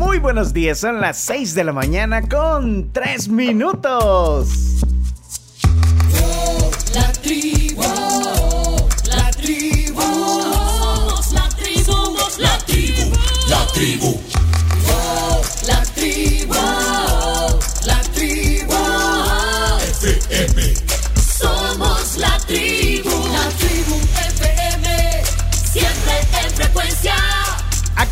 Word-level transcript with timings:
Muy 0.00 0.18
buenos 0.18 0.54
días, 0.54 0.78
son 0.78 0.98
las 1.02 1.18
6 1.18 1.54
de 1.54 1.62
la 1.62 1.74
mañana 1.74 2.26
con 2.26 2.90
3 2.90 3.28
minutos. 3.28 4.80
La 6.94 7.12
tribu, 7.12 7.82
la 7.82 9.30
tribu, 9.32 10.00
somos 10.00 11.32
la 11.34 11.48
tribu, 11.50 11.84
somos 11.84 12.38
la 12.38 12.58
tribu, 12.60 13.12
la 13.50 13.66
tribu. 13.74 14.29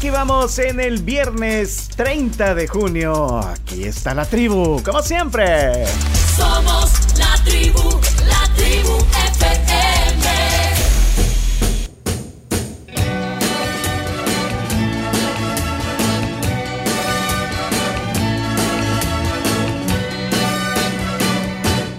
Aquí 0.08 0.16
vamos 0.16 0.58
en 0.58 0.80
el 0.80 1.02
viernes 1.02 1.90
30 1.94 2.54
de 2.54 2.66
junio. 2.66 3.40
Aquí 3.40 3.84
está 3.84 4.14
la 4.14 4.24
tribu, 4.24 4.82
como 4.82 5.02
siempre. 5.02 5.84
Somos 6.34 6.92
la 7.18 7.34
tribu, 7.44 8.00
la 8.26 8.54
tribu 8.56 8.96
FM. 9.34 10.24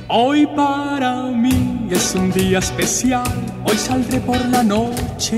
Hoy 0.07 0.47
para 0.47 1.25
mí 1.25 1.87
es 1.91 2.15
un 2.15 2.31
día 2.31 2.57
especial, 2.57 3.45
hoy 3.65 3.77
saldré 3.77 4.19
por 4.21 4.43
la 4.47 4.63
noche. 4.63 5.37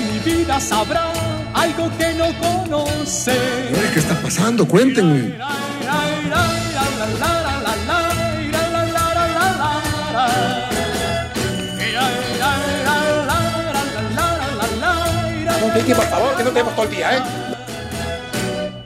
mi 0.00 0.18
vida 0.18 0.60
sabrá 0.60 1.12
algo 1.54 1.90
que 1.96 2.14
no 2.14 2.26
conoce. 2.38 3.38
¿Qué 3.92 4.00
está 4.00 4.14
pasando? 4.20 4.66
Cuéntenme. 4.66 5.38
No, 15.60 15.74
Kiki, 15.74 15.94
por 15.94 16.04
favor, 16.06 16.36
que 16.36 16.44
no 16.44 16.50
tenemos 16.50 16.74
todo 16.74 16.86
el 16.86 16.90
día, 16.90 17.16
¿eh? 17.16 17.22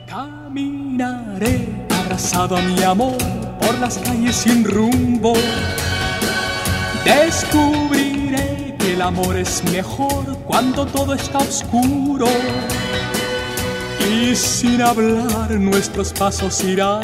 Caminaré 0.07 1.67
abrazado 1.89 2.57
a 2.57 2.61
mi 2.61 2.81
amor 2.83 3.17
por 3.59 3.77
las 3.79 3.97
calles 3.99 4.35
sin 4.35 4.63
rumbo. 4.63 5.33
Descubriré 7.03 8.75
que 8.79 8.93
el 8.93 9.01
amor 9.01 9.37
es 9.37 9.63
mejor 9.65 10.28
cuando 10.49 10.83
todo 10.87 11.13
está 11.13 11.37
oscuro. 11.37 12.25
Y 14.11 14.35
sin 14.35 14.81
hablar 14.81 15.51
nuestros 15.51 16.11
pasos 16.11 16.63
irán 16.63 17.03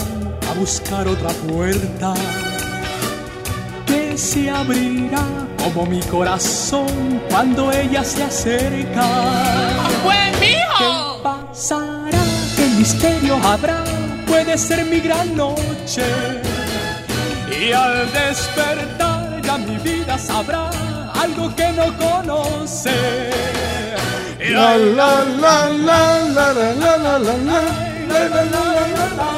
a 0.49 0.59
buscar 0.59 1.07
otra 1.07 1.29
puerta 1.47 2.16
que 3.85 4.17
se 4.17 4.50
abrirá 4.50 5.23
como 5.63 5.85
mi 5.85 6.01
corazón 6.01 7.22
cuando 7.29 7.72
ella 7.72 8.03
se 8.03 8.23
acerca. 8.23 9.05
¡Buen 10.03 10.34
¿Qué 10.39 10.57
pasará? 11.22 12.23
¿Qué 12.55 12.67
misterio 12.79 13.35
habrá? 13.44 13.84
Puede 14.25 14.57
ser 14.57 14.85
mi 14.85 15.00
gran 15.00 15.38
noche. 15.38 16.03
Y 17.61 17.72
al 17.72 18.11
despertar 18.11 19.39
ya 19.44 19.57
mi 19.59 19.78
vida 19.78 20.17
sabrá 20.17 20.72
algo 21.25 21.56
que 21.56 21.72
no 21.74 21.86
conoce. 21.97 22.91
La, 24.50 24.78
la, 24.78 25.24
la, 25.25 25.69
la, 25.69 26.19
la, 26.19 26.53
la, 26.53 26.74
la, 26.78 26.97
la, 26.97 27.19
la, 27.19 27.19
la, 27.19 27.62
la, 28.08 28.30
la, 28.30 28.46
la, 28.46 29.08
la. 29.18 29.30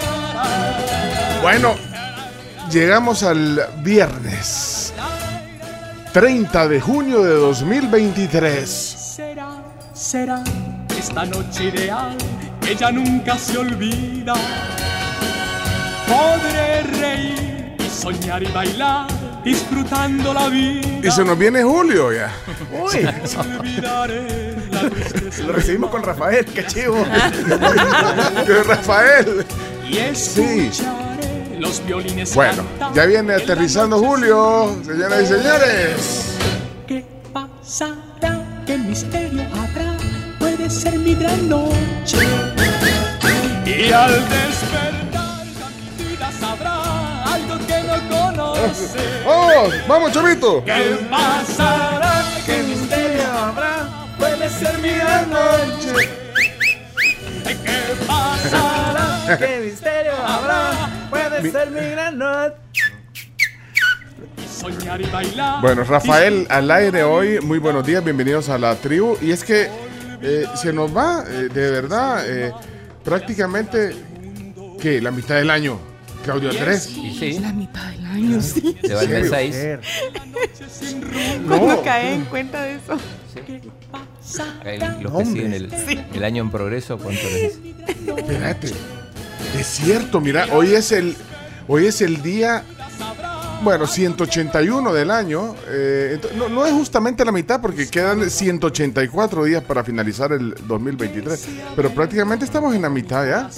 Bueno, 1.42 1.76
llegamos 2.70 3.24
al 3.24 3.62
viernes 3.84 4.94
30 6.12 6.68
de 6.68 6.81
junio 6.81 7.24
de 7.24 7.36
2023. 7.36 8.70
Será, 8.70 9.64
será 9.94 10.44
esta 10.97 11.26
noche 11.26 11.66
ideal 11.66 12.18
que 12.59 12.76
ya 12.76 12.92
nunca 12.92 13.38
se 13.38 13.58
olvida. 13.58 14.34
Podré 16.06 16.84
reír 17.00 17.76
y 17.80 17.90
soñar 17.90 18.44
y 18.44 18.47
bailar 18.47 19.16
disfrutando 19.47 20.34
la 20.34 20.50
vida. 20.50 21.08
Y 21.08 21.12
se 21.12 21.24
nos 21.24 21.38
viene 21.38 21.63
Julio 21.63 22.12
ya. 22.12 22.34
Uy, 22.72 23.08
lo 25.46 25.53
recibimos 25.53 25.90
con 25.90 26.03
Rafael, 26.03 26.46
qué 26.46 26.66
chivo. 26.66 27.06
Que 28.46 28.63
Rafael. 28.63 29.46
y 29.90 29.97
escucharé 29.97 31.58
los 31.59 31.84
violines 31.85 32.35
Bueno, 32.35 32.63
ya 32.94 33.06
viene 33.06 33.34
aterrizando 33.35 34.00
Julio, 34.00 34.75
señoras 34.85 35.24
y 35.24 35.25
señores. 35.28 36.38
¿Qué 36.88 37.06
pasará? 37.31 38.64
¿Qué 38.66 38.78
misterio 38.78 39.44
habrá? 39.44 39.96
Puede 40.40 40.69
ser 40.69 41.00
mi 41.00 41.16
gran 41.16 41.50
noche. 41.50 42.18
Y 43.66 43.91
al 43.91 44.12
despertar 44.12 45.06
¡Vamos! 49.25 49.73
¡Vamos, 49.88 50.11
chavito! 50.11 50.63
¿Qué 50.66 50.97
pasará? 51.09 52.23
¿Qué 52.45 52.63
misterio 52.63 53.23
habrá? 53.31 54.07
Puede 54.17 54.50
ser 54.50 54.78
mi 54.79 54.89
gran 54.89 55.29
noche. 55.29 55.94
¿Qué 57.44 58.05
pasará? 58.05 59.38
¿Qué 59.38 59.61
misterio 59.66 60.13
habrá? 60.25 61.07
Puede 61.09 61.51
ser 61.51 61.72
mi 61.72 61.89
gran 61.91 62.17
noche. 62.17 62.81
Soñar 64.59 64.99
y 64.99 65.05
bailar. 65.05 65.61
Bueno, 65.61 65.84
Rafael 65.84 66.45
al 66.49 66.69
aire 66.72 67.03
hoy, 67.03 67.39
muy 67.39 67.59
buenos 67.59 67.85
días, 67.85 68.03
bienvenidos 68.03 68.49
a 68.49 68.57
la 68.57 68.75
tribu. 68.75 69.17
Y 69.22 69.31
es 69.31 69.44
que 69.44 69.69
eh, 70.22 70.45
se 70.55 70.73
nos 70.73 70.95
va, 70.95 71.23
eh, 71.28 71.49
de 71.53 71.72
verdad, 71.72 72.23
eh, 72.28 72.51
prácticamente, 73.03 73.95
¿qué? 74.81 74.99
La 74.99 75.11
mitad 75.11 75.35
del 75.35 75.51
año. 75.51 75.97
Claudio 76.28 76.50
Andrés. 76.52 76.90
Y 76.96 77.18
sí, 77.18 77.40
La 77.40 77.54
mitad 77.54 77.90
del 77.92 78.06
año, 78.06 78.42
sí. 78.42 78.78
se 78.84 78.94
va 78.94 79.02
el 79.04 79.10
mes 79.10 79.30
6. 79.30 79.56
Mujer. 79.56 79.82
Cuando 81.48 81.82
cae 81.84 82.14
en 82.16 82.26
cuenta 82.26 82.62
de 82.64 82.76
eso. 82.76 82.98
Los 85.02 85.18
que 85.20 85.26
siguen 85.26 85.54
el, 85.54 85.74
el 86.14 86.24
año 86.24 86.44
en 86.44 86.52
progreso, 86.52 86.98
¿cuánto 86.98 87.22
dice? 87.22 87.76
Espérate. 88.18 88.72
Es 89.58 89.68
cierto, 89.68 90.20
mira, 90.20 90.48
hoy 90.54 90.74
es 90.74 90.92
el, 90.92 91.16
hoy 91.68 91.86
es 91.86 92.02
el 92.02 92.22
día, 92.22 92.64
bueno, 93.64 93.88
181 93.88 94.94
del 94.94 95.12
año. 95.12 95.56
eh, 95.70 96.20
no, 96.36 96.50
no 96.50 96.66
es 96.66 96.74
justamente 96.74 97.24
la 97.24 97.32
mitad 97.32 97.62
porque 97.62 97.88
quedan 97.88 98.30
184 98.30 99.44
días 99.46 99.64
para 99.64 99.84
finalizar 99.84 100.32
el 100.34 100.54
2023. 100.68 101.47
Pero 101.76 101.91
prácticamente 101.91 102.44
estamos 102.46 102.76
en 102.76 102.82
la 102.82 102.90
mitad 102.90 103.26
ya. 103.26 103.50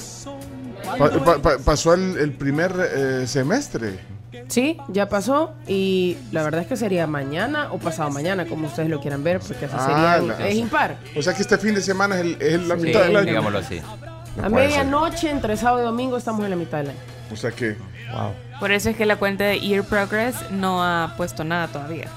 Pa- 0.83 1.09
pa- 1.23 1.37
pa- 1.41 1.57
pasó 1.63 1.93
el, 1.93 2.17
el 2.17 2.31
primer 2.33 2.73
eh, 2.95 3.27
semestre. 3.27 3.99
Sí, 4.47 4.77
ya 4.89 5.07
pasó 5.09 5.53
y 5.67 6.17
la 6.31 6.41
verdad 6.43 6.61
es 6.61 6.67
que 6.67 6.75
sería 6.75 7.05
mañana 7.07 7.71
o 7.71 7.77
pasado 7.77 8.09
mañana, 8.09 8.45
como 8.45 8.67
ustedes 8.67 8.89
lo 8.89 8.99
quieran 8.99 9.23
ver, 9.23 9.39
porque 9.39 9.65
así 9.65 9.75
Ah, 9.77 10.17
sería, 10.17 10.35
la- 10.37 10.47
es 10.47 10.55
impar. 10.55 10.97
O 11.15 11.21
sea 11.21 11.33
que 11.33 11.41
este 11.41 11.57
fin 11.57 11.75
de 11.75 11.81
semana 11.81 12.15
es, 12.15 12.21
el- 12.21 12.41
es 12.41 12.67
la 12.67 12.75
Sí, 12.75 12.81
mitad 12.81 13.01
del 13.03 13.15
año. 13.15 13.27
Digámoslo 13.27 13.59
así. 13.59 13.81
No 14.37 14.45
A 14.45 14.49
medianoche, 14.49 15.29
entre 15.29 15.55
sábado 15.57 15.81
y 15.83 15.85
domingo, 15.85 16.17
estamos 16.17 16.43
en 16.43 16.49
la 16.51 16.55
mitad 16.55 16.77
del 16.79 16.89
año. 16.91 16.99
O 17.31 17.35
sea 17.35 17.51
que, 17.51 17.75
wow. 18.11 18.31
Por 18.59 18.71
eso 18.71 18.89
es 18.89 18.95
que 18.97 19.05
la 19.05 19.17
cuenta 19.17 19.43
de 19.45 19.59
Year 19.59 19.83
Progress 19.83 20.35
no 20.51 20.83
ha 20.83 21.13
puesto 21.15 21.43
nada 21.43 21.67
todavía. 21.67 22.07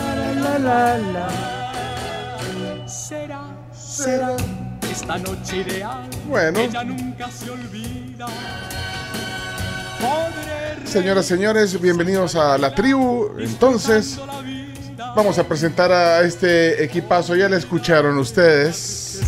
Será, 0.00 0.98
será 4.02 4.36
esta 4.90 5.18
noche 5.18 5.58
ideal. 5.58 6.08
Bueno. 6.26 6.58
Ella 6.58 6.84
nunca 6.84 7.30
se 7.30 7.50
olvida. 7.50 8.26
Señoras, 10.84 11.26
señores, 11.26 11.80
bienvenidos 11.80 12.34
a 12.34 12.56
la 12.58 12.74
tribu. 12.74 13.30
Entonces. 13.38 14.18
Vamos 15.16 15.38
a 15.38 15.44
presentar 15.44 15.90
a 15.90 16.20
este 16.22 16.84
equipazo, 16.84 17.34
ya 17.34 17.48
la 17.48 17.56
escucharon 17.56 18.16
ustedes. 18.18 19.20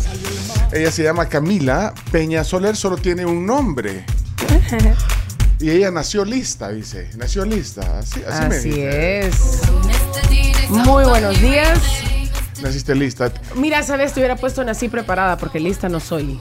Ella 0.71 0.91
se 0.91 1.03
llama 1.03 1.27
Camila 1.27 1.93
Peña 2.11 2.43
Soler, 2.43 2.75
solo 2.75 2.97
tiene 2.97 3.25
un 3.25 3.45
nombre. 3.45 4.05
Y 5.59 5.69
ella 5.69 5.91
nació 5.91 6.25
lista, 6.25 6.69
dice. 6.71 7.09
Nació 7.15 7.45
lista. 7.45 7.99
Así, 7.99 8.21
así, 8.27 8.49
me 8.49 8.55
Así 8.57 8.69
dice. 8.69 9.19
es. 9.27 9.35
Muy 10.69 11.05
buenos 11.05 11.39
días. 11.39 11.79
Naciste 12.63 12.95
lista. 12.95 13.31
Mira, 13.55 13.83
sabes, 13.83 14.13
te 14.13 14.21
hubiera 14.21 14.35
puesto 14.37 14.63
nací 14.63 14.87
preparada 14.87 15.37
porque 15.37 15.59
lista 15.59 15.89
no 15.89 15.99
soy. 15.99 16.39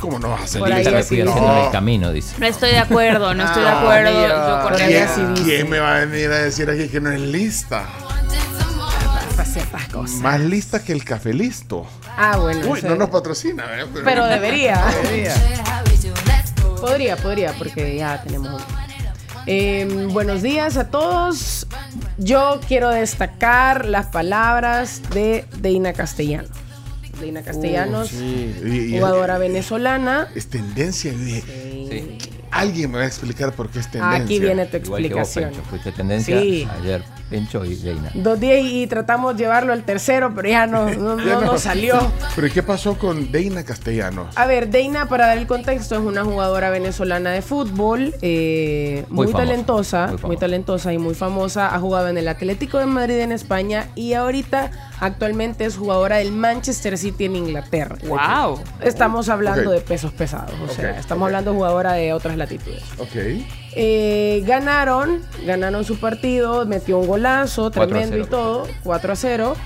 ¿Cómo 0.00 0.18
no 0.18 0.30
vas 0.30 0.42
a 0.42 0.46
ser 0.46 0.60
Por 0.60 0.72
ahí 0.72 0.86
así 0.86 1.16
dice. 1.16 1.24
No. 1.24 1.64
el 1.66 1.70
camino, 1.72 2.12
dice. 2.12 2.34
No 2.38 2.46
estoy 2.46 2.70
de 2.70 2.78
acuerdo, 2.78 3.34
no 3.34 3.44
estoy 3.44 3.62
de 3.62 3.68
Ah, 3.68 3.80
acuerdo. 3.80 4.28
Yo 4.28 4.68
con 4.68 4.76
¿Quién, 4.86 5.02
así 5.02 5.20
dice. 5.22 5.42
quién 5.44 5.70
me 5.70 5.78
va 5.80 5.96
a 5.96 6.04
venir 6.04 6.30
a 6.30 6.38
decir 6.38 6.70
aquí 6.70 6.88
que 6.88 7.00
no 7.00 7.10
es 7.10 7.20
lista? 7.20 7.84
Para 9.36 9.44
ciertas 9.48 9.88
cosas. 9.88 10.16
Más 10.20 10.40
lista 10.40 10.84
que 10.84 10.92
el 10.92 11.04
café 11.04 11.34
listo. 11.34 11.86
Ah, 12.16 12.36
bueno. 12.36 12.68
Uy, 12.68 12.78
eso- 12.78 12.88
no 12.88 12.94
nos 12.96 13.10
patrocina, 13.10 13.64
¿eh? 13.80 13.86
Pero 14.04 14.26
debería. 14.26 14.84
Debería. 15.02 15.34
Podría, 16.80 17.16
podría, 17.16 17.52
porque 17.58 17.96
ya 17.96 18.22
tenemos. 18.22 18.62
Eh, 19.46 20.08
buenos 20.12 20.42
días 20.42 20.76
a 20.76 20.88
todos. 20.90 21.66
Yo 22.18 22.60
quiero 22.66 22.90
destacar 22.90 23.86
las 23.86 24.06
palabras 24.06 25.02
de 25.12 25.44
Deina 25.58 25.92
Castellano. 25.92 26.48
Deina 27.20 27.42
Castellanos, 27.42 28.08
Sí, 28.08 28.54
y- 28.64 28.94
y- 28.94 28.98
jugadora 28.98 29.38
venezolana. 29.38 30.28
Es 30.34 30.48
tendencia. 30.48 31.12
Sí. 31.12 32.18
Alguien 32.54 32.90
me 32.92 32.98
va 32.98 33.04
a 33.04 33.06
explicar 33.08 33.52
por 33.52 33.68
qué 33.68 33.80
es 33.80 33.90
tendencia. 33.90 34.24
Aquí 34.24 34.38
viene 34.38 34.66
tu 34.66 34.76
Igual 34.76 35.02
que 35.02 35.08
vos, 35.14 35.18
explicación. 35.22 35.50
Pencho. 35.50 35.68
Fuiste 35.70 35.92
tendencia 35.92 36.40
Sí. 36.40 36.68
ayer, 36.80 37.02
Pencho 37.28 37.64
y 37.64 37.74
Reina. 37.74 38.10
Dos 38.14 38.38
días 38.38 38.60
y 38.62 38.86
tratamos 38.86 39.36
de 39.36 39.42
llevarlo 39.42 39.72
al 39.72 39.82
tercero, 39.82 40.32
pero 40.34 40.48
ya 40.48 40.66
no, 40.66 40.88
no, 40.90 41.18
Ya 41.24 41.34
no 41.34 41.40
nos 41.42 41.62
salió. 41.62 41.98
Pero 42.34 42.46
¿y 42.46 42.50
qué 42.50 42.62
pasó 42.62 42.96
con 42.96 43.32
Deina 43.32 43.64
Castellanos? 43.64 44.28
A 44.36 44.46
ver, 44.46 44.68
Deina, 44.68 45.08
para 45.08 45.26
dar 45.26 45.38
el 45.38 45.46
contexto, 45.48 45.96
es 45.96 46.00
una 46.00 46.24
jugadora 46.24 46.70
venezolana 46.70 47.30
de 47.32 47.42
fútbol, 47.42 48.14
eh, 48.22 49.04
Muy 49.08 49.26
muy, 49.26 49.32
famosa, 49.32 49.46
talentosa, 49.46 50.12
muy 50.22 50.36
talentosa 50.36 50.92
y 50.92 50.98
muy 50.98 51.14
famosa. 51.14 51.74
Ha 51.74 51.78
jugado 51.80 52.08
en 52.08 52.18
el 52.18 52.28
Atlético 52.28 52.78
de 52.78 52.86
Madrid 52.86 53.18
en 53.18 53.32
España 53.32 53.88
y 53.96 54.12
ahorita 54.12 54.70
actualmente 55.04 55.64
es 55.64 55.76
jugadora 55.76 56.16
del 56.16 56.32
Manchester 56.32 56.96
City 56.96 57.26
en 57.26 57.36
Inglaterra. 57.36 57.96
Wow. 58.06 58.60
Estamos 58.80 59.28
hablando 59.28 59.70
de 59.70 59.80
pesos 59.80 60.12
pesados, 60.12 60.54
o 60.60 60.72
sea, 60.72 60.98
estamos 60.98 61.26
hablando 61.26 61.50
de 61.50 61.56
jugadora 61.56 61.92
de 61.92 62.12
otras 62.12 62.36
latitudes. 62.36 62.82
Ok. 62.98 63.44
Eh, 63.76 64.42
ganaron, 64.46 65.20
ganaron 65.44 65.84
su 65.84 65.98
partido, 65.98 66.64
metió 66.64 66.98
un 66.98 67.06
golazo 67.06 67.70
4 67.74 67.82
a 67.82 67.86
tremendo 67.86 68.16
y 68.16 68.24
0. 68.24 68.28
todo, 68.30 68.68
4 68.82 69.12
a 69.12 69.16
0. 69.16 69.56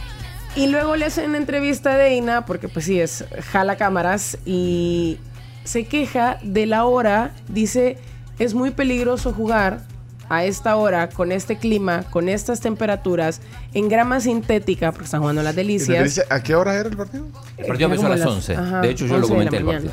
Y 0.56 0.67
luego 0.67 0.96
le 0.96 1.05
hacen 1.05 1.35
entrevista 1.35 1.93
a 1.93 1.96
Deina, 1.96 2.44
porque 2.44 2.69
pues 2.69 2.87
sí, 2.87 3.00
es 3.00 3.25
jala 3.52 3.76
cámaras, 3.76 4.38
y 4.44 5.19
se 5.62 5.84
queja 5.84 6.38
de 6.43 6.67
la 6.67 6.84
hora, 6.84 7.32
dice, 7.49 7.99
es 8.38 8.55
muy 8.55 8.70
peligroso 8.70 9.32
jugar 9.32 9.82
a 10.29 10.45
esta 10.45 10.77
hora, 10.77 11.09
con 11.09 11.33
este 11.33 11.57
clima, 11.57 12.05
con 12.11 12.29
estas 12.29 12.61
temperaturas, 12.61 13.41
en 13.75 13.89
grama 13.89 14.21
sintética, 14.21 14.93
porque 14.93 15.05
están 15.07 15.21
jugando 15.21 15.43
las 15.43 15.55
delicias. 15.57 16.21
¿A 16.31 16.43
qué 16.43 16.55
hora 16.55 16.75
era 16.75 16.89
el 16.89 16.97
partido? 16.97 17.27
El 17.57 17.67
partido 17.67 17.89
empezó 17.89 18.07
a 18.07 18.11
las 18.11 18.21
las- 18.21 18.29
11. 18.29 18.55
ajá, 18.57 18.81
de 18.83 18.91
hecho, 18.91 19.07
yo 19.07 19.19
lo 19.19 19.27
11 19.27 19.35
de 19.35 19.45
la 19.45 19.51
comenté 19.51 19.57
el 19.57 19.65
partido. 19.65 19.93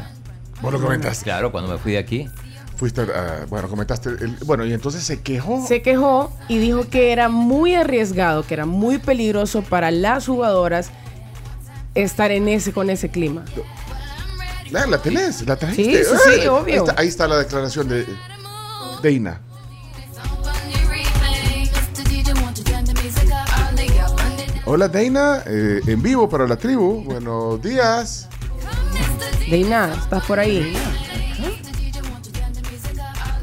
Vos 0.61 0.73
lo 0.73 0.81
comentaste. 0.81 1.23
Claro, 1.23 1.51
cuando 1.51 1.71
me 1.71 1.77
fui 1.77 1.93
de 1.93 1.97
aquí. 1.99 2.29
Fuiste, 2.77 3.01
a- 3.03 3.45
bueno, 3.49 3.69
comentaste. 3.69 4.09
el- 4.09 4.37
bueno, 4.45 4.65
y 4.65 4.73
entonces 4.73 5.03
se 5.03 5.21
quejó. 5.21 5.65
Se 5.65 5.81
quejó 5.81 6.33
y 6.49 6.57
dijo 6.57 6.89
que 6.89 7.13
era 7.13 7.29
muy 7.29 7.73
arriesgado, 7.73 8.43
que 8.45 8.53
era 8.53 8.65
muy 8.65 8.97
peligroso 8.97 9.61
para 9.61 9.91
las 9.91 10.25
jugadoras 10.27 10.89
estar 11.93 12.31
en 12.31 12.49
ese 12.49 12.73
con 12.73 12.89
ese 12.89 13.07
clima. 13.09 13.45
Ah, 14.75 14.85
la 14.89 14.97
tenés, 14.97 15.45
la 15.47 15.55
trajiste. 15.55 16.03
Sí, 16.03 16.09
sí, 16.11 16.17
sí, 16.41 16.45
Ah, 16.47 16.51
obvio. 16.51 16.73
Ahí 16.73 16.79
está, 16.89 17.01
ahí 17.01 17.07
está 17.07 17.27
la 17.29 17.37
declaración 17.37 17.87
de 17.87 18.05
Deina. 19.01 19.39
Hola 24.65 24.87
Deina, 24.87 25.43
eh, 25.45 25.81
en 25.85 26.01
vivo 26.01 26.27
para 26.27 26.47
la 26.47 26.55
tribu. 26.57 27.03
Buenos 27.03 27.61
días. 27.61 28.27
Deina, 29.49 29.93
¿estás 29.93 30.25
por 30.25 30.39
ahí? 30.39 30.75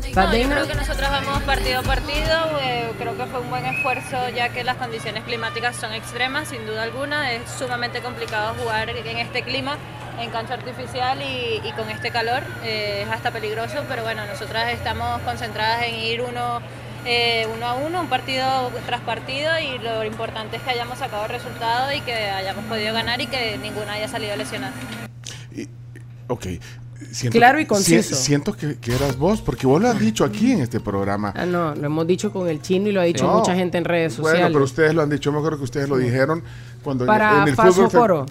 ¿Estás 0.04 0.26
No, 0.26 0.32
yo 0.32 0.38
Deina? 0.38 0.54
creo 0.56 0.66
que 0.66 0.74
nosotros 0.74 1.10
vamos 1.10 1.42
partido 1.44 1.78
a 1.78 1.82
partido. 1.82 2.58
eh, 2.60 2.90
creo 2.98 3.16
que 3.16 3.24
fue 3.26 3.40
un 3.40 3.50
buen 3.50 3.64
esfuerzo 3.66 4.28
ya 4.34 4.48
que 4.50 4.64
las 4.64 4.76
condiciones 4.76 5.22
climáticas 5.24 5.76
son 5.76 5.92
extremas, 5.94 6.48
sin 6.48 6.66
duda 6.66 6.82
alguna. 6.82 7.32
Es 7.32 7.42
sumamente 7.58 8.00
complicado 8.02 8.54
jugar 8.60 8.90
en 8.90 9.16
este 9.18 9.42
clima, 9.42 9.78
en 10.20 10.28
cancha 10.30 10.54
artificial 10.54 11.22
y, 11.22 11.60
y 11.66 11.72
con 11.72 11.88
este 11.88 12.10
calor. 12.10 12.42
eh, 12.64 13.02
es 13.06 13.08
hasta 13.10 13.30
peligroso, 13.30 13.84
pero 13.88 14.02
bueno, 14.02 14.26
nosotras 14.26 14.70
estamos 14.72 15.20
concentradas 15.22 15.84
en 15.84 15.94
ir 15.94 16.20
uno, 16.20 16.60
eh, 17.04 17.46
uno 17.56 17.66
a 17.66 17.74
uno, 17.74 18.00
un 18.00 18.08
partido 18.08 18.70
tras 18.86 19.00
partido 19.02 19.50
y 19.58 19.78
lo 19.82 20.04
importante 20.04 20.56
es 20.56 20.62
que 20.62 20.70
hayamos 20.70 20.98
sacado 20.98 21.24
el 21.24 21.30
resultado 21.30 21.92
y 21.92 22.00
que 22.00 22.12
hayamos 22.14 22.64
podido 22.66 22.94
ganar 22.94 23.20
y 23.20 23.26
que 23.26 23.58
ninguna 23.58 23.94
haya 23.94 24.08
salido 24.08 24.36
lesionada. 24.36 24.72
Y- 25.54 25.68
ok. 26.28 26.46
Siento 27.10 27.36
Claro 27.36 27.58
y 27.60 27.66
conciso. 27.66 28.14
si- 28.14 28.22
siento 28.22 28.52
que, 28.54 28.78
que 28.78 28.94
eras 28.94 29.18
vos, 29.18 29.42
porque 29.42 29.66
vos 29.66 29.82
lo 29.82 29.88
has 29.88 29.98
dicho 29.98 30.24
aquí 30.24 30.52
en 30.52 30.60
este 30.60 30.78
programa. 30.78 31.32
Ah, 31.36 31.44
no, 31.44 31.74
lo 31.74 31.86
hemos 31.86 32.06
dicho 32.06 32.32
con 32.32 32.48
el 32.48 32.62
chino 32.62 32.88
y 32.88 32.92
lo 32.92 33.00
ha 33.00 33.04
dicho 33.04 33.26
No. 33.26 33.38
mucha 33.38 33.54
gente 33.56 33.76
en 33.76 33.84
redes 33.84 34.14
sociales. 34.14 34.40
Bueno, 34.42 34.52
pero 34.54 34.64
ustedes 34.64 34.94
lo 34.94 35.02
han 35.02 35.10
dicho. 35.10 35.24
Yo 35.24 35.32
me 35.32 35.38
acuerdo 35.38 35.58
que 35.58 35.64
ustedes 35.64 35.88
lo 35.88 35.96
dijeron 35.96 36.42
cuando 36.84 37.02
en- 37.04 37.08
Para 37.08 37.42
en 37.42 37.48
el 37.48 37.54
Faz 37.56 37.74
fútbol 37.74 37.90
Jocoro. 37.90 38.26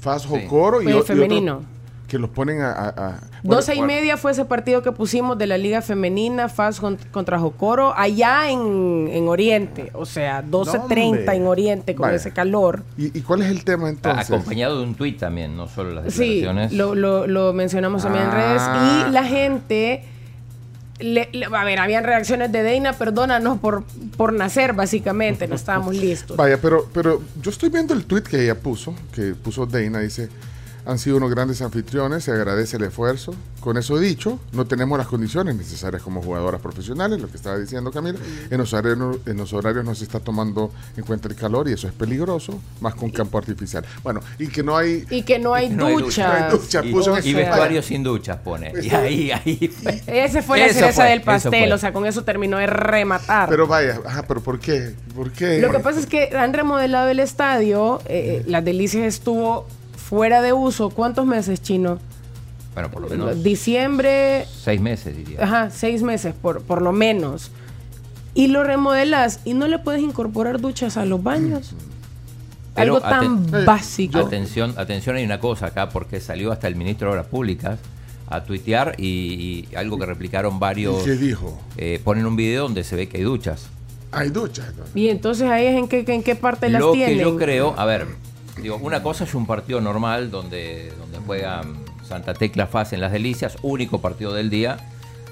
Faz 0.00 0.22
Sí. 0.22 0.28
Jocoro 0.28 0.82
y, 0.82 0.88
y 0.88 0.92
otro 0.92 1.04
femenino. 1.04 1.62
Que 2.08 2.18
los 2.18 2.30
ponen 2.30 2.62
a. 2.62 2.72
a- 2.72 2.88
a- 2.88 3.20
bueno, 3.42 3.56
12 3.56 3.74
y 3.74 3.78
bueno, 3.78 3.92
media 3.92 4.16
fue 4.16 4.32
ese 4.32 4.44
partido 4.46 4.82
que 4.82 4.90
pusimos 4.92 5.38
de 5.38 5.46
la 5.46 5.58
Liga 5.58 5.82
Femenina, 5.82 6.48
FAS 6.48 6.80
con- 6.80 6.98
contra 7.12 7.38
Jocoro, 7.38 7.92
allá 7.96 8.50
en, 8.50 9.08
en 9.12 9.28
Oriente. 9.28 9.90
O 9.92 10.06
sea, 10.06 10.42
12.30 10.42 10.80
hombre. 10.80 11.36
en 11.36 11.46
Oriente 11.46 11.94
con 11.94 12.04
Vaya. 12.06 12.16
ese 12.16 12.32
calor. 12.32 12.82
¿Y, 12.96 13.16
y 13.16 13.20
cuál 13.20 13.42
es 13.42 13.50
el 13.50 13.62
tema 13.62 13.88
entonces? 13.90 14.30
Acompañado 14.30 14.78
de 14.78 14.84
un 14.84 14.94
tuit 14.94 15.18
también, 15.20 15.56
no 15.56 15.68
solo 15.68 15.90
las 15.92 16.12
Sí, 16.14 16.36
declaraciones. 16.40 16.72
lo, 16.72 16.94
lo- 16.94 17.26
lo 17.26 17.52
mencionamos 17.52 18.02
también 18.02 18.24
en 18.24 18.32
redes. 18.32 18.62
Ah. 18.64 19.06
Y 19.08 19.12
la 19.12 19.24
gente. 19.24 20.04
le- 21.00 21.28
le- 21.32 21.46
a 21.46 21.62
ver, 21.64 21.78
habían 21.78 22.02
reacciones 22.02 22.50
de 22.50 22.62
Deina, 22.64 22.92
perdónanos 22.92 23.58
por, 23.58 23.84
por 24.16 24.32
nacer, 24.32 24.72
básicamente, 24.72 25.46
no 25.46 25.54
estábamos 25.54 25.94
listos. 26.06 26.36
Vaya, 26.36 26.58
pero, 26.60 26.88
pero 26.92 27.22
yo 27.40 27.50
estoy 27.52 27.68
viendo 27.68 27.94
el 27.94 28.04
tweet 28.04 28.22
que 28.22 28.42
ella 28.42 28.56
puso, 28.58 28.94
que 29.12 29.34
puso 29.34 29.64
Deina, 29.66 30.00
dice, 30.00 30.28
han 30.88 30.98
sido 30.98 31.18
unos 31.18 31.30
grandes 31.30 31.60
anfitriones, 31.60 32.24
se 32.24 32.32
agradece 32.32 32.78
el 32.78 32.84
esfuerzo. 32.84 33.34
Con 33.60 33.76
eso 33.76 33.98
dicho, 33.98 34.40
no 34.52 34.64
tenemos 34.66 34.96
las 34.96 35.06
condiciones 35.06 35.54
necesarias 35.54 36.00
como 36.00 36.22
jugadoras 36.22 36.62
profesionales, 36.62 37.20
lo 37.20 37.28
que 37.28 37.36
estaba 37.36 37.58
diciendo 37.58 37.90
Camila. 37.92 38.18
En 38.50 38.56
los, 38.56 38.72
horarios, 38.72 39.18
en 39.26 39.36
los 39.36 39.52
horarios 39.52 39.84
no 39.84 39.94
se 39.94 40.04
está 40.04 40.18
tomando 40.18 40.72
en 40.96 41.04
cuenta 41.04 41.28
el 41.28 41.34
calor 41.34 41.68
y 41.68 41.74
eso 41.74 41.88
es 41.88 41.92
peligroso, 41.92 42.58
más 42.80 42.94
con 42.94 43.10
campo 43.10 43.36
artificial. 43.36 43.84
Bueno, 44.02 44.20
y 44.38 44.46
que 44.46 44.62
no 44.62 44.78
hay... 44.78 45.04
Y 45.10 45.24
que 45.24 45.38
no 45.38 45.52
hay 45.52 45.68
No 45.68 45.90
duchas. 45.90 46.18
Hay 46.78 46.88
y, 46.88 46.92
puso- 46.92 47.12
vestuario 47.12 47.82
sin 47.82 48.02
duchas 48.02 48.38
pone. 48.38 48.72
Y 48.82 48.88
ahí, 48.88 49.30
ahí. 49.30 49.70
Ese 50.06 50.40
fue 50.40 50.58
la 50.58 50.66
Eso 50.66 50.78
cereza 50.78 51.02
fue, 51.02 51.10
del 51.10 51.20
pastel, 51.20 51.50
fue. 51.68 51.72
o 51.74 51.78
sea, 51.78 51.92
con 51.92 52.06
eso 52.06 52.24
terminó 52.24 52.56
de 52.56 52.66
rematar. 52.66 53.50
Pero 53.50 53.66
vaya, 53.66 54.00
ajá, 54.06 54.24
pero 54.26 54.40
¿por 54.40 54.58
qué? 54.58 54.94
¿Por 55.14 55.32
qué? 55.32 55.60
Lo 55.60 55.70
que 55.70 55.80
pasa 55.80 56.00
es 56.00 56.06
que 56.06 56.34
han 56.34 56.54
remodelado 56.54 57.08
el 57.10 57.20
estadio, 57.20 58.00
eh, 58.06 58.40
eh, 58.40 58.44
Las 58.46 58.64
Delicias 58.64 59.04
estuvo 59.04 59.66
fuera 60.08 60.40
de 60.42 60.52
uso. 60.52 60.90
¿Cuántos 60.90 61.26
meses, 61.26 61.60
chino? 61.62 61.98
Bueno, 62.74 62.90
por 62.90 63.02
lo 63.02 63.08
menos 63.08 63.42
Diciembre, 63.42 64.46
seis 64.62 64.80
meses, 64.80 65.16
diría. 65.16 65.42
ajá, 65.42 65.70
seis 65.70 66.02
meses, 66.02 66.34
por, 66.40 66.62
por 66.62 66.80
lo 66.82 66.92
menos. 66.92 67.50
Y 68.34 68.46
lo 68.48 68.62
remodelas 68.62 69.40
y 69.44 69.54
no 69.54 69.66
le 69.66 69.78
puedes 69.80 70.00
incorporar 70.00 70.60
duchas 70.60 70.96
a 70.96 71.04
los 71.04 71.22
baños. 71.22 71.74
Pero 72.74 72.94
Algo 72.96 73.00
tan 73.00 73.46
aten- 73.48 73.64
básico. 73.64 74.18
Atención, 74.18 74.74
atención, 74.76 75.16
hay 75.16 75.24
una 75.24 75.40
cosa 75.40 75.66
acá, 75.66 75.88
porque 75.88 76.20
salió 76.20 76.52
hasta 76.52 76.68
el 76.68 76.76
ministro 76.76 77.08
de 77.08 77.12
Obras 77.14 77.26
Públicas 77.26 77.80
a 78.28 78.44
tuitear 78.44 78.94
y, 78.98 79.66
y 79.72 79.74
algo 79.74 79.98
que 79.98 80.06
replicaron 80.06 80.60
varios. 80.60 81.02
¿Qué 81.02 81.16
dijo? 81.16 81.58
eh, 81.76 82.00
ponen 82.04 82.26
un 82.26 82.36
video 82.36 82.64
donde 82.64 82.84
se 82.84 82.94
ve 82.94 83.08
que 83.08 83.16
hay 83.16 83.24
duchas. 83.24 83.66
Hay 84.12 84.28
duchas. 84.28 84.72
¿no? 84.76 84.84
Y 84.94 85.08
entonces 85.08 85.50
ahí 85.50 85.66
es 85.66 85.76
en 85.76 85.88
qué, 85.88 86.04
en 86.06 86.22
qué 86.22 86.36
parte 86.36 86.68
las 86.68 86.80
Lo 86.80 86.92
tienen. 86.92 87.16
que 87.16 87.22
yo 87.24 87.36
creo, 87.36 87.74
a 87.76 87.84
ver, 87.86 88.06
digo, 88.62 88.76
una 88.76 89.02
cosa 89.02 89.24
es 89.24 89.34
un 89.34 89.46
partido 89.46 89.80
normal 89.80 90.30
donde, 90.30 90.92
donde 90.98 91.18
juegan 91.18 91.76
Santa 92.02 92.34
Tecla 92.34 92.66
Faz 92.66 92.92
en 92.92 93.00
las 93.00 93.12
Delicias, 93.12 93.56
único 93.62 94.00
partido 94.00 94.32
del 94.32 94.50
día, 94.50 94.78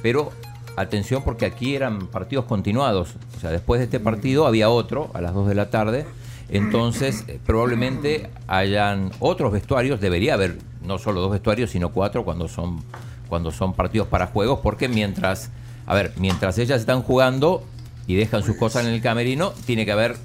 pero 0.03 0.33
atención 0.77 1.23
porque 1.25 1.47
aquí 1.47 1.75
eran 1.75 2.07
partidos 2.09 2.45
continuados, 2.45 3.15
o 3.37 3.41
sea, 3.41 3.51
después 3.51 3.79
de 3.81 3.85
este 3.85 4.01
partido 4.01 4.47
había 4.47 4.69
otro 4.69 5.11
a 5.15 5.21
las 5.21 5.35
2 5.35 5.49
de 5.49 5.55
la 5.55 5.71
tarde, 5.71 6.07
entonces 6.49 7.25
eh, 7.29 7.41
probablemente 7.45 8.31
hayan 8.47 9.11
otros 9.19 9.53
vestuarios, 9.53 10.01
debería 10.01 10.35
haber 10.35 10.59
no 10.83 10.99
solo 10.99 11.21
dos 11.21 11.33
vestuarios, 11.33 11.71
sino 11.71 11.91
cuatro 11.91 12.25
cuando 12.25 12.47
son, 12.47 12.81
cuando 13.29 13.51
son 13.51 13.75
partidos 13.75 14.07
para 14.07 14.29
juegos, 14.29 14.61
porque 14.63 14.89
mientras, 14.89 15.51
a 15.87 15.95
ver, 15.95 16.13
mientras 16.17 16.59
ellas 16.59 16.81
están 16.81 17.03
jugando 17.03 17.65
y 18.07 18.15
dejan 18.15 18.45
sus 18.45 18.57
cosas 18.57 18.85
en 18.85 18.93
el 18.93 19.03
camerino, 19.03 19.53
tiene 19.65 19.85
que 19.85 19.93
haber 19.93 20.17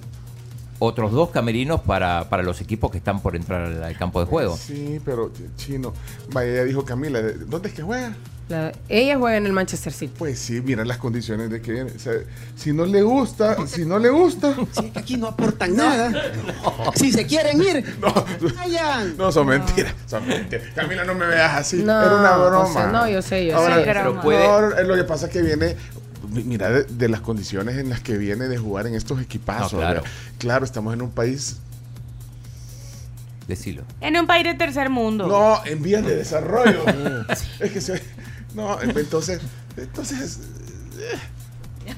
otros 0.84 1.12
dos 1.12 1.30
camerinos 1.30 1.80
para, 1.82 2.28
para 2.28 2.42
los 2.42 2.60
equipos 2.60 2.90
que 2.90 2.98
están 2.98 3.22
por 3.22 3.36
entrar 3.36 3.62
al, 3.62 3.84
al 3.84 3.96
campo 3.98 4.20
de 4.20 4.26
juego. 4.26 4.58
Sí, 4.58 5.00
pero 5.06 5.32
chino. 5.56 5.94
Vaya, 6.34 6.56
ya 6.56 6.64
dijo 6.64 6.84
Camila, 6.84 7.22
¿de- 7.22 7.34
¿dónde 7.36 7.70
es 7.70 7.76
que 7.76 7.84
juega? 7.84 8.16
La- 8.50 8.72
ella 8.90 9.16
juega 9.20 9.38
en 9.38 9.46
el 9.46 9.54
Manchester 9.54 9.94
City. 9.94 10.12
Pues 10.18 10.40
sí, 10.40 10.60
mira 10.60 10.84
las 10.84 10.98
condiciones 10.98 11.52
de 11.52 11.62
que 11.62 11.72
viene. 11.72 11.92
O 11.96 12.00
sea, 12.00 12.14
si 12.56 12.74
no 12.74 12.86
le 12.88 13.04
gusta, 13.04 13.56
si 13.68 13.86
no 13.86 14.00
le 14.00 14.10
gusta. 14.10 14.56
Aquí 14.96 15.18
no 15.18 15.28
aportan 15.28 15.76
nada. 15.76 16.12
Si 16.96 17.12
se 17.12 17.28
quieren 17.28 17.62
ir, 17.62 17.98
No, 18.02 18.12
vayan. 18.58 19.16
no 19.18 19.32
son 19.32 19.48
mentiras, 19.48 19.94
son 20.08 20.28
mentiras. 20.28 20.66
Camila, 20.76 21.04
no 21.06 21.14
me 21.14 21.28
veas 21.28 21.58
así. 21.60 21.78
No, 21.84 22.02
Era 22.02 22.16
una 22.20 22.38
o 22.38 22.50
broma. 22.50 22.74
sea, 22.74 22.88
no, 22.88 23.08
yo 23.08 23.22
sé, 23.22 23.46
yo 23.46 23.56
Ahora, 23.56 23.76
sé. 23.78 23.84
pero 23.86 24.16
no, 24.16 24.22
puede- 24.22 24.84
lo 24.84 24.96
que 24.96 25.04
pasa 25.04 25.28
es 25.28 25.32
que 25.32 25.44
viene. 25.44 25.76
Mi- 26.30 26.44
Mira, 26.44 26.70
de, 26.70 26.84
de 26.84 27.10
las 27.10 27.22
condiciones 27.22 27.78
en 27.78 27.90
las 27.90 28.02
que 28.02 28.18
viene 28.18 28.48
de 28.48 28.58
jugar 28.58 28.88
en 28.88 28.96
estos 28.96 29.22
equipazos. 29.22 29.74
No, 29.74 29.80
claro. 29.80 30.04
Claro, 30.38 30.66
estamos 30.66 30.94
en 30.94 31.02
un 31.02 31.12
país. 31.12 31.58
Decilo. 33.48 33.84
En 34.00 34.18
un 34.18 34.28
país 34.28 34.44
de 34.46 34.54
tercer 34.54 34.90
mundo. 34.90 35.28
No, 35.28 35.66
en 35.66 35.82
vías 35.82 36.06
de 36.06 36.16
desarrollo. 36.16 36.86
es 37.60 37.72
que 37.72 37.82
se. 37.82 38.02
No, 38.54 38.82
entonces. 38.82 39.42
Entonces. 39.76 40.40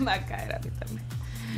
Va 0.07 0.13
a 0.13 0.25
caer 0.25 0.55
a 0.55 0.59
mí 0.59 0.69
también. 0.79 1.03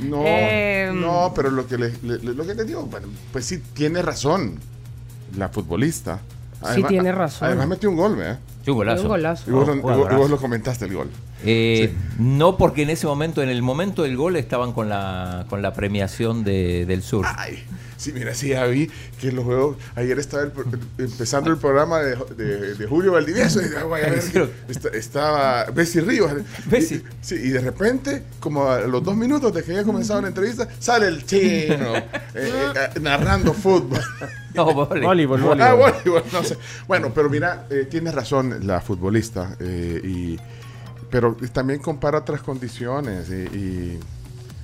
No, 0.09 0.23
Em. 0.25 0.99
no, 0.99 1.31
pero 1.35 1.49
lo 1.51 1.67
que 1.67 1.77
le, 1.77 1.93
le- 2.03 2.17
lo 2.19 2.45
que 2.45 2.53
te 2.55 2.65
digo, 2.65 2.83
bueno, 2.85 3.07
pues 3.31 3.45
sí 3.45 3.59
tiene 3.73 4.01
razón 4.01 4.59
la 5.37 5.47
futbolista. 5.49 6.19
Sí 6.73 6.83
tiene 6.83 7.11
razón. 7.11 7.47
Además 7.47 7.67
metió 7.67 7.89
un 7.89 7.95
gol, 7.95 8.15
¿verdad? 8.15 8.39
Sí, 8.65 8.71
un 8.71 8.77
golazo. 8.77 9.03
Y 9.47 9.53
Oh, 9.53 9.65
vos- 9.65 10.11
y 10.11 10.15
vos 10.15 10.29
lo 10.29 10.37
comentaste 10.37 10.85
el 10.85 10.93
gol. 10.95 11.09
Eh, 11.45 11.93
No 12.19 12.57
porque 12.57 12.83
en 12.83 12.89
ese 12.89 13.07
momento, 13.07 13.41
en 13.43 13.49
el 13.49 13.61
momento 13.61 14.03
del 14.03 14.15
gol, 14.17 14.35
estaban 14.35 14.71
con 14.73 14.89
la, 14.89 15.45
con 15.49 15.61
la 15.61 15.73
premiación 15.73 16.43
de- 16.43 16.85
del 16.85 17.03
sur. 17.03 17.25
Ay, 17.37 17.63
sí, 17.97 18.11
mira, 18.13 18.33
sí, 18.33 18.49
ya 18.49 18.65
vi 18.65 18.89
que 19.19 19.31
los 19.33 19.43
juegos. 19.43 19.77
Ayer 19.95 20.17
estaba 20.19 20.43
el 20.43 20.51
empezando 20.97 21.51
el 21.51 21.57
programa 21.57 21.99
de, 21.99 22.15
de- 22.37 22.75
de 22.75 22.87
Julio 22.87 23.11
Valdivieso. 23.11 23.61
Y, 23.61 23.65
ah, 23.77 23.83
vaya 23.83 24.07
a 24.07 24.09
ver 24.11 24.21
que 24.31 24.47
está- 24.69 24.89
estaba 24.89 25.65
Bessie 25.65 26.01
Ríos. 26.01 26.31
Bessie. 26.67 26.97
Y, 26.97 27.03
sí, 27.21 27.35
y 27.35 27.49
de 27.49 27.59
repente, 27.59 28.23
como 28.39 28.69
a 28.69 28.79
los 28.81 29.03
dos 29.03 29.15
minutos 29.17 29.53
de 29.53 29.61
que 29.63 29.71
haya 29.73 29.83
comenzado 29.83 30.21
la 30.21 30.29
entrevista, 30.29 30.67
sale 30.79 31.07
el 31.07 31.25
chino 31.25 31.95
eh, 31.97 32.03
eh, 32.33 32.99
narrando 33.01 33.53
fútbol. 33.53 33.99
No, 34.53 34.73
vole. 34.73 35.01
Voleibol, 35.05 35.41
Ah, 35.41 35.73
voleibol. 35.73 35.91
voleibol, 35.91 36.23
no 36.31 36.43
sé. 36.45 36.57
Bueno, 36.87 37.11
pero 37.13 37.29
mira, 37.29 37.65
eh, 37.69 37.87
tienes 37.89 38.15
razón 38.15 38.65
la 38.65 38.79
futbolista. 38.79 39.57
eh, 39.59 39.99
y, 40.01 40.39
pero 41.15 41.33
también 41.53 41.79
compara 41.79 42.17
otras 42.17 42.41
condiciones. 42.41 43.29
Y, 43.29 43.55
y- 43.57 43.99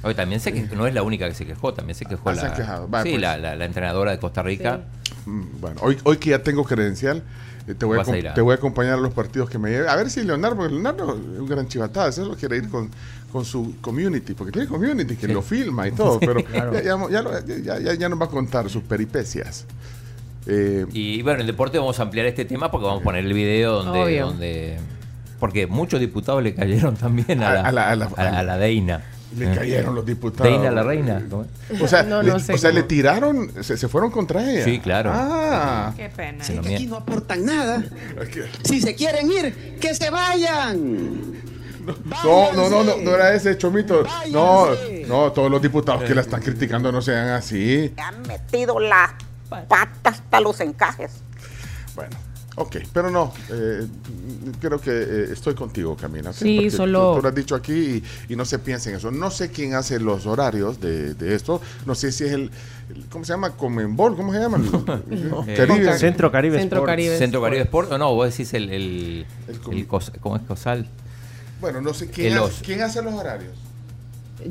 Oye, 0.03 0.15
también 0.15 0.41
sé 0.41 0.51
que 0.51 0.63
no 0.75 0.85
es 0.85 0.93
la 0.93 1.01
única 1.01 1.29
que 1.29 1.33
se 1.33 1.45
quejó, 1.45 1.73
también 1.73 1.95
se 1.95 2.05
quejó 2.05 2.29
Ah, 2.29 2.35
se 2.35 2.41
la, 2.41 2.47
han 2.49 2.55
quejado. 2.55 2.89
Va, 2.89 3.03
sí, 3.03 3.09
pues. 3.11 3.21
la, 3.21 3.37
la- 3.37 3.55
la 3.55 3.63
entrenadora 3.65 4.11
de 4.11 4.19
Costa 4.19 4.43
Rica. 4.43 4.81
mm, 5.25 5.41
bueno, 5.61 5.77
hoy, 5.81 5.97
hoy 6.03 6.17
que 6.17 6.31
ya 6.31 6.43
tengo 6.43 6.65
credencial, 6.65 7.23
eh, 7.67 7.73
te, 7.75 7.85
voy 7.85 7.99
a, 7.99 8.33
te 8.33 8.41
voy 8.41 8.51
a 8.51 8.55
acompañar 8.55 8.95
a 8.95 8.97
los 8.97 9.13
partidos 9.13 9.49
que 9.49 9.57
me 9.59 9.69
lleve. 9.69 9.87
A 9.87 9.95
ver 9.95 10.09
si 10.09 10.23
Leonardo, 10.23 10.57
porque 10.57 10.73
Leonardo 10.73 11.13
es 11.33 11.39
un 11.39 11.47
gran 11.47 11.67
chivatada, 11.69 12.09
eso 12.09 12.25
lo 12.25 12.35
quiere 12.35 12.57
ir 12.57 12.67
con, 12.67 12.89
con 13.31 13.45
su 13.45 13.75
community, 13.79 14.33
porque 14.33 14.51
tiene 14.51 14.67
community 14.67 15.15
que 15.15 15.27
Sí. 15.27 15.31
lo 15.33 15.41
filma 15.41 15.87
y 15.87 15.93
todo, 15.93 16.19
pero 16.19 16.43
Claro. 16.43 16.73
ya, 16.73 16.81
ya, 16.83 17.21
ya 17.45 17.55
ya- 17.63 17.79
ya- 17.79 17.93
ya 17.93 18.09
nos 18.09 18.19
va 18.19 18.25
a 18.25 18.29
contar 18.29 18.69
sus 18.69 18.83
peripecias. 18.83 19.65
Eh, 20.47 20.85
Y 20.91 21.21
bueno, 21.21 21.35
en 21.35 21.41
el 21.41 21.47
deporte 21.47 21.77
vamos 21.77 21.97
a 21.99 22.03
ampliar 22.03 22.25
este 22.25 22.43
tema 22.43 22.69
porque 22.71 22.87
vamos 22.87 23.01
a 23.01 23.03
poner 23.05 23.23
el 23.23 23.31
video 23.33 23.83
donde. 23.83 24.79
Porque 25.41 25.67
muchos 25.67 25.99
diputados 25.99 26.41
le 26.41 26.53
cayeron 26.55 26.95
también 26.95 27.43
a 27.43 27.53
la, 27.53 27.61
A 27.61 27.71
la- 27.73 27.89
a 27.89 27.95
la- 27.97 28.05
a 28.15 28.23
la- 28.23 28.39
a 28.39 28.43
la 28.43 28.57
Deina. 28.57 29.01
le 29.35 29.53
cayeron 29.55 29.95
los 29.95 30.05
diputados. 30.05 30.43
Deina 30.51 30.69
la 30.71 30.83
reina. 30.83 31.21
¿cómo 31.29 31.45
es? 31.71 31.81
O 31.81 31.87
sea, 31.87 32.03
No, 32.03 32.21
le, 32.21 32.31
no 32.31 32.39
sé 32.39 32.53
o 32.53 32.57
sea, 32.57 32.71
le 32.71 32.83
tiraron, 32.83 33.51
se, 33.63 33.75
se 33.77 33.87
fueron 33.87 34.11
contra 34.11 34.49
ella. 34.49 34.63
Sí, 34.63 34.79
claro. 34.79 35.09
Ah, 35.13 35.93
Qué 35.97 36.09
pena. 36.09 36.43
Sí, 36.43 36.57
Que 36.59 36.75
aquí 36.75 36.85
no 36.85 36.97
aportan 36.97 37.43
nada. 37.45 37.83
Si 38.63 38.79
se 38.81 38.93
quieren 38.95 39.31
ir, 39.31 39.77
que 39.81 39.95
se 39.95 40.09
vayan. 40.11 41.33
No, 42.23 42.53
no, 42.53 42.69
no, 42.69 42.83
no, 42.83 42.97
no 42.97 43.15
era 43.15 43.33
ese 43.33 43.57
chomito. 43.57 44.03
No, 44.31 44.67
no, 45.07 45.31
todos 45.31 45.49
los 45.49 45.59
diputados 45.61 46.03
que 46.03 46.13
la 46.13 46.21
están 46.21 46.41
criticando 46.41 46.91
no 46.91 47.01
sean 47.01 47.29
así. 47.29 47.91
Han 47.97 48.21
metido 48.27 48.79
las 48.79 49.11
patas 49.49 49.87
hasta 50.03 50.39
los 50.39 50.59
encajes. 50.59 51.11
Bueno, 51.95 52.15
ok, 52.61 52.77
pero 52.93 53.09
no, 53.11 53.33
eh, 53.49 53.85
creo 54.59 54.79
que 54.79 54.91
eh, 54.91 55.25
estoy 55.33 55.53
contigo, 55.55 55.95
Camila. 55.95 56.33
Sí, 56.33 56.55
Porque 56.57 56.71
solo- 56.71 57.11
Tú, 57.11 57.15
tú 57.17 57.21
lo 57.23 57.29
has 57.29 57.35
dicho 57.35 57.55
aquí 57.55 58.03
y, 58.27 58.33
y 58.33 58.35
no 58.35 58.45
se 58.45 58.59
piensa 58.59 58.89
en 58.89 58.95
eso. 58.97 59.11
No 59.11 59.29
sé 59.31 59.49
quién 59.51 59.73
hace 59.75 59.99
los 59.99 60.25
horarios 60.25 60.79
de, 60.79 61.13
de 61.13 61.35
esto. 61.35 61.61
No 61.85 61.95
sé 61.95 62.11
si 62.11 62.23
es 62.25 62.31
el, 62.31 62.51
el- 62.95 63.05
¿cómo 63.09 63.25
se 63.25 63.33
llama? 63.33 63.51
Comenbol, 63.51 64.15
¿cómo 64.15 64.33
se 64.33 64.39
llama? 64.39 64.57
Eh, 65.47 65.55
Caribe. 65.57 65.97
Centro 65.97 66.31
Caribe 66.31 66.57
Centro 66.59 66.77
Sports. 66.79 66.91
Caribe. 66.91 67.17
Centro 67.17 67.41
Caribe 67.41 67.61
Sport. 67.63 67.91
O 67.91 67.97
no, 67.97 68.13
vos 68.15 68.29
decís 68.29 68.53
el. 68.53 68.69
el, 68.69 69.25
El 69.47 69.59
com- 69.59 69.73
el 69.73 69.87
cos- 69.87 70.11
¿Cómo 70.21 70.35
es 70.37 70.41
Cosal? 70.43 70.87
Bueno, 71.59 71.79
no 71.81 71.93
sé 71.93 72.09
quién, 72.09 72.37
hace, 72.37 72.63
quién 72.63 72.81
hace 72.81 73.01
los 73.03 73.13
horarios. 73.13 73.53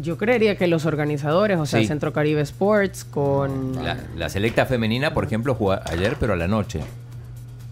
Yo 0.00 0.16
creería 0.16 0.56
que 0.56 0.68
los 0.68 0.86
organizadores, 0.86 1.58
o 1.58 1.66
sea, 1.66 1.80
Sí. 1.80 1.86
Centro 1.88 2.12
Caribe 2.12 2.40
Sports 2.42 3.02
con... 3.04 3.82
La, 3.82 3.96
la 4.16 4.28
selecta 4.28 4.64
femenina, 4.64 5.12
por 5.12 5.24
ejemplo, 5.24 5.56
jugó 5.56 5.72
ayer, 5.84 6.16
pero 6.20 6.34
a 6.34 6.36
la 6.36 6.46
noche. 6.46 6.80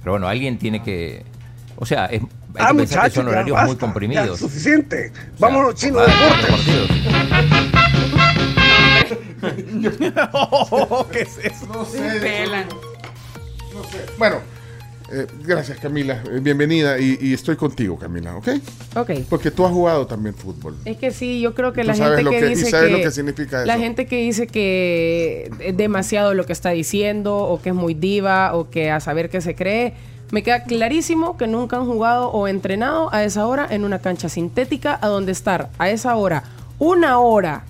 Pero 0.08 0.14
bueno, 0.14 0.26
alguien 0.28 0.56
tiene 0.56 0.82
que. 0.82 1.22
O 1.76 1.84
sea, 1.84 2.06
es, 2.06 2.22
hay 2.22 2.28
Ah, 2.56 2.68
que 2.70 2.74
pensar 2.78 3.04
que 3.04 3.10
son 3.10 3.26
ya 3.26 3.30
horarios 3.32 3.54
basta, 3.56 3.66
muy 3.66 3.74
ya 3.76 3.80
comprimidos. 3.80 4.38
suficiente. 4.38 5.10
O 5.10 5.14
sea, 5.14 5.24
Vámonos, 5.38 5.74
chino, 5.74 5.98
deportes. 6.00 6.88
¿Qué 11.12 11.20
es 11.20 11.38
eso? 11.44 11.66
No 11.66 11.84
sé. 11.84 11.98
Pelan. 12.22 12.64
No 13.74 13.84
sé. 13.84 14.06
Bueno, 14.16 14.40
eh, 15.10 15.26
gracias, 15.44 15.78
Camila. 15.78 16.22
Eh, 16.30 16.40
bienvenida 16.40 16.98
y, 16.98 17.18
y 17.20 17.32
estoy 17.34 17.56
contigo, 17.56 17.98
Camila, 17.98 18.36
¿ok? 18.36 18.48
Ok. 18.96 19.10
Porque 19.28 19.50
tú 19.50 19.64
has 19.64 19.72
jugado 19.72 20.06
también 20.06 20.34
fútbol. 20.34 20.76
Es 20.84 20.96
que 20.96 21.10
sí, 21.10 21.40
yo 21.40 21.54
creo 21.54 21.72
que 21.72 21.84
la 21.84 21.94
gente 21.94 22.24
que, 22.24 22.30
que- 22.40 22.46
y 22.46 22.48
dice 22.50 22.70
sabes 22.70 22.90
que, 22.90 22.96
lo 22.98 23.02
que 23.02 23.10
significa 23.10 23.64
la 23.64 23.74
eso. 23.74 23.82
gente 23.82 24.06
que 24.06 24.16
dice 24.22 24.46
que 24.46 25.50
es 25.60 25.76
demasiado 25.76 26.34
lo 26.34 26.44
que 26.46 26.52
está 26.52 26.70
diciendo 26.70 27.36
o 27.38 27.60
que 27.60 27.70
es 27.70 27.74
muy 27.74 27.94
diva 27.94 28.54
o 28.54 28.70
que 28.70 28.90
a 28.90 29.00
saber 29.00 29.30
qué 29.30 29.40
se 29.40 29.54
cree, 29.54 29.94
me 30.30 30.42
queda 30.42 30.64
clarísimo 30.64 31.36
que 31.38 31.46
nunca 31.46 31.76
han 31.78 31.86
jugado 31.86 32.28
o 32.30 32.48
entrenado 32.48 33.12
a 33.14 33.24
esa 33.24 33.46
hora 33.46 33.66
en 33.70 33.84
una 33.84 34.00
cancha 34.00 34.28
sintética 34.28 34.98
a 35.00 35.06
donde 35.08 35.32
estar 35.32 35.70
a 35.78 35.88
esa 35.88 36.14
hora 36.16 36.44
una 36.78 37.18
hora 37.18 37.64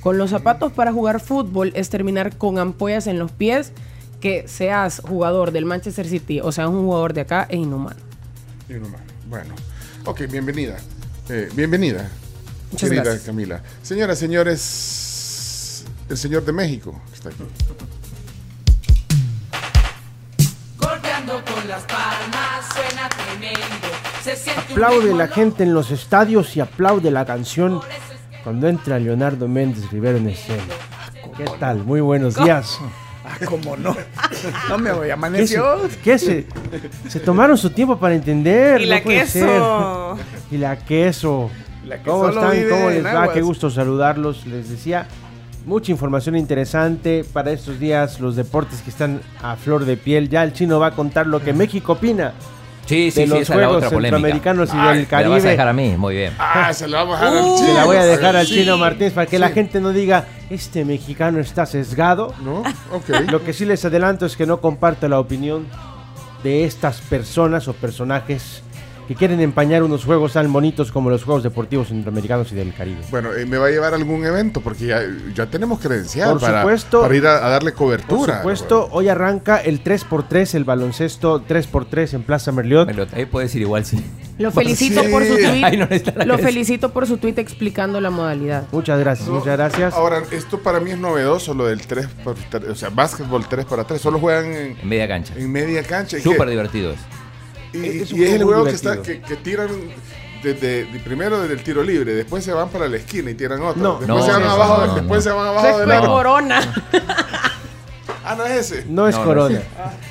con 0.00 0.16
los 0.16 0.30
zapatos 0.30 0.70
para 0.72 0.92
jugar 0.92 1.18
fútbol 1.18 1.72
es 1.74 1.88
terminar 1.90 2.36
con 2.38 2.58
ampollas 2.58 3.06
en 3.08 3.18
los 3.18 3.32
pies 3.32 3.72
que 4.24 4.48
seas 4.48 5.02
jugador 5.06 5.50
del 5.50 5.66
Manchester 5.66 6.08
City 6.08 6.40
o 6.40 6.50
seas 6.50 6.68
un 6.68 6.86
jugador 6.86 7.12
de 7.12 7.20
acá 7.20 7.46
es 7.50 7.58
inhumano. 7.58 8.00
Más. 8.70 9.02
Bueno, 9.28 9.54
ok, 10.06 10.22
bienvenida. 10.30 10.78
Eh, 11.28 11.50
bienvenida, 11.52 12.08
Muchas 12.70 12.88
querida 12.88 13.04
gracias. 13.04 13.26
Camila. 13.26 13.62
Señoras, 13.82 14.18
señores, 14.18 15.84
el 16.08 16.16
señor 16.16 16.42
de 16.46 16.52
México 16.52 16.98
está 17.12 17.28
aquí. 17.28 17.44
Golpeando 20.78 21.44
con 21.44 21.68
las 21.68 21.82
palmas 21.82 22.64
suena 22.72 23.10
tremendo. 23.10 23.60
Se 24.22 24.36
siente 24.36 24.72
un 24.72 24.82
Aplaude 24.84 25.14
la 25.14 25.28
gente 25.28 25.64
en 25.64 25.74
los 25.74 25.90
estadios 25.90 26.56
y 26.56 26.60
aplaude 26.60 27.10
la 27.10 27.26
canción 27.26 27.82
cuando 28.42 28.68
entra 28.68 28.98
Leonardo 28.98 29.48
Méndez 29.48 29.90
Rivero 29.90 30.16
en 30.16 30.30
escena. 30.30 30.64
¿Qué 31.36 31.44
tal? 31.60 31.84
Muy 31.84 32.00
buenos 32.00 32.36
días. 32.36 32.78
Ah, 33.40 33.44
¿cómo 33.44 33.76
no? 33.76 33.96
No 34.68 34.78
me 34.78 34.92
voy, 34.92 35.02
¿Qué 35.02 35.06
se, 35.06 35.12
amaneció. 35.12 35.76
qué 36.02 36.18
se, 36.18 36.46
se 37.08 37.20
tomaron 37.20 37.56
su 37.56 37.70
tiempo 37.70 37.98
para 37.98 38.14
entender? 38.14 38.80
Y 38.80 38.86
la 38.86 39.02
queso. 39.02 40.16
ser. 40.16 40.24
Y 40.50 40.58
la 40.58 40.78
queso. 40.78 41.50
La 41.86 41.98
que 41.98 42.10
¿Cómo 42.10 42.28
están? 42.28 42.68
¿Cómo 42.70 42.90
les 42.90 43.04
va? 43.04 43.32
Qué 43.32 43.42
gusto 43.42 43.70
saludarlos. 43.70 44.46
Les 44.46 44.70
decía, 44.70 45.06
mucha 45.66 45.92
información 45.92 46.36
interesante 46.36 47.24
para 47.30 47.50
estos 47.50 47.78
días, 47.78 48.20
los 48.20 48.36
deportes 48.36 48.80
que 48.82 48.90
están 48.90 49.20
a 49.42 49.56
flor 49.56 49.84
de 49.84 49.96
piel. 49.96 50.28
Ya 50.28 50.42
el 50.44 50.52
chino 50.52 50.78
va 50.78 50.88
a 50.88 50.90
contar 50.92 51.26
lo 51.26 51.42
que 51.42 51.52
México 51.52 51.92
opina 51.92 52.32
Sí, 52.86 53.10
sí, 53.10 53.20
de 53.20 53.26
sí, 53.26 53.26
los 53.26 53.40
esa 53.40 53.42
es 53.42 53.48
la 53.48 53.54
Juegos 53.66 53.76
otra 53.78 53.90
polémica. 53.90 54.16
Centroamericanos 54.16 54.68
y 54.68 54.72
Ay, 54.76 54.78
del 54.78 54.84
Me 54.84 54.88
la 54.88 54.98
vas 54.98 55.06
a 55.06 55.08
Caribe. 55.40 55.50
dejar 55.50 55.68
a 55.68 55.72
mí, 55.72 55.96
muy 55.96 56.14
bien. 56.16 56.32
Ah, 56.38 56.72
se 56.74 56.86
lo 56.88 56.96
vamos 56.98 57.18
a 57.20 57.24
dejar 57.30 57.36
al 57.38 57.44
Se 57.58 57.64
chino. 57.64 57.74
la 57.74 57.84
voy 57.84 57.96
a 57.96 58.04
dejar 58.04 58.36
al 58.36 58.46
Sí. 58.46 58.54
chino 58.54 58.76
Martínez 58.78 59.12
para 59.14 59.26
que 59.26 59.38
la 59.38 59.48
Sí. 59.48 59.54
gente 59.54 59.80
no 59.80 59.90
diga, 59.90 60.26
este 60.50 60.84
mexicano 60.84 61.40
está 61.40 61.64
sesgado. 61.66 62.34
¿No? 62.42 62.62
Ok. 62.92 63.08
Lo 63.30 63.42
que 63.42 63.52
sí 63.52 63.64
les 63.64 63.84
adelanto 63.84 64.26
es 64.26 64.36
que 64.36 64.46
no 64.46 64.60
comparto 64.60 65.08
la 65.08 65.18
opinión 65.18 65.66
de 66.42 66.64
estas 66.64 67.00
personas 67.00 67.68
o 67.68 67.72
personajes 67.72 68.62
que 69.08 69.14
quieren 69.14 69.40
empañar 69.40 69.82
unos 69.82 70.04
juegos 70.04 70.32
tan 70.32 70.52
bonitos 70.52 70.90
como 70.92 71.10
los 71.10 71.24
Juegos 71.24 71.42
Deportivos 71.42 71.88
Centroamericanos 71.88 72.50
y 72.52 72.54
del 72.54 72.72
Caribe. 72.74 73.00
Bueno, 73.10 73.34
eh, 73.34 73.44
me 73.46 73.58
va 73.58 73.66
a 73.66 73.70
llevar 73.70 73.92
a 73.92 73.96
algún 73.96 74.24
evento 74.24 74.60
porque 74.60 74.86
ya, 74.86 75.02
ya 75.34 75.46
tenemos 75.46 75.78
credencial 75.80 76.30
Por 76.32 76.40
para, 76.40 76.60
supuesto. 76.62 77.02
para 77.02 77.16
ir 77.16 77.26
a, 77.26 77.46
a 77.46 77.50
darle 77.50 77.72
Por 77.72 77.78
cobertura. 77.78 78.38
supuesto, 78.38 78.88
hoy 78.92 79.08
arranca 79.08 79.58
el 79.58 79.82
3x3, 79.84 80.54
el 80.54 80.64
baloncesto 80.64 81.44
3x3 81.46 82.14
en 82.14 82.22
Plaza 82.22 82.50
Merliot. 82.52 82.86
Me 82.86 82.94
lo- 82.94 83.06
ahí 83.12 83.26
puedes 83.26 83.54
ir 83.54 83.62
igual, 83.62 83.84
sí. 83.84 84.02
Lo 84.38 84.50
felicito 84.50 85.02
Sí. 85.02 85.08
por 85.10 85.24
su 85.24 85.36
tweet. 85.36 85.76
No 86.16 86.24
lo 86.24 86.38
felicito 86.38 86.92
por 86.92 87.06
su 87.06 87.18
tweet 87.18 87.34
explicando 87.38 88.00
la 88.00 88.10
modalidad. 88.10 88.64
Muchas 88.72 88.98
gracias, 88.98 89.28
muchas 89.28 89.56
gracias. 89.56 89.94
Ahora, 89.94 90.22
esto 90.32 90.58
para 90.60 90.80
mí 90.80 90.90
es 90.90 90.98
novedoso, 90.98 91.54
lo 91.54 91.66
del 91.66 91.86
3 91.86 92.06
por 92.24 92.34
3, 92.50 92.64
o 92.70 92.74
sea, 92.74 92.88
básquetbol 92.90 93.46
3 93.48 93.64
para 93.66 93.84
3. 93.84 94.00
Solo 94.00 94.18
juegan 94.18 94.46
en, 94.46 94.76
En 94.80 94.88
media 94.88 95.06
cancha. 95.06 95.34
en 95.36 95.52
media 95.52 95.82
cancha. 95.82 96.18
y 96.18 96.20
Súper 96.22 96.46
que- 96.46 96.50
divertido 96.50 96.90
es. 96.92 96.98
Y, 97.74 98.00
Es 98.02 98.12
un 98.12 98.18
y 98.20 98.24
es 98.24 98.32
el 98.34 98.44
juego 98.44 98.64
que, 98.64 98.70
está, 98.70 98.90
divertido. 98.92 99.22
que, 99.22 99.34
que 99.34 99.36
tiran 99.42 99.68
desde, 100.42 100.84
de- 100.84 101.00
primero 101.00 101.40
desde 101.40 101.54
el 101.54 101.62
tiro 101.62 101.82
libre, 101.82 102.14
después 102.14 102.44
se 102.44 102.52
van 102.52 102.68
para 102.68 102.86
la 102.88 102.96
esquina 102.98 103.30
y 103.30 103.34
tiran 103.34 103.62
otro. 103.62 103.82
No. 103.82 103.98
después 103.98 104.08
No, 104.08 104.24
se 104.26 104.32
van 104.32 104.42
no, 104.42 104.50
abajo, 104.50 104.78
no, 104.80 104.86
no, 104.88 104.94
después 104.94 105.24
no. 105.24 105.30
se 105.30 105.36
van 105.36 105.46
abajo 105.48 105.78
Se 105.84 105.92
aro. 105.92 106.06
corona. 106.06 106.60
Ah, 108.24 108.34
no 108.36 108.44
es 108.46 108.72
ese. 108.72 108.84
No 108.88 109.06
es 109.08 109.16
corona. 109.16 109.60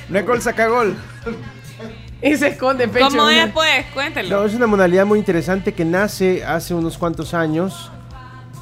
No 0.08 0.18
es 0.18 0.26
gol, 0.26 0.40
saca 0.42 0.68
gol. 0.68 0.96
y 2.22 2.36
se 2.36 2.48
esconde 2.48 2.86
pecho. 2.88 3.08
¿Cómo 3.08 3.28
es, 3.28 3.50
pues? 3.52 3.86
Cuéntelo. 3.92 4.40
No, 4.40 4.44
es 4.44 4.54
una 4.54 4.66
modalidad 4.66 5.04
muy 5.06 5.18
interesante 5.18 5.72
que 5.74 5.84
nace 5.84 6.44
hace 6.44 6.74
unos 6.74 6.96
cuantos 6.98 7.34
años 7.34 7.90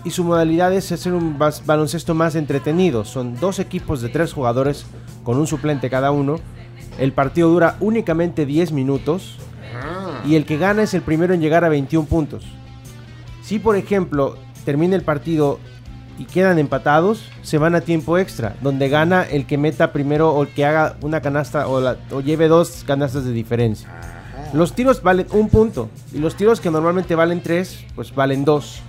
y 0.04 0.10
su 0.10 0.24
modalidad 0.24 0.72
es 0.72 0.90
hacer 0.90 1.12
un 1.12 1.38
baloncesto 1.38 2.14
más 2.14 2.34
entretenido. 2.34 3.04
Son 3.04 3.38
dos 3.38 3.58
equipos 3.58 4.00
de 4.00 4.08
tres 4.08 4.32
jugadores 4.32 4.84
con 5.22 5.38
un 5.38 5.46
suplente 5.46 5.88
cada 5.90 6.10
uno. 6.10 6.40
El 6.98 7.12
partido 7.12 7.48
dura 7.48 7.76
únicamente 7.80 8.46
10 8.46 8.72
minutos 8.72 9.36
y 10.26 10.36
el 10.36 10.44
que 10.44 10.58
gana 10.58 10.82
es 10.82 10.94
el 10.94 11.02
primero 11.02 11.34
en 11.34 11.40
llegar 11.40 11.64
a 11.64 11.68
21 11.68 12.06
puntos. 12.06 12.44
Si 13.42 13.58
por 13.58 13.76
ejemplo 13.76 14.36
termina 14.64 14.94
el 14.94 15.02
partido 15.02 15.58
y 16.18 16.24
quedan 16.26 16.58
empatados, 16.58 17.28
se 17.42 17.58
van 17.58 17.74
a 17.74 17.80
tiempo 17.80 18.18
extra, 18.18 18.54
donde 18.60 18.88
gana 18.88 19.22
el 19.24 19.46
que 19.46 19.58
meta 19.58 19.92
primero 19.92 20.30
o 20.32 20.42
el 20.42 20.48
que 20.50 20.64
haga 20.64 20.96
una 21.00 21.20
canasta 21.22 21.66
o, 21.66 21.80
la- 21.80 21.96
o 22.12 22.20
lleve 22.20 22.48
dos 22.48 22.84
canastas 22.86 23.24
de 23.24 23.32
diferencia. 23.32 23.88
Los 24.52 24.74
tiros 24.74 25.02
valen 25.02 25.26
un 25.32 25.48
punto 25.48 25.88
y 26.12 26.18
los 26.18 26.36
tiros 26.36 26.60
que 26.60 26.70
normalmente 26.70 27.14
valen 27.14 27.42
tres, 27.42 27.84
pues 27.94 28.14
valen 28.14 28.44
dos. 28.44 28.82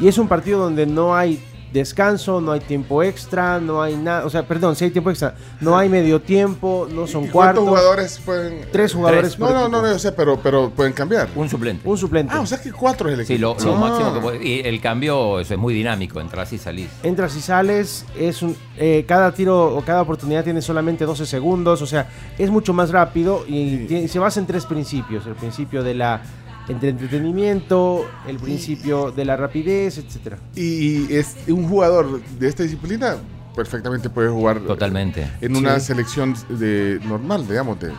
Y 0.00 0.06
es 0.08 0.16
un 0.16 0.28
partido 0.28 0.60
donde 0.60 0.86
no 0.86 1.14
hay 1.16 1.42
descanso, 1.74 2.40
no 2.40 2.52
hay 2.52 2.60
tiempo 2.60 3.02
extra, 3.02 3.60
no 3.60 3.82
hay 3.82 3.96
nada, 3.96 4.24
o 4.24 4.30
sea, 4.30 4.46
perdón, 4.46 4.74
si 4.76 4.84
hay 4.84 4.90
tiempo 4.90 5.10
extra, 5.10 5.34
no 5.60 5.76
hay 5.76 5.90
medio 5.90 6.22
tiempo, 6.22 6.88
no 6.90 7.06
son 7.06 7.24
¿Y 7.24 7.28
cuartos. 7.28 7.64
¿Cuántos 7.64 7.80
jugadores 7.82 8.20
pueden...? 8.24 8.66
Tres 8.72 8.94
jugadores 8.94 9.38
No, 9.38 9.46
por 9.46 9.54
no, 9.54 9.60
equipo. 9.62 9.76
no, 9.76 9.82
no, 9.82 9.92
yo 9.92 9.98
sé, 9.98 10.12
pero, 10.12 10.38
pero 10.42 10.70
pueden 10.70 10.92
cambiar. 10.94 11.28
Un 11.34 11.48
suplente. 11.50 11.86
Un 11.86 11.98
suplente. 11.98 12.32
Ah, 12.34 12.40
o 12.40 12.46
sea 12.46 12.60
que 12.62 12.72
cuatro 12.72 13.10
es 13.10 13.18
el 13.18 13.26
Sí, 13.26 13.34
equipo. 13.34 13.54
lo, 13.58 13.64
lo 13.64 13.74
Ah. 13.76 13.78
máximo 13.78 14.14
que 14.14 14.20
puede. 14.20 14.46
Y 14.48 14.60
el 14.60 14.80
cambio 14.80 15.40
eso 15.40 15.52
es 15.54 15.60
muy 15.60 15.74
dinámico, 15.74 16.20
entras 16.20 16.52
y 16.54 16.58
salís. 16.58 16.88
Entras 17.02 17.36
y 17.36 17.40
sales, 17.40 18.06
es 18.18 18.40
un, 18.42 18.56
eh, 18.78 19.04
cada 19.06 19.32
tiro 19.32 19.76
o 19.76 19.82
cada 19.84 20.00
oportunidad 20.02 20.44
tiene 20.44 20.62
solamente 20.62 21.04
12 21.04 21.26
segundos, 21.26 21.82
o 21.82 21.86
sea, 21.86 22.08
es 22.38 22.48
mucho 22.50 22.72
más 22.72 22.90
rápido 22.90 23.44
y, 23.48 23.86
tiene- 23.86 24.08
se 24.08 24.18
basa 24.18 24.40
en 24.40 24.46
tres 24.46 24.64
principios, 24.64 25.26
el 25.26 25.34
principio 25.34 25.82
de 25.82 25.94
la 25.94 26.22
entre 26.68 26.88
entretenimiento, 26.90 28.06
el 28.26 28.38
principio 28.38 29.10
de 29.10 29.24
la 29.24 29.36
rapidez, 29.36 29.98
etcétera. 29.98 30.38
Y 30.54 31.12
es 31.12 31.36
un 31.48 31.68
jugador 31.68 32.20
de 32.38 32.48
esta 32.48 32.62
disciplina 32.62 33.16
perfectamente 33.54 34.10
puede 34.10 34.28
jugar 34.30 34.60
Totalmente. 34.60 35.30
en 35.40 35.54
una 35.56 35.78
Sí. 35.78 35.86
selección 35.88 36.34
de 36.48 36.98
normal, 37.04 37.46
digamos. 37.46 37.78
De, 37.78 37.92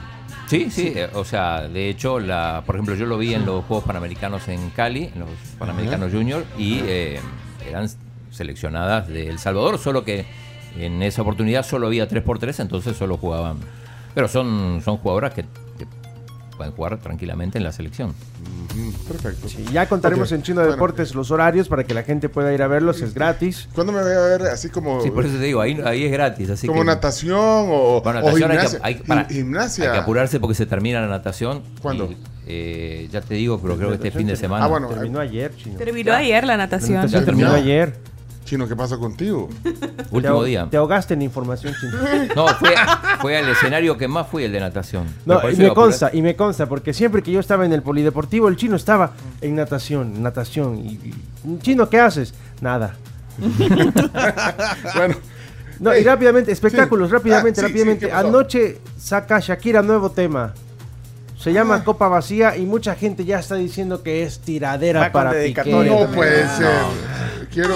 Sí, 0.47 0.69
sí, 0.69 0.91
eh, 0.95 1.09
o 1.13 1.23
sea, 1.25 1.67
de 1.67 1.89
hecho, 1.89 2.19
la, 2.19 2.61
por 2.65 2.75
ejemplo, 2.75 2.93
yo 2.95 3.05
lo 3.07 3.17
vi 3.17 3.33
en 3.33 3.45
los 3.47 3.65
Juegos 3.65 3.83
Panamericanos 3.85 4.47
en 4.47 4.69
Cali, 4.71 5.05
en 5.13 5.21
los 5.21 5.29
Panamericanos 5.57 6.11
Junior, 6.11 6.43
y 6.57 6.81
eh, 6.83 7.19
eran 7.67 7.87
seleccionadas 8.31 9.07
de 9.07 9.27
El 9.29 9.39
Salvador, 9.39 9.79
solo 9.79 10.03
que 10.03 10.25
en 10.77 11.01
esa 11.01 11.21
oportunidad 11.23 11.65
solo 11.65 11.87
había 11.87 12.07
3x3, 12.07 12.59
entonces 12.59 12.95
solo 12.97 13.17
jugaban. 13.17 13.57
Pero 14.13 14.27
son, 14.27 14.81
son 14.83 14.97
jugadoras 14.97 15.33
que 15.33 15.45
pueden 16.55 16.73
jugar 16.73 16.97
tranquilamente 16.99 17.57
en 17.57 17.63
la 17.63 17.71
selección. 17.71 18.13
perfecto. 19.07 19.47
Ya 19.71 19.87
contaremos 19.87 20.31
en 20.31 20.41
Chino 20.41 20.61
bueno. 20.61 20.71
Deportes 20.73 21.13
los 21.15 21.31
horarios 21.31 21.67
para 21.67 21.83
que 21.83 21.93
la 21.93 22.03
gente 22.03 22.29
pueda 22.29 22.53
ir 22.53 22.61
a 22.61 22.67
verlos, 22.67 23.01
es 23.01 23.13
gratis. 23.13 23.67
¿Cuándo 23.73 23.93
me 23.93 24.01
voy 24.01 24.11
a 24.11 24.19
ver 24.19 24.41
así 24.43 24.69
como, 24.69 25.01
Sí, 25.01 25.11
por 25.11 25.25
eso 25.25 25.37
te 25.37 25.43
digo, 25.43 25.61
ahí, 25.61 25.79
ahí 25.85 26.05
es 26.05 26.11
gratis. 26.11 26.49
Así 26.49 26.67
como 26.67 26.81
que, 26.81 26.85
natación 26.85 27.39
o, 27.39 28.01
Bueno, 28.03 28.19
o 28.19 28.23
natación 28.31 28.51
hay 28.51 28.57
que- 28.57 28.63
gimnasia? 28.63 28.79
hay- 28.83 28.95
para- 28.95 29.27
Gim- 29.27 29.33
gimnasia. 29.35 29.85
Hay 29.85 29.91
que 29.91 29.97
apurarse 29.99 30.39
porque 30.39 30.55
se 30.55 30.65
termina 30.65 31.01
la 31.01 31.07
natación. 31.07 31.63
¿Cuándo? 31.81 32.05
Y, 32.11 32.17
eh, 32.47 33.07
ya 33.11 33.21
te 33.21 33.33
digo, 33.35 33.59
pero 33.61 33.75
creo 33.77 33.89
que 33.89 33.95
este 33.95 34.11
fin 34.11 34.27
de 34.27 34.35
semana. 34.35 34.65
Ah, 34.65 34.67
bueno, 34.67 34.87
Terminó 34.87 35.19
ayer, 35.19 35.55
Chino. 35.55 35.77
Terminó 35.77 36.13
ayer 36.13 36.43
la 36.45 36.57
natación. 36.57 37.07
Ya 37.07 37.23
terminó 37.23 37.49
terminó. 37.49 37.51
ayer. 37.53 37.93
Chino, 38.45 38.67
¿qué 38.67 38.75
pasa 38.75 38.97
contigo? 38.97 39.49
Último 40.11 40.43
día. 40.43 40.67
Te 40.69 40.77
ahogaste 40.77 41.15
en 41.15 41.23
información, 41.23 41.73
Chino. 41.79 41.97
No, 42.35 42.47
fue, 42.49 42.75
fue 43.19 43.39
el 43.39 43.49
escenario 43.49 43.97
que 43.97 44.07
más 44.07 44.27
fui 44.27 44.43
el 44.43 44.51
de 44.51 44.59
natación. 44.59 45.05
No, 45.25 45.41
y 45.49 45.55
me 45.55 45.73
consta, 45.73 46.11
y 46.13 46.21
me 46.21 46.35
consta, 46.35 46.67
porque 46.67 46.93
siempre 46.93 47.23
que 47.23 47.31
yo 47.31 47.39
estaba 47.39 47.65
en 47.65 47.73
el 47.73 47.81
polideportivo, 47.81 48.47
el 48.47 48.55
chino 48.55 48.75
estaba 48.75 49.11
en 49.41 49.55
natación, 49.55 50.21
natación. 50.21 50.77
Y, 50.77 50.91
y, 50.93 51.13
chino, 51.59 51.89
¿qué 51.89 51.99
haces? 51.99 52.33
Nada. 52.61 52.95
bueno, 54.95 55.15
No, 55.79 55.95
y 55.95 56.03
rápidamente, 56.03 56.51
espectáculos, 56.51 57.09
sí. 57.09 57.13
rápidamente, 57.15 57.59
Ah, 57.61 57.63
sí, 57.63 57.67
rápidamente. 57.69 58.05
¿qué 58.05 58.11
pasó? 58.13 58.27
Anoche 58.27 58.77
saca 58.97 59.39
Shakira 59.39 59.81
nuevo 59.81 60.11
tema. 60.11 60.53
Se 61.37 61.53
llama 61.53 61.75
Ah. 61.75 61.83
Copa 61.83 62.07
Vacía 62.07 62.57
y 62.57 62.65
mucha 62.65 62.95
gente 62.95 63.25
ya 63.25 63.39
está 63.39 63.55
diciendo 63.55 64.01
que 64.03 64.23
es 64.23 64.39
tiradera 64.39 65.01
Va 65.01 65.11
para 65.11 65.29
Piqué. 65.31 65.41
dedicatoria 65.41 65.91
no 66.05 66.11
puede 66.11 66.47
ser. 66.57 67.47
Quiero. 67.51 67.75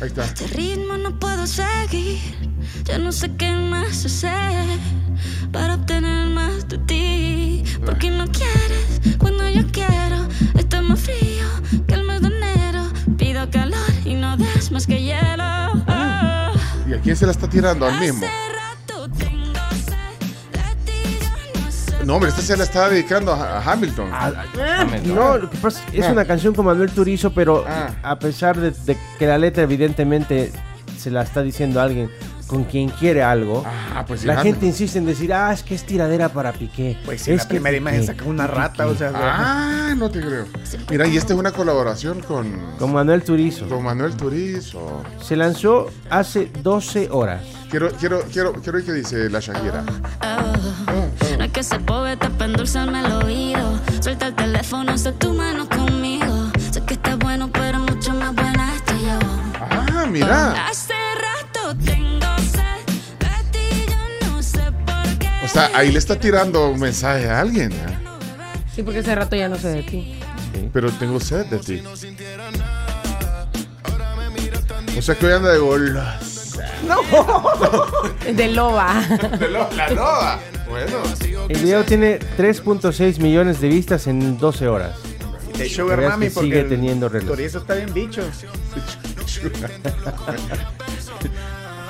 Ahí 0.00 0.06
está. 0.06 0.24
Este 0.24 0.46
ritmo 0.48 0.96
no 0.96 1.18
puedo 1.18 1.46
seguir. 1.46 2.18
Ya 2.84 2.98
no 2.98 3.10
sé 3.12 3.30
qué 3.36 3.50
más 3.52 4.04
hacer 4.04 4.66
para 5.52 5.74
obtener 5.74 6.26
más 6.28 6.68
de 6.68 6.78
ti. 6.78 7.64
Porque 7.84 8.10
no 8.10 8.24
quieres 8.26 9.16
cuando 9.18 9.48
yo 9.48 9.62
quiero. 9.72 10.26
Está 10.58 10.82
más 10.82 11.00
frío 11.00 11.46
que 11.86 11.94
el 11.94 12.04
mes 12.04 12.20
de 12.20 12.28
enero. 12.28 12.84
Pido 13.16 13.48
calor 13.50 13.78
y 14.04 14.14
no 14.14 14.36
des 14.36 14.70
más 14.70 14.86
que 14.86 15.00
hielo. 15.02 15.44
Oh. 15.88 16.52
¿Y 16.88 16.94
a 16.94 17.00
quién 17.02 17.16
se 17.16 17.24
la 17.26 17.32
está 17.32 17.48
tirando? 17.48 17.86
Al 17.86 17.98
mismo. 18.00 18.26
No 22.08 22.14
hombre, 22.14 22.30
esta 22.30 22.40
se 22.42 22.56
la 22.56 22.64
está 22.64 22.88
dedicando 22.88 23.32
a, 23.34 23.58
a 23.58 23.72
Hamilton. 23.72 24.10
Hamilton. 24.12 25.14
No, 25.14 25.36
lo 25.36 25.50
que 25.50 25.58
pasa 25.58 25.82
es 25.92 26.06
Ah. 26.06 26.12
una 26.12 26.24
canción 26.24 26.54
con 26.54 26.64
Manuel 26.64 26.90
Turizo, 26.90 27.32
pero 27.34 27.64
Ah. 27.68 27.90
a 28.02 28.18
pesar 28.18 28.56
de, 28.58 28.70
de 28.70 28.96
que 29.18 29.26
la 29.26 29.36
letra 29.36 29.62
evidentemente 29.62 30.50
se 30.98 31.10
la 31.10 31.22
está 31.22 31.42
diciendo 31.42 31.80
a 31.80 31.84
alguien 31.84 32.10
con 32.46 32.64
quien 32.64 32.88
quiere 32.88 33.22
algo, 33.22 33.62
Ah, 33.94 34.04
pues 34.08 34.24
la 34.24 34.32
Hamilton. 34.40 34.52
gente 34.54 34.66
insiste 34.68 34.96
en 34.98 35.04
decir, 35.04 35.34
ah, 35.34 35.52
es 35.52 35.62
que 35.62 35.74
es 35.74 35.84
tiradera 35.84 36.30
para 36.30 36.50
Piqué. 36.54 36.96
Pues 37.04 37.20
si 37.20 37.32
es 37.32 37.42
la 37.42 37.44
que 37.44 37.48
primera 37.56 37.76
imagen 37.76 38.06
saca 38.06 38.24
una 38.24 38.46
rata, 38.46 38.86
o 38.86 38.94
sea. 38.94 39.12
Ah, 39.14 39.94
no 39.94 40.08
te 40.10 40.20
creo. 40.20 40.46
Mira, 40.90 41.06
y 41.06 41.18
esta 41.18 41.34
es 41.34 41.38
una 41.38 41.52
colaboración 41.52 42.20
con, 42.22 42.50
Con 42.78 42.90
Manuel 42.94 43.22
Turizo. 43.22 43.68
con 43.68 43.84
Manuel 43.84 44.16
Turizo. 44.16 45.02
Se 45.20 45.36
lanzó 45.36 45.90
hace 46.08 46.50
12 46.62 47.08
horas. 47.10 47.42
Quiero, 47.70 47.90
quiero, 47.92 48.22
quiero, 48.32 48.54
quiero 48.54 48.78
oír 48.78 48.86
qué 48.86 48.92
dice 48.94 49.28
la 49.28 49.40
Shakira. 49.40 49.84
Oh, 50.22 51.04
es 51.04 51.07
que 51.58 51.64
ser 51.64 51.84
poeta 51.84 52.30
para 52.30 52.52
endulzarme 52.52 53.00
el 53.00 53.12
oído. 53.14 53.80
Suelta 54.00 54.28
el 54.28 54.34
teléfono, 54.36 54.96
sé 54.96 55.10
tu 55.10 55.34
mano 55.34 55.68
conmigo. 55.68 56.52
Sé 56.70 56.84
que 56.84 56.94
estás 56.94 57.18
bueno, 57.18 57.50
pero 57.52 57.80
mucho 57.80 58.14
más 58.14 58.32
buena 58.32 58.76
estoy 58.76 59.00
yo. 59.00 59.18
Ah, 59.68 60.06
mira. 60.08 60.68
Hace 60.68 60.94
rato 60.94 61.76
tengo 61.84 62.38
sed 62.38 62.86
de 63.18 63.50
ti, 63.50 63.86
yo 63.88 64.28
no 64.28 64.40
sé 64.40 64.70
por 64.86 65.18
qué. 65.18 65.28
O 65.44 65.48
sea, 65.48 65.68
ahí 65.74 65.90
le 65.90 65.98
está 65.98 66.14
tirando 66.14 66.70
un 66.70 66.78
mensaje 66.78 67.28
a 67.28 67.40
alguien. 67.40 67.72
¿eh? 67.72 67.98
Sí, 68.72 68.84
porque 68.84 69.00
ese 69.00 69.16
rato 69.16 69.34
ya 69.34 69.48
no 69.48 69.58
sé 69.58 69.68
de 69.68 69.82
ti. 69.82 70.20
Pero 70.72 70.92
tengo 70.92 71.18
sed 71.18 71.46
de 71.46 71.58
ti. 71.58 71.82
O 74.96 75.02
sea 75.02 75.16
que 75.16 75.26
hoy 75.26 75.32
anda 75.32 75.50
de 75.50 75.58
gol. 76.96 78.12
De 78.36 78.48
loba. 78.48 79.02
La 79.76 79.88
nova. 79.90 80.38
Bueno. 80.68 80.98
El 81.48 81.58
video 81.60 81.84
tiene 81.84 82.18
3.6 82.36 83.18
millones 83.20 83.60
de 83.60 83.68
vistas 83.68 84.06
en 84.06 84.38
12 84.38 84.68
horas. 84.68 84.96
De 85.56 85.68
Sugar 85.68 86.00
Mami, 86.02 86.26
que 86.26 86.32
porque 86.32 86.46
sigue 86.48 86.60
el 86.60 86.68
teniendo 86.68 87.08
relación. 87.08 87.34
Chorizo 87.36 87.58
está 87.58 87.74
bien 87.74 87.92
bicho. 87.94 88.22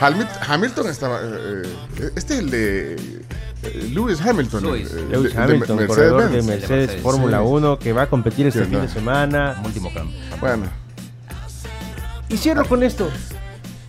Hamilton, 0.00 0.36
Hamilton 0.46 0.86
estaba. 0.88 1.18
eh, 1.22 1.62
eh, 1.98 2.10
este 2.16 2.34
es 2.34 2.40
el 2.40 2.50
de. 2.50 2.94
eh, 2.94 3.90
Lewis 3.92 4.20
Hamilton. 4.20 4.62
Lewis. 4.62 4.92
el- 4.92 4.98
el 4.98 5.08
Lewis 5.10 5.34
de- 5.34 5.38
de 5.38 5.44
Hamilton, 5.44 5.86
corredor 5.86 6.22
de 6.30 6.42
Mercedes 6.42 6.68
Mercedes, 6.68 7.02
Fórmula 7.02 7.38
sí. 7.38 7.44
1, 7.46 7.78
que 7.80 7.92
va 7.92 8.02
a 8.02 8.06
competir 8.08 8.46
este 8.46 8.60
Sí, 8.60 8.66
fin 8.66 8.74
no. 8.78 8.82
de 8.82 8.88
semana. 8.88 9.60
Último 9.64 9.92
campo. 9.92 10.14
Bueno. 10.40 10.66
Y 12.28 12.36
cierro 12.36 12.64
con 12.66 12.82
esto. 12.84 13.10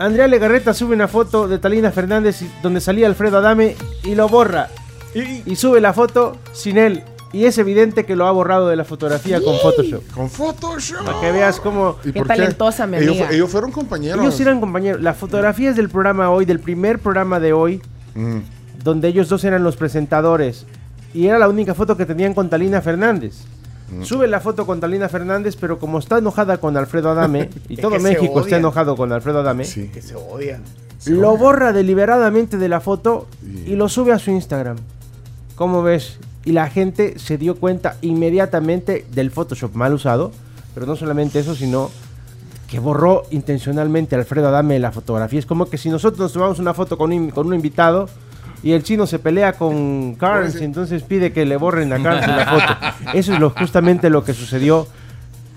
Andrea 0.00 0.26
Legarreta 0.26 0.72
sube 0.72 0.94
una 0.94 1.08
foto 1.08 1.46
de 1.46 1.58
Talina 1.58 1.92
Fernández 1.92 2.40
donde 2.62 2.80
salía 2.80 3.06
Alfredo 3.06 3.36
Adame 3.38 3.76
y 4.02 4.14
lo 4.14 4.28
borra. 4.28 4.68
Y 5.14 5.56
sube 5.56 5.80
la 5.80 5.92
foto 5.92 6.38
sin 6.52 6.78
él. 6.78 7.02
Y 7.32 7.44
es 7.44 7.58
evidente 7.58 8.04
que 8.06 8.16
lo 8.16 8.26
ha 8.26 8.30
borrado 8.32 8.68
de 8.68 8.76
la 8.76 8.84
fotografía 8.84 9.40
con 9.40 9.56
Photoshop. 9.58 10.02
Con 10.12 10.28
Photoshop. 10.30 11.04
Para 11.04 11.20
que 11.20 11.30
veas 11.30 11.60
cómo... 11.60 11.96
¿Y 12.02 12.12
Qué 12.12 12.18
por 12.20 12.26
talentosa, 12.28 12.86
mi 12.88 12.96
ellos, 12.96 13.10
amiga. 13.10 13.26
fu- 13.28 13.32
ellos 13.34 13.50
fueron 13.50 13.70
compañeros. 13.72 14.20
Ellos 14.20 14.40
eran 14.40 14.58
compañeros. 14.58 15.00
La 15.02 15.14
fotografía 15.14 15.70
es 15.70 15.76
del 15.76 15.90
programa 15.90 16.30
hoy, 16.30 16.44
del 16.44 16.58
primer 16.60 16.98
programa 16.98 17.38
de 17.38 17.52
hoy, 17.52 17.80
Mm. 18.16 18.38
donde 18.82 19.06
ellos 19.08 19.28
dos 19.28 19.44
eran 19.44 19.62
los 19.62 19.76
presentadores. 19.76 20.66
y 21.12 21.26
era 21.26 21.38
la 21.40 21.48
única 21.48 21.74
foto 21.74 21.96
que 21.96 22.06
tenían 22.06 22.34
con 22.34 22.48
Talina 22.48 22.80
Fernández. 22.80 23.42
Mm. 23.90 24.02
Sube 24.04 24.28
la 24.28 24.40
foto 24.40 24.66
con 24.66 24.80
Talina 24.80 25.08
Fernández, 25.08 25.56
pero 25.60 25.78
como 25.78 25.98
está 25.98 26.18
enojada 26.18 26.58
con 26.58 26.76
Alfredo 26.76 27.10
Adame, 27.10 27.50
y 27.68 27.74
Es 27.74 27.80
todo 27.80 27.92
que 27.92 28.00
se 28.00 28.08
México 28.08 28.40
está 28.40 28.56
enojado 28.56 28.96
con 28.96 29.12
Alfredo 29.12 29.40
Adame, 29.40 29.64
Que 29.64 30.00
se 30.02 30.14
odian. 30.14 30.62
lo 31.06 31.36
borra 31.36 31.72
deliberadamente 31.72 32.56
de 32.58 32.68
la 32.68 32.80
foto 32.80 33.26
y 33.66 33.74
lo 33.74 33.88
sube 33.88 34.12
a 34.12 34.18
su 34.18 34.30
Instagram. 34.30 34.76
¿Cómo 35.56 35.82
ves? 35.82 36.18
Y 36.44 36.52
la 36.52 36.70
gente 36.70 37.18
se 37.18 37.36
dio 37.36 37.56
cuenta 37.56 37.96
inmediatamente 38.00 39.06
del 39.12 39.30
Photoshop 39.30 39.74
mal 39.74 39.92
usado, 39.92 40.32
pero 40.74 40.86
no 40.86 40.96
solamente 40.96 41.38
eso, 41.40 41.54
sino 41.54 41.90
que 42.68 42.78
borró 42.78 43.24
intencionalmente 43.30 44.14
a 44.14 44.20
Alfredo 44.20 44.48
Adame 44.48 44.78
la 44.78 44.92
fotografía. 44.92 45.40
Es 45.40 45.46
como 45.46 45.66
que 45.66 45.76
si 45.76 45.90
nosotros 45.90 46.20
nos 46.20 46.32
tomamos 46.32 46.58
una 46.60 46.72
foto 46.72 46.96
con 46.96 47.12
un, 47.12 47.30
con 47.30 47.48
un 47.48 47.54
invitado 47.54 48.08
y 48.62 48.72
el 48.72 48.82
chino 48.82 49.06
se 49.06 49.18
pelea 49.18 49.54
con 49.54 50.14
Carnes 50.14 50.60
y 50.60 50.64
entonces 50.64 51.02
pide 51.02 51.32
que 51.32 51.44
le 51.44 51.56
borren 51.56 51.92
a 51.92 52.02
Carnes 52.02 52.24
en 52.24 52.36
la 52.36 52.46
foto. 52.46 53.18
Eso 53.18 53.34
es 53.34 53.40
lo, 53.40 53.50
justamente 53.50 54.10
lo 54.10 54.24
que 54.24 54.34
sucedió 54.34 54.86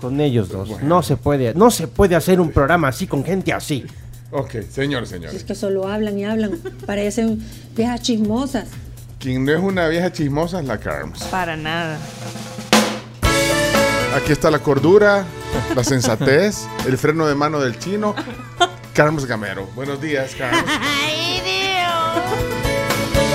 con 0.00 0.20
ellos 0.20 0.48
dos. 0.48 0.82
No 0.82 1.02
se 1.02 1.16
puede, 1.16 1.54
no 1.54 1.70
se 1.70 1.88
puede 1.88 2.14
hacer 2.16 2.40
un 2.40 2.50
programa 2.50 2.88
así 2.88 3.06
con 3.06 3.24
gente 3.24 3.52
así. 3.52 3.84
Ok, 4.30 4.56
señor, 4.68 5.06
Si 5.06 5.14
es 5.14 5.44
que 5.44 5.54
solo 5.54 5.86
hablan 5.86 6.18
y 6.18 6.24
hablan, 6.24 6.58
parecen 6.86 7.40
viejas 7.76 8.02
chismosas. 8.02 8.66
Quien 9.20 9.44
no 9.44 9.52
es 9.52 9.60
una 9.60 9.86
vieja 9.88 10.12
chismosa 10.12 10.60
es 10.60 10.66
la 10.66 10.78
Carms. 10.78 11.22
Para 11.24 11.56
nada. 11.56 11.98
Aquí 14.16 14.32
está 14.32 14.50
la 14.50 14.58
cordura, 14.58 15.24
la 15.74 15.84
sensatez, 15.84 16.66
el 16.86 16.98
freno 16.98 17.26
de 17.26 17.34
mano 17.34 17.60
del 17.60 17.78
chino. 17.78 18.14
Carms 18.92 19.24
Gamero. 19.26 19.66
Buenos 19.74 20.00
días, 20.00 20.34
Carms. 20.36 20.62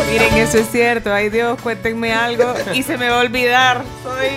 Miren, 0.09 0.33
eso 0.37 0.57
es 0.57 0.71
cierto. 0.71 1.13
Ay 1.13 1.29
Dios, 1.29 1.59
cuéntenme 1.61 2.13
algo 2.13 2.53
y 2.73 2.83
se 2.83 2.97
me 2.97 3.09
va 3.09 3.17
a 3.17 3.21
olvidar. 3.21 3.83
Soy 4.03 4.27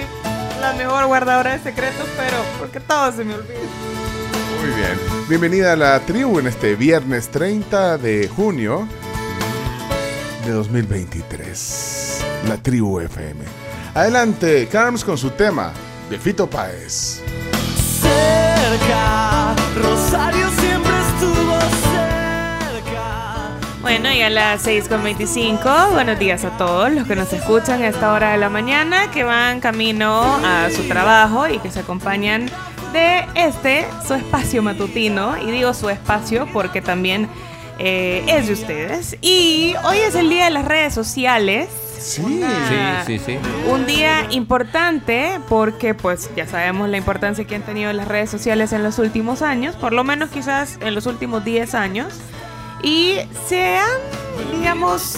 la 0.60 0.72
mejor 0.74 1.06
guardadora 1.06 1.52
de 1.56 1.62
secretos, 1.62 2.06
pero 2.16 2.36
porque 2.58 2.80
todo 2.80 3.10
se 3.12 3.24
me 3.24 3.34
olvida. 3.34 3.58
Muy 4.60 4.70
bien. 4.76 4.98
Bienvenida 5.28 5.72
a 5.72 5.76
la 5.76 5.98
tribu 6.00 6.38
en 6.38 6.46
este 6.46 6.76
viernes 6.76 7.28
30 7.30 7.98
de 7.98 8.28
junio 8.28 8.86
de 10.44 10.52
2023. 10.52 12.20
La 12.48 12.56
tribu 12.58 13.00
FM. 13.00 13.40
Adelante, 13.94 14.68
Carms 14.70 15.04
con 15.04 15.16
su 15.18 15.30
tema 15.30 15.72
de 16.10 16.18
Fito 16.18 16.48
Páez. 16.48 17.20
cerca. 18.00 19.54
Rosario 19.76 20.48
siempre. 20.60 20.91
Bueno, 23.82 24.12
y 24.12 24.22
a 24.22 24.30
las 24.30 24.64
6.25, 24.66 25.92
buenos 25.92 26.18
días 26.18 26.44
a 26.44 26.56
todos 26.56 26.90
los 26.92 27.06
que 27.06 27.16
nos 27.16 27.32
escuchan 27.32 27.82
a 27.82 27.88
esta 27.88 28.12
hora 28.12 28.30
de 28.32 28.38
la 28.38 28.48
mañana, 28.48 29.10
que 29.10 29.24
van 29.24 29.60
camino 29.60 30.22
a 30.22 30.68
su 30.74 30.84
trabajo 30.84 31.48
y 31.48 31.58
que 31.58 31.70
se 31.70 31.80
acompañan 31.80 32.48
de 32.92 33.26
este, 33.34 33.86
su 34.06 34.14
espacio 34.14 34.62
matutino. 34.62 35.36
Y 35.42 35.50
digo 35.50 35.74
su 35.74 35.90
espacio 35.90 36.46
porque 36.52 36.80
también 36.80 37.28
eh, 37.80 38.22
es 38.28 38.46
de 38.46 38.52
ustedes. 38.52 39.16
Y 39.20 39.74
hoy 39.84 39.98
es 39.98 40.14
el 40.14 40.28
día 40.30 40.44
de 40.44 40.50
las 40.52 40.64
redes 40.64 40.94
sociales. 40.94 41.68
Sí. 41.98 42.22
Una- 42.22 43.04
Sí, 43.04 43.18
sí, 43.18 43.24
sí. 43.26 43.38
un 43.68 43.84
día 43.86 44.26
importante 44.30 45.40
porque 45.48 45.94
pues 45.94 46.30
ya 46.36 46.46
sabemos 46.46 46.88
la 46.88 46.96
importancia 46.98 47.44
que 47.46 47.56
han 47.56 47.62
tenido 47.62 47.92
las 47.92 48.06
redes 48.06 48.30
sociales 48.30 48.72
en 48.72 48.82
los 48.84 48.98
últimos 49.00 49.42
años, 49.42 49.74
por 49.76 49.92
lo 49.92 50.02
menos 50.04 50.30
quizás 50.30 50.78
en 50.80 50.94
los 50.94 51.06
últimos 51.06 51.44
10 51.44 51.74
años. 51.74 52.14
Y 52.82 53.18
se 53.46 53.76
han, 53.78 53.98
digamos, 54.52 55.16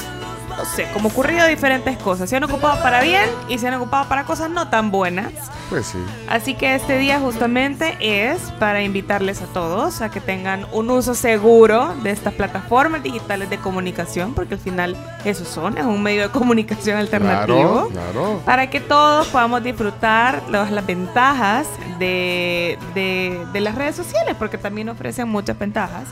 no 0.56 0.64
sé, 0.66 0.86
como 0.92 1.08
ocurrido 1.08 1.46
diferentes 1.48 1.96
cosas. 1.98 2.28
Se 2.30 2.36
han 2.36 2.44
ocupado 2.44 2.80
para 2.82 3.00
bien 3.00 3.28
y 3.48 3.58
se 3.58 3.66
han 3.68 3.74
ocupado 3.74 4.08
para 4.08 4.24
cosas 4.24 4.50
no 4.50 4.68
tan 4.68 4.90
buenas. 4.90 5.32
Pues 5.70 5.86
sí. 5.86 5.98
Así 6.28 6.54
que 6.54 6.74
este 6.74 6.98
día 6.98 7.18
justamente 7.18 7.96
es 8.00 8.38
para 8.60 8.82
invitarles 8.82 9.40
a 9.40 9.46
todos 9.46 10.02
a 10.02 10.10
que 10.10 10.20
tengan 10.20 10.66
un 10.72 10.90
uso 10.90 11.14
seguro 11.14 11.94
de 12.02 12.10
estas 12.10 12.34
plataformas 12.34 13.02
digitales 13.02 13.48
de 13.50 13.56
comunicación, 13.58 14.34
porque 14.34 14.54
al 14.54 14.60
final 14.60 14.94
esos 15.24 15.48
son, 15.48 15.78
es 15.78 15.84
un 15.84 16.02
medio 16.02 16.22
de 16.24 16.28
comunicación 16.28 16.98
alternativo 16.98 17.88
Claro, 17.90 18.10
claro. 18.12 18.40
para 18.44 18.68
que 18.68 18.80
todos 18.80 19.26
podamos 19.28 19.64
disfrutar 19.64 20.42
las, 20.50 20.70
las 20.70 20.84
ventajas 20.86 21.66
de, 21.98 22.78
de- 22.94 23.44
de 23.52 23.60
las 23.60 23.74
redes 23.74 23.96
sociales, 23.96 24.36
porque 24.38 24.58
también 24.58 24.90
ofrecen 24.90 25.28
muchas 25.28 25.58
ventajas. 25.58 26.04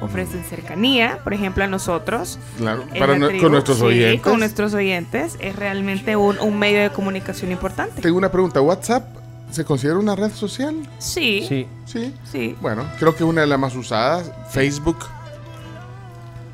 Ofrecen 0.00 0.42
cercanía, 0.44 1.18
por 1.22 1.34
ejemplo, 1.34 1.62
a 1.62 1.66
nosotros. 1.66 2.38
Claro, 2.56 2.84
para 2.98 3.14
tribu. 3.14 3.42
con 3.42 3.52
nuestros 3.52 3.78
Sí, 3.78 3.84
oyentes. 3.84 4.20
con 4.22 4.38
nuestros 4.38 4.74
oyentes. 4.74 5.36
Es 5.40 5.56
realmente 5.56 6.16
un, 6.16 6.38
un 6.38 6.58
medio 6.58 6.80
de 6.80 6.90
comunicación 6.90 7.52
importante. 7.52 8.00
Tengo 8.00 8.16
una 8.16 8.30
pregunta. 8.30 8.60
¿WhatsApp 8.62 9.04
se 9.50 9.64
considera 9.64 9.98
una 9.98 10.16
red 10.16 10.30
social? 10.32 10.74
Sí. 10.98 11.44
Sí. 11.48 11.66
Sí. 11.84 12.14
Sí. 12.24 12.56
Bueno, 12.60 12.84
creo 12.98 13.12
que 13.14 13.24
es 13.24 13.28
una 13.28 13.42
de 13.42 13.46
las 13.46 13.58
más 13.58 13.76
usadas. 13.76 14.30
Facebook, 14.50 14.96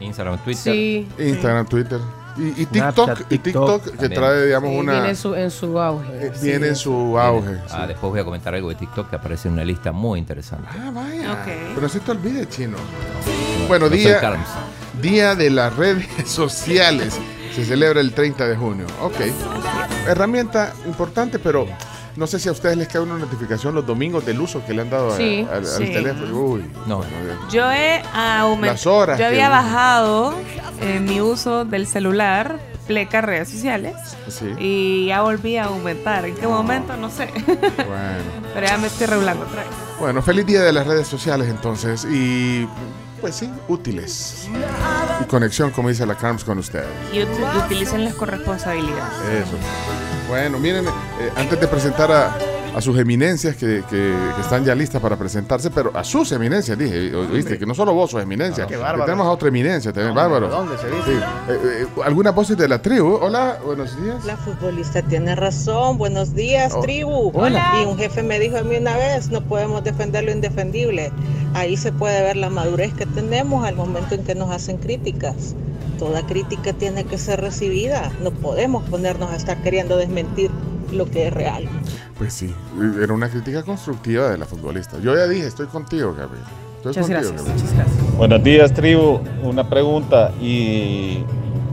Instagram, 0.00 0.38
Twitter. 0.44 0.72
Sí. 0.74 1.08
Instagram, 1.18 1.66
Twitter. 1.66 2.00
Y, 2.38 2.62
y 2.62 2.64
Snapchat, 2.66 3.06
TikTok, 3.18 3.32
y 3.32 3.38
TikTok. 3.38 3.82
TikTok 3.84 4.00
que 4.00 4.08
trae, 4.10 4.44
digamos, 4.46 4.70
Sí, 4.70 4.76
una. 4.78 4.92
Viene 4.92 5.08
en 5.10 5.16
su, 5.16 5.34
en 5.34 5.50
su 5.50 5.78
auge. 5.80 6.26
eh, 6.26 6.32
Sí, 6.34 6.46
viene 6.46 6.68
en 6.68 6.76
su 6.76 7.18
auge. 7.18 7.56
Ah, 7.70 7.80
sí. 7.82 7.88
después 7.88 8.10
voy 8.10 8.20
a 8.20 8.24
comentar 8.24 8.54
algo 8.54 8.68
de 8.68 8.74
TikTok 8.74 9.08
que 9.10 9.16
aparece 9.16 9.48
en 9.48 9.54
una 9.54 9.64
lista 9.64 9.92
muy 9.92 10.18
interesante. 10.18 10.68
Ah, 10.72 10.90
vaya. 10.92 11.32
Ok. 11.32 11.46
Pero 11.46 11.80
no 11.80 11.88
se 11.88 12.00
te 12.00 12.10
olvide, 12.10 12.48
chino. 12.48 12.76
Bueno, 13.68 13.86
No 13.86 13.90
día, 13.96 14.20
día 15.00 15.34
de 15.34 15.50
las 15.50 15.74
redes 15.76 16.06
sociales. 16.26 17.18
Se 17.54 17.64
celebra 17.64 18.00
el 18.00 18.12
30 18.12 18.46
de 18.48 18.56
junio. 18.56 18.86
Ok. 19.00 19.14
Herramienta 20.06 20.72
importante, 20.86 21.38
pero 21.38 21.66
no 22.16 22.26
sé 22.26 22.38
si 22.38 22.48
a 22.48 22.52
ustedes 22.52 22.76
les 22.76 22.88
cae 22.88 23.00
una 23.02 23.18
notificación 23.18 23.74
los 23.74 23.86
domingos 23.86 24.24
del 24.24 24.40
uso 24.40 24.64
que 24.64 24.72
le 24.74 24.82
han 24.82 24.90
dado 24.90 25.12
a- 25.12 25.16
Sí, 25.16 25.46
al, 25.50 25.64
teléfono. 25.78 26.34
Uy, 26.40 26.70
No. 26.86 26.98
bueno, 26.98 27.12
Yo 27.50 27.70
he 27.70 28.02
aumentado. 28.14 28.72
Las 28.72 28.86
horas 28.86 29.18
Yo 29.18 29.26
había 29.26 29.48
bajado 29.48 30.34
eh, 30.80 31.00
mi 31.00 31.20
uso 31.20 31.64
del 31.64 31.86
celular, 31.86 32.58
pleca 32.86 33.20
redes 33.20 33.48
sociales, 33.48 33.94
Sí. 34.28 34.46
y 34.58 35.06
ya 35.06 35.22
volví 35.22 35.56
a 35.56 35.64
aumentar. 35.64 36.24
¿En 36.24 36.34
qué 36.36 36.46
momento? 36.46 36.96
No 36.96 37.10
sé. 37.10 37.28
Bueno. 37.46 37.66
Pero 38.54 38.66
ya 38.66 38.78
me 38.78 38.86
estoy 38.86 39.06
regulando 39.06 39.44
otra 39.44 39.62
vez. 39.62 39.70
Bueno, 39.98 40.22
feliz 40.22 40.46
día 40.46 40.62
de 40.62 40.72
las 40.72 40.86
redes 40.86 41.06
sociales 41.08 41.48
entonces. 41.48 42.06
Y 42.10 42.68
pues 43.20 43.34
sí, 43.36 43.50
útiles. 43.68 44.48
Y 45.20 45.24
conexión, 45.24 45.70
como 45.70 45.88
dice 45.88 46.04
la 46.06 46.14
Carms, 46.16 46.44
con 46.44 46.58
ustedes. 46.58 46.86
Y 47.12 47.18
ut- 47.18 47.64
utilicen 47.64 48.10
con 48.12 48.28
responsabilidad. 48.28 49.08
Eso. 49.32 49.56
Bueno, 50.28 50.58
miren, 50.58 50.86
eh, 50.86 51.30
antes 51.36 51.60
de 51.60 51.68
presentar 51.68 52.10
a, 52.10 52.36
a 52.76 52.80
sus 52.82 52.98
eminencias 52.98 53.56
que, 53.56 53.82
que- 53.88 54.14
que 54.36 54.40
están 54.42 54.62
ya 54.62 54.74
listas 54.74 55.00
para 55.00 55.16
presentarse, 55.16 55.70
pero 55.70 55.90
a 55.96 56.04
sus 56.04 56.30
eminencias, 56.32 56.76
dije, 56.78 57.14
oíste, 57.16 57.58
que 57.58 57.64
no 57.64 57.74
solo 57.74 57.94
vos 57.94 58.10
sos 58.10 58.22
eminencia, 58.22 58.64
Ah, 58.64 58.66
qué 58.66 58.74
que 58.74 58.80
bárbaro. 58.80 59.06
tenemos 59.06 59.26
a 59.26 59.30
otra 59.30 59.48
eminencia 59.48 59.94
también, 59.94 60.14
bárbaro. 60.14 60.48
¿Dónde 60.50 60.76
se 60.76 60.86
dice? 60.88 61.04
Sí. 61.06 61.12
Eh, 61.48 61.58
eh, 61.82 61.86
¿Algunas 62.04 62.34
voces 62.34 62.58
de 62.58 62.68
la 62.68 62.82
tribu? 62.82 63.14
Hola, 63.14 63.58
buenos 63.64 63.98
días. 64.02 64.22
La 64.26 64.36
futbolista 64.36 65.00
tiene 65.00 65.34
razón. 65.34 65.96
Buenos 65.96 66.34
días, 66.34 66.74
Oh, 66.76 66.80
tribu. 66.82 67.30
hola. 67.34 67.80
Y 67.82 67.86
un 67.86 67.96
jefe 67.96 68.22
me 68.22 68.38
dijo 68.38 68.58
a 68.58 68.62
mí 68.62 68.76
una 68.76 68.94
vez, 68.94 69.30
no 69.30 69.40
podemos 69.40 69.82
defender 69.82 70.24
lo 70.24 70.32
indefendible. 70.32 71.12
Ahí 71.54 71.78
se 71.78 71.92
puede 71.92 72.22
ver 72.22 72.36
la 72.36 72.50
madurez 72.50 72.92
que 72.92 73.06
tenemos 73.06 73.64
al 73.66 73.74
momento 73.76 74.14
en 74.14 74.22
que 74.22 74.34
nos 74.34 74.50
hacen 74.50 74.76
críticas. 74.76 75.54
Toda 75.98 76.26
crítica 76.26 76.74
tiene 76.74 77.04
que 77.04 77.16
ser 77.16 77.40
recibida. 77.40 78.12
No 78.22 78.32
podemos 78.32 78.84
ponernos 78.90 79.30
a 79.30 79.36
estar 79.36 79.62
queriendo 79.62 79.96
desmentir 79.96 80.50
lo 80.92 81.10
que 81.10 81.28
es 81.28 81.32
real. 81.32 81.66
Pues 82.18 82.32
sí, 82.32 82.54
era 83.02 83.12
una 83.12 83.28
crítica 83.28 83.62
constructiva 83.62 84.30
de 84.30 84.38
la 84.38 84.46
futbolista. 84.46 84.98
Yo 85.00 85.14
ya 85.14 85.26
dije, 85.26 85.46
estoy 85.46 85.66
contigo, 85.66 86.14
Gabriel. 86.14 86.44
Estoy 86.76 86.90
Muchas 86.90 87.06
contigo, 87.06 87.32
gracias, 87.32 87.36
Gabriel. 87.36 87.54
muchas 87.54 87.74
gracias. 87.74 88.16
Buenos 88.16 88.42
días, 88.44 88.72
tribu. 88.72 89.20
Una 89.42 89.68
pregunta. 89.68 90.32
¿Y 90.40 91.24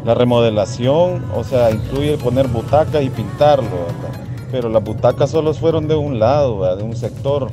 la 0.05 0.13
remodelación, 0.15 1.23
o 1.33 1.43
sea, 1.45 1.71
incluye 1.71 2.17
poner 2.17 2.47
butacas 2.49 3.01
y 3.03 3.09
pintarlo, 3.09 3.69
¿verdad? 3.69 4.19
Pero 4.51 4.69
las 4.69 4.83
butacas 4.83 5.31
solo 5.31 5.53
fueron 5.53 5.87
de 5.87 5.95
un 5.95 6.19
lado, 6.19 6.59
¿verdad? 6.59 6.77
de 6.77 6.83
un 6.83 6.95
sector, 6.95 7.49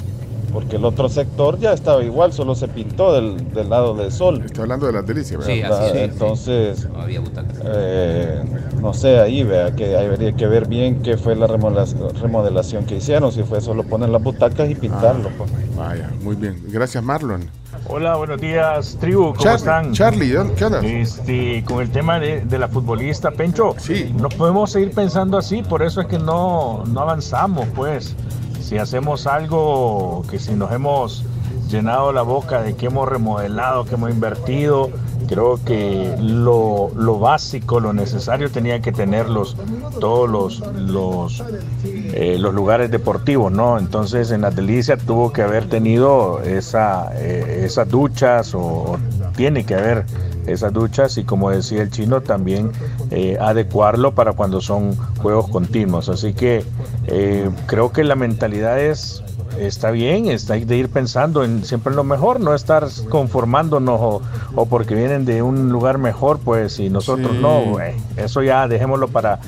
porque 0.52 0.76
el 0.76 0.84
otro 0.84 1.08
sector 1.08 1.58
ya 1.58 1.72
estaba 1.72 2.02
igual, 2.02 2.32
solo 2.32 2.54
se 2.54 2.68
pintó 2.68 3.12
del, 3.12 3.52
del 3.52 3.70
lado 3.70 3.94
del 3.94 4.10
sol. 4.12 4.42
Estoy 4.44 4.62
hablando 4.62 4.86
de 4.86 4.92
las 4.92 5.06
delicias, 5.06 5.38
¿verdad? 5.38 5.54
Sí, 5.54 5.62
¿verdad? 5.62 5.86
así 5.86 5.98
es. 5.98 6.10
Entonces, 6.12 6.88
No 6.90 7.00
había 7.02 7.20
butacas. 7.20 7.56
eh, 7.64 8.42
no 8.80 8.92
sé, 8.94 9.18
ahí 9.20 9.42
vea 9.42 9.74
que 9.74 9.96
habría 9.96 10.32
que 10.32 10.46
ver 10.46 10.66
bien 10.68 11.02
qué 11.02 11.16
fue 11.16 11.36
la 11.36 11.46
remodelación, 11.46 12.84
que 12.86 12.96
hicieron, 12.96 13.30
si 13.32 13.42
fue 13.42 13.60
solo 13.60 13.82
poner 13.84 14.08
las 14.08 14.22
butacas 14.22 14.68
y 14.70 14.74
pintarlo. 14.74 15.30
pues. 15.38 15.50
Vaya, 15.76 16.10
muy 16.22 16.36
bien. 16.36 16.62
Gracias, 16.68 17.02
Marlon. 17.02 17.48
Hola, 17.88 18.16
buenos 18.16 18.40
días, 18.40 18.96
tribu, 19.00 19.32
¿cómo 19.34 19.50
están? 19.50 19.92
Charlie, 19.92 20.30
¿dónde- 20.30 20.54
¿qué 20.54 20.64
onda? 20.66 20.80
Este, 20.84 21.64
con 21.64 21.80
el 21.80 21.90
tema 21.90 22.20
de, 22.20 22.42
de 22.42 22.58
la 22.58 22.68
futbolista, 22.68 23.30
Pencho, 23.30 23.74
Sí. 23.78 24.12
no 24.18 24.28
podemos 24.28 24.70
seguir 24.72 24.90
pensando 24.92 25.38
así, 25.38 25.62
por 25.62 25.82
eso 25.82 26.00
es 26.02 26.06
que 26.06 26.18
no, 26.18 26.84
no 26.86 27.00
avanzamos, 27.00 27.66
pues. 27.74 28.14
Si 28.60 28.78
hacemos 28.78 29.26
algo 29.26 30.22
que 30.30 30.38
si 30.38 30.52
nos 30.52 30.72
hemos 30.72 31.24
llenado 31.68 32.12
la 32.12 32.22
boca 32.22 32.62
de 32.62 32.74
que 32.76 32.86
hemos 32.86 33.08
remodelado, 33.08 33.84
que 33.84 33.94
hemos 33.94 34.10
invertido, 34.10 34.90
Creo 35.30 35.60
que 35.64 36.16
lo, 36.18 36.90
lo 36.96 37.20
básico, 37.20 37.78
lo 37.78 37.92
necesario 37.92 38.50
tenía 38.50 38.80
que 38.80 38.90
tener 38.90 39.28
los, 39.28 39.56
todos 40.00 40.28
los, 40.28 41.44
eh, 41.84 42.36
los 42.36 42.52
lugares 42.52 42.90
deportivos, 42.90 43.52
¿no? 43.52 43.78
Entonces 43.78 44.32
en 44.32 44.40
la 44.40 44.50
delicia 44.50 44.96
tuvo 44.96 45.32
que 45.32 45.42
haber 45.42 45.68
tenido 45.68 46.40
esa, 46.42 47.12
eh, 47.14 47.62
esas 47.64 47.88
duchas 47.88 48.56
o 48.56 48.98
tiene 49.36 49.64
que 49.64 49.76
haber 49.76 50.04
esas 50.46 50.72
duchas 50.72 51.16
y 51.18 51.24
como 51.24 51.50
decía 51.50 51.82
el 51.82 51.90
chino 51.90 52.20
también 52.20 52.70
eh, 53.10 53.36
adecuarlo 53.40 54.14
para 54.14 54.32
cuando 54.32 54.60
son 54.60 54.96
juegos 55.18 55.48
continuos. 55.48 56.08
Así 56.08 56.34
que 56.34 56.64
eh, 57.06 57.50
creo 57.66 57.92
que 57.92 58.04
la 58.04 58.16
mentalidad 58.16 58.80
es 58.80 59.22
está 59.58 59.90
bien, 59.90 60.26
está 60.26 60.54
de 60.54 60.76
ir 60.76 60.88
pensando 60.88 61.44
en 61.44 61.64
siempre 61.64 61.90
en 61.90 61.96
lo 61.96 62.04
mejor, 62.04 62.40
no 62.40 62.54
estar 62.54 62.86
conformándonos 63.08 64.00
o, 64.00 64.22
o 64.54 64.66
porque 64.66 64.94
vienen 64.94 65.24
de 65.24 65.42
un 65.42 65.70
lugar 65.70 65.98
mejor, 65.98 66.38
pues 66.38 66.78
y 66.78 66.90
nosotros 66.90 67.32
Sí. 67.32 67.38
no, 67.40 67.62
güey. 67.64 67.94
eso 68.16 68.42
ya 68.42 68.68
dejémoslo 68.68 69.08
para 69.08 69.40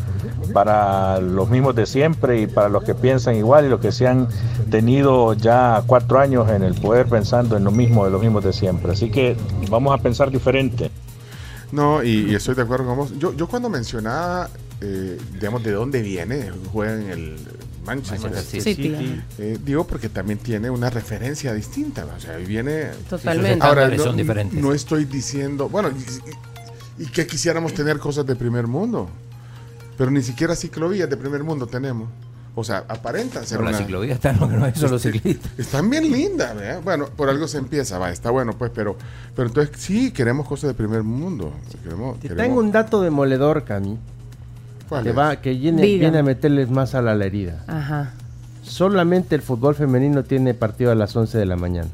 para 0.53 1.21
los 1.21 1.49
mismos 1.49 1.75
de 1.75 1.87
siempre 1.87 2.43
y 2.43 2.47
para 2.47 2.69
los 2.69 2.85
que 2.85 2.95
piensan 2.95 3.37
igual 3.37 3.65
y 3.65 3.69
los 3.69 3.81
que 3.81 3.91
se 3.93 4.07
han 4.07 4.29
tenido 4.71 5.33
ya 5.35 5.83
cuatro 5.87 6.19
años 6.19 6.51
en 6.51 6.63
el 6.63 6.75
poder 6.75 7.07
pensando 7.07 7.57
en 7.57 7.65
lo 7.65 7.71
mismo 7.71 8.05
de 8.05 8.11
los 8.11 8.21
mismos 8.21 8.45
de 8.45 8.53
siempre. 8.53 8.93
Así 8.93 9.11
que 9.11 9.37
vamos 9.71 9.99
a 9.99 10.03
pensar 10.03 10.31
diferente. 10.31 10.91
No, 11.71 12.03
y, 12.03 12.31
y 12.31 12.35
estoy 12.35 12.55
de 12.55 12.63
acuerdo 12.63 12.85
con 12.87 12.97
vos. 12.99 13.19
Yo, 13.19 13.33
yo 13.33 13.47
cuando 13.47 13.71
mencionaba, 13.71 14.51
eh, 14.83 15.19
digamos, 15.33 15.63
de 15.63 15.73
dónde 15.73 16.03
viene, 16.03 16.51
juega 16.71 16.95
en 16.95 17.11
el 17.11 17.37
Manchester, 17.85 18.31
Manchester 18.31 18.63
City. 18.63 18.83
City, 18.83 19.23
eh, 19.39 19.59
digo 19.65 19.85
porque 19.87 20.09
también 20.09 20.39
tiene 20.39 20.71
una 20.71 20.89
referencia 20.91 21.53
distinta. 21.53 22.05
O 22.17 22.21
sea, 22.21 22.37
viene... 22.37 22.91
Totalmente. 23.11 23.65
Ahora, 23.65 23.89
no, 23.89 24.03
son 24.03 24.17
diferentes. 24.17 24.61
no 24.61 24.73
estoy 24.73 25.05
diciendo... 25.05 25.69
Bueno, 25.69 25.91
y, 25.91 26.01
y- 27.01 27.05
y 27.05 27.07
que 27.07 27.27
quisiéramos 27.27 27.73
tener 27.75 27.99
cosas 27.99 28.27
de 28.27 28.37
primer 28.37 28.67
mundo. 28.67 29.09
Pero 29.99 30.11
ni 30.11 30.23
siquiera 30.23 30.55
ciclovías 30.55 31.09
de 31.09 31.17
primer 31.17 31.43
mundo 31.43 31.67
tenemos. 31.67 32.09
O 32.55 32.63
sea, 32.65 32.85
aparentan 32.87 33.47
ser 33.47 33.59
Pero 33.59 33.71
una- 33.71 33.79
ciclovía 33.79 34.13
está 34.15 34.31
en 34.31 34.41
lo 34.41 34.49
que 34.49 34.57
no 34.57 34.67
es 34.67 34.79
solo 34.79 34.97
Este, 34.97 35.11
ciclistas. 35.13 35.53
Están 35.59 35.89
bien 35.89 36.13
lindas, 36.13 36.55
¿verdad? 36.55 36.83
Bueno, 36.85 37.07
por 37.07 37.31
algo 37.31 37.49
se 37.49 37.57
empieza, 37.57 37.99
va, 37.99 38.11
está 38.11 38.31
bueno, 38.31 38.53
pues, 38.59 38.71
pero, 38.75 38.95
pero 39.35 39.49
entonces 39.49 39.75
sí 39.81 40.11
queremos 40.13 40.47
cosas 40.47 40.69
de 40.69 40.75
primer 40.75 41.03
mundo. 41.03 41.51
Queremos, 41.83 42.21
Te 42.21 42.29
queremos- 42.29 42.43
tengo 42.47 42.61
un 42.61 42.71
dato 42.71 43.01
demoledor, 43.01 43.65
Cami. 43.65 43.99
¿Cuál 44.93 45.05
Que, 45.05 45.11
es? 45.11 45.19
va, 45.19 45.37
que 45.37 45.51
viene, 45.55 45.83
viene 45.83 46.19
a 46.19 46.23
meterles 46.23 46.69
más 46.71 46.95
a 46.95 47.01
la, 47.03 47.15
la 47.15 47.25
herida. 47.25 47.65
Ajá. 47.67 48.13
Solamente 48.63 49.35
el 49.35 49.43
fútbol 49.43 49.75
femenino 49.75 50.23
tiene 50.23 50.55
partido 50.55 50.93
a 50.93 50.95
las 50.95 51.17
11 51.17 51.37
de 51.39 51.47
la 51.47 51.57
mañana. 51.57 51.89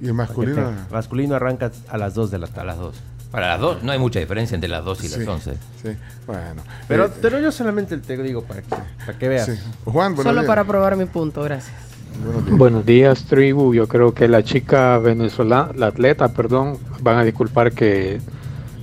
Y 0.00 0.06
el 0.06 0.14
masculino. 0.14 0.56
Te- 0.88 0.92
masculino 0.94 1.34
arranca 1.36 1.70
a 1.88 1.96
las 1.98 2.14
2 2.14 2.30
de 2.30 2.38
la 2.38 2.46
A 2.46 2.50
tarde. 2.50 2.66
las 2.66 2.78
dos. 2.78 2.96
Para 3.30 3.48
las 3.48 3.60
dos, 3.60 3.82
no 3.82 3.92
hay 3.92 3.98
mucha 3.98 4.18
diferencia 4.20 4.54
entre 4.56 4.68
las 4.68 4.84
dos 4.84 5.02
y 5.04 5.08
Sí, 5.08 5.18
las 5.20 5.28
once. 5.28 5.52
Sí, 5.82 5.88
bueno. 6.26 6.62
Pero, 6.86 7.06
Eh, 7.06 7.10
pero 7.22 7.38
yo 7.40 7.50
solamente 7.50 7.96
te 7.96 8.22
digo 8.22 8.42
para 8.42 8.60
que, 8.60 8.68
para 9.06 9.18
que 9.18 9.28
veas. 9.28 9.46
sí. 9.46 9.52
Juan, 9.84 10.14
buenos 10.14 10.24
Solo 10.30 10.40
días. 10.42 10.48
para 10.48 10.64
probar 10.64 10.96
mi 10.96 11.06
punto, 11.06 11.42
gracias. 11.42 11.74
Buenos 12.22 12.44
días. 12.44 12.58
Buenos 12.58 12.84
días, 12.86 13.24
tribu. 13.24 13.72
Yo 13.72 13.88
creo 13.88 14.12
que 14.12 14.28
la 14.28 14.42
chica 14.42 14.98
venezolana, 14.98 15.70
la 15.74 15.86
atleta, 15.86 16.28
perdón, 16.28 16.76
van 17.00 17.16
a 17.16 17.24
disculpar 17.24 17.72
que 17.72 18.20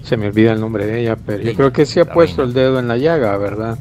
se 0.09 0.17
me 0.17 0.25
olvida 0.25 0.53
el 0.53 0.59
nombre 0.59 0.87
de 0.87 1.01
ella, 1.01 1.15
pero 1.23 1.43
yo 1.43 1.53
creo 1.53 1.71
que 1.71 1.85
sí 1.85 1.99
ha 1.99 2.05
puesto 2.05 2.41
el 2.41 2.51
dedo 2.51 2.79
en 2.79 2.87
la 2.87 2.97
llaga, 2.97 3.37
¿verdad? 3.37 3.77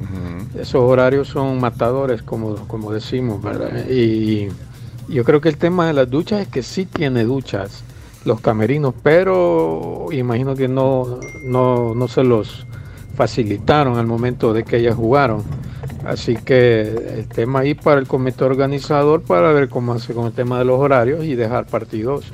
Esos 0.60 0.82
horarios 0.82 1.28
son 1.28 1.58
matadores, 1.58 2.22
como, 2.22 2.54
como 2.68 2.92
decimos, 2.92 3.42
¿verdad? 3.42 3.88
Y 3.88 4.48
yo 5.08 5.24
creo 5.24 5.40
que 5.40 5.48
el 5.48 5.56
tema 5.56 5.86
de 5.86 5.94
las 5.94 6.10
duchas 6.10 6.42
es 6.42 6.48
que 6.48 6.62
sí 6.62 6.84
tiene 6.84 7.24
duchas 7.24 7.82
los 8.26 8.42
camerinos, 8.42 8.92
pero 9.02 10.08
imagino 10.12 10.54
que 10.54 10.68
no, 10.68 11.18
no, 11.44 11.94
no 11.94 12.08
se 12.08 12.22
los 12.24 12.66
facilitaron 13.16 13.96
al 13.96 14.06
momento 14.06 14.52
de 14.52 14.64
que 14.64 14.76
ellas 14.76 14.96
jugaron. 14.96 15.42
Así 16.04 16.36
que 16.36 16.82
el 17.16 17.28
tema 17.28 17.60
ahí 17.60 17.72
para 17.72 18.00
el 18.00 18.06
comité 18.06 18.44
organizador 18.44 19.22
para 19.22 19.50
ver 19.52 19.70
cómo 19.70 19.94
hace 19.94 20.12
con 20.12 20.26
el 20.26 20.32
tema 20.32 20.58
de 20.58 20.66
los 20.66 20.78
horarios 20.78 21.24
y 21.24 21.36
dejar 21.36 21.64
partidos 21.64 22.26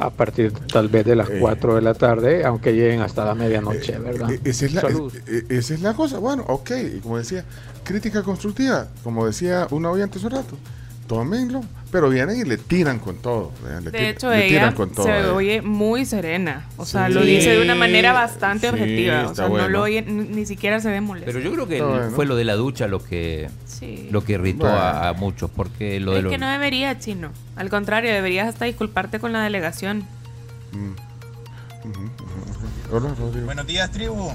a 0.00 0.10
partir 0.10 0.52
tal 0.72 0.88
vez 0.88 1.04
de 1.04 1.14
las 1.14 1.28
Eh. 1.30 1.36
4 1.40 1.74
de 1.76 1.82
la 1.82 1.94
tarde, 1.94 2.44
aunque 2.44 2.72
lleguen 2.72 3.00
hasta 3.00 3.24
la 3.24 3.34
medianoche, 3.34 3.98
¿verdad? 3.98 4.30
Eh, 4.32 4.40
Esa 4.44 4.66
es, 4.66 4.72
la, 4.74 4.80
Salud. 4.80 5.12
es- 5.14 5.22
eh, 5.34 5.44
esa 5.50 5.74
es 5.74 5.80
la 5.82 5.94
cosa. 5.94 6.18
Bueno, 6.18 6.44
ok. 6.48 6.70
Y 6.96 6.98
como 7.00 7.18
decía, 7.18 7.44
crítica 7.84 8.22
constructiva. 8.22 8.88
Como 9.04 9.26
decía 9.26 9.66
una 9.70 9.90
oyente 9.90 10.18
hace 10.18 10.26
un 10.26 10.32
rato. 10.32 10.56
Tómenlo. 11.06 11.60
Pero 11.92 12.08
vienen 12.08 12.40
y 12.40 12.44
le 12.44 12.56
tiran 12.56 13.00
con 13.00 13.16
todo. 13.16 13.50
¿verdad? 13.64 13.82
Le 13.82 13.90
De 13.90 14.08
hecho, 14.10 14.30
le 14.30 14.46
ella 14.46 14.48
tiran 14.48 14.74
con 14.74 14.92
todo. 14.92 15.04
se 15.06 15.24
oye 15.26 15.60
muy 15.60 16.04
serena. 16.06 16.66
O 16.76 16.84
sea, 16.86 17.08
Sí. 17.08 17.14
lo 17.14 17.22
dice 17.22 17.50
de 17.50 17.62
una 17.62 17.74
manera 17.74 18.12
bastante 18.12 18.68
Sí, 18.68 18.72
objetiva. 18.72 19.26
O 19.28 19.34
sea, 19.34 19.48
no 19.48 19.68
lo 19.68 19.82
oye, 19.82 20.02
ni 20.02 20.46
siquiera 20.46 20.78
se 20.80 20.88
ve 20.88 21.00
molesto. 21.00 21.32
Pero 21.32 21.40
yo 21.44 21.52
creo 21.52 21.66
que 21.66 21.74
Está 21.78 21.86
bueno. 21.88 22.10
fue 22.12 22.26
lo 22.26 22.36
de 22.36 22.44
la 22.44 22.54
ducha 22.54 22.86
lo 22.86 23.02
que 23.02 23.50
Sí. 23.66 24.08
lo 24.12 24.22
que 24.24 24.34
irritó 24.34 24.64
Bueno. 24.66 24.76
a, 24.78 25.08
a 25.08 25.12
muchos, 25.14 25.50
porque 25.50 25.98
lo 25.98 26.12
de 26.12 26.18
es 26.18 26.24
los 26.24 26.30
que 26.32 26.38
no 26.38 26.48
debería, 26.48 26.96
chino. 27.00 27.30
Al 27.56 27.68
contrario, 27.70 28.12
deberías 28.12 28.46
hasta 28.48 28.66
disculparte 28.66 29.18
con 29.18 29.32
la 29.32 29.42
delegación. 29.42 30.04
Mm. 30.72 30.92
Hola, 32.92 33.14
Rodrigo. 33.18 33.46
Buenos 33.46 33.66
días, 33.66 33.90
tribu. 33.90 34.30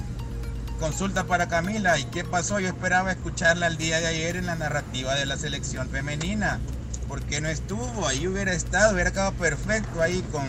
Consulta 0.80 1.24
para 1.26 1.48
Camila. 1.48 1.98
¿Y 2.00 2.04
qué 2.06 2.24
pasó? 2.24 2.60
Yo 2.60 2.68
esperaba 2.68 3.12
escucharla 3.12 3.68
el 3.68 3.78
día 3.78 4.00
de 4.00 4.08
ayer 4.08 4.36
en 4.36 4.46
la 4.46 4.56
narrativa 4.56 5.16
de 5.16 5.26
la 5.26 5.38
selección 5.38 5.88
femenina. 5.90 6.60
¿Por 7.08 7.22
qué 7.24 7.42
no 7.42 7.48
estuvo? 7.50 8.08
Ahí 8.08 8.28
hubiera 8.28 8.54
estado, 8.54 8.94
hubiera 8.94 9.12
quedado 9.12 9.32
perfecto 9.34 10.02
ahí 10.02 10.24
con 10.32 10.44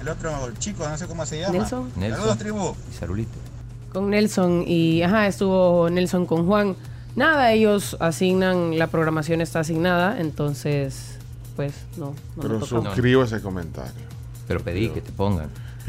el 0.00 0.08
otro 0.08 0.30
chico, 0.58 0.88
no 0.88 0.96
sé 0.98 1.06
cómo 1.06 1.24
se 1.26 1.40
llama. 1.40 1.52
Nelson. 1.52 1.90
Nelson. 1.96 2.20
Saludos, 2.20 2.38
tribu. 2.38 2.74
y 2.90 2.94
Zarulito. 2.94 3.38
Con 3.92 4.10
Nelson 4.10 4.64
y, 4.66 5.02
ajá, 5.02 5.26
estuvo 5.26 5.88
Nelson 5.88 6.26
con 6.26 6.46
Juan. 6.46 6.76
Nada, 7.16 7.52
ellos 7.52 7.96
asignan, 8.00 8.76
la 8.78 8.88
programación 8.88 9.40
está 9.40 9.60
asignada, 9.60 10.20
entonces, 10.20 11.18
pues, 11.54 11.74
no. 11.96 12.14
Pero 12.40 12.64
suscribo 12.66 13.22
ese 13.22 13.40
comentario. 13.40 13.92
Pero 14.48 14.60
pedí 14.60 14.88
que 14.88 15.00
te 15.00 15.12
pongan. 15.12 15.48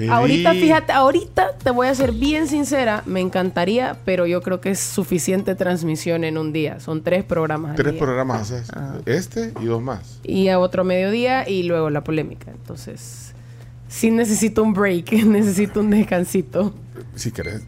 Ahorita, 0.10 0.52
fíjate, 0.54 0.92
ahorita 0.92 1.52
te 1.64 1.72
voy 1.72 1.88
a 1.88 1.96
ser 1.96 2.12
bien 2.12 2.48
sincera, 2.48 3.02
me 3.06 3.22
encantaría, 3.22 3.98
pero 4.06 4.26
yo 4.26 4.42
creo 4.42 4.60
que 4.62 4.72
es 4.72 4.80
suficiente 4.80 5.56
transmisión 5.56 6.24
en 6.24 6.38
un 6.38 6.52
día. 6.52 6.80
Son 6.80 7.02
tres 7.04 7.24
programas. 7.24 7.72
al 7.72 7.76
Tres 7.78 7.94
día. 7.94 8.02
programas 8.02 8.42
haces. 8.52 8.70
Ajá. 8.74 8.96
Este 9.06 9.54
y 9.62 9.66
dos 9.66 9.82
más. 9.82 10.20
Y 10.24 10.50
a 10.50 10.60
otro 10.60 10.84
mediodía 10.84 11.48
y 11.48 11.64
luego 11.64 11.90
la 11.90 12.04
polémica. 12.04 12.52
Entonces, 12.52 13.34
sí 13.88 14.12
necesito 14.12 14.64
un 14.64 14.74
break, 14.74 15.12
necesito 15.26 15.80
un 15.80 15.90
descansito. 15.92 16.74
Si 17.16 17.32
querés. 17.32 17.62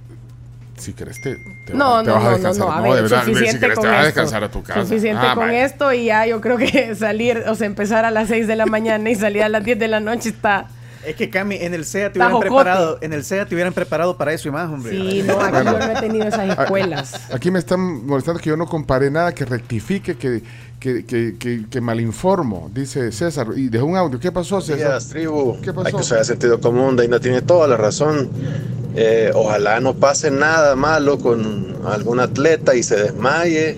Si 0.77 0.93
querés, 0.93 1.19
te, 1.21 1.35
te 1.65 1.73
No, 1.73 2.03
te 2.03 2.09
no, 2.09 2.15
vas 2.15 2.23
a 2.23 2.25
no, 2.25 2.29
no, 2.29 2.29
descansar. 2.33 2.67
no, 2.67 2.71
a 2.71 2.81
ver, 2.81 3.01
verdad, 3.03 3.23
suficiente 3.25 3.51
si 3.53 3.59
querés, 3.59 3.75
con 3.75 3.83
te 3.85 3.87
vas 3.89 3.95
a 3.97 3.99
esto. 4.01 4.05
descansar 4.21 4.43
a 4.43 4.51
tu 4.51 4.61
casa. 4.63 4.81
Suficiente 4.85 5.21
Ah, 5.25 5.33
con 5.33 5.47
vaya. 5.47 5.65
esto 5.65 5.91
y 5.93 6.05
ya 6.05 6.25
yo 6.27 6.39
creo 6.39 6.57
que 6.57 6.93
salir, 6.99 7.43
o 7.47 7.55
sea, 7.55 7.65
empezar 7.65 8.05
a 8.05 8.11
las 8.11 8.27
6 8.27 8.45
de 8.47 8.55
la 8.55 8.65
mañana 8.67 9.09
y 9.09 9.15
salir 9.15 9.41
a 9.43 9.49
las 9.49 9.63
10 9.63 9.79
de 9.79 9.87
la 9.87 9.99
noche 9.99 10.29
está... 10.29 10.67
Es 11.07 11.15
que 11.15 11.29
Cami, 11.29 11.55
en 11.55 11.73
el 11.73 11.85
SEA 11.85 12.11
te 12.11 12.19
hubieran 12.19 12.39
preparado, 12.41 12.97
en 12.99 13.13
el 13.13 13.23
SEA 13.23 13.45
te 13.45 13.55
hubieran 13.55 13.73
preparado 13.73 14.17
para 14.17 14.33
eso 14.33 14.49
y 14.49 14.51
más, 14.51 14.69
hombre. 14.69 14.91
Sí, 14.91 15.23
no, 15.23 15.39
aquí 15.39 15.57
yo 15.65 15.79
no 15.79 15.91
he 15.91 16.01
tenido 16.01 16.27
esas 16.27 16.59
escuelas. 16.59 17.13
Aquí 17.31 17.49
me 17.49 17.59
están 17.59 18.05
molestando 18.05 18.41
que 18.41 18.49
yo 18.49 18.57
no 18.57 18.65
comparé 18.65 19.09
nada, 19.09 19.33
que 19.33 19.45
rectifique, 19.45 20.17
que, 20.17 20.43
que, 20.81 21.05
que, 21.05 21.37
que, 21.39 21.65
que 21.69 21.81
malinformo, 21.81 22.69
dice 22.73 23.11
César. 23.13 23.47
Y 23.55 23.69
dejó 23.69 23.85
un 23.85 23.95
audio. 23.95 24.19
¿Qué 24.19 24.33
pasó, 24.33 24.59
César? 24.59 24.77
días, 24.89 25.07
tribu. 25.07 25.57
¿Qué 25.61 25.69
Hay 25.69 25.75
pasó? 25.75 25.89
que 25.97 26.03
usar 26.03 26.25
sentido 26.25 26.59
común. 26.59 26.97
Daina 26.97 27.21
tiene 27.21 27.41
toda 27.41 27.67
la 27.69 27.77
razón. 27.77 28.29
Eh, 28.95 29.31
ojalá 29.33 29.79
no 29.79 29.93
pase 29.93 30.29
nada 30.29 30.75
malo 30.75 31.19
con 31.19 31.77
algún 31.85 32.19
atleta 32.19 32.75
y 32.75 32.83
se 32.83 32.97
desmaye 32.97 33.77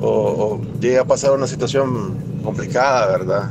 o, 0.00 0.08
o 0.08 0.60
llegue 0.80 0.98
a 0.98 1.04
pasar 1.04 1.32
una 1.32 1.46
situación 1.46 2.16
complicada, 2.44 3.06
¿verdad? 3.06 3.50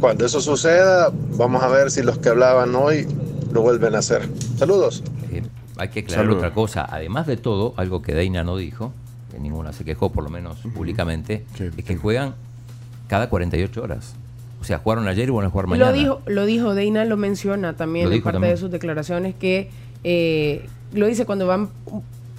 Cuando 0.00 0.26
eso 0.26 0.40
suceda, 0.40 1.10
vamos 1.36 1.62
a 1.62 1.68
ver 1.68 1.90
si 1.90 2.02
los 2.02 2.18
que 2.18 2.28
hablaban 2.28 2.74
hoy 2.74 3.06
lo 3.52 3.62
vuelven 3.62 3.94
a 3.94 3.98
hacer. 3.98 4.28
Saludos. 4.56 5.02
Eh, 5.32 5.42
hay 5.76 5.88
que 5.88 6.00
aclarar 6.00 6.24
Saludos. 6.24 6.38
otra 6.38 6.54
cosa. 6.54 6.86
Además 6.88 7.26
de 7.26 7.36
todo, 7.36 7.74
algo 7.76 8.02
que 8.02 8.14
Deina 8.14 8.44
no 8.44 8.56
dijo, 8.56 8.92
que 9.32 9.38
ninguna 9.40 9.72
se 9.72 9.84
quejó, 9.84 10.10
por 10.10 10.24
lo 10.24 10.30
menos 10.30 10.58
públicamente, 10.74 11.44
es 11.58 11.84
que 11.84 11.96
juegan 11.96 12.34
cada 13.08 13.28
48 13.28 13.82
horas. 13.82 14.14
O 14.60 14.64
sea, 14.64 14.78
jugaron 14.78 15.06
ayer 15.08 15.28
y 15.28 15.32
van 15.32 15.46
a 15.46 15.50
jugar 15.50 15.66
mañana. 15.66 15.90
Lo 15.90 15.96
dijo, 15.96 16.20
lo 16.26 16.46
dijo, 16.46 16.74
Deina 16.74 17.04
lo 17.04 17.16
menciona 17.16 17.74
también 17.76 18.08
Lo 18.08 18.14
en 18.14 18.22
parte 18.22 18.34
también. 18.36 18.54
de 18.54 18.60
sus 18.60 18.70
declaraciones 18.70 19.34
que 19.34 19.70
eh, 20.04 20.66
lo 20.92 21.06
dice 21.06 21.26
cuando 21.26 21.46
van 21.46 21.68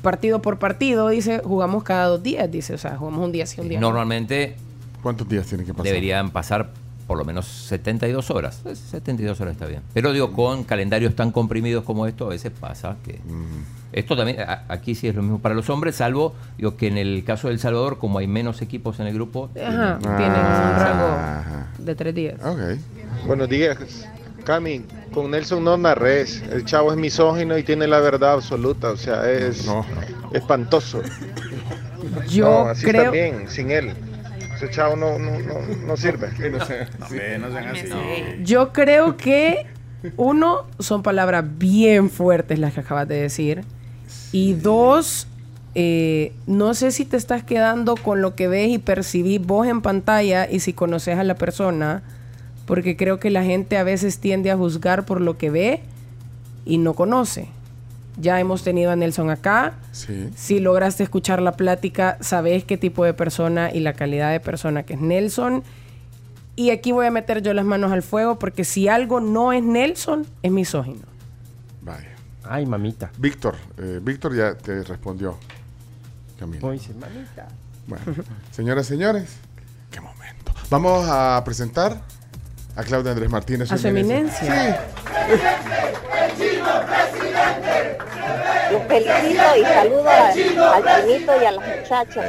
partido 0.02 0.42
por 0.42 0.60
partido, 0.60 1.10
dice, 1.10 1.42
jugamos 1.44 1.84
cada 1.84 2.08
dos 2.08 2.24
días, 2.24 2.50
dice, 2.52 2.74
o 2.74 2.78
sea, 2.78 2.98
jugamos 2.98 3.24
un 3.26 3.32
día 3.32 3.46
sí, 3.46 3.60
un 3.60 3.70
día 3.70 3.80
no. 3.80 3.88
Normalmente 3.88 4.56
¿Cuántos 5.02 5.28
días 5.30 5.46
tienen 5.48 5.66
que 5.66 5.74
pasar? 5.74 5.86
deberían 5.86 6.32
pasar 6.32 6.70
por 7.10 7.18
lo 7.18 7.26
menos 7.26 7.48
72 7.48 8.30
horas. 8.30 8.60
Pues, 8.62 8.78
72 8.78 9.42
horas 9.42 9.54
está 9.54 9.66
bien. 9.66 9.82
Pero 9.96 10.14
digo, 10.14 10.32
con 10.32 10.64
calendarios 10.64 11.16
tan 11.16 11.32
comprimidos 11.32 11.84
como 11.84 12.06
esto, 12.06 12.28
a 12.28 12.30
veces 12.30 12.52
pasa 12.58 12.98
que... 13.04 13.14
Mm. 13.14 13.80
Esto 13.92 14.16
también, 14.16 14.42
a- 14.42 14.66
aquí 14.70 14.94
sí 14.94 15.08
es 15.08 15.16
lo 15.16 15.24
mismo 15.24 15.40
para 15.40 15.56
los 15.56 15.68
hombres, 15.72 15.96
salvo 15.96 16.36
digo, 16.56 16.78
que 16.78 16.86
en 16.88 17.00
el 17.00 17.24
caso 17.26 17.48
de 17.48 17.56
El 17.56 17.60
Salvador, 17.60 17.98
como 17.98 18.20
hay 18.20 18.28
menos 18.28 18.62
equipos 18.62 19.00
en 19.00 19.08
el 19.08 19.16
grupo, 19.16 19.50
Ajá, 19.56 19.98
tienen- 19.98 20.20
un 20.20 20.76
rango 20.80 21.08
ajá. 21.08 21.68
de 21.80 21.96
tres 21.96 22.14
días. 22.14 22.36
Buenos 23.26 23.50
días, 23.50 24.08
Cami, 24.44 24.84
con 25.12 25.32
Nelson 25.32 25.64
no 25.64 25.76
narres. 25.78 26.44
El 26.52 26.64
chavo 26.66 26.92
es 26.92 26.98
misógino 27.00 27.58
y 27.58 27.64
tiene 27.64 27.88
la 27.88 28.00
verdad 28.00 28.34
absoluta. 28.34 28.92
O 28.92 28.98
sea, 28.98 29.28
es 29.30 29.68
espantoso. 30.34 31.02
Yo 32.30 32.46
No, 32.46 32.70
así 32.70 32.86
creo- 32.86 33.02
está 33.02 33.12
bien, 33.12 33.50
sin 33.50 33.72
él. 33.72 33.94
Ese 34.60 34.70
chavo 34.72 34.98
no, 34.98 35.18
no, 35.18 35.40
no, 35.40 35.62
no 35.88 35.96
sirve. 35.96 36.32
Yo 38.44 38.74
creo 38.74 39.16
que, 39.16 39.66
uno, 40.18 40.66
son 40.80 41.02
palabras 41.02 41.46
bien 41.58 42.10
fuertes 42.10 42.60
las 42.60 42.74
que 42.74 42.82
acabas 42.82 43.08
de 43.08 43.22
decir. 43.22 43.64
Y 44.34 44.56
dos, 44.56 45.28
eh, 45.76 46.34
no 46.46 46.74
sé 46.74 46.92
si 46.92 47.06
te 47.06 47.16
estás 47.16 47.42
quedando 47.42 47.96
con 47.96 48.22
lo 48.22 48.36
que 48.36 48.50
ves 48.50 48.70
y 48.70 48.80
percibís 48.80 49.40
vos 49.40 49.66
en 49.66 49.82
pantalla 49.82 50.52
y 50.52 50.60
si 50.60 50.74
conoces 50.74 51.18
a 51.18 51.24
la 51.24 51.36
persona, 51.36 52.04
porque 52.66 52.98
creo 52.98 53.18
que 53.18 53.30
la 53.30 53.46
gente 53.46 53.78
a 53.78 53.84
veces 53.84 54.20
tiende 54.20 54.52
a 54.52 54.58
juzgar 54.58 55.06
por 55.06 55.22
lo 55.22 55.38
que 55.38 55.50
ve 55.50 55.84
y 56.66 56.80
no 56.80 56.96
conoce. 56.96 57.48
Ya 58.20 58.40
hemos 58.40 58.64
tenido 58.64 58.92
a 58.92 58.96
Nelson 58.96 59.30
acá. 59.30 59.74
Sí. 59.92 60.30
Si 60.36 60.60
lograste 60.60 61.04
escuchar 61.04 61.42
la 61.42 61.54
plática, 61.54 62.18
sabes 62.20 62.64
qué 62.66 62.78
tipo 62.78 63.06
de 63.06 63.14
persona 63.14 63.72
y 63.74 63.80
la 63.80 63.94
calidad 63.94 64.32
de 64.32 64.40
persona 64.40 64.84
que 64.84 64.94
es 64.94 65.02
Nelson. 65.02 65.64
Y 66.56 66.72
aquí 66.72 66.92
voy 66.92 67.06
a 67.06 67.12
meter 67.12 67.42
yo 67.42 67.54
las 67.54 67.64
manos 67.64 67.92
al 67.92 68.04
fuego 68.04 68.38
porque 68.38 68.66
si 68.66 68.90
algo 68.90 69.22
no 69.22 69.54
es 69.54 69.64
Nelson, 69.64 70.26
es 70.44 70.52
misógino. 70.52 71.08
Vaya. 71.82 72.16
Ay, 72.44 72.66
mamita. 72.66 73.12
Víctor, 73.18 73.56
eh, 73.78 74.00
Víctor 74.02 74.36
ya 74.36 74.56
te 74.56 74.84
respondió. 74.84 75.38
Camila. 76.38 76.72
Dice, 76.72 76.94
mamita. 76.94 77.48
Bueno, 77.88 78.06
señoras 78.52 78.88
y 78.88 78.90
señores, 78.90 79.38
qué 79.92 80.02
momento. 80.02 80.54
Vamos 80.70 81.08
a 81.10 81.42
presentar 81.46 82.02
a 82.80 82.84
Claudia 82.84 83.12
Andrés 83.12 83.30
Martínez. 83.30 83.70
A 83.72 83.78
su 83.78 83.88
eminencia. 83.90 84.80
Los 88.72 88.84
felicito 88.88 89.44
y 89.58 89.64
saludo 89.66 90.10
a- 90.10 90.76
al 90.76 90.84
chinito 91.06 91.32
y 91.42 91.46
a 91.46 91.52
las 91.52 91.68
muchachas. 91.68 92.26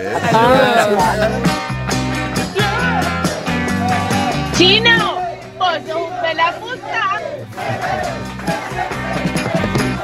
¡Chino! 4.57 5.21
¡Vos 5.59 5.69
sos 5.87 5.97
un 5.97 6.21
pelafusta! 6.21 7.03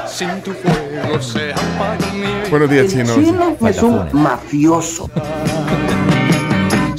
Sin 0.07 0.41
tu 0.41 0.53
fuego 0.53 1.21
se 1.21 1.51
apaga 1.51 2.13
mi 2.13 2.49
Buenos 2.49 2.69
días, 2.69 2.87
Chino. 2.87 3.13
es 3.67 3.81
un 3.83 4.09
mafioso. 4.13 5.09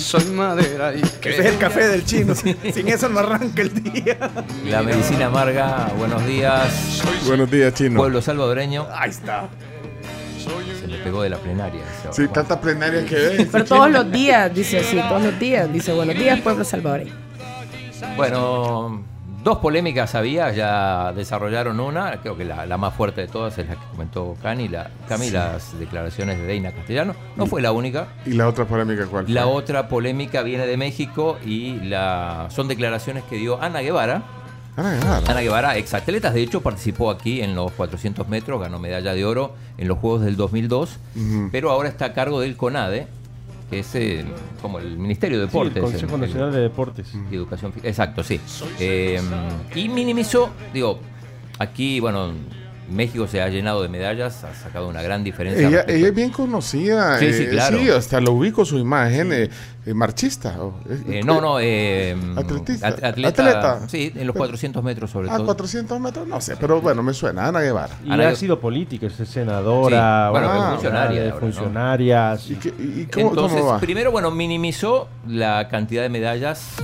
Soy 0.08 0.24
madera 0.24 0.94
y 0.94 1.02
que 1.20 1.28
Ese 1.34 1.40
es 1.40 1.46
el 1.52 1.58
café 1.58 1.86
del 1.86 2.02
chino. 2.02 2.34
Sin 2.34 2.88
eso 2.88 3.10
no 3.10 3.18
arranca 3.18 3.60
el 3.60 3.74
día. 3.82 4.16
La 4.64 4.82
medicina 4.82 5.26
amarga, 5.26 5.92
buenos 5.98 6.26
días. 6.26 7.02
Buenos 7.26 7.50
días, 7.50 7.74
Chino. 7.74 7.98
Pueblo 7.98 8.22
salvadoreño. 8.22 8.86
Ahí 8.90 9.10
está. 9.10 9.50
Se 10.80 10.86
me 10.86 10.96
pegó 10.96 11.20
de 11.20 11.28
la 11.28 11.36
plenaria. 11.36 11.82
Sí, 12.10 12.26
tanta 12.28 12.58
plenaria 12.58 13.04
que 13.04 13.16
ves. 13.16 13.48
Pero 13.52 13.64
todos 13.66 13.90
los 13.90 14.10
días, 14.10 14.54
dice 14.54 14.78
así, 14.78 14.96
todos 14.96 15.24
los 15.24 15.38
días, 15.38 15.70
dice 15.70 15.92
buenos 15.92 16.16
días, 16.16 16.40
pueblo 16.40 16.64
salvadoreño. 16.64 17.12
Bueno, 18.16 19.04
dos 19.42 19.58
polémicas 19.58 20.14
había, 20.14 20.52
ya 20.52 21.12
desarrollaron 21.14 21.78
una, 21.80 22.20
creo 22.20 22.36
que 22.36 22.44
la, 22.44 22.66
la 22.66 22.76
más 22.76 22.94
fuerte 22.94 23.22
de 23.22 23.28
todas 23.28 23.56
es 23.58 23.68
la 23.68 23.74
que 23.76 23.86
comentó 23.92 24.36
Cani, 24.42 24.68
la, 24.68 24.90
Cami, 25.08 25.26
Sí. 25.26 25.30
las 25.32 25.78
declaraciones 25.78 26.38
de 26.38 26.44
Deina 26.46 26.72
Castellano. 26.72 27.14
No 27.36 27.46
fue 27.46 27.62
la 27.62 27.72
única. 27.72 28.08
¿Y 28.26 28.32
la 28.32 28.48
otra 28.48 28.64
polémica 28.66 29.06
cuál 29.06 29.24
fue? 29.24 29.34
La 29.34 29.46
otra 29.46 29.88
polémica 29.88 30.42
viene 30.42 30.66
de 30.66 30.76
México 30.76 31.38
y 31.44 31.80
la, 31.80 32.48
son 32.50 32.68
declaraciones 32.68 33.24
que 33.24 33.36
dio 33.36 33.60
Ana 33.62 33.80
Guevara. 33.80 34.22
Ana 34.76 34.92
Guevara. 34.94 35.22
Ana 35.26 35.40
Guevara, 35.40 35.76
exatletas, 35.76 36.34
de 36.34 36.42
hecho 36.42 36.60
participó 36.60 37.10
aquí 37.10 37.40
en 37.42 37.54
los 37.56 37.72
400 37.72 38.28
metros, 38.28 38.60
ganó 38.60 38.78
medalla 38.78 39.12
de 39.12 39.24
oro 39.24 39.54
en 39.76 39.88
los 39.88 39.98
Juegos 39.98 40.22
del 40.22 40.36
2002, 40.36 40.98
Ujú. 41.16 41.48
pero 41.50 41.70
ahora 41.72 41.88
está 41.88 42.06
a 42.06 42.12
cargo 42.12 42.40
del 42.40 42.56
CONADE, 42.56 43.08
que 43.70 43.80
es 43.80 43.94
eh, 43.94 44.24
como 44.62 44.78
el 44.78 44.96
Ministerio 44.98 45.38
de 45.40 45.48
Sí, 45.48 45.58
el 45.58 45.64
Deportes. 45.74 45.82
Consejo 45.82 46.14
el- 46.16 46.20
Nacional 46.22 46.52
de 46.52 46.60
Deportes. 46.60 47.12
y 47.30 47.34
Educación 47.34 47.72
Exacto, 47.82 48.22
sí. 48.22 48.40
Eh, 48.80 49.20
y 49.74 49.88
minimizó, 49.88 50.50
digo, 50.72 51.00
aquí, 51.58 52.00
bueno, 52.00 52.32
México 52.90 53.26
se 53.26 53.42
ha 53.42 53.48
llenado 53.48 53.82
de 53.82 53.88
medallas, 53.88 54.44
ha 54.44 54.54
sacado 54.54 54.88
una 54.88 55.02
gran 55.02 55.22
diferencia. 55.22 55.66
Ella, 55.68 55.80
es 55.82 56.14
bien 56.14 56.30
conocida. 56.30 57.18
Sí, 57.18 57.32
sí, 57.32 57.42
eh, 57.44 57.48
claro. 57.50 57.78
sí, 57.78 57.90
hasta 57.90 58.20
lo 58.20 58.32
ubico 58.32 58.64
su 58.64 58.78
imagen. 58.78 59.32
eh, 59.32 59.50
eh, 59.86 59.94
marchista. 59.94 60.54
eh, 60.88 60.98
Eh, 61.08 61.22
no, 61.24 61.40
no, 61.40 61.58
eh, 61.60 62.14
Atletista. 62.36 62.88
at- 62.88 63.04
atleta, 63.04 63.28
Atleta. 63.42 63.88
Sí, 63.88 64.12
en 64.14 64.26
los 64.26 64.36
400 64.36 64.82
metros 64.84 65.10
sobre 65.10 65.30
Ah, 65.30 65.36
todo. 65.36 65.46
400 65.46 65.98
metros, 66.00 66.26
no 66.28 66.40
sé, 66.42 66.56
pero 66.56 66.80
bueno, 66.82 67.02
me 67.02 67.14
suena. 67.14 67.48
Ana 67.48 67.60
Guevara. 67.60 67.94
Y 68.04 68.10
Ana- 68.10 68.28
ha 68.28 68.34
sido 68.36 68.60
política, 68.60 69.06
es 69.06 69.14
senadora, 69.28 70.26
Sí, 70.26 70.30
bueno, 70.32 70.48
ah, 70.50 70.58
es 70.68 70.72
funcionaria 70.74 71.22
de 71.22 71.30
ahora, 71.30 71.34
¿no? 71.34 71.40
funcionarias. 71.52 72.50
¿Y, 72.50 72.54
qué- 72.56 72.74
y 72.78 73.06
cómo, 73.12 73.28
Entonces, 73.30 73.60
cómo 73.60 73.72
va? 73.72 73.80
primero, 73.80 74.10
bueno, 74.10 74.30
minimizó 74.30 75.08
la 75.26 75.68
cantidad 75.68 76.02
de 76.02 76.08
medallas 76.10 76.74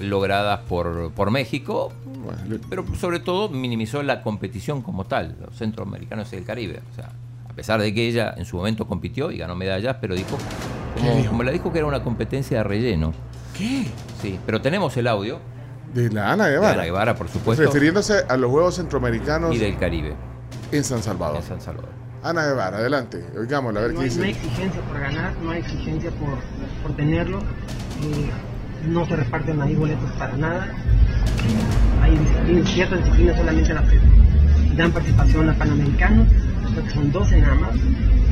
logradas 0.00 0.60
por, 0.68 1.12
por 1.12 1.30
México, 1.30 1.92
pero 2.70 2.84
sobre 2.96 3.20
todo 3.20 3.48
minimizó 3.48 4.02
la 4.02 4.22
competición 4.22 4.82
como 4.82 5.04
tal, 5.04 5.36
los 5.40 5.56
centroamericanos 5.56 6.32
y 6.32 6.36
el 6.36 6.44
Caribe. 6.44 6.80
O 6.92 6.94
sea, 6.94 7.10
a 7.48 7.52
pesar 7.54 7.80
de 7.80 7.92
que 7.94 8.06
ella 8.08 8.34
en 8.36 8.44
su 8.44 8.56
momento 8.56 8.86
compitió 8.86 9.30
y 9.30 9.38
ganó 9.38 9.54
medallas, 9.54 9.96
pero 10.00 10.14
dijo, 10.14 10.36
como, 10.98 11.14
dijo? 11.16 11.28
como 11.30 11.42
la 11.42 11.50
dijo 11.52 11.72
que 11.72 11.78
era 11.78 11.86
una 11.86 12.02
competencia 12.02 12.58
de 12.58 12.64
relleno. 12.64 13.12
¿Qué? 13.56 13.86
Sí, 14.20 14.38
pero 14.46 14.60
tenemos 14.60 14.96
el 14.96 15.06
audio 15.06 15.38
De 15.94 16.10
la 16.10 16.32
Ana 16.32 16.46
de 16.46 16.52
Guevara. 16.54 16.72
Ana 16.74 16.84
Guevara, 16.84 17.14
por 17.14 17.28
supuesto, 17.28 17.62
Refiriéndose 17.64 18.24
a 18.28 18.36
los 18.36 18.50
Juegos 18.50 18.74
Centroamericanos 18.76 19.54
y 19.54 19.58
del 19.58 19.76
Caribe, 19.78 20.14
en 20.72 20.82
San 20.82 21.02
Salvador. 21.02 21.36
en 21.36 21.42
San 21.44 21.60
Salvador. 21.60 21.90
Ana 22.24 22.46
Guevara, 22.46 22.78
adelante. 22.78 23.24
Oigámosla, 23.38 23.80
a 23.80 23.82
ver 23.84 23.92
No 23.94 24.00
qué 24.00 24.06
hay, 24.06 24.16
no 24.16 24.22
hay 24.24 24.32
dice. 24.32 24.46
exigencia 24.46 24.80
por 24.80 24.98
ganar, 24.98 25.36
no 25.42 25.50
hay 25.52 25.60
exigencia 25.60 26.10
por, 26.12 26.38
por 26.82 26.96
tenerlo. 26.96 27.38
eh, 27.38 28.30
no 28.88 29.06
se 29.06 29.16
reparten 29.16 29.60
ahí 29.60 29.74
boletos 29.74 30.10
para 30.12 30.36
nada. 30.36 30.68
Hay 32.02 32.16
disciplinas, 32.16 32.70
ciertas 32.70 32.98
disciplinas 32.98 33.36
solamente 33.36 33.74
las 33.74 33.90
que 33.90 33.98
dan 34.76 34.92
participación 34.92 35.48
a 35.50 35.54
panamericanos, 35.54 36.28
que 36.28 36.90
son 36.90 37.12
12 37.12 37.40
nada 37.40 37.54
más. 37.54 37.70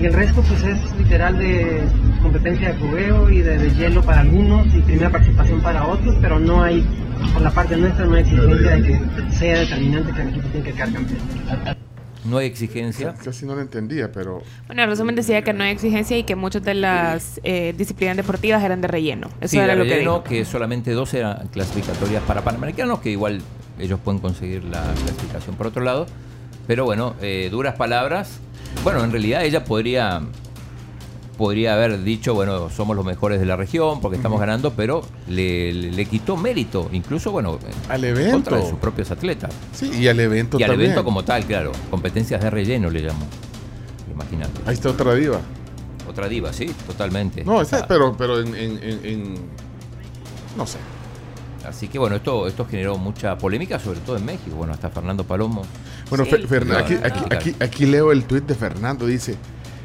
Y 0.00 0.06
el 0.06 0.12
resto 0.12 0.42
pues 0.42 0.62
es 0.62 0.98
literal 0.98 1.38
de 1.38 1.82
competencia 2.22 2.72
de 2.72 2.74
fogueo 2.74 3.30
y 3.30 3.40
de, 3.40 3.58
de 3.58 3.70
hielo 3.74 4.02
para 4.02 4.20
algunos 4.20 4.66
y 4.74 4.80
primera 4.80 5.10
participación 5.10 5.60
para 5.60 5.86
otros, 5.86 6.16
pero 6.20 6.40
no 6.40 6.62
hay, 6.62 6.84
por 7.32 7.42
la 7.42 7.50
parte 7.50 7.76
nuestra 7.76 8.04
no 8.06 8.14
hay 8.14 8.22
exigencia 8.22 8.76
de 8.76 8.82
que 8.82 9.00
sea 9.30 9.60
determinante 9.60 10.12
que 10.12 10.22
el 10.22 10.28
equipo 10.28 10.48
tiene 10.48 10.66
que 10.66 10.72
quedar 10.72 10.92
campeón. 10.92 11.82
No 12.24 12.38
hay 12.38 12.46
exigencia. 12.46 13.14
Casi 13.24 13.44
no 13.46 13.54
lo 13.56 13.60
entendía, 13.60 14.12
pero. 14.12 14.42
Bueno, 14.68 14.82
en 14.84 14.88
resumen 14.88 15.14
decía 15.16 15.42
que 15.42 15.52
no 15.52 15.64
hay 15.64 15.72
exigencia 15.72 16.16
y 16.16 16.22
que 16.22 16.36
muchas 16.36 16.62
de 16.62 16.74
las 16.74 17.40
eh, 17.42 17.74
disciplinas 17.76 18.16
deportivas 18.16 18.62
eran 18.62 18.80
de 18.80 18.88
relleno. 18.88 19.28
Eso 19.40 19.48
Sí, 19.52 19.58
era 19.58 19.68
de 19.72 19.76
lo 19.76 19.84
que 19.84 19.90
relleno, 19.90 20.12
dijo. 20.18 20.24
que 20.24 20.44
solamente 20.44 20.92
dos 20.92 21.12
eran 21.14 21.48
clasificatorias 21.48 22.22
para 22.22 22.42
panamericanos, 22.42 23.00
que 23.00 23.10
igual 23.10 23.40
ellos 23.78 23.98
pueden 24.04 24.20
conseguir 24.20 24.62
la 24.64 24.82
clasificación 25.04 25.56
por 25.56 25.66
otro 25.66 25.82
lado. 25.82 26.06
Pero 26.68 26.84
bueno, 26.84 27.16
eh, 27.20 27.48
duras 27.50 27.74
palabras. 27.74 28.38
Bueno, 28.84 29.02
en 29.02 29.10
realidad 29.10 29.44
ella 29.44 29.64
podría 29.64 30.20
podría 31.42 31.74
haber 31.74 32.04
dicho, 32.04 32.34
bueno, 32.34 32.70
somos 32.70 32.94
los 32.94 33.04
mejores 33.04 33.40
de 33.40 33.46
la 33.46 33.56
región 33.56 34.00
porque 34.00 34.16
estamos 34.16 34.38
ganando, 34.38 34.74
pero 34.74 35.02
le, 35.26 35.72
le- 35.72 35.90
le 35.90 36.04
quitó 36.04 36.36
mérito, 36.36 36.88
incluso, 36.92 37.32
bueno, 37.32 37.58
Al 37.88 38.04
en 38.04 38.10
evento. 38.16 38.32
contra 38.34 38.58
de 38.58 38.68
sus 38.70 38.78
propios 38.78 39.10
atletas. 39.10 39.50
Sí, 39.72 39.90
y 39.92 40.06
al 40.06 40.20
evento 40.20 40.56
Y 40.60 40.62
al 40.62 40.70
también. 40.70 40.90
evento 40.92 41.04
como 41.04 41.24
tal, 41.24 41.44
claro. 41.44 41.72
Competencias 41.90 42.40
de 42.40 42.48
relleno 42.48 42.90
le 42.90 43.02
llamó. 43.02 43.26
Imagínate. 44.12 44.60
Ahí 44.66 44.74
está 44.74 44.90
otra 44.90 45.14
diva. 45.16 45.40
Otra 46.08 46.28
diva, 46.28 46.52
sí, 46.52 46.66
totalmente. 46.86 47.44
No, 47.44 47.64
sea, 47.64 47.88
pero, 47.88 48.14
pero 48.16 48.38
en, 48.38 48.54
en- 48.54 48.78
en- 48.80 49.00
en- 49.06 49.34
No 50.56 50.64
sé. 50.64 50.78
Así 51.66 51.88
que 51.88 51.98
bueno, 51.98 52.14
esto, 52.14 52.46
esto 52.46 52.66
generó 52.66 52.98
mucha 52.98 53.36
polémica, 53.36 53.80
sobre 53.80 53.98
todo 53.98 54.16
en 54.16 54.24
México. 54.24 54.54
Bueno, 54.54 54.74
hasta 54.74 54.90
Fernando 54.90 55.24
Palomo. 55.24 55.62
Bueno, 56.08 56.24
Sí, 56.24 56.30
Fer- 56.30 56.46
Fer- 56.46 56.64
lo- 56.66 56.78
aquí, 56.78 56.94
aquí, 57.02 57.20
aquí, 57.34 57.56
aquí 57.58 57.86
leo 57.86 58.12
el 58.12 58.22
tuit 58.26 58.44
de 58.44 58.54
Fernando. 58.54 59.06
Dice 59.06 59.36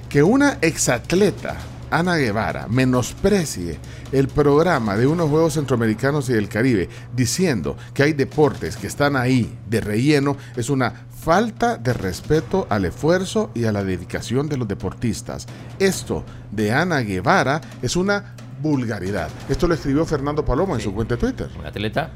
que 0.09 0.23
una 0.23 0.57
exatleta, 0.61 1.57
Ana 1.91 2.15
Guevara, 2.15 2.67
menosprecie 2.67 3.79
el 4.11 4.27
programa 4.27 4.95
de 4.97 5.07
unos 5.07 5.29
Juegos 5.29 5.53
Centroamericanos 5.53 6.29
y 6.29 6.33
del 6.33 6.49
Caribe, 6.49 6.89
diciendo 7.15 7.77
que 7.93 8.03
hay 8.03 8.13
deportes 8.13 8.77
que 8.77 8.87
están 8.87 9.15
ahí 9.15 9.57
de 9.69 9.81
relleno, 9.81 10.37
es 10.55 10.69
una 10.69 11.07
falta 11.21 11.77
de 11.77 11.93
respeto 11.93 12.67
al 12.69 12.85
esfuerzo 12.85 13.51
y 13.53 13.65
a 13.65 13.71
la 13.71 13.83
dedicación 13.83 14.47
de 14.47 14.57
los 14.57 14.67
deportistas. 14.67 15.47
Esto 15.79 16.23
de 16.51 16.71
Ana 16.71 17.01
Guevara 17.01 17.61
es 17.81 17.95
una 17.95 18.35
vulgaridad. 18.61 19.29
Esto 19.49 19.67
lo 19.67 19.73
escribió 19.73 20.05
Fernando 20.05 20.43
Palomo 20.43 20.75
en 20.75 20.81
su 20.81 20.93
cuenta 20.93 21.15
de 21.15 21.21
Twitter. 21.21 21.49
Un 21.59 21.65
atleta. 21.65 22.11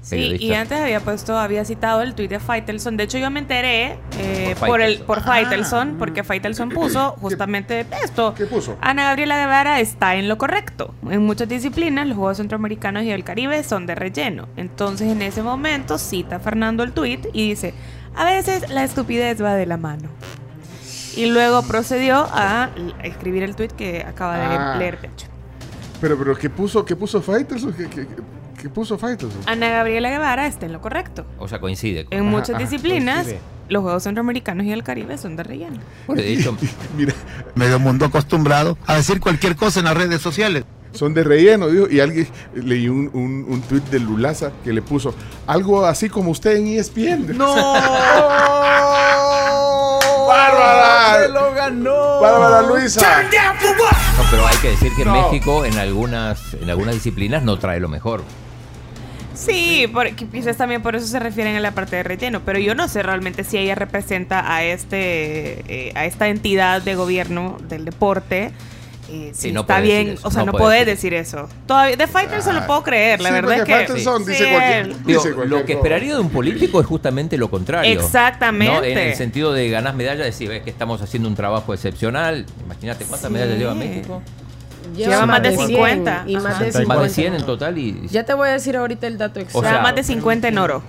Sí, 0.00 0.36
y 0.40 0.52
antes 0.54 0.80
había 0.80 0.98
puesto, 1.00 1.38
había 1.38 1.64
citado 1.64 2.02
el 2.02 2.14
tuit 2.14 2.28
de 2.28 2.40
Faitelson. 2.40 2.96
De 2.96 3.04
hecho, 3.04 3.18
yo 3.18 3.30
me 3.30 3.38
enteré 3.40 3.98
eh, 4.18 4.56
Por 4.58 4.68
por, 4.68 4.80
el 4.80 4.98
por 5.00 5.18
Ah. 5.20 5.22
Faitelson, 5.22 5.96
porque 5.98 6.24
Faitelson 6.24 6.70
puso 6.70 7.12
justamente 7.20 7.86
esto. 8.04 8.34
¿Qué 8.34 8.46
puso? 8.46 8.76
Ana 8.80 9.04
Gabriela 9.04 9.36
Guevara 9.38 9.78
está 9.80 10.16
en 10.16 10.28
lo 10.28 10.36
correcto. 10.38 10.94
En 11.08 11.24
muchas 11.24 11.48
disciplinas, 11.48 12.06
los 12.08 12.16
Juegos 12.16 12.38
Centroamericanos 12.38 13.04
y 13.04 13.08
del 13.10 13.22
Caribe 13.24 13.62
son 13.62 13.86
de 13.86 13.94
relleno. 13.94 14.48
Entonces, 14.56 15.08
en 15.12 15.22
ese 15.22 15.42
momento, 15.42 15.98
cita 15.98 16.40
Fernando 16.40 16.82
el 16.82 16.92
tuit 16.92 17.26
y 17.32 17.48
dice, 17.50 17.72
a 18.16 18.24
veces 18.24 18.68
la 18.70 18.82
estupidez 18.82 19.40
va 19.42 19.54
de 19.54 19.66
la 19.66 19.76
mano. 19.76 20.08
Y 21.14 21.26
luego 21.26 21.62
procedió 21.62 22.26
a 22.32 22.70
escribir 23.02 23.42
el 23.42 23.54
tuit 23.54 23.70
que 23.72 24.02
acaba 24.06 24.36
de 24.38 24.44
Ah. 24.46 24.76
leer 24.78 24.98
Pecho. 24.98 25.28
Pero, 26.00 26.18
pero, 26.18 26.36
¿qué 26.36 26.50
puso, 26.50 26.84
qué 26.84 26.96
puso 26.96 27.22
Faitelson? 27.22 27.72
¿Qué, 27.74 27.84
qué, 27.88 28.06
qué 28.06 28.16
puso 28.68 28.98
Faitelson? 28.98 29.40
Ana 29.46 29.68
Gabriela 29.70 30.10
Guevara 30.10 30.46
está 30.46 30.66
en 30.66 30.72
lo 30.72 30.80
correcto. 30.80 31.24
O 31.38 31.48
sea, 31.48 31.60
coincide. 31.60 32.04
con- 32.04 32.18
En 32.18 32.24
muchas 32.26 32.50
ajá, 32.50 32.58
disciplinas, 32.58 33.16
coincide. 33.24 33.40
los 33.68 33.82
Juegos 33.82 34.02
Centroamericanos 34.02 34.66
y 34.66 34.70
del 34.70 34.82
Caribe 34.82 35.16
son 35.18 35.36
de 35.36 35.42
relleno. 35.42 35.78
Bueno, 36.06 36.22
de 36.22 36.32
hecho, 36.32 36.56
Mira, 36.96 37.14
Medio 37.54 37.78
mundo 37.78 38.06
acostumbrado 38.06 38.76
a 38.86 38.96
decir 38.96 39.20
cualquier 39.20 39.56
cosa 39.56 39.80
en 39.80 39.86
las 39.86 39.96
redes 39.96 40.20
sociales. 40.20 40.64
son 40.92 41.14
de 41.14 41.24
relleno, 41.24 41.68
dijo. 41.68 41.88
Y 41.90 42.00
alguien 42.00 42.28
leí 42.54 42.88
un, 42.88 43.10
un, 43.14 43.46
un 43.48 43.62
tuit 43.62 43.84
de 43.84 43.98
Lulaza 43.98 44.52
que 44.62 44.72
le 44.72 44.82
puso 44.82 45.14
algo 45.46 45.84
así 45.86 46.08
como 46.10 46.30
usted 46.30 46.56
en 46.56 46.66
ESPN. 46.68 47.36
¡No! 47.38 47.54
¡Bárbara! 50.28 51.22
¡Se 51.22 51.28
lo 51.28 51.52
ganó! 51.54 52.20
¡Bárbara 52.20 52.62
Luisa! 52.62 53.22
no, 53.22 54.24
pero 54.30 54.46
hay 54.46 54.56
que 54.58 54.68
decir 54.70 54.92
que 54.96 55.04
No. 55.04 55.12
México 55.12 55.64
en 55.64 55.78
algunas, 55.78 56.54
en 56.54 56.70
algunas 56.70 56.94
disciplinas 56.94 57.42
no 57.42 57.58
trae 57.58 57.80
lo 57.80 57.88
mejor. 57.88 58.22
Sí, 59.34 59.88
porque 59.92 60.14
quizás 60.26 60.56
también 60.56 60.82
por 60.82 60.94
eso 60.96 61.06
se 61.06 61.18
refieren 61.18 61.56
a 61.56 61.60
la 61.60 61.72
parte 61.72 61.96
de 61.96 62.02
relleno, 62.02 62.40
pero 62.44 62.58
yo 62.58 62.74
no 62.74 62.88
sé 62.88 63.02
realmente 63.02 63.44
si 63.44 63.58
ella 63.58 63.74
representa 63.74 64.54
a 64.54 64.62
este 64.64 65.62
eh, 65.88 65.92
a 65.94 66.04
esta 66.06 66.28
entidad 66.28 66.82
de 66.82 66.94
gobierno 66.94 67.56
del 67.68 67.84
deporte. 67.84 68.50
eh, 69.10 69.30
si 69.34 69.48
Sí, 69.48 69.52
no 69.52 69.62
está 69.62 69.74
puede 69.76 69.86
bien, 69.86 70.04
decir 70.06 70.18
eso, 70.20 70.28
o 70.28 70.30
sea, 70.30 70.44
no 70.44 70.52
no, 70.52 70.58
puede 70.58 70.84
decir 70.86 71.12
eso. 71.12 71.48
Todavía 71.66 71.96
de 71.96 72.06
Fighters 72.06 72.44
se 72.44 72.52
lo 72.54 72.66
puedo 72.66 72.82
creer, 72.82 73.20
la 73.20 73.28
Sí, 73.28 73.34
verdad 73.34 73.58
es 73.58 73.64
que 73.64 73.72
Faitelson 73.72 74.24
dice 74.24 74.44
Sí, 74.44 74.50
cualquier- 74.50 74.78
él- 74.86 74.88
Digo, 75.04 75.22
Dice 75.22 75.34
cualquier 75.34 75.48
lo 75.60 75.66
que 75.66 75.72
esperaría 75.74 76.14
de 76.14 76.20
un 76.20 76.30
político 76.30 76.80
es 76.80 76.86
justamente 76.86 77.36
lo 77.36 77.50
contrario. 77.50 77.90
Exactamente. 78.00 78.72
¿no? 78.74 78.82
En 78.84 78.96
el 78.96 79.14
sentido 79.14 79.52
de 79.52 79.68
ganar 79.68 79.94
medallas, 79.94 80.24
decir, 80.24 80.48
ves 80.48 80.62
que 80.62 80.70
estamos 80.70 81.02
haciendo 81.02 81.28
un 81.28 81.34
trabajo 81.34 81.74
excepcional. 81.74 82.46
Imagínate 82.64 83.04
cuántas 83.04 83.28
Sí. 83.28 83.32
medallas 83.34 83.58
lleva 83.58 83.74
México. 83.74 84.22
Lleva 84.94 85.26
más 85.26 85.42
de 85.42 85.56
50. 85.56 86.24
Y 86.26 86.36
más 86.36 86.44
de 86.44 86.50
Más 86.50 86.58
de 86.58 86.72
50. 86.72 87.08
100 87.08 87.34
en 87.34 87.46
total 87.46 87.78
y 87.78 88.08
Ya 88.08 88.24
te 88.24 88.34
voy 88.34 88.48
a 88.48 88.52
decir 88.52 88.76
ahorita 88.76 89.06
el 89.06 89.18
dato 89.18 89.40
exacto. 89.40 89.58
O 89.58 89.62
sea, 89.62 89.80
más 89.82 89.94
de 89.94 90.02
50 90.02 90.48
en 90.48 90.58
oro. 90.58 90.82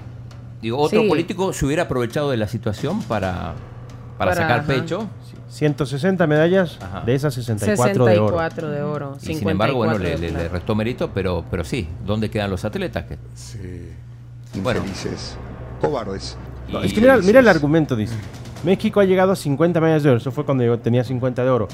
digo, 0.62 0.78
otro 0.80 1.01
Sí. 1.01 1.08
político 1.10 1.51
se 1.54 1.66
hubiera 1.66 1.84
aprovechado 1.84 2.32
de 2.32 2.38
la 2.38 2.47
situación 2.47 3.01
para, 3.04 3.54
para, 4.18 4.32
Para, 4.32 4.36
sacar 4.36 4.60
ajá. 4.60 4.68
pecho. 4.68 5.08
160 5.49 6.26
medallas, 6.26 6.80
Ajá. 6.82 7.01
de 7.01 7.14
esas 7.14 7.34
64, 7.36 8.06
de 8.06 8.18
oro. 8.18 8.28
64 8.38 8.70
de 8.72 8.82
oro. 8.82 9.18
Y 9.22 9.36
sin 9.36 9.47
embargo, 9.49 9.78
bueno, 9.78 9.93
54 9.93 10.28
le, 10.28 10.32
le- 10.34 10.43
le 10.43 10.49
restó 10.49 10.74
mérito, 10.74 11.12
pero, 11.14 11.45
pero 11.51 11.64
sí, 11.64 11.88
¿dónde 12.06 12.30
quedan 12.32 12.49
los 12.49 12.66
atletas? 12.66 13.04
Que, 13.06 13.18
Sí. 13.36 13.89
bueno, 14.64 14.80
Infelices, 14.80 15.38
cobardes. 15.80 16.38
No, 16.72 16.82
es 16.82 16.91
que 16.93 17.01
mira, 17.01 17.18
mira 17.18 17.39
el 17.41 17.47
argumento, 17.47 17.95
dice. 17.95 18.16
México 18.64 18.99
ha 18.99 19.04
llegado 19.04 19.34
a 19.34 19.36
50 19.36 19.80
medallas 19.82 20.01
de 20.04 20.10
oro. 20.10 20.18
Eso 20.18 20.32
fue 20.32 20.43
cuando 20.45 20.64
yo 20.64 20.80
tenía 20.80 21.04
50 21.04 21.43
de 21.43 21.49
oro. 21.51 21.68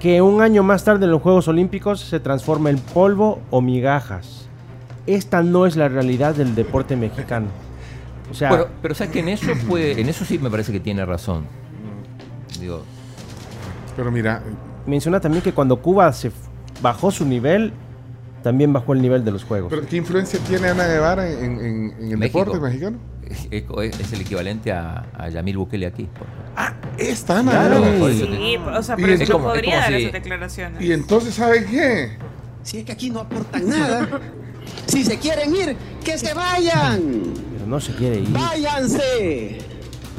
Que 0.00 0.22
un 0.22 0.42
año 0.42 0.62
más 0.62 0.84
tarde 0.84 1.06
en 1.06 1.10
los 1.10 1.20
Juegos 1.22 1.48
Olímpicos 1.48 2.00
se 2.00 2.20
transforma 2.20 2.70
en 2.70 2.78
polvo 2.78 3.40
o 3.50 3.60
migajas. 3.60 4.48
Esta 5.06 5.42
no 5.42 5.66
es 5.66 5.74
la 5.76 5.88
realidad 5.88 6.34
del 6.34 6.54
deporte 6.54 6.94
mexicano. 6.96 7.46
O 8.30 8.34
sea, 8.34 8.50
Bueno, 8.50 8.66
pero 8.82 8.94
sabes 8.94 9.12
que 9.12 9.20
en 9.20 9.28
eso 9.30 9.46
puede, 9.68 10.00
en 10.00 10.08
eso 10.08 10.24
sí 10.24 10.38
me 10.38 10.50
parece 10.50 10.70
que 10.70 10.80
tiene 10.80 11.04
razón. 11.04 11.44
Digo, 12.60 12.82
Pero 13.96 14.12
mira, 14.12 14.42
menciona 14.86 15.18
también 15.20 15.42
que 15.42 15.52
cuando 15.52 15.80
Cuba 15.80 16.12
se 16.12 16.30
bajó 16.82 17.10
su 17.10 17.24
nivel, 17.24 17.72
también 18.42 18.72
bajó 18.72 18.92
el 18.92 19.02
nivel 19.02 19.24
de 19.24 19.32
los 19.32 19.44
Juegos. 19.44 19.68
pero 19.70 19.84
¿qué 19.86 19.96
influencia 19.96 20.38
tiene 20.46 20.68
Ana 20.68 20.86
Guevara 20.86 21.28
en, 21.28 21.58
en- 21.58 21.94
en 21.98 22.10
el 22.12 22.18
México. 22.18 22.40
deporte 22.40 22.60
mexicano? 22.60 22.98
Es, 23.30 23.48
es- 23.50 24.00
es 24.00 24.12
el 24.12 24.20
equivalente 24.22 24.72
a, 24.72 25.04
a 25.16 25.28
Yamil 25.28 25.56
Bukele 25.58 25.86
aquí. 25.86 26.04
por 26.18 26.26
ejemplo. 26.26 26.88
Esta 26.98 27.38
Ana 27.38 27.50
Claro, 27.52 27.84
Sí, 28.08 28.56
o 28.56 28.82
sea, 28.82 28.96
pero 28.96 29.12
es 29.12 29.30
como- 29.30 29.48
es 29.48 29.54
podría 29.54 29.70
como 29.74 29.82
dar 29.82 29.88
si- 29.92 30.02
esas 30.02 30.12
declaraciones. 30.12 30.82
Y 30.82 30.92
entonces, 30.92 31.34
¿sabe 31.34 31.64
qué? 31.66 32.18
Si 32.62 32.78
es 32.78 32.84
que 32.84 32.92
aquí 32.92 33.10
no 33.10 33.20
aportan 33.20 33.68
nada. 33.68 34.08
Si 34.86 35.04
se 35.04 35.18
quieren 35.18 35.54
ir, 35.54 35.76
que 36.04 36.18
se 36.18 36.34
vayan. 36.34 37.00
Pero 37.54 37.66
no 37.66 37.80
se 37.80 37.94
quiere 37.94 38.16
ir. 38.20 38.28
Váyanse. 38.30 39.58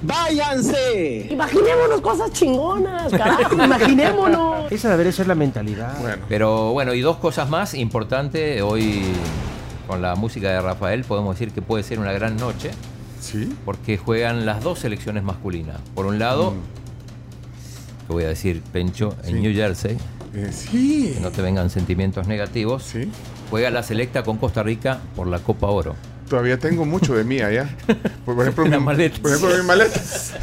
Váyanse. 0.02 1.28
Imaginémonos 1.30 2.02
cosas 2.02 2.32
chingonas, 2.32 3.12
carajo. 3.12 3.54
Imaginémonos. 3.64 4.72
Esa 4.72 4.90
debería 4.90 5.12
ser 5.12 5.28
la 5.28 5.36
mentalidad. 5.36 6.00
Bueno, 6.00 6.24
Pero 6.30 6.72
bueno, 6.72 6.94
y 6.94 7.02
dos 7.02 7.18
cosas 7.18 7.50
más 7.50 7.74
importantes. 7.74 8.62
Hoy, 8.62 9.04
con 9.88 10.02
la 10.02 10.16
música 10.16 10.50
de 10.52 10.62
Rafael, 10.62 11.04
podemos 11.04 11.36
decir 11.38 11.54
que 11.54 11.62
puede 11.62 11.84
ser 11.84 12.00
una 12.00 12.14
gran 12.14 12.38
noche. 12.38 12.72
Sí. 13.20 13.54
Porque 13.66 13.98
juegan 13.98 14.46
las 14.46 14.64
dos 14.64 14.80
selecciones 14.80 15.24
masculinas. 15.24 15.78
Por 15.96 16.06
un 16.06 16.20
lado, 16.20 16.54
te 18.08 18.14
voy 18.14 18.24
a 18.24 18.28
decir, 18.30 18.62
Pencho, 18.72 19.16
en 19.24 19.36
Sí. 19.36 19.42
New 19.42 19.54
Jersey, 19.54 19.98
Eh, 20.34 20.52
sí. 20.52 21.12
que 21.16 21.20
no 21.22 21.32
te 21.32 21.42
vengan 21.42 21.70
sentimientos 21.70 22.28
negativos, 22.28 22.84
Sí. 22.84 23.10
juega 23.50 23.70
la 23.70 23.84
selecta 23.84 24.24
con 24.24 24.38
Costa 24.38 24.64
Rica 24.64 25.00
por 25.16 25.28
la 25.28 25.40
Copa 25.40 25.68
Oro. 25.68 25.96
Todavía 26.30 26.60
tengo 26.60 26.86
mucho 26.86 27.16
de 27.16 27.24
mí 27.24 27.40
allá. 27.42 27.76
Por 28.26 28.40
ejemplo, 28.40 28.64
mi, 28.66 28.78
maletas. 28.78 29.20
por 29.20 29.32
ejemplo, 29.32 29.56
mis 29.58 29.66
maletas. 29.66 30.34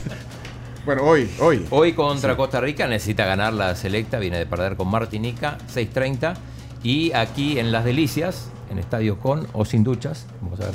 Bueno, 0.85 1.03
hoy, 1.03 1.31
hoy. 1.41 1.65
Hoy 1.71 1.93
contra 1.93 2.37
Costa 2.37 2.61
Rica 2.61 2.87
necesita 2.89 3.25
ganar 3.25 3.53
la 3.53 3.75
selecta, 3.77 4.19
viene 4.19 4.39
de 4.39 4.47
perder 4.47 4.77
con 4.77 4.89
Martinica, 4.89 5.59
6.30. 5.73 6.35
Y 6.83 7.13
aquí 7.13 7.59
en 7.61 7.71
Las 7.73 7.85
Delicias, 7.85 8.49
en 8.71 8.79
Estadio 8.79 9.19
con 9.19 9.47
o 9.53 9.65
sin 9.65 9.85
duchas, 9.85 10.27
vamos 10.43 10.61
a 10.61 10.65
ver, 10.67 10.75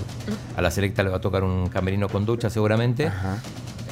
a 0.57 0.61
la 0.61 0.71
selecta 0.71 1.03
le 1.03 1.09
va 1.09 1.17
a 1.17 1.21
tocar 1.21 1.43
un 1.43 1.67
camerino 1.67 2.07
con 2.09 2.25
duchas 2.25 2.51
seguramente, 2.53 3.07
Ajá. 3.07 3.37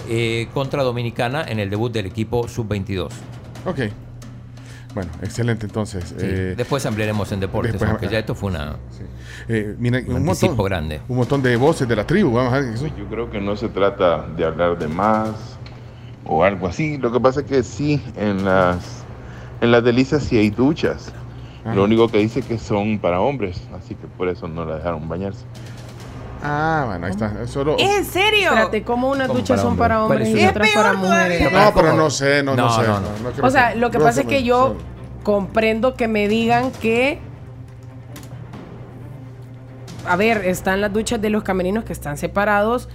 eh, 0.08 0.48
contra 0.54 0.84
Dominicana 0.84 1.44
en 1.48 1.60
el 1.60 1.70
debut 1.70 1.92
del 1.92 2.06
equipo 2.06 2.48
Sub-22. 2.48 3.10
Ok. 3.66 3.80
Bueno, 4.96 5.12
excelente 5.22 5.68
entonces. 5.68 6.04
Sí, 6.08 6.16
Eh, 6.20 6.54
Después 6.58 6.84
ampliaremos 6.86 7.32
en 7.32 7.40
deportes, 7.40 7.74
después- 7.74 7.92
aunque 7.92 8.08
ya 8.08 8.18
esto 8.20 8.34
fue 8.34 8.50
una, 8.50 8.78
sí. 8.90 9.04
Eh, 9.48 9.76
mira, 9.78 10.00
un 10.08 10.16
un 10.16 10.26
montón, 10.26 10.58
grande. 10.66 11.02
un 11.08 11.18
montón 11.18 11.42
de 11.44 11.56
voces 11.58 11.88
de 11.88 11.96
la 11.96 12.08
tribu. 12.08 12.32
Vamos 12.34 12.54
a 12.54 12.60
ver. 12.60 12.76
Yo 12.76 13.06
creo 13.10 13.30
que 13.30 13.40
no 13.40 13.56
se 13.56 13.70
trata 13.70 14.26
de 14.36 14.46
hablar 14.46 14.80
de 14.80 14.88
más 14.88 15.30
o 16.26 16.44
algo 16.44 16.68
así. 16.68 16.98
Lo 16.98 17.12
que 17.12 17.20
pasa 17.20 17.42
es 17.42 17.46
que 17.46 17.62
sí, 17.64 18.02
en 18.16 18.44
las, 18.44 19.04
en 19.62 19.72
las 19.72 19.84
delicias 19.84 20.24
sí 20.24 20.38
hay 20.38 20.50
duchas. 20.50 21.14
Ajá. 21.64 21.76
Lo 21.76 21.84
único 21.84 22.08
que 22.08 22.18
dice 22.20 22.42
que 22.42 22.58
son 22.58 23.00
para 23.00 23.20
hombres, 23.22 23.62
así 23.78 23.96
que 23.96 24.08
por 24.08 24.30
eso 24.30 24.48
no 24.48 24.66
la 24.66 24.76
dejaron 24.78 25.08
bañarse. 25.10 25.46
Ah, 26.42 26.84
bueno, 26.88 27.06
ahí 27.06 27.12
está. 27.12 27.46
Solo... 27.48 27.76
¿Es 27.78 27.98
en 27.98 28.06
serio? 28.06 28.50
Espérate, 28.52 28.84
¿cómo 28.84 29.10
unas 29.10 29.28
¿Cómo 29.28 29.40
duchas 29.40 29.58
para 29.58 29.70
son 29.70 29.78
para 29.78 30.04
hombres 30.04 30.30
¿Cuál 30.30 30.42
y 30.42 30.48
otras 30.48 30.70
para 30.74 30.94
mujeres? 30.94 31.52
No, 31.52 31.72
pero 31.76 31.94
no 31.94 32.10
sé, 32.10 32.44
no, 32.44 32.56
no, 32.56 32.64
No, 32.68 32.76
sé. 32.76 32.88
no, 32.88 33.00
no 33.00 33.46
O 33.48 33.50
sea, 33.50 33.76
lo 33.76 33.92
que 33.92 33.98
no 33.98 34.06
pasa 34.06 34.22
es 34.22 34.28
que 34.28 34.44
yo 34.44 34.76
sé. 34.80 35.24
comprendo 35.24 35.96
que 35.96 36.08
me 36.08 36.30
digan 36.30 36.72
que. 36.72 37.20
A 40.08 40.16
ver, 40.16 40.46
están 40.46 40.80
las 40.82 40.94
duchas 40.94 41.22
de 41.22 41.30
los 41.30 41.44
camerinos 41.44 41.84
que 41.84 41.92
están 41.94 42.18
separados. 42.18 42.88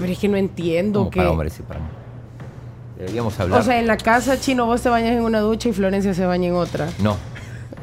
Pero 0.00 0.10
es 0.12 0.18
que 0.18 0.28
no 0.28 0.36
entiendo 0.36 1.00
Como 1.00 1.10
que. 1.10 1.18
para 1.18 1.30
hombres 1.30 1.58
y 1.58 1.62
para 1.62 1.80
mujeres. 1.80 1.98
Deberíamos 2.98 3.38
hablar. 3.38 3.60
O 3.60 3.62
sea, 3.62 3.78
en 3.78 3.86
la 3.86 3.96
casa 3.96 4.38
chino 4.40 4.66
vos 4.66 4.82
te 4.82 4.88
bañas 4.88 5.12
en 5.12 5.22
una 5.22 5.40
ducha 5.40 5.68
y 5.68 5.72
Florencia 5.72 6.12
se 6.12 6.26
baña 6.26 6.48
en 6.48 6.54
otra. 6.54 6.88
no, 7.00 7.16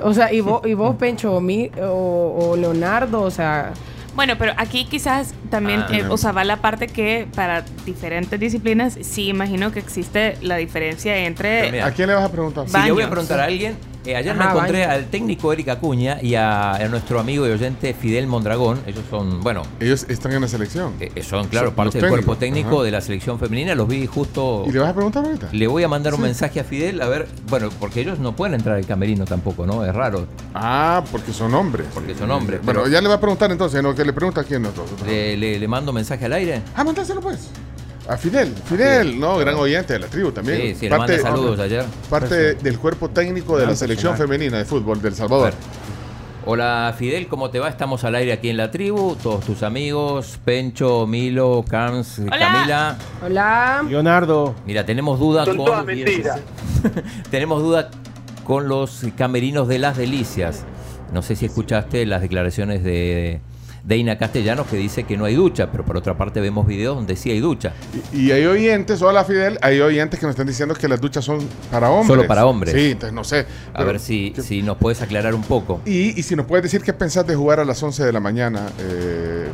O 0.01 0.13
sea, 0.13 0.31
y 0.33 0.41
vos, 0.41 0.61
y 0.65 0.73
vos 0.73 0.95
Pencho, 0.95 1.33
o, 1.35 1.41
mi- 1.41 1.69
o, 1.81 2.49
o 2.51 2.55
Leonardo, 2.57 3.21
o 3.21 3.31
sea. 3.31 3.71
Bueno, 4.15 4.33
pero 4.37 4.53
aquí 4.57 4.85
quizás 4.85 5.33
también, 5.49 5.81
Ah. 5.81 5.87
eh, 5.97 6.05
o 6.09 6.17
sea, 6.17 6.31
va 6.31 6.43
la 6.43 6.57
parte 6.57 6.87
que 6.87 7.27
para 7.35 7.63
diferentes 7.85 8.37
disciplinas 8.39 8.97
sí 9.01 9.27
imagino 9.29 9.71
que 9.71 9.79
existe 9.79 10.35
la 10.41 10.57
diferencia 10.57 11.15
entre... 11.19 11.71
mira, 11.71 11.85
¿A 11.85 11.91
quién 11.91 12.09
le 12.09 12.15
vas 12.15 12.25
a 12.25 12.31
preguntar? 12.31 12.67
Si 12.67 12.77
le 12.81 12.91
voy 12.91 13.03
a 13.03 13.09
preguntar 13.09 13.39
a 13.39 13.45
alguien, 13.45 13.77
eh, 14.05 14.15
ayer 14.15 14.35
me 14.35 14.45
encontré 14.45 14.85
al 14.85 15.05
técnico 15.07 15.51
Eric 15.53 15.69
Acuña 15.69 16.17
y 16.21 16.35
a, 16.35 16.73
a 16.75 16.87
nuestro 16.87 17.19
amigo 17.19 17.45
y 17.47 17.51
oyente 17.51 17.93
Fidel 17.93 18.27
Mondragón. 18.27 18.79
Ellos 18.87 19.03
son, 19.09 19.41
bueno, 19.41 19.63
Ellos 19.79 20.05
están 20.09 20.31
en 20.33 20.41
la 20.41 20.47
selección. 20.47 20.93
eh, 20.99 21.21
son, 21.23 21.47
claro, 21.47 21.67
Son 21.67 21.75
parte 21.75 21.99
del 21.99 22.09
cuerpo 22.09 22.37
técnico 22.37 22.75
ajá. 22.77 22.83
de 22.85 22.91
la 22.91 23.01
selección 23.01 23.39
femenina. 23.39 23.75
Los 23.75 23.87
vi 23.87 24.05
justo. 24.05 24.63
¿Y 24.67 24.71
le 24.71 24.79
vas 24.79 24.89
a 24.89 24.93
preguntar 24.93 25.25
ahorita? 25.25 25.49
Le 25.51 25.67
voy 25.67 25.83
a 25.83 25.87
mandar 25.87 26.13
un 26.13 26.21
mensaje 26.21 26.59
a 26.59 26.63
Fidel, 26.63 27.01
a 27.01 27.07
ver, 27.07 27.27
bueno, 27.49 27.69
porque 27.79 28.01
ellos 28.01 28.19
no 28.19 28.35
pueden 28.35 28.55
entrar 28.55 28.75
al 28.77 28.85
camerino 28.85 29.25
tampoco, 29.25 29.65
¿no? 29.65 29.83
Es 29.85 29.93
raro. 29.93 30.27
Ah, 30.53 31.03
porque 31.11 31.33
son 31.33 31.53
hombres. 31.53 31.87
Porque 31.93 32.15
son 32.15 32.31
hombres, 32.31 32.61
Bueno, 32.63 32.81
pero- 32.83 32.91
ya 32.91 33.01
le 33.01 33.07
va 33.09 33.15
a 33.15 33.19
preguntar 33.19 33.51
entonces, 33.51 33.83
¿no? 33.83 33.93
Que 33.93 34.05
le 34.05 34.13
pregunta 34.13 34.41
a 34.41 34.43
quién 34.43 34.61
nosotros. 34.61 35.01
Le, 35.05 35.35
le- 35.37 35.59
le 35.59 35.67
mando 35.67 35.91
mensaje 35.93 36.25
al 36.25 36.33
aire. 36.33 36.61
Ah, 36.75 36.83
mandáselo 36.83 37.21
pues. 37.21 37.49
A 38.09 38.17
Fidel. 38.17 38.51
Fidel, 38.65 39.19
no, 39.19 39.37
gran 39.37 39.53
oyente 39.53 39.93
de 39.93 39.99
la 39.99 40.07
tribu 40.07 40.31
también. 40.31 40.61
Sí, 40.61 40.75
sí, 40.75 40.89
le 40.89 40.97
manda 40.97 41.15
saludos 41.19 41.59
ayer. 41.59 41.85
Parte 42.09 42.55
del 42.55 42.79
cuerpo 42.79 43.09
técnico 43.09 43.55
de 43.55 43.67
la 43.67 43.75
selección 43.75 44.17
femenina 44.17 44.57
de 44.57 44.65
fútbol 44.65 44.99
del 44.99 45.13
Salvador. 45.13 45.53
Hola 46.43 46.95
Fidel, 46.97 47.27
¿cómo 47.27 47.51
te 47.51 47.59
va? 47.59 47.69
Estamos 47.69 48.03
al 48.03 48.15
aire 48.15 48.33
aquí 48.33 48.49
en 48.49 48.57
la 48.57 48.71
tribu, 48.71 49.15
todos 49.21 49.45
tus 49.45 49.61
amigos, 49.61 50.39
Pencho, 50.43 51.05
Milo, 51.05 51.63
Carms, 51.69 52.19
Camila. 52.27 52.97
Hola. 53.23 53.85
Leonardo. 53.87 54.55
Mira, 54.65 54.83
tenemos 54.83 55.19
duda 55.19 55.45
Son 55.45 55.57
con 55.57 55.65
todas 55.67 55.85
mentiras. 55.85 56.39
tenemos 57.29 57.61
duda 57.61 57.91
con 58.43 58.67
los 58.67 59.05
camerinos 59.15 59.67
de 59.67 59.77
las 59.77 59.97
delicias. 59.97 60.65
No 61.13 61.21
sé 61.21 61.35
si 61.35 61.45
escuchaste 61.45 62.03
las 62.07 62.21
declaraciones 62.21 62.83
de 62.83 63.41
Deina 63.89 64.19
Castellanos 64.19 64.67
que 64.67 64.77
dice 64.77 65.03
que 65.03 65.17
no 65.17 65.25
hay 65.25 65.33
ducha, 65.33 65.71
pero 65.71 65.83
por 65.83 65.97
otra 65.97 66.15
parte 66.15 66.39
vemos 66.39 66.67
videos 66.67 66.95
donde 66.95 67.15
sí 67.15 67.31
hay 67.31 67.39
ducha. 67.39 67.73
Y, 68.13 68.27
y 68.27 68.31
hay 68.31 68.45
oyentes, 68.45 69.01
hola 69.01 69.25
Fidel, 69.25 69.57
hay 69.63 69.81
oyentes 69.81 70.19
que 70.19 70.27
nos 70.27 70.33
están 70.33 70.45
diciendo 70.45 70.75
que 70.75 70.87
las 70.87 71.01
duchas 71.01 71.25
son 71.25 71.39
para 71.71 71.89
hombres. 71.89 72.07
Solo 72.07 72.27
para 72.27 72.45
hombres. 72.45 72.75
Sí, 72.75 72.91
entonces 72.91 73.13
no 73.15 73.23
sé. 73.23 73.47
A 73.73 73.83
ver 73.83 73.99
si, 73.99 74.31
si 74.43 74.61
nos 74.61 74.77
puedes 74.77 75.01
aclarar 75.01 75.33
un 75.33 75.41
poco. 75.41 75.81
Y, 75.87 76.17
y 76.19 76.21
si 76.21 76.35
nos 76.35 76.45
puedes 76.45 76.61
decir 76.61 76.83
qué 76.83 76.93
pensás 76.93 77.25
de 77.25 77.35
jugar 77.35 77.59
a 77.59 77.65
las 77.65 77.81
11 77.81 78.05
de 78.05 78.13
la 78.13 78.19
mañana 78.19 78.67
eh, 78.79 79.47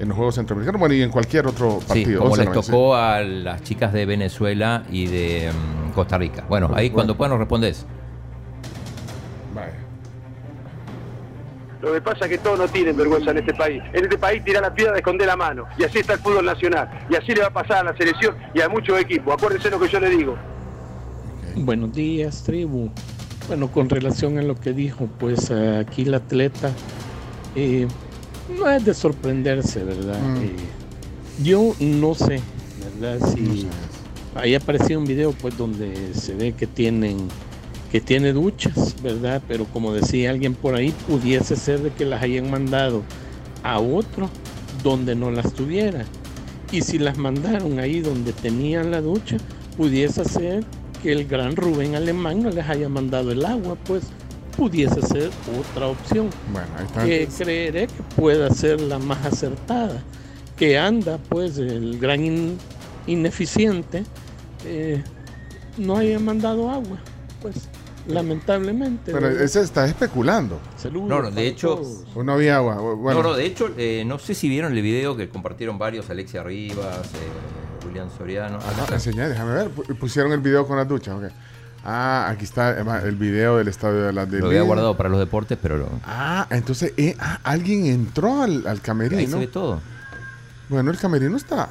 en 0.00 0.08
los 0.08 0.16
Juegos 0.16 0.34
Centroamericanos, 0.34 0.80
bueno, 0.80 0.92
y 0.96 1.02
en 1.02 1.10
cualquier 1.10 1.46
otro 1.46 1.78
Sí, 1.80 1.86
partido. 1.86 2.18
como 2.18 2.32
11 2.32 2.42
de 2.48 2.54
les 2.56 2.66
tocó 2.66 2.96
a 2.96 3.20
las 3.20 3.62
chicas 3.62 3.92
de 3.92 4.04
Venezuela 4.04 4.82
y 4.90 5.06
de 5.06 5.48
mm, 5.52 5.92
Costa 5.92 6.18
Rica. 6.18 6.44
Bueno, 6.48 6.72
ahí 6.74 6.88
Bueno. 6.88 6.94
cuando 6.94 7.16
puedas 7.16 7.30
nos 7.30 7.38
respondes. 7.38 7.86
sí. 9.54 9.81
Lo 11.82 11.92
que 11.92 12.00
pasa 12.00 12.26
es 12.26 12.30
que 12.30 12.38
todos 12.38 12.60
no 12.60 12.68
tienen 12.68 12.96
vergüenza 12.96 13.32
en 13.32 13.38
este 13.38 13.52
país. 13.54 13.82
En 13.92 14.04
este 14.04 14.16
país 14.16 14.44
tirar 14.44 14.62
la 14.62 14.72
piedra, 14.72 14.96
esconder 14.96 15.26
la 15.26 15.36
mano. 15.36 15.66
Y 15.76 15.82
así 15.82 15.98
está 15.98 16.12
el 16.12 16.20
fútbol 16.20 16.44
nacional. 16.44 16.88
Y 17.10 17.16
así 17.16 17.34
le 17.34 17.40
va 17.40 17.48
a 17.48 17.52
pasar 17.52 17.78
a 17.78 17.90
la 17.90 17.96
selección 17.96 18.36
y 18.54 18.60
a 18.60 18.68
muchos 18.68 19.00
equipos. 19.00 19.34
Acuérdense 19.34 19.68
lo 19.68 19.80
que 19.80 19.88
yo 19.88 19.98
le 19.98 20.10
digo. 20.10 20.36
Buenos 21.56 21.92
días, 21.92 22.44
tribu. 22.44 22.88
Bueno, 23.48 23.66
con 23.68 23.88
relación 23.88 24.38
a 24.38 24.42
lo 24.42 24.54
que 24.54 24.72
dijo, 24.72 25.08
pues 25.18 25.50
aquí 25.50 26.02
el 26.02 26.14
atleta 26.14 26.70
eh, 27.56 27.88
no 28.56 28.70
es 28.70 28.84
de 28.84 28.94
sorprenderse, 28.94 29.82
¿verdad? 29.82 30.20
Mm. 30.20 30.36
Eh, 30.36 30.56
yo 31.42 31.74
no 31.80 32.14
sé, 32.14 32.40
¿verdad? 33.00 33.26
Si 33.34 33.66
ahí 34.36 34.54
apareció 34.54 35.00
un 35.00 35.04
video, 35.04 35.32
pues, 35.32 35.58
donde 35.58 36.14
se 36.14 36.34
ve 36.34 36.52
que 36.52 36.68
tienen 36.68 37.28
que 37.92 38.00
tiene 38.00 38.32
duchas, 38.32 38.96
¿verdad? 39.02 39.42
Pero 39.46 39.66
como 39.66 39.92
decía 39.92 40.30
alguien 40.30 40.54
por 40.54 40.74
ahí, 40.74 40.92
pudiese 41.06 41.54
ser 41.56 41.80
de 41.80 41.90
que 41.90 42.04
las 42.06 42.22
hayan 42.22 42.50
mandado 42.50 43.02
a 43.62 43.78
otro 43.78 44.30
donde 44.82 45.14
no 45.14 45.30
las 45.30 45.52
tuviera. 45.52 46.04
Y 46.72 46.80
si 46.80 46.98
las 46.98 47.18
mandaron 47.18 47.78
ahí 47.78 48.00
donde 48.00 48.32
tenían 48.32 48.90
la 48.90 49.02
ducha, 49.02 49.36
pudiese 49.76 50.24
ser 50.24 50.64
que 51.02 51.12
el 51.12 51.26
gran 51.26 51.54
Rubén 51.54 51.94
Alemán 51.94 52.42
no 52.42 52.50
les 52.50 52.66
haya 52.66 52.88
mandado 52.88 53.30
el 53.30 53.44
agua, 53.44 53.76
pues 53.84 54.04
pudiese 54.56 55.02
ser 55.02 55.30
otra 55.60 55.88
opción. 55.88 56.30
Bueno, 56.50 56.68
ahí 56.78 56.84
está. 56.86 57.04
Que 57.04 57.28
creeré 57.44 57.86
que 57.88 58.02
pueda 58.16 58.48
ser 58.50 58.80
la 58.80 58.98
más 58.98 59.24
acertada. 59.26 60.02
Que 60.56 60.78
anda, 60.78 61.18
pues, 61.28 61.58
el 61.58 61.98
gran 61.98 62.24
in- 62.24 62.58
ineficiente 63.06 64.04
eh, 64.64 65.02
no 65.76 65.96
haya 65.96 66.18
mandado 66.18 66.70
agua, 66.70 66.98
pues, 67.40 67.68
lamentablemente. 68.06 69.12
Pero 69.12 69.28
ese 69.28 69.60
está 69.60 69.86
especulando. 69.86 70.58
Saludos 70.76 71.08
No, 71.08 71.22
no, 71.22 71.30
de 71.30 71.46
hecho-. 71.46 71.80
O 72.14 72.22
no 72.22 72.32
había 72.32 72.56
agua. 72.56 72.76
Bueno, 72.76 73.22
No, 73.22 73.28
no, 73.30 73.34
de 73.34 73.46
hecho, 73.46 73.70
eh, 73.76 74.04
no 74.06 74.18
sé 74.18 74.34
si 74.34 74.48
vieron 74.48 74.72
el 74.72 74.82
video 74.82 75.16
que 75.16 75.28
compartieron 75.28 75.78
varios, 75.78 76.08
Alexia 76.10 76.42
Rivas, 76.42 77.06
eh, 77.14 77.82
Julián 77.84 78.08
Soriano. 78.16 78.58
Ajá, 78.58 78.82
está. 78.82 78.94
enseñá, 78.94 79.28
déjame 79.28 79.52
ver. 79.54 79.70
Pu- 79.74 79.96
Pusieron 79.98 80.32
el 80.32 80.40
video 80.40 80.66
con 80.66 80.76
las 80.76 80.88
duchas. 80.88 81.14
ok. 81.16 81.24
Ah, 81.84 82.28
aquí 82.30 82.44
está 82.44 82.78
el 83.02 83.16
video 83.16 83.56
del 83.56 83.66
estadio 83.66 84.02
de 84.04 84.12
las 84.12 84.28
Lo 84.30 84.46
había 84.46 84.62
guardado 84.62 84.96
para 84.96 85.08
los 85.08 85.18
deportes, 85.18 85.58
pero 85.60 85.78
lo- 85.78 85.88
Ah, 86.04 86.46
entonces 86.50 86.92
eh, 86.96 87.16
ah, 87.18 87.40
alguien 87.42 87.86
entró 87.86 88.40
al, 88.42 88.66
al 88.68 88.80
camerino. 88.80 89.18
ahí 89.20 89.26
se 89.26 89.36
ve 89.36 89.46
todo. 89.48 89.80
Bueno, 90.68 90.92
el 90.92 90.96
camerino 90.98 91.36
está. 91.36 91.68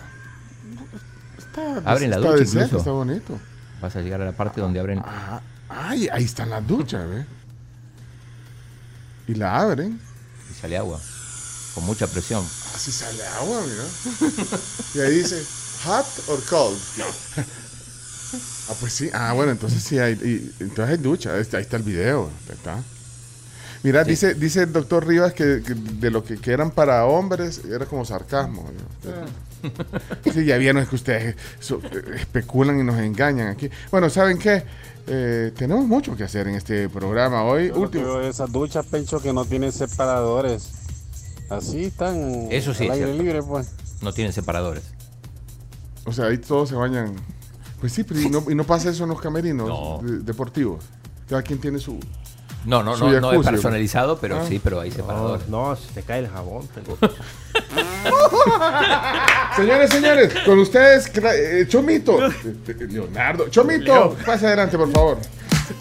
Está, 1.38 1.78
Abren 1.90 2.10
la 2.10 2.18
está 2.18 2.28
ducha 2.30 2.40
decente, 2.40 2.66
incluso. 2.66 2.78
Está 2.78 2.92
bonito. 2.92 3.40
Vas 3.82 3.96
a 3.96 4.02
llegar 4.02 4.22
a 4.22 4.26
la 4.26 4.32
parte 4.34 4.60
donde 4.62 4.80
abren. 4.82 5.00
Ah, 5.04 5.40
ay, 5.74 6.08
ahí 6.12 6.24
están 6.24 6.50
las 6.50 6.66
duchas, 6.68 7.08
¿ves? 7.10 7.26
Y 9.28 9.36
la 9.36 9.58
abren. 9.60 10.00
y 10.50 10.54
sale 10.62 10.78
agua. 10.78 11.00
Con 11.76 11.86
mucha 11.86 12.08
presión. 12.08 12.46
Así 12.76 12.92
sale 12.92 13.26
agua, 13.28 13.62
mira. 13.66 14.34
y 14.96 15.00
ahí 15.00 15.16
dice, 15.20 15.42
hot 15.86 16.06
or 16.28 16.44
cold. 16.46 16.78
ah, 18.70 18.74
pues 18.80 18.94
sí. 18.94 19.10
Ah, 19.14 19.34
bueno, 19.34 19.52
entonces 19.52 19.82
sí 19.84 19.98
hay. 20.00 20.14
y- 20.14 20.64
entonces 20.64 20.98
hay 20.98 20.98
ducha. 20.98 21.38
Este- 21.38 21.58
Ahí 21.58 21.64
está 21.64 21.78
el 21.78 21.84
video. 21.84 22.30
Está. 22.50 22.78
Mira, 23.84 24.04
dice, 24.04 24.36
dice 24.36 24.62
el 24.64 24.74
doctor 24.74 25.08
Rivas 25.08 25.34
que, 25.34 25.64
que 25.66 25.74
de 25.74 26.12
lo 26.12 26.24
que, 26.24 26.38
que 26.38 26.52
eran 26.52 26.70
para 26.70 27.06
hombres 27.06 27.62
era 27.68 27.86
como 27.88 28.06
sarcasmo. 28.06 28.70
¿no? 29.04 30.32
Sí, 30.32 30.46
ya 30.46 30.58
vieron 30.58 30.86
que 30.86 30.96
ustedes 30.96 31.36
so- 31.60 31.82
especulan 32.16 32.80
y 32.80 32.84
nos 32.84 33.00
engañan 33.00 33.48
aquí. 33.48 33.70
Bueno, 33.90 34.10
¿saben 34.12 34.38
qué? 34.38 34.64
Eh, 35.08 35.52
tenemos 35.58 35.86
mucho 35.86 36.16
que 36.16 36.24
hacer 36.24 36.48
en 36.48 36.56
este 36.56 36.88
programa 36.90 37.44
hoy. 37.44 37.70
Yo 37.70 37.80
Último. 37.80 38.20
esas 38.22 38.52
duchas, 38.52 38.86
Pencho, 38.86 39.20
que 39.22 39.34
no 39.34 39.46
tienen 39.46 39.72
separadores. 39.72 40.70
Así 41.50 41.86
están 41.86 42.48
Eso 42.50 42.74
sí 42.74 42.84
al 42.86 42.92
es 42.92 42.94
aire 42.96 43.06
cierto. 43.08 43.24
libre, 43.24 43.44
pues. 43.44 43.72
No 44.02 44.14
tienen 44.14 44.32
separadores. 44.34 44.84
O 46.06 46.14
sea, 46.14 46.26
ahí 46.28 46.38
todos 46.38 46.70
se 46.70 46.76
bañan. 46.76 47.16
Pues 47.80 47.94
sí, 47.94 48.04
pero 48.04 48.20
y 48.22 48.30
no, 48.30 48.44
y 48.50 48.56
no 48.56 48.64
pasa 48.64 48.90
eso 48.90 49.04
en 49.04 49.10
los 49.10 49.20
camerinos 49.22 50.02
de- 50.04 50.20
deportivos. 50.20 50.86
Cada 51.28 51.42
quien 51.42 51.60
tiene 51.60 51.80
su. 51.80 52.00
No, 52.66 52.84
no, 52.84 52.96
su 52.96 53.10
no, 53.10 53.20
no 53.20 53.34
es 53.34 53.46
personalizado, 53.46 54.20
pero 54.20 54.38
Ah. 54.40 54.46
sí, 54.48 54.60
pero 54.64 54.80
hay 54.80 54.92
separadores. 54.92 55.48
No, 55.50 55.76
se 55.76 55.92
te 55.94 56.04
cae 56.04 56.20
el 56.20 56.28
jabón. 56.30 56.68
Señores, 59.56 59.90
señores, 59.90 60.34
con 60.46 60.60
ustedes, 60.60 61.12
eh, 61.16 61.66
Chomito. 61.68 62.26
Eh, 62.26 62.32
eh, 62.68 62.76
Leonardo. 62.90 63.50
Chomito, 63.50 63.84
Leo. 63.94 64.16
pase 64.26 64.48
adelante, 64.48 64.78
por 64.78 64.92
favor. 64.92 65.18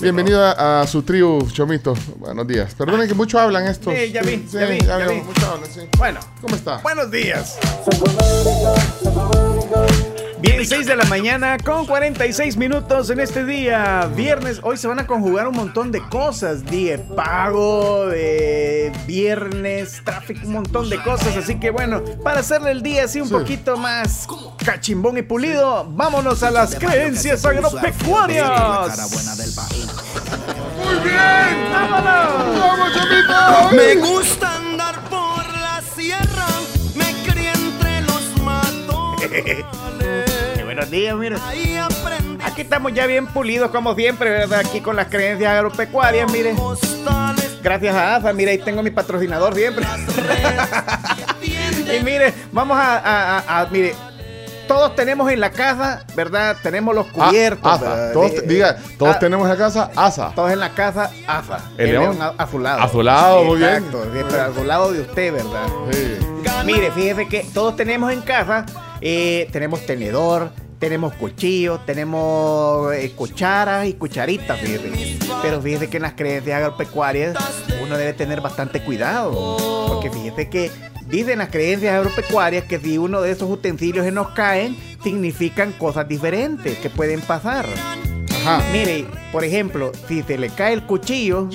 Bienvenido 0.00 0.44
a, 0.44 0.82
a 0.82 0.86
su 0.86 1.02
tribu, 1.02 1.48
Chomito. 1.50 1.94
Buenos 2.16 2.46
días. 2.46 2.74
Perdonen 2.74 3.08
que 3.08 3.14
mucho 3.14 3.38
hablan 3.38 3.66
estos. 3.66 3.92
Sí, 3.94 4.12
ya 4.12 4.22
vi, 4.22 4.36
Sí, 4.48 4.58
ya 4.58 4.66
vi, 4.66 4.80
ya 4.80 4.94
hablan, 4.94 5.08
vi. 5.16 5.22
mucho 5.22 5.46
hablan, 5.50 5.70
sí. 5.70 5.80
Bueno, 5.98 6.20
¿Cómo 6.40 6.54
está? 6.56 6.78
buenos 6.78 7.10
días. 7.10 7.58
Bien, 10.42 10.64
6 10.64 10.86
de 10.86 10.96
la 10.96 11.04
mañana 11.04 11.58
con 11.58 11.84
46 11.84 12.56
minutos 12.56 13.10
en 13.10 13.20
este 13.20 13.44
día, 13.44 14.08
viernes. 14.16 14.60
Hoy 14.62 14.78
se 14.78 14.88
van 14.88 14.98
a 14.98 15.06
conjugar 15.06 15.46
un 15.46 15.54
montón 15.54 15.92
de 15.92 16.00
cosas: 16.08 16.64
día 16.64 16.96
de 16.96 17.04
pago, 17.14 18.06
de 18.06 18.90
viernes, 19.06 20.00
tráfico, 20.02 20.40
un 20.46 20.54
montón 20.54 20.88
de 20.88 21.02
cosas. 21.02 21.36
Así 21.36 21.60
que 21.60 21.70
bueno, 21.70 22.02
para 22.24 22.40
hacerle 22.40 22.70
el 22.70 22.82
día 22.82 23.04
así 23.04 23.20
un 23.20 23.28
poquito 23.28 23.76
más 23.76 24.26
cachimbón 24.64 25.18
y 25.18 25.22
pulido, 25.22 25.84
vámonos 25.90 26.42
a 26.42 26.50
las 26.50 26.74
creencias 26.74 27.44
agropecuarias. 27.44 29.10
Muy 30.76 30.94
bien. 31.04 31.70
¡Vámonos! 31.70 32.58
¡Vamos, 32.58 32.92
Chomito! 32.94 33.76
Me 33.76 33.96
gusta 33.96 34.56
andar 34.56 35.00
por 35.10 35.46
la 35.58 35.82
sierra, 35.94 36.46
me 36.94 37.12
crié 37.30 37.52
entre 37.52 38.00
los 38.02 38.42
matones. 38.42 39.64
Qué 40.88 41.12
buenos 41.12 41.52
días, 41.52 41.88
mira. 42.04 42.46
Aquí 42.46 42.62
estamos 42.62 42.92
ya 42.94 43.06
bien 43.06 43.26
pulidos 43.26 43.70
como 43.70 43.94
siempre, 43.94 44.30
¿verdad? 44.30 44.60
Aquí 44.60 44.80
con 44.80 44.96
las 44.96 45.08
creencias 45.08 45.52
agropecuarias, 45.52 46.30
mire. 46.32 46.54
Gracias 47.62 47.94
a 47.94 48.16
AFA, 48.16 48.32
mire, 48.32 48.52
ahí 48.52 48.58
tengo 48.58 48.82
mi 48.82 48.90
patrocinador 48.90 49.54
siempre. 49.54 49.84
y 51.42 52.02
mire, 52.02 52.32
vamos 52.52 52.78
a, 52.78 52.96
a- 52.96 53.38
a- 53.38 53.60
a- 53.60 53.66
mire, 53.66 53.94
todos 54.66 54.94
tenemos 54.96 55.30
en 55.30 55.40
la 55.40 55.50
casa, 55.50 56.04
¿verdad? 56.14 56.56
Tenemos 56.62 56.94
los 56.94 57.06
Ah, 57.18 57.26
cubiertos. 57.28 57.72
asa. 57.72 58.12
Todos, 58.12 58.32
Eh, 58.32 58.42
diga, 58.46 58.76
todos 58.98 59.16
ah, 59.16 59.18
tenemos 59.18 59.44
en 59.44 59.50
la 59.50 59.58
casa 59.58 59.90
asa. 59.96 60.32
Todos 60.34 60.52
en 60.52 60.60
la 60.60 60.70
casa, 60.70 61.10
AFA. 61.26 61.58
El 61.76 61.90
león. 61.92 62.16
a, 62.22 62.28
a 62.38 62.46
su 62.46 62.58
lado. 62.58 62.80
A 62.80 62.88
su 62.88 63.02
lado, 63.02 63.44
muy 63.44 63.58
bien. 63.58 63.74
Exacto, 63.74 64.04
sí, 64.04 64.20
pero 64.30 64.42
a 64.42 64.54
su 64.54 64.64
lado 64.64 64.92
de 64.92 65.00
usted, 65.02 65.32
¿verdad? 65.32 65.66
Mire, 66.64 66.90
fíjese 66.92 67.28
que 67.28 67.44
todos 67.52 67.76
tenemos 67.76 68.10
en 68.12 68.22
casa, 68.22 68.64
eh, 69.00 69.48
tenemos 69.52 69.84
tenedor, 69.86 70.50
tenemos 70.80 71.12
cuchillos, 71.12 71.84
tenemos 71.84 72.92
eh, 72.94 73.12
cucharas 73.14 73.86
y 73.86 73.92
cucharitas, 73.92 74.58
fíjese. 74.58 75.18
Pero 75.42 75.60
fíjese 75.60 75.90
que 75.90 75.98
en 75.98 76.02
las 76.02 76.14
creencias 76.14 76.56
agropecuarias 76.56 77.36
uno 77.82 77.96
debe 77.96 78.14
tener 78.14 78.40
bastante 78.40 78.82
cuidado. 78.82 79.58
Porque 79.88 80.10
fíjese 80.10 80.48
que 80.48 80.70
dicen 81.06 81.38
las 81.38 81.50
creencias 81.50 81.94
agropecuarias 81.94 82.64
que 82.64 82.78
si 82.78 82.96
uno 82.96 83.20
de 83.20 83.30
esos 83.30 83.50
utensilios 83.50 84.06
se 84.06 84.10
nos 84.10 84.30
caen, 84.30 84.76
significan 85.04 85.72
cosas 85.72 86.08
diferentes 86.08 86.78
que 86.78 86.88
pueden 86.88 87.20
pasar. 87.20 87.66
Mire, 88.72 89.06
por 89.32 89.44
ejemplo, 89.44 89.92
si 90.08 90.22
se 90.22 90.38
le 90.38 90.48
cae 90.48 90.72
el 90.72 90.86
cuchillo, 90.86 91.46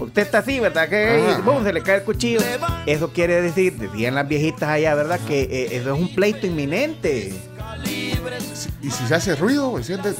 usted 0.00 0.22
está 0.22 0.38
así, 0.38 0.58
¿verdad? 0.58 0.88
Que 0.88 1.24
Ajá. 1.30 1.40
boom, 1.42 1.62
se 1.62 1.72
le 1.72 1.82
cae 1.82 1.98
el 1.98 2.02
cuchillo. 2.02 2.40
Eso 2.84 3.12
quiere 3.12 3.40
decir, 3.40 3.74
decían 3.74 4.16
las 4.16 4.26
viejitas 4.26 4.68
allá, 4.68 4.96
¿verdad? 4.96 5.20
Que 5.28 5.42
eh, 5.42 5.76
eso 5.76 5.94
es 5.94 6.00
un 6.00 6.12
pleito 6.12 6.48
inminente. 6.48 7.32
Y 8.84 8.90
si 8.90 9.06
se 9.06 9.14
hace 9.14 9.34
ruido, 9.34 9.68
güey, 9.70 9.82
si 9.82 9.94
es 9.94 10.02
de, 10.02 10.12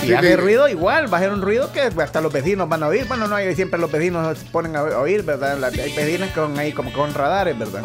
Sí, 0.00 0.12
hace 0.12 0.36
ruido 0.36 0.66
igual, 0.68 1.12
va 1.12 1.18
a 1.18 1.20
ser 1.20 1.30
un 1.32 1.40
ruido 1.42 1.70
que 1.72 1.82
hasta 1.82 2.20
los 2.20 2.32
vecinos 2.32 2.68
van 2.68 2.82
a 2.82 2.88
oír. 2.88 3.04
Bueno, 3.06 3.28
no, 3.28 3.36
hay- 3.36 3.54
siempre 3.54 3.78
los 3.78 3.92
vecinos 3.92 4.36
se 4.38 4.44
ponen 4.46 4.74
a 4.74 4.82
oír, 4.82 5.22
¿verdad? 5.22 5.56
La- 5.58 5.68
Hay 5.68 5.92
vecinos 5.94 6.30
con 6.30 6.58
ahí 6.58 6.72
como 6.72 6.92
con 6.92 7.14
radares, 7.14 7.56
¿verdad? 7.58 7.82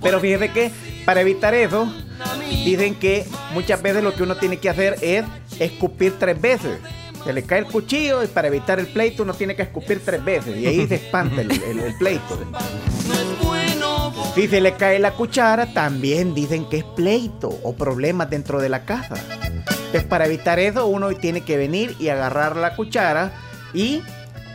Pero 0.00 0.20
fíjese 0.20 0.50
que 0.52 0.70
para 1.04 1.20
evitar 1.20 1.52
eso, 1.54 1.92
dicen 2.64 2.94
que 2.94 3.26
muchas 3.54 3.82
veces 3.82 4.04
lo 4.04 4.14
que 4.14 4.22
uno 4.22 4.36
tiene 4.36 4.58
que 4.58 4.68
hacer 4.68 4.96
es 5.00 5.24
escupir 5.58 6.14
tres 6.18 6.40
veces. 6.40 6.78
Se 7.24 7.32
le 7.32 7.42
cae 7.44 7.60
el 7.60 7.66
cuchillo 7.66 8.22
y 8.22 8.26
para 8.28 8.48
evitar 8.48 8.78
el 8.78 8.86
pleito 8.88 9.22
uno 9.24 9.34
tiene 9.34 9.56
que 9.56 9.62
escupir 9.62 10.00
tres 10.04 10.24
veces 10.24 10.56
y 10.56 10.66
ahí 10.66 10.86
se 10.86 10.96
espanta 10.96 11.40
el, 11.40 11.50
el- 11.50 11.78
el 11.80 11.94
pleito. 11.96 12.38
Si 14.34 14.48
se 14.48 14.62
le 14.62 14.72
cae 14.76 14.98
la 14.98 15.12
cuchara, 15.12 15.74
también 15.74 16.34
dicen 16.34 16.64
que 16.64 16.78
es 16.78 16.84
pleito 16.84 17.50
o 17.62 17.74
problemas 17.74 18.30
dentro 18.30 18.60
de 18.62 18.70
la 18.70 18.86
casa. 18.86 19.16
Entonces, 19.44 20.04
para 20.04 20.24
evitar 20.24 20.58
eso, 20.58 20.86
uno 20.86 21.10
tiene 21.10 21.42
que 21.42 21.58
venir 21.58 21.94
y 21.98 22.08
agarrar 22.08 22.56
la 22.56 22.74
cuchara 22.74 23.32
y 23.74 24.00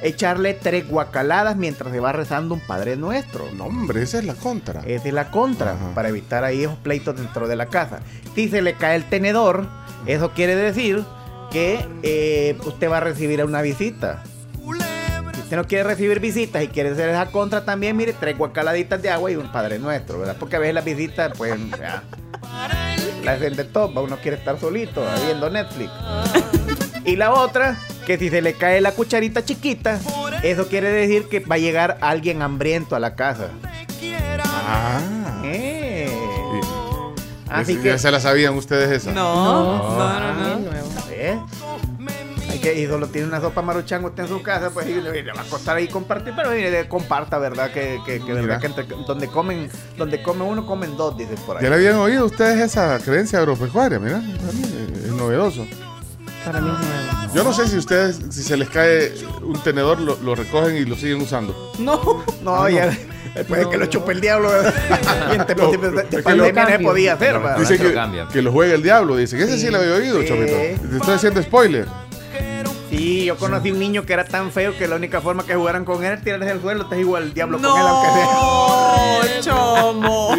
echarle 0.01 0.55
tres 0.55 0.89
guacaladas 0.89 1.57
mientras 1.57 1.91
se 1.91 1.99
va 1.99 2.11
rezando 2.11 2.55
un 2.55 2.59
Padre 2.61 2.95
Nuestro. 2.95 3.45
No, 3.53 3.65
hombre, 3.65 4.01
esa 4.01 4.17
es 4.17 4.25
la 4.25 4.33
contra. 4.33 4.81
Esa 4.81 5.09
es 5.09 5.13
la 5.13 5.29
contra, 5.29 5.75
para 5.93 6.09
evitar 6.09 6.43
ahí 6.43 6.63
esos 6.63 6.77
pleitos 6.77 7.15
dentro 7.15 7.47
de 7.47 7.55
la 7.55 7.67
casa. 7.67 7.99
Si 8.33 8.49
se 8.49 8.63
le 8.63 8.73
cae 8.73 8.95
el 8.95 9.03
tenedor, 9.03 9.67
eso 10.07 10.31
quiere 10.31 10.55
decir 10.55 11.03
que 11.51 11.85
eh, 12.01 12.57
usted 12.65 12.89
va 12.89 12.97
a 12.97 13.01
recibir 13.01 13.45
una 13.45 13.61
visita. 13.61 14.23
Si 15.47 15.55
usted 15.55 15.57
no 15.63 15.67
quiere 15.67 15.85
recibir 15.85 16.19
visitas 16.19 16.61
y 16.61 16.67
quiere 16.67 16.89
hacer 16.89 17.07
esa 17.07 17.27
contra 17.27 17.63
también, 17.63 17.95
mire, 17.95 18.11
tres 18.11 18.37
guacaladitas 18.37 19.01
de 19.01 19.09
agua 19.09 19.31
y 19.31 19.37
un 19.37 19.49
Padre 19.49 19.79
Nuestro, 19.79 20.19
¿verdad? 20.19 20.35
Porque 20.37 20.57
a 20.57 20.59
veces 20.59 20.75
las 20.75 20.83
visitas, 20.83 21.31
pues, 21.37 21.55
ya, 21.79 22.03
la 23.23 23.31
hacen 23.31 23.55
de 23.55 23.63
todo, 23.63 24.03
uno 24.03 24.17
quiere 24.17 24.35
estar 24.35 24.59
solito 24.59 25.05
viendo 25.25 25.49
Netflix. 25.49 25.89
Y 27.05 27.15
la 27.15 27.31
otra, 27.31 27.77
que 28.05 28.17
si 28.17 28.29
se 28.29 28.41
le 28.41 28.55
cae 28.55 28.81
la 28.81 28.91
cucharita 28.91 29.45
chiquita, 29.45 30.01
eso 30.43 30.67
quiere 30.67 30.89
decir 30.89 31.29
que 31.29 31.39
va 31.39 31.55
a 31.55 31.59
llegar 31.59 31.97
alguien 32.01 32.41
hambriento 32.41 32.97
a 32.97 32.99
la 32.99 33.15
casa. 33.15 33.47
Ah. 34.69 34.99
Eh. 35.45 36.09
Así 37.49 37.73
Así 37.73 37.75
ya 37.77 37.93
que. 37.93 37.99
se 37.99 38.11
la 38.11 38.19
sabían 38.19 38.53
ustedes 38.55 38.91
esa. 38.91 39.13
No, 39.13 39.77
no, 39.77 39.79
no, 39.79 40.01
Ah, 40.01 40.57
¿eh? 41.11 41.39
Hay 42.57 42.63
que, 42.63 42.79
y 42.81 42.87
solo 42.87 43.05
tiene 43.07 43.27
una 43.27 43.39
sopa 43.39 43.61
maruchan 43.61 44.03
usted 44.03 44.23
en 44.23 44.29
su 44.29 44.41
casa, 44.41 44.71
pues 44.71 44.87
y 44.87 44.95
le, 44.95 45.21
le 45.23 45.31
va 45.31 45.41
a 45.41 45.45
costar 45.45 45.77
ahí 45.77 45.87
compartir, 45.87 46.33
pero 46.35 46.49
mire, 46.49 46.87
comparta, 46.87 47.37
¿verdad? 47.37 47.71
Que, 47.71 47.99
que, 48.03 48.19
que, 48.19 48.33
verdad 48.33 48.59
que 48.59 48.65
entre- 48.67 48.85
donde 49.05 49.27
comen, 49.27 49.69
donde 49.95 50.23
come 50.23 50.43
uno, 50.43 50.65
comen 50.65 50.97
dos, 50.97 51.15
dicen 51.15 51.35
por 51.45 51.57
ahí. 51.57 51.63
¿Ya 51.63 51.69
le 51.69 51.75
habían 51.75 51.95
oído 51.97 52.25
ustedes 52.25 52.59
esa 52.59 52.97
creencia 52.99 53.37
agropecuaria? 53.39 53.99
Mira, 53.99 54.17
es 54.17 55.05
es 55.05 55.11
novedoso. 55.11 55.67
Para 56.43 56.61
mí 56.61 56.71
es 56.71 56.79
nuevo. 56.87 57.33
Yo 57.35 57.43
no 57.43 57.53
sé 57.53 57.67
si 57.67 57.77
ustedes, 57.77 58.19
si 58.31 58.41
se 58.41 58.57
les 58.57 58.69
cae 58.69 59.13
un 59.43 59.61
tenedor, 59.61 59.99
lo, 59.99 60.17
lo 60.17 60.33
recogen 60.33 60.77
y 60.77 60.85
lo 60.85 60.95
siguen 60.95 61.21
usando. 61.21 61.73
No. 61.77 62.23
No, 62.41 62.55
Ah, 62.63 62.71
ya. 62.71 62.87
no. 62.87 62.91
Después 63.35 63.67
que 63.67 63.77
lo 63.77 63.85
chupe 63.85 64.13
el 64.13 64.21
diablo. 64.21 64.49
¿verdad? 64.49 64.73
y 65.31 65.35
en 65.35 65.45
tiempos 65.45 65.71
de- 65.73 65.89
de 65.91 66.01
es 66.01 66.07
que 66.07 66.23
pandemia 66.23 66.63
lo- 66.63 66.69
no 66.71 66.77
se 66.77 66.83
podía 66.83 67.13
hacer, 67.13 67.33
¿verdad? 67.33 67.57
Dice 67.59 67.77
que, 67.77 68.25
que 68.33 68.41
lo 68.41 68.51
juega 68.51 68.73
el 68.73 68.81
diablo. 68.81 69.15
Dice 69.15 69.37
que 69.37 69.43
ese 69.43 69.59
sí, 69.59 69.69
lo 69.69 69.77
había 69.77 69.93
oído, 69.93 70.21
Sí. 70.21 70.27
Chomito. 70.27 70.55
Te 70.55 70.97
estoy 70.97 71.13
haciendo 71.13 71.43
spoiler. 71.43 71.85
Sí, 72.97 73.25
yo 73.25 73.37
conocí 73.37 73.69
un 73.71 73.77
niño 73.79 74.05
que 74.05 74.13
era 74.13 74.25
tan 74.25 74.51
feo 74.51 74.75
que 74.75 74.87
la 74.87 74.95
única 74.95 75.21
forma 75.21 75.45
que 75.45 75.53
jugaran 75.53 75.85
con 75.85 76.03
él 76.03 76.13
era 76.13 76.21
tirarse 76.21 76.49
al 76.49 76.61
suelo, 76.61 76.87
te 76.87 76.99
igual 76.99 77.23
el 77.23 77.33
diablo 77.33 77.59
con 77.61 77.65
él, 77.79 77.85
aunque 77.87 78.09
sea. 78.11 78.25
No, 79.35 79.41
chomo. 79.41 80.35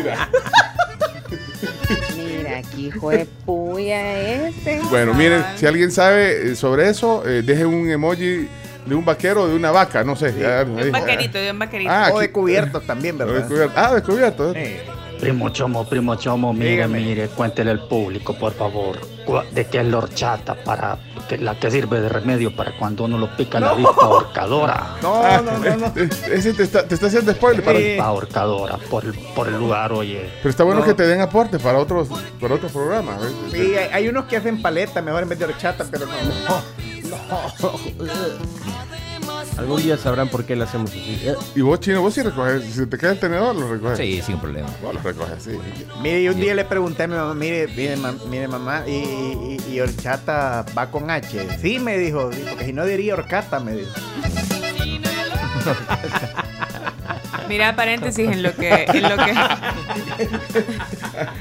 Mira, 2.16 2.58
aquí 2.58 2.86
hijo 2.88 3.10
de 3.10 3.26
puya 3.46 4.46
este. 4.48 4.80
Bueno, 4.90 5.14
miren, 5.14 5.44
si 5.56 5.66
alguien 5.66 5.92
sabe 5.92 6.50
eh, 6.50 6.56
sobre 6.56 6.88
eso, 6.88 7.22
eh, 7.26 7.42
deje 7.42 7.64
un 7.64 7.88
emoji 7.90 8.48
de 8.86 8.94
un 8.94 9.04
vaquero 9.04 9.42
o 9.42 9.48
de 9.48 9.54
una 9.54 9.70
vaca, 9.70 10.02
no 10.02 10.16
sé. 10.16 10.34
ya. 10.38 10.64
Un 10.66 10.90
vaquerito, 10.90 11.38
de 11.38 11.50
un 11.52 11.58
vaquerito. 11.60 11.90
Ah, 11.92 12.08
O 12.12 12.16
aquí- 12.16 12.26
descubiertos 12.26 12.84
también, 12.84 13.16
¿verdad? 13.18 13.46
Ah, 13.76 13.94
descubierto. 13.94 14.52
eh. 14.56 14.84
Primo 15.20 15.48
Chomo, 15.50 15.84
primo 15.84 16.14
Chomo, 16.16 16.52
mire, 16.52 16.70
Dígame. 16.70 17.00
mire, 17.00 17.28
cuéntele 17.28 17.70
al 17.72 17.86
público, 17.88 18.34
por 18.34 18.52
favor, 18.54 18.98
de 19.52 19.66
qué 19.66 19.80
es 19.80 19.86
la 19.86 19.98
horchata 19.98 20.54
para 20.54 20.98
que, 21.28 21.36
la 21.38 21.58
que 21.58 21.70
sirve 21.70 22.00
de 22.00 22.08
remedio 22.08 22.54
para 22.54 22.76
cuando 22.78 23.04
uno 23.04 23.18
lo 23.18 23.36
pica 23.36 23.58
la 23.60 23.70
avispa 23.70 24.04
ahorcadora. 24.04 24.96
No, 25.02 25.14
Ah, 25.24 25.42
no, 25.44 25.58
no, 25.58 25.76
no. 25.76 25.92
Ese 26.32 26.54
te 26.54 26.62
está, 26.62 26.86
te 26.86 26.94
está 26.94 27.08
haciendo 27.08 27.32
spoiler. 27.32 27.64
Para... 27.64 27.78
Avispa 27.78 28.04
ahorcadora, 28.04 28.76
por 28.90 29.04
el, 29.04 29.12
por 29.34 29.48
el 29.48 29.58
lugar, 29.58 29.92
oye. 29.92 30.30
Pero 30.42 30.50
está 30.50 30.64
bueno 30.64 30.80
No. 30.80 30.86
que 30.86 30.94
te 30.94 31.06
den 31.06 31.20
aportes 31.20 31.60
para 31.60 31.78
otros, 31.78 32.08
para 32.40 32.54
otros 32.54 32.70
programas. 32.72 33.20
¿ves? 33.20 33.32
Sí, 33.52 33.74
hay, 33.76 33.88
hay 33.92 34.08
unos 34.08 34.24
que 34.26 34.36
hacen 34.36 34.62
paleta 34.62 35.02
mejor 35.02 35.24
en 35.24 35.28
vez 35.30 35.38
de 35.38 35.44
horchata, 35.46 35.84
pero 35.90 36.06
no. 36.06 36.78
Algún 39.58 39.82
día 39.82 39.96
sabrán 39.98 40.28
por 40.28 40.44
qué 40.44 40.54
lo 40.56 40.64
hacemos 40.64 40.90
así. 40.90 41.20
Eh, 41.24 41.34
Y 41.56 41.60
vos, 41.62 41.80
chino, 41.80 42.00
vos 42.00 42.14
sí 42.14 42.22
recoges. 42.22 42.62
Si 42.64 42.86
te 42.86 42.96
cae 42.96 43.10
el 43.12 43.18
tenedor, 43.18 43.56
lo 43.56 43.68
recoges. 43.68 43.98
Sí, 43.98 44.22
sin 44.24 44.38
problema. 44.38 44.68
Vos 44.80 44.94
lo 44.94 45.00
recoges, 45.02 45.42
sí. 45.42 45.50
Mire, 46.00 46.22
y 46.22 46.28
un 46.28 46.40
día 46.40 46.54
le 46.54 46.64
pregunté 46.64 47.02
a 47.02 47.06
mi 47.08 47.14
mamá, 47.16 47.34
mire, 47.34 47.66
mire, 47.68 47.96
ma- 47.96 48.14
mire 48.30 48.46
mamá, 48.46 48.84
y, 48.86 48.92
y, 48.92 49.58
y 49.72 49.80
horchata 49.80 50.64
va 50.76 50.90
con 50.90 51.10
H. 51.10 51.58
Sí, 51.60 51.78
me 51.80 51.98
dijo, 51.98 52.30
porque 52.48 52.66
si 52.66 52.72
no 52.72 52.84
diría 52.86 53.14
horcata, 53.14 53.58
me 53.58 53.72
dijo. 53.72 53.90
Mira, 57.48 57.74
paréntesis 57.74 58.28
en 58.30 58.42
lo 58.42 58.54
que, 58.54 58.84
en 58.88 59.02
lo 59.02 59.16
que 59.16 59.32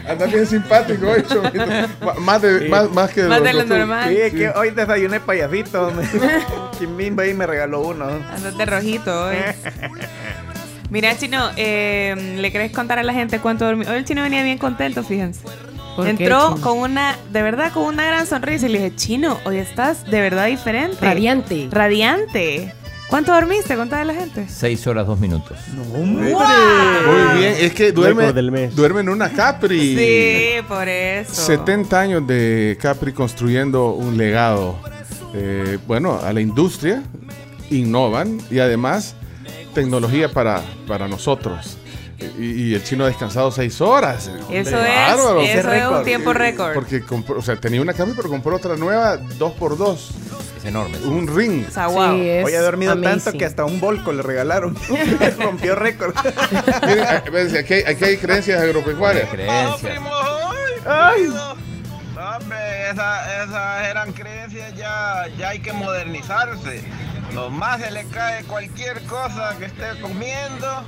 Anda 0.08 0.26
bien 0.26 0.46
simpático 0.46 1.08
hoy, 1.10 1.24
Chomito. 1.24 1.66
Ma- 2.02 2.14
Más, 2.20 2.42
de, 2.42 2.70
más, 2.70 2.90
más 2.92 3.12
que 3.12 3.24
Más 3.24 3.44
de 3.44 3.54
lo 3.54 3.60
costumbre. 3.60 3.78
normal. 3.80 4.10
Sí, 4.10 4.18
es 4.22 4.34
que 4.34 4.50
hoy 4.50 4.70
desayuné 4.72 5.20
payasito. 5.20 5.92
Chimbimba 6.80 7.24
ahí 7.24 7.34
me 7.34 7.46
regaló 7.46 7.82
uno. 7.82 8.06
andas 8.06 8.58
de 8.58 8.66
rojito 8.66 9.26
hoy. 9.26 9.36
Mira, 10.90 11.18
Chino, 11.18 11.50
eh, 11.58 12.36
¿le 12.40 12.52
querés 12.52 12.72
contar 12.72 12.98
a 13.00 13.04
la 13.04 13.14
gente 13.14 13.40
cuánto 13.40 13.66
dormió? 13.66 13.90
Hoy 13.90 13.98
el 13.98 14.06
Chino 14.06 14.22
venía 14.22 14.42
bien 14.44 14.58
contento, 14.58 15.04
fíjense. 15.04 15.42
¿Por 15.98 16.06
qué, 16.06 16.12
Entró 16.12 16.56
con 16.62 16.78
una, 16.78 17.16
de 17.32 17.42
verdad, 17.42 17.74
con 17.74 17.84
una 17.84 18.06
gran 18.06 18.26
sonrisa 18.28 18.68
y 18.68 18.70
le 18.70 18.78
dije, 18.80 18.96
Chino, 18.96 19.40
hoy 19.46 19.58
estás 19.58 20.06
de 20.10 20.22
verdad 20.22 20.46
diferente. 20.46 20.98
Radiante. 21.02 21.68
Radiante. 21.72 22.74
¿Cuánto 23.10 23.34
dormiste? 23.34 23.76
Contale 23.78 24.02
a 24.02 24.14
la 24.14 24.20
gente. 24.20 24.48
Seis 24.50 24.86
horas, 24.86 25.08
dos 25.08 25.18
minutos. 25.20 25.58
Muy 25.74 27.38
bien, 27.40 27.56
es 27.60 27.74
que 27.74 27.92
duerme, 27.94 28.22
Récord 28.24 28.36
del 28.36 28.52
mes. 28.52 28.76
duerme 28.76 29.02
en 29.02 29.10
una 29.10 29.30
Capri. 29.32 29.96
Sí, 29.96 30.62
por 30.68 30.88
eso. 30.90 31.34
70 31.34 32.00
años 32.00 32.28
de 32.28 32.78
Capri 32.82 33.14
construyendo 33.14 33.92
un 33.92 34.18
legado. 34.18 34.78
eh, 35.34 35.78
bueno, 35.88 36.20
a 36.22 36.34
la 36.34 36.42
industria, 36.42 37.02
innovan 37.70 38.40
y 38.50 38.60
además 38.60 39.16
tecnología 39.74 40.30
para, 40.30 40.62
para 40.88 41.08
nosotros. 41.08 41.78
Y, 42.40 42.46
y 42.70 42.74
el 42.74 42.84
chino 42.84 43.04
ha 43.04 43.08
descansado 43.08 43.52
seis 43.52 43.80
horas. 43.80 44.28
Eso 44.28 44.48
Hombre, 44.48 44.62
es, 44.62 44.72
bárbaro. 44.72 45.42
eso 45.42 45.72
es 45.72 45.88
un 46.00 46.04
tiempo 46.04 46.34
récord. 46.34 46.74
Porque 46.74 47.02
compró, 47.02 47.38
o 47.38 47.42
sea, 47.42 47.56
tenía 47.58 47.82
una 47.82 47.94
Capri, 47.94 48.14
pero 48.18 48.28
compró 48.28 48.56
otra 48.56 48.76
nueva, 48.76 49.18
dos 49.18 49.54
por 49.54 49.78
dos. 49.78 50.10
Es 50.68 50.70
enorme. 50.70 50.98
Un 50.98 51.28
ring. 51.34 51.66
O 51.68 51.72
sea, 51.72 51.88
wow. 51.88 52.18
Sí, 52.18 52.30
Hoy 52.44 52.54
ha 52.54 52.62
dormido 52.62 52.92
amazing. 52.92 53.24
tanto 53.24 53.38
que 53.38 53.46
hasta 53.46 53.64
un 53.64 53.80
volco 53.80 54.12
le 54.12 54.22
regalaron. 54.22 54.76
Rompió 55.40 55.76
récord. 55.76 56.14
Miren, 56.86 57.56
aquí, 57.58 57.74
hay- 57.74 57.84
aquí 57.84 58.04
hay 58.04 58.18
creencias 58.18 58.62
agropecuarias. 58.62 59.30
Creencias. 59.30 60.00
Ay. 60.86 61.28
Hombre, 61.28 62.90
esa- 62.92 63.44
esas 63.44 63.88
eran 63.88 64.12
creencias 64.12 64.76
ya, 64.76 65.26
ya 65.38 65.50
hay 65.50 65.60
que 65.60 65.72
modernizarse. 65.72 66.82
Nomás 67.34 67.82
se 67.82 67.92
le 67.92 68.06
cae 68.06 68.44
cualquier 68.44 69.02
cosa 69.04 69.56
que 69.60 69.66
esté 69.66 70.00
comiendo, 70.02 70.84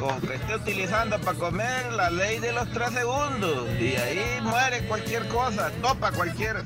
o 0.00 0.20
que 0.26 0.34
esté 0.34 0.54
utilizando 0.56 1.20
para 1.20 1.38
comer, 1.38 1.92
la 1.92 2.10
ley 2.10 2.38
de 2.38 2.52
los 2.52 2.70
tres 2.72 2.90
segundos. 2.90 3.68
Y 3.80 3.96
ahí 3.96 4.40
muere 4.42 4.86
cualquier 4.86 5.26
cosa, 5.28 5.70
topa 5.82 6.12
cualquier 6.12 6.62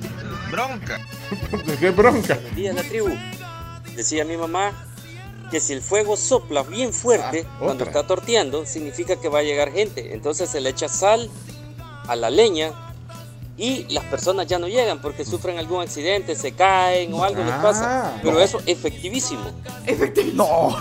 bronca. 0.51 1.01
¡Qué 1.81 1.91
bronca! 1.91 2.35
Buenos 2.35 2.55
días, 2.57 2.74
la 2.74 2.83
tribu. 2.83 3.11
Decía 3.95 4.24
mi 4.24 4.37
mamá 4.37 4.72
que 5.51 5.61
si 5.61 5.72
el 5.72 5.83
fuego 5.83 6.16
sopla 6.16 6.62
bien 6.62 6.93
fuerte 6.93 7.47
Ah, 7.49 7.57
cuando 7.59 7.85
está 7.85 8.07
torteando, 8.07 8.66
significa 8.66 9.16
que 9.16 9.29
va 9.29 9.41
a 9.41 9.43
llegar 9.43 9.72
gente. 9.72 10.14
Entonces 10.14 10.51
se 10.51 10.61
le 10.61 10.70
echa 10.70 10.89
sal 10.89 11.31
a 12.07 12.16
la 12.16 12.31
leña 12.31 12.72
y 13.59 13.86
las 13.90 14.04
personas 14.04 14.46
ya 14.46 14.59
no 14.59 14.68
llegan 14.68 15.00
porque 15.00 15.24
sufren 15.24 15.59
algún 15.59 15.82
accidente, 15.82 16.36
se 16.36 16.52
caen 16.52 17.12
o 17.12 17.24
algo 17.24 17.42
les 17.42 17.52
Ah, 17.52 17.61
pasa. 17.62 18.12
Pero 18.22 18.34
no. 18.34 18.40
eso 18.40 18.62
efectivísimo. 18.66 19.50
No, 20.34 20.76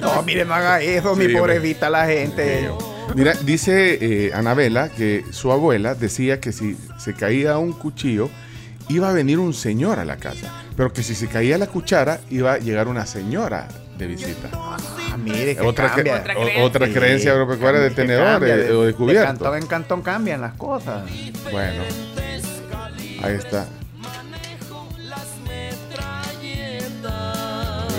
no, 0.00 0.22
mire, 0.22 0.44
no 0.44 0.54
haga 0.54 0.80
eso, 0.80 1.14
mi 1.14 1.26
Sí, 1.26 1.34
pobrecita 1.36 1.90
la 1.90 2.06
gente. 2.06 2.70
Mira, 3.14 3.34
dice 3.44 3.98
eh, 4.00 4.32
Anabela 4.34 4.88
que 4.88 5.24
su 5.30 5.52
abuela 5.52 5.94
decía 5.94 6.40
que 6.40 6.52
si 6.52 6.76
se 6.98 7.14
caía 7.14 7.58
un 7.58 7.72
cuchillo, 7.72 8.30
iba 8.88 9.10
a 9.10 9.12
venir 9.12 9.38
un 9.38 9.52
señor 9.52 9.98
a 9.98 10.04
la 10.04 10.16
casa. 10.16 10.50
Pero 10.76 10.92
que 10.92 11.02
si 11.02 11.14
se 11.14 11.26
caía 11.28 11.58
la 11.58 11.66
cuchara, 11.66 12.20
iba 12.30 12.54
a 12.54 12.58
llegar 12.58 12.88
una 12.88 13.04
señora 13.04 13.68
de 13.98 14.06
visita. 14.06 14.48
Ah, 14.54 14.78
mire, 15.22 15.54
que 15.54 15.60
Otra, 15.62 15.90
que- 15.94 15.96
cambia. 16.02 16.14
Otra 16.22 16.34
creencia. 16.34 16.64
otra 16.64 16.88
creencia 16.88 17.32
agropecuaria 17.32 17.80
de 17.80 17.88
Que 17.90 17.94
tenedor 17.94 18.24
cambia, 18.24 18.56
eh, 18.56 18.72
o 18.72 18.80
de 18.82 18.86
De 18.88 18.94
cubierto. 18.94 19.26
cantón 19.26 19.56
en 19.58 19.66
cantón 19.66 20.02
cambian 20.02 20.40
las 20.40 20.54
cosas. 20.54 21.02
Bueno, 21.50 21.82
Ahí 23.22 23.34
está. 23.34 23.66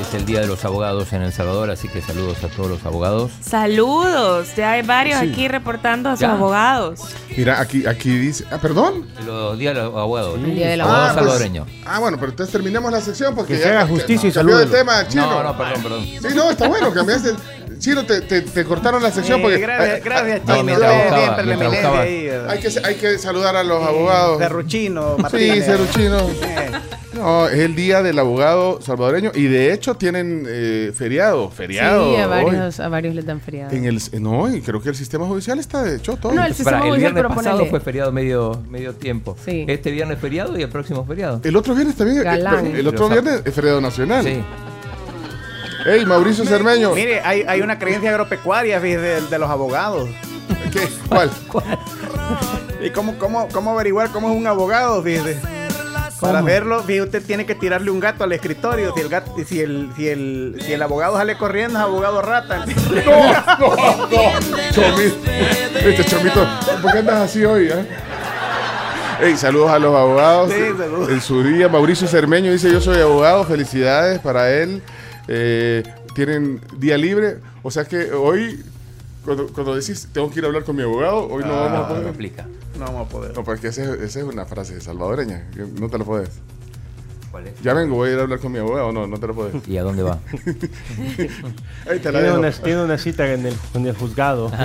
Es 0.01 0.13
el 0.13 0.25
Día 0.25 0.41
de 0.41 0.47
los 0.47 0.65
Abogados 0.65 1.13
en 1.13 1.21
El 1.21 1.31
Salvador, 1.31 1.71
así 1.71 1.87
que 1.87 2.01
saludos 2.01 2.43
a 2.43 2.49
todos 2.49 2.69
los 2.69 2.85
abogados. 2.85 3.31
Saludos, 3.41 4.53
ya 4.55 4.73
hay 4.73 4.81
varios 4.81 5.19
aquí 5.21 5.47
reportando 5.47 6.09
a 6.09 6.17
sus 6.17 6.25
abogados. 6.25 6.99
Mira, 7.37 7.61
aquí, 7.61 7.87
aquí 7.87 8.09
dice, 8.09 8.45
ah, 8.51 8.57
perdón. 8.57 9.07
Los 9.25 9.57
días 9.57 9.73
de 9.73 9.81
los 9.81 9.95
abogados. 9.95 10.35
El 10.35 10.55
Día 10.55 10.69
del 10.69 10.81
Abogado 10.81 11.03
ah, 11.03 11.13
pues, 11.13 11.25
salvadoreño. 11.25 11.65
Ah, 11.85 11.99
bueno, 11.99 12.17
pero 12.19 12.31
entonces 12.31 12.51
terminemos 12.51 12.91
la 12.91 13.01
sección 13.01 13.33
porque 13.33 13.53
que 13.53 13.63
se 13.63 13.69
haga 13.69 13.87
justicia 13.87 14.29
y 14.29 14.33
no, 14.33 14.43
No, 14.43 15.43
no, 15.43 15.57
perdón, 15.57 15.83
perdón. 15.83 16.03
Sí, 16.03 16.35
no, 16.35 16.51
está 16.51 16.67
bueno, 16.67 16.93
cambiaste. 16.93 17.33
Chino, 17.79 18.05
te, 18.05 18.21
te, 18.21 18.41
te 18.41 18.63
cortaron 18.65 19.01
la 19.03 19.11
sección 19.11 19.41
porque. 19.41 19.57
gracias, 19.59 19.97
eh, 19.97 20.01
gracias, 20.05 20.41
le 21.45 21.53
hay, 22.49 22.59
que, 22.59 22.69
hay 22.85 22.95
que 22.95 23.17
saludar 23.17 23.55
a 23.55 23.63
los 23.63 23.81
abogados. 23.83 24.37
Ferruchino, 24.39 25.15
Sí, 25.17 25.21
Martínez. 25.21 25.65
Cerruchino. 25.65 26.17
Eh. 26.19 26.71
No, 27.13 27.47
es 27.47 27.59
el 27.59 27.75
día 27.75 28.01
del 28.01 28.17
abogado 28.17 28.81
salvadoreño 28.81 29.31
y 29.35 29.43
de 29.43 29.71
hecho 29.71 29.93
tienen 29.95 30.45
eh, 30.47 30.91
feriado, 30.95 31.51
feriado. 31.51 32.09
Sí, 32.15 32.19
a 32.19 32.23
hoy. 32.27 32.43
varios, 32.45 32.79
a 32.79 32.87
varios 32.89 33.13
les 33.13 33.25
dan 33.25 33.39
feriado. 33.39 33.71
En 33.71 33.85
el, 33.85 34.01
no, 34.19 34.53
y 34.53 34.61
creo 34.61 34.81
que 34.81 34.89
el 34.89 34.95
sistema 34.95 35.27
judicial 35.27 35.59
está 35.59 35.83
de 35.83 35.97
hecho 35.97 36.17
todo. 36.17 36.31
No, 36.33 36.43
el 36.43 36.55
sistema 36.55 36.77
Para, 36.79 36.85
el 36.85 36.89
judicial, 36.91 37.13
viernes 37.13 37.31
pero 37.33 37.35
pasado 37.35 37.63
ponele- 37.65 37.69
fue 37.69 37.79
feriado 37.81 38.11
medio, 38.11 38.63
medio 38.67 38.93
tiempo. 38.95 39.37
Sí. 39.45 39.63
Este 39.67 39.91
viernes 39.91 40.17
feriado 40.19 40.57
y 40.57 40.63
el 40.63 40.69
próximo 40.69 41.05
feriado. 41.05 41.39
El 41.43 41.55
otro 41.55 41.75
viernes 41.75 41.95
también. 41.95 42.17
eh, 42.19 42.23
Galán. 42.23 42.65
el 42.75 42.87
otro 42.87 43.07
Pero, 43.09 43.21
viernes 43.21 43.43
es 43.45 43.53
feriado 43.53 43.79
nacional. 43.79 44.23
Sí. 44.25 44.41
Ey, 45.85 46.05
Mauricio 46.05 46.45
Cermeño. 46.45 46.93
Mire, 46.93 47.21
hay, 47.21 47.43
hay 47.47 47.61
una 47.61 47.77
creencia 47.77 48.09
agropecuaria 48.11 48.79
de, 48.79 49.21
de 49.21 49.39
los 49.39 49.49
abogados. 49.49 50.09
¿Qué? 50.71 50.87
¿Cuál? 51.09 51.29
¿Y 52.81 52.89
cómo, 52.91 53.17
cómo, 53.17 53.47
cómo 53.51 53.71
averiguar 53.71 54.09
cómo 54.11 54.29
es 54.31 54.37
un 54.37 54.47
abogado? 54.47 55.03
Para 56.21 56.41
verlo, 56.41 56.81
fíjese, 56.83 57.01
usted 57.03 57.23
tiene 57.25 57.45
que 57.45 57.53
tirarle 57.53 57.91
un 57.91 57.99
gato 57.99 58.23
al 58.23 58.31
escritorio. 58.31 58.93
Si 58.93 59.01
el, 59.01 59.09
gato, 59.09 59.35
si 59.45 59.59
el, 59.59 59.89
si 59.95 60.07
el, 60.07 60.55
si 60.65 60.71
el 60.71 60.81
abogado 60.81 61.17
sale 61.17 61.37
corriendo, 61.37 61.77
es 61.79 61.83
abogado 61.83 62.21
rata. 62.21 62.65
No, 63.05 63.75
no, 63.75 64.07
no. 64.07 64.71
Chomito. 64.71 65.31
Este 65.79 66.05
chomito. 66.05 66.47
¿Por 66.81 66.91
qué 66.93 66.99
andas 66.99 67.15
así 67.29 67.43
hoy? 67.43 67.67
eh? 67.69 67.85
Ey, 69.21 69.35
saludos 69.37 69.69
a 69.71 69.79
los 69.79 69.93
abogados. 69.95 70.51
Sí, 70.51 70.59
saludos. 70.77 71.09
En 71.09 71.21
su 71.21 71.43
día, 71.43 71.67
Mauricio 71.67 72.07
Cermeño 72.07 72.51
dice: 72.53 72.71
Yo 72.71 72.79
soy 72.79 73.01
abogado, 73.01 73.43
felicidades 73.43 74.19
para 74.19 74.49
él. 74.51 74.81
Eh, 75.27 75.83
tienen 76.15 76.59
día 76.77 76.97
libre. 76.97 77.37
O 77.63 77.71
sea 77.71 77.85
que 77.85 78.11
hoy, 78.11 78.63
cuando, 79.25 79.47
cuando 79.47 79.75
decís 79.75 80.07
tengo 80.11 80.29
que 80.29 80.39
ir 80.39 80.45
a 80.45 80.47
hablar 80.47 80.63
con 80.63 80.75
mi 80.75 80.81
abogado, 80.83 81.27
hoy 81.29 81.43
no 81.43 81.53
Ah, 81.53 81.61
vamos 81.63 81.77
a 81.77 81.81
no 81.81 81.87
poder. 81.95 82.07
aplica. 82.09 82.45
No 82.77 82.85
vamos 82.85 83.07
a 83.07 83.09
poder. 83.09 83.35
No, 83.35 83.43
porque 83.43 83.67
esa 83.67 83.83
esa 83.95 84.19
es 84.19 84.25
una 84.25 84.45
frase 84.45 84.79
salvadoreña. 84.81 85.49
que 85.51 85.59
No 85.79 85.89
te 85.89 85.97
la 85.97 86.03
puedes. 86.05 86.29
¿Cuál 87.31 87.47
es? 87.47 87.59
Ya 87.61 87.73
vengo, 87.73 87.95
voy 87.95 88.09
a 88.09 88.13
ir 88.13 88.19
a 88.19 88.23
hablar 88.23 88.39
con 88.39 88.51
mi 88.51 88.59
abogado. 88.59 88.91
No, 88.91 89.07
no 89.07 89.17
te 89.19 89.25
la 89.27 89.33
puedes. 89.33 89.67
¿Y 89.67 89.77
a 89.77 89.83
dónde 89.83 90.03
va? 90.03 90.19
Ahí 91.89 91.99
te 91.99 92.11
la 92.11 92.19
Tiene 92.19 92.37
una, 92.37 92.51
tiene 92.51 92.83
una 92.83 92.97
cita 92.97 93.31
en 93.33 93.45
el, 93.47 93.53
en 93.73 93.87
el 93.87 93.95
juzgado. 93.95 94.51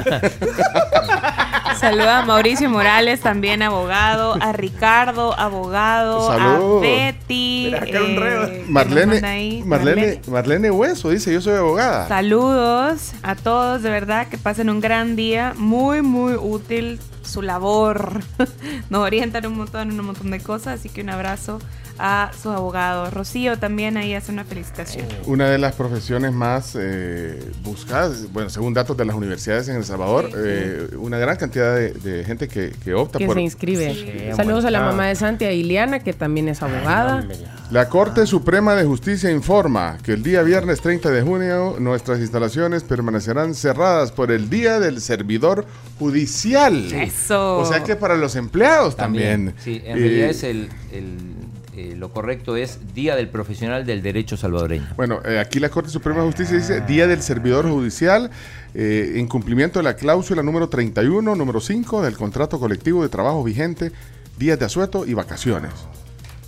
Saluda 1.79 2.19
a 2.19 2.25
Mauricio 2.27 2.69
Morales, 2.69 3.21
también 3.21 3.63
abogado, 3.63 4.37
a 4.41 4.53
Ricardo, 4.53 5.39
abogado, 5.39 6.27
Saludos. 6.27 6.79
a 6.79 6.81
Betty. 6.81 7.73
Eh, 7.73 8.65
Marlene, 8.69 9.27
ahí, 9.27 9.63
Marlene, 9.65 10.21
Marlene 10.29 10.71
Hueso 10.73 11.11
dice: 11.11 11.33
Yo 11.33 11.41
soy 11.41 11.55
abogada. 11.55 12.09
Saludos 12.09 13.13
a 13.23 13.37
todos, 13.37 13.83
de 13.83 13.91
verdad, 13.91 14.27
que 14.27 14.39
pasen 14.39 14.71
un 14.71 14.81
gran 14.81 15.15
día. 15.15 15.55
Muy, 15.57 16.03
muy 16.03 16.35
útil 16.35 16.99
su 17.23 17.43
labor. 17.43 18.23
Nos 18.91 19.01
orientan 19.03 19.47
un 19.47 19.59
montón 19.59 19.91
en 19.93 20.01
un 20.01 20.07
montón 20.07 20.31
de 20.33 20.41
cosas, 20.41 20.81
así 20.81 20.89
que 20.89 21.03
un 21.03 21.11
abrazo 21.11 21.61
a 21.99 22.31
sus 22.35 22.53
abogados. 22.53 23.13
Rocío 23.13 23.59
también 23.59 23.97
ahí 23.97 24.15
hace 24.15 24.33
una 24.33 24.45
felicitación. 24.45 25.07
Una 25.27 25.49
de 25.51 25.59
las 25.59 25.75
profesiones 25.75 26.33
más 26.33 26.77
eh, 26.79 27.51
buscadas, 27.63 28.33
bueno, 28.33 28.51
según 28.51 28.75
datos 28.75 28.97
de 28.97 29.05
las 29.05 29.17
universidades 29.17 29.69
en 29.69 29.77
El 29.77 29.85
Salvador, 29.85 30.31
eh, 30.37 30.89
una 30.99 31.19
gran 31.19 31.37
cantidad 31.37 31.75
de, 31.75 31.93
de 31.93 32.25
gente 32.25 32.49
que, 32.49 32.73
que 32.85 32.95
opta 32.95 33.19
que 33.19 33.27
por 33.27 33.35
se 33.37 33.43
inscribe. 33.43 33.93
Sí, 33.95 34.37
Saludos 34.37 34.65
a 34.65 34.71
la 34.71 34.81
mamá 34.81 35.07
de 35.07 35.17
Santi, 35.17 35.45
a 35.45 35.53
Iliana, 35.53 35.99
que 36.01 36.13
también 36.13 36.49
es 36.49 36.63
abogada. 36.63 37.27
La 37.71 37.89
Corte 37.89 38.27
Suprema 38.27 38.75
de 38.75 38.85
Justicia 38.85 39.31
informa 39.31 39.99
que 40.03 40.13
el 40.13 40.23
día 40.23 40.43
viernes 40.43 40.81
30 40.81 41.11
de 41.11 41.23
junio 41.23 41.77
nuestras 41.79 42.19
instalaciones 42.21 42.83
permanecerán 42.83 43.55
cerradas 43.55 44.11
por 44.13 44.31
el 44.33 44.49
Día 44.49 44.81
del 44.81 45.01
Servidor 45.03 45.67
Judicial. 45.99 46.91
Eso. 46.93 47.59
O 47.59 47.65
sea 47.67 47.83
que 47.85 47.97
para 47.97 48.17
los 48.17 48.37
empleados 48.37 48.97
también. 48.97 49.55
Sí, 49.63 49.83
en 49.85 49.99
Eh, 49.99 50.01
realidad 50.01 50.31
es 50.31 50.43
el, 50.45 50.69
el- 50.93 51.38
eh, 51.79 51.95
lo 51.95 52.11
correcto 52.11 52.57
es 52.57 52.93
Día 52.93 53.15
del 53.15 53.29
Profesional 53.29 53.87
del 53.87 54.03
Derecho 54.03 54.37
Salvadoreño. 54.37 54.89
Bueno, 54.97 55.21
eh, 55.25 55.39
aquí 55.39 55.61
la 55.61 55.69
Corte 55.69 55.91
Suprema 55.91 56.23
de 56.23 56.27
Justicia 56.27 56.57
dice 56.57 56.81
Día 56.81 57.07
del 57.07 57.23
Servidor 57.23 57.71
Judicial 57.71 58.33
eh, 58.75 59.13
en 59.15 59.29
cumplimiento 59.29 59.79
de 59.79 59.85
la 59.85 59.95
cláusula 59.95 60.43
número 60.43 60.69
31, 60.69 61.37
número 61.37 61.61
5 61.61 62.03
del 62.03 62.17
contrato 62.17 62.59
colectivo 62.59 63.05
de 63.05 63.09
trabajo 63.09 63.45
vigente, 63.45 63.93
días 64.37 64.59
de 64.59 64.65
asueto 64.65 65.07
y 65.07 65.15
vacaciones. 65.15 65.71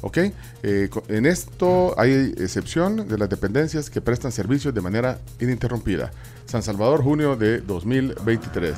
¿Ok? 0.01 0.19
En 0.63 1.27
esto 1.27 1.95
hay 1.97 2.35
excepción 2.39 3.07
de 3.07 3.17
las 3.17 3.29
dependencias 3.29 3.89
que 3.89 4.01
prestan 4.01 4.33
servicios 4.33 4.75
de 4.75 4.81
manera 4.81 5.19
ininterrumpida. 5.39 6.11
San 6.47 6.65
Salvador, 6.65 7.05
junio 7.05 7.37
de 7.37 7.61
2023. 7.61 8.75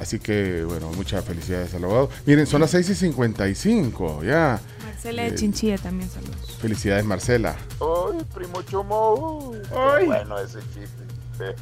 Así 0.00 0.18
que, 0.18 0.64
bueno, 0.64 0.90
muchas 0.96 1.24
felicidades 1.24 1.72
al 1.74 1.84
abogado. 1.84 2.10
Miren, 2.26 2.46
son 2.46 2.60
las 2.60 2.72
6 2.72 2.90
y 2.90 2.94
55, 2.94 4.24
ya. 4.24 4.60
Marcela 4.98 5.22
de 5.22 5.34
Chinchilla 5.36 5.78
también 5.78 6.10
saludos. 6.10 6.56
Felicidades, 6.60 7.04
Marcela. 7.04 7.54
Ay, 7.80 8.18
primo 8.34 8.62
Chomo. 8.62 9.52
Qué 9.98 10.04
bueno 10.06 10.38
ese 10.38 10.58
chiste. 10.74 11.04
Eh, 11.40 11.54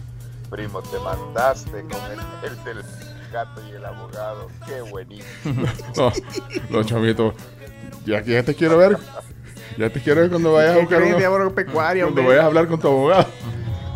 primo, 0.51 0.80
te 0.80 0.99
mandaste 0.99 1.70
con 1.70 2.01
el, 2.11 2.51
el 2.51 2.64
del 2.64 2.82
gato 3.30 3.61
y 3.70 3.72
el 3.76 3.84
abogado. 3.84 4.49
Qué 4.66 4.80
buenísimo. 4.80 5.26
No, 5.97 6.12
no, 6.70 6.82
chavito. 6.84 7.34
Ya, 8.07 8.22
ya 8.22 8.43
te 8.43 8.55
quiero 8.55 8.78
ver. 8.78 8.97
Ya 9.76 9.91
te 9.91 10.01
quiero 10.01 10.22
ver 10.22 10.30
cuando 10.30 10.55
vayas 10.55 10.76
a 10.76 10.78
buscar 10.78 11.03
uno- 11.03 11.18
Cuando 11.18 12.24
vayas 12.24 12.43
a 12.43 12.47
hablar 12.47 12.68
con 12.68 12.80
tu 12.80 12.89
abogado. 12.89 13.26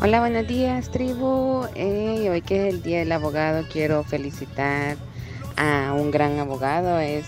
Hola, 0.02 0.20
buenos 0.20 0.46
días, 0.46 0.90
tribu. 0.90 1.64
Eh, 1.74 2.28
hoy 2.30 2.42
que 2.42 2.68
es 2.68 2.74
el 2.74 2.82
Día 2.82 2.98
del 2.98 3.12
Abogado, 3.12 3.64
quiero 3.72 4.04
felicitar 4.04 4.96
a 5.56 5.94
un 5.94 6.10
gran 6.10 6.38
abogado. 6.38 6.98
Es 6.98 7.26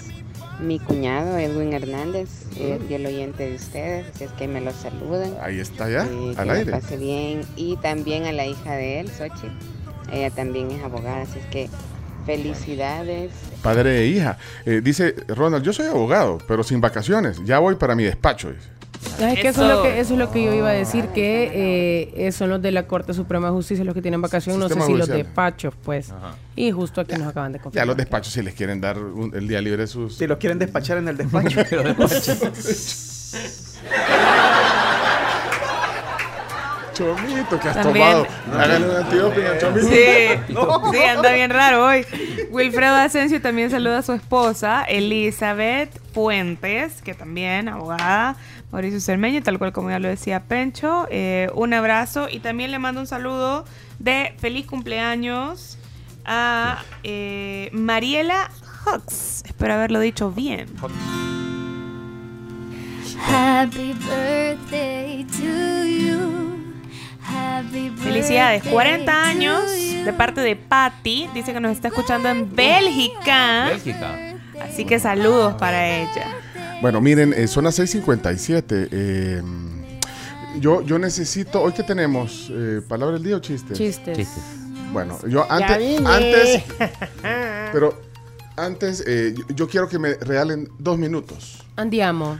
mi 0.62 0.78
cuñado, 0.78 1.36
Edwin 1.38 1.72
Hernández, 1.72 2.28
es 2.58 2.82
fiel 2.86 3.04
oyente 3.06 3.48
de 3.50 3.56
ustedes, 3.56 4.06
así 4.14 4.24
es 4.24 4.30
que 4.32 4.46
me 4.48 4.60
lo 4.60 4.72
saluden. 4.72 5.34
Ahí 5.42 5.58
está 5.60 5.90
ya, 5.90 6.04
Eh, 6.06 6.34
al 6.36 6.46
que 6.48 6.52
aire. 6.52 6.70
pase 6.72 6.96
bien. 6.96 7.42
Y 7.56 7.76
también 7.76 8.24
a 8.24 8.32
la 8.32 8.46
hija 8.46 8.72
de 8.74 9.00
él, 9.00 9.10
Xochitl. 9.10 9.48
Ella 10.12 10.30
también 10.30 10.70
es 10.70 10.82
abogada, 10.82 11.22
así 11.22 11.38
es 11.38 11.46
que 11.46 11.68
felicidades. 12.26 13.30
Padre 13.62 14.02
e 14.02 14.06
hija. 14.06 14.38
Eh, 14.66 14.80
dice 14.82 15.14
Ronald, 15.28 15.64
yo 15.64 15.72
soy 15.72 15.86
abogado, 15.86 16.38
pero 16.48 16.62
sin 16.62 16.80
vacaciones. 16.80 17.38
Ya 17.44 17.58
voy 17.58 17.76
para 17.76 17.94
mi 17.94 18.04
despacho. 18.04 18.50
dice. 18.52 18.68
Es 19.20 19.56
lo 19.56 19.64
Eso. 19.64 19.82
que, 19.82 20.00
eso 20.00 20.12
es 20.14 20.18
lo 20.18 20.30
que 20.30 20.42
yo 20.44 20.52
iba 20.54 20.68
a 20.68 20.72
decir, 20.72 21.06
que 21.08 22.10
eh, 22.16 22.32
son 22.32 22.50
los 22.50 22.62
de 22.62 22.70
la 22.72 22.86
Corte 22.86 23.14
Suprema 23.14 23.48
de 23.48 23.52
Justicia 23.52 23.84
los 23.84 23.94
que 23.94 24.02
tienen 24.02 24.20
vacación, 24.22 24.58
no 24.58 24.68
sé 24.68 24.80
si 24.80 24.92
los 24.94 25.08
despachos, 25.08 25.74
pues. 25.84 26.12
Y 26.56 26.70
justo 26.72 27.00
aquí 27.00 27.16
nos 27.16 27.28
acaban 27.28 27.52
de 27.52 27.58
Ya 27.58 27.62
confirmar. 27.62 27.86
los 27.88 27.96
despachos, 27.96 28.32
si 28.32 28.42
les 28.42 28.54
quieren 28.54 28.80
dar 28.80 28.98
un- 28.98 29.32
el 29.34 29.48
día 29.48 29.60
libre, 29.60 29.86
sus. 29.86 30.16
Si 30.16 30.26
los 30.26 30.38
quieren 30.38 30.58
despachar 30.58 30.98
en 30.98 31.08
el 31.08 31.16
despacho. 31.16 31.60
Chomito, 36.94 37.58
que 37.58 37.68
has 37.68 37.74
También. 37.82 38.06
tomado. 38.06 38.26
Háganle 38.52 38.88
un 38.90 38.96
antidoping 38.96 39.44
a 39.46 39.58
Chomito. 39.58 39.88
Sí, 39.88 40.98
sí, 40.98 41.02
anda 41.04 41.32
bien 41.32 41.50
raro 41.50 41.86
hoy. 41.86 42.04
Wilfredo 42.52 42.96
Asensio 42.96 43.40
también 43.40 43.70
saluda 43.70 43.98
a 43.98 44.02
su 44.02 44.12
esposa, 44.12 44.84
Elizabeth 44.84 45.98
Fuentes, 46.12 47.00
que 47.00 47.14
también 47.14 47.66
abogada, 47.66 48.36
Mauricio 48.70 49.00
Cermeño, 49.00 49.42
tal 49.42 49.58
cual 49.58 49.72
como 49.72 49.88
ya 49.88 49.98
lo 49.98 50.08
decía 50.08 50.40
Pencho. 50.44 51.06
Eh, 51.10 51.48
un 51.54 51.72
abrazo 51.72 52.28
y 52.30 52.40
también 52.40 52.70
le 52.70 52.78
mando 52.78 53.00
un 53.00 53.06
saludo 53.06 53.64
de 53.98 54.34
feliz 54.36 54.66
cumpleaños 54.66 55.78
a 56.26 56.82
eh, 57.04 57.70
Mariela 57.72 58.50
Hux. 58.84 59.44
Espero 59.46 59.72
haberlo 59.72 60.00
dicho 60.00 60.30
bien. 60.30 60.68
Happy 63.26 63.94
birthday 63.94 65.24
to 65.24 65.86
you. 65.86 66.51
Felicidades, 68.02 68.62
birthday 68.62 68.72
40 68.72 69.24
años 69.24 69.62
to 69.66 69.76
you. 69.76 70.04
de 70.04 70.12
parte 70.12 70.40
de 70.40 70.56
Patty. 70.56 71.28
Dice 71.34 71.52
que 71.52 71.60
nos 71.60 71.72
está 71.72 71.88
escuchando 71.88 72.28
en 72.28 72.54
Bélgica. 72.54 73.66
Bélgica. 73.68 74.16
Así 74.60 74.84
que 74.84 74.98
saludos 74.98 75.54
para 75.54 75.88
ella. 76.02 76.26
Bueno, 76.80 77.00
miren, 77.00 77.32
eh, 77.32 77.46
son 77.46 77.64
las 77.64 77.78
6:57. 77.78 78.88
eh, 78.90 79.42
yo, 80.60 80.82
yo 80.82 80.98
necesito. 80.98 81.62
¿Hoy 81.62 81.72
qué 81.72 81.82
tenemos? 81.82 82.50
Eh, 82.52 82.82
¿Palabra 82.86 83.14
del 83.14 83.22
día 83.24 83.36
o 83.36 83.40
chistes? 83.40 83.78
Chistes. 83.78 84.28
Bueno, 84.92 85.18
yo 85.26 85.46
Ya 85.48 85.54
antes. 85.54 85.78
vine. 85.78 86.08
antes 86.10 86.62
pero 87.72 87.98
antes, 88.56 89.02
eh, 89.06 89.34
yo, 89.34 89.54
yo 89.54 89.68
quiero 89.68 89.88
que 89.88 89.98
me 89.98 90.14
regalen 90.14 90.68
dos 90.78 90.98
minutos 90.98 91.64
Andiamo. 91.76 92.38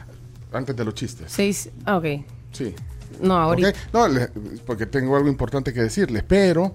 antes 0.53 0.77
de 0.77 0.85
los 0.85 0.95
chistes. 0.95 1.33
Seis. 1.33 1.71
Ok. 1.87 2.05
Sí. 2.53 2.75
No, 3.21 3.35
ahorita. 3.37 3.73
No, 3.93 4.09
le- 4.09 4.29
porque 4.67 4.87
tengo 4.87 5.17
algo 5.17 5.29
importante 5.29 5.73
que 5.73 5.83
decirles, 5.83 6.23
pero 6.27 6.75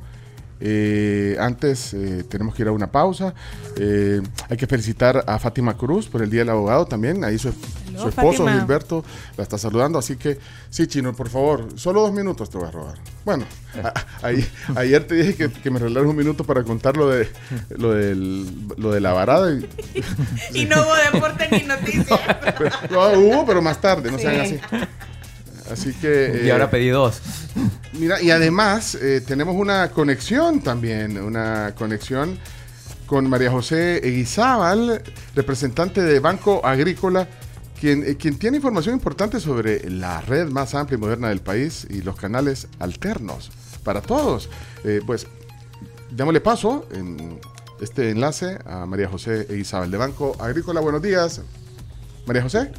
eh, 0.59 1.37
antes 1.39 1.93
eh, 1.93 2.23
tenemos 2.27 2.55
que 2.55 2.63
ir 2.63 2.67
a 2.67 2.71
una 2.71 2.91
pausa. 2.91 3.33
Eh, 3.77 4.21
hay 4.49 4.57
que 4.57 4.65
felicitar 4.65 5.23
a 5.27 5.37
Fátima 5.37 5.77
Cruz 5.77 6.07
por 6.07 6.21
el 6.23 6.29
Día 6.31 6.41
del 6.41 6.49
Abogado 6.49 6.85
también. 6.87 7.23
Ahí 7.23 7.37
su, 7.37 7.49
Hello, 7.49 8.01
su 8.01 8.09
esposo 8.09 8.43
Fátima. 8.43 8.59
Gilberto 8.59 9.05
la 9.37 9.43
está 9.43 9.59
saludando. 9.59 9.99
Así 9.99 10.15
que, 10.15 10.39
sí, 10.71 10.87
Chino, 10.87 11.13
por 11.15 11.29
favor, 11.29 11.67
solo 11.75 12.01
dos 12.01 12.11
minutos 12.11 12.49
te 12.49 12.57
voy 12.57 12.67
a 12.67 12.71
robar. 12.71 12.95
Bueno, 13.23 13.45
a- 13.83 13.93
ayer 14.79 15.05
te 15.05 15.13
dije 15.13 15.35
que, 15.35 15.51
que 15.51 15.69
me 15.69 15.77
regalaras 15.77 16.09
un 16.09 16.15
minuto 16.15 16.43
para 16.43 16.63
contar 16.63 16.97
lo 16.97 17.07
de, 17.09 17.29
lo 17.77 17.91
del- 17.91 18.47
lo 18.77 18.91
de 18.91 18.99
la 18.99 19.13
varada. 19.13 19.51
Y, 19.53 19.69
Y 20.61 20.65
no 20.65 20.81
hubo 20.81 20.95
deporte 21.13 21.49
ni 21.51 21.63
noticias. 21.67 22.19
no, 22.89 23.11
hubo, 23.11 23.45
pero 23.45 23.61
más 23.61 23.79
tarde, 23.79 24.11
no 24.11 24.17
sean 24.17 24.43
Sí. 24.47 24.59
así. 24.71 24.87
Así 25.71 25.93
que. 25.93 26.41
Y 26.43 26.47
eh, 26.47 26.51
ahora 26.51 26.69
pedí 26.69 26.89
dos. 26.89 27.21
Mira, 27.93 28.21
y 28.21 28.31
además 28.31 28.95
eh, 28.95 29.21
tenemos 29.25 29.55
una 29.55 29.89
conexión 29.91 30.61
también, 30.61 31.17
una 31.17 31.73
conexión 31.75 32.37
con 33.07 33.27
María 33.29 33.49
José 33.49 34.05
Eguizábal, 34.07 35.01
representante 35.33 36.01
de 36.01 36.19
Banco 36.19 36.63
Agrícola, 36.63 37.27
quien, 37.79 38.03
eh, 38.03 38.17
quien 38.17 38.37
tiene 38.37 38.57
información 38.57 38.93
importante 38.93 39.39
sobre 39.39 39.89
la 39.89 40.21
red 40.21 40.49
más 40.49 40.75
amplia 40.75 40.97
y 40.97 40.99
moderna 40.99 41.29
del 41.29 41.39
país 41.39 41.87
y 41.89 42.01
los 42.01 42.15
canales 42.17 42.67
alternos 42.79 43.49
para 43.83 44.01
todos. 44.01 44.49
Eh, 44.83 45.01
pues 45.05 45.25
démosle 46.11 46.41
paso 46.41 46.87
en 46.91 47.39
este 47.81 48.11
enlace 48.11 48.59
a 48.65 48.85
María 48.85 49.07
José 49.07 49.47
Eguizábal 49.49 49.89
de 49.89 49.97
Banco 49.97 50.35
Agrícola. 50.39 50.81
Buenos 50.81 51.01
días. 51.01 51.41
María 52.27 52.41
José. 52.41 52.69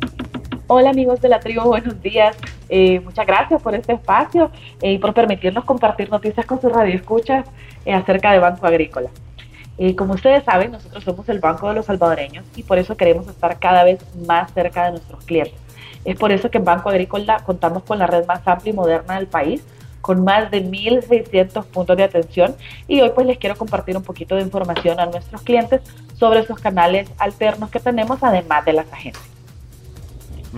Hola 0.66 0.90
amigos 0.90 1.22
de 1.22 1.30
la 1.30 1.40
tribu, 1.40 1.62
buenos 1.62 2.00
días. 2.02 2.36
Eh, 2.68 3.00
muchas 3.00 3.26
gracias 3.26 3.62
por 3.62 3.74
este 3.74 3.94
espacio 3.94 4.50
eh, 4.82 4.92
y 4.92 4.98
por 4.98 5.14
permitirnos 5.14 5.64
compartir 5.64 6.10
noticias 6.10 6.44
con 6.44 6.60
sus 6.60 6.70
radioescuchas 6.70 7.46
eh, 7.86 7.94
acerca 7.94 8.30
de 8.32 8.40
Banco 8.40 8.66
Agrícola. 8.66 9.08
Eh, 9.78 9.96
como 9.96 10.14
ustedes 10.14 10.44
saben, 10.44 10.72
nosotros 10.72 11.02
somos 11.02 11.26
el 11.30 11.38
Banco 11.38 11.68
de 11.68 11.74
los 11.76 11.86
Salvadoreños 11.86 12.44
y 12.56 12.62
por 12.62 12.78
eso 12.78 12.96
queremos 12.96 13.26
estar 13.26 13.58
cada 13.58 13.84
vez 13.84 14.04
más 14.26 14.52
cerca 14.52 14.84
de 14.84 14.90
nuestros 14.92 15.24
clientes. 15.24 15.54
Es 16.04 16.16
por 16.16 16.30
eso 16.30 16.50
que 16.50 16.58
en 16.58 16.64
Banco 16.64 16.90
Agrícola 16.90 17.38
contamos 17.46 17.84
con 17.84 17.98
la 17.98 18.06
red 18.06 18.26
más 18.26 18.46
amplia 18.46 18.72
y 18.72 18.76
moderna 18.76 19.14
del 19.14 19.28
país, 19.28 19.64
con 20.02 20.24
más 20.24 20.50
de 20.50 20.62
1.600 20.62 21.64
puntos 21.64 21.96
de 21.96 22.02
atención 22.02 22.54
y 22.86 23.00
hoy 23.00 23.12
pues 23.14 23.26
les 23.26 23.38
quiero 23.38 23.56
compartir 23.56 23.96
un 23.96 24.02
poquito 24.02 24.36
de 24.36 24.42
información 24.42 25.00
a 25.00 25.06
nuestros 25.06 25.40
clientes 25.42 25.80
sobre 26.14 26.40
esos 26.40 26.60
canales 26.60 27.10
alternos 27.18 27.70
que 27.70 27.80
tenemos 27.80 28.22
además 28.22 28.64
de 28.64 28.74
las 28.74 28.92
agencias. 28.92 29.37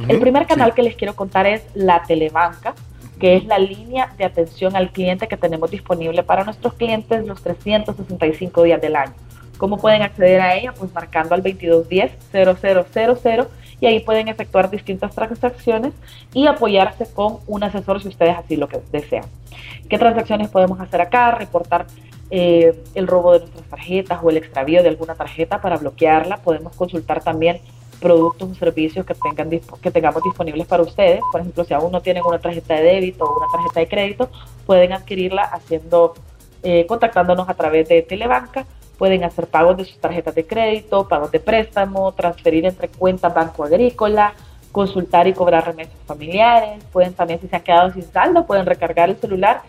El 0.09 0.21
primer 0.21 0.47
canal 0.47 0.73
que 0.75 0.83
les 0.83 0.97
quiero 0.97 1.17
contar 1.17 1.47
es 1.47 1.63
la 1.75 2.03
Telebanca, 2.03 2.75
que 3.19 3.37
es 3.37 3.45
la 3.45 3.59
línea 3.59 4.15
de 4.17 4.25
atención 4.25 4.77
al 4.77 4.93
cliente 4.93 5.29
que 5.29 5.37
tenemos 5.37 5.71
disponible 5.71 6.23
para 6.23 6.45
nuestros 6.45 6.73
clientes 6.75 7.27
los 7.27 7.43
365 7.43 8.63
días 8.63 8.81
del 8.81 8.97
año. 8.97 9.13
¿Cómo 9.59 9.77
pueden 9.77 10.01
acceder 10.03 10.41
a 10.41 10.57
ella? 10.57 10.73
Pues 10.73 10.95
marcando 10.95 11.35
al 11.35 11.43
2210-0000 11.43 13.49
y 13.81 13.87
ahí 13.87 14.01
pueden 14.01 14.29
efectuar 14.29 14.71
distintas 14.71 15.15
transacciones 15.15 15.93
y 16.33 16.47
apoyarse 16.47 17.07
con 17.13 17.41
un 17.47 17.63
asesor 17.63 18.01
si 18.01 18.09
ustedes 18.09 18.39
así 18.39 18.57
lo 18.57 18.69
que 18.69 18.81
desean. 18.91 19.27
¿Qué 19.89 19.99
transacciones 19.99 20.49
podemos 20.49 20.81
hacer 20.81 21.03
acá? 21.03 21.33
Reportar 21.33 21.87
eh, 22.31 22.75
el 22.95 23.07
robo 23.07 23.33
de 23.33 23.41
nuestras 23.41 23.67
tarjetas 23.67 24.21
o 24.23 24.31
el 24.31 24.37
extravío 24.37 24.83
de 24.83 24.89
alguna 24.89 25.15
tarjeta 25.15 25.61
para 25.61 25.77
bloquearla. 25.77 26.39
Podemos 26.39 26.75
consultar 26.77 27.23
también 27.23 27.61
productos 28.01 28.51
o 28.51 28.55
servicios 28.55 29.07
que, 29.07 29.15
tengan, 29.15 29.51
que 29.51 29.91
tengamos 29.91 30.23
disponibles 30.23 30.67
para 30.67 30.83
ustedes. 30.83 31.21
Por 31.31 31.41
ejemplo, 31.41 31.65
si 31.65 31.75
aún 31.75 31.93
no 31.93 32.01
tienen 32.01 32.25
una 32.25 32.39
tarjeta 32.39 32.75
de 32.75 32.83
débito 32.83 33.25
o 33.25 33.37
una 33.37 33.47
tarjeta 33.53 33.81
de 33.81 33.89
crédito, 33.89 34.31
pueden 34.67 34.93
adquirirla 34.93 35.43
haciendo, 35.43 36.15
eh, 36.63 36.87
contactándonos 36.87 37.49
a 37.49 37.55
través 37.55 37.89
de 37.89 38.03
Telebanca. 38.03 38.67
Pueden 38.99 39.25
hacer 39.25 39.47
pagos 39.47 39.77
de 39.77 39.85
sus 39.85 39.99
tarjetas 39.99 40.35
de 40.35 40.47
crédito, 40.47 41.09
pagos 41.09 41.31
de 41.31 41.41
préstamo, 41.41 42.13
transferir 42.13 42.67
entre 42.67 42.89
cuentas 42.89 43.33
Banco 43.33 43.65
Agrícola, 43.65 44.35
consultar 44.73 45.27
y 45.27 45.33
cobrar 45.33 45.67
remesas 45.67 45.97
familiares. 46.07 46.83
Pueden 46.93 47.15
también, 47.15 47.41
si 47.41 47.49
se 47.49 47.57
han 47.57 47.63
quedado 47.63 47.93
sin 47.93 48.03
saldo, 48.03 48.47
pueden 48.47 48.67
recargar 48.67 49.09
el 49.09 49.17
celular 49.17 49.63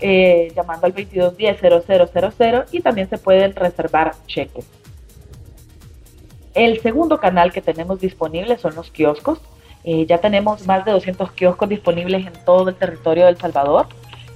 eh, 0.00 0.52
llamando 0.56 0.86
al 0.86 0.94
2210-0000 0.94 2.64
y 2.72 2.80
también 2.80 3.08
se 3.08 3.18
pueden 3.18 3.54
reservar 3.54 4.14
cheques. 4.26 4.66
El 6.54 6.80
segundo 6.80 7.18
canal 7.18 7.52
que 7.52 7.62
tenemos 7.62 8.00
disponible 8.00 8.58
son 8.58 8.74
los 8.74 8.90
kioscos. 8.90 9.40
Eh, 9.84 10.06
ya 10.06 10.18
tenemos 10.18 10.66
más 10.66 10.84
de 10.84 10.92
200 10.92 11.32
kioscos 11.32 11.68
disponibles 11.68 12.26
en 12.26 12.32
todo 12.44 12.68
el 12.68 12.74
territorio 12.74 13.24
de 13.24 13.30
El 13.30 13.38
Salvador. 13.38 13.86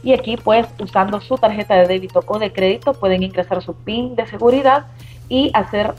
Y 0.02 0.12
aquí, 0.12 0.36
pues, 0.36 0.66
usando 0.80 1.20
su 1.20 1.36
tarjeta 1.36 1.74
de 1.74 1.86
débito 1.86 2.22
o 2.26 2.38
de 2.38 2.52
crédito, 2.52 2.94
pueden 2.94 3.22
ingresar 3.22 3.62
su 3.62 3.74
PIN 3.74 4.14
de 4.14 4.26
seguridad 4.26 4.86
y 5.28 5.50
hacer 5.54 5.94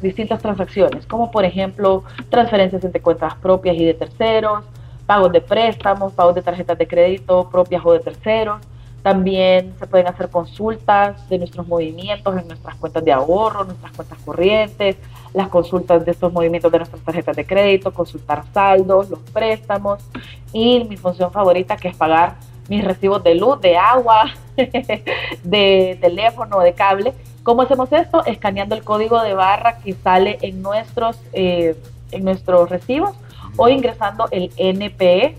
distintas 0.00 0.40
transacciones, 0.40 1.06
como 1.06 1.30
por 1.30 1.44
ejemplo 1.44 2.04
transferencias 2.30 2.84
entre 2.84 3.02
cuentas 3.02 3.34
propias 3.34 3.76
y 3.76 3.84
de 3.84 3.94
terceros, 3.94 4.64
pagos 5.06 5.32
de 5.32 5.42
préstamos, 5.42 6.14
pagos 6.14 6.34
de 6.34 6.42
tarjetas 6.42 6.78
de 6.78 6.86
crédito 6.86 7.48
propias 7.50 7.84
o 7.84 7.92
de 7.92 8.00
terceros. 8.00 8.62
También 9.02 9.74
se 9.78 9.86
pueden 9.86 10.06
hacer 10.06 10.30
consultas 10.30 11.28
de 11.28 11.38
nuestros 11.38 11.66
movimientos 11.66 12.36
en 12.40 12.46
nuestras 12.46 12.76
cuentas 12.76 13.04
de 13.04 13.12
ahorro, 13.12 13.64
nuestras 13.64 13.92
cuentas 13.92 14.18
corrientes, 14.24 14.96
las 15.34 15.48
consultas 15.48 16.04
de 16.04 16.12
estos 16.12 16.32
movimientos 16.32 16.70
de 16.70 16.78
nuestras 16.78 17.02
tarjetas 17.02 17.34
de 17.34 17.44
crédito, 17.44 17.92
consultar 17.92 18.44
saldos, 18.52 19.10
los 19.10 19.18
préstamos 19.20 20.04
y 20.52 20.84
mi 20.84 20.96
función 20.96 21.32
favorita 21.32 21.76
que 21.76 21.88
es 21.88 21.96
pagar 21.96 22.36
mis 22.68 22.84
recibos 22.84 23.24
de 23.24 23.34
luz, 23.34 23.60
de 23.60 23.76
agua, 23.76 24.32
de 24.56 25.98
teléfono, 26.00 26.60
de 26.60 26.72
cable. 26.72 27.12
¿Cómo 27.42 27.62
hacemos 27.62 27.92
esto? 27.92 28.24
Escaneando 28.24 28.76
el 28.76 28.84
código 28.84 29.20
de 29.20 29.34
barra 29.34 29.78
que 29.78 29.94
sale 29.94 30.38
en 30.42 30.62
nuestros, 30.62 31.18
eh, 31.32 31.76
en 32.12 32.24
nuestros 32.24 32.70
recibos 32.70 33.16
o 33.56 33.68
ingresando 33.68 34.28
el 34.30 34.52
NPE 34.56 35.36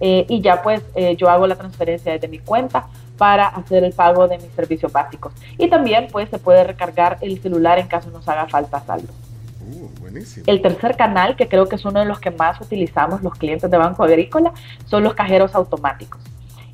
eh, 0.00 0.26
y 0.28 0.40
ya 0.40 0.62
pues 0.62 0.82
eh, 0.94 1.16
yo 1.16 1.28
hago 1.28 1.46
la 1.46 1.56
transferencia 1.56 2.12
desde 2.12 2.28
mi 2.28 2.38
cuenta 2.38 2.86
para 3.20 3.48
hacer 3.48 3.84
el 3.84 3.92
pago 3.92 4.26
de 4.28 4.38
mis 4.38 4.50
servicios 4.52 4.90
básicos. 4.90 5.34
Y 5.58 5.68
también 5.68 6.08
pues 6.10 6.30
se 6.30 6.38
puede 6.38 6.64
recargar 6.64 7.18
el 7.20 7.38
celular 7.42 7.78
en 7.78 7.86
caso 7.86 8.10
nos 8.10 8.26
haga 8.26 8.48
falta 8.48 8.80
saldo. 8.80 9.12
buenísimo. 10.00 10.44
El 10.46 10.62
tercer 10.62 10.96
canal, 10.96 11.36
que 11.36 11.46
creo 11.46 11.68
que 11.68 11.76
es 11.76 11.84
uno 11.84 12.00
de 12.00 12.06
los 12.06 12.18
que 12.18 12.30
más 12.30 12.58
utilizamos 12.62 13.22
los 13.22 13.34
clientes 13.34 13.70
de 13.70 13.76
Banco 13.76 14.04
Agrícola, 14.04 14.52
son 14.86 15.04
los 15.04 15.12
cajeros 15.12 15.54
automáticos. 15.54 16.18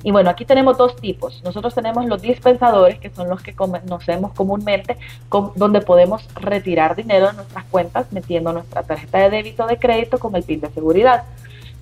Y 0.03 0.11
bueno, 0.11 0.29
aquí 0.29 0.45
tenemos 0.45 0.77
dos 0.77 0.95
tipos. 0.95 1.41
Nosotros 1.43 1.75
tenemos 1.75 2.05
los 2.05 2.21
dispensadores, 2.21 2.97
que 2.97 3.09
son 3.09 3.27
los 3.27 3.41
que 3.41 3.53
conocemos 3.53 4.31
comúnmente, 4.31 4.95
con- 5.27 5.51
donde 5.55 5.81
podemos 5.81 6.29
retirar 6.35 6.95
dinero 6.95 7.27
de 7.27 7.33
nuestras 7.33 7.65
cuentas 7.65 8.05
metiendo 8.13 8.53
nuestra 8.53 8.83
tarjeta 8.83 9.17
de 9.17 9.29
débito 9.31 9.65
o 9.65 9.67
de 9.67 9.77
crédito 9.77 10.17
con 10.17 10.33
el 10.37 10.43
PIN 10.43 10.61
de 10.61 10.69
seguridad. 10.69 11.23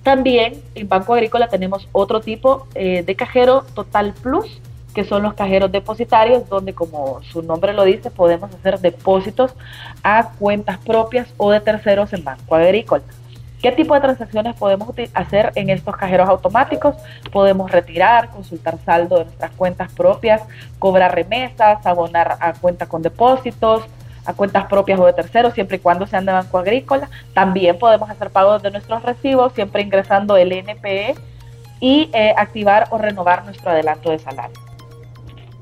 También 0.06 0.62
en 0.76 0.88
Banco 0.88 1.14
Agrícola 1.14 1.48
tenemos 1.48 1.88
otro 1.90 2.20
tipo 2.20 2.68
eh, 2.76 3.02
de 3.04 3.16
cajero 3.16 3.64
Total 3.74 4.12
Plus, 4.12 4.60
que 4.94 5.02
son 5.02 5.24
los 5.24 5.34
cajeros 5.34 5.72
depositarios, 5.72 6.48
donde 6.48 6.74
como 6.74 7.20
su 7.24 7.42
nombre 7.42 7.72
lo 7.72 7.82
dice, 7.82 8.12
podemos 8.12 8.54
hacer 8.54 8.78
depósitos 8.78 9.52
a 10.04 10.28
cuentas 10.38 10.78
propias 10.78 11.26
o 11.38 11.50
de 11.50 11.58
terceros 11.58 12.12
en 12.12 12.22
Banco 12.22 12.54
Agrícola. 12.54 13.02
¿Qué 13.60 13.72
tipo 13.72 13.94
de 13.94 14.00
transacciones 14.00 14.54
podemos 14.54 14.90
hacer 15.12 15.50
en 15.56 15.70
estos 15.70 15.96
cajeros 15.96 16.28
automáticos? 16.28 16.94
Podemos 17.32 17.68
retirar, 17.72 18.30
consultar 18.30 18.78
saldo 18.84 19.18
de 19.18 19.24
nuestras 19.24 19.50
cuentas 19.56 19.92
propias, 19.92 20.40
cobrar 20.78 21.16
remesas, 21.16 21.84
abonar 21.84 22.36
a 22.38 22.52
cuenta 22.52 22.86
con 22.86 23.02
depósitos, 23.02 23.82
a 24.26 24.34
cuentas 24.34 24.66
propias 24.66 24.98
o 24.98 25.06
de 25.06 25.12
terceros, 25.12 25.54
siempre 25.54 25.76
y 25.76 25.80
cuando 25.80 26.06
sean 26.06 26.26
de 26.26 26.32
Banco 26.32 26.58
Agrícola. 26.58 27.08
También 27.34 27.78
podemos 27.78 28.10
hacer 28.10 28.30
pagos 28.30 28.62
de 28.62 28.70
nuestros 28.70 29.02
recibos, 29.02 29.52
siempre 29.52 29.82
ingresando 29.82 30.36
el 30.36 30.52
NPE 30.52 31.14
y 31.80 32.10
eh, 32.12 32.34
activar 32.36 32.88
o 32.90 32.98
renovar 32.98 33.44
nuestro 33.44 33.70
adelanto 33.70 34.10
de 34.10 34.18
salario. 34.18 34.58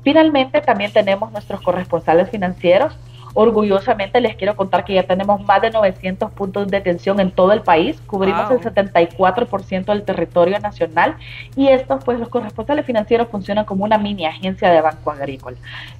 Finalmente, 0.03 0.61
también 0.61 0.93
tenemos 0.93 1.31
nuestros 1.31 1.61
corresponsales 1.61 2.29
financieros. 2.29 2.95
Orgullosamente 3.35 4.21
les 4.21 4.35
quiero 4.37 4.55
contar 4.55 4.85
que 4.85 4.93
ya 4.93 5.03
tenemos 5.03 5.41
más 5.45 5.61
de 5.61 5.69
900 5.69 6.31
puntos 6.31 6.67
de 6.69 6.77
atención 6.77 7.19
en 7.19 7.31
todo 7.31 7.51
el 7.51 7.61
país. 7.61 7.99
Cubrimos 8.07 8.49
Wow. 8.49 8.57
el 8.57 8.63
74% 8.63 9.85
del 9.85 10.03
territorio 10.03 10.57
nacional 10.59 11.17
y 11.55 11.67
estos, 11.67 12.03
pues 12.03 12.17
los 12.17 12.29
corresponsales 12.29 12.85
financieros 12.85 13.27
funcionan 13.27 13.65
como 13.65 13.83
una 13.83 13.97
mini 13.97 14.25
agencia 14.25 14.69
de 14.71 14.79
Banco 14.79 15.11
Agrícola. 15.11 15.57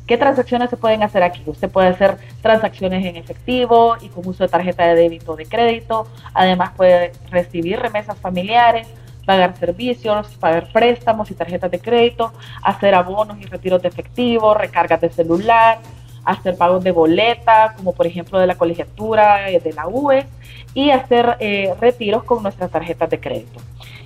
¿Qué 0.08 0.18
transacciones 0.18 0.70
se 0.70 0.78
pueden 0.78 1.04
hacer 1.04 1.24
aquí? 1.24 1.44
Usted 1.46 1.70
puede 1.70 1.90
hacer 1.90 2.18
transacciones 2.42 3.06
en 3.06 3.18
efectivo 3.18 3.98
y 4.02 4.08
con 4.08 4.26
uso 4.26 4.44
de 4.46 4.50
tarjeta 4.50 4.86
de 4.88 4.96
débito 4.96 5.34
o 5.34 5.36
de 5.36 5.46
crédito. 5.46 6.08
Además 6.34 6.72
puede 6.78 7.12
recibir 7.32 7.80
remesas 7.80 8.18
familiares, 8.18 8.88
pagar 9.26 9.58
servicios, 9.58 10.28
pagar 10.40 10.72
préstamos 10.72 11.32
y 11.32 11.34
tarjetas 11.34 11.70
de 11.72 11.80
crédito, 11.80 12.32
hacer 12.62 12.96
abonos 12.96 13.38
y 13.42 13.46
retiros 13.46 13.82
de 13.82 13.90
efectivo, 13.90 14.54
recargas 14.54 15.02
de 15.02 15.10
celular, 15.10 15.80
hacer 16.26 16.58
pagos 16.58 16.84
de 16.84 16.92
boleta, 16.92 17.74
como 17.78 17.94
por 17.94 18.08
ejemplo 18.08 18.40
de 18.40 18.48
la 18.48 18.56
colegiatura, 18.56 19.50
eh, 19.50 19.60
de 19.60 19.74
la 19.74 19.88
UE, 19.88 20.26
y 20.74 20.90
hacer 20.90 21.38
eh, 21.40 21.74
retiros 21.80 22.24
con 22.24 22.44
nuestras 22.44 22.72
tarjetas 22.72 23.10
de 23.10 23.20
crédito. 23.20 23.62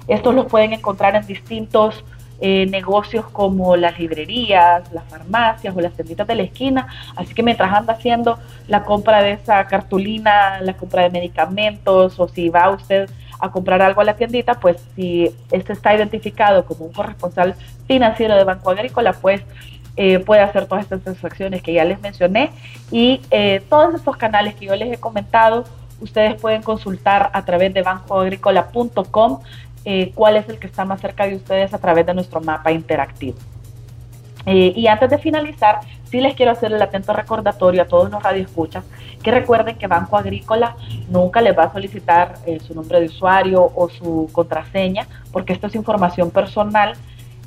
Estos 0.07 0.35
los 0.35 0.45
pueden 0.45 0.73
encontrar 0.73 1.15
en 1.15 1.25
distintos 1.25 2.03
eh, 2.41 2.67
negocios 2.67 3.25
como 3.25 3.75
las 3.75 3.99
librerías, 3.99 4.91
las 4.93 5.03
farmacias 5.09 5.75
o 5.75 5.81
las 5.81 5.93
tienditas 5.93 6.25
de 6.25 6.35
la 6.35 6.43
esquina. 6.43 6.87
Así 7.15 7.33
que 7.33 7.43
mientras 7.43 7.71
anda 7.73 7.93
haciendo 7.93 8.39
la 8.67 8.85
compra 8.85 9.21
de 9.21 9.33
esa 9.33 9.65
cartulina, 9.67 10.61
la 10.61 10.73
compra 10.73 11.03
de 11.03 11.09
medicamentos 11.09 12.17
o 12.17 12.27
si 12.29 12.49
va 12.49 12.69
usted 12.69 13.09
a 13.39 13.51
comprar 13.51 13.81
algo 13.81 14.01
a 14.01 14.03
la 14.03 14.15
tiendita, 14.15 14.53
pues 14.59 14.77
si 14.95 15.29
este 15.51 15.73
está 15.73 15.93
identificado 15.95 16.65
como 16.65 16.85
un 16.85 16.93
corresponsal 16.93 17.55
financiero 17.87 18.35
de 18.35 18.43
Banco 18.43 18.69
Agrícola, 18.69 19.13
pues 19.13 19.41
eh, 20.01 20.19
puede 20.19 20.39
hacer 20.39 20.65
todas 20.65 20.85
estas 20.85 21.01
transacciones 21.01 21.61
que 21.61 21.73
ya 21.73 21.83
les 21.83 21.99
mencioné 21.99 22.51
y 22.89 23.19
eh, 23.31 23.61
todos 23.67 23.93
estos 23.93 24.15
canales 24.15 24.55
que 24.55 24.67
yo 24.67 24.73
les 24.73 24.93
he 24.93 24.97
comentado, 24.97 25.65
ustedes 25.99 26.39
pueden 26.39 26.61
consultar 26.61 27.29
a 27.33 27.43
través 27.43 27.73
de 27.73 27.81
bancoagrícola.com 27.81 29.41
eh, 29.83 30.13
cuál 30.15 30.37
es 30.37 30.47
el 30.47 30.57
que 30.57 30.67
está 30.67 30.85
más 30.85 31.01
cerca 31.01 31.27
de 31.27 31.35
ustedes 31.35 31.73
a 31.73 31.79
través 31.79 32.05
de 32.05 32.13
nuestro 32.13 32.39
mapa 32.39 32.71
interactivo. 32.71 33.37
Y 34.45 34.87
antes 34.87 35.09
de 35.09 35.17
finalizar, 35.17 35.81
sí 36.09 36.21
les 36.21 36.33
quiero 36.33 36.53
hacer 36.53 36.71
el 36.71 36.81
atento 36.81 37.11
recordatorio 37.11 37.81
a 37.81 37.85
todos 37.85 38.09
los 38.09 38.23
radioescuchas 38.23 38.85
que 39.21 39.31
recuerden 39.31 39.75
que 39.75 39.85
Banco 39.85 40.17
Agrícola 40.17 40.75
nunca 41.09 41.41
les 41.41 41.55
va 41.55 41.65
a 41.65 41.73
solicitar 41.73 42.35
su 42.65 42.73
nombre 42.73 43.01
de 43.01 43.07
usuario 43.07 43.69
o 43.75 43.89
su 43.89 44.29
contraseña, 44.31 45.07
porque 45.33 45.51
esto 45.53 45.67
es 45.67 45.75
información 45.75 46.31
personal 46.31 46.95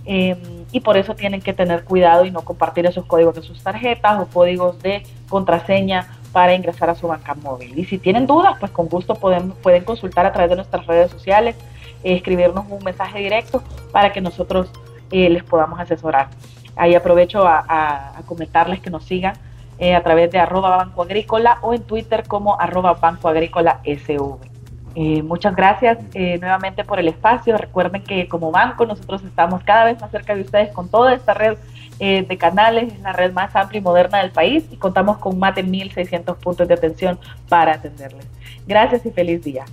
eh, 0.05 0.37
y 0.73 0.81
por 0.81 0.97
eso 0.97 1.15
tienen 1.15 1.41
que 1.41 1.53
tener 1.53 1.85
cuidado 1.85 2.25
y 2.25 2.31
no 2.31 2.41
compartir 2.41 2.87
esos 2.87 3.05
códigos 3.05 3.35
de 3.35 3.43
sus 3.43 3.63
tarjetas 3.63 4.21
o 4.21 4.27
códigos 4.27 4.81
de 4.83 5.03
contraseña 5.29 6.09
para 6.33 6.55
ingresar 6.55 6.89
a 6.89 6.95
su 6.95 7.07
banca 7.07 7.35
móvil. 7.35 7.79
Y 7.79 7.85
si 7.85 7.99
tienen 7.99 8.27
dudas, 8.27 8.57
pues 8.59 8.73
con 8.73 8.89
gusto 8.89 9.15
pueden, 9.15 9.51
pueden 9.51 9.85
consultar 9.85 10.25
a 10.25 10.33
través 10.33 10.51
de 10.51 10.57
nuestras 10.57 10.87
redes 10.87 11.11
sociales, 11.11 11.57
eh, 12.03 12.15
escribirnos 12.15 12.65
un 12.71 12.83
mensaje 12.83 13.19
directo 13.19 13.63
para 13.93 14.13
que 14.13 14.23
nosotros 14.23 14.71
eh, 15.11 15.29
les 15.29 15.45
podamos 15.45 15.79
asesorar. 15.79 16.29
Ahí 16.75 16.95
aprovecho 16.95 17.47
a, 17.47 18.15
comentarles 18.25 18.81
que 18.81 18.89
nos 18.89 19.05
sigan 19.05 19.35
eh, 19.79 19.95
a 19.95 20.03
través 20.03 20.31
de 20.31 20.39
arroba 20.39 20.77
Banco 20.77 21.03
Agrícola 21.03 21.59
o 21.61 21.75
en 21.75 21.83
Twitter 21.83 22.25
como 22.27 22.59
arroba 22.59 22.95
Banco 22.95 23.29
Agrícola 23.29 23.81
SV. 23.85 24.52
Eh, 24.95 25.23
muchas 25.23 25.57
gracias 25.57 25.99
eh, 26.15 26.39
nuevamente 26.39 26.85
por 26.85 26.99
el 26.99 27.09
espacio. 27.09 27.57
Recuerden 27.57 28.03
que 28.03 28.29
como 28.29 28.51
banco 28.51 28.85
nosotros 28.85 29.23
estamos 29.25 29.63
cada 29.65 29.87
vez 29.87 30.01
más 30.01 30.11
cerca 30.11 30.35
de 30.35 30.43
ustedes 30.43 30.71
con 30.71 30.89
toda 30.89 31.15
esta 31.15 31.35
red 31.35 31.57
eh, 31.99 32.27
de 32.29 32.39
canales, 32.39 32.93
es 32.93 33.01
la 33.01 33.13
red 33.13 33.33
más 33.33 33.55
amplia 33.55 33.79
y 33.79 33.83
moderna 33.83 34.19
del 34.19 34.33
país 34.33 34.65
y 34.71 34.77
contamos 34.77 35.19
con 35.19 35.39
más 35.39 35.55
de 35.55 35.65
1.600 35.65 36.37
puntos 36.37 36.69
de 36.69 36.75
atención 36.75 37.19
para 37.49 37.75
atenderles. 37.75 38.27
Gracias 38.67 39.07
y 39.07 39.11
feliz 39.11 39.43
día. 39.43 39.65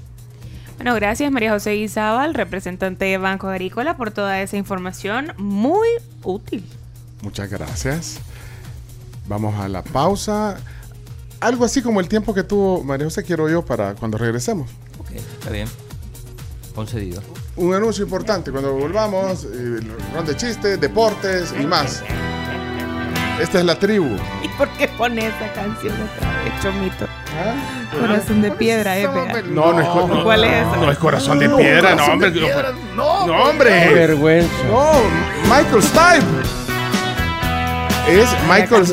Bueno, 0.78 0.96
gracias 0.96 1.30
María 1.32 1.52
José 1.52 1.76
Izábal, 1.76 2.34
representante 2.34 3.06
de 3.06 3.18
Banco 3.18 3.48
Agrícola, 3.48 3.98
por 3.98 4.12
toda 4.12 4.42
esa 4.42 4.56
información 4.56 5.34
muy 5.38 5.88
útil. 6.24 6.64
Muchas 7.22 7.50
gracias. 7.50 8.22
Vamos 9.28 9.60
a 9.60 9.68
la 9.68 9.84
pausa. 9.84 10.58
Algo 11.42 11.66
así 11.66 11.82
como 11.82 12.00
el 12.00 12.08
tiempo 12.08 12.34
que 12.34 12.44
tuvo 12.44 12.84
María 12.84 13.06
José 13.06 13.24
quiero 13.24 13.50
yo 13.50 13.66
para 13.66 13.96
cuando 13.96 14.18
regresemos. 14.18 14.70
Está 15.16 15.50
bien. 15.52 15.68
Concedido. 16.76 17.22
Un 17.56 17.74
anuncio 17.74 18.04
importante. 18.06 18.52
Cuando 18.52 18.74
volvamos, 18.74 19.44
eh, 19.46 19.80
ronda 20.14 20.32
de 20.32 20.38
chistes, 20.38 20.80
deportes 20.80 21.54
y 21.60 21.66
más. 21.66 22.04
Esta 23.42 23.60
es 23.60 23.66
la 23.66 23.80
tribu. 23.80 24.18
¿Y 24.44 24.48
por 24.58 24.68
qué 24.72 24.88
pone 24.90 25.28
esa 25.28 25.52
canción 25.54 25.94
otra 25.94 26.44
vez, 26.44 26.54
Chomito? 26.62 27.08
Corazón 28.00 28.42
de 28.42 28.52
piedra, 28.52 28.98
eh. 29.00 29.08
No, 29.48 29.72
no 29.74 29.80
es, 29.82 29.88
co- 29.88 30.08
no, 30.08 30.24
¿Cuál 30.24 30.44
es 30.44 30.68
esa? 30.68 30.76
No 30.78 30.92
es 30.92 30.98
corazón 30.98 31.40
de 31.40 31.50
piedra, 31.50 31.96
no, 31.96 32.06
hombre. 32.06 32.32
No, 32.96 33.28
no, 33.28 33.44
hombre. 33.44 33.86
Qué 33.88 33.94
vergüenza. 33.94 34.52
No, 34.70 34.92
Michael 35.44 35.84
Stipe. 35.84 36.69
Es 38.10 38.30
Michael, 38.50 38.86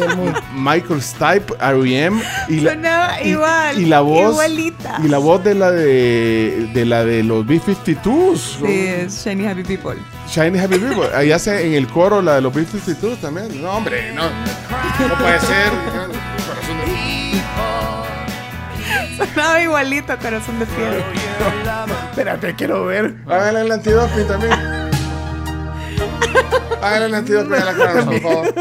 Michael 0.54 1.02
Stipe, 1.02 1.54
R.E.M. 1.60 2.20
y 2.48 2.60
la, 2.60 2.72
Sonaba 2.72 3.22
y- 3.22 3.28
igual, 3.30 3.78
y 3.80 3.84
la 3.86 4.00
voz 4.00 4.32
igualita. 4.32 4.98
y 5.02 5.08
la 5.08 5.18
voz 5.18 5.42
de 5.44 5.54
la 5.54 5.70
de, 5.70 6.70
de 6.74 6.84
la 6.84 7.04
de 7.04 7.22
los 7.22 7.44
B52s. 7.46 8.36
Sí, 8.66 8.86
es 8.86 9.24
Shiny 9.24 9.46
Happy 9.46 9.62
People. 9.64 9.96
Shiny 10.28 10.58
Happy 10.58 10.78
People. 10.78 11.08
Ahí 11.14 11.32
hace 11.32 11.66
en 11.66 11.74
el 11.74 11.86
coro 11.88 12.20
la 12.22 12.36
de 12.36 12.40
los 12.42 12.52
B52s 12.52 13.18
también. 13.20 13.62
No, 13.62 13.70
hombre, 13.72 14.12
no. 14.12 14.22
No 14.24 15.18
puede 15.18 15.40
ser. 15.40 15.70
Corazón 15.70 16.10
de- 16.10 16.16
Sonaba 19.16 19.60
igualito, 19.62 20.16
Corazón 20.18 20.58
de 20.58 20.66
piedra. 20.66 21.04
Espérate, 22.10 22.54
quiero 22.54 22.84
ver. 22.86 23.14
Háganle 23.26 23.60
el 23.62 23.72
antidoping 23.72 24.26
también. 24.26 24.86
Háganle 26.82 27.07
el 27.07 27.14
antidoping 27.14 27.55
a 27.55 27.64
la 27.64 27.74
cara, 27.74 28.05
por 28.05 28.20
favor. 28.20 28.55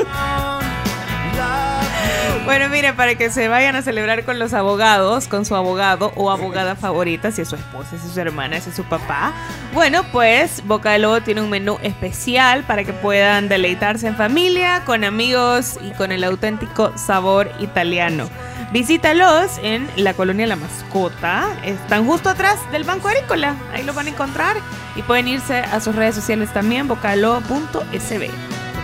Bueno, 2.45 2.69
mire, 2.69 2.93
para 2.93 3.15
que 3.15 3.31
se 3.31 3.47
vayan 3.47 3.75
a 3.75 3.81
celebrar 3.81 4.23
con 4.23 4.37
los 4.37 4.53
abogados, 4.53 5.27
con 5.27 5.45
su 5.45 5.55
abogado 5.55 6.11
o 6.15 6.29
abogada 6.29 6.75
favorita, 6.75 7.31
si 7.31 7.41
es 7.41 7.49
su 7.49 7.55
esposa, 7.55 7.97
si 7.97 8.07
es 8.07 8.13
su 8.13 8.19
hermana, 8.19 8.61
si 8.61 8.69
es 8.69 8.75
su 8.75 8.83
papá. 8.83 9.33
Bueno, 9.73 10.03
pues 10.11 10.63
Boca 10.67 10.91
de 10.91 10.99
Lobo 10.99 11.21
tiene 11.21 11.41
un 11.41 11.49
menú 11.49 11.79
especial 11.81 12.63
para 12.63 12.83
que 12.83 12.93
puedan 12.93 13.49
deleitarse 13.49 14.05
en 14.07 14.15
familia, 14.15 14.83
con 14.85 15.03
amigos 15.03 15.79
y 15.81 15.91
con 15.93 16.11
el 16.11 16.23
auténtico 16.23 16.95
sabor 16.95 17.49
italiano. 17.59 18.29
Visítalos 18.71 19.59
en 19.61 19.87
la 19.95 20.13
colonia 20.13 20.47
La 20.47 20.55
Mascota. 20.55 21.55
Están 21.63 22.05
justo 22.05 22.29
atrás 22.29 22.59
del 22.71 22.83
Banco 22.83 23.07
Agrícola. 23.07 23.55
Ahí 23.73 23.83
lo 23.83 23.93
van 23.93 24.07
a 24.07 24.09
encontrar. 24.09 24.57
Y 24.95 25.01
pueden 25.03 25.27
irse 25.27 25.59
a 25.59 25.79
sus 25.79 25.95
redes 25.95 26.15
sociales 26.15 26.51
también, 26.51 26.87
bocalobo.sb. 26.87 28.29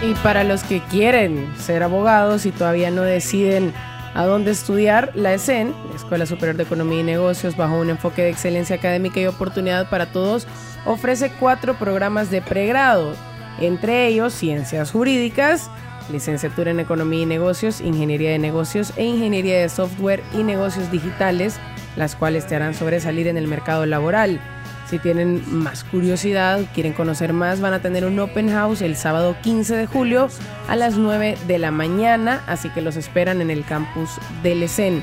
Y 0.04 0.14
para 0.24 0.44
los 0.44 0.64
que 0.64 0.82
quieren 0.84 1.54
ser 1.60 1.84
abogados 1.84 2.46
y 2.46 2.52
todavía 2.52 2.90
no 2.92 3.02
deciden 3.02 3.74
a 4.14 4.26
dónde 4.26 4.52
estudiar, 4.52 5.12
la 5.16 5.34
ESEN, 5.34 5.74
la 5.90 5.96
Escuela 5.96 6.26
Superior 6.26 6.56
de 6.56 6.64
Economía 6.64 7.00
y 7.00 7.04
Negocios, 7.04 7.56
bajo 7.56 7.76
un 7.76 7.90
enfoque 7.90 8.24
de 8.24 8.30
excelencia 8.30 8.76
académica 8.76 9.20
y 9.20 9.28
oportunidad 9.28 9.90
para 9.90 10.12
todos, 10.12 10.48
ofrece 10.86 11.32
cuatro 11.40 11.76
programas 11.76 12.30
de 12.30 12.42
pregrado, 12.42 13.14
entre 13.60 14.08
ellos 14.08 14.34
ciencias 14.34 14.92
jurídicas, 14.92 15.70
licenciatura 16.12 16.72
en 16.72 16.80
Economía 16.80 17.24
y 17.24 17.26
Negocios, 17.26 17.82
Ingeniería 17.82 18.32
de 18.32 18.40
Negocios 18.40 18.94
e 18.96 19.04
Ingeniería 19.06 19.60
de 19.60 19.70
Software 19.70 20.24
y 20.34 20.44
Negocios 20.44 20.92
Digitales, 20.92 21.60
las 21.96 22.16
cuales 22.16 22.48
te 22.48 22.56
harán 22.56 22.74
sobresalir 22.74 23.28
en 23.28 23.38
el 23.38 23.48
mercado 23.48 23.86
laboral. 23.86 24.40
Si 24.90 24.98
tienen 25.00 25.44
más 25.48 25.86
curiosidad, 25.86 26.60
quieren 26.74 26.92
conocer 26.92 27.32
más, 27.32 27.62
van 27.62 27.74
a 27.74 27.82
tener 27.82 28.04
un 28.04 28.20
open 28.20 28.52
house 28.52 28.82
el 28.82 28.98
sábado 28.98 29.38
15 29.42 29.76
de 29.76 29.86
julio 29.86 30.28
a 30.68 30.76
las 30.76 30.98
9 30.98 31.38
de 31.48 31.60
la 31.60 31.72
mañana, 31.72 32.44
así 32.46 32.68
que 32.70 32.82
los 32.82 32.98
esperan 32.98 33.40
en 33.40 33.52
el 33.52 33.64
campus 33.64 34.10
del 34.44 34.64
ESEN. 34.64 35.02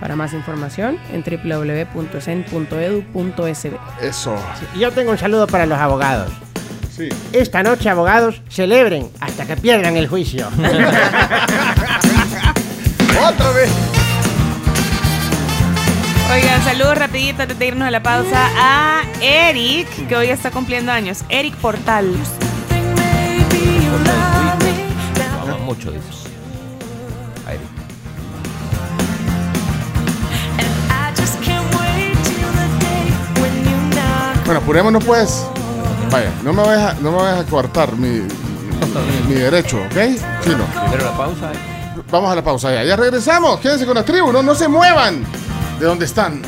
Para 0.00 0.16
más 0.16 0.32
información 0.32 0.98
en 1.12 1.22
www.esen.edu.sb. 1.22 3.76
Eso. 4.00 4.36
Yo 4.76 4.90
tengo 4.92 5.12
un 5.12 5.18
saludo 5.18 5.46
para 5.46 5.66
los 5.66 5.78
abogados. 5.78 6.32
Sí. 6.98 7.08
Esta 7.32 7.62
noche, 7.62 7.88
abogados, 7.88 8.42
celebren 8.48 9.08
hasta 9.20 9.46
que 9.46 9.56
pierdan 9.56 9.96
el 9.96 10.08
juicio. 10.08 10.48
Otra 13.28 13.50
vez. 13.52 13.70
Oigan, 16.32 16.62
saludos 16.64 16.98
rapidito 16.98 17.42
antes 17.42 17.56
de 17.56 17.66
irnos 17.68 17.86
a 17.86 17.92
la 17.92 18.02
pausa 18.02 18.50
a 18.56 19.02
Eric, 19.20 19.86
que 20.08 20.16
hoy 20.16 20.26
está 20.26 20.50
cumpliendo 20.50 20.90
años. 20.90 21.20
Eric 21.28 21.54
Portal. 21.54 22.12
Vamos, 25.46 25.60
mucho 25.60 25.92
de 25.92 25.98
eso. 25.98 26.28
A 27.46 27.54
Eric. 27.54 27.68
Bueno, 34.44 34.60
apurémonos 34.60 35.04
pues. 35.04 35.46
Vaya, 36.10 36.32
no 36.42 36.52
me 36.52 36.62
vayas 36.62 36.92
a, 36.92 36.94
no 37.00 37.10
me 37.12 37.18
vayas 37.18 37.40
a 37.40 37.44
coartar 37.44 37.92
mi, 37.96 38.08
mi, 38.08 38.28
mi 39.28 39.34
derecho, 39.34 39.76
¿ok? 39.78 39.96
Chino. 40.42 40.64
Primero 40.82 41.04
la 41.04 41.16
pausa. 41.16 41.52
¿eh? 41.52 42.02
Vamos 42.10 42.32
a 42.32 42.34
la 42.34 42.42
pausa 42.42 42.72
ya. 42.72 42.84
Ya 42.84 42.96
regresamos. 42.96 43.60
Quédense 43.60 43.84
con 43.84 43.94
la 43.94 44.04
tribu. 44.04 44.32
No, 44.32 44.42
no 44.42 44.54
se 44.54 44.68
muevan 44.68 45.24
de 45.78 45.84
donde 45.86 46.04
están. 46.06 46.40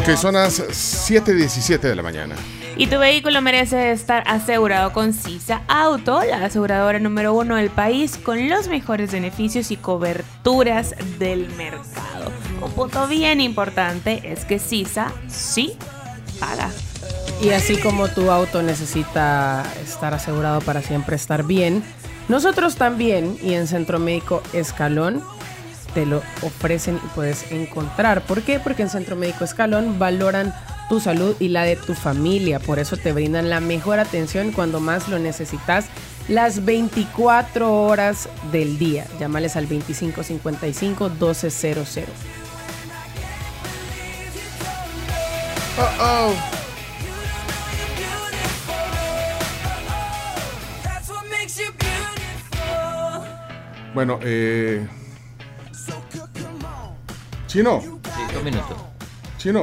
Ok, 0.00 0.16
son 0.16 0.34
las 0.34 0.60
7.17 0.60 1.80
de 1.80 1.94
la 1.94 2.02
mañana. 2.02 2.34
Y 2.78 2.86
tu 2.86 2.98
vehículo 2.98 3.42
merece 3.42 3.92
estar 3.92 4.22
asegurado 4.26 4.94
con 4.94 5.12
Sisa 5.12 5.60
Auto, 5.68 6.22
la 6.24 6.46
aseguradora 6.46 6.98
número 6.98 7.34
uno 7.34 7.56
del 7.56 7.68
país, 7.68 8.16
con 8.16 8.48
los 8.48 8.68
mejores 8.68 9.12
beneficios 9.12 9.70
y 9.70 9.76
coberturas 9.76 10.94
del 11.18 11.50
mercado. 11.50 12.32
Un 12.62 12.72
punto 12.72 13.06
bien 13.08 13.42
importante 13.42 14.22
es 14.24 14.46
que 14.46 14.58
Sisa 14.58 15.12
sí 15.28 15.76
paga. 16.38 16.70
Y 17.42 17.50
así 17.50 17.76
como 17.76 18.08
tu 18.08 18.30
auto 18.30 18.62
necesita 18.62 19.64
estar 19.84 20.14
asegurado 20.14 20.60
para 20.62 20.80
siempre 20.80 21.16
estar 21.16 21.42
bien, 21.42 21.84
nosotros 22.30 22.76
también 22.76 23.36
y 23.42 23.54
en 23.54 23.66
Centro 23.66 23.98
Médico 23.98 24.40
Escalón 24.52 25.20
te 25.94 26.06
lo 26.06 26.22
ofrecen 26.42 27.00
y 27.04 27.08
puedes 27.08 27.50
encontrar. 27.50 28.22
¿Por 28.22 28.42
qué? 28.42 28.60
Porque 28.60 28.82
en 28.82 28.88
Centro 28.88 29.16
Médico 29.16 29.42
Escalón 29.42 29.98
valoran 29.98 30.54
tu 30.88 31.00
salud 31.00 31.34
y 31.40 31.48
la 31.48 31.64
de 31.64 31.74
tu 31.74 31.94
familia. 31.94 32.60
Por 32.60 32.78
eso 32.78 32.96
te 32.96 33.12
brindan 33.12 33.50
la 33.50 33.58
mejor 33.58 33.98
atención 33.98 34.52
cuando 34.52 34.78
más 34.78 35.08
lo 35.08 35.18
necesitas 35.18 35.86
las 36.28 36.64
24 36.64 37.82
horas 37.82 38.28
del 38.52 38.78
día. 38.78 39.06
Llámales 39.18 39.56
al 39.56 39.64
2555 39.64 41.08
1200. 41.08 41.98
Oh, 45.78 45.88
oh. 46.00 46.59
Bueno, 53.94 54.18
eh. 54.22 54.86
Chino. 57.46 57.80
Sí, 57.80 58.34
dos 58.34 58.44
minutos. 58.44 58.76
Chino. 59.38 59.62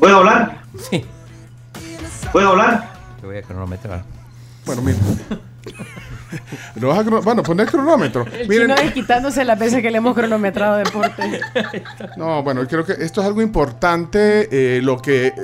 ¿Puedo 0.00 0.16
hablar? 0.18 0.62
Sí. 0.78 1.04
¿Puedo 2.32 2.50
hablar? 2.50 2.92
Te 3.20 3.26
voy 3.26 3.36
a 3.38 3.42
cronometrar. 3.42 4.04
Bueno, 4.64 4.82
mira. 4.82 4.98
Lo 6.76 6.88
vas 6.88 7.06
a 7.06 7.10
bueno, 7.20 7.42
poner 7.42 7.68
cronómetro. 7.68 8.26
El 8.32 8.48
Miren, 8.48 8.68
chino 8.68 8.74
ahí 8.78 8.90
quitándose 8.90 9.44
las 9.44 9.58
veces 9.58 9.82
que 9.82 9.90
le 9.90 9.98
hemos 9.98 10.14
cronometrado 10.14 10.76
deporte. 10.76 11.40
No, 12.16 12.42
bueno, 12.42 12.66
creo 12.66 12.84
que 12.84 12.92
esto 12.92 13.20
es 13.20 13.26
algo 13.26 13.42
importante, 13.42 14.48
eh, 14.50 14.80
lo, 14.82 15.00
que, 15.00 15.26
eh, 15.26 15.34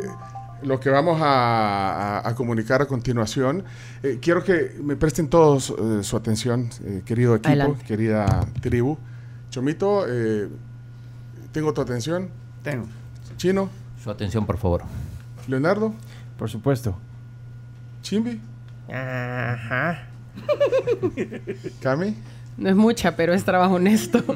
lo 0.64 0.78
que 0.80 0.90
vamos 0.90 1.20
a, 1.22 2.18
a- 2.18 2.28
a 2.28 2.34
comunicar 2.34 2.80
a 2.82 2.86
continuación. 2.86 3.64
Eh, 4.02 4.18
quiero 4.20 4.42
que 4.44 4.76
me 4.82 4.96
presten 4.96 5.28
todos 5.28 5.70
eh, 5.78 6.02
su 6.02 6.16
atención, 6.16 6.68
eh, 6.84 7.02
querido 7.04 7.34
equipo, 7.34 7.48
Adelante. 7.48 7.84
querida 7.84 8.46
tribu. 8.60 8.98
Chomito, 9.50 10.04
eh, 10.08 10.48
¿tengo 11.52 11.72
tu 11.74 11.80
atención? 11.80 12.28
Tengo. 12.62 12.86
Chino, 13.36 13.68
Su 14.02 14.10
atención, 14.10 14.46
por 14.46 14.58
favor. 14.58 14.82
Leonardo, 15.48 15.92
Por 16.38 16.48
supuesto. 16.50 16.96
Chimbi, 18.02 18.40
Ajá. 18.88 20.06
Cami, 21.82 22.16
No 22.56 22.68
es 22.70 22.76
mucha, 22.76 23.14
pero 23.16 23.32
es 23.34 23.44
trabajo 23.44 23.74
honesto. 23.74 24.22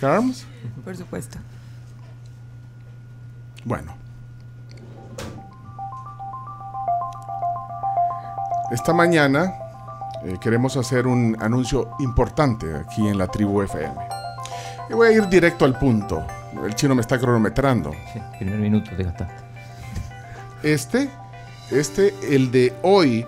Carms. 0.00 0.46
Por 0.84 0.96
supuesto. 0.96 1.38
Bueno. 3.68 3.94
Esta 8.70 8.94
mañana 8.94 9.52
eh, 10.24 10.38
queremos 10.40 10.78
hacer 10.78 11.06
un 11.06 11.36
anuncio 11.38 11.90
importante 11.98 12.74
aquí 12.74 13.06
en 13.06 13.18
la 13.18 13.26
tribu 13.26 13.60
FM. 13.60 13.94
Y 14.88 14.94
voy 14.94 15.08
a 15.08 15.12
ir 15.12 15.28
directo 15.28 15.66
al 15.66 15.78
punto. 15.78 16.26
El 16.64 16.74
chino 16.76 16.94
me 16.94 17.02
está 17.02 17.18
cronometrando. 17.18 17.92
Sí, 18.10 18.22
primer 18.38 18.58
minuto 18.58 18.90
te 18.96 19.04
gastaste. 19.04 19.34
Este, 20.62 21.10
este, 21.70 22.14
el 22.34 22.50
de 22.50 22.72
hoy, 22.82 23.26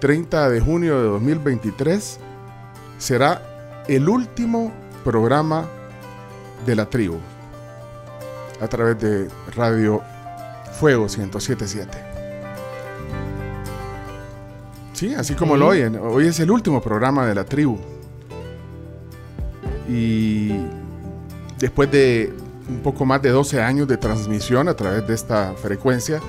30 0.00 0.50
de 0.50 0.60
junio 0.60 1.00
de 1.00 1.08
2023, 1.08 2.20
será 2.98 3.40
el 3.88 4.10
último 4.10 4.72
programa 5.04 5.64
de 6.66 6.76
la 6.76 6.84
tribu 6.84 7.18
a 8.60 8.68
través 8.68 8.98
de 9.00 9.28
Radio 9.56 10.02
Fuego 10.78 11.04
1077. 11.04 12.10
Sí, 14.92 15.14
así 15.14 15.34
como 15.34 15.56
lo 15.56 15.68
oyen, 15.68 15.96
hoy 15.96 16.26
es 16.26 16.40
el 16.40 16.50
último 16.50 16.82
programa 16.82 17.26
de 17.26 17.34
la 17.34 17.44
tribu. 17.44 17.78
Y 19.88 20.52
después 21.58 21.90
de 21.90 22.32
un 22.68 22.80
poco 22.80 23.04
más 23.04 23.22
de 23.22 23.30
12 23.30 23.62
años 23.62 23.88
de 23.88 23.96
transmisión 23.96 24.68
a 24.68 24.74
través 24.74 25.06
de 25.06 25.14
esta 25.14 25.54
frecuencia, 25.54 26.20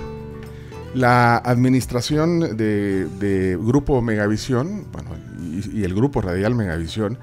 la 0.93 1.37
administración 1.37 2.57
de, 2.57 3.07
de 3.19 3.57
Grupo 3.61 4.01
Megavisión, 4.01 4.85
bueno, 4.91 5.09
y, 5.41 5.81
y 5.81 5.83
el 5.83 5.93
Grupo 5.93 6.21
Radial 6.21 6.55
Megavisión, 6.55 7.19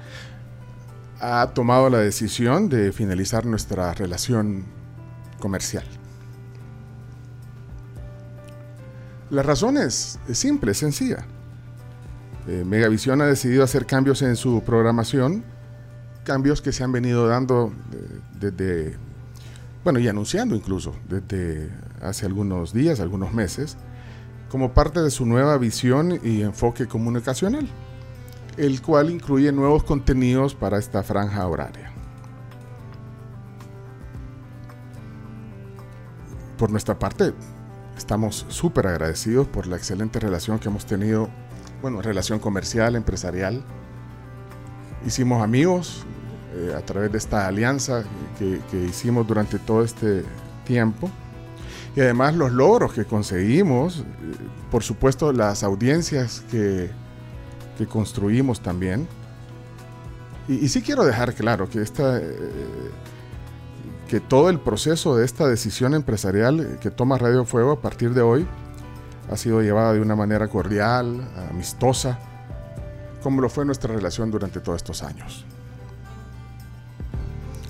ha 1.19 1.51
tomado 1.53 1.89
la 1.89 1.97
decisión 1.97 2.69
de 2.69 2.91
finalizar 2.91 3.45
nuestra 3.45 3.93
relación 3.93 4.65
comercial. 5.39 5.85
La 9.29 9.43
razón 9.43 9.77
es, 9.77 10.19
simple, 10.33 10.71
es 10.71 10.77
sencilla. 10.77 11.25
Eh, 12.47 12.63
Megavisión 12.65 13.21
ha 13.21 13.25
decidido 13.25 13.63
hacer 13.63 13.85
cambios 13.85 14.23
en 14.23 14.35
su 14.35 14.63
programación, 14.63 15.43
cambios 16.23 16.61
que 16.61 16.71
se 16.71 16.83
han 16.83 16.91
venido 16.91 17.27
dando 17.27 17.71
eh, 17.93 18.19
desde, 18.39 18.97
bueno, 19.83 19.99
y 19.99 20.07
anunciando 20.07 20.55
incluso 20.55 20.95
desde 21.07 21.69
hace 22.01 22.25
algunos 22.25 22.73
días, 22.73 22.99
algunos 22.99 23.31
meses, 23.33 23.77
como 24.49 24.73
parte 24.73 24.99
de 24.99 25.11
su 25.11 25.27
nueva 25.27 25.57
visión 25.59 26.19
y 26.23 26.41
enfoque 26.41 26.87
comunicacional, 26.87 27.67
el 28.57 28.81
cual 28.81 29.11
incluye 29.11 29.51
nuevos 29.51 29.83
contenidos 29.83 30.55
para 30.55 30.79
esta 30.79 31.03
franja 31.03 31.47
horaria. 31.47 31.88
Por 36.59 36.71
nuestra 36.71 36.99
parte, 36.99 37.33
estamos 37.97 38.45
súper 38.49 38.87
agradecidos 38.87 39.47
por 39.47 39.65
la 39.65 39.77
excelente 39.77 40.19
relación 40.19 40.59
que 40.59 40.67
hemos 40.67 40.85
tenido, 40.85 41.29
bueno, 41.81 42.01
relación 42.01 42.39
comercial, 42.39 42.97
empresarial. 42.97 43.63
Hicimos 45.07 45.41
amigos 45.41 46.03
eh, 46.53 46.73
a 46.77 46.81
través 46.81 47.13
de 47.13 47.17
esta 47.17 47.47
alianza 47.47 48.03
que, 48.37 48.59
hicimos 48.85 49.25
durante 49.25 49.57
todo 49.57 49.85
este 49.85 50.25
tiempo. 50.65 51.09
Y 51.95 52.01
además 52.01 52.35
los 52.35 52.51
logros 52.51 52.91
que 52.91 53.05
conseguimos, 53.05 53.99
eh, 53.99 54.03
por 54.69 54.83
supuesto 54.83 55.31
las 55.31 55.63
audiencias 55.63 56.43
que, 56.51 56.91
que 57.77 57.87
construimos 57.87 58.59
también. 58.59 59.07
Y, 60.49 60.55
y 60.55 60.67
sí 60.67 60.81
quiero 60.81 61.05
dejar 61.05 61.33
claro 61.33 61.69
que 61.69 61.81
esta... 61.81 62.17
eh, 62.17 62.91
que 64.09 64.19
todo 64.19 64.49
el 64.49 64.59
proceso 64.59 65.15
de 65.15 65.23
esta 65.23 65.47
decisión 65.47 65.93
empresarial 65.93 66.79
que 66.81 66.89
toma 66.89 67.19
Radio 67.19 67.45
Fuego 67.45 67.73
a 67.73 67.79
partir 67.79 68.15
de 68.15 68.21
hoy 68.21 68.47
ha 69.31 69.37
sido 69.37 69.61
llevada 69.61 69.93
de 69.93 70.01
una 70.01 70.15
manera 70.15 70.47
cordial, 70.47 71.29
amistosa, 71.51 72.17
como 73.21 73.39
lo 73.39 73.49
fue 73.49 73.65
nuestra 73.65 73.93
relación 73.93 74.31
durante 74.31 74.61
todos 74.61 74.77
estos 74.77 75.03
años. 75.03 75.45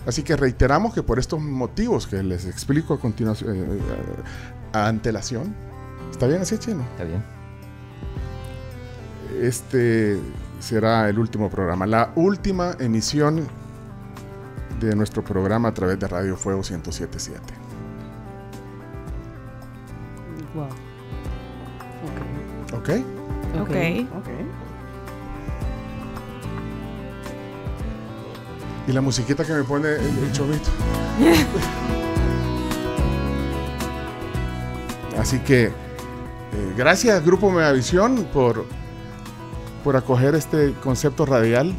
Así 0.08 0.24
que 0.24 0.38
reiteramos 0.38 0.94
que 0.94 1.04
por 1.04 1.20
estos 1.20 1.42
motivos 1.42 2.08
que 2.08 2.24
les 2.24 2.46
explico 2.46 2.94
a 2.94 3.00
continuación, 3.02 3.56
eh, 3.56 3.60
eh, 3.60 3.82
a 4.72 4.88
antelación, 4.88 5.54
¿está 6.10 6.26
bien 6.26 6.42
así, 6.42 6.58
Chino? 6.58 6.84
Está 6.94 7.04
bien. 7.04 7.22
Este 9.42 10.18
será 10.62 11.10
el 11.10 11.20
último 11.20 11.50
programa, 11.50 11.86
la 11.86 12.14
última 12.16 12.78
emisión 12.80 13.46
de 14.88 14.96
nuestro 14.96 15.24
programa 15.24 15.70
a 15.70 15.74
través 15.74 16.00
de 16.00 16.08
Radio 16.08 16.36
Fuego 16.38 16.62
1077. 16.62 17.42
Wow. 20.54 20.68
¿Ok? 22.78 22.90
Ok. 23.62 23.76
Y 28.88 28.92
la 28.92 29.02
musiquita 29.02 29.46
que 29.46 29.54
me 29.54 29.64
pone 29.64 29.90
el, 29.90 30.18
el 30.18 30.32
chovito. 30.32 30.70
Así 35.20 35.40
que 35.40 35.66
eh, 35.66 35.74
gracias 36.78 37.24
Grupo 37.26 37.52
Megavisión 37.52 38.26
por, 38.34 38.66
por 39.84 39.96
acoger 39.96 40.34
este 40.36 40.74
concepto 40.82 41.26
radial. 41.26 41.74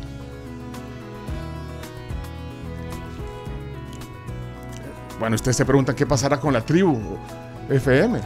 Bueno, 5.20 5.36
ustedes 5.36 5.58
se 5.58 5.66
preguntan 5.66 5.94
qué 5.94 6.06
pasará 6.06 6.40
con 6.40 6.54
la 6.54 6.62
tribu 6.62 6.98
FM. 7.68 8.18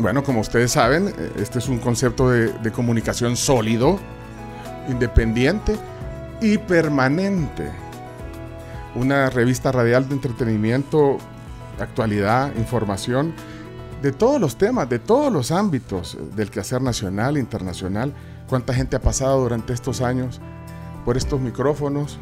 Bueno, 0.00 0.24
como 0.24 0.40
ustedes 0.40 0.72
saben, 0.72 1.08
eh, 1.08 1.32
este 1.36 1.58
es 1.58 1.68
un 1.68 1.78
concepto 1.78 2.30
de, 2.30 2.48
de 2.48 2.72
comunicación 2.72 3.36
sólido, 3.36 3.98
independiente 4.88 5.76
y 6.40 6.56
permanente. 6.56 7.70
Una 8.94 9.28
revista 9.28 9.70
radial 9.70 10.08
de 10.08 10.14
entretenimiento 10.14 11.18
actualidad, 11.78 12.56
información 12.56 13.34
de 14.00 14.12
todos 14.12 14.40
los 14.40 14.56
temas, 14.56 14.88
de 14.88 14.98
todos 14.98 15.30
los 15.30 15.50
ámbitos 15.50 16.16
del 16.34 16.50
quehacer 16.50 16.80
nacional, 16.80 17.36
internacional. 17.36 18.14
Cuánta 18.48 18.72
gente 18.72 18.96
ha 18.96 19.00
pasado 19.00 19.42
durante 19.42 19.74
estos 19.74 20.00
años 20.00 20.40
por 21.04 21.18
estos 21.18 21.38
micrófonos. 21.38 22.18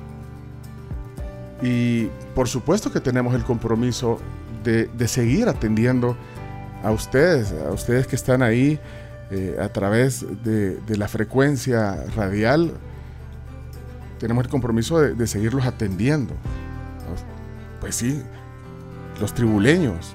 Y 1.62 2.06
por 2.34 2.48
supuesto 2.48 2.92
que 2.92 3.00
tenemos 3.00 3.34
el 3.34 3.44
compromiso 3.44 4.18
de, 4.64 4.86
de 4.86 5.08
seguir 5.08 5.48
atendiendo 5.48 6.16
a 6.82 6.90
ustedes, 6.90 7.52
a 7.52 7.70
ustedes 7.70 8.06
que 8.08 8.16
están 8.16 8.42
ahí 8.42 8.80
eh, 9.30 9.56
a 9.60 9.68
través 9.68 10.26
de, 10.42 10.76
de 10.80 10.96
la 10.96 11.06
frecuencia 11.06 12.04
radial. 12.16 12.72
Tenemos 14.18 14.44
el 14.44 14.50
compromiso 14.50 15.00
de, 15.00 15.14
de 15.14 15.26
seguirlos 15.26 15.64
atendiendo. 15.64 16.34
Pues 17.80 17.96
sí, 17.96 18.22
los 19.20 19.32
tribuleños. 19.34 20.14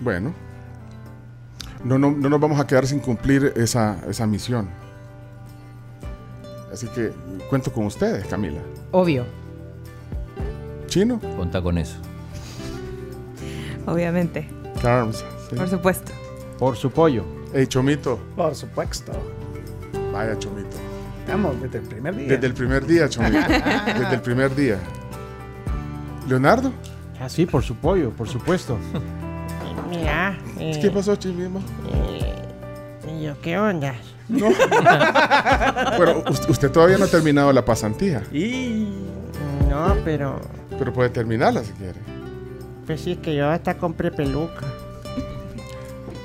Bueno, 0.00 0.34
no, 1.82 1.98
no, 1.98 2.10
no 2.10 2.28
nos 2.28 2.40
vamos 2.40 2.60
a 2.60 2.66
quedar 2.66 2.86
sin 2.86 3.00
cumplir 3.00 3.52
esa, 3.56 3.98
esa 4.08 4.26
misión. 4.26 4.68
Así 6.74 6.88
que 6.88 7.12
cuento 7.48 7.72
con 7.72 7.86
ustedes, 7.86 8.26
Camila. 8.26 8.60
Obvio. 8.90 9.24
¿Chino? 10.88 11.20
Conta 11.36 11.62
con 11.62 11.78
eso. 11.78 11.94
Obviamente. 13.86 14.48
Carms. 14.82 15.24
sí. 15.48 15.54
Por 15.54 15.68
supuesto. 15.68 16.10
Por 16.58 16.76
su 16.76 16.90
pollo. 16.90 17.24
Hey, 17.54 17.68
Chomito. 17.68 18.18
Por 18.34 18.56
supuesto. 18.56 19.12
Vaya, 20.12 20.36
Chomito. 20.36 20.76
Vamos, 21.28 21.62
desde 21.62 21.78
el 21.78 21.84
primer 21.84 22.16
día. 22.16 22.28
Desde 22.28 22.46
el 22.48 22.54
primer 22.54 22.84
día, 22.84 23.08
Chomito. 23.08 23.38
Desde 23.48 24.14
el 24.14 24.20
primer 24.20 24.52
día. 24.56 24.78
¿Leonardo? 26.28 26.72
Ah, 27.20 27.28
sí, 27.28 27.46
por 27.46 27.62
su 27.62 27.76
pollo, 27.76 28.10
por 28.10 28.28
supuesto. 28.28 28.76
Mira. 29.88 30.36
eh, 30.58 30.76
¿Qué 30.82 30.90
pasó, 30.90 31.14
Chimimo? 31.14 31.60
¿Y 33.08 33.22
yo 33.22 33.40
qué 33.40 33.58
onda? 33.58 33.94
No. 34.28 34.48
Bueno, 35.96 36.24
us- 36.30 36.48
usted 36.48 36.70
todavía 36.70 36.98
no 36.98 37.04
ha 37.04 37.08
terminado 37.08 37.52
la 37.52 37.64
pasantía. 37.64 38.22
Y... 38.32 38.88
No, 39.68 39.94
pero... 40.04 40.40
Pero 40.78 40.92
puede 40.92 41.10
terminarla 41.10 41.62
si 41.62 41.72
quiere. 41.72 41.98
Pues 42.86 43.00
sí, 43.00 43.12
es 43.12 43.18
que 43.18 43.34
yo 43.34 43.48
hasta 43.48 43.76
compré 43.78 44.10
peluca. 44.10 44.66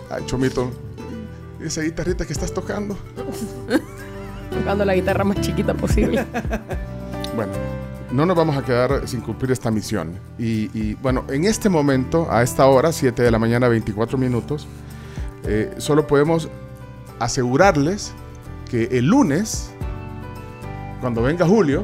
Ay, 0.09 0.23
Chomito. 0.25 0.71
Esa 1.61 1.81
guitarrita 1.81 2.25
que 2.25 2.33
estás 2.33 2.53
tocando. 2.53 2.97
Tocando 4.51 4.85
la 4.85 4.95
guitarra 4.95 5.23
más 5.23 5.39
chiquita 5.41 5.73
posible. 5.73 6.25
Bueno, 7.35 7.53
no 8.11 8.25
nos 8.25 8.35
vamos 8.35 8.57
a 8.57 8.63
quedar 8.65 9.07
sin 9.07 9.21
cumplir 9.21 9.51
esta 9.51 9.69
misión. 9.71 10.13
Y, 10.37 10.69
y, 10.77 10.95
bueno, 10.95 11.23
en 11.29 11.45
este 11.45 11.69
momento, 11.69 12.27
a 12.29 12.41
esta 12.41 12.65
hora, 12.65 12.91
7 12.91 13.21
de 13.21 13.31
la 13.31 13.37
mañana, 13.39 13.67
24 13.69 14.17
minutos, 14.17 14.67
eh, 15.45 15.71
solo 15.77 16.05
podemos 16.07 16.49
asegurarles 17.19 18.13
que 18.69 18.83
el 18.97 19.07
lunes, 19.07 19.71
cuando 21.01 21.21
venga 21.23 21.45
Julio, 21.47 21.83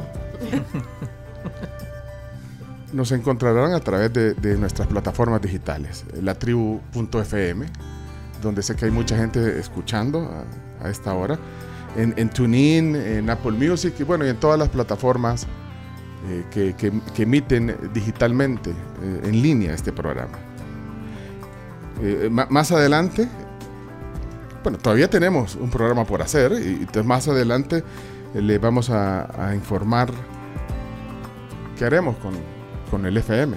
nos 2.94 3.12
encontrarán 3.12 3.74
a 3.74 3.80
través 3.80 4.14
de, 4.14 4.34
de 4.36 4.57
nuestras 4.57 4.88
plataformas 4.88 5.41
digitales, 5.41 6.06
latribu.fm, 6.22 7.66
donde 8.41 8.64
sé 8.64 8.76
que 8.76 8.86
hay 8.86 8.91
mucha 8.91 9.18
gente 9.18 9.60
escuchando 9.60 10.30
a, 10.82 10.86
a 10.86 10.90
esta 10.90 11.14
hora, 11.14 11.38
en, 11.98 12.14
en 12.18 12.30
TuneIn, 12.30 12.95
en 12.95 13.30
Apple 13.30 13.52
Music 13.53 13.95
y 13.99 14.03
bueno, 14.03 14.26
y 14.26 14.30
en 14.30 14.38
todas 14.38 14.60
las 14.60 14.70
plataformas 14.70 15.48
eh, 16.30 16.45
que, 16.52 16.74
que- 16.76 16.91
que 17.14 17.24
emiten 17.24 17.76
digitalmente, 17.94 18.72
eh, 18.72 19.22
en 19.24 19.41
línea, 19.41 19.74
este 19.74 19.91
programa. 19.91 20.38
Eh, 22.02 22.30
más 22.30 22.72
adelante, 22.72 23.28
bueno, 24.66 24.80
todavía 24.80 25.08
tenemos 25.08 25.54
un 25.54 25.70
programa 25.70 26.06
por 26.06 26.24
hacer 26.24 26.52
y, 26.54 26.88
más 27.04 27.28
adelante 27.28 27.84
eh, 28.34 28.42
le 28.42 28.58
vamos 28.58 28.90
a, 28.90 29.52
informar 29.54 30.10
qué 31.78 31.86
haremos 31.86 32.16
con, 32.18 32.34
con 32.90 33.06
el 33.06 33.16
FM. 33.16 33.56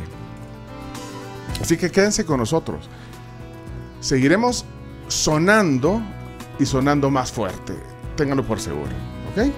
Así 1.62 1.78
que 1.78 1.90
quédense 1.90 2.26
con 2.26 2.40
nosotros. 2.40 2.90
Seguiremos 4.01 4.66
sonando 5.09 6.02
y 6.59 6.66
sonando 6.66 7.09
más 7.10 7.32
fuerte. 7.32 7.72
Ténganlo 8.14 8.44
por 8.44 8.60
seguro. 8.60 8.90
¿Ok? 9.32 9.51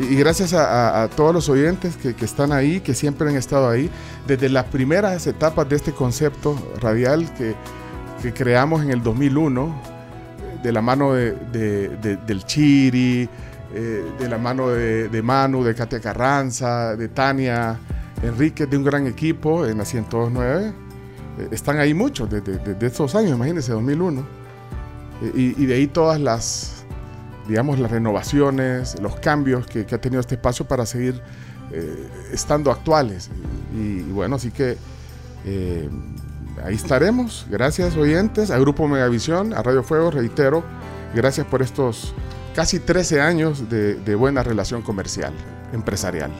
Y, 0.00 0.16
gracias 0.16 0.52
a, 0.52 0.64
a- 0.64 1.02
a 1.04 1.08
todos 1.10 1.32
los 1.32 1.48
oyentes 1.48 1.96
que, 1.96 2.16
que 2.16 2.24
están 2.24 2.50
ahí, 2.50 2.80
que 2.80 2.92
siempre 2.92 3.28
han 3.28 3.36
estado 3.36 3.70
ahí, 3.70 3.88
desde 4.26 4.48
las 4.48 4.64
primeras 4.64 5.28
etapas 5.28 5.68
de 5.68 5.76
este 5.76 5.92
concepto 5.92 6.58
radial 6.80 7.32
que, 7.34 7.54
que 8.20 8.34
creamos 8.34 8.82
en 8.82 8.90
el 8.90 9.00
2001, 9.00 9.93
de 10.64 10.72
la 10.72 10.80
mano 10.80 11.12
de, 11.12 11.32
de- 11.52 11.88
de- 11.98 12.16
del 12.16 12.42
Chiri, 12.44 13.28
eh, 13.74 14.04
de 14.18 14.28
la 14.30 14.38
mano 14.38 14.68
de, 14.70 15.22
Manu, 15.22 15.62
de 15.62 15.74
Katia 15.74 16.00
Carranza, 16.00 16.96
de 16.96 17.08
Tania 17.08 17.78
Enrique, 18.22 18.64
de 18.66 18.78
un 18.78 18.82
gran 18.84 19.06
equipo 19.06 19.66
en 19.66 19.76
la 19.76 19.84
109. 19.84 20.72
Eh, 21.38 21.48
están 21.50 21.78
ahí 21.78 21.92
muchos 21.92 22.30
desde, 22.30 22.86
estos 22.86 23.14
años, 23.14 23.32
imagínense, 23.32 23.72
2001. 23.72 24.22
Eh, 25.22 25.54
y, 25.58 25.66
de 25.66 25.74
ahí 25.74 25.86
todas 25.86 26.18
las, 26.18 26.86
digamos, 27.46 27.78
las 27.78 27.90
renovaciones, 27.90 28.98
los 29.02 29.16
cambios 29.16 29.66
que, 29.66 29.80
ha 29.94 30.00
tenido 30.00 30.20
este 30.20 30.36
espacio 30.36 30.66
para 30.66 30.86
seguir 30.86 31.20
eh, 31.72 32.08
estando 32.32 32.70
actuales. 32.70 33.28
Y, 33.76 33.98
y 33.98 34.10
bueno, 34.12 34.36
así 34.36 34.50
que 34.50 34.78
ahí 36.62 36.74
estaremos. 36.74 37.46
Gracias, 37.50 37.96
oyentes, 37.96 38.50
a 38.50 38.58
Grupo 38.58 38.86
Megavisión, 38.88 39.52
a 39.54 39.62
Radio 39.62 39.82
Fuego, 39.82 40.10
reitero, 40.10 40.62
gracias 41.14 41.46
por 41.46 41.62
estos 41.62 42.14
casi 42.54 42.78
13 42.80 43.20
años 43.20 43.68
de, 43.68 43.94
de 43.96 44.14
buena 44.14 44.42
relación 44.42 44.82
comercial, 44.82 45.32
empresarial. 45.72 46.30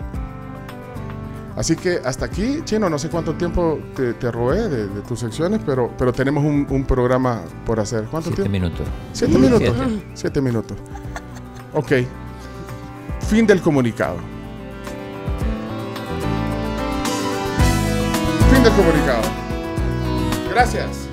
Así 1.56 1.76
que 1.76 2.00
hasta 2.04 2.24
aquí, 2.24 2.62
Chino, 2.64 2.90
no 2.90 2.98
sé 2.98 3.08
cuánto 3.08 3.34
tiempo 3.34 3.78
te, 3.94 4.14
te 4.14 4.30
robé 4.32 4.68
de, 4.68 4.88
de 4.88 5.00
tus 5.02 5.20
secciones, 5.20 5.60
pero, 5.64 5.92
pero 5.96 6.12
tenemos 6.12 6.44
un, 6.44 6.66
un 6.68 6.84
programa 6.84 7.42
por 7.64 7.78
hacer. 7.78 8.04
¿Cuánto 8.10 8.30
Siete 8.30 8.42
tiempo? 8.42 8.66
minutos. 8.66 8.88
Siete 9.12 9.38
minutos. 9.38 9.74
Siete. 9.76 10.06
Siete 10.14 10.40
minutos. 10.40 10.76
Ok. 11.74 11.92
Fin 13.28 13.46
del 13.46 13.60
comunicado. 13.62 14.16
Fin 18.52 18.62
del 18.64 18.72
comunicado. 18.72 19.43
Gracias. 20.54 21.03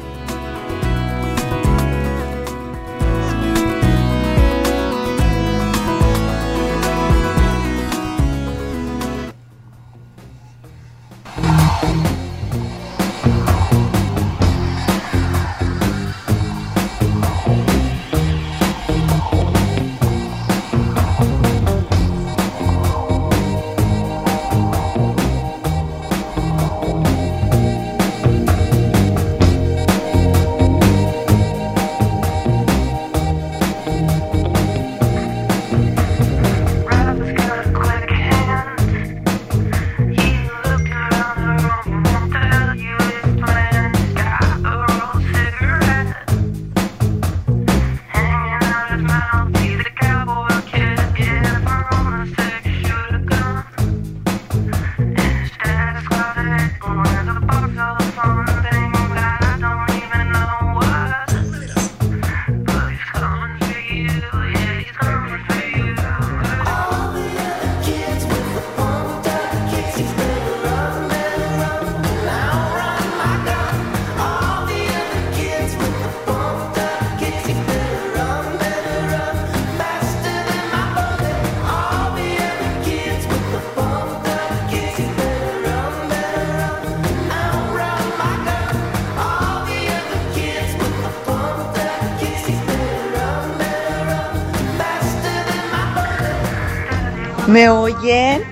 ¿Me 97.51 97.67
oyen? 97.67 98.43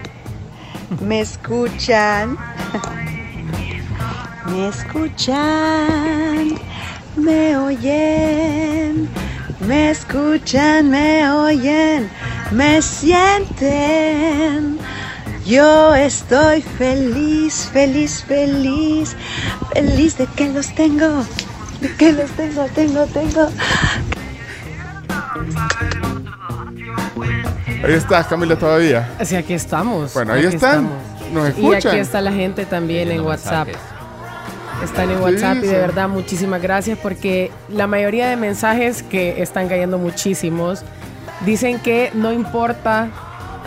¿Me 0.99 1.21
escuchan? 1.21 2.37
¿Me 4.47 4.67
escuchan? 4.67 6.59
¿Me 7.15 7.55
oyen? 7.55 9.07
¿Me 9.65 9.91
escuchan? 9.91 10.89
¿Me 10.89 11.31
oyen? 11.31 12.09
¿Me 12.51 12.81
sienten? 12.81 14.77
Yo 15.45 15.95
estoy 15.95 16.61
feliz, 16.61 17.69
feliz, 17.71 18.25
feliz, 18.27 19.15
feliz 19.73 20.17
de 20.17 20.27
que 20.35 20.49
los 20.49 20.75
tengo, 20.75 21.23
de 21.79 21.87
que 21.95 22.11
los 22.11 22.29
tengo, 22.31 22.65
tengo, 22.75 23.05
tengo. 23.05 23.49
Ahí 27.89 27.95
estás, 27.95 28.27
Camila, 28.27 28.55
todavía. 28.55 29.09
Así 29.19 29.35
aquí 29.35 29.53
estamos. 29.53 30.13
Bueno, 30.13 30.33
ahí 30.33 30.45
aquí 30.45 30.55
están. 30.55 30.85
estamos. 30.85 31.31
Nos 31.33 31.45
Y 31.45 31.49
escuchan. 31.49 31.91
aquí 31.91 31.99
está 31.99 32.21
la 32.21 32.31
gente 32.31 32.65
también 32.67 33.09
en 33.09 33.21
WhatsApp. 33.21 33.67
Están 34.83 35.09
en 35.09 35.19
WhatsApp 35.19 35.57
y 35.57 35.61
sí. 35.61 35.67
de 35.67 35.79
verdad 35.79 36.07
muchísimas 36.07 36.61
gracias 36.61 36.99
porque 37.01 37.51
la 37.67 37.87
mayoría 37.87 38.29
de 38.29 38.35
mensajes 38.35 39.01
que 39.01 39.41
están 39.41 39.67
cayendo 39.67 39.97
muchísimos 39.97 40.83
dicen 41.47 41.79
que 41.79 42.11
no 42.13 42.31
importa 42.31 43.09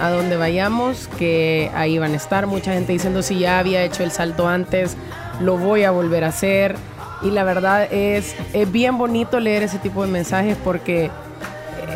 a 0.00 0.08
dónde 0.10 0.36
vayamos, 0.36 1.08
que 1.18 1.70
ahí 1.74 1.98
van 1.98 2.12
a 2.12 2.16
estar. 2.16 2.46
Mucha 2.46 2.72
gente 2.72 2.92
diciendo 2.92 3.22
si 3.22 3.40
ya 3.40 3.58
había 3.58 3.82
hecho 3.82 4.04
el 4.04 4.12
salto 4.12 4.46
antes, 4.48 4.96
lo 5.40 5.58
voy 5.58 5.82
a 5.82 5.90
volver 5.90 6.22
a 6.22 6.28
hacer. 6.28 6.76
Y 7.22 7.30
la 7.32 7.42
verdad 7.42 7.92
es, 7.92 8.36
es 8.52 8.70
bien 8.70 8.98
bonito 8.98 9.40
leer 9.40 9.64
ese 9.64 9.78
tipo 9.78 10.04
de 10.04 10.10
mensajes 10.12 10.56
porque 10.62 11.10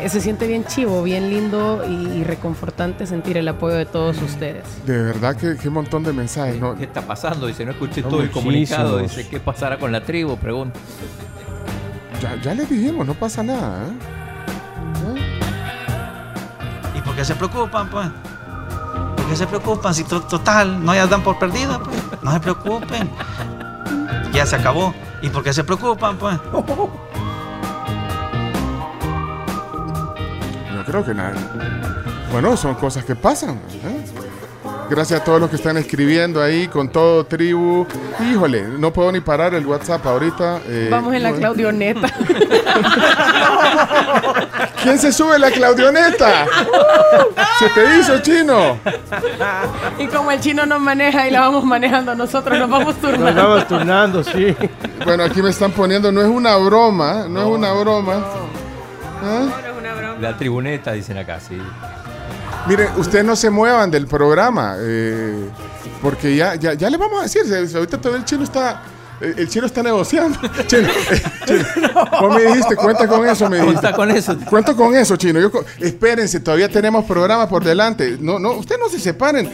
se 0.07 0.21
siente 0.21 0.47
bien 0.47 0.63
chivo, 0.65 1.03
bien 1.03 1.29
lindo 1.29 1.83
y, 1.87 2.19
y 2.19 2.23
reconfortante 2.23 3.05
sentir 3.07 3.37
el 3.37 3.47
apoyo 3.47 3.75
de 3.75 3.85
todos 3.85 4.21
ustedes. 4.21 4.63
De 4.85 4.97
verdad 5.01 5.35
que 5.35 5.57
qué 5.57 5.69
montón 5.69 6.03
de 6.03 6.13
mensajes. 6.13 6.59
¿no? 6.59 6.75
¿Qué 6.77 6.83
está 6.85 7.01
pasando? 7.01 7.47
Dice, 7.47 7.65
no 7.65 7.71
escuché 7.71 8.03
todo 8.03 8.21
el 8.21 8.31
comunicado. 8.31 8.99
Dice, 8.99 9.27
¿qué 9.27 9.39
pasará 9.39 9.77
con 9.77 9.91
la 9.91 10.01
tribu? 10.03 10.37
Pregunta. 10.37 10.79
Ya, 12.21 12.35
ya 12.41 12.53
les 12.55 12.69
dijimos, 12.69 13.05
no 13.05 13.13
pasa 13.13 13.43
nada. 13.43 13.85
¿eh? 13.85 13.91
¿Y 16.97 17.01
por 17.01 17.15
qué 17.15 17.23
se 17.25 17.35
preocupan, 17.35 17.89
pues? 17.89 18.07
¿Por 19.15 19.25
qué 19.27 19.35
se 19.35 19.47
preocupan? 19.47 19.93
Si 19.93 20.03
to- 20.03 20.21
total, 20.21 20.83
no 20.83 20.93
ya 20.95 21.05
dan 21.07 21.21
por 21.21 21.37
perdida, 21.37 21.79
pues. 21.79 21.97
No 22.21 22.31
se 22.31 22.39
preocupen. 22.39 23.09
Ya 24.33 24.45
se 24.45 24.55
acabó. 24.55 24.93
¿Y 25.21 25.29
por 25.29 25.43
qué 25.43 25.53
se 25.53 25.63
preocupan, 25.63 26.17
pues? 26.17 26.37
Creo 30.87 31.05
que 31.05 31.13
nada. 31.13 31.33
Bueno, 32.31 32.57
son 32.57 32.73
cosas 32.75 33.03
que 33.05 33.15
pasan. 33.15 33.51
¿eh? 33.51 34.05
Gracias 34.89 35.19
a 35.19 35.23
todos 35.23 35.41
los 35.41 35.49
que 35.49 35.57
están 35.57 35.75
escribiendo 35.77 36.41
ahí 36.41 36.67
con 36.69 36.89
todo 36.89 37.25
tribu. 37.25 37.85
Híjole, 38.31 38.63
no 38.79 38.91
puedo 38.93 39.11
ni 39.11 39.19
parar 39.19 39.53
el 39.53 39.65
WhatsApp 39.65 40.05
ahorita. 40.07 40.61
eh, 40.65 40.87
Vamos 40.89 41.13
en 41.13 41.23
la 41.23 41.31
no- 41.31 41.37
Claudioneta. 41.37 42.07
¿Quién 44.81 44.97
se 44.99 45.11
sube 45.11 45.37
la 45.39 45.51
Claudioneta? 45.51 46.45
¿Se 47.59 47.69
te 47.69 47.97
hizo 47.99 48.19
chino? 48.19 48.77
Y 49.99 50.07
como 50.07 50.31
el 50.31 50.39
chino 50.39 50.65
nos 50.65 50.79
maneja 50.79 51.27
y 51.27 51.31
la 51.31 51.41
vamos 51.41 51.65
manejando 51.65 52.15
nosotros, 52.15 52.57
nos 52.57 52.69
vamos 52.69 52.95
turnando. 52.95 53.31
Nos 53.33 53.43
vamos 53.43 53.67
turnando, 53.67 54.23
sí. 54.23 54.55
Bueno, 55.03 55.23
aquí 55.23 55.41
me 55.41 55.49
están 55.49 55.71
poniendo, 55.71 56.11
no 56.11 56.21
es 56.21 56.27
una 56.27 56.55
broma, 56.57 57.25
no, 57.29 57.41
es 57.41 57.47
una 57.47 57.73
broma. 57.73 58.13
¿Ah? 59.23 59.47
La 60.19 60.37
tribuneta, 60.37 60.93
dicen 60.93 61.17
acá, 61.17 61.39
sí. 61.39 61.57
Miren, 62.67 62.89
ustedes 62.97 63.23
no 63.23 63.35
se 63.35 63.49
muevan 63.49 63.89
del 63.91 64.07
programa, 64.07 64.75
eh, 64.79 65.49
porque 66.01 66.35
ya, 66.35 66.55
ya, 66.55 66.73
ya 66.73 66.89
les 66.89 66.99
vamos 66.99 67.19
a 67.19 67.23
decir, 67.23 67.41
ahorita 67.75 67.99
todo 67.99 68.15
el 68.15 68.25
chino 68.25 68.43
está, 68.43 68.81
eh, 69.21 69.35
el 69.37 69.47
chino 69.47 69.65
está 69.65 69.81
negociando. 69.81 70.37
Chino, 70.67 70.87
eh, 70.89 71.21
chino, 71.45 71.89
vos 72.19 72.35
me 72.35 72.43
dijiste, 72.43 72.75
cuenta 72.75 73.07
con 73.07 73.25
eso, 73.27 73.49
me 73.49 73.57
dijiste. 73.57 73.81
Cuenta 73.81 73.95
con 73.95 74.11
eso. 74.11 74.37
Cuento 74.49 74.75
con 74.75 74.95
eso, 74.95 75.15
chino. 75.15 75.39
Yo 75.39 75.49
espérense, 75.79 76.39
todavía 76.39 76.69
tenemos 76.69 77.05
programa 77.05 77.47
por 77.47 77.63
delante. 77.63 78.17
No, 78.19 78.37
no, 78.37 78.51
ustedes 78.53 78.81
no 78.81 78.89
se 78.89 78.99
separen. 78.99 79.49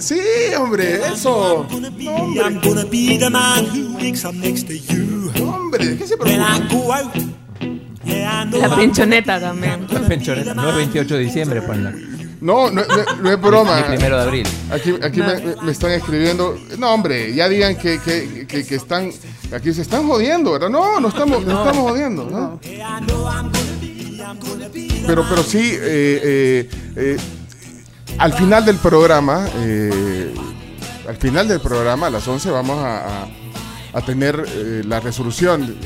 Sí, 0.00 0.20
hombre, 0.58 1.00
eso. 1.12 1.66
No, 1.68 2.14
hombre. 2.14 2.50
Hombre, 5.42 5.96
¿qué 5.96 6.06
se 6.06 6.16
preocupa? 6.16 7.02
La 8.04 8.74
penchoneta 8.76 9.40
también. 9.40 9.86
La 9.90 10.00
penchoneta. 10.00 10.54
No 10.54 10.68
es 10.70 10.76
28 10.76 11.14
de 11.14 11.20
diciembre, 11.20 11.62
ponla. 11.62 11.92
No, 12.40 12.70
no, 12.72 12.82
no- 12.84 13.16
no 13.22 13.30
es 13.30 13.40
broma. 13.40 13.76
Ni 13.82 13.96
primero 13.96 14.16
de 14.16 14.22
abril. 14.22 14.46
Aquí, 14.72 14.94
aquí 15.00 15.20
No. 15.20 15.62
me, 15.62 15.70
están 15.70 15.92
escribiendo. 15.92 16.58
No, 16.78 16.90
hombre, 16.92 17.32
ya 17.34 17.48
digan 17.48 17.76
que, 17.76 18.00
que- 18.00 18.46
que- 18.48 18.66
que 18.66 18.74
están. 18.74 19.10
Aquí 19.54 19.72
se 19.72 19.82
están 19.82 20.08
jodiendo, 20.08 20.50
¿verdad? 20.52 20.68
No, 20.70 20.98
no 20.98 21.08
estamos, 21.08 21.44
no 21.44 21.58
estamos 21.64 21.90
jodiendo, 21.92 22.28
¿no? 22.28 22.58
Pero, 25.06 25.24
pero 25.28 25.42
sí, 25.42 25.60
eh, 25.74 26.20
eh, 26.24 26.70
eh, 26.96 27.16
al 28.18 28.32
final 28.32 28.64
del 28.64 28.76
programa, 28.76 29.46
eh, 29.56 30.32
al 31.08 31.16
final 31.16 31.46
del 31.48 31.60
programa, 31.60 32.06
a 32.06 32.10
las 32.10 32.26
11, 32.26 32.50
vamos 32.50 32.78
a, 32.82 33.22
a- 33.22 33.28
a 33.94 34.00
tener 34.00 34.44
eh, 34.48 34.82
la 34.86 35.00
resolución 35.00 35.76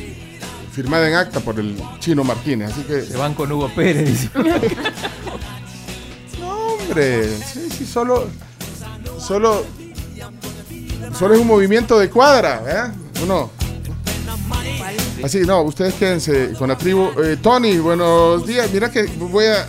firmada 0.76 1.08
en 1.08 1.14
acta 1.14 1.40
por 1.40 1.58
el 1.58 1.74
chino 2.00 2.22
Martínez. 2.22 2.70
Así 2.70 2.82
que. 2.82 3.00
Se 3.00 3.16
van 3.16 3.32
con 3.32 3.50
Hugo 3.50 3.70
Pérez. 3.74 4.06
dice. 4.06 4.28
Hombre, 6.42 7.38
sí, 7.38 7.70
sí, 7.70 7.86
solo, 7.86 8.28
solo, 9.18 9.64
solo 11.18 11.34
es 11.34 11.40
un 11.40 11.46
movimiento 11.46 11.98
de 11.98 12.10
cuadra, 12.10 12.60
¿verdad? 12.60 12.94
Uno. 13.22 13.50
Así, 15.24 15.40
no, 15.40 15.62
ustedes 15.62 15.94
quédense 15.94 16.52
con 16.58 16.68
la 16.68 16.76
tribu. 16.76 17.10
Eh, 17.22 17.38
Tony, 17.40 17.78
buenos 17.78 18.46
días. 18.46 18.70
Mira 18.70 18.90
que 18.90 19.04
voy 19.04 19.46
a, 19.46 19.66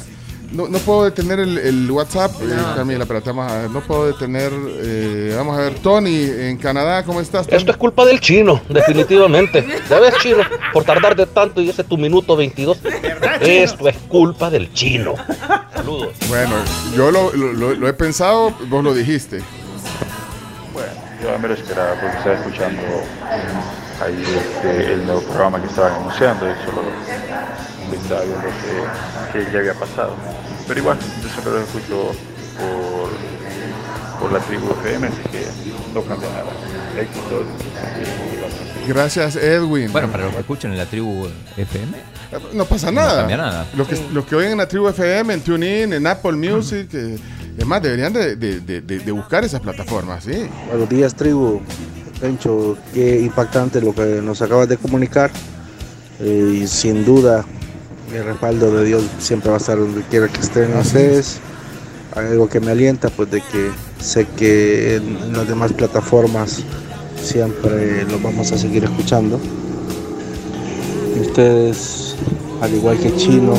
no, 0.52 0.68
no 0.68 0.78
puedo 0.80 1.03
detener 1.06 1.40
el, 1.40 1.57
el 1.57 1.90
WhatsApp, 1.91 2.32
eh, 2.41 2.56
Camila, 2.76 3.06
pero 3.06 3.22
vamos 3.26 3.52
a 3.52 3.57
ver, 3.61 3.69
no 3.69 3.82
puedo 3.82 4.07
detener. 4.07 4.52
eh, 4.80 5.34
vamos 5.38 5.57
a 5.57 5.61
ver, 5.61 5.76
Tony, 5.76 6.24
en 6.24 6.57
Canadá, 6.57 7.03
¿cómo 7.03 7.19
estás? 7.22 7.48
Esto 7.49 7.72
es 7.72 7.78
culpa 7.78 8.06
del 8.06 8.19
chino, 8.19 8.61
definitivamente. 8.69 9.65
¿Ya 9.90 9.99
ves, 9.99 10.14
chino? 10.22 10.44
Por 10.74 10.84
tardar 10.84 11.15
de 11.15 11.26
tanto 11.26 11.61
y 11.61 11.69
ese 11.69 11.84
tu 11.84 11.98
minuto 11.98 12.36
22. 12.36 12.80
Esto 13.41 13.88
es 13.90 13.98
culpa 14.07 14.49
del 14.49 14.72
chino. 14.74 15.14
Saludos. 15.74 16.10
Bueno, 16.28 16.56
yo 16.95 17.11
lo, 17.11 17.32
lo- 17.34 17.53
lo- 17.53 17.74
lo 17.76 17.88
he 17.88 17.94
pensado, 17.94 18.53
vos 18.69 18.84
lo 18.84 18.94
dijiste. 18.94 19.41
Bueno, 20.74 20.91
yo 21.22 21.30
ya 21.32 21.38
me 21.38 21.48
lo 21.48 21.53
esperaba 21.53 21.94
porque 21.99 22.18
estaba 22.18 22.36
escuchando 22.36 22.82
ahí 24.03 24.24
este, 24.24 24.94
el 24.94 25.06
nuevo 25.06 25.22
programa 25.22 25.60
que 25.61 25.68
estaban 25.68 25.94
anunciando 26.02 26.45
y 26.45 26.53
solo 26.65 26.82
estaba 27.95 28.22
viendo 28.22 28.47
que, 29.31 29.39
que 29.45 29.51
ya 29.51 29.59
había 29.59 29.73
pasado. 29.73 30.14
Pero 30.68 30.80
igual, 30.80 30.97
yo 31.22 31.30
siempre 31.30 31.53
lo 31.53 31.59
escucho 31.59 32.11
por, 32.57 34.19
por 34.19 34.31
la 34.34 34.39
tribu 34.39 34.69
FM, 34.81 35.07
así 35.07 35.22
que 35.31 35.45
no 35.93 36.01
cambia 36.03 36.30
nada. 36.30 36.45
Éxito. 36.99 37.41
y 37.41 38.41
bastante. 38.41 38.73
Gracias, 38.88 39.35
Edwin. 39.35 39.91
Bueno, 39.91 40.09
para 40.11 40.26
los 40.26 40.34
que 40.34 40.39
escuchan 40.41 40.72
en 40.72 40.77
la 40.77 40.85
tribu 40.85 41.27
FM. 41.55 41.97
No 42.53 42.65
pasa 42.65 42.88
No 42.91 43.01
nada. 43.01 43.19
cambia 43.19 43.38
nada. 43.38 43.68
Los 43.76 43.88
que, 43.88 43.97
los 44.11 44.26
que 44.26 44.35
oyen 44.35 44.51
en 44.53 44.57
la 44.57 44.68
tribu 44.68 44.88
FM, 44.89 45.34
en 45.34 45.41
TuneIn, 45.41 45.93
en 45.93 46.07
Apple 46.07 46.34
Music, 46.34 46.89
eh, 46.93 47.18
es 47.57 47.65
más, 47.65 47.81
deberían 47.81 48.11
de, 48.14 48.35
de- 48.35 48.59
de- 48.59 48.81
de- 48.81 48.99
de 48.99 49.11
buscar 49.11 49.43
esas 49.45 49.61
plataformas, 49.61 50.23
¿sí? 50.26 50.47
Buenos 50.69 50.89
días, 50.89 51.15
tribu. 51.15 51.61
Pencho, 52.19 52.77
qué 52.93 53.22
impactante 53.22 53.80
lo 53.80 53.93
que 53.93 54.22
nos 54.23 54.41
acabas 54.41 54.68
de 54.68 54.77
comunicar. 54.77 55.30
Eh, 56.19 56.61
y 56.64 56.68
sin 56.68 57.05
duda, 57.05 57.45
el 58.13 58.23
respaldo 58.23 58.71
de 58.71 58.85
Dios 58.85 59.03
siempre 59.19 59.49
va 59.49 59.57
a 59.57 59.59
estar 59.59 59.77
donde 59.77 60.01
quiera 60.03 60.27
que 60.27 60.39
estén 60.39 60.75
ustedes. 60.77 61.39
Algo 62.15 62.49
que 62.49 62.59
me 62.59 62.71
alienta, 62.71 63.09
pues 63.09 63.29
de 63.29 63.41
que 63.41 63.69
sé 63.99 64.25
que 64.38 64.95
en 64.95 65.34
las 65.34 65.47
demás 65.47 65.73
plataformas 65.73 66.63
siempre 67.21 68.05
los 68.05 68.21
vamos 68.21 68.51
a 68.51 68.57
seguir 68.57 68.84
escuchando. 68.85 69.39
Ustedes, 71.19 72.06
al 72.61 72.73
igual 72.73 72.97
que 72.97 73.15
Chino, 73.15 73.53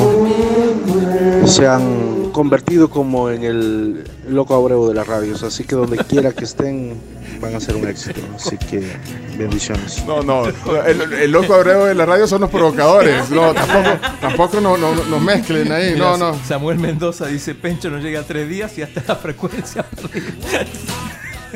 se 1.45 1.67
han 1.67 2.31
convertido 2.31 2.89
como 2.89 3.29
en 3.29 3.43
el 3.43 4.03
loco 4.29 4.55
abreu 4.55 4.87
de 4.87 4.93
las 4.93 5.07
radios, 5.07 5.43
así 5.43 5.63
que 5.63 5.75
donde 5.75 5.97
quiera 5.97 6.31
que 6.31 6.43
estén 6.43 6.95
van 7.41 7.55
a 7.55 7.59
ser 7.59 7.75
un 7.75 7.87
éxito. 7.87 8.21
Así 8.35 8.57
que 8.57 8.95
bendiciones. 9.37 10.03
No, 10.05 10.21
no, 10.21 10.45
el, 10.45 11.13
el 11.13 11.31
loco 11.31 11.53
abreu 11.53 11.85
de 11.85 11.95
la 11.95 12.05
radio 12.05 12.27
son 12.27 12.41
los 12.41 12.49
provocadores. 12.49 13.29
No, 13.29 13.53
tampoco, 13.53 13.89
tampoco 14.21 14.61
no, 14.61 14.77
no, 14.77 14.93
no 14.93 15.19
mezclen 15.19 15.71
ahí, 15.71 15.93
Mira, 15.93 16.17
no, 16.17 16.17
no. 16.17 16.39
Samuel 16.47 16.79
Mendoza 16.79 17.27
dice, 17.27 17.55
Pencho 17.55 17.89
no 17.89 17.97
llega 17.99 18.21
a 18.21 18.23
tres 18.23 18.47
días 18.49 18.77
y 18.77 18.81
hasta 18.81 19.03
la 19.07 19.15
frecuencia 19.15 19.83
perdida". 19.83 20.65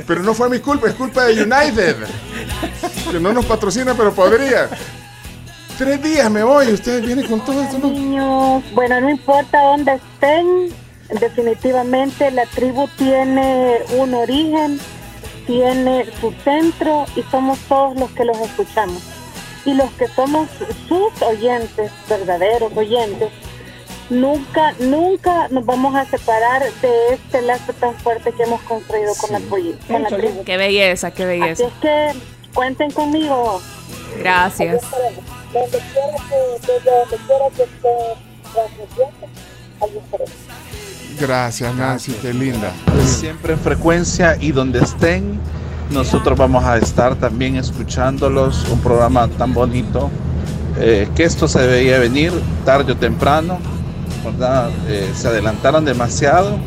Pero 0.08 0.24
no 0.24 0.34
fue 0.34 0.50
mi 0.50 0.60
culpa, 0.60 0.88
es 0.88 0.96
culpa 0.96 1.26
de 1.26 1.44
United. 1.44 1.98
Que 3.12 3.20
no 3.20 3.32
nos 3.32 3.46
patrocina, 3.46 3.94
pero 3.94 4.12
podría. 4.12 4.70
Tres 5.78 6.02
días 6.04 6.30
me 6.30 6.44
voy 6.44 6.68
ustedes 6.72 7.06
vienen 7.06 7.26
con 7.28 7.44
todo 7.44 7.62
esto. 7.62 7.80
¿no? 7.80 7.90
Niños, 7.90 8.64
bueno, 8.74 9.02
no 9.02 9.10
importa 9.10 9.60
dónde 9.64 9.94
estén, 9.94 10.70
definitivamente 11.20 12.30
la 12.32 12.46
tribu 12.46 12.88
tiene 12.98 13.80
un 13.98 14.14
origen, 14.14 14.80
tiene 15.48 16.06
su 16.22 16.32
centro 16.44 17.06
y 17.16 17.24
somos 17.24 17.58
todos 17.68 17.96
los 17.98 18.12
que 18.12 18.24
los 18.26 18.38
escuchamos. 18.40 19.02
Y 19.66 19.74
los 19.74 19.90
que 19.92 20.08
somos 20.10 20.48
sus 20.88 21.22
oyentes, 21.22 21.92
verdaderos 22.10 22.72
oyentes, 22.76 23.30
nunca, 24.10 24.74
nunca 24.80 25.48
nos 25.50 25.66
vamos 25.66 25.96
a 25.96 26.06
separar 26.06 26.62
de 26.82 27.14
este 27.14 27.42
lazo 27.42 27.74
tan 27.74 27.96
fuerte 27.96 28.32
que 28.34 28.44
hemos 28.44 28.62
construido 28.62 29.14
con 29.16 29.32
la, 29.32 29.40
con 29.40 30.04
la 30.04 30.10
tribu. 30.10 30.44
Qué 30.44 30.58
belleza, 30.58 31.12
qué 31.12 31.24
Así 31.24 31.40
belleza. 31.40 31.64
es 31.66 31.74
que 31.82 32.12
cuenten 32.54 32.92
conmigo. 32.92 33.62
Gracias. 34.20 34.84
Donde 35.54 35.78
quiera 35.78 36.18
que, 36.30 36.72
desde 36.74 36.92
donde 36.92 37.18
quiera 37.28 37.46
que 37.56 37.64
esté 37.64 37.90
transmitiendo, 38.54 39.28
estaré. 40.04 40.26
Gracias, 41.20 41.76
Nancy, 41.76 42.14
qué 42.22 42.34
linda. 42.34 42.72
Siempre 43.06 43.54
en 43.54 43.60
frecuencia 43.60 44.36
y 44.40 44.52
donde 44.52 44.80
estén, 44.80 45.40
nosotros 45.92 46.38
vamos 46.38 46.64
a 46.64 46.78
estar 46.78 47.16
también 47.16 47.56
escuchándolos. 47.56 48.68
Un 48.70 48.80
programa 48.80 49.28
tan 49.28 49.54
bonito. 49.54 50.10
eh, 50.80 51.08
que 51.16 51.24
esto 51.24 51.48
se 51.48 51.60
debería 51.60 52.00
venir 52.00 52.34
tarde 52.66 52.94
o 52.94 52.98
temprano. 52.98 53.60
¿verdad? 54.24 54.72
Eh, 54.88 55.12
se 55.16 55.28
adelantaron 55.28 55.86
demasiado. 55.86 56.58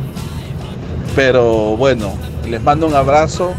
Pero 1.14 1.76
bueno, 1.76 2.12
les 2.48 2.62
mando 2.62 2.86
un 2.86 2.94
abrazo. 2.94 3.52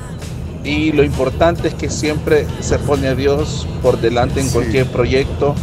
Y 0.67 0.91
lo 0.91 1.03
importante 1.03 1.69
es 1.69 1.73
que 1.73 1.89
siempre 1.89 2.45
se 2.59 2.77
pone 2.77 3.07
a 3.07 3.15
Dios 3.15 3.65
por 3.81 3.99
delante 4.01 4.41
en 4.41 4.49
cualquier 4.49 4.85
proyecto 4.91 5.55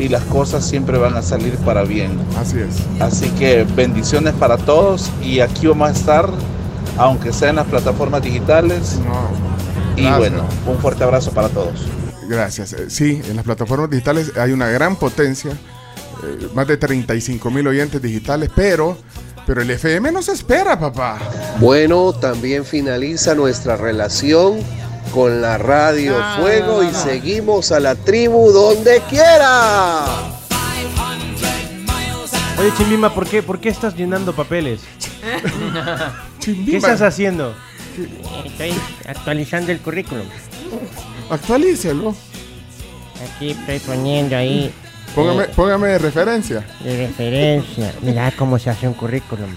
y 0.00 0.08
las 0.08 0.24
cosas 0.24 0.66
siempre 0.66 0.98
van 0.98 1.16
a 1.16 1.22
salir 1.22 1.54
para 1.58 1.84
bien. 1.84 2.18
Así 2.36 2.58
es. 2.58 2.76
Así 3.00 3.28
que 3.30 3.64
bendiciones 3.76 4.34
para 4.34 4.56
todos 4.56 5.10
y 5.22 5.40
aquí 5.40 5.68
vamos 5.68 5.88
a 5.88 5.92
estar, 5.92 6.28
aunque 6.96 7.32
sea 7.32 7.50
en 7.50 7.56
las 7.56 7.66
plataformas 7.66 8.22
digitales. 8.22 8.98
y 9.96 10.02
Gracias. 10.02 10.18
bueno, 10.18 10.44
un 10.66 10.78
fuerte 10.78 11.04
abrazo 11.04 11.30
para 11.30 11.48
todos. 11.48 11.86
Gracias. 12.28 12.72
Eh, 12.72 12.90
Sí, 12.90 13.22
en 13.28 13.36
las 13.36 13.44
plataformas 13.44 13.90
digitales 13.90 14.32
hay 14.36 14.52
una 14.52 14.68
gran 14.68 14.96
potencia, 14.96 15.52
eh, 15.52 16.48
más 16.54 16.66
de 16.66 16.76
35 16.76 17.50
mil 17.50 17.66
oyentes 17.66 18.02
digitales, 18.02 18.50
pero, 18.54 18.98
pero 19.48 19.62
el 19.62 19.70
FM 19.70 20.12
no 20.12 20.20
se 20.20 20.32
espera, 20.32 20.78
papá. 20.78 21.18
Bueno, 21.58 22.12
también 22.12 22.66
finaliza 22.66 23.34
nuestra 23.34 23.78
relación 23.78 24.60
con 25.10 25.40
la 25.40 25.56
Radio 25.56 26.22
Fuego 26.38 26.82
y 26.82 26.92
seguimos 26.92 27.72
a 27.72 27.80
la 27.80 27.94
tribu 27.94 28.52
donde 28.52 29.00
quiera. 29.08 30.04
Oye, 32.58 32.72
Chimbimba, 32.76 33.14
¿por 33.14 33.26
qué, 33.26 33.42
¿por 33.42 33.58
qué 33.58 33.70
estás 33.70 33.96
llenando 33.96 34.36
papeles? 34.36 34.82
¿Qué 36.44 36.76
estás 36.76 37.00
haciendo? 37.00 37.54
Estoy 38.44 38.74
actualizando 39.06 39.72
el 39.72 39.80
currículum. 39.80 40.26
Actualícelo. 41.30 42.14
Aquí 43.34 43.52
estoy 43.52 43.78
poniendo 43.78 44.36
ahí. 44.36 44.74
Póngame, 45.18 45.42
eh, 45.42 45.48
póngame 45.56 45.88
de 45.88 45.98
referencia. 45.98 46.64
de 46.78 47.06
referencia. 47.08 47.92
Mira 48.02 48.32
cómo 48.38 48.56
se 48.56 48.70
hace 48.70 48.86
un 48.86 48.94
currículum. 48.94 49.50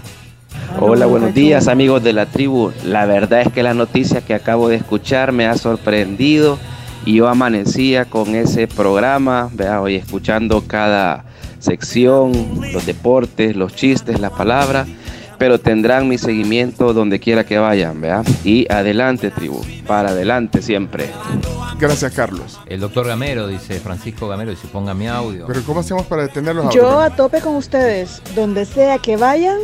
Hola, 0.80 1.06
buenos 1.06 1.36
días 1.36 1.68
amigos 1.68 2.02
de 2.02 2.14
la 2.14 2.26
tribu. 2.26 2.72
La 2.84 3.06
verdad 3.06 3.42
es 3.42 3.54
que 3.54 3.62
la 3.62 3.76
noticia 3.76 4.22
que 4.22 4.34
acabo 4.34 4.70
de 4.70 4.78
escuchar 4.78 5.32
me 5.32 5.46
ha 5.46 5.56
sorprendido 5.56 6.58
y 7.06 7.18
yo 7.18 7.28
amanecía 7.28 8.06
con 8.06 8.34
ese 8.34 8.68
programa, 8.68 9.52
vea, 9.54 9.82
hoy 9.82 9.98
escuchando 9.98 10.64
cada 10.66 11.26
sección, 11.60 12.32
los 12.74 12.88
deportes, 12.88 13.56
los 13.56 13.76
chistes, 13.76 14.20
las 14.20 14.32
palabras, 14.32 14.88
pero 15.42 15.60
tendrán 15.60 16.08
mi 16.08 16.20
seguimiento 16.20 16.94
donde 16.94 17.20
quiera 17.20 17.44
que 17.44 17.58
vayan, 17.58 18.00
vea. 18.00 18.22
Y 18.44 18.72
adelante 18.72 19.32
tribu, 19.32 19.60
para 19.88 20.10
adelante 20.10 20.62
siempre. 20.62 21.10
Gracias, 21.80 22.14
Carlos. 22.14 22.60
El 22.68 22.80
doctor 22.80 23.08
Gamero, 23.08 23.48
dice 23.48 23.80
Francisco 23.80 24.28
Gamero, 24.28 24.52
dice 24.52 24.68
ponga 24.68 24.94
mi 24.94 25.08
audio. 25.08 25.48
Pero 25.48 25.64
¿cómo 25.64 25.80
hacemos 25.80 26.06
para 26.06 26.28
detenerlos 26.28 26.72
Yo 26.72 26.88
ahora? 26.88 27.06
a 27.06 27.16
tope 27.16 27.42
con 27.42 27.56
ustedes. 27.56 28.22
Donde 28.36 28.66
sea 28.66 29.00
que 29.00 29.18
vayan, 29.18 29.58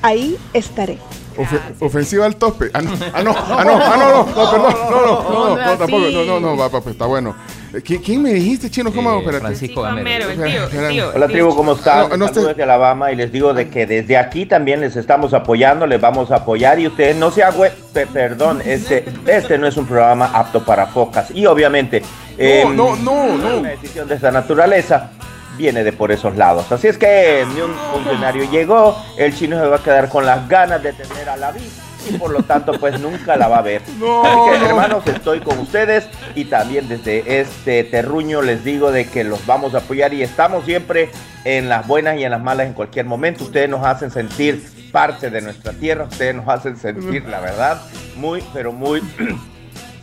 ahí 0.00 0.36
estaré. 0.52 1.00
Ofe- 1.36 1.60
ofensiva 1.80 2.26
al 2.26 2.36
tope. 2.36 2.70
Ah, 2.74 2.82
no, 2.82 2.90
ah, 3.14 3.22
no, 3.22 3.30
ah, 3.36 3.64
no, 3.64 3.72
ah, 3.76 3.96
no, 3.96 4.08
no, 4.08 4.26
no, 4.26 4.50
perdón, 4.50 4.74
no, 4.90 4.90
no, 4.90 5.06
no, 5.06 5.32
no, 5.32 5.56
no, 5.56 5.78
tampoco, 5.78 5.98
no, 6.12 6.24
no, 6.24 6.40
no, 6.40 6.56
va, 6.56 6.68
va, 6.68 6.80
pues 6.80 6.92
está 6.94 7.06
bueno. 7.06 7.34
Eh, 7.74 7.80
¿Quién, 7.82 8.02
quién 8.02 8.22
me 8.22 8.34
dijiste, 8.34 8.70
chino? 8.70 8.92
¿Cómo? 8.92 9.18
Espérate. 9.18 9.40
Francisco 9.44 9.82
Gamero, 9.82 10.28
el 10.28 10.36
tío, 10.42 10.64
el 10.68 10.88
tío. 10.92 11.10
Hola 11.14 11.26
tribu, 11.28 11.54
¿cómo 11.56 11.72
están? 11.72 12.10
No, 12.10 12.16
no 12.18 12.28
Saludos 12.28 12.48
desde 12.48 12.62
Alabama 12.64 13.10
y 13.12 13.16
les 13.16 13.32
digo 13.32 13.54
de 13.54 13.68
que 13.70 13.86
desde 13.86 14.16
aquí 14.18 14.44
también 14.46 14.80
les 14.80 14.94
estamos 14.96 15.32
apoyando, 15.32 15.86
les 15.86 16.00
vamos 16.00 16.30
a 16.30 16.36
apoyar 16.36 16.78
y 16.78 16.86
ustedes 16.86 17.16
no 17.16 17.30
se 17.30 17.42
agüe, 17.42 17.72
pe- 17.94 18.06
perdón, 18.06 18.60
este, 18.64 19.04
este 19.26 19.56
no 19.58 19.66
es 19.66 19.76
un 19.78 19.86
programa 19.86 20.30
apto 20.34 20.64
para 20.64 20.86
focas 20.86 21.30
y 21.32 21.46
obviamente 21.46 22.02
em, 22.36 22.76
no, 22.76 22.94
no, 22.96 23.36
no. 23.38 23.56
una 23.58 23.70
decisión 23.70 24.06
de 24.06 24.16
esta 24.16 24.30
naturaleza 24.30 25.10
viene 25.56 25.84
de 25.84 25.92
por 25.92 26.12
esos 26.12 26.36
lados. 26.36 26.70
Así 26.72 26.88
es 26.88 26.98
que 26.98 27.44
ni 27.54 27.60
un 27.60 27.74
funcionario 27.92 28.50
llegó, 28.50 28.96
el 29.16 29.34
chino 29.34 29.60
se 29.60 29.66
va 29.66 29.76
a 29.76 29.82
quedar 29.82 30.08
con 30.08 30.24
las 30.26 30.48
ganas 30.48 30.82
de 30.82 30.92
tener 30.92 31.28
a 31.28 31.36
la 31.36 31.52
vida 31.52 31.66
y 32.10 32.18
por 32.18 32.30
lo 32.32 32.42
tanto 32.42 32.72
pues 32.80 32.98
nunca 32.98 33.36
la 33.36 33.48
va 33.48 33.58
a 33.58 33.62
ver. 33.62 33.82
No, 33.98 34.24
Así 34.24 34.50
que 34.52 34.58
no. 34.58 34.66
hermanos, 34.66 35.06
estoy 35.06 35.40
con 35.40 35.58
ustedes 35.58 36.08
y 36.34 36.46
también 36.46 36.88
desde 36.88 37.40
este 37.40 37.84
terruño 37.84 38.42
les 38.42 38.64
digo 38.64 38.90
de 38.90 39.06
que 39.06 39.22
los 39.24 39.44
vamos 39.46 39.74
a 39.74 39.78
apoyar 39.78 40.12
y 40.14 40.22
estamos 40.22 40.64
siempre 40.64 41.10
en 41.44 41.68
las 41.68 41.86
buenas 41.86 42.18
y 42.18 42.24
en 42.24 42.30
las 42.32 42.42
malas 42.42 42.66
en 42.66 42.72
cualquier 42.72 43.06
momento. 43.06 43.44
Ustedes 43.44 43.68
nos 43.68 43.84
hacen 43.86 44.10
sentir 44.10 44.64
parte 44.90 45.30
de 45.30 45.40
nuestra 45.40 45.72
tierra, 45.72 46.04
ustedes 46.04 46.34
nos 46.34 46.48
hacen 46.48 46.76
sentir 46.76 47.24
la 47.26 47.40
verdad 47.40 47.80
muy, 48.16 48.42
pero 48.52 48.72
muy 48.72 49.00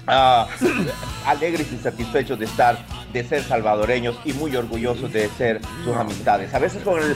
ah, 0.09 0.47
alegres 1.25 1.67
y 1.71 1.77
satisfechos 1.77 2.39
de 2.39 2.45
estar, 2.45 2.85
de 3.13 3.23
ser 3.27 3.43
salvadoreños 3.43 4.17
y 4.25 4.33
muy 4.33 4.55
orgullosos 4.55 5.11
de 5.13 5.29
ser 5.37 5.61
sus 5.83 5.95
amistades. 5.95 6.53
A 6.53 6.59
veces 6.59 6.83
con 6.83 7.01
el... 7.01 7.15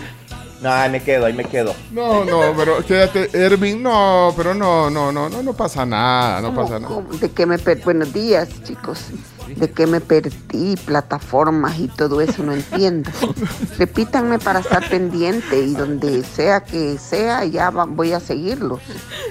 No, 0.61 0.71
ahí 0.71 0.89
me 0.89 1.01
quedo, 1.03 1.25
ahí 1.25 1.33
me 1.33 1.43
quedo. 1.43 1.75
No, 1.91 2.23
no, 2.23 2.53
pero 2.55 2.85
quédate, 2.85 3.29
Ervin, 3.33 3.83
no, 3.83 4.33
pero 4.37 4.53
no, 4.53 4.89
no, 4.89 5.11
no, 5.11 5.27
no, 5.27 5.43
no 5.43 5.53
pasa 5.53 5.85
nada, 5.85 6.39
no 6.39 6.55
pasa 6.55 6.79
nada. 6.79 7.01
¿De 7.19 7.29
qué 7.31 7.45
me 7.45 7.57
per- 7.59 7.81
Buenos 7.83 8.13
días, 8.13 8.47
chicos. 8.63 9.07
¿De 9.55 9.69
qué 9.71 9.87
me 9.87 10.01
perdí? 10.01 10.75
Plataformas 10.85 11.77
y 11.79 11.87
todo 11.87 12.21
eso, 12.21 12.43
no 12.43 12.53
entiendo. 12.53 13.09
Repítanme 13.77 14.39
para 14.39 14.59
estar 14.59 14.87
pendiente 14.89 15.59
y 15.59 15.73
donde 15.73 16.23
sea 16.23 16.61
que 16.63 16.97
sea, 16.97 17.45
ya 17.45 17.69
va- 17.69 17.85
voy 17.85 18.13
a 18.13 18.19
seguirlos. 18.19 18.79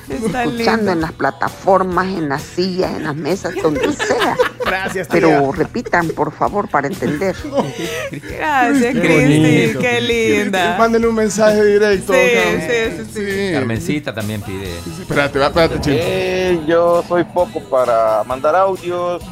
Está 0.08 0.44
Escuchando 0.44 0.76
lindo. 0.76 0.92
en 0.92 1.00
las 1.00 1.12
plataformas, 1.12 2.06
en 2.08 2.28
las 2.28 2.42
sillas, 2.42 2.92
en 2.96 3.04
las 3.04 3.16
mesas, 3.16 3.54
donde 3.62 3.92
sea. 3.92 4.36
Gracias, 4.64 5.08
tía. 5.08 5.20
Pero 5.20 5.52
repitan, 5.52 6.08
por 6.10 6.32
favor, 6.32 6.68
para 6.68 6.86
entender. 6.88 7.34
Gracias, 8.10 8.94
Qué 8.94 9.00
Cristi, 9.00 9.78
qué 9.78 10.00
linda. 10.00 10.76
Mándenle 10.78 11.08
un 11.08 11.14
mensaje 11.14 11.64
directo. 11.64 12.12
Sí, 12.12 12.18
sí, 12.60 13.04
sí, 13.14 13.20
sí. 13.48 13.52
Carmencita 13.52 14.14
también 14.14 14.40
pide. 14.42 14.70
Espérate, 15.00 15.38
va, 15.38 15.46
espérate. 15.46 15.80
Eh, 15.86 16.60
yo 16.66 17.04
soy 17.08 17.24
poco 17.24 17.60
para 17.68 18.22
mandar 18.24 18.54
audios, 18.56 19.22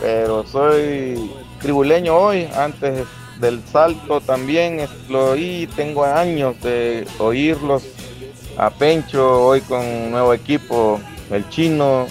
pero 0.00 0.46
soy 0.46 1.30
tribuleño 1.60 2.16
hoy. 2.16 2.48
Antes 2.56 3.06
del 3.40 3.62
salto 3.64 4.20
también 4.20 4.86
lo 5.08 5.32
oí, 5.32 5.68
tengo 5.76 6.04
años 6.04 6.60
de 6.62 7.06
oírlos 7.18 7.82
a 8.56 8.70
Pencho, 8.70 9.46
hoy 9.46 9.60
con 9.60 9.84
un 9.84 10.10
nuevo 10.10 10.32
equipo, 10.32 11.00
el 11.30 11.48
chino, 11.50 12.06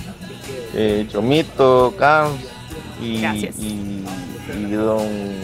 eh, 0.73 1.07
Chomito, 1.09 1.93
Cams 1.97 2.39
y, 3.01 3.25
y, 3.25 4.05
y 4.53 4.71
don 4.71 5.35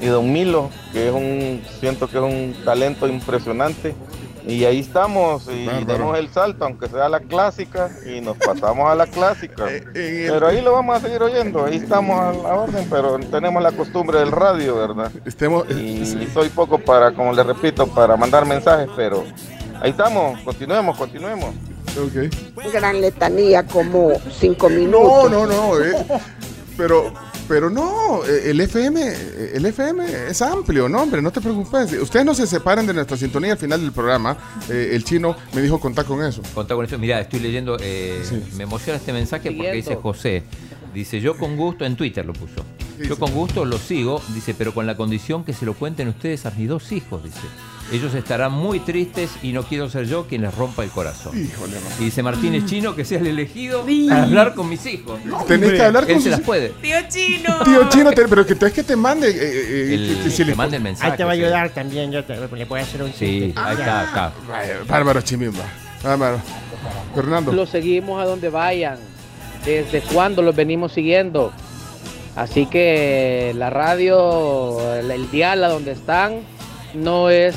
y 0.00 0.06
don 0.06 0.32
Milo, 0.32 0.70
que 0.92 1.08
es 1.08 1.14
un, 1.14 1.60
siento 1.80 2.08
que 2.08 2.18
es 2.18 2.22
un 2.22 2.54
talento 2.64 3.08
impresionante. 3.08 3.94
Y 4.48 4.64
ahí 4.64 4.80
estamos, 4.80 5.46
y 5.46 5.66
Bárbaro. 5.66 5.86
demos 5.86 6.18
el 6.18 6.28
salto, 6.30 6.64
aunque 6.64 6.88
sea 6.88 7.08
la 7.10 7.20
clásica, 7.20 7.90
y 8.06 8.22
nos 8.22 8.36
pasamos 8.38 8.90
a 8.90 8.94
la 8.94 9.06
clásica. 9.06 9.66
Pero 9.92 10.46
ahí 10.46 10.62
lo 10.62 10.72
vamos 10.72 10.96
a 10.96 11.00
seguir 11.00 11.22
oyendo, 11.22 11.66
ahí 11.66 11.76
estamos 11.76 12.18
a 12.18 12.32
la 12.32 12.54
orden, 12.54 12.86
pero 12.88 13.18
tenemos 13.18 13.62
la 13.62 13.72
costumbre 13.72 14.20
del 14.20 14.32
radio, 14.32 14.76
¿verdad? 14.76 15.12
Estemos, 15.26 15.68
y 15.70 16.26
soy 16.32 16.48
poco 16.48 16.78
para, 16.78 17.12
como 17.12 17.32
le 17.34 17.42
repito, 17.42 17.86
para 17.88 18.16
mandar 18.16 18.46
mensajes, 18.46 18.88
pero 18.96 19.22
ahí 19.82 19.90
estamos, 19.90 20.40
continuemos, 20.40 20.96
continuemos. 20.96 21.54
Gran 22.72 23.00
letanía, 23.00 23.64
como 23.66 24.12
cinco 24.30 24.70
No, 24.70 24.76
minutos. 24.76 25.30
no, 25.30 25.46
no, 25.46 25.78
eh, 25.80 25.92
pero, 26.76 27.12
pero 27.48 27.70
no, 27.70 28.24
eh, 28.24 28.50
el 28.50 28.60
FM, 28.60 29.14
el 29.54 29.64
FM 29.64 30.30
es 30.30 30.42
amplio, 30.42 30.88
no, 30.88 31.02
hombre, 31.02 31.22
no 31.22 31.30
te 31.30 31.40
preocupes. 31.40 31.92
Ustedes 31.94 32.26
no 32.26 32.34
se 32.34 32.46
separan 32.46 32.86
de 32.86 32.92
nuestra 32.92 33.16
sintonía 33.16 33.52
al 33.52 33.58
final 33.58 33.80
del 33.80 33.92
programa. 33.92 34.36
Eh, 34.68 34.90
el 34.92 35.02
chino 35.02 35.34
me 35.54 35.62
dijo 35.62 35.80
contar 35.80 36.04
con 36.04 36.22
eso. 36.22 36.42
Contá 36.54 36.74
con 36.74 36.84
eso. 36.84 36.98
Mira, 36.98 37.20
estoy 37.20 37.40
leyendo, 37.40 37.78
eh, 37.80 38.22
me 38.56 38.64
emociona 38.64 38.98
este 38.98 39.12
mensaje 39.12 39.50
porque 39.50 39.72
dice 39.72 39.96
José. 39.96 40.44
Dice, 40.92 41.20
yo 41.20 41.36
con 41.36 41.56
gusto, 41.56 41.84
en 41.84 41.96
Twitter 41.96 42.24
lo 42.24 42.32
puso. 42.32 42.64
Yo 42.98 43.18
con 43.18 43.32
gusto 43.32 43.64
lo 43.64 43.78
sigo, 43.78 44.20
dice, 44.34 44.54
pero 44.54 44.74
con 44.74 44.86
la 44.86 44.96
condición 44.96 45.44
que 45.44 45.52
se 45.52 45.64
lo 45.64 45.74
cuenten 45.74 46.08
ustedes 46.08 46.44
a 46.46 46.50
mis 46.50 46.68
dos 46.68 46.92
hijos, 46.92 47.22
dice. 47.22 47.38
Ellos 47.90 48.14
estarán 48.14 48.52
muy 48.52 48.80
tristes 48.80 49.30
y 49.42 49.52
no 49.52 49.62
quiero 49.62 49.88
ser 49.88 50.06
yo 50.06 50.26
quien 50.26 50.42
les 50.42 50.54
rompa 50.54 50.84
el 50.84 50.90
corazón. 50.90 51.32
Híjole. 51.42 51.72
Y 51.98 52.04
dice 52.04 52.22
Martínez 52.22 52.66
Chino 52.66 52.94
que 52.94 53.04
sea 53.04 53.18
el 53.18 53.28
elegido 53.28 53.86
para 54.08 54.24
hablar 54.24 54.54
con 54.54 54.68
mis 54.68 54.84
hijos. 54.84 55.18
Tenés 55.46 55.72
que 55.72 55.82
hablar 55.82 56.04
Él 56.06 56.14
con 56.14 56.22
se 56.22 56.28
sus- 56.28 56.38
las 56.38 56.40
puede. 56.46 56.68
Tío 56.82 56.96
Chino. 57.08 57.58
Tío 57.64 57.88
Chino, 57.88 58.10
te- 58.12 58.28
pero 58.28 58.44
que 58.46 58.54
te 58.54 58.66
es 58.66 58.72
que 58.74 58.82
te 58.82 58.94
mande. 58.94 59.30
eh, 59.30 59.34
eh, 59.40 59.94
El- 59.94 60.16
que- 60.18 60.24
que 60.24 60.30
si 60.30 60.36
que 60.38 60.44
le- 60.50 60.54
mande 60.54 60.76
el 60.76 60.82
mensaje. 60.82 61.10
Ahí 61.12 61.16
te 61.16 61.24
va 61.24 61.32
a 61.32 61.34
sí. 61.34 61.42
ayudar 61.42 61.70
también, 61.70 62.12
yo 62.12 62.22
te, 62.24 62.36
le 62.36 62.64
voy 62.66 62.80
a 62.80 62.82
hacer 62.82 63.02
un 63.02 63.12
Sí, 63.12 63.40
chiste. 63.44 63.54
ahí 63.60 63.74
está, 63.76 64.00
acá. 64.02 64.32
Bárbaro 64.86 65.22
Chimimba. 65.22 65.64
Bárbaro. 66.02 66.40
Fernando. 67.14 67.52
Los 67.52 67.70
seguimos 67.70 68.20
a 68.22 68.26
donde 68.26 68.50
vayan. 68.50 68.98
Desde 69.64 70.00
cuándo 70.02 70.42
los 70.42 70.54
venimos 70.54 70.92
siguiendo. 70.92 71.52
Así 72.36 72.66
que 72.66 73.52
la 73.56 73.70
radio, 73.70 74.94
el, 74.94 75.10
el 75.10 75.30
dial 75.30 75.64
a 75.64 75.68
donde 75.68 75.92
están, 75.92 76.40
no 76.94 77.30
es 77.30 77.54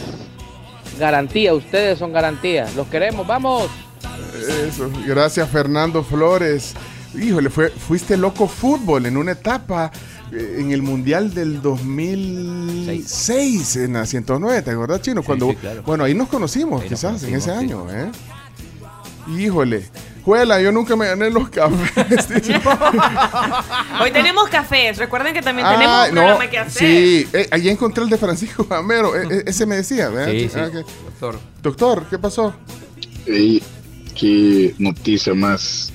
garantía. 1.00 1.54
Ustedes 1.54 2.00
son 2.00 2.14
garantía. 2.14 2.68
Los 2.76 2.88
queremos, 2.88 3.28
vamos. 3.28 3.70
Eso, 4.68 4.90
gracias 5.06 5.50
Fernando 5.50 6.04
Flores. 6.04 6.74
Híjole, 7.14 7.50
fue, 7.50 7.70
fuiste 7.70 8.16
loco 8.16 8.48
fútbol 8.48 9.06
en 9.06 9.18
una 9.18 9.34
etapa 9.34 9.92
eh, 10.32 10.58
en 10.60 10.72
el 10.72 10.82
Mundial 10.82 11.34
del 11.34 11.62
2006 11.62 13.76
en 13.76 13.94
la 13.94 14.06
109, 14.06 14.62
¿te 14.62 14.72
acordás, 14.72 15.02
Chino? 15.02 15.24
Cuando, 15.24 15.50
sí, 15.50 15.56
claro. 15.58 15.84
Bueno, 15.84 16.06
ahí 16.06 16.14
nos 16.14 16.30
conocimos, 16.30 16.82
Ahí 16.82 16.90
nos 16.90 17.00
quizás, 17.00 17.24
en 17.24 17.36
ese 17.36 17.52
año, 17.52 17.86
¿eh? 17.92 18.10
Híjole. 19.38 19.84
Juela, 20.24 20.62
yo 20.62 20.72
nunca 20.72 20.96
me 20.96 21.08
gané 21.08 21.30
los 21.32 21.50
cafés. 21.50 22.28
Hoy 24.02 24.12
tenemos 24.12 24.50
cafés. 24.50 24.98
Recuerden 24.98 25.34
que 25.34 25.42
también 25.42 25.66
Ah, 25.68 25.72
tenemos 25.74 26.10
un 26.10 26.16
no, 26.16 26.22
programa 26.22 26.50
que 26.50 26.58
hacer. 26.60 26.80
Sí, 26.88 27.28
eh, 27.34 27.48
ahí 27.52 27.70
encontré 27.70 28.04
el 28.04 28.10
de 28.10 28.18
Francisco 28.18 28.66
Gamero. 28.70 29.16
eh, 29.16 29.28
eh, 29.32 29.44
ese 29.48 29.66
me 29.66 29.76
decía, 29.78 30.10
¿verdad? 30.10 30.32
Sí, 30.32 30.50
sí, 30.50 30.60
Ah, 30.60 30.70
doctor. 30.70 31.40
Doctor, 31.64 32.06
¿qué 32.10 32.20
pasó? 32.20 32.54
Ey, 33.26 33.62
qué 34.20 34.76
noticia 34.78 35.34
más 35.34 35.92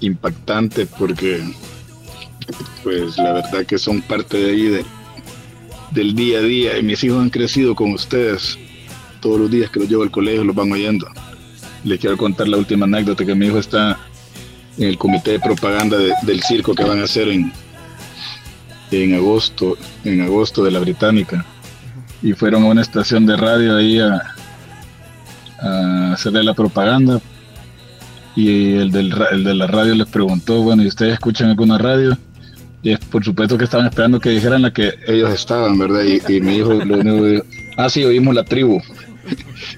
impactante 0.00 0.86
porque 0.86 1.42
pues 2.82 3.16
la 3.18 3.32
verdad 3.34 3.66
que 3.66 3.78
son 3.78 4.00
parte 4.00 4.38
de 4.38 4.50
ahí 4.50 4.62
de- 4.68 4.84
del 5.90 6.14
día 6.14 6.38
a 6.38 6.42
día 6.42 6.78
y 6.78 6.82
mis 6.82 7.02
hijos 7.04 7.20
han 7.20 7.30
crecido 7.30 7.74
con 7.74 7.92
ustedes 7.92 8.56
todos 9.20 9.40
los 9.40 9.50
días 9.50 9.70
que 9.70 9.80
los 9.80 9.88
llevo 9.88 10.02
al 10.04 10.10
colegio 10.10 10.44
los 10.44 10.54
van 10.54 10.70
oyendo 10.70 11.08
les 11.84 11.98
quiero 12.00 12.16
contar 12.16 12.48
la 12.48 12.56
última 12.56 12.84
anécdota 12.86 13.24
que 13.24 13.34
mi 13.34 13.46
hijo 13.46 13.58
está 13.58 13.98
en 14.78 14.88
el 14.88 14.98
comité 14.98 15.32
de 15.32 15.40
propaganda 15.40 15.96
de- 15.98 16.12
del 16.22 16.42
circo 16.42 16.74
que 16.74 16.84
van 16.84 17.00
a 17.00 17.04
hacer 17.04 17.28
en 17.28 17.52
en 18.90 19.14
agosto 19.14 19.76
en 20.04 20.22
agosto 20.22 20.64
de 20.64 20.70
la 20.70 20.78
británica 20.78 21.44
y 22.22 22.32
fueron 22.32 22.64
a 22.64 22.66
una 22.66 22.80
estación 22.82 23.26
de 23.26 23.36
radio 23.36 23.76
ahí 23.76 23.98
a, 24.00 24.34
hacerle 26.12 26.42
la 26.44 26.54
propaganda 26.54 27.20
y 28.36 28.74
el, 28.74 28.90
del, 28.92 29.12
el 29.32 29.42
de 29.44 29.54
la 29.54 29.66
radio 29.66 29.94
les 29.96 30.06
preguntó, 30.06 30.62
bueno, 30.62 30.82
¿y 30.84 30.86
ustedes 30.86 31.14
escuchan 31.14 31.48
alguna 31.50 31.76
radio? 31.78 32.16
Y 32.82 32.92
es, 32.92 32.98
por 33.00 33.24
supuesto 33.24 33.58
que 33.58 33.64
estaban 33.64 33.86
esperando 33.86 34.20
que 34.20 34.30
dijeran 34.30 34.62
la 34.62 34.72
que 34.72 34.94
ellos 35.08 35.30
estaban, 35.32 35.76
¿verdad? 35.76 36.02
Y, 36.04 36.32
y 36.32 36.40
mi 36.40 36.58
hijo 36.58 36.74
lo 36.74 36.98
único 36.98 37.22
que 37.22 37.28
dijo, 37.30 37.44
ah, 37.76 37.90
sí, 37.90 38.04
oímos 38.04 38.34
la 38.36 38.44
tribu. 38.44 38.80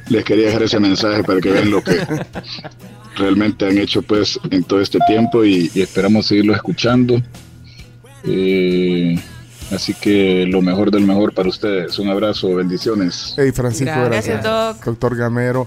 Les 0.09 0.25
quería 0.25 0.47
dejar 0.47 0.63
ese 0.65 0.81
mensaje 0.81 1.23
para 1.25 1.41
que 1.41 1.51
vean 1.51 1.71
lo 1.71 1.83
que 1.83 1.97
realmente 3.17 3.67
han 3.67 3.79
hecho 3.79 4.03
pues 4.03 4.39
en 4.51 4.65
todo 4.65 4.81
este 4.81 4.99
tiempo 5.07 5.45
y, 5.45 5.71
y 5.75 5.83
esperamos 5.83 6.27
seguirlo 6.27 6.55
escuchando. 6.55 7.21
Eh, 8.25 9.19
así 9.71 9.95
que 9.95 10.47
lo 10.47 10.63
mejor 10.63 10.91
del 10.91 11.07
mejor 11.07 11.33
para 11.35 11.49
ustedes. 11.49 11.99
Un 11.99 12.09
abrazo, 12.09 12.55
bendiciones. 12.55 13.35
Hey, 13.37 13.53
Francisco, 13.53 13.93
Gracias, 14.05 14.43
gracias. 14.43 14.45
Doc. 14.45 14.85
Doctor 14.85 15.17
Gamero. 15.17 15.67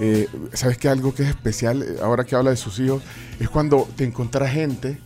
eh, 0.00 0.28
¿Sabes 0.52 0.78
qué? 0.78 0.88
Algo 0.88 1.14
que 1.14 1.22
es 1.24 1.28
especial, 1.28 1.82
eh, 1.82 1.96
ahora 2.02 2.24
que 2.24 2.34
habla 2.36 2.50
de 2.50 2.56
sus 2.56 2.78
hijos, 2.78 3.02
es 3.38 3.48
cuando 3.48 3.88
te 3.96 4.04
encontrás 4.04 4.52
gente, 4.52 4.98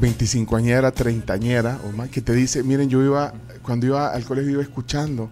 25añera, 0.00 0.92
30añera 0.92 1.78
o 1.84 1.92
más, 1.96 2.10
que 2.10 2.20
te 2.20 2.32
dice, 2.34 2.62
miren, 2.62 2.88
yo 2.90 3.02
iba, 3.02 3.32
cuando 3.62 3.86
iba 3.86 4.12
al 4.12 4.24
colegio 4.24 4.52
iba 4.52 4.62
escuchando 4.62 5.30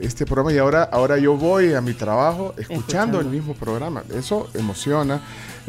este 0.00 0.24
programa 0.26 0.52
y 0.52 0.58
ahora, 0.58 0.84
ahora 0.84 1.18
yo 1.18 1.36
voy 1.36 1.74
a 1.74 1.80
mi 1.80 1.92
trabajo 1.94 2.54
escuchando, 2.56 2.74
Escuchando. 2.80 3.20
el 3.20 3.26
mismo 3.26 3.54
programa. 3.54 4.02
Eso 4.14 4.48
emociona. 4.54 5.20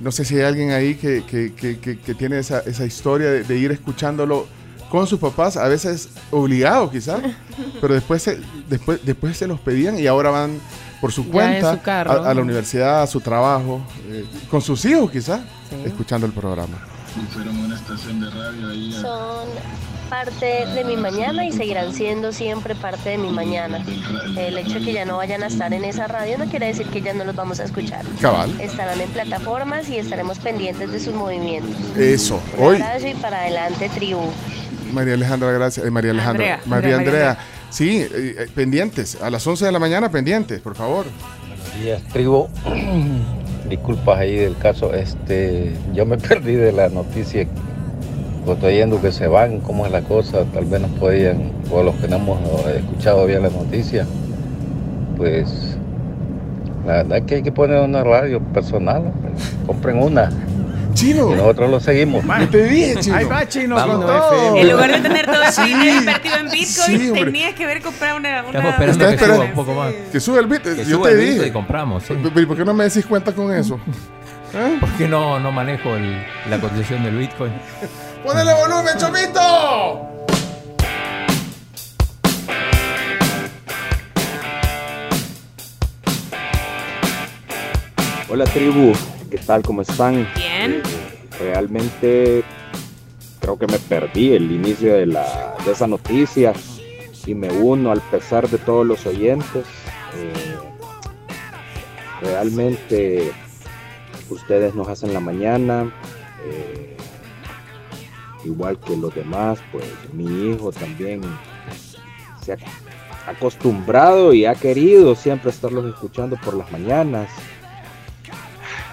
No 0.02 0.12
sé 0.12 0.26
si 0.26 0.36
hay 0.36 0.44
alguien 0.44 0.72
ahí 0.72 0.96
que, 0.96 1.24
que- 1.26 1.54
que- 1.54 1.80
que- 1.80 2.00
que 2.00 2.14
tiene 2.16 2.40
esa, 2.40 2.60
esa 2.60 2.86
historia 2.86 3.30
de, 3.32 3.44
de 3.44 3.58
ir 3.58 3.72
escuchándolo 3.72 4.46
con 4.90 5.06
sus 5.08 5.20
papás, 5.20 5.58
a 5.58 5.68
veces 5.68 6.10
obligado 6.32 6.90
quizás, 6.90 7.22
pero 7.82 7.94
después 7.94 8.22
se, 8.24 8.40
después, 8.70 9.00
después 9.04 9.36
se 9.38 9.48
los 9.48 9.60
pedían 9.60 10.00
y 10.00 10.08
ahora 10.08 10.30
van 10.30 10.60
por 11.02 11.12
su 11.12 11.28
cuenta 11.30 11.76
su 11.76 11.82
carro. 11.82 12.12
a, 12.24 12.30
a 12.30 12.34
la 12.34 12.42
universidad, 12.42 13.02
a 13.04 13.08
su 13.08 13.20
trabajo, 13.20 13.82
eh, 14.10 14.26
con 14.50 14.62
sus 14.62 14.84
hijos 14.86 15.12
quizás, 15.12 15.42
Sí. 15.70 15.76
escuchando 15.86 16.26
el 16.26 16.32
programa. 16.32 16.78
Y 17.22 17.26
fueron 17.34 17.58
a 17.58 17.66
una 17.66 17.76
estación 17.76 18.22
de 18.22 18.30
radio 18.30 18.70
ahí 18.70 18.96
a- 18.96 19.02
Son 19.02 19.48
parte 20.10 20.66
de 20.74 20.84
mi 20.84 20.96
mañana 20.96 21.46
y 21.46 21.52
seguirán 21.52 21.94
siendo 21.94 22.32
siempre 22.32 22.76
parte 22.76 23.10
de 23.10 23.18
mi 23.18 23.30
mañana. 23.30 23.84
El 24.38 24.58
hecho 24.58 24.80
de 24.80 24.86
que 24.86 24.94
ya 24.94 25.06
no 25.06 25.18
vayan 25.18 25.44
a 25.44 25.48
estar 25.48 25.74
en 25.74 25.84
esa 25.84 26.08
radio 26.08 26.38
no 26.38 26.46
quiere 26.46 26.68
decir 26.68 26.88
que 26.88 27.02
ya 27.02 27.14
no 27.14 27.24
los 27.24 27.36
vamos 27.36 27.60
a 27.60 27.64
escuchar. 27.66 28.06
Cabal. 28.22 28.60
Estarán 28.62 29.00
en 29.02 29.10
plataformas 29.10 29.90
y 29.90 29.98
estaremos 29.98 30.40
pendientes 30.40 30.92
de 30.92 31.00
sus 31.00 31.14
movimientos. 31.14 31.76
Eso. 31.98 32.42
Un 32.58 32.64
Hoy, 32.66 32.84
y 33.06 33.14
para 33.16 33.42
adelante, 33.42 33.90
tribu. 33.90 34.22
María 34.94 35.16
Alejandra, 35.16 35.52
gracias. 35.52 35.86
eh, 35.86 35.92
María 35.92 36.12
Alejandra. 36.12 36.54
Andrea, 36.54 36.62
María 36.66 36.98
Andrea, 36.98 37.30
Andrea. 37.32 37.46
Sí, 37.70 38.00
eh, 38.00 38.10
eh, 38.14 38.48
pendientes. 38.56 39.18
A 39.22 39.30
las 39.30 39.46
11 39.46 39.66
de 39.66 39.72
la 39.72 39.80
mañana, 39.80 40.10
pendientes, 40.10 40.62
por 40.62 40.76
favor. 40.76 41.06
Buenos 41.48 41.84
días, 41.84 42.02
tribu. 42.14 42.48
Disculpas 43.70 44.20
ahí 44.20 44.36
del 44.38 44.58
caso. 44.58 44.94
Este, 44.94 45.74
yo 45.94 46.06
me 46.06 46.18
perdí 46.18 46.54
de 46.54 46.72
la 46.72 46.88
noticia. 46.90 47.46
Viendo 48.56 49.02
que 49.02 49.12
se 49.12 49.28
van, 49.28 49.60
cómo 49.60 49.86
es 49.86 49.92
la 49.92 50.02
cosa. 50.02 50.44
Tal 50.54 50.66
vez 50.66 50.80
nos 50.82 50.92
podían, 50.92 51.52
o 51.72 51.84
los 51.84 51.96
que 51.96 52.08
no 52.08 52.16
hemos 52.18 52.40
eh, 52.68 52.78
escuchado 52.78 53.26
bien 53.26 53.42
la 53.44 53.50
noticia, 53.50 54.06
pues 55.18 55.78
la 56.86 56.94
verdad 56.98 57.18
es 57.18 57.24
que 57.26 57.36
hay 57.36 57.44
que 57.44 57.52
poner 57.52 57.82
una 57.82 58.04
radio 58.04 58.40
personal. 58.40 59.12
Compren 59.66 60.02
una. 60.02 60.30
Chino. 60.94 61.32
Y 61.32 61.36
nosotros 61.36 61.70
lo 61.70 61.80
seguimos. 61.80 62.24
Yo 62.40 62.50
te 62.50 62.64
dije, 62.64 62.96
chino. 63.02 63.16
Ahí 63.18 63.26
va, 63.26 63.48
chino, 63.48 63.76
Vamos. 63.76 63.98
con 63.98 64.06
todo. 64.08 64.56
En 64.58 64.70
lugar 64.72 64.92
de 64.94 65.00
tener 65.02 65.26
todo 65.28 65.44
ese 65.44 65.62
Sí. 65.64 65.68
dinero 65.68 65.98
invertido 66.00 66.36
en 66.38 66.46
Bitcoin, 66.50 67.00
Sí, 67.00 67.12
tenías 67.14 67.54
que 67.54 67.64
haber 67.66 67.82
comprado 67.82 68.18
una. 68.18 68.30
una 68.30 68.48
Estamos 68.48 68.70
esperando 68.72 69.06
que 69.08 69.14
esperando- 69.14 69.36
suba 69.44 69.46
un 69.50 69.54
poco 69.56 69.74
más. 69.76 69.94
Que 70.12 70.20
sube 70.20 70.40
el 70.40 70.48
bit. 70.48 70.62
Que 70.64 70.86
Yo 70.86 71.02
te 71.02 71.12
el 71.12 71.20
dije. 71.20 71.48
y 71.48 71.52
compramos, 71.52 72.04
sí. 72.04 72.14
¿Y 72.14 72.46
por 72.46 72.58
qué 72.58 72.66
no 72.66 72.74
me 72.74 72.86
decís 72.86 73.06
cuenta 73.06 73.32
con 73.34 73.54
eso? 73.54 73.76
¿Eh? 74.56 74.78
Porque 74.80 75.08
no, 75.08 75.40
no 75.40 75.52
manejo 75.52 75.96
el- 75.96 76.24
la 76.50 76.58
cotización 76.60 77.04
del 77.04 77.18
Bitcoin. 77.18 77.52
¡Ponele 78.24 78.54
volumen, 78.54 78.98
Chomito! 78.98 80.08
Hola 88.30 88.44
tribu, 88.46 88.94
¿qué 89.32 89.38
tal? 89.38 89.62
¿Cómo 89.62 89.82
están? 89.82 90.28
Bien. 90.36 90.82
Realmente 91.40 92.44
creo 93.40 93.58
que 93.58 93.68
me 93.68 93.80
perdí 93.80 94.34
el 94.34 94.52
inicio 94.52 94.96
de, 94.96 95.06
la, 95.06 95.56
de 95.66 95.72
esa 95.72 95.88
noticia 95.88 96.54
y 97.26 97.36
me 97.36 97.50
uno 97.50 97.92
al 97.92 98.02
pesar 98.02 98.50
de 98.50 98.58
todos 98.58 98.86
los 98.86 99.06
oyentes. 99.06 99.66
Eh, 100.16 100.56
realmente 102.22 103.32
ustedes 104.30 104.76
nos 104.76 104.90
hacen 104.90 105.14
la 105.14 105.20
mañana, 105.20 105.94
eh, 106.46 106.97
igual 108.46 108.80
que 108.80 108.96
los 108.96 109.14
demás, 109.14 109.60
pues 109.72 109.86
mi 110.14 110.52
hijo 110.52 110.72
también 110.72 111.22
se 112.44 112.54
ha 112.54 112.58
acostumbrado 113.28 114.34
y 114.34 114.46
ha 114.46 114.56
querido 114.56 115.16
siempre 115.16 115.50
estarlos 115.50 115.86
escuchando 115.86 116.38
por 116.38 116.54
las 116.54 116.72
mañanas 116.72 117.30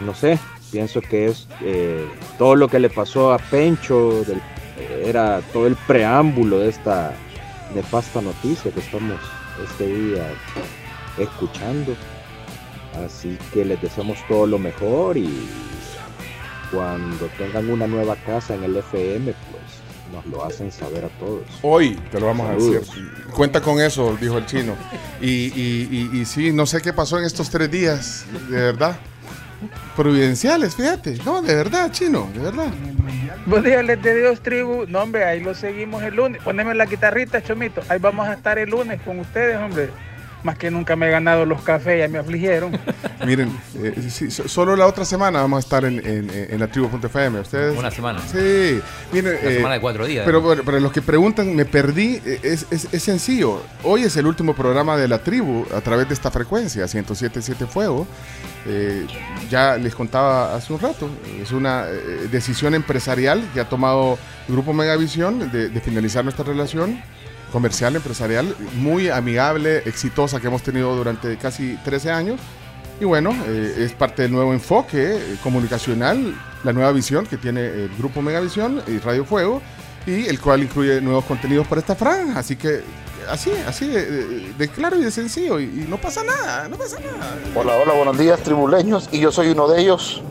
no 0.00 0.14
sé, 0.14 0.38
pienso 0.70 1.00
que 1.00 1.26
es 1.26 1.48
eh, 1.60 2.06
todo 2.38 2.56
lo 2.56 2.68
que 2.68 2.78
le 2.78 2.90
pasó 2.90 3.32
a 3.32 3.38
Pencho, 3.38 4.24
era 5.04 5.40
todo 5.52 5.66
el 5.66 5.76
preámbulo 5.76 6.58
de 6.58 6.68
esta 6.70 7.12
nefasta 7.74 8.20
noticia 8.20 8.70
que 8.70 8.80
estamos 8.80 9.20
este 9.62 9.86
día 9.86 10.26
escuchando. 11.18 11.94
Así 13.04 13.38
que 13.52 13.64
les 13.64 13.80
deseamos 13.80 14.18
todo 14.28 14.46
lo 14.46 14.58
mejor 14.58 15.16
y 15.16 15.28
cuando 16.70 17.26
tengan 17.38 17.68
una 17.70 17.86
nueva 17.86 18.16
casa 18.16 18.54
en 18.54 18.64
el 18.64 18.76
FM, 18.76 19.32
pues 19.32 19.82
nos 20.12 20.26
lo 20.26 20.44
hacen 20.44 20.70
saber 20.70 21.04
a 21.04 21.08
todos. 21.18 21.42
Hoy 21.62 21.96
te 22.10 22.20
lo 22.20 22.26
vamos 22.26 22.48
a 22.48 22.54
decir. 22.54 22.82
Cuenta 23.34 23.60
con 23.60 23.80
eso, 23.80 24.16
dijo 24.20 24.38
el 24.38 24.46
chino. 24.46 24.76
Y, 25.20 25.26
y, 25.28 26.10
y, 26.12 26.20
y 26.20 26.24
sí, 26.24 26.52
no 26.52 26.66
sé 26.66 26.80
qué 26.82 26.92
pasó 26.92 27.18
en 27.18 27.24
estos 27.24 27.50
tres 27.50 27.70
días, 27.70 28.26
de 28.48 28.56
verdad. 28.56 28.96
providenciales, 29.96 30.74
fíjate. 30.76 31.18
No, 31.24 31.42
de 31.42 31.54
verdad, 31.54 31.90
chino, 31.92 32.30
de 32.34 32.40
verdad. 32.40 32.72
Buenos 33.46 33.64
días, 33.66 33.84
les 33.84 34.00
de 34.02 34.14
Dios, 34.16 34.40
tribu. 34.42 34.86
No, 34.88 35.02
hombre, 35.02 35.24
ahí 35.24 35.40
lo 35.40 35.54
seguimos 35.54 36.02
el 36.02 36.14
lunes. 36.14 36.42
Poneme 36.42 36.74
la 36.74 36.86
guitarrita, 36.86 37.42
Chomito. 37.42 37.82
Ahí 37.88 37.98
vamos 37.98 38.26
a 38.28 38.34
estar 38.34 38.58
el 38.58 38.70
lunes 38.70 39.00
con 39.02 39.18
ustedes, 39.20 39.56
hombre. 39.58 39.90
Más 40.44 40.56
que 40.58 40.70
nunca 40.70 40.94
me 40.94 41.08
he 41.08 41.10
ganado 41.10 41.44
los 41.46 41.62
cafés, 41.62 41.98
ya 41.98 42.06
me 42.08 42.18
afligieron. 42.18 42.78
Miren, 43.26 43.50
eh, 43.82 43.94
sí, 44.10 44.30
solo 44.30 44.76
la 44.76 44.86
otra 44.86 45.04
semana 45.06 45.40
vamos 45.40 45.56
a 45.56 45.60
estar 45.60 45.84
en, 45.86 45.98
en, 46.06 46.30
en 46.30 46.60
la 46.60 46.66
tribu.fm. 46.68 47.40
¿Ustedes? 47.40 47.76
Una 47.78 47.90
semana. 47.90 48.20
Sí. 48.20 48.78
Miren, 49.10 49.38
Una 49.40 49.50
eh, 49.50 49.54
semana 49.56 49.74
de 49.74 49.80
cuatro 49.80 50.06
días. 50.06 50.24
Pero 50.26 50.62
para 50.62 50.78
los 50.80 50.92
que 50.92 51.00
preguntan, 51.02 51.56
me 51.56 51.64
perdí, 51.64 52.20
eh, 52.26 52.40
es, 52.42 52.66
es- 52.70 52.88
es 52.92 53.02
sencillo. 53.02 53.62
Hoy 53.82 54.02
es 54.02 54.16
el 54.18 54.26
último 54.26 54.54
programa 54.54 54.96
de 54.98 55.08
la 55.08 55.18
tribu 55.18 55.64
a 55.74 55.80
través 55.80 56.08
de 56.08 56.14
esta 56.14 56.30
frecuencia, 56.30 56.84
107.7 56.84 57.66
Fuego. 57.66 58.06
Eh, 58.66 59.06
ya 59.50 59.76
les 59.76 59.94
contaba 59.94 60.54
hace 60.54 60.72
un 60.72 60.80
rato, 60.80 61.08
es 61.40 61.52
una 61.52 61.84
eh, 61.88 62.28
decisión 62.30 62.74
empresarial 62.74 63.42
que 63.54 63.60
ha 63.60 63.68
tomado 63.68 64.18
Grupo 64.48 64.72
Megavisión 64.74 65.50
de, 65.50 65.68
de 65.70 65.80
finalizar 65.80 66.22
nuestra 66.24 66.44
relación 66.44 67.00
comercial, 67.54 67.94
empresarial, 67.94 68.56
muy 68.74 69.08
amigable, 69.10 69.78
exitosa 69.86 70.40
que 70.40 70.48
hemos 70.48 70.62
tenido 70.62 70.94
durante 70.96 71.36
casi 71.38 71.76
13 71.84 72.10
años. 72.10 72.40
Y 73.00 73.04
bueno, 73.04 73.30
eh, 73.46 73.76
es 73.78 73.92
parte 73.92 74.22
del 74.22 74.32
nuevo 74.32 74.52
enfoque 74.52 75.16
eh, 75.16 75.36
comunicacional, 75.40 76.34
la 76.64 76.72
nueva 76.72 76.90
visión 76.90 77.26
que 77.26 77.36
tiene 77.36 77.60
el 77.66 77.90
Grupo 77.96 78.22
Megavisión 78.22 78.82
y 78.88 78.98
Radio 78.98 79.24
Fuego, 79.24 79.62
y 80.04 80.26
el 80.26 80.40
cual 80.40 80.64
incluye 80.64 81.00
nuevos 81.00 81.24
contenidos 81.26 81.66
para 81.68 81.80
esta 81.80 81.94
franja. 81.94 82.38
Así 82.40 82.56
que 82.56 82.80
así, 83.30 83.52
así 83.68 83.86
de, 83.86 84.04
de- 84.10 84.52
de 84.58 84.68
claro 84.68 84.96
y 84.98 85.04
de 85.04 85.12
sencillo, 85.12 85.60
y, 85.60 85.64
y 85.64 85.86
no 85.88 85.96
pasa 85.96 86.24
nada, 86.24 86.68
no 86.68 86.76
pasa 86.76 86.98
nada. 86.98 87.36
Hola, 87.54 87.74
hola, 87.82 87.94
buenos 87.94 88.18
días, 88.18 88.40
tribuleños. 88.40 89.08
Y 89.12 89.20
yo 89.20 89.30
soy 89.30 89.48
uno 89.50 89.68
de 89.68 89.80
ellos, 89.80 90.22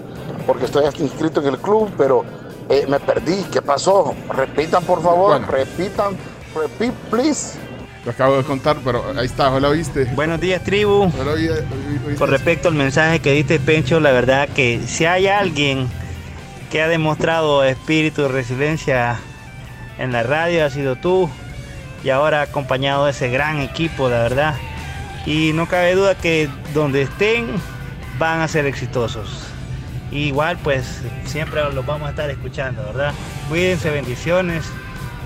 porque 0.45 0.65
estoy 0.65 0.83
hasta 0.85 1.01
inscrito 1.01 1.39
en 1.41 1.47
el 1.47 1.57
club, 1.57 1.89
pero 1.97 2.25
eh, 2.69 2.85
me 2.89 2.99
perdí. 2.99 3.43
¿Qué 3.51 3.61
pasó? 3.61 4.13
Repitan, 4.29 4.83
por 4.83 5.01
favor, 5.01 5.41
repitan, 5.49 6.15
repeat, 6.55 6.93
please. 7.09 7.57
Lo 8.05 8.11
acabo 8.11 8.37
de 8.37 8.43
contar, 8.43 8.77
pero 8.83 9.13
ahí 9.17 9.25
está, 9.25 9.57
¿lo 9.59 9.71
viste? 9.71 10.05
Buenos 10.13 10.41
días, 10.41 10.61
tribu. 10.63 11.09
Con 12.17 12.29
respecto 12.29 12.67
al 12.67 12.75
mensaje 12.75 13.19
que 13.19 13.31
diste, 13.31 13.59
Pencho, 13.59 13.99
la 14.01 14.11
verdad 14.11 14.49
que 14.49 14.81
si 14.85 15.05
hay 15.05 15.27
alguien 15.27 15.87
que 16.69 16.81
ha 16.81 16.87
demostrado 16.87 17.63
espíritu 17.63 18.23
de 18.23 18.27
resiliencia 18.27 19.19
en 19.97 20.11
la 20.11 20.23
radio, 20.23 20.65
ha 20.65 20.69
sido 20.69 20.97
tú. 20.97 21.29
Y 22.03 22.09
ahora 22.09 22.41
acompañado 22.41 23.05
de 23.05 23.11
ese 23.11 23.29
gran 23.29 23.61
equipo, 23.61 24.09
la 24.09 24.19
verdad. 24.19 24.55
Y 25.25 25.51
no 25.53 25.67
cabe 25.69 25.95
duda 25.95 26.15
que 26.15 26.49
donde 26.73 27.03
estén 27.03 27.47
van 28.19 28.41
a 28.41 28.47
ser 28.49 28.65
exitosos. 28.65 29.47
Y 30.11 30.25
igual, 30.25 30.57
pues 30.61 31.01
siempre 31.25 31.61
los 31.73 31.85
vamos 31.85 32.07
a 32.07 32.11
estar 32.11 32.29
escuchando, 32.29 32.83
¿verdad? 32.83 33.13
Cuídense, 33.47 33.89
bendiciones. 33.89 34.65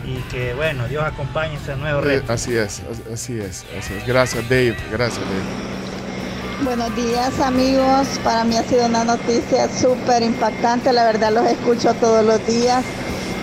Y 0.08 0.16
que, 0.32 0.54
bueno, 0.54 0.88
Dios 0.88 1.04
acompañe 1.04 1.56
ese 1.56 1.76
nuevo 1.76 2.00
Eh, 2.00 2.04
reto. 2.20 2.32
así 2.34 2.56
es, 2.56 2.82
as- 2.90 3.14
así 3.14 3.38
es, 3.40 3.66
así 3.78 3.94
es. 3.94 4.08
Gracias, 4.08 4.42
Dave, 4.50 4.76
gracias, 4.92 5.20
Dave. 5.20 6.64
Buenos 6.64 6.96
días 6.96 7.40
amigos, 7.42 8.08
para 8.24 8.44
mí 8.46 8.58
ha 8.58 8.64
sido 8.64 8.86
una 8.88 9.04
noticia 9.04 9.68
súper 9.70 10.24
impactante, 10.24 10.92
la 10.92 11.04
verdad 11.04 11.32
los 11.32 11.46
escucho 11.46 11.94
todos 11.96 12.26
los 12.26 12.44
días, 12.48 12.84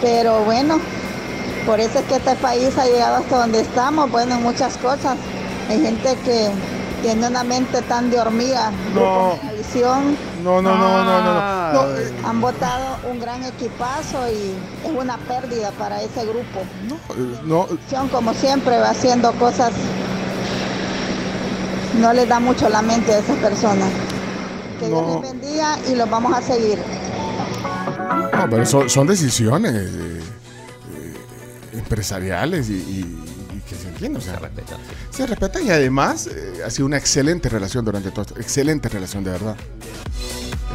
pero 0.03 0.43
bueno, 0.45 0.81
por 1.66 1.78
eso 1.81 1.99
es 2.01 2.05
que 2.07 2.16
este 2.16 2.35
país 2.36 2.77
ha 2.77 2.86
llegado 2.86 3.16
hasta 3.16 3.36
donde 3.39 3.61
estamos, 3.61 4.11
bueno, 4.11 4.35
en 4.36 4.43
muchas 4.43 4.77
cosas. 4.78 5.16
Hay 5.70 5.81
gente 5.81 6.16
que 6.24 6.51
tiene 7.03 7.28
una 7.28 7.45
mente 7.45 7.82
tan 7.82 8.11
de 8.11 8.19
hormiga, 8.19 8.70
No. 8.95 9.36
Grupo 9.36 9.41
visión. 9.59 10.16
No, 10.44 10.60
no, 10.60 10.76
no, 10.76 11.04
no, 11.04 11.22
no, 11.22 11.72
no. 11.72 12.28
Han 12.28 12.40
votado 12.42 12.98
un 13.10 13.18
gran 13.18 13.42
equipazo 13.44 14.28
y 14.28 14.52
es 14.86 14.92
una 14.94 15.16
pérdida 15.16 15.70
para 15.78 16.02
ese 16.02 16.22
grupo. 16.26 16.60
Eh, 17.16 17.40
No, 17.44 17.66
como 18.12 18.34
siempre, 18.34 18.78
va 18.78 18.90
haciendo 18.90 19.32
cosas, 19.32 19.72
no 21.98 22.12
les 22.12 22.28
da 22.28 22.40
mucho 22.40 22.68
la 22.68 22.82
mente 22.82 23.14
a 23.14 23.20
esas 23.20 23.38
personas. 23.38 23.88
Que 24.78 24.88
Dios 24.88 25.22
les 25.22 25.32
bendiga 25.32 25.78
y 25.90 25.94
los 25.94 26.10
vamos 26.10 26.36
a 26.36 26.42
seguir. 26.42 26.78
no, 28.36 28.50
pero 28.50 28.66
son, 28.66 28.90
son 28.90 29.06
decisiones 29.06 29.72
eh, 29.72 30.20
eh, 30.20 31.14
empresariales 31.72 32.68
y, 32.68 33.18
que 33.66 33.76
se 33.76 33.88
entienden. 33.88 34.20
O 34.20 34.24
sea, 34.24 34.34
se 34.34 34.40
respetan. 34.40 34.78
Se 35.10 35.26
respetan 35.26 35.66
y 35.66 35.70
además 35.70 36.26
eh, 36.26 36.60
ha 36.66 36.68
sido 36.68 36.84
una 36.84 36.98
excelente 36.98 37.48
relación 37.48 37.82
durante 37.82 38.10
todo 38.10 38.22
esto. 38.22 38.38
Excelente 38.38 38.90
relación, 38.90 39.24
de 39.24 39.30
verdad. 39.30 39.56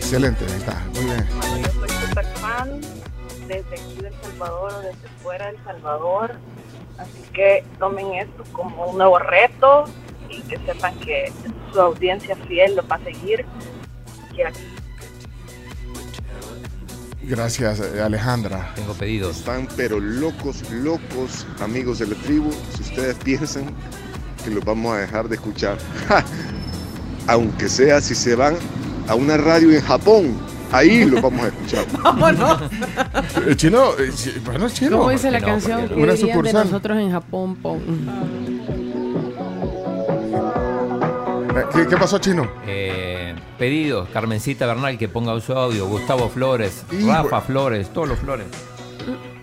Excelente, 0.09 0.43
ahí 0.43 0.57
está. 0.57 0.83
Muy 0.95 1.03
bien. 1.05 1.27
soy 1.79 2.07
super 2.07 2.25
fan 2.39 2.81
desde 3.47 3.75
aquí 3.75 4.01
del 4.01 4.13
Salvador 4.23 4.73
o 4.73 4.79
desde 4.79 5.07
fuera 5.21 5.45
del 5.51 5.63
Salvador. 5.63 6.31
Así 6.97 7.21
que 7.31 7.63
tomen 7.77 8.13
esto 8.15 8.43
como 8.51 8.87
un 8.87 8.97
nuevo 8.97 9.19
reto 9.19 9.85
y 10.27 10.41
que 10.41 10.57
sepan 10.65 10.97
que 11.01 11.31
su 11.71 11.79
audiencia 11.79 12.35
fiel 12.47 12.75
lo 12.75 12.87
va 12.87 12.95
a 12.95 13.03
seguir. 13.03 13.45
Que 14.35 14.47
aquí 14.47 14.61
Gracias, 17.21 17.79
eh, 17.79 18.01
Alejandra. 18.01 18.73
Tengo 18.73 18.95
pedidos. 18.95 19.37
Están 19.37 19.67
pero 19.77 19.99
locos, 19.99 20.67
locos, 20.71 21.45
amigos 21.59 21.99
de 21.99 22.07
la 22.07 22.15
tribu, 22.15 22.51
si 22.75 22.81
ustedes 22.81 23.15
piensan 23.23 23.65
que 24.43 24.49
los 24.49 24.65
vamos 24.65 24.91
a 24.95 25.01
dejar 25.01 25.29
de 25.29 25.35
escuchar. 25.35 25.77
¡Ja! 26.07 26.25
Aunque 27.27 27.69
sea 27.69 28.01
si 28.01 28.15
se 28.15 28.33
van 28.33 28.57
a 29.09 29.15
una 29.15 29.35
radio 29.37 29.71
en 29.71 29.81
Japón, 29.81 30.37
ahí 30.71 31.03
los 31.05 31.21
vamos 31.23 31.41
a 31.43 31.47
escuchar. 31.47 31.85
Vámonos. 32.03 32.61
El 33.45 33.57
chino, 33.57 33.91
eh, 33.99 34.11
bueno, 34.45 34.65
el 34.67 34.73
chino. 34.73 34.97
¿Cómo 34.97 35.09
dice 35.09 35.31
la 35.31 35.41
canción? 35.41 35.87
¿Qué 35.87 35.93
Una 35.95 36.11
de 36.13 36.17
sucursal. 36.17 36.65
nosotros 36.65 36.97
en 36.99 37.11
Japón? 37.11 37.55
Pon? 37.55 37.79
Eh, 41.55 41.63
¿Qué, 41.73 41.87
qué 41.87 41.97
pasó, 41.97 42.19
chino? 42.19 42.47
Eh, 42.67 43.35
pedidos, 43.57 44.07
Carmencita 44.09 44.65
Bernal 44.65 44.97
que 44.97 45.09
ponga 45.09 45.39
su 45.41 45.53
audio, 45.53 45.87
Gustavo 45.87 46.29
Flores, 46.29 46.83
Hijo. 46.91 47.11
Rafa 47.11 47.41
Flores, 47.41 47.89
todos 47.93 48.07
los 48.07 48.19
Flores. 48.19 48.45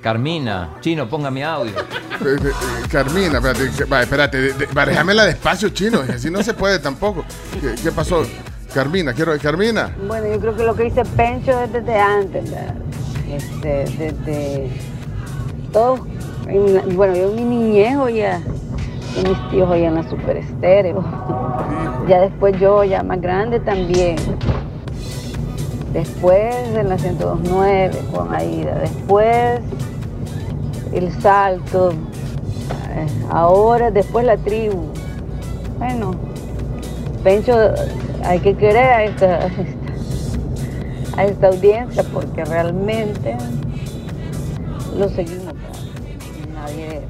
Carmina, 0.02 0.74
Chino, 0.80 1.09
ponga 1.09 1.32
mi 1.32 1.43
audio. 1.43 1.72
Eh, 1.76 1.82
eh, 2.24 2.38
eh, 2.44 2.52
Carmina, 2.88 3.38
espérate, 3.38 3.70
que- 3.76 3.84
va, 3.84 4.02
espérate, 4.02 4.38
de- 4.40 4.52
de- 4.52 4.66
va, 4.66 4.86
déjamela 4.86 5.24
despacio, 5.24 5.70
chino, 5.70 6.01
así 6.09 6.30
no 6.30 6.43
se 6.44 6.55
puede 6.55 6.78
tampoco. 6.78 7.24
¿Qué, 7.60 7.74
qué 7.82 7.90
pasó? 7.90 8.24
Carmina, 8.76 9.14
quiero, 9.14 9.32
Carmina. 9.40 9.90
Bueno, 10.06 10.26
yo 10.26 10.38
creo 10.38 10.54
que 10.54 10.62
lo 10.64 10.74
que 10.74 10.82
dice 10.82 11.02
Pencho 11.16 11.58
es 11.62 11.72
desde 11.72 11.98
antes, 11.98 12.44
¿verdad? 12.50 12.74
este, 13.26 13.84
desde 13.96 14.68
todos, 15.72 16.00
en- 16.46 16.94
bueno, 16.94 17.16
yo 17.16 17.30
en 17.30 17.36
mi 17.36 17.44
niñez 17.56 17.96
oía, 17.96 18.42
y 19.18 19.26
mis 19.26 19.50
tíos 19.50 19.70
oían 19.70 19.94
la 19.94 20.02
super 20.10 20.36
estéreo. 20.36 21.02
Ya 22.06 22.20
después 22.20 22.60
yo, 22.60 22.84
ya 22.84 23.02
más 23.02 23.18
grande 23.18 23.60
también. 23.60 24.16
Después 25.94 26.54
en 26.74 26.88
la 26.90 26.96
1029 26.96 27.90
con 28.14 28.34
Aida. 28.34 28.74
Después 28.80 29.60
el 30.92 31.22
salto. 31.22 31.92
eh, 32.90 33.06
Ahora, 33.30 33.90
después 33.90 34.26
la 34.26 34.36
tribu. 34.36 34.82
Bueno, 35.78 36.14
Pencho, 37.24 37.56
hay 38.26 38.40
que 38.40 38.56
querer 38.56 38.76
a 38.76 39.04
esta, 39.04 39.48
a 41.16 41.24
esta, 41.24 41.46
audiencia 41.46 42.02
porque 42.12 42.44
realmente 42.44 43.36
lo 44.98 45.08
seguimos. 45.08 45.54
Nadie, 46.52 47.02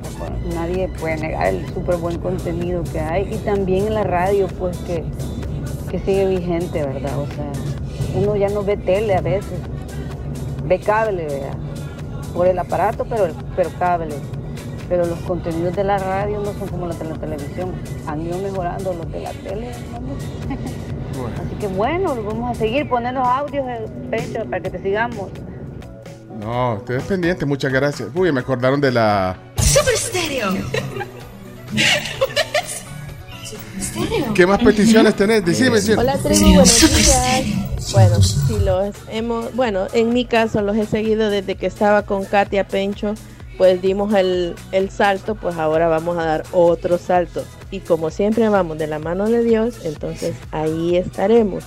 nadie 0.55 0.89
puede 1.01 1.17
negar 1.17 1.47
el 1.47 1.67
súper 1.73 1.97
buen 1.97 2.19
contenido 2.19 2.83
que 2.93 3.01
hay 3.01 3.33
y 3.33 3.39
también 3.39 3.87
en 3.87 3.95
la 3.95 4.05
radio 4.05 4.47
pues 4.59 4.77
que, 4.79 5.05
que 5.91 5.99
sigue 6.01 6.27
vigente, 6.27 6.85
¿verdad? 6.85 7.19
O 7.19 7.27
sea, 7.29 7.51
uno 8.15 8.37
ya 8.37 8.49
no 8.51 8.63
ve 8.63 8.77
tele 8.77 9.15
a 9.15 9.23
veces, 9.23 9.59
ve 10.65 10.79
cable, 10.79 11.25
¿verdad? 11.25 11.57
Por 12.35 12.47
el 12.47 12.59
aparato, 12.59 13.07
pero, 13.09 13.29
pero 13.57 13.71
cable. 13.79 14.17
Pero 14.89 15.05
los 15.05 15.19
contenidos 15.21 15.75
de 15.75 15.83
la 15.83 15.99
radio 15.99 16.39
no 16.39 16.53
son 16.53 16.69
como 16.69 16.87
los 16.87 16.97
de 16.99 17.07
la 17.07 17.15
televisión. 17.17 17.73
Han 18.07 18.21
ido 18.21 18.39
mejorando 18.39 18.93
los 18.93 19.11
de 19.11 19.21
la 19.21 19.33
tele. 19.33 19.71
Así 21.25 21.55
que 21.61 21.67
bueno, 21.69 22.17
vamos 22.23 22.57
a 22.57 22.59
seguir 22.59 22.89
poniendo 22.89 23.21
audios, 23.21 23.65
eh, 23.69 23.87
Pencho, 24.11 24.45
para 24.45 24.61
que 24.61 24.71
te 24.71 24.83
sigamos. 24.83 25.31
No, 26.41 26.75
usted 26.75 26.97
es 26.97 27.05
pendiente, 27.05 27.47
muchas 27.47 27.73
gracias. 27.73 28.11
Uy, 28.15 28.31
me 28.31 28.41
acordaron 28.41 28.81
de 28.81 28.93
la... 28.93 29.37
Super 29.57 29.95
Estéreo. 29.95 30.49
¿Qué 34.35 34.47
más 34.47 34.63
peticiones 34.63 35.15
tenés? 35.15 35.45
Decime, 35.45 35.81
sí. 35.81 35.93
Hola 35.93 36.17
tribu, 36.19 36.45
buenos 36.45 36.81
días. 36.81 37.93
Bueno, 37.93 38.23
si 38.23 38.59
los 38.59 38.95
hemos, 39.09 39.55
bueno, 39.55 39.87
en 39.93 40.13
mi 40.13 40.27
caso 40.27 40.61
los 40.61 40.77
he 40.77 40.87
seguido 40.87 41.31
desde 41.31 41.55
que 41.55 41.67
estaba 41.67 42.03
con 42.03 42.25
Katia 42.25 42.67
Pencho, 42.67 43.15
pues 43.57 43.81
dimos 43.81 44.13
el, 44.15 44.55
el 44.73 44.91
salto, 44.91 45.37
pues 45.37 45.57
ahora 45.57 45.89
vamos 45.89 46.19
a 46.19 46.25
dar 46.25 46.43
otro 46.53 46.99
salto. 46.99 47.45
Y 47.71 47.81
como 47.81 48.11
siempre 48.11 48.49
vamos 48.49 48.79
de 48.79 48.87
la 48.87 48.99
mano 48.99 49.29
de 49.29 49.43
Dios, 49.43 49.85
entonces 49.85 50.37
ahí 50.53 50.97
estaremos. 50.97 51.65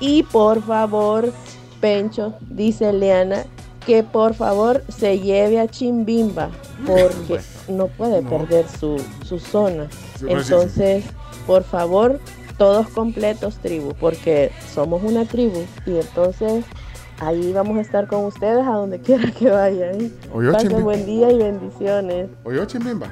Y 0.00 0.22
por 0.24 0.62
favor, 0.62 1.32
Pencho, 1.80 2.34
dice 2.48 2.92
Leana, 2.92 3.44
que 3.86 4.02
por 4.02 4.34
favor 4.34 4.84
se 4.88 5.18
lleve 5.18 5.58
a 5.58 5.68
Chimbimba, 5.68 6.50
porque 6.86 7.40
no 7.68 7.88
puede 7.88 8.22
perder 8.22 8.66
su, 8.68 9.02
su 9.24 9.38
zona. 9.38 9.88
Sí, 9.90 10.18
sí, 10.18 10.26
Entonces, 10.28 11.04
por 11.46 11.64
favor, 11.64 12.20
todos 12.58 12.88
completos, 12.88 13.56
tribu, 13.56 13.94
porque 13.98 14.52
somos 14.72 15.02
una 15.02 15.24
tribu. 15.24 15.64
Y 15.86 15.96
entonces, 15.96 16.64
ahí 17.20 17.52
vamos 17.52 17.78
a 17.78 17.80
estar 17.80 18.06
con 18.06 18.24
ustedes 18.24 18.64
a 18.66 18.72
donde 18.72 19.00
quiera 19.00 19.30
que 19.32 19.50
vayan. 19.50 20.12
Oye, 20.32 20.52
Pasen 20.52 20.82
buen 20.82 21.04
día 21.06 21.30
y 21.32 21.38
bendiciones. 21.38 22.28
Oye, 22.44 22.64
Chimbimba. 22.66 23.08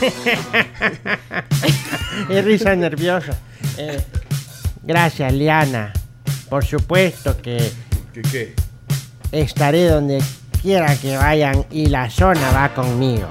Es 2.30 2.44
risa 2.44 2.74
nerviosa. 2.74 3.38
Eh, 3.78 4.02
gracias, 4.82 5.32
Liana. 5.32 5.92
Por 6.48 6.64
supuesto 6.64 7.36
que 7.40 7.70
¿Qué 8.12 8.22
qué? 8.22 8.54
estaré 9.32 9.88
donde 9.88 10.22
quiera 10.62 10.96
que 10.96 11.16
vayan 11.16 11.64
y 11.70 11.86
la 11.86 12.10
zona 12.10 12.50
va 12.52 12.74
conmigo. 12.74 13.28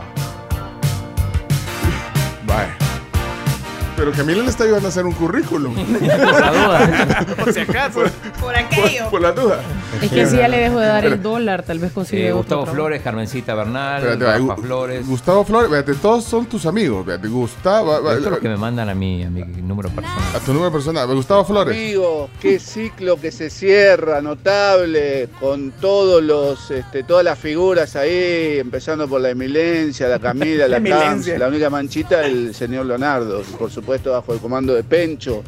Pero 3.98 4.12
Camila 4.12 4.44
le 4.44 4.50
está 4.50 4.66
ayudando 4.66 4.88
a 4.88 4.90
hacer 4.90 5.06
un 5.06 5.14
currículum. 5.14 5.74
Por 7.38 7.54
si 7.54 7.60
acaso. 7.62 8.04
Por 8.42 8.56
aquello. 8.56 9.10
Por 9.10 9.22
la 9.22 9.32
duda. 9.32 9.60
Es 10.02 10.12
que 10.12 10.26
si 10.26 10.38
ya 10.38 10.48
le 10.50 10.58
dejo 10.58 10.80
de 10.80 10.88
dar 10.88 11.06
el 11.06 11.22
dólar, 11.22 11.64
tal 11.64 11.80
vez 11.80 11.92
consigue 11.94 12.28
Eh, 12.28 12.32
Gustavo. 12.34 12.66
Flores, 12.66 13.02
Carmencita 13.02 13.56
Bernal, 13.56 14.04
Espérate, 14.04 14.26
va, 14.26 14.32
Rafa 14.34 14.62
Gu- 14.62 14.66
Flores. 14.66 15.08
Gustavo 15.08 15.46
Flores, 15.46 15.70
fíjate, 15.70 15.94
todos 15.96 16.26
son 16.26 16.46
tus 16.46 16.66
amigos. 16.66 17.06
Fíjate, 17.06 17.28
Gustavo. 17.30 17.88
va- 17.92 17.98
Esto 17.98 18.12
es 18.20 18.26
va- 18.26 18.30
lo 18.32 18.40
que 18.40 18.50
me 18.50 18.58
mandan 18.58 18.90
a 18.90 18.96
mi, 18.96 19.24
a 19.24 19.30
mi 19.30 19.44
número 19.62 19.90
personal. 19.90 20.36
A 20.36 20.40
tu 20.40 20.54
número 20.54 20.72
personal. 20.72 21.08
Gustavo 21.08 21.46
Flores. 21.46 21.76
Amigo, 21.76 22.30
qué 22.42 22.60
ciclo 22.60 23.16
que 23.20 23.32
se 23.32 23.50
cierra, 23.50 24.22
notable, 24.22 25.30
con 25.40 25.72
todos 25.72 26.22
los, 26.22 26.70
este, 26.70 27.04
todas 27.04 27.24
las 27.24 27.40
figuras 27.40 27.96
ahí, 27.96 28.58
empezando 28.60 29.08
por 29.08 29.22
la 29.22 29.30
Emilencia, 29.30 30.08
la 30.10 30.20
Camila, 30.20 30.68
la. 30.68 30.76
Cams, 30.86 31.28
la 31.28 31.48
única 31.48 31.70
manchita, 31.70 32.26
el 32.26 32.54
señor 32.54 32.86
Leonardo, 32.86 33.42
por 33.58 33.72
supuesto 33.72 33.85
bajo 33.86 34.34
el 34.34 34.40
comando 34.40 34.74
de 34.74 34.84
Pencho. 34.84 35.44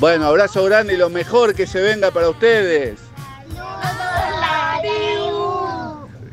Bueno, 0.00 0.26
abrazo 0.26 0.64
grande 0.64 0.94
y 0.94 0.96
lo 0.96 1.08
mejor 1.08 1.54
que 1.54 1.66
se 1.66 1.80
venga 1.80 2.10
para 2.10 2.28
ustedes. 2.28 2.98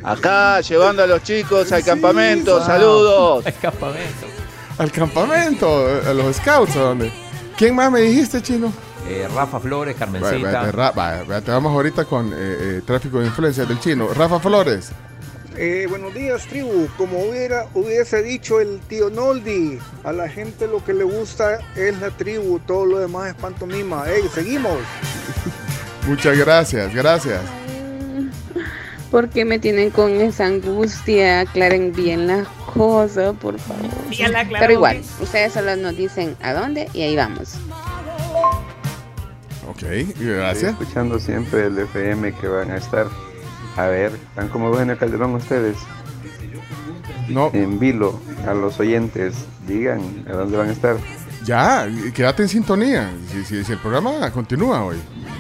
Acá, 0.04 0.60
llevando 0.62 1.04
a 1.04 1.08
los 1.08 1.24
chicos 1.24 1.72
al 1.72 1.84
campamento, 1.84 2.58
wow. 2.58 2.66
saludos. 2.66 3.46
campamento. 3.62 4.28
Al 4.78 4.92
campamento, 4.92 5.88
a 6.06 6.14
los 6.14 6.36
scouts, 6.36 6.76
¿a 6.76 6.80
dónde? 6.80 7.14
¿Quién 7.58 7.76
más 7.76 7.90
me 7.92 8.02
dijiste, 8.02 8.42
chino? 8.42 8.74
Eh, 9.08 9.28
Rafa 9.34 9.60
Flores, 9.60 9.96
Vaya, 9.98 10.12
Carmencita. 10.12 10.52
vaya, 10.60 10.72
Ra- 10.72 10.92
vaya, 10.92 11.24
vaya, 11.24 11.42
te 11.42 11.52
vamos 11.52 11.72
ahorita 11.74 12.06
con 12.06 12.34
eh, 12.34 12.36
eh, 12.38 12.82
tráfico 12.86 13.20
de 13.20 13.28
influencia 13.28 13.66
del 13.66 13.80
chino. 13.80 14.08
Rafa 14.14 14.40
Flores. 14.40 14.92
Eh, 15.58 15.86
buenos 15.88 16.14
días, 16.16 16.48
tribu. 16.48 16.88
Como 16.98 17.20
hubiera, 17.20 17.68
hubiese 17.76 18.24
dicho 18.24 18.60
el 18.60 18.80
tío 18.82 19.10
Noldi, 19.10 19.78
a 20.04 20.12
la 20.12 20.28
gente 20.28 20.68
lo 20.68 20.84
que 20.84 20.94
le 20.94 21.04
gusta 21.04 21.60
es 21.76 22.00
la 22.00 22.10
tribu, 22.10 22.60
todo 22.60 22.86
lo 22.86 23.00
demás 23.00 23.30
es 23.30 23.36
pantomima. 23.36 24.10
Ey, 24.10 24.24
seguimos. 24.34 24.80
Muchas 26.08 26.38
gracias, 26.38 26.94
gracias. 26.94 27.40
¿Por 29.12 29.30
qué 29.30 29.46
me 29.46 29.60
tienen 29.60 29.92
con 29.92 30.10
esa 30.22 30.48
angustia? 30.48 31.42
Aclaren 31.42 31.94
bien 31.94 32.26
las 32.26 32.48
cosas, 32.74 33.36
por 33.36 33.60
favor. 33.60 33.92
Pero 34.60 34.74
igual, 34.74 34.98
bien. 34.98 35.10
ustedes 35.22 35.54
solo 35.54 35.76
nos 35.76 35.96
dicen 35.96 36.36
a 36.42 36.54
dónde 36.54 36.90
y 36.94 37.04
ahí 37.04 37.16
vamos. 37.16 37.54
Ok, 39.70 39.84
gracias. 40.20 40.72
Estoy 40.72 40.86
escuchando 40.86 41.20
siempre 41.20 41.68
el 41.68 41.78
FM 41.78 42.34
que 42.34 42.48
van 42.48 42.72
a 42.72 42.78
estar. 42.78 43.08
A 43.78 43.88
ver, 43.88 44.14
¿están 44.14 44.50
como 44.50 44.72
ven 44.72 44.90
el 44.92 44.98
Calderón 44.98 45.34
ustedes? 45.36 45.78
No. 47.28 47.50
En 47.54 47.80
vilo, 47.80 48.20
a 48.48 48.54
los 48.54 48.80
oyentes, 48.80 49.46
digan 49.68 50.26
a 50.30 50.34
dónde 50.34 50.58
van 50.58 50.70
a 50.70 50.72
estar. 50.74 50.98
Ya, 51.46 51.88
quédate 52.14 52.44
en 52.44 52.50
sintonía. 52.50 53.12
Si, 53.32 53.44
si- 53.44 53.64
si 53.64 53.72
el 53.74 53.80
programa 53.80 54.30
continúa 54.32 54.84
hoy. 54.84 54.98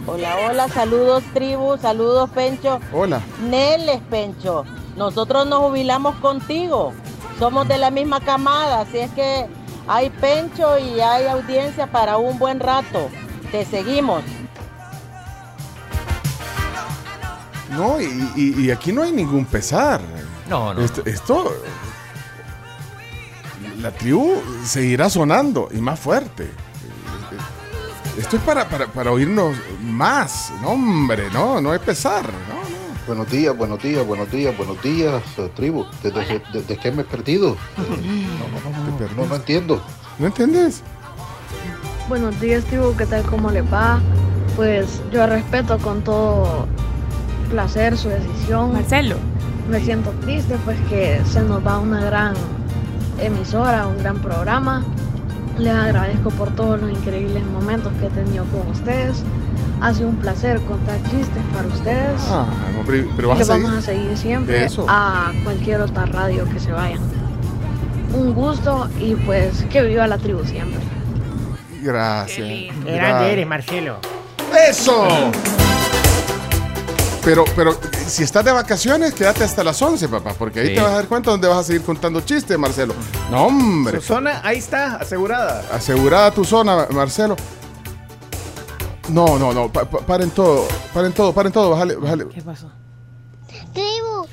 Hola, 0.07 0.35
hola, 0.49 0.68
saludos 0.69 1.23
tribu, 1.34 1.77
saludos 1.77 2.30
Pencho. 2.31 2.80
Hola. 2.91 3.22
Neles 3.49 4.01
Pencho, 4.10 4.65
nosotros 4.97 5.45
nos 5.47 5.60
jubilamos 5.60 6.15
contigo, 6.15 6.91
somos 7.39 7.68
de 7.69 7.77
la 7.77 7.89
misma 7.89 8.19
camada, 8.19 8.81
así 8.81 8.97
es 8.97 9.11
que 9.11 9.45
hay 9.88 10.10
Pencho 10.10 10.77
y 10.80 10.99
hay 10.99 11.27
audiencia 11.27 11.88
para 11.88 12.18
un 12.18 12.38
buen 12.39 12.60
rato. 12.60 13.10
Te 13.51 13.64
seguimos. 13.65 14.23
No, 17.73 17.99
y, 17.99 18.05
y- 18.35 18.65
y 18.65 18.71
aquí 18.71 18.91
no 18.91 19.03
hay 19.03 19.11
ningún 19.11 19.45
pesar. 19.45 19.99
No, 20.49 20.73
no. 20.73 20.81
Esto, 20.81 21.01
esto- 21.05 21.51
la 23.81 23.91
tribu 23.91 24.41
seguirá 24.65 25.09
sonando 25.09 25.69
y 25.73 25.77
más 25.79 25.99
fuerte. 25.99 26.49
Esto 28.17 28.35
es 28.37 28.41
para, 28.43 28.67
para, 28.69 28.85
para 28.87 29.11
oírnos 29.11 29.55
más. 29.81 30.51
No, 30.61 30.69
hombre, 30.69 31.29
no, 31.33 31.59
no 31.59 31.73
es 31.73 31.79
pesar. 31.81 32.23
No, 32.25 32.83
Buenos 33.07 33.29
días, 33.29 33.57
buenos 33.57 33.83
días, 33.83 34.05
buenos 34.07 34.31
días, 34.31 34.55
buenos 34.55 34.81
días, 34.81 35.21
eh, 35.37 35.51
tribu. 35.55 35.85
¿Desde, 36.01 36.41
desde 36.53 36.77
qué 36.77 36.89
me 36.91 37.01
he 37.01 37.05
perdido? 37.05 37.57
No, 37.77 39.15
no, 39.17 39.27
no 39.27 39.35
entiendo. 39.35 39.81
¿No 40.19 40.27
entiendes? 40.27 40.83
Buenos 42.07 42.39
días, 42.39 42.63
tribu, 42.65 42.95
¿qué 42.95 43.05
tal? 43.05 43.23
¿Cómo 43.23 43.49
le 43.51 43.61
va? 43.63 43.99
Pues 44.55 45.01
yo 45.11 45.25
respeto 45.27 45.77
con 45.79 46.01
todo 46.03 46.65
placer 47.44 47.98
su 47.98 48.10
decisión. 48.10 48.74
Marcelo. 48.74 49.15
Me 49.70 49.80
siento 49.80 50.11
triste, 50.22 50.57
pues 50.65 50.78
que 50.90 51.22
se 51.26 51.41
nos 51.41 51.65
va 51.65 51.80
una 51.80 52.03
gran 52.03 52.34
emisora, 53.20 53.88
un 53.88 53.98
gran 53.98 54.18
programa. 54.20 54.84
Les 55.57 55.74
agradezco 55.74 56.30
por 56.32 56.49
todos 56.56 56.82
los 56.82 56.90
increíbles 56.91 57.44
momentos 57.45 57.94
que 57.99 58.07
he 58.07 58.10
tenido 58.10 58.44
con 58.45 58.68
ustedes. 58.72 59.24
Ha 59.82 59.94
sido 59.94 60.10
un 60.10 60.15
placer 60.18 60.60
contar 60.61 60.98
chistes 61.03 61.44
para 61.53 61.68
ustedes. 61.68 62.22
Ah, 62.30 62.45
hombre, 62.80 63.06
pero 63.15 63.30
vas 63.30 63.38
que 63.38 63.44
a 63.44 63.45
seguir. 63.45 63.64
vamos 63.64 63.78
a 63.78 63.82
seguir 63.82 64.18
siempre 64.18 64.65
Eso. 64.65 64.86
a 64.90 65.32
cualquier 65.44 65.82
otra 65.82 66.06
radio 66.06 66.45
que 66.49 66.60
se 66.60 66.72
vayan. 66.72 66.99
Un 68.14 68.34
gusto 68.34 68.90
y 68.99 69.15
pues 69.15 69.64
que 69.72 69.82
viva 69.84 70.07
la 70.07 70.18
tribu 70.18 70.44
siempre. 70.45 70.80
Gracias. 71.82 72.48
Qué 72.48 72.72
grande 72.86 73.34
eres, 73.34 73.48
Marcelo. 73.48 73.98
¡Eso! 74.70 75.07
Pero, 77.23 77.45
pero 77.55 77.77
si 78.07 78.23
estás 78.23 78.43
de 78.43 78.51
vacaciones, 78.51 79.13
quédate 79.13 79.45
hasta 79.45 79.63
las 79.63 79.81
11, 79.81 80.09
papá, 80.09 80.33
porque 80.37 80.59
ahí 80.59 80.67
Sí. 80.69 80.75
te 80.75 80.81
vas 80.81 80.91
a 80.91 80.95
dar 80.95 81.07
cuenta 81.07 81.31
dónde 81.31 81.47
vas 81.47 81.59
a 81.59 81.63
seguir 81.63 81.83
contando 81.83 82.19
chistes, 82.21 82.57
Marcelo. 82.59 82.93
No, 83.31 83.45
hombre. 83.45 84.01
Su 84.01 84.07
zona, 84.07 84.41
ahí 84.43 84.57
está, 84.57 84.95
asegurada. 84.97 85.63
Asegurada 85.71 86.31
tu 86.31 86.43
zona, 86.43 86.85
Marcelo. 86.89 87.37
No, 89.07 89.39
no, 89.39 89.53
no, 89.53 89.71
pa- 89.71 89.85
pa- 89.85 89.99
paren 89.99 90.31
todo, 90.31 90.67
paren 90.93 91.13
todo, 91.13 91.33
paren 91.33 91.51
todo, 91.53 91.69
bájale, 91.69 91.95
bájale. 91.95 92.27
¿Qué 92.27 92.41
pasó? 92.41 92.69
Tribu, 93.73 94.27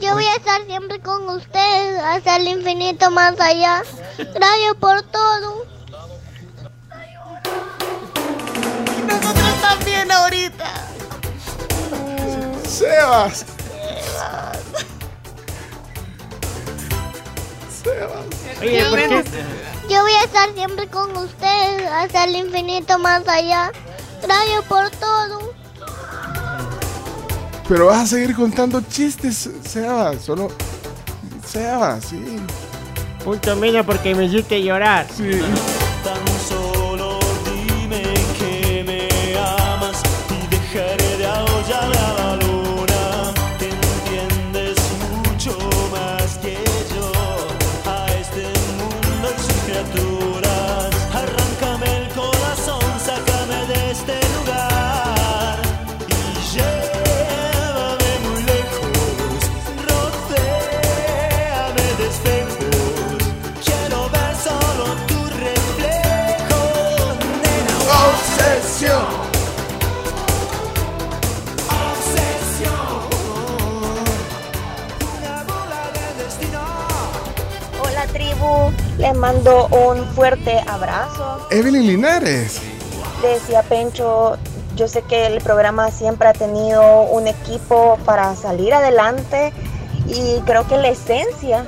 yo 0.00 0.14
voy 0.14 0.24
a 0.24 0.36
estar 0.36 0.62
siempre 0.66 1.00
con 1.00 1.28
ustedes 1.28 2.00
hasta 2.02 2.36
el 2.36 2.48
infinito 2.48 3.10
más 3.10 3.38
allá. 3.40 3.82
Gracias 4.16 4.74
por 4.80 5.02
todo. 5.02 5.64
Nosotros 9.06 9.60
también 9.60 10.10
ahorita. 10.10 10.88
Sebas. 12.72 13.44
Oye, 18.60 18.84
¿por 18.88 18.98
qué? 18.98 19.24
Yo 19.90 20.02
voy 20.02 20.12
a 20.12 20.24
estar 20.24 20.54
siempre 20.54 20.86
con 20.88 21.14
ustedes 21.16 21.86
hasta 21.90 22.24
el 22.24 22.36
infinito 22.36 22.98
más 22.98 23.28
allá. 23.28 23.70
Gracias 24.22 24.64
por 24.64 24.90
todo. 24.90 25.52
Pero 27.68 27.86
vas 27.86 28.04
a 28.04 28.06
seguir 28.06 28.34
contando 28.34 28.80
chistes, 28.80 29.50
Sebas, 29.68 30.22
solo. 30.22 30.50
Sebas, 31.46 32.04
sí. 32.06 32.38
Punto 33.22 33.54
menos 33.56 33.84
porque 33.84 34.14
me 34.14 34.24
hiciste 34.24 34.62
llorar. 34.62 35.06
Sí. 35.14 35.42
Mando 79.22 79.68
un 79.68 80.04
fuerte 80.16 80.58
abrazo. 80.66 81.46
Evelyn 81.52 81.86
Linares. 81.86 82.60
Decía 83.22 83.62
Pencho, 83.62 84.36
yo 84.74 84.88
sé 84.88 85.02
que 85.02 85.26
el 85.26 85.40
programa 85.40 85.92
siempre 85.92 86.26
ha 86.26 86.32
tenido 86.32 87.02
un 87.02 87.28
equipo 87.28 88.00
para 88.04 88.34
salir 88.34 88.74
adelante 88.74 89.52
y 90.08 90.40
creo 90.40 90.66
que 90.66 90.76
la 90.76 90.88
esencia 90.88 91.64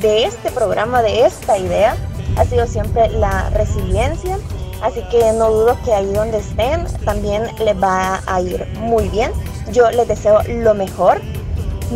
de 0.00 0.24
este 0.24 0.50
programa, 0.50 1.00
de 1.00 1.24
esta 1.24 1.56
idea, 1.58 1.96
ha 2.36 2.44
sido 2.44 2.66
siempre 2.66 3.08
la 3.08 3.50
resiliencia. 3.50 4.36
Así 4.82 5.00
que 5.12 5.32
no 5.32 5.52
dudo 5.52 5.78
que 5.84 5.94
ahí 5.94 6.12
donde 6.12 6.38
estén 6.38 6.86
también 7.04 7.44
les 7.60 7.80
va 7.80 8.20
a 8.26 8.40
ir 8.40 8.66
muy 8.78 9.08
bien. 9.10 9.30
Yo 9.70 9.92
les 9.92 10.08
deseo 10.08 10.42
lo 10.48 10.74
mejor. 10.74 11.20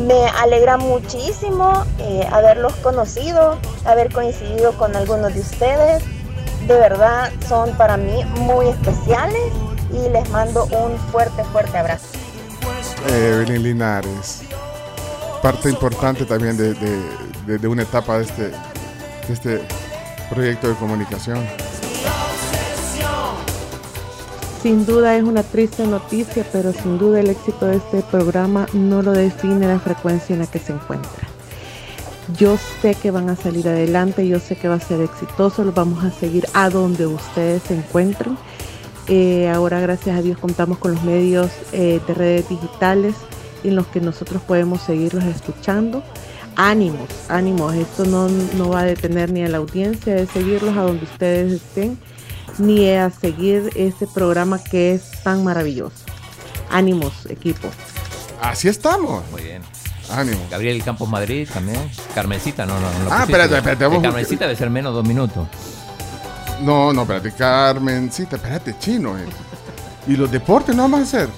Me 0.07 0.27
alegra 0.29 0.77
muchísimo 0.77 1.85
eh, 1.99 2.27
haberlos 2.31 2.75
conocido, 2.77 3.59
haber 3.85 4.13
coincidido 4.13 4.73
con 4.75 4.95
algunos 4.95 5.35
de 5.35 5.41
ustedes. 5.41 6.03
De 6.67 6.75
verdad 6.75 7.31
son 7.49 7.77
para 7.77 7.97
mí 7.97 8.25
muy 8.41 8.69
especiales 8.69 9.43
y 9.93 10.09
les 10.11 10.29
mando 10.31 10.67
un 10.67 10.97
fuerte, 11.11 11.43
fuerte 11.45 11.79
abrazo. 11.79 12.07
Evelyn 13.09 13.63
Linares. 13.63 14.43
Parte 15.43 15.69
importante 15.71 16.25
también 16.27 16.57
de, 16.57 16.75
de- 16.75 17.03
de- 17.47 17.59
de 17.59 17.69
una 17.69 17.83
etapa 17.83 18.19
de 18.19 18.25
este, 18.25 18.43
de 18.49 19.33
este 19.33 19.63
proyecto 20.29 20.69
de 20.69 20.75
comunicación. 20.75 21.47
Sin 24.63 24.85
duda 24.87 25.17
es 25.17 25.23
una 25.23 25.45
triste 25.45 25.87
noticia, 25.87 26.45
pero 26.53 26.73
sin 26.73 26.99
duda 26.99 27.21
el 27.21 27.31
éxito 27.31 27.67
de 27.67 27.77
este 27.77 28.03
programa 28.03 28.67
no 28.73 29.03
lo 29.03 29.13
define 29.13 29.69
la 29.69 29.79
frecuencia 29.79 30.33
en 30.33 30.41
la 30.41 30.49
que 30.49 30.59
se 30.59 30.73
encuentra. 30.73 31.29
Yo 32.37 32.59
sé 32.83 32.97
que 32.97 33.13
van 33.13 33.31
a 33.31 33.37
salir 33.37 33.69
adelante, 33.69 34.27
yo 34.27 34.41
sé 34.41 34.57
que 34.57 34.69
va 34.69 34.75
a 34.75 34.81
ser 34.81 35.01
exitoso, 35.01 35.63
los 35.63 35.75
vamos 35.75 36.05
a 36.05 36.11
seguir 36.11 36.47
a 36.55 36.71
donde 36.71 37.07
ustedes 37.07 37.63
se 37.63 37.77
encuentren. 37.77 38.37
Eh, 39.07 39.49
ahora, 39.49 39.81
gracias 39.81 40.19
a 40.19 40.23
Dios, 40.23 40.39
contamos 40.39 40.79
con 40.79 40.93
los 40.93 41.05
medios 41.05 41.51
eh, 41.73 42.01
de 42.07 42.15
redes 42.15 42.49
digitales 42.49 43.15
en 43.63 43.77
los 43.77 43.87
que 43.87 44.01
nosotros 44.01 44.43
podemos 44.43 44.83
seguirlos 44.83 45.25
escuchando. 45.25 46.03
Ánimos, 46.57 47.09
ánimos, 47.29 47.75
esto 47.75 48.05
no, 48.05 48.29
no 48.57 48.71
va 48.71 48.81
a 48.81 48.85
detener 48.85 49.31
ni 49.31 49.45
a 49.45 49.49
la 49.49 49.59
audiencia 49.59 50.17
de 50.17 50.27
seguirlos 50.27 50.77
a 50.77 50.83
donde 50.83 51.05
ustedes 51.05 51.53
estén 51.53 51.97
ni 52.59 52.91
a 52.91 53.11
seguir 53.11 53.71
este 53.77 54.07
programa 54.07 54.63
que 54.63 54.95
es 54.95 55.11
tan 55.23 55.45
maravilloso. 55.45 55.97
Ánimos, 56.71 57.27
equipo. 57.29 57.69
Así 58.43 58.69
estamos. 58.69 59.23
Muy 59.31 59.43
bien. 59.43 59.63
Ánimo. 60.11 60.41
Gabriel 60.51 60.83
Campos 60.83 61.09
Madrid 61.09 61.49
también. 61.53 61.91
Carmencita, 62.15 62.65
no, 62.67 62.75
no, 62.75 62.81
no. 62.81 63.05
lo 63.05 63.13
Ah, 63.13 63.17
pusiste. 63.21 63.33
espérate, 63.33 63.57
espérate, 63.57 63.85
vamos- 63.85 64.03
Carmencita 64.03 64.45
debe 64.47 64.57
ser 64.57 64.71
menos 64.71 64.95
dos 64.95 65.07
minutos. 65.07 65.47
No, 66.63 66.93
no, 66.93 67.03
espérate, 67.03 67.33
Carmencita, 67.33 68.37
espérate, 68.37 68.75
chino. 68.79 69.17
eh. 69.19 69.25
¿Y 70.07 70.17
los 70.17 70.31
deportes 70.31 70.75
no 70.75 70.83
vamos 70.83 71.01
a 71.01 71.03
hacer? 71.03 71.29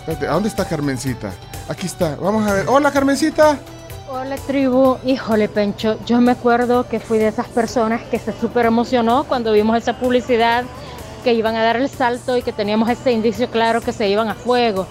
Espérate, 0.00 0.26
¿a 0.28 0.32
dónde 0.32 0.48
está 0.48 0.64
Carmencita? 0.66 1.32
Aquí 1.68 1.86
está, 1.86 2.14
vamos 2.16 2.48
a 2.48 2.52
ver. 2.54 2.66
Hola, 2.68 2.92
Carmencita. 2.92 3.58
Hola 4.08 4.36
tribu, 4.36 4.98
híjole 5.04 5.48
Pencho, 5.48 5.98
yo 6.06 6.20
me 6.20 6.32
acuerdo 6.32 6.88
que 6.88 7.00
fui 7.00 7.18
de 7.18 7.28
esas 7.28 7.48
personas 7.48 8.02
que 8.02 8.18
se 8.18 8.32
súper 8.32 8.66
emocionó 8.66 9.24
cuando 9.24 9.52
vimos 9.52 9.76
esa 9.76 9.98
publicidad 9.98 10.64
que 11.24 11.34
iban 11.34 11.56
a 11.56 11.64
dar 11.64 11.76
el 11.76 11.88
salto 11.88 12.36
y 12.36 12.42
que 12.42 12.52
teníamos 12.52 12.88
ese 12.88 13.10
indicio 13.10 13.50
claro 13.50 13.80
que 13.80 13.92
se 13.92 14.08
iban 14.08 14.28
a 14.28 14.34
fuego. 14.34 14.86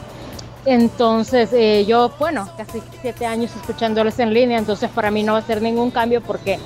Entonces 0.66 1.50
eh, 1.54 1.86
yo, 1.88 2.12
bueno, 2.20 2.50
casi 2.58 2.82
siete 3.02 3.26
años 3.26 3.52
escuchándoles 3.56 4.20
en 4.20 4.34
línea, 4.34 4.58
entonces 4.58 4.90
para 4.90 5.12
mí 5.12 5.24
no 5.24 5.34
va 5.34 5.40
a 5.40 5.44
ser 5.46 5.62
ningún 5.62 5.92
cambio 5.92 6.22
porque 6.22 6.60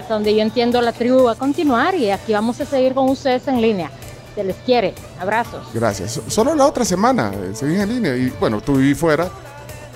hasta 0.00 0.14
donde 0.14 0.34
yo 0.36 0.42
entiendo 0.42 0.80
la 0.80 0.92
tribu 0.92 1.24
va 1.24 1.32
a 1.32 1.34
continuar 1.34 1.94
y 1.96 2.10
aquí 2.10 2.32
vamos 2.32 2.60
a 2.60 2.64
seguir 2.64 2.94
con 2.94 3.08
ustedes 3.08 3.48
en 3.48 3.60
línea. 3.60 3.90
Se 4.36 4.44
les 4.44 4.54
quiere, 4.58 4.94
abrazos. 5.20 5.66
Gracias. 5.74 6.12
So- 6.12 6.22
Solo 6.28 6.54
la 6.54 6.64
otra 6.66 6.84
semana 6.84 7.32
eh, 7.34 7.50
seguís 7.54 7.80
en 7.80 7.88
línea. 7.88 8.14
Y 8.16 8.32
bueno, 8.38 8.60
tú 8.60 8.74
viví 8.76 8.94
fuera. 8.94 9.28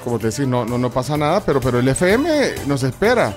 Como 0.03 0.19
te 0.19 0.29
decís, 0.29 0.47
no, 0.47 0.65
no, 0.65 0.79
no 0.79 0.91
pasa 0.91 1.17
nada, 1.17 1.41
pero, 1.45 1.61
pero 1.61 1.79
el 1.79 1.89
FM 1.89 2.67
nos 2.67 2.83
espera. 2.83 3.33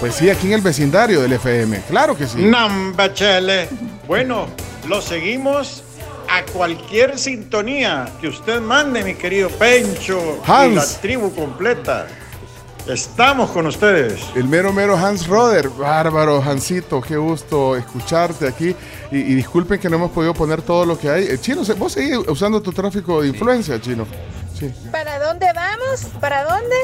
Pues 0.00 0.14
sí, 0.14 0.30
aquí 0.30 0.46
en 0.46 0.52
el 0.54 0.60
vecindario 0.60 1.20
del 1.20 1.32
FM. 1.32 1.80
Claro 1.88 2.16
que 2.16 2.26
sí. 2.26 2.38
Namba 2.42 3.12
Chele. 3.12 3.68
Bueno, 4.06 4.46
lo 4.88 5.02
seguimos 5.02 5.82
a 6.30 6.44
cualquier 6.52 7.18
sintonía 7.18 8.08
que 8.20 8.28
usted 8.28 8.60
mande, 8.60 9.02
mi 9.02 9.14
querido 9.14 9.48
Pencho 9.50 10.38
y 10.46 10.50
Hans. 10.50 10.74
la 10.74 11.00
tribu 11.00 11.34
completa. 11.34 12.06
Estamos 12.88 13.50
con 13.50 13.66
ustedes. 13.66 14.18
El 14.34 14.44
mero 14.44 14.72
mero 14.72 14.96
Hans 14.96 15.26
Roder. 15.26 15.68
Bárbaro, 15.68 16.42
Hansito, 16.42 17.00
qué 17.02 17.16
gusto 17.16 17.76
escucharte 17.76 18.48
aquí. 18.48 18.74
Y, 19.10 19.18
y 19.18 19.34
disculpen 19.34 19.78
que 19.78 19.90
no 19.90 19.96
hemos 19.96 20.10
podido 20.10 20.32
poner 20.34 20.62
todo 20.62 20.86
lo 20.86 20.98
que 20.98 21.10
hay. 21.10 21.24
Eh, 21.24 21.38
Chino, 21.38 21.64
¿se- 21.64 21.74
¿vos 21.74 21.92
seguís 21.92 22.16
usando 22.26 22.62
tu 22.62 22.72
tráfico 22.72 23.20
de 23.22 23.28
influencia, 23.28 23.78
Chino? 23.80 24.06
Sí. 24.58 24.72
¿Para 24.90 25.18
dónde 25.18 25.46
vamos? 25.54 26.04
¿Para 26.20 26.44
dónde? 26.44 26.76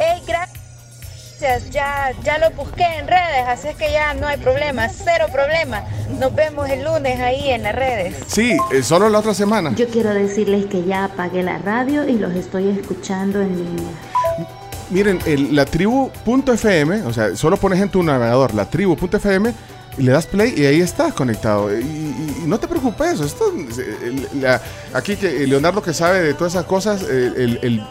Ey, 0.00 0.22
gracias. 0.26 1.70
Ya, 1.72 2.12
ya 2.22 2.38
lo 2.38 2.50
busqué 2.52 2.84
en 2.98 3.08
redes, 3.08 3.44
así 3.48 3.66
es 3.68 3.76
que 3.76 3.90
ya 3.90 4.14
no 4.14 4.28
hay 4.28 4.36
problema, 4.36 4.88
cero 4.88 5.26
problema. 5.32 5.82
Nos 6.20 6.32
vemos 6.36 6.70
el 6.70 6.84
lunes 6.84 7.18
ahí 7.18 7.50
en 7.50 7.64
las 7.64 7.74
redes. 7.74 8.14
Sí, 8.28 8.56
eh, 8.72 8.82
solo 8.84 9.08
la 9.08 9.18
otra 9.18 9.34
semana. 9.34 9.72
Yo 9.74 9.88
quiero 9.88 10.14
decirles 10.14 10.66
que 10.66 10.84
ya 10.84 11.04
apagué 11.04 11.42
la 11.42 11.58
radio 11.58 12.08
y 12.08 12.12
los 12.16 12.32
estoy 12.36 12.68
escuchando 12.70 13.40
en 13.40 13.56
línea. 13.56 13.90
Miren, 14.92 15.18
el- 15.26 15.54
la 15.56 15.64
tribu.fm, 15.64 17.02
o 17.04 17.12
sea, 17.12 17.34
solo 17.36 17.56
pones 17.56 17.80
en 17.80 17.88
tu 17.88 18.02
navegador 18.02 18.54
la 18.54 18.66
tribu.fm 18.68 19.52
y 19.98 20.02
le 20.02 20.12
das 20.12 20.26
play 20.26 20.54
y 20.56 20.64
ahí 20.66 20.80
estás 20.80 21.12
conectado. 21.14 21.70
Y, 21.76 21.82
y- 21.82 22.42
y 22.44 22.46
no 22.46 22.58
te 22.58 22.68
preocupes, 22.68 23.20
esto, 23.20 23.52
la- 24.40 24.60
aquí 24.94 25.16
que 25.16 25.46
Leonardo 25.46 25.82
que 25.82 25.92
sabe 25.94 26.20
de 26.20 26.34
todas 26.34 26.54
esas 26.54 26.66
cosas, 26.66 27.02
el, 27.02 27.34
el- 27.36 27.58
el- 27.62 27.82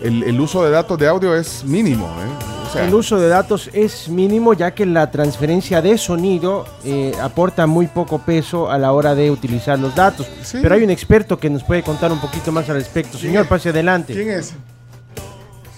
el- 0.00 0.22
el 0.24 0.40
uso 0.40 0.64
de 0.64 0.70
datos 0.70 0.98
de 0.98 1.06
audio 1.08 1.34
es 1.36 1.64
mínimo. 1.64 2.06
¿eh? 2.06 2.44
O 2.68 2.72
sea, 2.76 2.86
el 2.88 2.94
uso 2.94 3.20
de 3.20 3.28
datos 3.28 3.70
es 3.72 4.08
mínimo 4.08 4.52
ya 4.52 4.72
que 4.74 4.84
la 4.84 5.08
transferencia 5.12 5.80
de 5.80 5.96
sonido 5.96 6.66
eh, 6.84 7.12
aporta 7.22 7.66
muy 7.68 7.86
poco 7.86 8.18
peso 8.18 8.68
a 8.68 8.78
la 8.78 8.90
hora 8.92 9.14
de 9.14 9.30
utilizar 9.30 9.78
los 9.78 9.94
datos. 9.94 10.26
Pero 10.60 10.74
hay 10.74 10.82
un 10.82 10.90
experto 10.90 11.38
que 11.38 11.48
nos 11.50 11.62
puede 11.62 11.84
contar 11.84 12.10
un 12.10 12.18
poquito 12.20 12.50
más 12.50 12.68
al 12.68 12.76
respecto. 12.76 13.16
Señor, 13.16 13.46
pase 13.46 13.68
adelante. 13.68 14.12
¿Quién 14.12 14.30
es? 14.30 14.54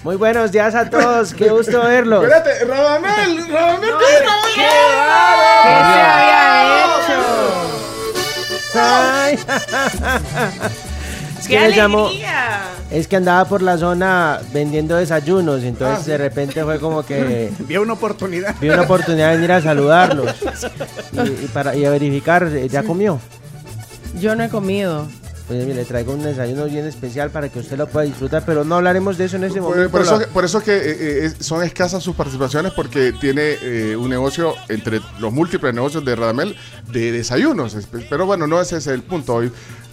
Muy 0.07 0.15
buenos 0.15 0.53
días 0.53 0.73
a 0.77 0.89
todos, 0.89 1.35
qué 1.35 1.49
gusto 1.49 1.83
verlos. 1.83 2.23
Espérate, 2.23 2.65
Radamel, 2.65 3.49
Radamel, 3.49 3.91
¿Qué 4.55 4.61
se 4.61 6.01
había 6.01 6.87
Ay. 8.77 9.39
Es 11.41 11.49
¡Qué 11.49 11.59
que 11.59 11.73
llamó-! 11.73 12.11
Es 12.93 13.09
que 13.09 13.17
andaba 13.17 13.49
por 13.49 13.63
la 13.63 13.77
zona 13.79 14.39
vendiendo 14.53 14.95
desayunos, 14.95 15.65
entonces 15.65 16.07
de 16.07 16.19
repente 16.19 16.63
fue 16.63 16.79
como 16.79 17.05
que 17.05 17.51
Vio 17.67 17.83
una 17.83 17.95
oportunidad. 17.95 18.55
vi 18.61 18.69
una 18.71 18.83
oportunidad 18.83 19.31
de 19.31 19.35
venir 19.39 19.51
a 19.51 19.61
saludarlos 19.61 20.37
y, 21.15 21.47
y 21.47 21.51
para 21.53 21.75
y 21.75 21.85
a 21.85 21.91
verificar, 21.91 22.45
eh, 22.45 22.69
¿ya 22.69 22.85
comió? 22.85 23.19
Yo 24.21 24.37
no 24.37 24.45
he 24.45 24.49
comido. 24.49 25.09
Pues 25.47 25.61
mire, 25.61 25.75
le 25.77 25.85
traigo 25.85 26.13
un 26.13 26.25
desayuno 26.25 26.65
bien 26.65 26.87
especial 26.87 27.31
para 27.31 27.49
que 27.49 27.61
usted 27.61 27.79
lo 27.79 27.87
pueda 27.87 28.05
disfrutar, 28.05 28.43
pero 28.45 28.65
no 28.65 28.75
hablaremos 28.75 29.17
de 29.17 29.27
eso 29.27 29.37
en 29.37 29.45
este 29.45 29.61
Por, 29.61 29.71
momento. 29.77 29.91
por 29.93 30.01
eso, 30.01 30.21
por 30.33 30.45
eso 30.45 30.61
que 30.61 30.73
eh, 30.77 31.27
eh, 31.27 31.33
son 31.39 31.63
escasas 31.63 32.03
sus 32.03 32.17
participaciones 32.17 32.73
porque 32.73 33.13
tiene 33.13 33.57
eh, 33.63 33.95
un 33.97 34.11
negocio 34.11 34.55
entre 34.69 35.01
los 35.21 35.33
múltiples 35.33 35.73
negocios 35.73 36.05
de 36.05 36.17
Radamel 36.17 36.57
de 36.91 37.13
desayunos. 37.13 37.77
Pero 38.11 38.27
bueno, 38.27 38.49
no 38.49 38.61
ese 38.61 38.79
es 38.79 38.89
el 38.89 39.03
punto 39.05 39.35
hoy. 39.37 39.53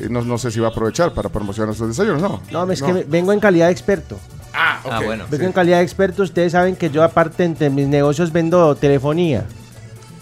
No, 0.10 0.24
no 0.24 0.40
sé 0.40 0.50
si 0.50 0.60
va 0.60 0.70
a 0.70 0.72
aprovechar 0.72 1.14
para 1.14 1.30
promocionar 1.30 1.76
sus 1.76 1.88
desayunos, 1.88 2.20
¿no? 2.22 2.42
No, 2.52 2.72
es 2.72 2.82
que 2.82 3.06
vengo 3.08 3.32
en 3.32 3.40
calidad 3.40 3.68
de 3.68 3.74
experto. 3.74 4.18
Ah, 4.56 4.82
Ah, 4.90 5.02
bueno. 5.06 5.26
Vengo 5.30 5.46
en 5.46 5.52
calidad 5.52 5.78
de 5.78 5.84
experto. 5.84 6.24
Ustedes 6.24 6.54
saben 6.54 6.76
que 6.76 6.90
yo, 6.90 7.04
aparte, 7.04 7.44
entre 7.44 7.70
mis 7.70 7.88
negocios 7.88 8.32
vendo 8.32 8.76
telefonía, 8.76 9.46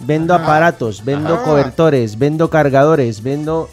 vendo 0.02 0.34
aparatos, 0.34 1.06
vendo 1.06 1.36
Ajá. 1.36 1.44
cobertores, 1.44 2.20
vendo 2.20 2.50
cargadores, 2.50 3.24
vendo 3.24 3.70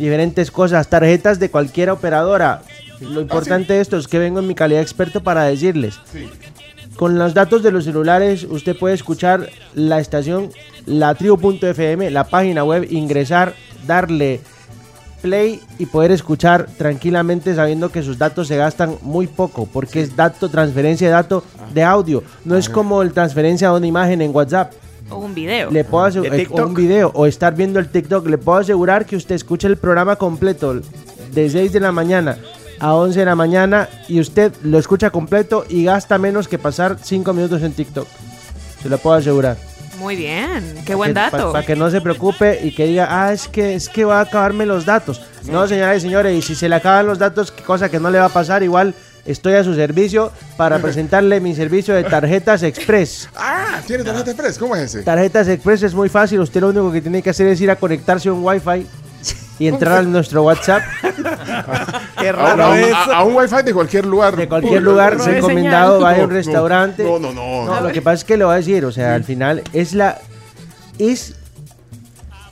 diferentes 0.00 0.50
cosas, 0.50 0.88
tarjetas 0.88 1.38
de 1.38 1.50
cualquier 1.50 1.90
operadora. 1.90 2.62
Lo 3.00 3.20
importante 3.20 3.74
de 3.74 3.80
esto 3.80 3.98
es 3.98 4.08
que 4.08 4.18
vengo 4.18 4.40
en 4.40 4.46
mi 4.46 4.54
calidad 4.54 4.80
de 4.80 4.84
experto 4.84 5.22
para 5.22 5.44
decirles. 5.44 6.00
Con 6.96 7.18
los 7.18 7.34
datos 7.34 7.62
de 7.62 7.70
los 7.70 7.84
celulares, 7.84 8.44
usted 8.44 8.76
puede 8.76 8.94
escuchar 8.94 9.48
la 9.74 10.00
estación 10.00 10.50
latribu.fm, 10.86 12.10
la 12.10 12.24
página 12.24 12.64
web, 12.64 12.86
ingresar, 12.90 13.54
darle 13.86 14.40
play 15.20 15.60
y 15.78 15.84
poder 15.86 16.12
escuchar 16.12 16.66
tranquilamente 16.78 17.54
sabiendo 17.54 17.92
que 17.92 18.02
sus 18.02 18.16
datos 18.16 18.48
se 18.48 18.56
gastan 18.56 18.96
muy 19.02 19.26
poco 19.26 19.66
porque 19.70 20.00
es 20.00 20.16
dato 20.16 20.48
transferencia 20.48 21.08
de 21.08 21.12
datos 21.12 21.44
de 21.74 21.84
audio. 21.84 22.22
No 22.46 22.56
es 22.56 22.70
como 22.70 23.02
el 23.02 23.12
transferencia 23.12 23.70
de 23.70 23.76
una 23.76 23.86
imagen 23.86 24.22
en 24.22 24.34
WhatsApp 24.34 24.72
O 25.10 25.16
un 25.18 25.34
video. 25.34 25.70
le 25.70 25.84
puedo 25.84 26.06
asegu- 26.06 26.30
De 26.30 26.42
eh, 26.42 26.48
o 26.50 26.66
un 26.66 26.74
video 26.74 27.10
o 27.14 27.26
estar 27.26 27.54
viendo 27.54 27.78
el 27.78 27.88
TikTok 27.88 28.26
le 28.28 28.38
puedo 28.38 28.58
asegurar 28.58 29.06
que 29.06 29.16
usted 29.16 29.34
escucha 29.34 29.66
el 29.68 29.76
programa 29.76 30.16
completo 30.16 30.74
de 31.32 31.50
6 31.50 31.72
de 31.72 31.80
la 31.80 31.92
mañana 31.92 32.38
a 32.78 32.94
11 32.94 33.18
de 33.20 33.24
la 33.26 33.34
mañana 33.34 33.88
y 34.08 34.20
usted 34.20 34.52
lo 34.62 34.78
escucha 34.78 35.10
completo 35.10 35.64
y 35.68 35.84
gasta 35.84 36.16
menos 36.18 36.48
que 36.48 36.58
pasar 36.58 36.96
5 37.02 37.32
minutos 37.34 37.62
en 37.62 37.72
TikTok 37.72 38.06
Se 38.82 38.88
lo 38.88 38.96
puedo 38.98 39.16
asegurar. 39.16 39.56
Muy 39.98 40.16
bien, 40.16 40.76
qué 40.86 40.94
buen 40.94 41.12
dato. 41.12 41.52
Para 41.52 41.66
que 41.66 41.76
no 41.76 41.90
se 41.90 42.00
preocupe 42.00 42.58
y 42.64 42.74
que 42.74 42.86
diga, 42.86 43.06
ah, 43.10 43.34
es 43.34 43.48
que, 43.48 43.74
es 43.74 43.90
que 43.90 44.06
va 44.06 44.20
a 44.20 44.22
acabarme 44.22 44.64
los 44.64 44.86
datos. 44.86 45.20
No, 45.50 45.66
señoras 45.68 45.98
y 45.98 46.00
señores, 46.00 46.38
y 46.38 46.40
si 46.40 46.54
se 46.54 46.70
le 46.70 46.76
acaban 46.76 47.06
los 47.06 47.18
datos, 47.18 47.50
cosa 47.52 47.90
que 47.90 48.00
no 48.00 48.10
le 48.10 48.18
va 48.18 48.24
a 48.26 48.28
pasar, 48.30 48.62
igual 48.62 48.94
estoy 49.30 49.54
a 49.54 49.64
su 49.64 49.74
servicio 49.74 50.30
para 50.56 50.78
presentarle 50.78 51.40
mi 51.40 51.54
servicio 51.54 51.94
de 51.94 52.04
tarjetas 52.04 52.62
express. 52.62 53.28
Ah, 53.36 53.80
tiene 53.86 54.04
tarjeta 54.04 54.30
express. 54.30 54.58
¿Cómo 54.58 54.76
es 54.76 54.82
ese? 54.94 55.02
Tarjetas 55.02 55.48
express 55.48 55.82
es 55.82 55.94
muy 55.94 56.08
fácil. 56.08 56.40
Usted 56.40 56.60
lo 56.60 56.68
único 56.68 56.92
que 56.92 57.00
tiene 57.00 57.22
que 57.22 57.30
hacer 57.30 57.46
es 57.48 57.60
ir 57.60 57.70
a 57.70 57.76
conectarse 57.76 58.28
a 58.28 58.32
un 58.32 58.44
wifi 58.44 58.86
y 59.58 59.68
entrar 59.68 59.98
a 59.98 60.02
nuestro 60.02 60.42
WhatsApp. 60.42 60.82
Qué 62.18 62.28
A, 62.28 62.32
raro 62.32 62.64
a 62.64 62.70
un- 62.70 62.78
es. 62.78 62.92
a- 62.92 63.04
a 63.18 63.24
un 63.24 63.34
wifi 63.36 63.62
de 63.64 63.72
cualquier 63.74 64.06
lugar. 64.06 64.36
De 64.36 64.48
cualquier 64.48 64.82
lugar, 64.82 65.16
No, 65.16 65.24
se 65.24 65.40
no, 65.40 65.46
vaya 66.00 66.20
a 66.22 66.24
un 66.24 66.28
no, 66.30 66.34
restaurante. 66.34 67.02
No, 67.04 67.18
no, 67.18 67.32
no. 67.32 67.64
No, 67.66 67.80
lo 67.80 67.92
que 67.92 68.02
pasa 68.02 68.14
es 68.16 68.24
que 68.24 68.36
le 68.36 68.44
voy 68.44 68.54
a 68.54 68.56
decir, 68.58 68.84
o 68.84 68.92
sea, 68.92 69.14
al 69.14 69.24
final 69.24 69.62
es 69.72 69.92
la 69.94 70.18
es 70.98 71.34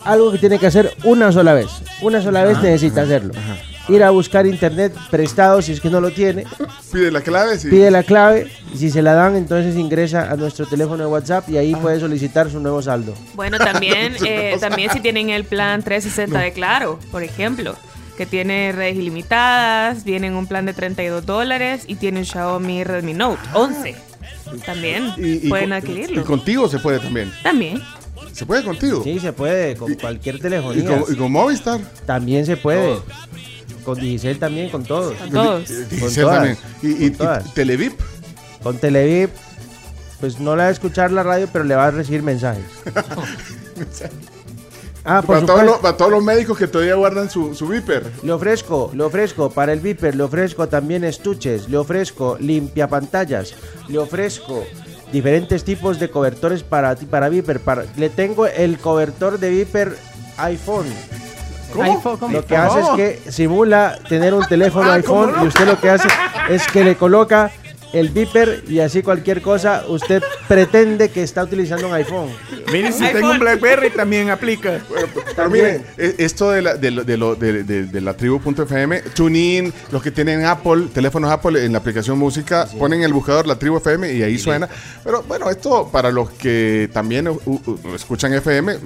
algo 0.04 0.32
que 0.32 0.38
tiene 0.38 0.58
que 0.58 0.66
hacer 0.66 0.94
una 1.04 1.32
sola 1.32 1.52
vez. 1.54 1.68
Una 2.00 2.22
sola 2.22 2.44
vez 2.44 2.56
Ajá, 2.56 2.62
necesita 2.66 3.02
ajá, 3.02 3.10
hacerlo. 3.10 3.34
ajá. 3.36 3.56
Ir 3.88 4.02
a 4.02 4.10
buscar 4.10 4.46
internet 4.46 4.94
prestado 5.10 5.62
si 5.62 5.72
es 5.72 5.80
que 5.80 5.88
no 5.90 6.00
lo 6.00 6.10
tiene. 6.10 6.44
Pide 6.92 7.10
la 7.10 7.20
clave, 7.22 7.58
sí. 7.58 7.68
Pide 7.68 7.90
la 7.90 8.02
clave 8.02 8.50
y 8.74 8.76
si 8.78 8.90
se 8.90 9.00
la 9.02 9.14
dan, 9.14 9.34
entonces 9.36 9.76
ingresa 9.76 10.30
a 10.30 10.36
nuestro 10.36 10.66
teléfono 10.66 11.04
de 11.04 11.06
WhatsApp 11.10 11.48
y 11.48 11.56
ahí 11.56 11.74
puede 11.74 11.98
solicitar 12.00 12.50
su 12.50 12.60
nuevo 12.60 12.82
saldo. 12.82 13.14
Bueno, 13.34 13.58
también, 13.58 14.14
eh, 14.26 14.56
también 14.60 14.90
si 14.92 15.00
tienen 15.00 15.30
el 15.30 15.44
plan 15.44 15.82
360 15.82 16.38
de 16.38 16.52
Claro, 16.52 16.98
por 17.10 17.22
ejemplo, 17.22 17.76
que 18.16 18.26
tiene 18.26 18.72
redes 18.72 18.96
ilimitadas, 18.96 20.04
viene 20.04 20.26
en 20.26 20.34
un 20.34 20.46
plan 20.46 20.66
de 20.66 20.74
32 20.74 21.24
dólares 21.24 21.84
y 21.86 21.94
tiene 21.94 22.18
un 22.20 22.24
Xiaomi 22.26 22.84
Redmi 22.84 23.14
Note 23.14 23.40
11. 23.54 23.94
También 24.66 25.12
Y- 25.16 25.46
y 25.46 25.48
pueden 25.48 25.68
con- 25.70 25.78
adquirirlo. 25.78 26.20
Y 26.20 26.24
contigo 26.24 26.68
se 26.68 26.78
puede 26.78 26.98
también. 26.98 27.32
También. 27.42 27.80
¿Se 28.32 28.44
puede 28.46 28.62
contigo? 28.62 29.02
Sí, 29.02 29.18
se 29.18 29.32
puede, 29.32 29.74
con 29.76 29.92
cualquier 29.94 30.38
telefonía. 30.40 30.82
¿Y 30.82 30.86
con, 30.86 31.12
y 31.12 31.16
con 31.16 31.32
Movistar? 31.32 31.80
También 32.06 32.46
se 32.46 32.56
puede. 32.56 32.98
Con 33.88 33.98
Digicel 34.00 34.38
también, 34.38 34.68
con 34.68 34.84
todos. 34.84 35.14
Con 35.16 35.30
todos. 35.30 35.66
Con 35.68 35.88
Digicel 35.88 36.24
todas. 36.24 36.36
también. 36.36 36.58
¿Y, 36.82 37.04
y- 37.06 37.08
Con 37.10 37.18
todas. 37.18 37.46
y 37.46 37.50
Televip? 37.52 38.00
Con 38.62 38.76
Televip, 38.76 39.30
pues 40.20 40.38
no 40.40 40.54
le 40.56 40.62
va 40.64 40.68
a 40.68 40.72
escuchar 40.72 41.10
la 41.10 41.22
radio, 41.22 41.48
pero 41.50 41.64
le 41.64 41.74
va 41.74 41.86
a 41.86 41.90
recibir 41.90 42.22
mensajes. 42.22 42.64
Ah, 45.04 45.22
por 45.22 45.36
para, 45.36 45.46
todos 45.46 45.62
los, 45.64 45.78
para 45.78 45.96
todos 45.96 46.10
los 46.10 46.22
médicos 46.22 46.58
que 46.58 46.66
todavía 46.66 46.94
guardan 46.96 47.30
su, 47.30 47.54
su 47.54 47.66
Viper. 47.66 48.04
Le 48.22 48.30
ofrezco, 48.32 48.90
le 48.94 49.02
ofrezco 49.04 49.48
para 49.48 49.72
el 49.72 49.80
Viper, 49.80 50.14
le 50.14 50.22
ofrezco 50.22 50.68
también 50.68 51.02
estuches, 51.02 51.66
le 51.70 51.78
ofrezco 51.78 52.36
limpia 52.38 52.88
pantallas, 52.88 53.54
le 53.88 53.96
ofrezco 53.98 54.64
diferentes 55.10 55.64
tipos 55.64 55.98
de 55.98 56.10
cobertores 56.10 56.62
para 56.62 56.94
ti, 56.94 57.06
para 57.06 57.30
Viper. 57.30 57.60
Para, 57.60 57.86
le 57.96 58.10
tengo 58.10 58.46
el 58.46 58.76
cobertor 58.78 59.38
de 59.38 59.48
Viper 59.48 59.96
iPhone. 60.36 60.86
¿Cómo? 61.72 61.82
iPhone, 61.84 62.16
¿cómo? 62.18 62.32
Lo 62.34 62.44
que 62.46 62.56
hace 62.56 62.80
es 62.80 62.88
que 63.24 63.30
simula 63.30 63.98
tener 64.08 64.34
un 64.34 64.46
teléfono 64.46 64.90
Ah, 64.90 64.94
iPhone 64.94 65.32
y 65.42 65.46
usted 65.46 65.66
lo 65.66 65.80
que 65.80 65.90
hace 65.90 66.08
es 66.50 66.66
que 66.68 66.84
le 66.84 66.96
coloca 66.96 67.50
el 67.94 68.10
Viper 68.10 68.64
y 68.68 68.80
así 68.80 69.02
cualquier 69.02 69.40
cosa 69.40 69.84
usted 69.88 70.22
pretende 70.46 71.08
que 71.08 71.22
está 71.22 71.42
utilizando 71.42 71.88
un 71.88 71.94
iPhone. 71.94 72.28
Miren, 72.70 72.92
si 72.92 73.02
tengo 73.10 73.30
un 73.30 73.38
Blackberry 73.38 73.88
también 73.88 74.28
aplica. 74.28 74.78
Pero 75.36 75.48
miren, 75.48 75.86
e- 75.96 76.16
esto 76.18 76.50
de 76.50 76.60
la, 76.60 76.74
de, 76.74 76.90
lo- 76.90 77.04
de, 77.04 77.16
lo- 77.16 77.34
de- 77.34 77.62
de- 77.64 77.84
de 77.86 78.00
la 78.02 78.12
tribu.fm, 78.12 79.00
TuneIn, 79.14 79.72
los 79.90 80.02
que 80.02 80.10
tienen 80.10 80.44
Apple, 80.44 80.88
teléfonos 80.92 81.30
Apple 81.30 81.64
en 81.64 81.72
la 81.72 81.78
aplicación 81.78 82.18
música, 82.18 82.68
ponen 82.78 83.02
el 83.04 83.12
buscador 83.14 83.46
la 83.46 83.58
tribu 83.58 83.78
FM 83.78 84.12
y 84.12 84.22
ahí 84.22 84.38
suena. 84.38 84.68
Pero 85.02 85.22
bueno, 85.22 85.48
esto 85.48 85.88
para 85.90 86.10
los 86.10 86.28
que 86.32 86.90
también 86.92 87.26
u- 87.28 87.40
u- 87.46 87.78
escuchan 87.94 88.34
FM, 88.34 88.76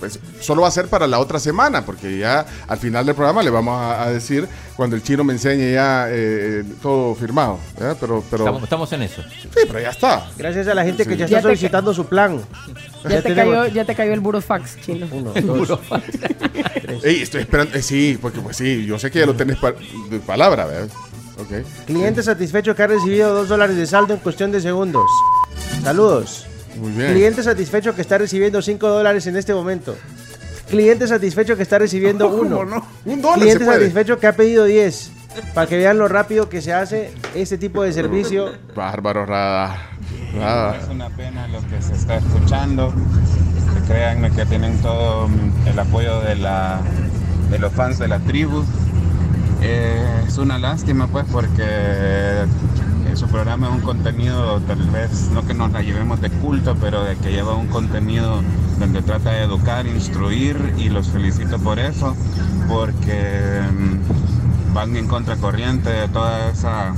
pues 0.00 0.18
solo 0.40 0.62
va 0.62 0.68
a 0.68 0.70
ser 0.72 0.88
para 0.88 1.06
la 1.06 1.18
otra 1.20 1.38
semana, 1.38 1.84
porque 1.86 2.18
ya 2.18 2.44
al 2.66 2.78
final 2.78 3.06
del 3.06 3.14
programa 3.14 3.42
le 3.42 3.50
vamos 3.50 3.78
a, 3.78 4.02
a 4.02 4.10
decir 4.10 4.48
cuando 4.74 4.96
el 4.96 5.02
chino 5.02 5.22
me 5.22 5.34
enseñe 5.34 5.72
ya 5.74 6.06
eh, 6.08 6.64
todo 6.82 7.14
firmado. 7.14 7.58
Pero, 7.78 8.24
pero 8.30 8.44
Estamos, 8.44 8.62
estamos 8.64 8.92
en 8.94 9.02
eso. 9.02 9.22
sí, 9.40 9.48
pero 9.68 9.78
ya 9.80 9.90
está. 9.90 10.26
Gracias 10.38 10.66
a 10.68 10.74
la 10.74 10.84
gente 10.84 11.04
que 11.04 11.12
Sí. 11.12 11.18
ya 11.18 11.26
Ya 11.26 11.36
está 11.38 11.48
solicitando 11.48 11.94
su 11.94 12.06
plan. 12.06 12.40
Ya, 13.04 13.22
te 13.22 13.34
tenemos- 13.34 13.54
cayó, 13.54 13.66
ya 13.74 13.84
te 13.84 13.94
cayó 13.94 14.12
el 14.14 14.20
burofax, 14.20 14.80
chino. 14.80 15.06
Uno, 15.12 15.32
dos. 15.66 15.78
Ey, 17.04 17.22
estoy 17.22 17.42
esperando, 17.42 17.76
eh, 17.76 17.82
sí, 17.82 18.18
porque 18.20 18.40
pues 18.40 18.56
sí, 18.56 18.84
yo 18.86 18.98
sé 18.98 19.10
que 19.10 19.20
ya 19.20 19.26
lo 19.26 19.34
tenés 19.34 19.56
pa- 19.58 19.72
de 20.10 20.18
palabra, 20.18 20.64
¿verdad? 20.66 20.88
Cliente 21.86 22.22
satisfecho 22.22 22.74
que 22.74 22.82
ha 22.82 22.86
recibido 22.86 23.32
dos 23.34 23.48
dólares 23.48 23.76
de 23.76 23.86
saldo 23.86 24.12
en 24.14 24.20
cuestión 24.20 24.52
de 24.52 24.60
segundos. 24.60 25.06
Saludos. 25.82 26.46
Muy 26.76 26.92
bien. 26.92 27.12
Cliente 27.12 27.42
satisfecho 27.42 27.94
que 27.94 28.02
está 28.02 28.18
recibiendo 28.18 28.60
5 28.62 28.88
dólares 28.88 29.26
en 29.26 29.36
este 29.36 29.52
momento. 29.54 29.96
Cliente 30.68 31.06
satisfecho 31.08 31.56
que 31.56 31.62
está 31.62 31.78
recibiendo 31.78 32.28
uno. 32.32 32.60
Un 33.04 33.20
dólar 33.22 33.38
Cliente 33.40 33.58
se 33.60 33.64
puede. 33.64 33.78
satisfecho 33.80 34.18
que 34.18 34.26
ha 34.26 34.32
pedido 34.36 34.64
10. 34.64 35.12
Para 35.54 35.66
que 35.68 35.76
vean 35.76 35.96
lo 35.98 36.08
rápido 36.08 36.48
que 36.48 36.60
se 36.60 36.72
hace 36.72 37.12
este 37.34 37.56
tipo 37.58 37.82
de 37.82 37.92
servicio. 37.92 38.52
Bárbaro, 38.74 39.26
Rada. 39.26 39.76
Rada. 40.34 40.76
Es 40.76 40.88
una 40.88 41.08
pena 41.10 41.46
lo 41.48 41.60
que 41.68 41.80
se 41.82 41.92
está 41.92 42.16
escuchando. 42.16 42.92
Créanme 43.86 44.30
que 44.32 44.44
tienen 44.46 44.76
todo 44.82 45.28
el 45.66 45.78
apoyo 45.78 46.20
de, 46.20 46.34
la, 46.36 46.80
de 47.50 47.58
los 47.58 47.72
fans 47.72 47.98
de 47.98 48.08
la 48.08 48.18
tribu. 48.20 48.64
Eh, 49.62 50.24
es 50.26 50.38
una 50.38 50.58
lástima 50.58 51.06
pues 51.06 51.26
porque 51.30 51.62
eh, 51.62 52.46
su 53.14 53.26
programa 53.28 53.68
es 53.68 53.74
un 53.74 53.80
contenido 53.80 54.60
tal 54.60 54.78
vez 54.90 55.30
no 55.34 55.46
que 55.46 55.52
nos 55.52 55.70
la 55.72 55.82
llevemos 55.82 56.20
de 56.20 56.30
culto, 56.30 56.76
pero 56.80 57.04
de 57.04 57.16
que 57.16 57.30
lleva 57.30 57.54
un 57.54 57.66
contenido 57.66 58.40
donde 58.78 59.02
trata 59.02 59.32
de 59.32 59.42
educar, 59.42 59.86
instruir 59.86 60.74
y 60.78 60.88
los 60.88 61.08
felicito 61.08 61.58
por 61.58 61.78
eso 61.78 62.16
porque 62.68 63.60
mm, 63.70 64.74
van 64.74 64.96
en 64.96 65.06
contracorriente 65.06 65.90
de 65.90 66.08
toda 66.08 66.50
esa 66.50 66.94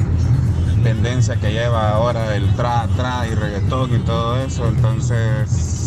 tendencia 0.84 1.36
que 1.36 1.52
lleva 1.52 1.90
ahora 1.90 2.36
el 2.36 2.54
tra, 2.54 2.86
tra 2.96 3.26
y 3.26 3.34
reggaetón 3.34 3.94
y 3.94 3.98
todo 4.00 4.36
eso, 4.38 4.68
entonces 4.68 5.81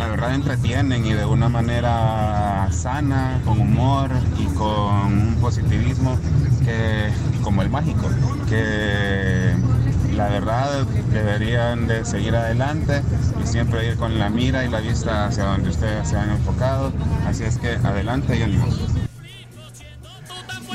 la 0.00 0.08
verdad 0.08 0.34
entretienen 0.34 1.04
y 1.04 1.12
de 1.12 1.26
una 1.26 1.50
manera 1.50 2.66
sana, 2.72 3.38
con 3.44 3.60
humor 3.60 4.08
y 4.38 4.46
con 4.54 5.12
un 5.12 5.36
positivismo 5.42 6.18
que 6.64 7.10
como 7.42 7.60
el 7.60 7.68
mágico, 7.68 8.08
que 8.48 9.54
la 10.16 10.28
verdad 10.30 10.86
deberían 11.12 11.86
de 11.86 12.06
seguir 12.06 12.34
adelante 12.34 13.02
y 13.44 13.46
siempre 13.46 13.88
ir 13.88 13.96
con 13.96 14.18
la 14.18 14.30
mira 14.30 14.64
y 14.64 14.70
la 14.70 14.80
vista 14.80 15.26
hacia 15.26 15.44
donde 15.44 15.68
ustedes 15.68 16.08
se 16.08 16.16
han 16.16 16.30
enfocado, 16.30 16.94
así 17.26 17.44
es 17.44 17.58
que 17.58 17.72
adelante 17.72 18.38
y 18.38 18.42
ánimos. 18.42 18.78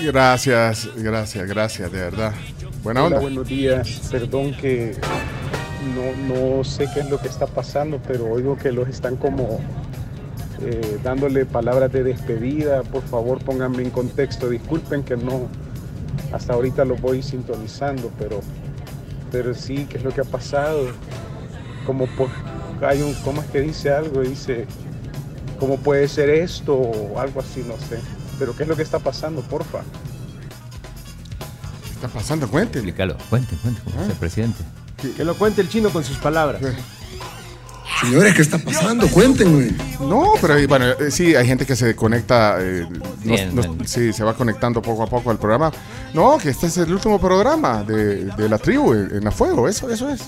Gracias, 0.04 0.88
gracias, 0.96 1.48
gracias, 1.50 1.92
de 1.92 1.98
verdad. 1.98 2.34
Buena 2.84 3.04
Hola, 3.04 3.16
onda. 3.16 3.20
buenos 3.22 3.48
días. 3.48 4.02
Perdón 4.12 4.54
que 4.54 4.96
no, 5.86 6.36
no 6.58 6.64
sé 6.64 6.88
qué 6.94 7.02
es 7.02 7.10
lo 7.10 7.20
que 7.20 7.28
está 7.28 7.48
pasando, 7.48 8.00
pero 8.08 8.26
oigo 8.26 8.58
que 8.58 8.72
los 8.72 8.90
están 8.90 9.16
como 9.16 9.60
eh, 10.62 11.00
dándole 11.04 11.46
palabras 11.46 11.92
de 11.92 12.04
despedida. 12.04 12.84
Por 12.84 13.04
favor, 13.04 13.40
pónganme 13.44 13.84
en 13.84 13.92
contexto. 13.92 14.50
Disculpen 14.50 15.04
que 15.04 15.18
no, 15.18 15.48
hasta 16.34 16.54
ahorita 16.54 16.86
los 16.86 17.00
voy 17.02 17.22
sintonizando, 17.22 18.12
pero, 18.18 18.42
pero 19.32 19.54
sí, 19.54 19.86
¿qué 19.90 19.98
es 19.98 20.04
lo 20.04 20.12
que 20.12 20.22
ha 20.22 20.26
pasado? 20.26 20.88
Como 21.86 22.08
por, 22.08 22.30
hay 22.82 23.02
un, 23.02 23.14
¿cómo 23.16 23.42
es 23.42 23.48
que 23.48 23.62
dice 23.62 23.92
algo? 23.92 24.22
Dice, 24.22 24.66
¿cómo 25.60 25.78
puede 25.78 26.08
ser 26.08 26.30
esto? 26.30 26.76
O 26.76 27.20
algo 27.20 27.42
así, 27.42 27.64
no 27.68 27.76
sé. 27.88 28.00
Pero 28.40 28.56
¿qué 28.56 28.64
es 28.64 28.70
lo 28.70 28.76
que 28.76 28.84
está 28.84 29.00
pasando, 29.00 29.42
porfa? 29.42 29.82
¿Qué 31.84 31.90
está 31.92 32.08
pasando? 32.08 32.50
Cuéntenle. 32.50 32.90
Explícalo, 32.90 33.18
cuente, 33.30 33.56
cuente, 33.62 33.82
el 34.10 34.18
presidente. 34.18 34.64
Que 35.02 35.24
lo 35.24 35.36
cuente 35.36 35.62
el 35.62 35.70
chino 35.70 35.90
con 35.90 36.04
sus 36.04 36.18
palabras. 36.18 36.62
Señores, 38.02 38.34
¿qué 38.36 38.42
está 38.42 38.58
pasando? 38.58 39.08
Cuéntenme. 39.08 39.72
No, 40.00 40.34
pero 40.42 40.58
eh, 40.58 40.68
bueno, 40.68 40.86
eh, 40.88 41.12
sí, 41.12 41.36
hay 41.36 41.46
gente 41.48 41.66
que 41.66 41.76
se 41.76 41.96
conecta, 41.96 42.58
eh, 42.60 42.86
nos- 42.90 43.18
Bien, 43.24 43.56
nos- 43.56 43.66
bien. 43.78 43.88
sí, 43.88 44.12
se 44.12 44.24
va 44.24 44.34
conectando 44.34 44.82
poco 44.82 45.04
a 45.04 45.08
poco 45.08 45.30
al 45.32 45.38
programa. 45.38 45.72
No, 46.14 46.38
que 46.38 46.50
este 46.50 46.68
es 46.68 46.78
el 46.78 46.92
último 46.92 47.20
programa 47.20 47.84
de, 47.84 48.26
de 48.26 48.50
la 48.50 48.58
tribu 48.58 48.94
en, 48.94 49.16
en 49.16 49.28
A 49.28 49.32
Fuego, 49.32 49.68
eso, 49.70 49.90
eso 49.90 50.10
es. 50.10 50.24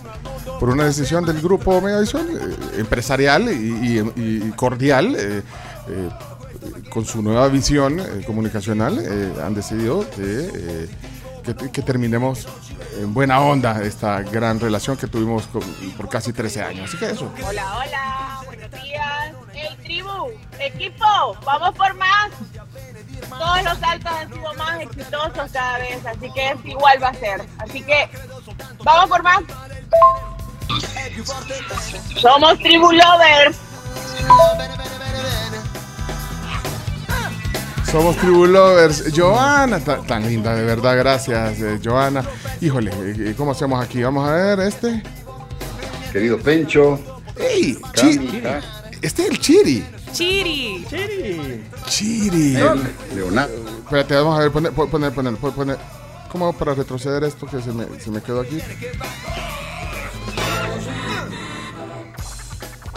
Por 0.59 0.69
una 0.69 0.85
decisión 0.85 1.25
del 1.25 1.41
grupo 1.41 1.81
Megavisión, 1.81 2.27
eh, 2.29 2.55
empresarial 2.79 3.49
y, 3.51 3.99
y- 4.15 4.47
y 4.47 4.51
cordial, 4.55 5.15
eh, 5.17 5.41
eh, 5.89 6.09
con 6.89 7.05
su 7.05 7.21
nueva 7.21 7.47
visión 7.49 7.99
eh, 7.99 8.23
comunicacional, 8.25 8.97
eh, 9.01 9.33
han 9.43 9.53
decidido 9.55 10.05
que, 10.11 10.49
eh, 10.53 10.87
que, 11.43 11.71
que 11.71 11.81
terminemos 11.81 12.47
en 12.97 13.13
buena 13.13 13.41
onda 13.41 13.81
esta 13.83 14.21
gran 14.21 14.59
relación 14.59 14.97
que 14.97 15.07
tuvimos 15.07 15.47
por 15.97 16.09
casi 16.09 16.33
13 16.33 16.61
años. 16.61 16.89
Así 16.89 16.97
que 16.97 17.11
eso. 17.11 17.31
Hola, 17.45 17.77
hola, 17.77 18.41
buenos 18.45 18.71
días. 18.71 19.33
Hey, 19.53 19.77
tribu, 19.83 20.31
equipo, 20.59 21.37
vamos 21.45 21.75
por 21.75 21.93
más. 21.95 22.29
Todos 23.29 23.63
los 23.63 23.77
saltos 23.79 24.11
han 24.11 24.33
sido 24.33 24.53
más 24.53 24.81
exitosos 24.81 25.51
cada 25.51 25.77
vez, 25.79 26.05
así 26.05 26.31
que 26.31 26.49
este 26.49 26.69
igual 26.69 27.03
va 27.03 27.09
a 27.09 27.13
ser. 27.13 27.41
Así 27.59 27.81
que, 27.81 28.09
vamos 28.83 29.09
por 29.09 29.23
más. 29.23 29.43
Somos 32.21 32.59
Tribu 32.59 32.91
Lovers. 32.91 33.57
Somos 37.91 38.15
Tribu 38.17 38.45
Lovers. 38.45 39.11
Joana, 39.15 39.79
ta- 39.79 40.01
tan, 40.01 40.27
linda, 40.27 40.53
de 40.55 40.63
verdad, 40.63 40.97
gracias, 40.97 41.59
eh, 41.61 41.79
Joana. 41.83 42.23
Híjole, 42.61 42.91
eh, 42.93 43.33
¿cómo 43.37 43.51
hacemos 43.51 43.83
aquí? 43.83 44.03
Vamos 44.03 44.27
a 44.27 44.33
ver 44.33 44.59
este. 44.59 45.01
Querido 46.11 46.37
Pencho. 46.39 46.99
¡Ey! 47.37 47.77
Cami, 47.93 48.17
Chi- 48.17 48.41
este 49.01 49.23
es 49.23 49.29
el 49.29 49.39
Chiri. 49.39 49.85
Chiri. 50.11 50.85
Chiri. 51.85 52.55
El 52.55 52.81
Leonardo. 53.15 53.53
Espérate, 53.83 54.15
vamos 54.15 54.37
a 54.37 54.41
ver, 54.43 54.51
poner, 54.51 54.71
poner, 54.73 54.89
poner, 55.13 55.35
poner, 55.35 55.55
poner. 55.55 55.77
¿Cómo 56.31 56.45
hago 56.49 56.57
para 56.57 56.73
retroceder 56.73 57.23
esto 57.23 57.45
que 57.45 57.61
se 57.61 57.71
me, 57.71 57.85
se 57.99 58.09
me 58.11 58.21
quedó 58.21 58.41
aquí? 58.41 58.59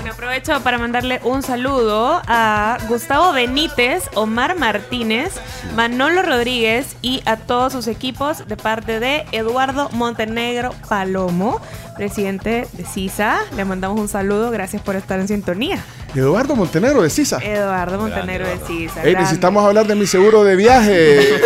Bueno, 0.00 0.14
aprovecho 0.14 0.58
para 0.62 0.78
mandarle 0.78 1.20
un 1.24 1.42
saludo 1.42 2.22
a 2.26 2.78
Gustavo 2.88 3.34
Benítez, 3.34 4.04
Omar 4.14 4.58
Martínez, 4.58 5.34
Manolo 5.76 6.22
Rodríguez 6.22 6.96
y 7.02 7.22
a 7.26 7.36
todos 7.36 7.74
sus 7.74 7.86
equipos 7.86 8.48
de 8.48 8.56
parte 8.56 8.98
de 8.98 9.26
Eduardo 9.30 9.90
Montenegro 9.90 10.74
Palomo, 10.88 11.60
presidente 11.98 12.66
de 12.72 12.84
CISA. 12.86 13.40
Le 13.54 13.66
mandamos 13.66 14.00
un 14.00 14.08
saludo, 14.08 14.50
gracias 14.50 14.80
por 14.80 14.96
estar 14.96 15.20
en 15.20 15.28
sintonía. 15.28 15.84
Eduardo 16.14 16.56
Montenegro 16.56 17.02
de 17.02 17.10
Sisa. 17.10 17.36
Eduardo 17.36 17.98
Montenegro 17.98 18.48
de 18.48 18.56
CISA. 18.56 19.00
Ey, 19.00 19.10
grande. 19.10 19.20
necesitamos 19.20 19.62
hablar 19.66 19.86
de 19.86 19.96
mi 19.96 20.06
seguro 20.06 20.44
de 20.44 20.56
viaje. 20.56 21.28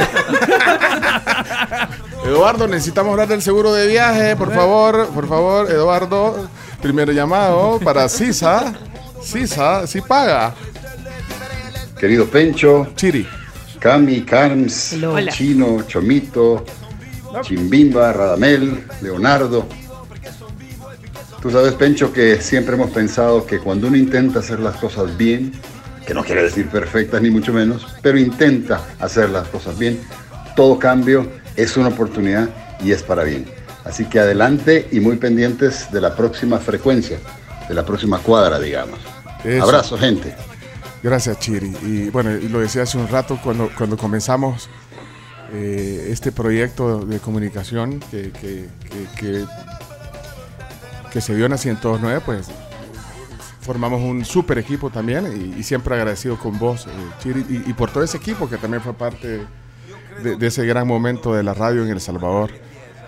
Eduardo, 2.24 2.68
necesitamos 2.68 3.10
hablar 3.10 3.26
del 3.26 3.42
seguro 3.42 3.72
de 3.72 3.88
viaje, 3.88 4.36
por 4.36 4.54
favor, 4.54 5.08
por 5.08 5.28
favor, 5.28 5.68
Eduardo. 5.68 6.48
Primer 6.84 7.14
llamado 7.14 7.80
para 7.80 8.06
Sisa. 8.10 8.74
Sisa, 9.22 9.86
sí 9.86 10.02
paga. 10.02 10.54
Querido 11.98 12.26
Pencho. 12.26 12.88
Chiri. 12.94 13.26
Cami, 13.78 14.20
Carms, 14.20 14.92
Hola. 15.02 15.32
Chino, 15.32 15.84
Chomito, 15.86 16.62
Chimbimba, 17.40 18.12
Radamel, 18.12 18.84
Leonardo. 19.00 19.66
Tú 21.40 21.50
sabes, 21.50 21.72
Pencho, 21.72 22.12
que 22.12 22.42
siempre 22.42 22.74
hemos 22.74 22.90
pensado 22.90 23.46
que 23.46 23.60
cuando 23.60 23.86
uno 23.86 23.96
intenta 23.96 24.40
hacer 24.40 24.60
las 24.60 24.76
cosas 24.76 25.16
bien, 25.16 25.52
que 26.06 26.12
no 26.12 26.22
quiere 26.22 26.42
decir 26.42 26.68
perfectas 26.68 27.22
ni 27.22 27.30
mucho 27.30 27.54
menos, 27.54 27.86
pero 28.02 28.18
intenta 28.18 28.84
hacer 29.00 29.30
las 29.30 29.48
cosas 29.48 29.78
bien, 29.78 30.02
todo 30.54 30.78
cambio 30.78 31.30
es 31.56 31.78
una 31.78 31.88
oportunidad 31.88 32.50
y 32.78 32.92
es 32.92 33.02
para 33.02 33.24
bien. 33.24 33.63
Así 33.84 34.06
que 34.06 34.18
adelante 34.20 34.88
y 34.92 35.00
muy 35.00 35.16
pendientes 35.16 35.90
de 35.92 36.00
la 36.00 36.16
próxima 36.16 36.58
frecuencia, 36.58 37.18
de 37.68 37.74
la 37.74 37.84
próxima 37.84 38.18
cuadra, 38.18 38.58
digamos. 38.58 38.98
Eso. 39.44 39.62
Abrazo, 39.64 39.98
gente. 39.98 40.34
Gracias, 41.02 41.38
Chiri. 41.38 41.76
Y 41.82 42.08
bueno, 42.10 42.30
lo 42.50 42.60
decía 42.60 42.82
hace 42.82 42.96
un 42.96 43.08
rato 43.08 43.38
cuando, 43.44 43.70
cuando 43.76 43.98
comenzamos 43.98 44.70
eh, 45.52 46.06
este 46.10 46.32
proyecto 46.32 47.04
de 47.04 47.18
comunicación 47.18 48.00
que, 48.10 48.30
que, 48.32 48.68
que- 48.90 49.06
que- 49.20 49.44
que 51.12 51.20
se 51.20 51.34
dio 51.36 51.44
en 51.44 51.52
la 51.52 51.58
109, 51.58 52.22
pues 52.26 52.46
formamos 53.60 54.00
un 54.02 54.24
super 54.24 54.58
equipo 54.58 54.90
también 54.90 55.52
y, 55.54 55.60
y 55.60 55.62
siempre 55.62 55.94
agradecido 55.94 56.36
con 56.38 56.58
vos, 56.58 56.86
eh, 56.86 56.90
Chiri, 57.22 57.46
y, 57.48 57.70
y 57.70 57.72
por 57.74 57.90
todo 57.92 58.02
ese 58.02 58.16
equipo 58.16 58.48
que 58.48 58.56
también 58.56 58.82
fue 58.82 58.94
parte 58.94 59.42
de, 60.22 60.36
de 60.36 60.46
ese 60.46 60.66
gran 60.66 60.86
momento 60.88 61.32
de 61.34 61.42
la 61.44 61.54
radio 61.54 61.84
en 61.84 61.90
El 61.90 62.00
Salvador, 62.00 62.50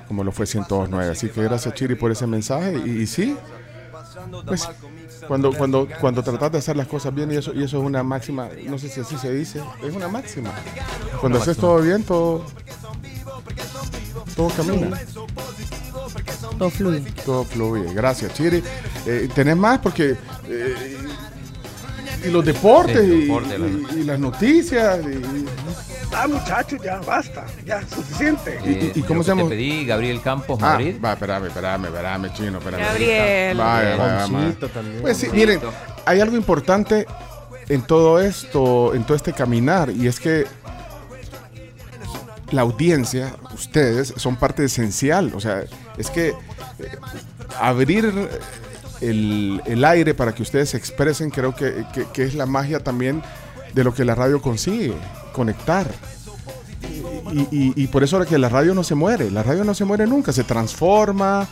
como 0.08 0.24
lo 0.24 0.32
fue 0.32 0.46
109. 0.46 1.10
Así 1.12 1.28
que 1.28 1.42
gracias, 1.42 1.74
Chiri, 1.74 1.94
por 1.94 2.10
ese 2.10 2.26
mensaje. 2.26 2.80
Y, 2.86 3.02
y 3.02 3.06
sí, 3.06 3.36
pues 4.46 4.68
cuando, 5.28 5.52
cuando, 5.52 5.88
cuando 6.00 6.22
tratas 6.22 6.52
de 6.52 6.58
hacer 6.58 6.76
las 6.76 6.86
cosas 6.86 7.14
bien, 7.14 7.30
y 7.32 7.36
eso, 7.36 7.52
y 7.54 7.62
eso 7.62 7.78
es 7.78 7.84
una 7.84 8.02
máxima, 8.02 8.48
no 8.66 8.78
sé 8.78 8.88
si 8.88 9.00
así 9.00 9.16
se 9.18 9.32
dice, 9.32 9.60
es 9.86 9.94
una 9.94 10.08
máxima. 10.08 10.52
Cuando 11.20 11.38
haces 11.38 11.56
todo 11.56 11.80
bien, 11.80 12.02
todo, 12.02 12.44
todo 14.36 14.48
camina. 14.50 14.98
Todo 16.58 16.70
fluye. 16.70 17.00
Todo 17.24 17.44
fluye. 17.44 17.92
Gracias, 17.94 18.32
Chiri. 18.34 18.62
Eh, 19.06 19.28
¿Tenés 19.34 19.56
más? 19.56 19.78
Porque. 19.80 20.16
eh, 20.48 20.96
y 22.26 22.30
los 22.30 22.44
deportes, 22.44 22.98
Sí, 22.98 23.12
y, 23.12 23.20
deporte, 23.26 23.58
la- 23.58 23.66
y- 23.66 23.86
y 24.00 24.04
las 24.04 24.18
noticias. 24.18 24.98
y- 25.04 25.45
Ah, 26.14 26.26
muchachos, 26.28 26.80
ya 26.82 26.98
basta, 27.00 27.44
ya, 27.64 27.82
suficiente. 27.86 28.58
Eh, 28.64 28.92
y 28.94 29.02
cómo 29.02 29.18
lo 29.18 29.24
se 29.24 29.28
llama? 29.30 29.42
Te 29.42 29.48
pedí, 29.50 29.84
Gabriel 29.84 30.20
Campos, 30.22 30.58
Ah, 30.62 30.72
Madrid. 30.72 30.96
va, 31.04 31.12
espérame, 31.12 31.46
espérame, 31.46 31.84
espérame, 31.86 32.32
chino, 32.32 32.58
espérame. 32.58 32.80
Gabriel. 32.84 33.56
Vaya, 33.58 33.96
vaya. 33.96 34.18
también. 34.72 35.02
Pues 35.02 35.16
sí, 35.18 35.28
miren, 35.32 35.60
hay 36.06 36.20
algo 36.20 36.36
importante 36.36 37.06
en 37.68 37.82
todo 37.82 38.20
esto, 38.20 38.94
en 38.94 39.04
todo 39.04 39.16
este 39.16 39.32
caminar, 39.32 39.90
y 39.90 40.06
es 40.06 40.18
que 40.20 40.46
la 42.52 42.62
audiencia, 42.62 43.34
ustedes, 43.54 44.14
son 44.16 44.36
parte 44.36 44.64
esencial. 44.64 45.32
O 45.34 45.40
sea, 45.40 45.64
es 45.98 46.10
que 46.10 46.28
eh, 46.28 46.34
abrir 47.60 48.12
el, 49.00 49.60
el 49.66 49.84
aire 49.84 50.14
para 50.14 50.32
que 50.32 50.42
ustedes 50.42 50.70
se 50.70 50.76
expresen, 50.76 51.30
creo 51.30 51.54
que, 51.54 51.84
que- 51.92 52.06
que 52.12 52.22
es 52.22 52.34
la 52.34 52.46
magia 52.46 52.80
también 52.80 53.22
de 53.74 53.84
lo 53.84 53.92
que 53.92 54.04
la 54.04 54.14
radio 54.14 54.40
consigue, 54.40 54.94
conectar. 55.36 55.86
Y, 57.50 57.86
por 57.88 58.02
eso 58.02 58.20
es 58.22 58.28
que 58.28 58.38
la 58.38 58.48
radio 58.48 58.74
no 58.74 58.82
se 58.82 58.94
muere, 58.94 59.30
la 59.30 59.42
radio 59.42 59.64
no 59.64 59.74
se 59.74 59.84
muere 59.84 60.06
nunca, 60.06 60.32
se 60.32 60.44
transforma. 60.44 61.46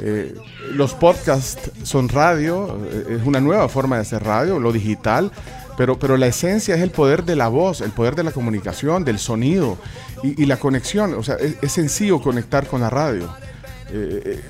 eh, 0.00 0.34
los 0.74 0.94
podcasts 0.94 1.70
son 1.82 2.08
radio, 2.08 2.78
eh, 2.90 3.18
es 3.20 3.26
una 3.26 3.40
nueva 3.40 3.68
forma 3.68 3.96
de 3.96 4.02
hacer 4.02 4.22
radio, 4.22 4.60
lo 4.60 4.72
digital, 4.72 5.32
pero, 5.76 5.98
pero 5.98 6.16
la 6.16 6.28
esencia 6.28 6.76
es 6.76 6.82
el 6.82 6.90
poder 6.90 7.24
de 7.24 7.34
la 7.34 7.48
voz, 7.48 7.80
el 7.80 7.90
poder 7.90 8.14
de 8.14 8.22
la 8.22 8.30
comunicación, 8.30 9.04
del 9.04 9.18
sonido 9.18 9.76
y, 10.22 10.46
la 10.46 10.56
conexión. 10.56 11.14
O 11.14 11.22
sea, 11.22 11.36
es, 11.36 11.72
sencillo 11.72 12.20
conectar 12.20 12.66
con 12.66 12.80
la 12.80 12.90
radio. 12.90 13.28
Eh, 13.90 14.40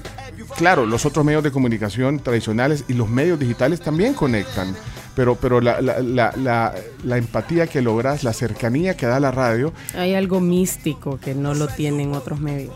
claro, 0.57 0.87
los 0.87 1.07
otros 1.07 1.25
medios 1.25 1.43
de 1.43 1.51
comunicación 1.51 2.21
tradicionales 2.21 2.85
y 2.89 2.93
los 2.93 3.09
medios 3.09 3.39
digitales 3.39 3.81
también 3.81 4.15
conectan, 4.15 4.77
pero, 5.19 5.35
pero 5.35 5.61
la, 5.61 5.81
la- 5.81 5.99
la- 5.99 6.33
la- 6.37 6.75
la 7.03 7.17
empatía 7.17 7.67
que 7.67 7.83
logras, 7.83 8.23
la 8.23 8.33
cercanía 8.33 8.97
que 8.97 9.05
da 9.07 9.19
la 9.19 9.33
radio, 9.33 9.73
Hay 9.97 10.15
algo 10.15 10.39
místico 10.39 11.19
que 11.19 11.35
no 11.35 11.55
lo 11.55 11.67
tienen 11.67 12.15
otros 12.15 12.39
medios. 12.39 12.73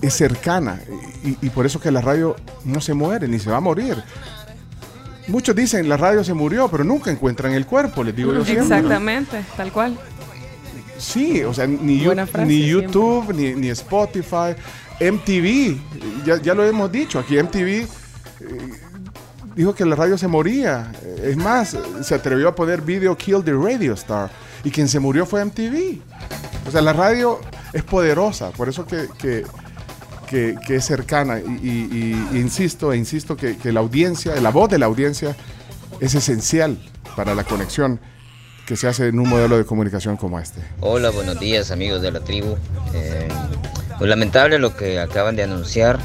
es 0.00 0.14
cercana 0.14 0.80
y, 1.22 1.36
y 1.46 1.50
por 1.50 1.66
eso 1.66 1.78
que 1.78 1.90
la 1.90 2.00
radio 2.00 2.34
no 2.64 2.80
se 2.80 2.94
muere 2.94 3.28
ni 3.28 3.38
se 3.38 3.50
va 3.50 3.58
a 3.58 3.60
morir. 3.60 4.02
Muchos 5.28 5.54
dicen 5.54 5.86
la 5.86 5.98
radio 5.98 6.24
se 6.24 6.32
murió, 6.32 6.66
pero 6.68 6.82
nunca 6.82 7.10
encuentran 7.10 7.52
el 7.52 7.66
cuerpo, 7.66 8.02
les 8.02 8.16
digo 8.16 8.32
yo 8.32 8.42
siempre. 8.42 8.62
Exactamente, 8.64 9.44
tal 9.54 9.70
cual. 9.70 9.98
Sí, 10.96 11.42
o 11.44 11.52
sea, 11.52 11.66
ni, 11.66 12.02
ni. 12.46 12.66
YouTube, 12.66 13.34
ni, 13.34 13.52
ni 13.52 13.68
Spotify, 13.68 14.54
MTV, 14.98 15.76
ya, 16.24 16.40
ya 16.40 16.54
lo 16.54 16.64
hemos 16.64 16.90
dicho, 16.90 17.18
aquí 17.18 17.36
MTV 17.38 17.68
eh, 17.68 17.86
dijo 19.54 19.74
que 19.74 19.84
la 19.84 19.96
radio 19.96 20.16
se 20.18 20.28
moría. 20.28 20.92
Es 21.22 21.36
más, 21.36 21.76
se 22.02 22.14
atrevió 22.14 22.48
a 22.48 22.54
poner 22.54 22.80
Video 22.82 23.16
Kill 23.16 23.42
the 23.44 23.52
Radio 23.52 23.94
Star 23.94 24.30
y 24.64 24.70
quien 24.70 24.88
se 24.88 24.98
murió 25.00 25.26
fue 25.26 25.44
MTV. 25.44 26.00
O 26.66 26.70
sea, 26.70 26.80
la 26.82 26.92
radio 26.92 27.40
es 27.72 27.82
poderosa, 27.82 28.50
por 28.50 28.68
eso 28.68 28.86
que, 28.86 29.06
que, 29.18 29.44
que- 30.66 30.76
es 30.76 30.84
cercana. 30.84 31.40
Y- 31.40 32.16
insisto, 32.34 32.92
e 32.92 32.96
insisto 32.96 33.36
que, 33.36 33.56
que 33.56 33.72
la 33.72 33.80
audiencia, 33.80 34.34
la 34.40 34.50
voz 34.50 34.68
de 34.70 34.78
la 34.78 34.86
audiencia 34.86 35.34
es 36.00 36.14
esencial 36.14 36.78
para 37.16 37.34
la 37.34 37.44
conexión 37.44 38.00
que 38.66 38.76
se 38.76 38.86
hace 38.86 39.08
en 39.08 39.18
un 39.18 39.28
modelo 39.28 39.58
de 39.58 39.64
comunicación 39.64 40.16
como 40.16 40.38
este. 40.38 40.60
Hola, 40.80 41.10
buenos 41.10 41.40
días 41.40 41.70
amigos 41.72 42.02
de 42.02 42.12
la 42.12 42.20
tribu. 42.20 42.56
Eh, 42.94 43.28
pues 43.98 44.08
lamentable 44.08 44.58
lo 44.60 44.76
que 44.76 45.00
acaban 45.00 45.34
de 45.34 45.42
anunciar. 45.42 45.98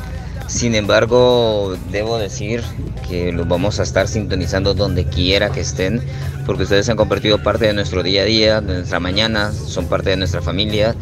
Sin 0.48 0.76
embargo, 0.76 1.76
debo 1.92 2.20
decir 2.20 2.64
que 3.10 3.32
los 3.32 3.48
vamos 3.48 3.80
a 3.80 3.84
estar 3.84 4.08
sintonizando 4.08 4.74
donde 4.74 5.06
quiera 5.06 5.50
que 5.52 5.62
estén, 5.62 6.02
porque 6.46 6.64
ustedes 6.64 6.88
han 6.90 6.98
convertido 6.98 7.42
parte 7.42 7.66
de 7.66 7.74
nuestro 7.74 8.04
día 8.04 8.22
a 8.22 8.26
día, 8.26 8.62
de 8.62 8.76
nuestra 8.76 9.00
mañana, 9.00 9.52
son 9.52 9.88
parte 9.88 10.12
de 10.12 10.18
nuestra 10.18 10.42
familia, 10.42 10.96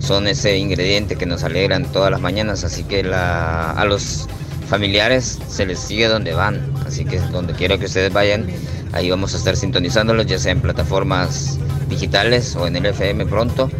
son 0.00 0.26
ese 0.26 0.58
ingrediente 0.58 1.16
que 1.16 1.26
nos 1.26 1.44
alegran 1.44 1.84
todas 1.92 2.10
las 2.10 2.20
mañanas, 2.20 2.64
así 2.64 2.82
que 2.82 3.00
a 3.12 3.84
los 3.86 4.26
familiares 4.68 5.38
se 5.48 5.66
les 5.66 5.78
sigue 5.78 6.08
donde 6.08 6.32
van, 6.32 6.60
así 6.86 7.04
que 7.04 7.20
donde 7.20 7.52
quiera 7.54 7.78
que 7.78 7.86
ustedes 7.86 8.12
vayan, 8.12 8.46
ahí 8.92 9.08
vamos 9.08 9.34
a 9.34 9.36
estar 9.36 9.56
sintonizándolos, 9.56 10.26
ya 10.26 10.38
sea 10.38 10.52
en 10.52 10.60
plataformas 10.60 11.58
digitales 11.88 12.56
o 12.56 12.66
en 12.66 12.76
el 12.76 12.86
FM 12.86 13.26
pronto, 13.26 13.70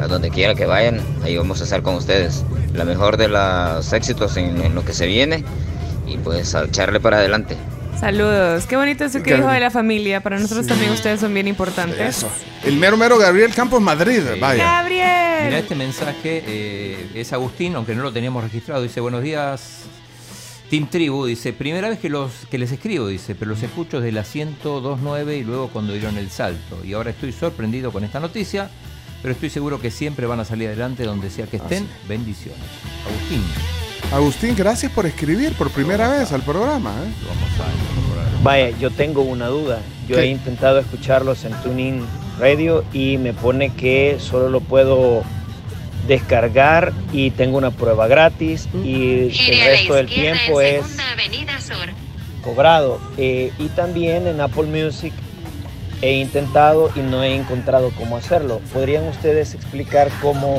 a 0.00 0.06
donde 0.06 0.30
quiera 0.30 0.54
que 0.54 0.66
vayan, 0.66 1.00
ahí 1.24 1.36
vamos 1.36 1.60
a 1.60 1.64
estar 1.64 1.82
con 1.82 1.96
ustedes. 1.96 2.44
La 2.74 2.84
mejor 2.84 3.16
de 3.16 3.28
los 3.28 3.92
éxitos 3.92 4.36
en, 4.36 4.60
en 4.62 4.74
lo 4.74 4.84
que 4.84 4.92
se 4.92 5.06
viene 5.06 5.44
y 6.06 6.16
pues 6.18 6.54
a 6.54 6.64
echarle 6.64 7.00
para 7.00 7.18
adelante. 7.18 7.56
Saludos. 8.00 8.66
Qué 8.66 8.76
bonito 8.76 9.04
eso 9.04 9.18
que 9.18 9.24
Qué- 9.30 9.36
dijo 9.36 9.48
de 9.48 9.60
la 9.60 9.70
familia. 9.70 10.20
Para 10.22 10.38
nosotros 10.38 10.66
también 10.66 10.90
ustedes 10.90 11.20
son 11.20 11.32
bien 11.32 11.46
importantes. 11.46 12.00
Eso. 12.00 12.28
El 12.64 12.76
mero 12.76 12.96
mero 12.96 13.18
Gabriel 13.18 13.54
Campos 13.54 13.80
Madrid, 13.80 14.20
vaya. 14.40 14.64
Gabriel. 14.64 15.44
Mira, 15.46 15.58
este 15.58 15.74
mensaje 15.74 16.42
eh, 16.46 17.10
es 17.14 17.32
Agustín, 17.32 17.74
aunque 17.76 17.94
no 17.94 18.02
lo 18.02 18.12
teníamos 18.12 18.42
registrado. 18.42 18.82
Dice, 18.82 19.00
buenos 19.00 19.22
días, 19.22 19.82
Team 20.70 20.88
Tribu 20.88 21.26
dice, 21.26 21.52
primera 21.52 21.88
vez 21.90 21.98
que 21.98 22.08
los 22.08 22.32
que 22.50 22.58
les 22.58 22.72
escribo, 22.72 23.06
dice, 23.08 23.34
pero 23.34 23.50
los 23.50 23.62
escucho 23.62 24.00
desde 24.00 24.12
la 24.12 24.22
102.9 24.22 25.38
y 25.38 25.44
luego 25.44 25.68
cuando 25.68 25.92
dieron 25.92 26.16
el 26.16 26.30
salto. 26.30 26.78
Y 26.84 26.94
ahora 26.94 27.10
estoy 27.10 27.32
sorprendido 27.32 27.92
con 27.92 28.02
esta 28.04 28.18
noticia, 28.20 28.70
pero 29.22 29.32
estoy 29.32 29.50
seguro 29.50 29.80
que 29.80 29.90
siempre 29.90 30.26
van 30.26 30.40
a 30.40 30.44
salir 30.44 30.68
adelante 30.68 31.04
donde 31.04 31.30
sea 31.30 31.46
que 31.46 31.56
estén. 31.58 31.88
Bendiciones. 32.08 32.60
Agustín. 33.06 33.42
Agustín, 34.12 34.56
gracias 34.56 34.90
por 34.92 35.06
escribir 35.06 35.52
por 35.54 35.70
primera 35.70 36.08
vez 36.10 36.32
al 36.32 36.42
programa. 36.42 36.90
¿eh? 36.90 37.12
Vaya, 38.42 38.76
yo 38.78 38.90
tengo 38.90 39.22
una 39.22 39.46
duda. 39.46 39.80
Yo 40.08 40.16
¿Qué? 40.16 40.22
he 40.22 40.26
intentado 40.26 40.80
escucharlos 40.80 41.44
en 41.44 41.52
TuneIn 41.62 42.04
Radio 42.38 42.84
y 42.92 43.16
me 43.18 43.32
pone 43.32 43.72
que 43.72 44.16
solo 44.18 44.50
lo 44.50 44.60
puedo 44.60 45.22
descargar 46.08 46.92
y 47.12 47.30
tengo 47.30 47.58
una 47.58 47.70
prueba 47.70 48.08
gratis 48.08 48.68
y 48.84 49.28
el 49.28 49.64
resto 49.64 49.94
del 49.94 50.08
tiempo 50.08 50.60
es 50.60 50.82
cobrado. 52.42 53.00
Eh, 53.16 53.52
y 53.58 53.68
también 53.68 54.26
en 54.26 54.40
Apple 54.40 54.64
Music 54.64 55.12
he 56.02 56.14
intentado 56.14 56.90
y 56.94 57.00
no 57.00 57.22
he 57.22 57.34
encontrado 57.34 57.90
cómo 57.96 58.16
hacerlo. 58.16 58.60
¿Podrían 58.72 59.06
ustedes 59.06 59.54
explicar 59.54 60.10
cómo, 60.20 60.58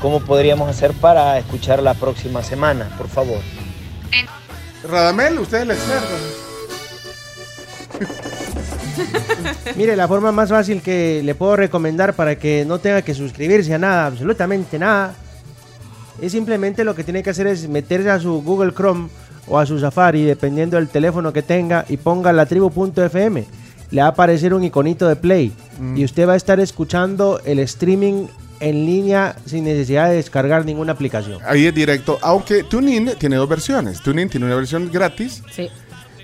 cómo 0.00 0.20
podríamos 0.20 0.70
hacer 0.70 0.92
para 0.92 1.36
escuchar 1.38 1.82
la 1.82 1.94
próxima 1.94 2.42
semana, 2.42 2.88
por 2.96 3.08
favor? 3.08 3.40
Radamel, 4.88 5.40
usted 5.40 5.58
es 5.58 5.62
el 5.64 5.70
experto. 5.72 6.14
Mire, 9.76 9.96
la 9.96 10.08
forma 10.08 10.32
más 10.32 10.48
fácil 10.48 10.80
que 10.80 11.20
le 11.24 11.34
puedo 11.34 11.56
recomendar 11.56 12.14
para 12.14 12.36
que 12.36 12.64
no 12.64 12.78
tenga 12.78 13.02
que 13.02 13.14
suscribirse 13.14 13.74
a 13.74 13.78
nada, 13.78 14.06
absolutamente 14.06 14.78
nada, 14.78 15.14
es 16.20 16.32
simplemente 16.32 16.84
lo 16.84 16.94
que 16.94 17.04
tiene 17.04 17.22
que 17.22 17.30
hacer 17.30 17.46
es 17.46 17.68
meterse 17.68 18.10
a 18.10 18.20
su 18.20 18.42
Google 18.42 18.72
Chrome 18.72 19.08
o 19.48 19.58
a 19.58 19.66
su 19.66 19.78
Safari, 19.78 20.24
dependiendo 20.24 20.76
del 20.76 20.88
teléfono 20.88 21.32
que 21.32 21.42
tenga, 21.42 21.84
y 21.88 21.96
ponga 21.98 22.32
la 22.32 22.46
tribu.fm. 22.46 23.44
Le 23.90 24.00
va 24.00 24.08
a 24.08 24.10
aparecer 24.10 24.52
un 24.54 24.64
iconito 24.64 25.06
de 25.08 25.16
play 25.16 25.52
Mm. 25.78 25.96
y 25.98 26.04
usted 26.04 26.26
va 26.26 26.32
a 26.32 26.36
estar 26.36 26.58
escuchando 26.58 27.40
el 27.44 27.58
streaming 27.60 28.26
en 28.60 28.86
línea 28.86 29.36
sin 29.44 29.64
necesidad 29.64 30.08
de 30.08 30.16
descargar 30.16 30.64
ninguna 30.64 30.92
aplicación. 30.92 31.38
Ahí 31.46 31.66
es 31.66 31.74
directo, 31.74 32.18
aunque 32.22 32.62
TuneIn 32.64 33.10
tiene 33.18 33.36
dos 33.36 33.46
versiones. 33.48 34.00
TuneIn 34.02 34.30
tiene 34.30 34.46
una 34.46 34.54
versión 34.54 34.90
gratis 34.90 35.42
Sí. 35.52 35.68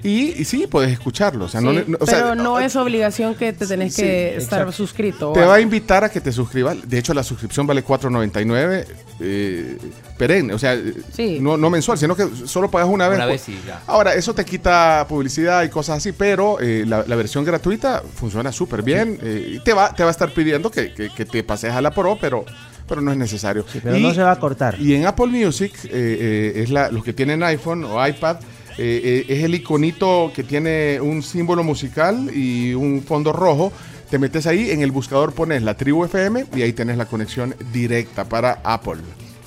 Y, 0.02 0.40
y 0.40 0.44
sí, 0.44 0.66
puedes 0.66 0.90
escucharlo. 0.92 1.44
O 1.44 1.48
sea, 1.48 1.60
no, 1.60 1.72
Sí, 1.72 1.84
no- 1.86 1.98
o 2.00 2.06
sea, 2.06 2.22
pero 2.22 2.34
no 2.34 2.58
es 2.60 2.74
obligación 2.76 3.34
que 3.34 3.52
te 3.52 3.66
tenés 3.66 3.94
Sí, 3.94 4.02
que 4.02 4.36
estar 4.36 4.60
exacto. 4.60 4.72
suscrito. 4.72 5.32
Te 5.32 5.44
va 5.44 5.54
a 5.54 5.60
invitar 5.60 6.02
a 6.04 6.08
que 6.10 6.20
te 6.20 6.32
suscribas. 6.32 6.76
De 6.88 6.98
hecho, 6.98 7.14
la 7.14 7.22
suscripción 7.22 7.66
vale 7.66 7.84
4.99 7.84 8.86
eh, 9.20 9.78
perenne, 10.18 10.54
o 10.54 10.58
sea, 10.58 10.76
Sí. 11.12 11.38
no, 11.40 11.56
no 11.56 11.70
mensual, 11.70 11.98
sino 11.98 12.16
que 12.16 12.26
solo 12.46 12.70
pagas 12.70 12.88
una 12.88 13.08
vez. 13.08 13.16
Una 13.18 13.26
vez 13.26 13.48
y 13.48 13.58
ya. 13.66 13.82
Ahora, 13.86 14.14
eso 14.14 14.34
te 14.34 14.44
quita 14.44 15.06
publicidad 15.08 15.62
y 15.64 15.68
cosas 15.68 15.98
así, 15.98 16.12
pero 16.12 16.58
eh, 16.60 16.84
la, 16.86 17.04
la 17.06 17.16
versión 17.16 17.44
gratuita 17.44 18.02
funciona 18.14 18.50
súper 18.52 18.82
bien. 18.82 19.18
eh, 19.22 19.54
y 19.56 19.58
te, 19.60 19.72
va, 19.72 19.94
te 19.94 20.02
va 20.02 20.08
a 20.08 20.12
estar 20.12 20.32
pidiendo 20.32 20.70
que, 20.70 20.92
que- 20.92 21.10
que 21.10 21.24
te 21.24 21.42
pases 21.44 21.72
a 21.72 21.80
la 21.80 21.90
Pro, 21.92 22.18
pero, 22.20 22.44
pero 22.88 23.00
no 23.00 23.10
es 23.12 23.16
necesario. 23.18 23.64
Pero 23.82 23.96
Y- 23.96 24.02
no 24.02 24.12
se 24.14 24.22
va 24.22 24.32
a 24.32 24.38
cortar. 24.38 24.76
y 24.80 24.94
en 24.94 25.06
Apple 25.06 25.26
Music, 25.26 25.72
eh, 25.84 25.90
eh, 25.92 26.62
es 26.62 26.70
la, 26.70 26.90
los 26.90 27.04
que 27.04 27.12
tienen 27.12 27.42
iPhone 27.42 27.84
o 27.84 28.04
iPad, 28.06 28.36
eh, 28.78 29.24
eh, 29.26 29.26
es 29.28 29.44
el 29.44 29.54
iconito 29.54 30.32
que 30.34 30.42
tiene 30.44 31.00
un 31.00 31.22
símbolo 31.22 31.62
musical 31.64 32.30
y 32.34 32.74
un 32.74 33.02
fondo 33.02 33.32
rojo. 33.32 33.72
Te 34.10 34.18
metes 34.18 34.46
ahí, 34.46 34.70
en 34.70 34.82
el 34.82 34.90
buscador 34.90 35.32
pones 35.32 35.62
la 35.62 35.74
tribu 35.76 36.04
FM 36.04 36.46
y 36.54 36.62
ahí 36.62 36.72
tenés 36.72 36.96
la 36.98 37.06
conexión 37.06 37.54
directa 37.72 38.24
para 38.24 38.60
Apple. 38.64 39.00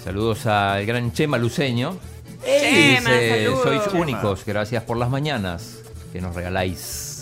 Saludos 0.04 0.46
al 0.46 0.86
gran 0.86 1.12
Chema 1.14 1.38
Luceño. 1.38 1.98
Chema, 2.44 3.10
Dice, 3.12 3.44
saludos. 3.46 3.64
sois 3.64 3.84
Chema. 3.86 4.00
únicos, 4.02 4.44
gracias 4.46 4.84
por 4.84 4.98
las 4.98 5.10
mañanas 5.10 5.80
que 6.14 6.22
nos 6.22 6.36
regaláis. 6.36 7.15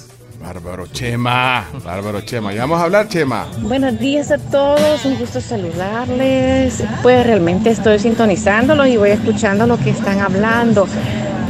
Bárbaro 0.43 0.87
Chema, 0.87 1.69
bárbaro 1.85 2.19
Chema. 2.19 2.51
Ya 2.51 2.61
vamos 2.61 2.81
a 2.81 2.83
hablar, 2.83 3.07
Chema. 3.07 3.47
Buenos 3.61 3.97
días 3.97 4.29
a 4.29 4.37
todos, 4.37 5.05
un 5.05 5.17
gusto 5.17 5.39
saludarles. 5.39 6.83
Pues 7.01 7.25
realmente 7.25 7.69
estoy 7.69 7.97
sintonizándolos 7.97 8.87
y 8.87 8.97
voy 8.97 9.11
escuchando 9.11 9.65
lo 9.65 9.77
que 9.77 9.91
están 9.91 10.19
hablando. 10.19 10.85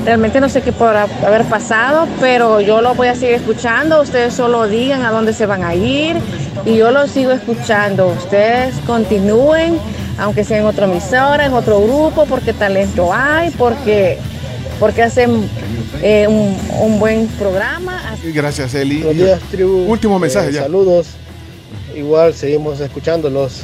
Realmente 0.05 0.39
no 0.39 0.47
sé 0.47 0.61
qué 0.61 0.71
podrá 0.71 1.07
haber 1.25 1.43
pasado, 1.45 2.07
pero 2.19 2.61
yo 2.61 2.81
lo 2.81 2.93
voy 2.93 3.07
a 3.07 3.15
seguir 3.15 3.33
escuchando. 3.33 3.99
Ustedes 3.99 4.35
solo 4.35 4.67
digan 4.67 5.01
a 5.01 5.09
dónde 5.09 5.33
se 5.33 5.47
van 5.47 5.63
a 5.63 5.73
ir 5.73 6.17
y 6.63 6.75
yo 6.75 6.91
lo 6.91 7.07
sigo 7.07 7.31
escuchando. 7.31 8.09
Ustedes 8.09 8.75
continúen, 8.85 9.79
aunque 10.19 10.43
sea 10.43 10.59
en 10.59 10.65
otra 10.67 10.85
emisora, 10.85 11.47
en 11.47 11.53
otro 11.53 11.81
grupo, 11.81 12.27
porque 12.27 12.53
talento 12.53 13.11
hay, 13.11 13.49
porque, 13.57 14.19
porque 14.79 15.01
hacen 15.01 15.49
eh, 16.01 16.27
un, 16.27 16.57
un 16.81 16.99
buen 16.99 17.27
programa. 17.27 18.15
Gracias, 18.23 18.73
Eli. 18.73 19.01
Buenos 19.03 19.23
días, 19.23 19.41
tribu. 19.51 19.85
Último 19.91 20.19
mensaje 20.19 20.49
Eh, 20.49 20.53
ya. 20.53 20.61
Saludos. 20.63 21.07
Igual 21.95 22.33
seguimos 22.33 22.79
escuchándolos 22.79 23.63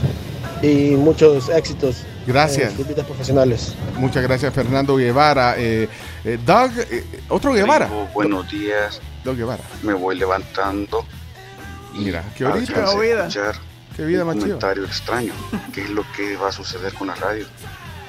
y 0.61 0.91
muchos 0.91 1.49
éxitos. 1.49 2.03
Gracias. 2.27 2.73
en 2.77 3.06
profesionales. 3.06 3.73
Muchas 3.98 4.22
gracias, 4.23 4.53
Fernando 4.53 4.95
Guevara. 4.98 5.56
Eh, 5.57 5.90
eh, 6.23 6.38
Doug, 6.45 6.72
eh, 6.91 7.03
otro 7.30 7.53
Guevara. 7.53 7.88
Tribu, 7.88 8.07
buenos 8.14 8.52
días. 8.52 9.02
Doug 9.23 9.36
Guevara. 9.38 9.64
Me 9.81 9.94
voy 9.94 10.15
levantando. 10.18 11.03
Y 11.95 11.99
Mira, 11.99 12.23
qué 12.38 12.45
alcancé 12.45 12.73
ahorita, 12.76 12.91
a 12.91 13.02
vida. 13.02 13.19
escuchar 13.27 13.56
Qué 13.95 14.06
vida 14.06 14.23
un 14.23 14.40
comentario 14.40 14.86
extraño. 14.86 15.34
¿Qué 15.73 15.81
es 15.81 15.90
lo 15.90 16.03
que 16.15 16.36
va 16.38 16.49
a 16.49 16.52
suceder 16.52 16.94
con 16.94 17.07
la 17.07 17.15
radio? 17.15 17.45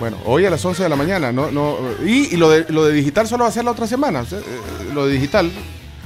Bueno, 0.01 0.17
hoy 0.25 0.47
a 0.47 0.51
las 0.51 0.65
11 0.65 0.83
de 0.83 0.89
la 0.89 0.97
mañana, 0.97 1.31
no, 1.31 1.51
no, 1.51 1.77
y, 2.05 2.35
y 2.35 2.37
lo, 2.39 2.49
de, 2.51 2.65
lo 2.71 2.85
de 2.87 2.93
digital 2.95 3.29
solo 3.29 3.45
va 3.45 3.51
a 3.51 3.53
ser 3.53 3.65
la 3.65 3.73
otra 3.73 3.87
semana, 3.87 4.21
o 4.21 4.25
sea, 4.25 4.39
eh, 4.39 4.43
lo 4.95 5.07
de 5.07 5.13
digital, 5.13 5.51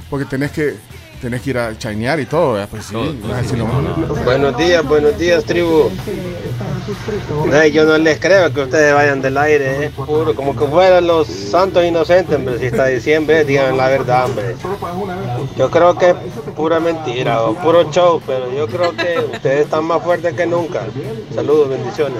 porque 0.09 0.25
tenés 0.25 0.51
que, 0.51 0.75
tenés 1.21 1.41
que 1.41 1.51
ir 1.51 1.57
a 1.57 1.77
chainear 1.77 2.19
y 2.19 2.25
todo, 2.25 2.53
¿verdad? 2.53 2.67
pues 2.69 2.87
sí, 2.87 2.95
así 3.33 3.55
no- 3.55 3.67
Buenos 4.25 4.57
días, 4.57 4.83
buenos 4.83 5.17
días, 5.17 5.45
tribu. 5.45 5.89
Ay, 7.53 7.71
yo 7.71 7.85
no 7.85 7.97
les 7.97 8.19
creo 8.19 8.53
que 8.53 8.63
ustedes 8.63 8.93
vayan 8.93 9.21
del 9.21 9.37
aire, 9.37 9.85
¿eh? 9.85 9.91
Puro, 9.95 10.35
como 10.35 10.53
que 10.57 10.65
fueran 10.65 11.07
los 11.07 11.27
santos 11.27 11.83
inocentes, 11.85 12.35
hombre. 12.35 12.59
Si 12.59 12.65
está 12.65 12.87
diciembre, 12.87 13.45
digan 13.45 13.77
la 13.77 13.87
verdad, 13.87 14.25
hombre. 14.25 14.55
Yo 15.57 15.71
creo 15.71 15.97
que 15.97 16.09
es 16.09 16.15
pura 16.55 16.81
mentira 16.81 17.41
o 17.43 17.55
puro 17.55 17.89
show, 17.91 18.21
pero 18.27 18.51
yo 18.53 18.67
creo 18.67 18.91
que 18.91 19.17
ustedes 19.33 19.61
están 19.61 19.85
más 19.85 20.03
fuertes 20.03 20.33
que 20.35 20.45
nunca. 20.45 20.81
Saludos, 21.33 21.69
bendiciones. 21.69 22.19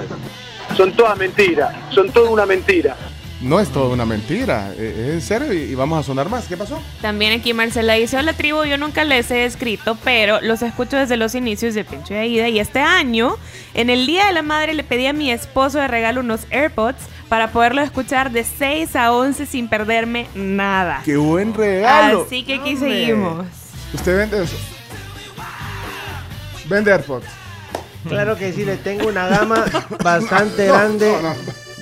Son 0.76 0.92
todas 0.92 1.16
mentiras, 1.18 1.74
son 1.90 2.10
toda 2.10 2.30
una 2.30 2.44
mentira. 2.46 2.96
no 3.40 3.60
es 3.60 3.68
todo 3.68 3.90
una 3.92 4.04
mentira, 4.06 4.72
eh, 4.76 5.06
es 5.08 5.14
en 5.14 5.20
serio 5.22 5.52
y, 5.52 5.58
y 5.70 5.74
vamos 5.74 5.98
a 5.98 6.02
sonar 6.02 6.28
más. 6.28 6.46
¿Qué 6.46 6.56
pasó? 6.56 6.80
También 7.00 7.38
aquí 7.38 7.52
Marcela 7.54 7.94
dice, 7.94 8.16
hola 8.18 8.32
tribu, 8.34 8.64
yo 8.64 8.76
nunca 8.78 9.04
les 9.04 9.30
he 9.30 9.44
escrito, 9.44 9.96
pero 10.04 10.40
los 10.40 10.62
escucho 10.62 10.96
desde 10.96 11.16
los 11.16 11.34
inicios 11.34 11.74
de 11.74 11.84
Pincho 11.84 12.14
y 12.14 12.16
Aida 12.18 12.48
y 12.48 12.58
este 12.60 12.80
año, 12.80 13.36
en 13.74 13.88
el 13.90 14.06
Día 14.06 14.26
de 14.26 14.32
la 14.32 14.42
Madre, 14.42 14.74
le 14.74 14.84
pedí 14.84 15.06
a 15.06 15.12
mi 15.12 15.30
esposo 15.30 15.78
de 15.78 15.88
regalo 15.88 16.20
unos 16.20 16.46
AirPods 16.50 16.98
para 17.28 17.48
poderlo 17.52 17.80
escuchar 17.82 18.30
de 18.30 18.44
6 18.44 18.96
a 18.96 19.12
11 19.12 19.46
sin 19.46 19.68
perderme 19.68 20.28
nada. 20.34 21.02
¡Qué 21.04 21.16
buen 21.16 21.54
regalo! 21.54 22.24
Así 22.26 22.42
que 22.44 22.54
aquí 22.56 22.74
Hombre. 22.74 22.90
seguimos. 22.90 23.46
¿Usted 23.94 24.16
vende 24.16 24.44
eso? 24.44 24.56
Vende 26.68 26.92
AirPods. 26.92 27.26
Claro 28.08 28.36
que 28.36 28.52
sí, 28.52 28.64
le 28.64 28.76
tengo 28.76 29.08
una 29.08 29.26
gama 29.28 29.64
bastante 30.04 30.66
grande 30.66 31.12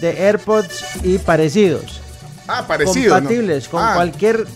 de 0.01 0.27
AirPods 0.27 0.85
y 1.05 1.19
parecidos. 1.19 2.01
Ah, 2.49 2.65
parecidos, 2.67 3.09
¿no? 3.09 3.15
Compatibles 3.29 3.69
con 3.69 3.83
Ah. 3.83 3.93
cualquier 3.95 4.47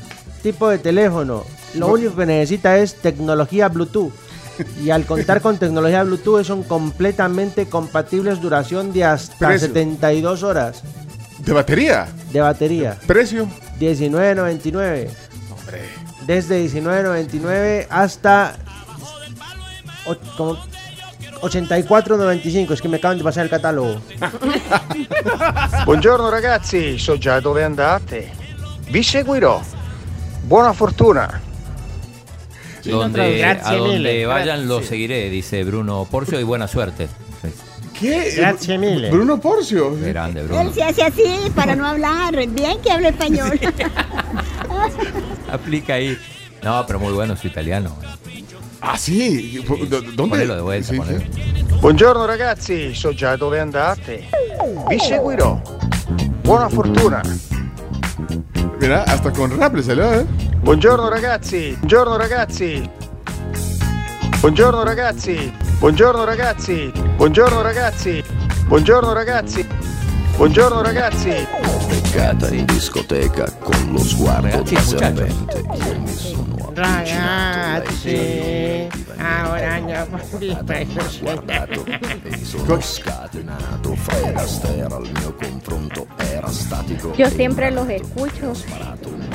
tipo 0.43 0.69
de 0.69 0.79
teléfono. 0.79 1.45
Lo 1.75 1.89
único 1.89 2.17
que 2.17 2.27
necesita 2.27 2.79
es 2.79 2.95
tecnología 2.97 3.69
Bluetooth. 3.69 4.13
Y 4.83 4.91
al 4.91 5.05
contar 5.07 5.41
con 5.41 5.57
tecnología 5.59 6.03
Bluetooth 6.03 6.43
son 6.45 6.65
completamente 6.65 7.67
compatibles 7.69 8.41
duración 8.41 8.93
de 8.93 9.05
hasta 9.05 9.49
Precio. 9.49 9.69
72 9.69 10.43
horas 10.43 10.83
¿De 11.39 11.53
batería? 11.53 12.09
de 12.33 12.41
batería. 12.41 12.99
¿Precio? 13.07 13.49
19.99. 13.79 15.09
Desde 16.27 16.61
19.99 16.67 17.87
hasta 17.89 18.57
o- 20.07 20.17
como 20.37 20.59
84.95. 21.41 22.73
Es 22.73 22.81
que 22.83 22.89
me 22.89 22.97
acaban 22.97 23.19
de 23.19 23.25
pasar 23.25 23.45
el 23.45 23.51
catálogo. 23.51 24.01
Buongiorno 25.85 26.31
ragazzi, 26.31 26.99
so 26.99 27.17
già 27.19 27.41
dove 27.41 27.65
andate. 27.65 28.31
Vi 28.91 29.03
seguirò. 29.03 29.61
Buona 30.43 30.73
fortuna. 30.73 31.41
Donde, 32.85 33.39
Grazie 33.39 33.75
a 33.75 33.77
donde 33.77 33.99
mille, 33.99 34.25
vayan 34.25 34.47
grazie. 34.47 34.67
los 34.67 34.87
seguiré, 34.87 35.29
dice 35.29 35.63
Bruno 35.65 36.07
Porcio, 36.11 36.41
y 36.41 36.43
buena 36.45 36.67
suerte. 36.67 37.09
¿Qué? 37.99 38.33
Grazie 38.37 38.79
mille. 38.79 39.11
Bruno 39.11 39.39
Porcio. 39.41 39.95
Grande, 40.01 40.41
Él 40.41 40.47
Bruno. 40.49 40.73
se 40.73 40.85
hace 40.85 41.03
así 41.03 41.51
para 41.55 41.75
no 41.77 41.85
hablar. 41.87 42.35
Bien 42.49 42.81
que 42.81 42.91
habla 42.91 43.09
español. 43.09 43.59
Aplica 45.53 45.95
ahí. 45.95 46.17
No, 46.63 46.85
pero 46.87 46.99
muy 46.99 47.13
bueno 47.13 47.37
su 47.37 47.47
italiano. 47.49 47.97
Ah, 48.81 48.97
sí. 48.97 49.63
¿Dónde? 49.67 50.13
Ponelo 50.17 50.55
de 50.55 50.61
vuelta, 50.61 50.95
ponelo. 50.95 51.23
Buongiorno 51.81 52.25
ragazzi, 52.27 52.95
so 52.95 53.13
già 53.13 53.37
dove 53.37 53.59
andate. 53.59 54.29
Vi 54.89 54.99
seguirò. 54.99 55.61
Buona 56.43 56.69
fortuna. 56.69 57.21
Mira, 58.81 59.05
hasta 59.05 59.31
con 59.31 59.57
rap 59.57 59.79
salió, 59.81 60.13
¿eh? 60.13 60.25
Buongiorno 60.61 61.09
ragazzi, 61.09 61.77
buongiorno 61.79 62.17
ragazzi. 62.17 62.91
Buongiorno 64.41 64.85
ragazzi, 64.85 65.53
buongiorno 65.79 66.25
ragazzi, 66.25 66.93
buongiorno 67.17 67.61
ragazzi, 67.61 68.25
buongiorno 68.69 69.13
ragazzi, 69.13 69.67
buongiorno 70.37 70.81
ragazzi. 70.83 71.98
Beccata 72.11 72.49
in 72.55 72.65
discoteca 72.65 73.53
con 73.61 73.93
lo 73.93 73.99
sguardo 73.99 74.65
serpente. 74.65 75.59
Io 75.59 76.01
mi 76.01 76.09
sono 76.09 76.73
Ragazzi, 76.75 78.17
ahora 79.19 79.79
ya 79.81 80.07
guardato 81.21 81.85
e 81.85 82.01
mi 82.25 82.45
sono 82.45 82.81
scatenato. 82.81 83.95
Fred 83.95 84.39
al 84.91 85.03
mio 85.03 85.35
confronto 85.35 86.07
era 86.33 86.49
statico. 86.49 87.13
Yo 87.15 87.29
siempre 87.29 87.71
los 87.71 87.87
escucho, 87.91 88.55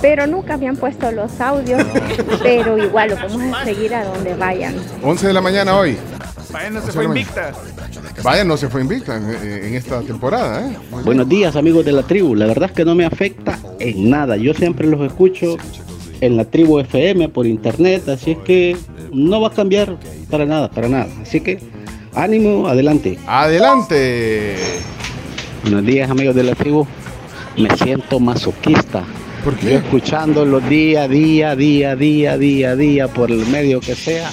pero 0.02 0.26
nunca 0.26 0.58
me 0.58 0.68
han 0.68 0.76
puesto 0.76 1.12
los 1.12 1.40
audios, 1.40 1.84
pero 2.42 2.84
igual 2.84 3.12
lo 3.12 3.18
vamos 3.18 3.56
a 3.56 3.66
seguir 3.66 3.94
a 3.94 4.04
donde 4.04 4.34
vayan. 4.34 4.74
11 5.04 5.28
de 5.28 5.34
la 5.34 5.42
mañana 5.42 5.78
hoy. 5.78 5.96
Vaya, 6.54 6.70
no 6.70 6.82
se 6.82 6.92
fue 6.92 7.06
invicta. 7.06 7.52
Vaya, 8.22 8.44
no 8.44 8.58
se 8.58 8.70
fue 8.70 8.82
invicta 8.82 9.18
en, 9.18 9.24
en 9.30 9.74
esta 9.74 10.02
temporada, 10.02 10.70
¿eh? 10.70 10.78
Buenos 11.04 11.28
días 11.28 11.56
amigos 11.56 11.84
de 11.84 11.92
la 11.92 12.04
tribu, 12.04 12.36
la 12.36 12.46
verdad 12.46 12.63
es 12.66 12.72
que 12.72 12.86
no 12.86 12.96
me 12.96 13.06
afecta 13.06 13.60
en 13.80 14.10
nada, 14.10 14.38
yo 14.38 14.54
siempre 14.54 14.88
los 14.88 15.02
escucho 15.02 15.58
en 16.22 16.38
la 16.38 16.46
tribu 16.46 16.80
FM 16.80 17.30
por 17.30 17.46
internet, 17.46 18.08
así 18.10 18.32
es 18.32 18.38
que 18.40 18.78
no 19.12 19.42
va 19.42 19.50
a 19.50 19.52
cambiar 19.52 19.98
para 20.30 20.46
nada, 20.46 20.70
para 20.70 20.88
nada, 20.90 21.08
así 21.22 21.42
que 21.42 21.60
ánimo, 22.14 22.68
adelante. 22.68 23.18
Adelante. 23.28 24.56
Buenos 25.64 25.86
días 25.86 26.10
amigos 26.10 26.36
de 26.36 26.44
la 26.44 26.56
tribu, 26.56 26.86
me 27.58 27.70
siento 27.78 28.20
masoquista. 28.20 29.04
¿Por 29.44 29.60
Yo 29.60 29.72
escuchándolo 29.72 30.62
día, 30.62 31.08
día, 31.08 31.54
día, 31.56 31.96
día, 31.98 32.38
día, 32.38 32.76
día, 32.78 33.08
por 33.10 33.30
el 33.30 33.46
medio 33.48 33.82
que 33.82 33.94
sea. 33.94 34.30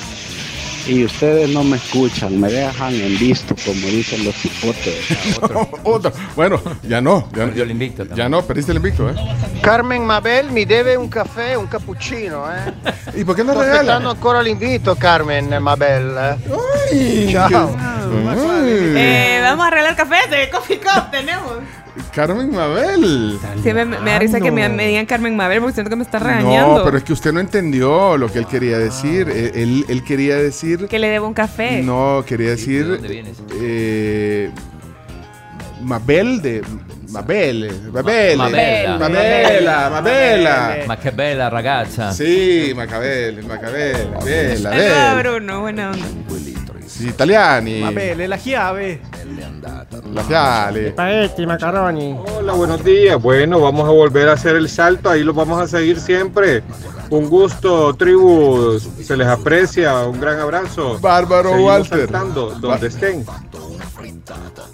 Y 0.91 1.05
ustedes 1.05 1.49
no 1.51 1.63
me 1.63 1.77
escuchan, 1.77 2.41
me 2.41 2.51
dejan 2.51 2.93
en 2.93 3.17
visto, 3.17 3.55
como 3.65 3.81
dicen 3.87 4.25
los 4.25 4.45
hipotes. 4.45 5.07
Otro. 5.85 6.11
Bueno, 6.35 6.61
ya 6.83 7.01
no. 7.01 7.29
Ya, 7.31 7.45
Perdió 7.45 7.63
el 7.63 7.71
invicto 7.71 7.99
también. 7.99 8.17
ya 8.17 8.29
no, 8.29 8.43
perdiste 8.43 8.73
el 8.73 8.79
invicto, 8.79 9.09
¿eh? 9.09 9.15
Carmen 9.63 10.05
Mabel 10.05 10.51
mi 10.51 10.65
debe 10.65 10.99
un 10.99 11.09
caffè, 11.09 11.57
un 11.57 11.69
cappuccino, 11.69 12.45
eh. 12.53 12.75
¿Y 13.21 13.23
por 13.23 13.37
qué 13.37 13.45
no 13.45 13.53
regala? 13.53 13.75
aspettando 13.75 14.11
ancora 14.11 14.43
l'invito, 14.43 14.97
Carmen 14.97 15.63
Mabel. 15.63 16.13
Ciao. 17.31 17.71
Eh, 18.67 19.39
vamos 19.45 19.65
a 19.65 19.69
arreglar 19.69 19.95
café 19.95 20.29
de 20.29 20.51
Coffee 20.51 20.81
Cup, 20.81 21.13
tenemos. 21.13 21.53
Carmen 22.15 22.51
Mabel. 22.55 23.39
Sí, 23.63 23.73
me, 23.73 23.85
me 23.85 24.11
da 24.11 24.19
risa 24.19 24.41
que 24.41 24.51
me, 24.51 24.69
me 24.69 24.89
digan 24.89 25.07
Carmen 25.07 25.37
Mabel 25.37 25.61
porque 25.61 25.75
siento 25.75 25.91
que 25.91 25.97
me 25.97 26.03
está 26.05 26.19
No, 26.19 26.27
regañando. 26.27 26.85
pero 26.85 26.99
es 26.99 27.05
que 27.05 27.13
usted 27.13 27.33
no 27.33 27.41
entendió 27.41 28.17
lo 28.17 28.31
que 28.31 28.39
él 28.41 28.47
quería 28.47 28.79
decir. 28.79 29.29
Él, 29.29 29.53
él- 29.55 29.85
él 29.89 30.05
quería 30.05 30.37
decir. 30.37 30.87
Que 30.89 30.99
le 30.99 31.09
debo 31.09 31.27
un 31.27 31.35
café. 31.35 31.83
No, 31.83 32.25
quería 32.27 32.51
decir. 32.51 32.87
dónde 32.89 33.09
vienes? 33.09 33.37
eh, 33.61 34.51
Mabel 35.83 36.43
de. 36.43 36.63
Mabel. 37.11 37.73
Mabel. 37.93 38.37
Mabella. 38.39 38.99
Mabela. 38.99 39.91
Mabela. 39.91 40.77
Ma 40.87 40.97
che 40.99 41.11
bella 41.11 41.49
ragazza. 41.49 42.13
Sí, 42.13 42.73
Macabel, 42.77 43.43
Macabel, 43.45 44.11
Bella, 44.25 44.71
Bella. 44.71 45.15
Bruno, 45.21 45.61
buena 45.61 45.91
onda. 45.91 46.07
Sì, 46.91 47.07
italiani. 47.07 47.81
Mabel, 47.83 48.29
la 48.29 48.37
chiave. 48.37 49.01
La 50.13 50.23
fiale. 50.25 50.89
Espagueti, 50.89 51.47
macaroni. 51.47 52.19
Hola, 52.37 52.53
buenos 52.53 52.83
días. 52.83 53.21
Bueno, 53.23 53.61
vamos 53.61 53.89
a 53.89 53.93
volver 53.93 54.29
a 54.29 54.33
hacer 54.33 54.57
el 54.57 54.69
salto, 54.69 55.09
ahí 55.09 55.23
lo 55.23 55.33
vamos 55.33 55.61
a 55.61 55.69
seguir 55.69 56.01
siempre. 56.01 56.65
Un 57.11 57.29
gusto, 57.29 57.95
tribu, 57.95 58.79
se 58.81 59.17
les 59.17 59.27
aprecia, 59.29 60.01
un 60.05 60.21
gran 60.21 60.41
abrazo. 60.41 60.99
Bárbaro 61.01 61.51
Seguimos 61.51 61.71
Walter. 61.73 61.99
saltando, 62.01 62.51
donde 62.61 62.87
estén. 62.89 63.25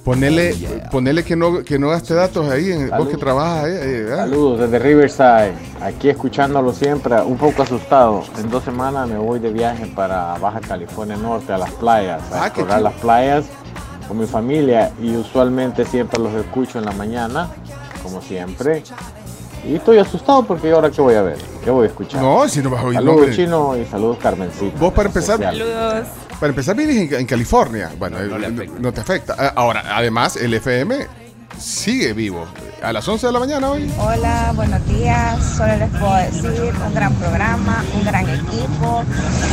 Ponele, 0.05 0.55
ponele 0.91 1.25
que 1.25 1.35
no, 1.37 1.65
que 1.65 1.79
no 1.79 1.89
gaste 1.89 2.15
datos 2.15 2.49
ahí, 2.51 2.71
en, 2.73 2.91
vos 2.91 3.09
que 3.09 3.17
trabajas 3.17 3.65
ahí. 3.65 4.07
Saludos 4.09 4.61
desde 4.61 4.79
Riverside, 4.79 5.53
aquí 5.83 6.09
escuchándolo 6.09 6.73
siempre, 6.73 7.21
un 7.23 7.37
poco 7.37 7.63
asustado. 7.63 8.23
En 8.39 8.49
dos 8.51 8.65
semanas 8.65 9.09
me 9.09 9.19
voy 9.19 9.39
de 9.39 9.53
viaje 9.53 9.87
para 9.87 10.37
Baja 10.39 10.61
California 10.61 11.17
Norte, 11.17 11.53
a 11.53 11.59
las 11.59 11.71
playas, 11.73 12.23
a 12.33 12.45
Ah, 12.45 12.47
explorar 12.47 12.83
las 12.83 12.95
playas 12.95 13.45
con 14.07 14.19
mi 14.19 14.27
familia 14.27 14.93
y 15.03 15.17
usualmente 15.17 15.85
siempre 15.85 16.21
los 16.21 16.33
escucho 16.35 16.79
en 16.79 16.85
la 16.85 16.93
mañana, 16.93 17.49
como 18.03 18.23
siempre. 18.23 18.85
Y 19.67 19.75
estoy 19.75 19.99
asustado 19.99 20.45
porque 20.45 20.71
ahora 20.71 20.91
qué 20.91 21.01
voy 21.01 21.15
a 21.17 21.23
ver, 21.23 21.39
qué 21.65 21.71
voy 21.73 21.85
a 21.85 21.89
escuchar. 21.89 22.23
No, 22.23 22.47
si 22.49 22.63
no 22.63 22.71
vas 22.71 22.83
a 22.83 22.87
oír 22.87 22.95
Saludos. 22.99 23.31
Chino 23.35 23.77
y 23.77 23.85
saludos 23.87 24.19
Carmencita. 24.23 24.79
Vos 24.79 24.93
para 24.93 25.09
empezar. 25.09 25.39
Saludos. 25.41 26.07
Para 26.39 26.51
empezar 26.51 26.77
vienes 26.77 26.97
en, 26.97 27.21
en 27.21 27.27
California. 27.27 27.91
Bueno, 27.99 28.19
eh, 28.21 28.71
no, 28.81 28.93
te 28.93 29.01
afecta. 29.01 29.35
Ah, 29.39 29.53
Ahora, 29.57 29.85
además, 29.97 30.37
el 30.37 30.55
FM 30.55 31.07
sigue 31.59 32.13
vivo. 32.13 32.47
A 32.83 32.93
las 32.93 33.09
11 33.09 33.27
de 33.27 33.33
la 33.33 33.39
mañana 33.39 33.71
hoy. 33.71 33.91
Hola, 33.99 34.53
buenos 34.55 34.87
días. 34.87 35.43
Solo 35.57 35.77
les 35.77 35.89
puedo 35.91 36.15
decir 36.17 36.75
un 36.87 36.95
gran 36.95 37.15
programa, 37.15 37.83
un 37.95 38.05
gran 38.05 38.29
equipo 38.29 39.03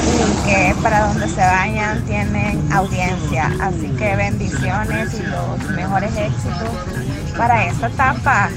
y 0.04 0.46
que 0.46 0.76
para 0.82 1.08
donde 1.08 1.28
se 1.30 1.40
vayan 1.40 2.04
tienen 2.06 2.72
audiencia. 2.72 3.52
Así 3.62 3.88
que 3.98 4.16
bendiciones 4.18 5.14
y 5.14 5.24
los 5.24 5.70
mejores 5.76 6.12
éxitos 6.18 6.70
para 7.38 7.66
esta 7.66 7.88
etapa. 7.88 8.50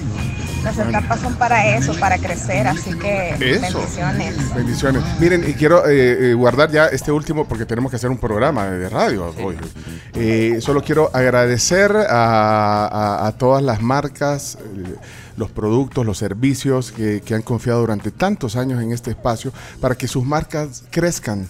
Las 0.67 0.79
etapas 0.79 1.21
son 1.21 1.35
para 1.37 1.77
eso, 1.77 1.95
para 2.01 2.19
crecer. 2.19 2.67
Así 2.67 2.93
que 2.99 3.31
Eso. 3.39 3.79
bendiciones. 3.79 4.55
Bendiciones. 4.55 5.03
Miren, 5.21 5.49
y 5.49 5.53
quiero 5.55 5.87
eh, 5.89 6.31
eh, 6.31 6.35
guardar 6.35 6.73
ya 6.73 6.87
este 6.87 7.13
último 7.13 7.47
porque 7.47 7.65
tenemos 7.65 7.91
que 7.91 7.97
hacer 7.97 8.11
un 8.11 8.19
programa 8.19 8.67
de 8.67 8.89
radio 8.89 9.33
hoy. 9.43 9.57
Eh, 10.15 10.59
solo 10.61 10.83
quiero 10.83 11.09
agradecer 11.15 11.93
a, 11.97 12.87
a- 12.87 13.27
a 13.29 13.33
todas 13.39 13.63
las 13.63 13.81
marcas, 13.81 14.59
eh, 14.61 14.95
los 15.37 15.51
productos, 15.53 16.05
los 16.05 16.19
servicios 16.19 16.91
que, 16.91 17.21
que 17.25 17.35
han 17.37 17.43
confiado 17.43 17.81
durante 17.81 18.11
tantos 18.11 18.57
años 18.57 18.83
en 18.83 18.91
este 18.91 19.11
espacio 19.11 19.53
para 19.81 19.95
que 19.95 20.09
sus 20.09 20.25
marcas 20.25 20.83
crezcan, 20.91 21.47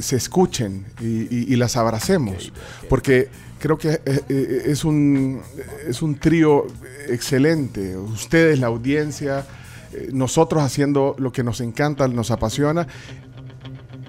se 0.00 0.16
escuchen 0.16 0.86
y, 1.00 1.22
y- 1.24 1.44
y 1.48 1.56
las 1.56 1.76
abracemos. 1.76 2.52
Porque 2.88 3.28
creo 3.60 3.78
que 3.78 3.90
eh, 3.90 4.20
eh, 4.28 4.62
es 4.66 4.84
un, 4.84 5.40
es 5.86 6.02
un 6.02 6.18
trío 6.18 6.66
excelente. 7.08 7.96
Ustedes, 7.96 8.58
la 8.58 8.66
audiencia, 8.66 9.46
eh, 9.92 10.08
nosotros 10.12 10.62
haciendo 10.62 11.14
lo 11.18 11.30
que 11.30 11.44
nos 11.44 11.60
encanta, 11.60 12.08
nos 12.08 12.32
apasiona. 12.32 12.86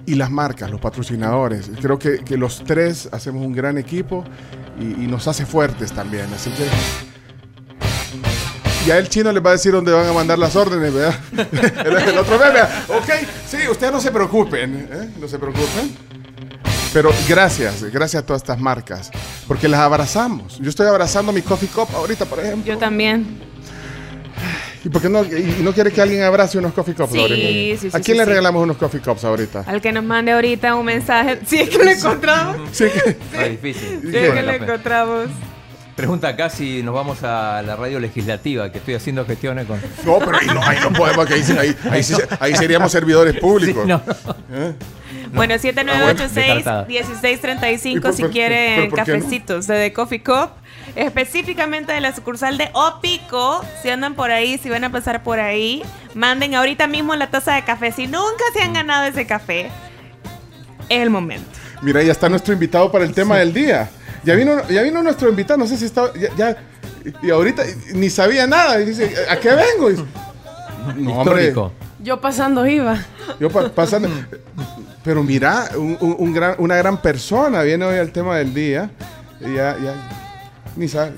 Y 0.04 0.16
las 0.16 0.32
marcas, 0.32 0.68
los 0.68 0.80
patrocinadores. 0.80 1.70
Creo 1.80 1.96
que, 1.96 2.24
que 2.24 2.36
los 2.36 2.64
tres 2.64 3.08
hacemos 3.12 3.46
un 3.46 3.52
gran 3.52 3.78
equipo 3.78 4.24
y, 4.80 5.06
nos 5.06 5.28
hace 5.28 5.46
fuertes 5.46 5.92
también. 5.92 6.26
Así 6.34 6.50
que. 6.50 6.66
Ya 8.84 8.98
el 8.98 9.08
chino 9.08 9.30
les 9.30 9.44
va 9.44 9.50
a 9.50 9.52
decir 9.52 9.70
dónde 9.70 9.92
van 9.92 10.08
a 10.08 10.12
mandar 10.12 10.40
las 10.40 10.56
órdenes, 10.56 10.92
¿verdad? 10.92 11.14
el, 11.86 11.96
el 11.96 12.18
otro 12.18 12.36
meme. 12.36 12.62
Ok, 12.88 13.28
sí, 13.46 13.58
ustedes 13.70 13.92
no 13.92 14.00
se 14.00 14.10
preocupen, 14.10 14.88
¿eh? 14.90 15.10
no 15.20 15.28
se 15.28 15.38
preocupen. 15.38 16.11
Pero 16.92 17.10
gracias, 17.28 17.82
gracias 17.90 18.22
a 18.22 18.26
todas 18.26 18.42
estas 18.42 18.58
marcas, 18.60 19.10
porque 19.48 19.66
las 19.68 19.80
abrazamos. 19.80 20.58
Yo 20.58 20.68
estoy 20.68 20.86
abrazando 20.86 21.32
mi 21.32 21.40
coffee 21.42 21.68
cup 21.68 21.88
ahorita, 21.94 22.26
por 22.26 22.40
ejemplo. 22.40 22.70
Yo 22.72 22.78
también. 22.78 23.40
¿Y 24.84 24.88
por 24.88 25.00
qué 25.00 25.08
no, 25.08 25.22
y 25.24 25.56
no 25.62 25.72
quiere 25.72 25.92
que 25.92 26.02
alguien 26.02 26.22
abrace 26.22 26.58
unos 26.58 26.72
coffee 26.72 26.94
cups 26.94 27.12
Sí, 27.12 27.20
ahorita? 27.20 27.80
sí, 27.80 27.90
sí, 27.90 27.96
¿A 27.96 28.00
quién 28.00 28.04
sí, 28.04 28.12
le 28.14 28.24
sí. 28.24 28.28
regalamos 28.30 28.62
unos 28.62 28.76
coffee 28.76 29.00
cups 29.00 29.24
ahorita? 29.24 29.60
Al 29.66 29.80
que 29.80 29.92
nos 29.92 30.02
mande 30.04 30.32
ahorita 30.32 30.74
un 30.74 30.84
mensaje, 30.84 31.38
si 31.46 31.60
es 31.60 31.70
que 31.70 31.78
lo 31.82 31.90
encontramos. 31.90 32.68
Sí, 32.72 32.84
que- 32.92 33.10
Está 33.10 33.44
difícil. 33.44 34.00
Si 34.02 34.16
es 34.16 34.32
que 34.32 34.42
lo 34.42 34.52
encontramos. 34.52 35.28
Pregunta 35.96 36.28
acá 36.28 36.48
si 36.48 36.82
nos 36.82 36.94
vamos 36.94 37.22
a 37.22 37.62
la 37.62 37.76
radio 37.76 38.00
legislativa, 38.00 38.72
que 38.72 38.78
estoy 38.78 38.94
haciendo 38.94 39.26
gestiones 39.26 39.66
con. 39.66 39.78
No, 40.04 40.18
pero 40.20 40.38
ahí 40.38 40.46
no, 40.46 40.62
ahí 40.62 40.78
no 40.82 40.90
podemos, 40.92 41.26
que 41.26 41.34
ahí, 41.34 41.42
ahí, 41.58 41.76
ahí 41.90 42.02
sí- 42.02 42.14
ahí 42.40 42.56
seríamos 42.56 42.90
servidores 42.92 43.36
públicos. 43.40 43.82
Sí, 43.84 43.88
no. 43.88 44.00
¿Eh? 44.52 44.74
Bueno, 45.34 45.54
descartada. 45.54 46.86
7986-1635 46.88 47.96
¿Y 47.96 48.00
por- 48.00 48.12
si 48.14 48.22
quieren 48.24 48.82
qué 48.84 48.88
no? 48.88 48.96
cafecitos 48.96 49.66
de 49.66 49.74
The 49.76 49.92
Coffee 49.92 50.22
Cup. 50.22 50.50
Específicamente 50.94 51.92
de 51.92 52.00
la 52.00 52.14
sucursal 52.14 52.58
de 52.58 52.70
Opico. 52.74 53.64
Si 53.82 53.88
andan 53.88 54.14
por 54.14 54.30
ahí, 54.30 54.58
si 54.58 54.68
van 54.70 54.84
a 54.84 54.92
pasar 54.92 55.22
por 55.22 55.40
ahí, 55.40 55.82
manden 56.14 56.54
ahorita 56.54 56.86
mismo 56.86 57.14
la 57.16 57.30
taza 57.30 57.54
de 57.54 57.62
café. 57.64 57.92
Si 57.92 58.06
nunca 58.06 58.44
se 58.54 58.62
han 58.62 58.72
ganado 58.74 59.04
ese 59.04 59.26
café, 59.26 59.70
es 60.88 61.00
el 61.00 61.08
momento. 61.10 61.48
Mira, 61.80 62.02
ya 62.02 62.12
está 62.12 62.28
nuestro 62.28 62.52
invitado 62.52 62.92
para 62.92 63.04
el 63.04 63.12
tema 63.14 63.38
del 63.38 63.52
día. 63.54 63.90
Ya 64.24 64.34
vino, 64.34 64.66
ya 64.68 64.82
vino 64.82 65.02
nuestro 65.02 65.28
invitado, 65.28 65.58
no 65.58 65.66
sé 65.66 65.76
si 65.76 65.84
está. 65.86 66.12
Ya, 66.14 66.28
ya- 66.36 66.56
y 67.22 67.30
ahorita 67.30 67.64
ni 67.94 68.08
sabía 68.10 68.46
nada. 68.46 68.80
Y 68.80 68.84
dice, 68.86 69.12
¿a 69.28 69.36
qué 69.38 69.50
vengo? 69.50 69.90
Y 69.90 69.94
dice, 69.94 70.04
no, 70.96 71.18
hombre. 71.20 71.54
Yo 72.00 72.20
pasando 72.20 72.66
iba. 72.66 72.96
Yo 73.40 73.48
pa- 73.50 73.68
pasando. 73.68 74.08
Pero 75.04 75.22
mira, 75.22 75.68
un- 75.76 75.96
un- 76.00 76.16
un 76.18 76.32
gran- 76.32 76.54
una 76.58 76.76
gran 76.76 77.00
persona 77.02 77.62
viene 77.62 77.84
hoy 77.84 77.98
al 77.98 78.12
tema 78.12 78.36
del 78.36 78.52
día. 78.54 78.90
Y 79.40 79.54
ya, 79.54 79.76
ya. 79.82 79.94
Ni 80.76 80.86
sabe. 80.88 81.12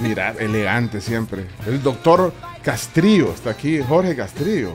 Mira, 0.00 0.34
elegante 0.38 1.00
siempre. 1.00 1.46
El 1.66 1.82
doctor 1.82 2.32
Castrillo, 2.62 3.32
está 3.32 3.50
aquí 3.50 3.80
Jorge 3.88 4.14
Castrillo. 4.16 4.74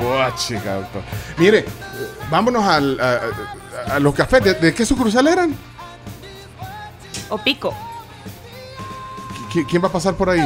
Buah, 0.00 0.34
chica, 0.34 0.74
doctor. 0.76 1.02
Mire, 1.38 1.64
vámonos 2.30 2.64
al- 2.64 2.98
a, 3.00 3.12
a- 3.90 3.94
a 3.96 4.00
los 4.00 4.14
cafés. 4.14 4.42
¿De, 4.42 4.54
de 4.54 4.74
qué 4.74 4.84
sucursal 4.84 5.26
eran? 5.28 5.54
O 7.30 7.38
pico. 7.38 7.74
¿Qui- 9.52 9.66
¿Quién 9.68 9.82
va 9.82 9.88
a 9.88 9.92
pasar 9.92 10.14
por 10.14 10.30
ahí? 10.30 10.42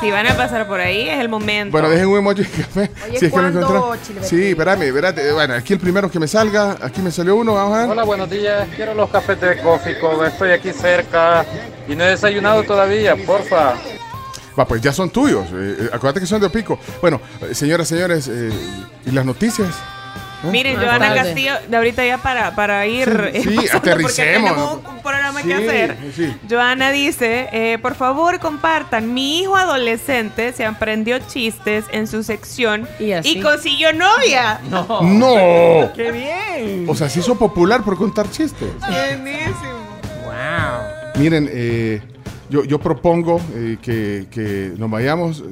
Si 0.00 0.10
van 0.10 0.26
a 0.26 0.36
pasar 0.36 0.66
por 0.68 0.78
ahí, 0.80 1.08
es 1.08 1.18
el 1.20 1.28
momento. 1.28 1.72
Bueno, 1.72 1.88
dejen 1.88 2.06
un 2.08 2.18
emoji 2.18 2.42
de 2.42 2.50
café. 2.50 2.90
Oye, 3.08 3.18
si 3.18 3.26
es 3.26 3.32
que 3.32 3.36
lo 3.38 3.42
¿cuándo, 3.42 3.60
encontraron. 3.60 3.98
Chile 4.02 4.20
Sí, 4.22 4.48
espérame, 4.50 4.82
espérate. 4.82 5.32
Bueno, 5.32 5.54
aquí 5.54 5.72
el 5.72 5.78
primero 5.80 6.10
que 6.10 6.18
me 6.20 6.28
salga. 6.28 6.76
Aquí 6.82 7.00
me 7.00 7.10
salió 7.10 7.36
uno, 7.36 7.54
vamos 7.54 7.74
a 7.76 7.80
ver. 7.82 7.90
Hola, 7.90 8.04
buenos 8.04 8.28
días. 8.28 8.68
Quiero 8.76 8.94
los 8.94 9.08
cafés 9.08 9.40
de 9.40 9.58
Cófico. 9.62 10.24
Estoy 10.24 10.50
aquí 10.50 10.72
cerca 10.72 11.46
y 11.88 11.94
no 11.96 12.04
he 12.04 12.08
desayunado 12.08 12.62
todavía, 12.64 13.16
porfa. 13.24 13.74
Va, 14.58 14.66
pues 14.66 14.82
ya 14.82 14.92
son 14.92 15.08
tuyos. 15.10 15.46
eh, 15.52 15.76
eh, 15.80 15.90
acuérdate 15.92 16.20
que 16.20 16.26
son 16.26 16.40
de 16.40 16.46
Opico. 16.48 16.78
Bueno, 17.00 17.20
eh, 17.42 17.54
señoras, 17.54 17.88
señores, 17.88 18.28
eh, 18.28 18.50
¿y 19.06 19.10
las 19.12 19.24
noticias? 19.24 19.68
¿Eh? 20.44 20.48
Miren, 20.50 20.76
Más 20.76 20.84
Joana 20.84 21.08
tarde. 21.08 21.20
Castillo, 21.22 21.52
de 21.68 21.76
ahorita 21.76 22.04
ya 22.04 22.18
para, 22.18 22.54
para 22.54 22.86
ir. 22.86 23.30
Sí, 23.34 23.40
sí, 23.42 23.56
pasando, 23.56 23.76
aterricemos. 23.78 24.50
Porque 24.52 24.62
tenemos 24.62 24.94
un 24.96 25.02
programa 25.02 25.42
Sí, 25.42 25.48
que 25.48 25.54
hacer. 25.54 25.96
sí. 26.14 26.36
Joana 26.48 26.90
dice: 26.92 27.48
eh, 27.52 27.78
Por 27.80 27.94
favor, 27.94 28.38
compartan. 28.38 29.12
Mi 29.14 29.40
hijo 29.40 29.56
adolescente 29.56 30.52
se 30.52 30.64
aprendió 30.64 31.18
chistes 31.20 31.84
en 31.92 32.06
su 32.06 32.22
sección 32.22 32.86
y, 32.98 33.40
consiguió 33.40 33.92
novia. 33.92 34.60
¡No! 34.70 35.90
¡Qué 35.94 36.12
bien! 36.12 36.86
O 36.88 36.94
sea, 36.94 37.08
se 37.08 37.20
hizo 37.20 37.36
popular 37.36 37.82
por 37.82 37.96
contar 37.96 38.30
chistes. 38.30 38.68
Buenísimo. 38.80 39.86
Wow. 40.24 40.32
Miren, 41.16 41.48
eh, 41.50 42.02
yo, 42.50 42.64
yo 42.64 42.78
propongo 42.78 43.40
eh, 43.54 43.78
que, 43.80 44.26
que 44.30 44.72
nos 44.76 44.90
vayamos. 44.90 45.42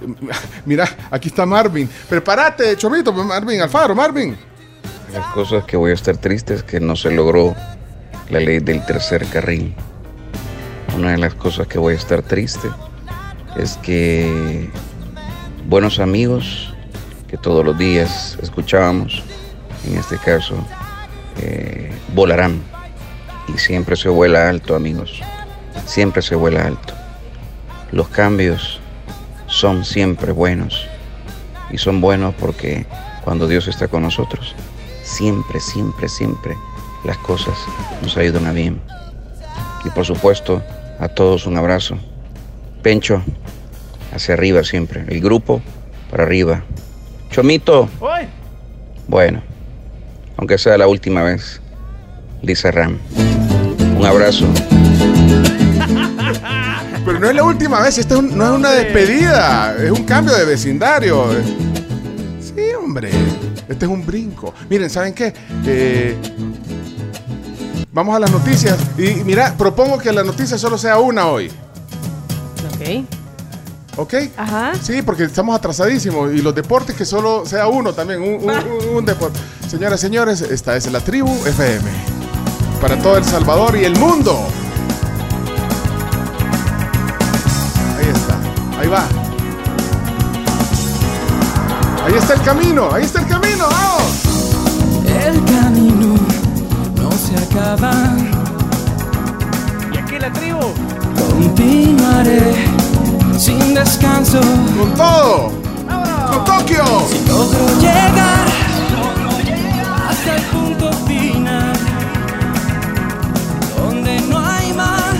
mira, 0.66 0.88
aquí 1.10 1.28
está 1.28 1.46
Marvin. 1.46 1.88
Prepárate, 2.08 2.76
chomito, 2.76 3.12
Marvin 3.12 3.60
Alfaro, 3.60 3.94
Marvin. 3.94 4.36
Las 5.12 5.26
cosas 5.28 5.64
que 5.64 5.76
voy 5.76 5.90
a 5.90 5.94
estar 5.94 6.16
triste 6.16 6.54
es 6.54 6.62
que 6.62 6.80
no 6.80 6.96
se 6.96 7.10
logró 7.10 7.54
la 8.30 8.40
ley 8.40 8.60
del 8.60 8.84
tercer 8.86 9.26
carril. 9.26 9.74
Una 10.96 11.12
de 11.12 11.18
las 11.18 11.34
cosas 11.34 11.66
que 11.66 11.78
voy 11.78 11.94
a 11.94 11.96
estar 11.96 12.22
triste 12.22 12.68
es 13.56 13.76
que 13.78 14.70
buenos 15.68 15.98
amigos 15.98 16.74
que 17.28 17.36
todos 17.36 17.64
los 17.64 17.78
días 17.78 18.38
escuchábamos, 18.42 19.22
en 19.86 19.96
este 19.96 20.18
caso, 20.18 20.54
eh, 21.40 21.90
volarán. 22.14 22.60
Y 23.48 23.58
siempre 23.58 23.96
se 23.96 24.10
vuela 24.10 24.50
alto, 24.50 24.74
amigos. 24.74 25.20
Siempre 25.86 26.20
se 26.20 26.34
vuela 26.34 26.66
alto. 26.66 26.94
Los 27.90 28.08
cambios 28.08 28.81
son 29.52 29.84
siempre 29.84 30.32
buenos. 30.32 30.86
Y 31.70 31.78
son 31.78 32.00
buenos 32.00 32.34
porque 32.34 32.86
cuando 33.22 33.46
Dios 33.46 33.68
está 33.68 33.86
con 33.86 34.02
nosotros, 34.02 34.54
siempre, 35.04 35.60
siempre, 35.60 36.08
siempre 36.08 36.56
las 37.04 37.18
cosas 37.18 37.54
nos 38.02 38.16
ayudan 38.16 38.46
a 38.46 38.52
bien. 38.52 38.80
Y 39.84 39.90
por 39.90 40.04
supuesto, 40.04 40.62
a 40.98 41.08
todos 41.08 41.46
un 41.46 41.56
abrazo. 41.56 41.96
Pencho, 42.82 43.22
hacia 44.14 44.34
arriba 44.34 44.64
siempre. 44.64 45.04
El 45.08 45.20
grupo, 45.20 45.60
para 46.10 46.24
arriba. 46.24 46.62
Chomito, 47.30 47.88
bueno, 49.06 49.42
aunque 50.36 50.58
sea 50.58 50.78
la 50.78 50.86
última 50.86 51.22
vez. 51.22 51.60
Lisa 52.42 52.72
Ram. 52.72 52.98
Un 53.96 54.04
abrazo. 54.04 54.46
Pero 57.12 57.20
no 57.20 57.28
es 57.28 57.36
la 57.36 57.44
última 57.44 57.78
vez, 57.82 57.98
esta 57.98 58.14
es 58.14 58.20
un- 58.20 58.38
no 58.38 58.44
es 58.46 58.50
una 58.58 58.70
despedida, 58.70 59.76
es 59.76 59.90
un 59.90 60.02
cambio 60.04 60.34
de 60.34 60.46
vecindario. 60.46 61.26
Sí, 62.40 62.72
hombre, 62.82 63.10
este 63.68 63.84
es 63.84 63.90
un 63.90 64.06
brinco. 64.06 64.54
Miren, 64.70 64.88
¿saben 64.88 65.12
qué? 65.12 65.34
Eh, 65.66 66.16
vamos 67.92 68.16
a 68.16 68.18
las 68.18 68.30
noticias. 68.30 68.78
Y 68.96 69.22
mira, 69.24 69.54
propongo 69.58 69.98
que 69.98 70.10
la 70.10 70.24
noticia 70.24 70.56
solo 70.56 70.78
sea 70.78 70.98
una 71.00 71.26
hoy. 71.26 71.50
Ok. 72.74 73.04
¿Ok? 73.98 74.14
Ajá. 74.38 74.72
Sí, 74.80 75.02
porque 75.02 75.24
estamos 75.24 75.54
atrasadísimos. 75.54 76.32
Y 76.32 76.38
los 76.40 76.54
deportes 76.54 76.96
que 76.96 77.04
solo 77.04 77.44
sea 77.44 77.66
uno 77.66 77.92
también, 77.92 78.22
un, 78.22 78.36
un- 78.42 78.50
un- 78.88 78.96
un 78.96 79.04
deporte. 79.04 79.38
Señoras 79.68 80.00
y 80.00 80.06
señores, 80.06 80.40
esta 80.40 80.76
es 80.78 80.90
la 80.90 81.00
tribu 81.00 81.28
FM. 81.44 81.90
Para 82.80 82.96
todo 83.02 83.18
El 83.18 83.24
Salvador 83.24 83.76
y 83.76 83.84
el 83.84 83.98
mundo. 83.98 84.46
Va. 88.92 89.04
Ahí 92.04 92.14
está 92.14 92.34
el 92.34 92.42
camino, 92.42 92.90
ahí 92.92 93.04
está 93.04 93.20
el 93.20 93.26
camino, 93.26 93.64
vamos. 93.70 94.02
El 95.06 95.44
camino 95.44 96.14
no 96.96 97.10
se 97.12 97.36
acaba. 97.44 97.92
Y 99.92 99.96
aquí 99.96 100.18
la 100.18 100.32
tribu. 100.32 100.60
Continuaré 101.16 102.66
sin 103.38 103.74
descanso. 103.74 104.40
Con 104.78 104.94
todo. 104.94 105.52
Con 106.30 106.44
Tokio. 106.44 106.84
Si 107.08 107.28
logro 107.28 107.66
llegar 107.80 108.46
hasta 110.08 110.36
el 110.36 110.42
punto 110.42 110.92
final. 111.06 111.72
Donde 113.76 114.20
no 114.22 114.38
hay 114.38 114.72
más 114.74 115.14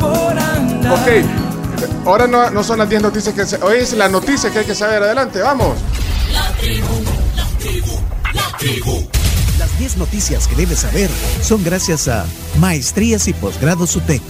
por 0.00 0.38
andar. 0.38 0.92
Ok, 0.92 1.45
ahora 2.06 2.26
no, 2.26 2.50
no 2.50 2.62
son 2.64 2.78
las 2.78 2.88
10 2.88 3.02
noticias 3.02 3.34
que 3.34 3.44
se- 3.44 3.62
hoy 3.62 3.78
es 3.78 3.92
la 3.92 4.08
noticia 4.08 4.50
que 4.50 4.60
hay 4.60 4.64
que 4.64 4.74
saber. 4.74 5.02
Adelante, 5.02 5.40
vamos. 5.40 5.76
Las 9.58 9.78
10 9.78 9.96
noticias 9.96 10.46
que 10.48 10.54
debes 10.56 10.80
saber 10.80 11.10
son 11.42 11.62
gracias 11.64 12.08
a 12.08 12.24
Maestrías 12.58 13.26
y 13.28 13.32
Posgrados 13.32 13.96
UTEC. 13.96 14.22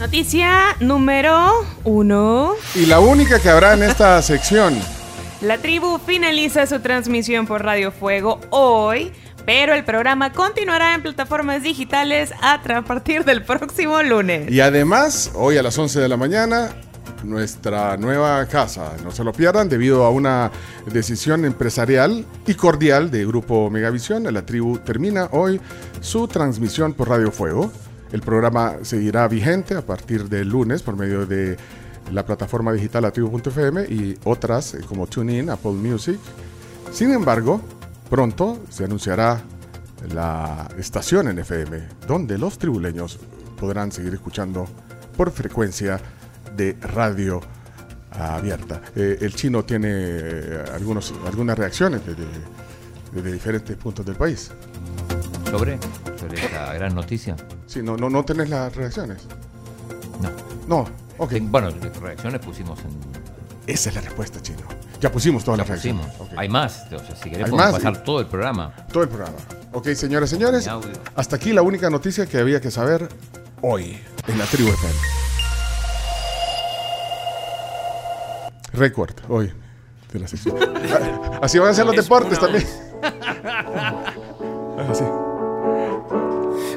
Noticia 0.00 0.76
número 0.80 1.66
uno. 1.84 2.52
Y 2.74 2.86
la 2.86 3.00
única 3.00 3.40
que 3.40 3.48
habrá 3.50 3.74
en 3.74 3.82
esta 3.82 4.20
sección. 4.22 4.78
La 5.40 5.58
tribu 5.58 5.98
finaliza 6.04 6.66
su 6.66 6.80
transmisión 6.80 7.46
por 7.46 7.64
Radio 7.64 7.90
Fuego 7.92 8.40
hoy, 8.50 9.12
pero 9.48 9.72
el 9.72 9.82
programa 9.82 10.30
continuará 10.30 10.94
en 10.94 11.00
plataformas 11.00 11.62
digitales 11.62 12.34
a 12.42 12.60
partir 12.86 13.24
del 13.24 13.42
próximo 13.42 14.02
lunes. 14.02 14.50
Y 14.50 14.60
además, 14.60 15.32
hoy 15.34 15.56
a 15.56 15.62
las 15.62 15.78
11 15.78 16.00
de 16.00 16.06
la 16.06 16.18
mañana, 16.18 16.68
nuestra 17.24 17.96
nueva 17.96 18.44
casa. 18.44 18.92
No 19.02 19.10
se 19.10 19.24
lo 19.24 19.32
pierdan 19.32 19.70
debido 19.70 20.04
a 20.04 20.10
una 20.10 20.50
decisión 20.92 21.46
empresarial 21.46 22.26
y 22.46 22.52
cordial 22.56 23.10
de 23.10 23.24
Grupo 23.24 23.70
Megavisión. 23.70 24.24
La 24.34 24.44
tribu 24.44 24.80
termina 24.80 25.30
hoy 25.32 25.58
su 26.02 26.28
transmisión 26.28 26.92
por 26.92 27.08
Radio 27.08 27.32
Fuego. 27.32 27.72
El 28.12 28.20
programa 28.20 28.74
seguirá 28.82 29.26
vigente 29.28 29.74
a 29.74 29.80
partir 29.80 30.28
del 30.28 30.50
lunes 30.50 30.82
por 30.82 30.94
medio 30.94 31.24
de 31.24 31.56
la 32.12 32.22
plataforma 32.22 32.70
digital 32.74 33.00
latribu.fm 33.00 33.84
y 33.84 34.18
otras 34.24 34.74
eh, 34.74 34.80
como 34.86 35.06
TuneIn, 35.06 35.48
Apple 35.48 35.72
Music. 35.72 36.18
Sin 36.92 37.14
embargo, 37.14 37.62
pronto 38.08 38.62
se 38.70 38.84
anunciará 38.84 39.42
la 40.12 40.68
estación 40.78 41.28
en 41.28 41.38
FM, 41.38 41.80
donde 42.06 42.38
los 42.38 42.58
tribuleños 42.58 43.18
podrán 43.58 43.92
seguir 43.92 44.14
escuchando 44.14 44.66
por 45.16 45.30
frecuencia 45.32 46.00
de 46.56 46.76
radio 46.80 47.40
abierta. 48.10 48.80
Eh, 48.94 49.18
el 49.20 49.34
chino 49.34 49.64
tiene 49.64 49.88
eh, 49.90 50.64
algunos, 50.74 51.12
algunas 51.26 51.58
reacciones 51.58 52.04
desde, 52.06 52.26
desde 53.12 53.32
diferentes 53.32 53.76
puntos 53.76 54.04
del 54.06 54.16
país. 54.16 54.50
¿Sobre? 55.50 55.78
¿Sobre 56.18 56.40
esta 56.40 56.72
gran 56.74 56.94
noticia? 56.94 57.36
Sí, 57.66 57.82
no, 57.82 57.96
no, 57.96 58.10
no 58.10 58.24
tenés 58.24 58.50
las 58.50 58.74
reacciones. 58.74 59.26
No. 60.20 60.30
No, 60.68 60.88
ok. 61.18 61.34
Bueno, 61.42 61.70
reacciones 62.00 62.40
pusimos 62.40 62.78
en. 62.80 62.90
Esa 63.66 63.88
es 63.88 63.94
la 63.94 64.00
respuesta, 64.02 64.40
chino. 64.40 64.62
Ya 65.00 65.12
pusimos 65.12 65.44
todas 65.44 65.58
Ya 65.58 65.62
las 65.62 65.68
reacciones. 65.68 66.06
pusimos. 66.06 66.30
Ok. 66.32 66.38
Hay 66.38 66.48
más. 66.48 66.86
O 66.86 66.98
sea, 66.98 67.16
si 67.16 67.30
querés 67.30 67.44
Hay 67.46 67.50
podemos 67.50 67.72
más. 67.72 67.82
pasar 67.82 68.02
todo 68.02 68.20
el 68.20 68.26
programa. 68.26 68.72
Todo 68.92 69.02
el 69.04 69.08
programa. 69.08 69.36
Ok, 69.72 69.88
señoras 69.94 70.30
y 70.32 70.34
señores, 70.36 70.68
hasta 71.14 71.36
aquí 71.36 71.52
la 71.52 71.62
única 71.62 71.88
noticia 71.90 72.26
que 72.26 72.38
había 72.38 72.60
que 72.60 72.70
saber 72.70 73.08
hoy 73.60 73.98
en 74.26 74.38
la 74.38 74.44
tribu 74.46 74.70
FM. 74.70 74.94
Récord 78.72 79.14
hoy 79.28 79.52
de 80.12 80.18
la 80.18 80.28
sección. 80.28 80.56
Así 81.42 81.58
van 81.58 81.70
a 81.70 81.74
ser 81.74 81.86
los 81.86 81.94
Es 81.96 82.02
deportes 82.04 82.38
también. 82.38 82.66
Así. 84.90 85.04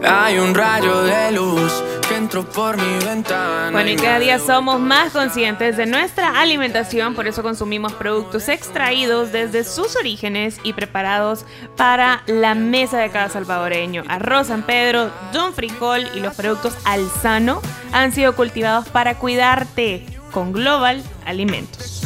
Hay 0.04 0.38
un 0.40 0.54
rayo 0.56 1.04
de 1.04 1.32
luz 1.32 1.84
entro 2.12 2.44
por 2.44 2.78
mi 2.78 3.06
ventana. 3.06 3.72
Bueno, 3.72 3.90
y 3.90 3.96
cada 3.96 4.20
día 4.20 4.40
somos 4.40 4.80
más 4.80 5.12
conscientes 5.12 5.78
de 5.78 5.86
nuestra 5.86 6.40
alimentación, 6.42 7.16
por 7.16 7.28
eso 7.28 7.42
consumimos 7.44 7.94
productos 7.94 8.50
extraídos 8.50 9.32
desde 9.32 9.64
sus 9.64 9.96
orígenes 9.96 10.60
y 10.64 10.74
preparados 10.74 11.46
para 11.78 12.24
la 12.28 12.56
mesa 12.56 12.98
de 12.98 13.10
cada 13.10 13.30
salvadoreño. 13.30 14.04
Arroz 14.08 14.48
San 14.48 14.64
Pedro, 14.64 15.12
Don 15.34 15.54
Frijol 15.54 16.08
y 16.14 16.20
los 16.20 16.36
productos 16.36 16.74
Alzano 16.86 17.62
han 17.92 18.12
sido 18.12 18.36
cultivados 18.36 18.90
para 18.90 19.18
cuidarte 19.18 20.06
con 20.32 20.54
Global 20.54 21.04
Alimentos. 21.26 22.04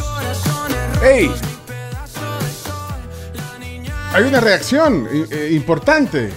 ¡Ey! 1.04 1.32
Hay 4.14 4.24
una 4.24 4.40
reacción 4.40 5.08
eh, 5.12 5.28
eh, 5.30 5.50
importante. 5.52 6.32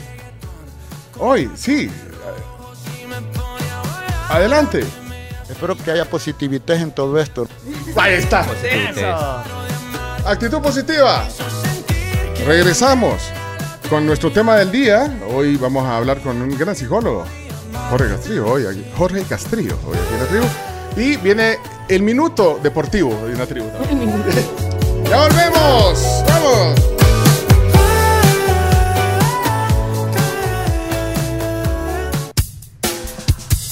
Hoy, 1.19 1.49
sí. 1.55 1.89
Adelante. 4.29 4.85
Espero 5.49 5.77
que 5.77 5.91
haya 5.91 6.05
positividad 6.05 6.77
en 6.77 6.91
todo 6.91 7.19
esto. 7.19 7.49
Ahí 7.97 8.15
está. 8.15 8.47
Actitud 10.25 10.61
positiva. 10.61 11.27
Regresamos 12.47 13.23
con 13.89 14.05
nuestro 14.07 14.31
tema 14.31 14.57
del 14.57 14.71
día. 14.71 15.19
Hoy 15.35 15.57
vamos 15.57 15.85
a 15.87 15.97
hablar 15.97 16.21
con 16.21 16.41
un 16.43 16.57
gran 16.59 16.77
psicólogo, 16.77 17.25
Jorge 17.91 18.09
Castrillo. 18.09 18.47
Hoy 18.47 18.67
aquí, 18.67 18.85
Jorge 18.97 19.23
Castrillo, 19.23 19.79
hoy 19.87 19.97
aquí 19.97 20.15
en 20.15 20.21
la 20.21 20.27
tribu. 20.27 20.47
Y 20.97 21.17
viene 21.17 21.59
el 21.89 22.03
minuto 22.03 22.61
deportivo 22.63 23.11
de 23.27 23.35
una 23.35 23.47
tribu. 23.47 23.67
¡Ya 25.09 25.27
volvemos! 25.27 26.25
¡Vamos! 26.29 26.98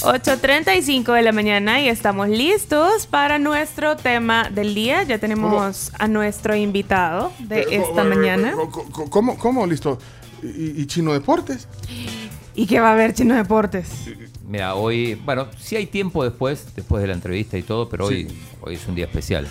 8.35 0.07 1.13
de 1.13 1.21
la 1.21 1.33
mañana 1.33 1.81
y 1.81 1.89
estamos 1.89 2.29
listos 2.29 3.05
para 3.07 3.39
nuestro 3.39 3.97
tema 3.97 4.49
del 4.49 4.73
día. 4.73 5.03
Ya 5.03 5.17
tenemos 5.19 5.91
a 5.99 6.07
nuestro 6.07 6.55
invitado 6.55 7.33
de 7.39 7.67
esta 7.71 8.05
mañana. 8.05 8.53
¿Cómo, 8.71 9.09
cómo, 9.09 9.37
cómo? 9.37 9.67
listo? 9.67 9.99
¿Y, 10.41 10.81
y 10.81 10.85
Chino 10.87 11.11
Deportes? 11.11 11.67
¿Y 12.55 12.65
qué 12.67 12.79
va 12.79 12.91
a 12.91 12.93
haber, 12.93 13.13
Chino 13.13 13.35
Deportes? 13.35 13.89
Mira, 14.47 14.75
hoy, 14.75 15.15
bueno, 15.15 15.49
sí 15.59 15.75
hay 15.75 15.87
tiempo 15.87 16.23
después, 16.23 16.73
después 16.73 17.01
de 17.01 17.07
la 17.09 17.13
entrevista 17.13 17.57
y 17.57 17.63
todo, 17.63 17.89
pero 17.89 18.05
hoy, 18.05 18.29
hoy 18.61 18.75
es 18.75 18.87
un 18.87 18.95
día 18.95 19.07
especial. 19.07 19.45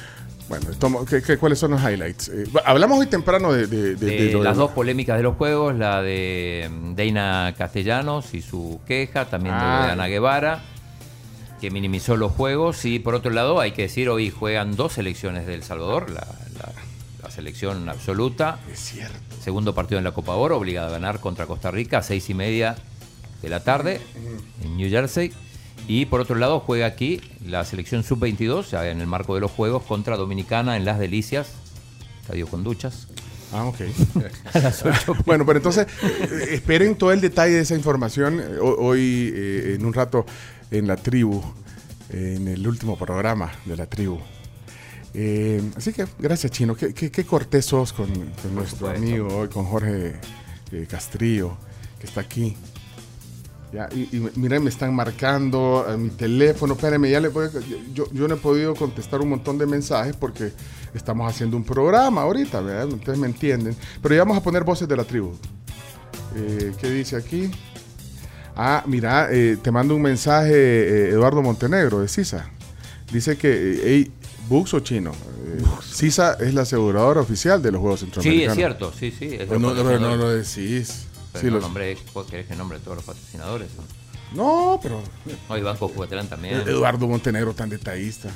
Bueno, 0.48 1.04
¿qué- 1.08 1.22
qué- 1.22 1.38
cuáles 1.38 1.58
son 1.58 1.72
los 1.72 1.80
highlights? 1.82 2.28
Eh, 2.28 2.44
hablamos 2.64 2.98
hoy 3.00 3.06
temprano 3.06 3.52
de, 3.52 3.96
las 4.44 4.56
dos 4.56 4.70
polémicas 4.70 5.16
de 5.16 5.24
los 5.24 5.36
juegos, 5.36 5.74
la 5.74 6.02
de 6.02 6.70
mm, 6.70 6.94
Deina 6.94 7.54
Castellanos 7.58 8.32
y 8.34 8.42
su 8.42 8.80
queja, 8.86 9.24
también 9.24 9.54
de 9.56 9.60
Ah. 9.64 9.82
de 9.86 9.92
Ana 9.92 10.06
Guevara, 10.06 10.60
que 11.60 11.70
minimizó 11.72 12.16
los 12.16 12.30
juegos. 12.32 12.84
Y 12.84 13.00
por 13.00 13.14
otro 13.16 13.32
lado, 13.32 13.58
hay 13.60 13.72
que 13.72 13.82
decir, 13.82 14.08
hoy 14.08 14.30
juegan 14.30 14.76
dos 14.76 14.92
selecciones 14.92 15.46
de 15.46 15.54
El 15.54 15.64
Salvador, 15.64 16.10
la, 16.10 16.20
la- 16.60 16.72
la 17.24 17.30
selección 17.30 17.88
absoluta. 17.88 18.58
Es 18.72 18.78
cierto. 18.78 19.16
Segundo 19.42 19.74
partido 19.74 19.98
en 19.98 20.04
la 20.04 20.12
Copa 20.12 20.34
Oro, 20.36 20.56
obligada 20.58 20.88
a 20.88 20.90
ganar 20.90 21.18
contra 21.18 21.46
Costa 21.46 21.72
Rica, 21.72 21.98
a 21.98 22.02
seis 22.02 22.30
y 22.30 22.34
media 22.34 22.76
de 23.42 23.48
la 23.48 23.64
tarde 23.64 24.00
en 24.62 24.76
New 24.76 24.88
Jersey. 24.88 25.32
Y 25.88 26.06
por 26.06 26.20
otro 26.20 26.34
lado, 26.36 26.60
juega 26.60 26.86
aquí 26.86 27.20
la 27.46 27.64
selección 27.64 28.02
sub-22, 28.02 28.70
ya 28.70 28.88
en 28.90 29.00
el 29.00 29.06
marco 29.06 29.34
de 29.34 29.40
los 29.40 29.50
Juegos, 29.52 29.82
contra 29.84 30.16
Dominicana 30.16 30.76
en 30.76 30.84
Las 30.84 30.98
Delicias, 30.98 31.48
estadio 32.22 32.48
con 32.48 32.64
duchas. 32.64 33.06
Ah, 33.52 33.64
ok. 33.66 33.76
Bueno, 35.26 35.46
pero 35.46 35.58
entonces, 35.58 35.86
eh, 36.02 36.48
esperen 36.50 36.96
todo 36.96 37.12
el 37.12 37.20
detalle 37.20 37.54
de 37.54 37.60
esa 37.60 37.76
información 37.76 38.40
eh, 38.40 38.58
ho- 38.60 38.76
hoy, 38.78 39.32
eh, 39.34 39.76
en 39.78 39.84
un 39.86 39.92
rato, 39.94 40.26
en 40.72 40.88
la 40.88 40.96
tribu, 40.96 41.40
en 42.10 42.48
el 42.48 42.66
último 42.66 42.98
programa 42.98 43.52
de 43.64 43.76
la 43.76 43.86
tribu. 43.86 44.18
Eh, 45.14 45.62
así 45.76 45.92
que, 45.92 46.04
gracias, 46.18 46.50
Chino. 46.52 46.74
Qué, 46.74 46.92
qué, 46.92 47.10
qué 47.10 47.24
cortés 47.24 47.64
sos 47.66 47.92
con, 47.92 48.08
con 48.08 48.54
nuestro 48.54 48.88
supuesto. 48.88 48.96
amigo 48.98 49.28
hoy, 49.28 49.48
con 49.48 49.64
Jorge 49.66 50.16
eh, 50.72 50.86
Castrillo, 50.90 51.56
que 52.00 52.06
está 52.06 52.20
aquí. 52.22 52.56
Ya, 53.76 53.90
y, 53.94 54.08
y 54.16 54.30
miren, 54.36 54.64
me 54.64 54.70
están 54.70 54.94
marcando 54.94 55.84
a 55.86 55.98
mi 55.98 56.08
teléfono. 56.08 56.72
Espérenme, 56.72 57.10
ya 57.10 57.20
le 57.20 57.28
voy 57.28 57.44
a- 57.44 57.50
yo, 57.92 58.06
yo 58.10 58.26
no 58.26 58.34
he 58.34 58.38
podido 58.38 58.74
contestar 58.74 59.20
un 59.20 59.28
montón 59.28 59.58
de 59.58 59.66
mensajes 59.66 60.16
porque 60.16 60.50
estamos 60.94 61.30
haciendo 61.30 61.58
un 61.58 61.64
programa 61.64 62.22
ahorita, 62.22 62.62
¿verdad? 62.62 62.88
Ustedes 62.90 63.18
me 63.18 63.26
entienden. 63.26 63.76
Pero 64.00 64.14
ya 64.14 64.22
vamos 64.22 64.38
a 64.38 64.42
poner 64.42 64.64
voces 64.64 64.88
de 64.88 64.96
la 64.96 65.04
tribu. 65.04 65.32
Eh, 66.36 66.72
¿Qué 66.80 66.88
dice 66.90 67.16
aquí? 67.16 67.50
Ah, 68.56 68.82
mira, 68.86 69.28
eh, 69.30 69.58
te 69.62 69.70
mando 69.70 69.94
un 69.94 70.00
mensaje, 70.00 70.54
eh, 70.54 71.08
Eduardo 71.10 71.42
Montenegro, 71.42 72.00
de 72.00 72.08
CISA. 72.08 72.48
Dice 73.12 73.36
que, 73.36 73.48
eh, 73.52 73.80
hey, 73.84 74.10
Bux 74.48 74.72
o 74.72 74.80
Chino. 74.80 75.10
Eh, 75.12 75.62
CISA 75.92 76.34
es 76.40 76.54
la 76.54 76.62
aseguradora 76.62 77.20
oficial 77.20 77.60
de 77.60 77.72
los 77.72 77.80
Juegos 77.82 78.00
Sí, 78.00 78.06
Centroamericanos. 78.06 78.52
es 78.52 78.56
cierto, 78.56 78.92
sí, 78.98 79.10
sí. 79.10 79.26
es 79.34 79.46
Pero 79.46 79.58
no, 79.58 79.68
no 79.68 79.74
patrocinadores. 79.74 80.18
lo 80.18 80.30
decís. 80.30 81.05
Pero 81.36 81.40
Sí, 81.40 81.46
no 81.46 81.52
los- 81.54 81.62
nombré, 81.62 81.96
¿vos 82.14 82.26
querés 82.26 82.46
que 82.46 82.56
nombre 82.56 82.78
todos 82.78 82.96
los 82.96 83.04
patrocinadores? 83.04 83.68
No, 84.34 84.78
pero 84.82 85.00
No, 85.48 85.56
y 85.56 85.62
Banco 85.62 85.88
Cuatrán 85.88 86.28
también. 86.28 86.60
Eduardo 86.66 87.06
Montenegro 87.06 87.54
tan 87.54 87.68
detallista. 87.68 88.28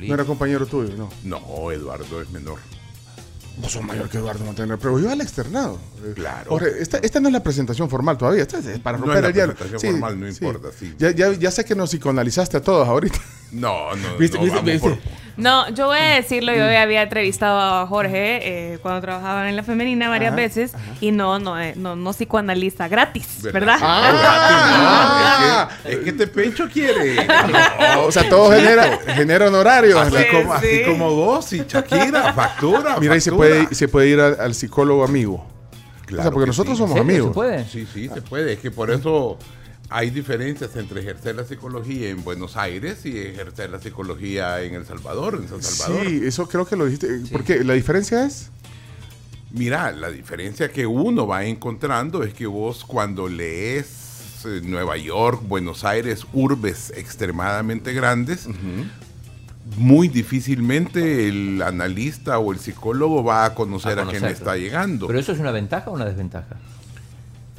No 0.00 0.14
era 0.14 0.24
compañero 0.24 0.66
tuyo, 0.66 0.94
no. 0.96 1.08
No, 1.24 1.70
Eduardo 1.70 2.20
es 2.20 2.30
menor. 2.30 2.58
Vos 3.58 3.72
sos 3.72 3.82
mayor 3.82 4.10
que 4.10 4.18
Eduardo 4.18 4.44
Montenegro, 4.44 4.78
pero 4.78 4.98
yo 4.98 5.10
al 5.10 5.20
externado. 5.20 5.78
Eh, 6.04 6.12
Claro. 6.14 6.50
Jorge, 6.50 6.72
esta, 6.80 6.98
esta 6.98 7.20
no 7.20 7.28
es 7.28 7.32
la 7.32 7.42
presentación 7.42 7.88
formal 7.88 8.18
todavía, 8.18 8.42
esta 8.42 8.58
es 8.58 8.78
para 8.80 8.98
No 8.98 9.04
romper 9.06 9.24
es 9.30 9.36
la 9.36 9.44
el 9.44 9.54
presentación 9.54 9.92
formal, 9.92 10.20
no 10.20 10.28
importa, 10.28 10.68
sí. 10.78 10.94
Ya, 10.98 11.10
ya, 11.12 11.32
ya 11.32 11.50
sé 11.50 11.64
que 11.64 11.74
nos 11.74 11.88
psicoanalizaste 11.90 12.58
a 12.58 12.60
todos 12.60 12.86
ahorita. 12.86 13.18
No, 13.52 13.94
no, 13.96 14.16
¿Viste, 14.18 14.36
no, 14.36 14.42
viste, 14.44 14.58
vamos 14.58 14.64
viste? 14.72 14.88
por- 14.90 14.98
No, 15.36 15.68
yo 15.70 15.86
voy 15.86 15.98
a 15.98 16.14
decirlo, 16.14 16.54
yo 16.54 16.64
había 16.64 17.02
entrevistado 17.02 17.60
a 17.60 17.86
Jorge 17.86 18.72
eh, 18.72 18.78
cuando 18.80 19.02
trabajaba 19.02 19.48
en 19.48 19.56
la 19.56 19.62
femenina 19.62 20.08
varias 20.08 20.32
Ajá, 20.32 20.36
veces 20.36 20.72
y 21.00 21.12
no, 21.12 21.38
no, 21.38 21.60
eh, 21.60 21.74
no, 21.76 21.94
no 21.94 22.12
psicoanalista, 22.12 22.88
gratis, 22.88 23.42
¿verdad? 23.52 23.78
Ah, 23.82 25.68
es, 25.84 25.90
que, 25.90 25.92
es 25.92 26.04
que 26.04 26.10
este 26.10 26.26
pecho 26.26 26.68
quiere. 26.72 27.26
o 27.98 28.10
sea, 28.10 28.28
todo 28.28 28.50
genera, 28.50 28.98
genera 29.14 29.48
honorarios. 29.48 30.00
Así, 30.00 30.24
como, 30.30 30.54
así 30.54 30.82
como 30.86 31.14
vos 31.14 31.52
y 31.52 31.64
Shakira, 31.66 32.32
factura. 32.32 32.96
Mira, 32.98 33.16
y 33.16 33.20
se 33.20 33.32
puede, 33.32 33.74
se 33.74 33.88
puede 33.88 34.08
ir 34.08 34.20
al, 34.20 34.40
al 34.40 34.54
psicólogo 34.54 35.04
amigo. 35.04 35.46
Claro 36.06 36.20
o 36.20 36.22
sea, 36.22 36.30
porque 36.30 36.44
que 36.44 36.48
nosotros 36.48 36.78
sí. 36.78 36.82
somos 36.82 36.98
amigos. 36.98 37.36
Sí, 37.70 37.86
sí, 37.92 38.08
se 38.08 38.22
puede. 38.22 38.54
Es 38.54 38.58
que 38.60 38.70
por 38.70 38.90
eso 38.90 39.38
hay 39.88 40.10
diferencias 40.10 40.74
entre 40.76 41.00
ejercer 41.00 41.36
la 41.36 41.44
psicología 41.44 42.08
en 42.08 42.24
Buenos 42.24 42.56
Aires 42.56 43.06
y 43.06 43.18
ejercer 43.18 43.70
la 43.70 43.80
psicología 43.80 44.60
en 44.62 44.74
El 44.74 44.84
Salvador, 44.84 45.38
en 45.40 45.48
San 45.48 45.62
Salvador. 45.62 46.06
Sí, 46.06 46.20
eso 46.24 46.48
creo 46.48 46.66
que 46.66 46.76
lo 46.76 46.86
dijiste. 46.86 47.20
¿Por 47.30 47.44
qué? 47.44 47.62
¿La 47.62 47.74
diferencia 47.74 48.24
es? 48.24 48.50
Mira, 49.52 49.92
la 49.92 50.10
diferencia 50.10 50.70
que 50.70 50.86
uno 50.86 51.26
va 51.26 51.44
encontrando 51.44 52.22
es 52.24 52.34
que 52.34 52.46
vos 52.46 52.84
cuando 52.84 53.28
lees 53.28 54.44
eh, 54.44 54.60
Nueva 54.62 54.96
York, 54.96 55.42
Buenos 55.46 55.84
Aires, 55.84 56.26
urbes 56.32 56.92
extremadamente 56.96 57.92
grandes, 57.92 58.48
muy 59.76 60.08
difícilmente 60.08 61.28
el 61.28 61.62
analista 61.62 62.38
o 62.38 62.52
el 62.52 62.58
psicólogo 62.58 63.24
va 63.24 63.44
a 63.44 63.54
conocer 63.54 63.92
a, 63.92 64.02
quién 64.02 64.20
conocerlo. 64.20 64.36
está 64.36 64.56
llegando. 64.56 65.06
¿Pero 65.06 65.18
eso 65.18 65.32
es 65.32 65.38
una 65.38 65.52
ventaja 65.52 65.90
o 65.90 65.94
una 65.94 66.04
desventaja? 66.04 66.56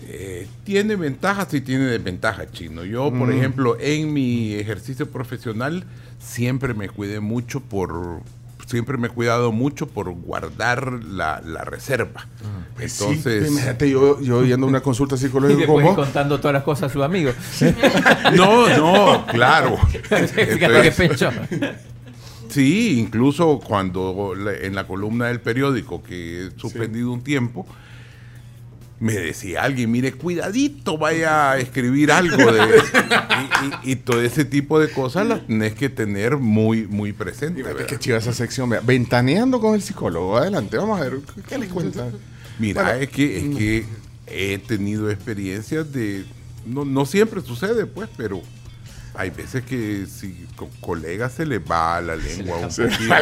Eh, 0.09 0.47
tiene 0.63 0.95
ventajas 0.95 1.53
y 1.53 1.59
tiene 1.61 1.85
desventajas, 1.85 2.49
Chino. 2.53 2.85
Yo, 2.85 3.09
por 3.11 3.27
Mm. 3.27 3.37
ejemplo, 3.37 3.77
en 3.79 4.13
mi 4.13 4.53
ejercicio 4.53 5.09
profesional 5.11 5.83
siempre 6.19 6.73
me 6.73 6.87
cuidé 6.89 7.19
mucho 7.19 7.59
por... 7.59 8.21
Siempre 8.65 8.97
me 8.97 9.07
he 9.07 9.09
cuidado 9.09 9.51
mucho 9.53 9.87
por 9.87 10.09
guardar 10.11 10.91
la, 11.05 11.41
la 11.45 11.63
reserva. 11.63 12.27
Pues 12.75 12.99
Entonces... 12.99 13.45
sí, 13.47 13.51
imagínate 13.53 13.89
yo, 13.89 14.19
yo 14.21 14.43
yendo 14.43 14.65
a 14.65 14.69
una 14.69 14.81
consulta 14.81 15.15
Y 15.17 15.19
psicológica 15.19 15.59
después 15.59 15.85
como 15.85 15.95
contando 15.95 16.37
todas 16.39 16.53
las 16.53 16.63
cosas 16.63 16.89
a 16.89 16.93
sus 16.93 17.03
amigos. 17.03 17.33
No, 18.35 18.67
no, 18.77 19.25
claro. 19.27 19.77
Fíjate 20.03 20.81
qué 20.81 20.91
Entonces. 20.91 21.31
Sí, 22.49 22.99
incluso 22.99 23.59
cuando 23.65 24.33
en 24.61 24.75
la 24.75 24.85
columna 24.87 25.27
del 25.27 25.39
periódico 25.41 26.01
que 26.03 26.47
he 26.47 26.51
suspendido 26.59 27.11
un 27.11 27.21
tiempo, 27.21 27.65
me 28.99 29.13
decía 29.13 29.61
alguien, 29.63 29.91
mire, 29.91 30.13
cuidadito, 30.13 30.97
vaya 30.97 31.51
a 31.51 31.57
escribir 31.59 32.11
algo 32.11 32.51
de... 32.51 32.61
y, 32.63 33.89
y- 33.89 33.91
y 33.91 33.95
todo 33.97 34.21
ese 34.21 34.43
tipo 34.45 34.79
de 34.79 34.89
cosas 34.89 35.27
las 35.27 35.45
tenés 35.45 35.75
que 35.75 35.89
tener 35.89 36.37
muy, 36.37 36.87
muy 36.87 37.13
presente. 37.13 37.63
Qué 37.87 37.99
chiva 37.99 38.17
esa 38.17 38.33
sección. 38.33 38.69
vea. 38.69 38.81
Ventaneando 38.81 39.59
con 39.59 39.75
el 39.75 39.81
psicólogo. 39.81 40.37
Adelante, 40.37 40.77
vamos 40.77 40.99
a 40.99 41.03
ver. 41.03 41.19
¿Qué 41.47 41.57
les 41.59 41.69
cuenta? 41.69 42.09
Mira, 42.59 42.81
Bueno, 42.83 42.99
es, 42.99 43.09
que, 43.09 43.37
es 43.37 43.55
que 43.55 43.85
he 44.25 44.57
tenido 44.57 45.11
experiencias 45.11 45.91
de... 45.93 46.25
No, 46.65 46.83
no 46.83 47.05
siempre 47.05 47.41
sucede, 47.41 47.85
pues, 47.85 48.09
pero 48.17 48.41
hay 49.13 49.29
veces 49.29 49.63
que 49.63 50.05
si 50.07 50.45
con 50.55 50.69
colegas 50.81 51.33
se 51.33 51.45
les 51.45 51.59
va 51.61 52.01
la 52.01 52.15
lengua 52.15 52.57
un 52.57 52.67
poquito. 52.67 53.13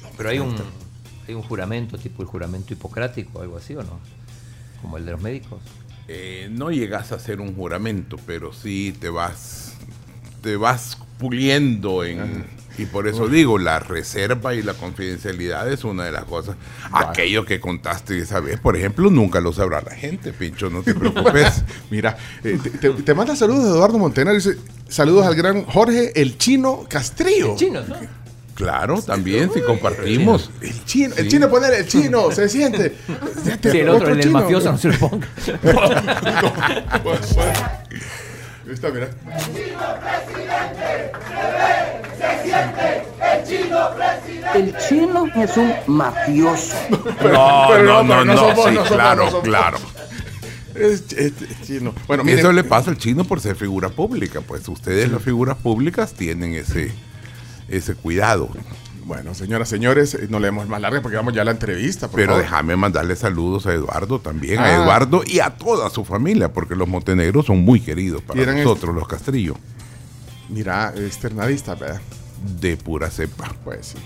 Pero 0.16 0.28
hay 0.28 0.38
un, 0.38 0.54
hay 1.26 1.34
un 1.34 1.42
juramento, 1.42 1.96
tipo 1.98 2.22
el 2.22 2.28
juramento 2.28 2.72
hipocrático, 2.72 3.40
algo 3.40 3.56
así, 3.56 3.74
¿o 3.74 3.82
no? 3.82 3.98
Como 4.82 4.96
el 4.96 5.06
de 5.06 5.12
los 5.12 5.20
médicos. 5.20 5.60
Eh, 6.08 6.48
no 6.52 6.70
llegas 6.70 7.12
a 7.12 7.16
hacer 7.16 7.40
un 7.40 7.54
juramento, 7.54 8.16
pero 8.26 8.52
sí 8.52 8.94
te 9.00 9.08
vas 9.08 9.76
te 10.46 10.56
vas 10.56 10.96
puliendo 11.18 12.04
en... 12.04 12.44
Y 12.78 12.84
por 12.84 13.08
eso 13.08 13.26
digo, 13.26 13.58
la 13.58 13.80
reserva 13.80 14.54
y 14.54 14.62
la 14.62 14.74
confidencialidad 14.74 15.66
es 15.72 15.82
una 15.82 16.04
de 16.04 16.12
las 16.12 16.24
cosas. 16.24 16.56
Aquello 16.92 17.44
que 17.46 17.58
contaste 17.58 18.18
esa 18.18 18.38
vez, 18.38 18.60
por 18.60 18.76
ejemplo, 18.76 19.10
nunca 19.10 19.40
lo 19.40 19.52
sabrá 19.52 19.80
la 19.80 19.94
gente, 19.94 20.34
Pincho, 20.34 20.68
no 20.68 20.82
te 20.82 20.94
preocupes. 20.94 21.64
Mira, 21.90 22.16
eh, 22.44 22.58
te, 23.04 23.14
manda 23.14 23.34
saludos 23.34 23.64
Eduardo 23.64 23.98
Montenar. 23.98 24.34
Dice, 24.34 24.56
saludos 24.88 25.26
al 25.26 25.34
gran 25.34 25.64
Jorge 25.64 26.12
el 26.20 26.36
Chino 26.36 26.84
Castrillo. 26.86 27.52
El 27.52 27.56
chino, 27.58 27.80
¿no? 27.80 27.96
Claro, 28.56 29.00
también, 29.02 29.52
si 29.52 29.60
compartimos. 29.60 30.50
El 30.60 30.84
chino, 30.84 31.14
el 31.16 31.28
chino 31.28 31.48
poner 31.48 31.72
el 31.74 31.86
chino, 31.86 32.32
se 32.32 32.48
siente. 32.48 32.96
Sí, 33.62 33.78
el 33.78 33.88
otro, 33.90 34.08
el 34.08 34.18
del 34.18 34.30
mafioso, 34.30 34.72
no 34.72 34.78
se 34.78 34.88
lo 34.88 34.98
ponga. 34.98 35.28
Está, 38.68 38.90
mira. 38.90 39.08
El 44.54 44.74
chino 44.88 45.26
es 45.36 45.56
un 45.56 45.72
mafioso. 45.86 46.74
No, 46.90 47.66
pero 47.68 47.84
no, 47.84 47.92
no, 48.02 48.02
no, 48.02 48.08
pero 48.08 48.24
no 48.24 48.36
somos, 48.36 48.64
sí, 48.64 48.70
no 48.74 48.84
somos, 48.84 48.88
claro, 48.92 49.24
no 49.24 49.30
somos. 49.30 49.44
claro. 49.44 49.78
Es, 50.74 51.12
es- 51.12 51.32
es 51.42 51.62
chino. 51.66 51.94
Bueno, 52.06 52.24
miren, 52.24 52.38
Eso 52.40 52.52
le 52.52 52.64
pasa 52.64 52.90
al 52.90 52.98
chino 52.98 53.24
por 53.24 53.40
ser 53.40 53.56
figura 53.56 53.88
pública, 53.90 54.40
pues 54.40 54.66
ustedes 54.68 55.10
las 55.10 55.22
figuras 55.22 55.56
públicas 55.56 56.12
tienen 56.14 56.54
ese, 56.54 56.92
ese 57.68 57.94
cuidado. 57.94 58.48
Bueno, 59.04 59.34
señoras, 59.34 59.68
señores, 59.68 60.14
eh, 60.14 60.26
no 60.28 60.40
leemos 60.40 60.66
más 60.66 60.80
larga 60.80 61.00
porque 61.00 61.16
vamos 61.16 61.32
ya 61.32 61.42
a 61.42 61.44
la 61.44 61.52
entrevista. 61.52 62.08
por 62.08 62.16
Pero 62.16 62.32
favor. 62.32 62.42
déjame 62.42 62.74
mandarle 62.76 63.14
saludos 63.14 63.66
a 63.66 63.72
Eduardo 63.72 64.18
también, 64.20 64.58
Ah. 64.58 64.64
a 64.64 64.74
Eduardo 64.82 65.22
y 65.24 65.38
a 65.38 65.50
toda 65.50 65.88
su 65.90 66.04
familia, 66.04 66.52
porque 66.52 66.74
los 66.74 66.88
montenegros 66.88 67.46
son 67.46 67.58
muy 67.64 67.78
queridos 67.80 68.22
para 68.22 68.40
eran 68.42 68.56
nosotros, 68.56 68.94
los 68.94 69.06
Castrillo, 69.06 69.54
Mira, 70.48 70.92
externadista, 70.96 71.74
¿verdad? 71.76 72.00
de 72.60 72.76
pura 72.76 73.08
cepa. 73.10 73.52
Pues 73.64 73.86
sí. 73.86 73.98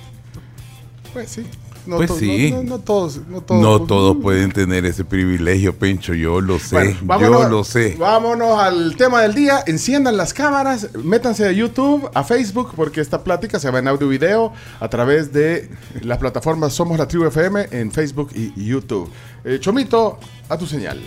Pues 1.13 1.29
sí. 1.31 1.47
No 1.91 1.97
Pues 1.97 2.09
to- 2.11 2.19
sí. 2.19 2.55
No, 2.65 2.79
todos. 2.79 3.21
No 3.29 3.41
todos. 3.41 3.61
No 3.61 3.81
todos 3.85 4.17
pueden 4.23 4.53
tener 4.53 4.87
ese 4.87 5.05
privilegio, 5.05 5.75
Pencho, 5.75 6.15
yo 6.15 6.41
lo 6.41 6.61
sé, 6.61 6.97
Bueno, 7.03 7.21
yo 7.21 7.49
lo 7.49 7.65
sé. 7.65 7.97
Vámonos 7.99 8.61
al 8.61 8.95
tema 8.97 9.23
del 9.23 9.35
día. 9.35 9.65
Enciendan 9.67 10.17
las 10.17 10.33
cámaras, 10.33 10.89
métanse 11.03 11.47
a 11.49 11.51
YouTube, 11.53 12.09
a 12.15 12.23
Facebook, 12.23 12.73
porque 12.77 13.01
esta 13.01 13.25
plática 13.25 13.59
se 13.59 13.69
va 13.71 13.81
en 13.81 13.89
audio 13.89 14.07
y 14.07 14.11
video 14.11 14.53
a 14.79 14.89
través 14.89 15.33
de 15.33 15.69
las 16.03 16.19
plataformas 16.19 16.73
Somos 16.73 16.97
la 16.97 17.09
Tribu 17.09 17.25
FM 17.27 17.67
en 17.73 17.91
Facebook 17.91 18.31
y 18.35 18.53
y 18.57 18.67
YouTube. 18.67 19.11
Eh, 19.45 19.59
Chomito, 19.61 20.19
a 20.49 20.57
tu 20.57 20.67
señal. 20.67 21.01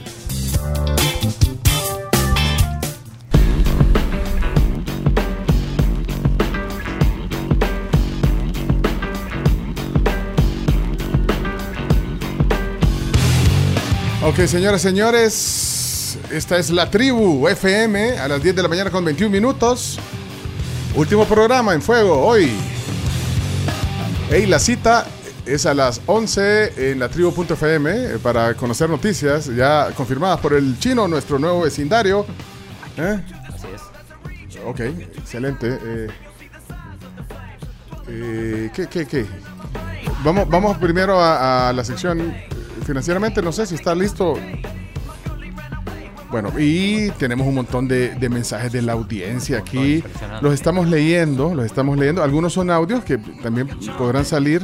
Ok, 14.26 14.38
señoras, 14.46 14.82
señores, 14.82 16.18
esta 16.32 16.58
es 16.58 16.70
la 16.70 16.90
tribu 16.90 17.46
FM 17.50 18.20
a 18.20 18.30
las 18.30 18.42
10 18.42 18.56
de 18.56 18.62
la 18.62 18.70
mañana 18.70 18.90
con 18.90 19.04
21 19.04 19.30
minutos. 19.30 20.00
Último 20.96 21.26
programa 21.26 21.74
en 21.74 21.82
fuego 21.82 22.26
hoy. 22.26 22.50
Hey, 24.30 24.46
la 24.46 24.60
cita 24.60 25.06
es 25.46 25.66
a 25.66 25.74
las 25.74 26.00
11 26.06 26.92
en 26.92 27.00
la 27.00 27.10
tribu.fm 27.10 27.92
eh, 27.92 28.18
para 28.24 28.54
conocer 28.54 28.90
noticias 28.90 29.48
ya 29.48 29.92
confirmadas 29.94 30.40
por 30.40 30.54
el 30.54 30.80
chino, 30.80 31.06
nuestro 31.06 31.38
nuevo 31.38 31.64
vecindario. 31.64 32.26
¿Eh? 32.96 33.20
Así 33.54 33.68
es. 33.76 34.58
Ok, 34.66 34.80
excelente. 35.18 35.68
Eh, 35.84 36.08
eh, 38.08 38.72
¿qué, 38.74 38.88
qué, 38.88 39.06
qué? 39.06 39.26
Vamos, 40.24 40.48
vamos 40.48 40.78
primero 40.78 41.20
a, 41.20 41.68
a 41.68 41.74
la 41.74 41.84
sección 41.84 42.34
financieramente. 42.84 43.42
No 43.42 43.52
sé 43.52 43.66
si 43.66 43.76
está 43.76 43.94
listo. 43.96 44.36
Bueno, 46.30 46.52
y 46.58 47.12
tenemos 47.20 47.46
un 47.46 47.54
montón 47.54 47.88
de, 47.88 48.16
de 48.16 48.30
mensajes 48.30 48.72
de 48.72 48.82
la 48.82 48.94
audiencia 48.94 49.60
aquí. 49.60 50.04
Los 50.42 50.54
estamos 50.56 50.88
leyendo, 50.90 51.54
los 51.54 51.66
estamos 51.66 51.98
leyendo. 51.98 52.24
Algunos 52.24 52.54
son 52.54 52.72
audios 52.72 53.04
que 53.04 53.18
también 53.20 53.68
podrán 53.98 54.26
salir. 54.26 54.62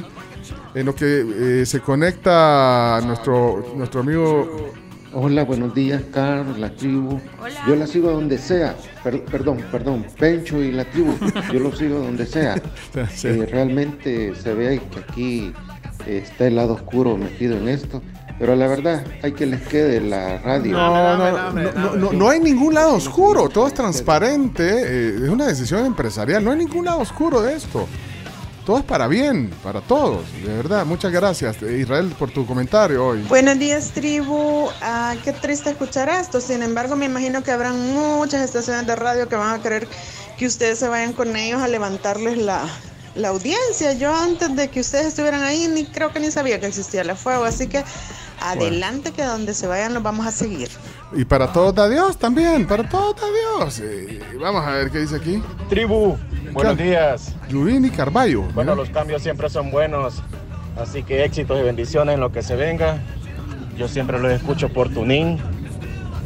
En 0.75 0.85
lo 0.85 0.95
que 0.95 1.61
eh, 1.61 1.65
se 1.65 1.79
conecta 1.79 3.01
nuestro, 3.05 3.73
nuestro 3.75 4.01
amigo 4.01 4.71
Hola, 5.11 5.43
buenos 5.43 5.73
días, 5.73 6.03
Carlos, 6.13 6.59
la 6.59 6.69
tribu. 6.75 7.19
Yo 7.67 7.75
la 7.75 7.87
sigo 7.87 8.11
donde 8.11 8.37
sea. 8.37 8.75
Per- 9.03 9.25
perdón, 9.25 9.57
perdón, 9.71 10.05
Pencho 10.19 10.61
y 10.61 10.71
la 10.71 10.85
tribu. 10.85 11.15
Yo 11.51 11.59
lo 11.59 11.75
sigo 11.75 11.97
donde 11.99 12.25
sea. 12.27 12.61
Sí. 13.15 13.27
Eh, 13.29 13.47
realmente 13.51 14.35
se 14.35 14.53
ve 14.53 14.79
que 14.91 14.99
aquí 14.99 15.53
está 16.05 16.47
el 16.47 16.55
lado 16.55 16.73
oscuro 16.73 17.17
metido 17.17 17.57
en 17.57 17.69
esto. 17.69 18.01
Pero 18.39 18.55
la 18.55 18.67
verdad, 18.67 19.03
hay 19.21 19.33
que 19.33 19.45
les 19.45 19.61
quede 19.67 19.99
la 19.99 20.37
radio. 20.37 20.71
No, 20.71 21.17
no, 21.17 21.51
no, 21.51 21.71
no, 21.73 21.95
no, 21.95 22.13
no 22.13 22.29
hay 22.29 22.39
ningún 22.39 22.73
lado 22.73 22.95
oscuro, 22.95 23.49
todo 23.49 23.67
es 23.67 23.73
transparente, 23.73 24.63
eh, 24.63 25.15
es 25.23 25.29
una 25.29 25.45
decisión 25.45 25.85
empresarial, 25.85 26.41
no 26.41 26.51
hay 26.51 26.59
ningún 26.59 26.85
lado 26.85 26.99
oscuro 26.99 27.41
de 27.41 27.55
esto. 27.55 27.85
Todo 28.65 28.77
es 28.77 28.85
para 28.85 29.07
bien, 29.07 29.49
para 29.63 29.81
todos, 29.81 30.21
de 30.45 30.53
verdad. 30.55 30.85
Muchas 30.85 31.11
gracias, 31.11 31.61
Israel, 31.63 32.13
por 32.17 32.29
tu 32.31 32.45
comentario 32.45 33.03
hoy. 33.03 33.23
Buenos 33.23 33.57
días, 33.57 33.91
tribu. 33.91 34.69
Ah, 34.81 35.15
qué 35.23 35.33
triste 35.33 35.71
escuchar 35.71 36.07
esto. 36.07 36.39
Sin 36.39 36.61
embargo, 36.61 36.95
me 36.95 37.07
imagino 37.07 37.41
que 37.41 37.51
habrán 37.51 37.93
muchas 37.93 38.41
estaciones 38.43 38.85
de 38.85 38.95
radio 38.95 39.27
que 39.27 39.35
van 39.35 39.59
a 39.59 39.63
querer 39.63 39.87
que 40.37 40.45
ustedes 40.45 40.79
se 40.79 40.87
vayan 40.87 41.13
con 41.13 41.35
ellos 41.35 41.61
a 41.61 41.67
levantarles 41.67 42.37
la, 42.37 42.63
la 43.15 43.29
audiencia. 43.29 43.93
Yo 43.93 44.13
antes 44.13 44.55
de 44.55 44.69
que 44.69 44.81
ustedes 44.81 45.07
estuvieran 45.07 45.43
ahí, 45.43 45.67
ni 45.67 45.85
creo 45.85 46.11
que 46.11 46.19
ni 46.19 46.31
sabía 46.31 46.59
que 46.59 46.67
existía 46.67 47.01
el 47.01 47.15
fuego. 47.15 47.43
Así 47.43 47.67
que 47.67 47.83
adelante, 48.41 49.11
que 49.11 49.23
donde 49.23 49.53
se 49.53 49.67
vayan 49.67 49.93
los 49.93 50.03
vamos 50.03 50.25
a 50.25 50.31
seguir. 50.31 50.69
Y 51.13 51.25
para 51.25 51.51
todos 51.51 51.73
da 51.73 51.89
Dios 51.89 52.17
también, 52.17 52.67
para 52.67 52.87
todos 52.87 53.15
da 53.15 53.27
Dios. 53.27 53.79
Eh, 53.79 54.21
vamos 54.39 54.65
a 54.65 54.71
ver 54.71 54.91
qué 54.91 54.99
dice 54.99 55.15
aquí. 55.15 55.41
Tribu, 55.69 56.17
buenos 56.51 56.77
días. 56.77 57.33
Lubini 57.49 57.89
Carballo. 57.89 58.41
Bueno, 58.53 58.73
mira. 58.73 58.75
los 58.75 58.89
cambios 58.89 59.21
siempre 59.21 59.49
son 59.49 59.71
buenos, 59.71 60.21
así 60.77 61.03
que 61.03 61.23
éxitos 61.23 61.59
y 61.59 61.63
bendiciones 61.63 62.15
en 62.15 62.21
lo 62.21 62.31
que 62.31 62.43
se 62.43 62.55
venga. 62.55 62.99
Yo 63.77 63.87
siempre 63.87 64.19
los 64.19 64.31
escucho 64.31 64.69
por 64.69 64.89
Tunín, 64.89 65.39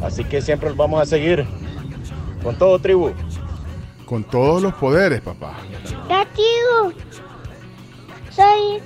así 0.02 0.24
que 0.24 0.42
siempre 0.42 0.68
los 0.68 0.76
vamos 0.76 1.00
a 1.00 1.06
seguir. 1.06 1.46
Con 2.42 2.58
todo, 2.58 2.78
tribu. 2.78 3.12
Con 4.06 4.22
todos 4.24 4.62
los 4.62 4.74
poderes, 4.74 5.20
papá. 5.22 5.54
Gatigo, 6.08 6.92
soy, 8.30 8.82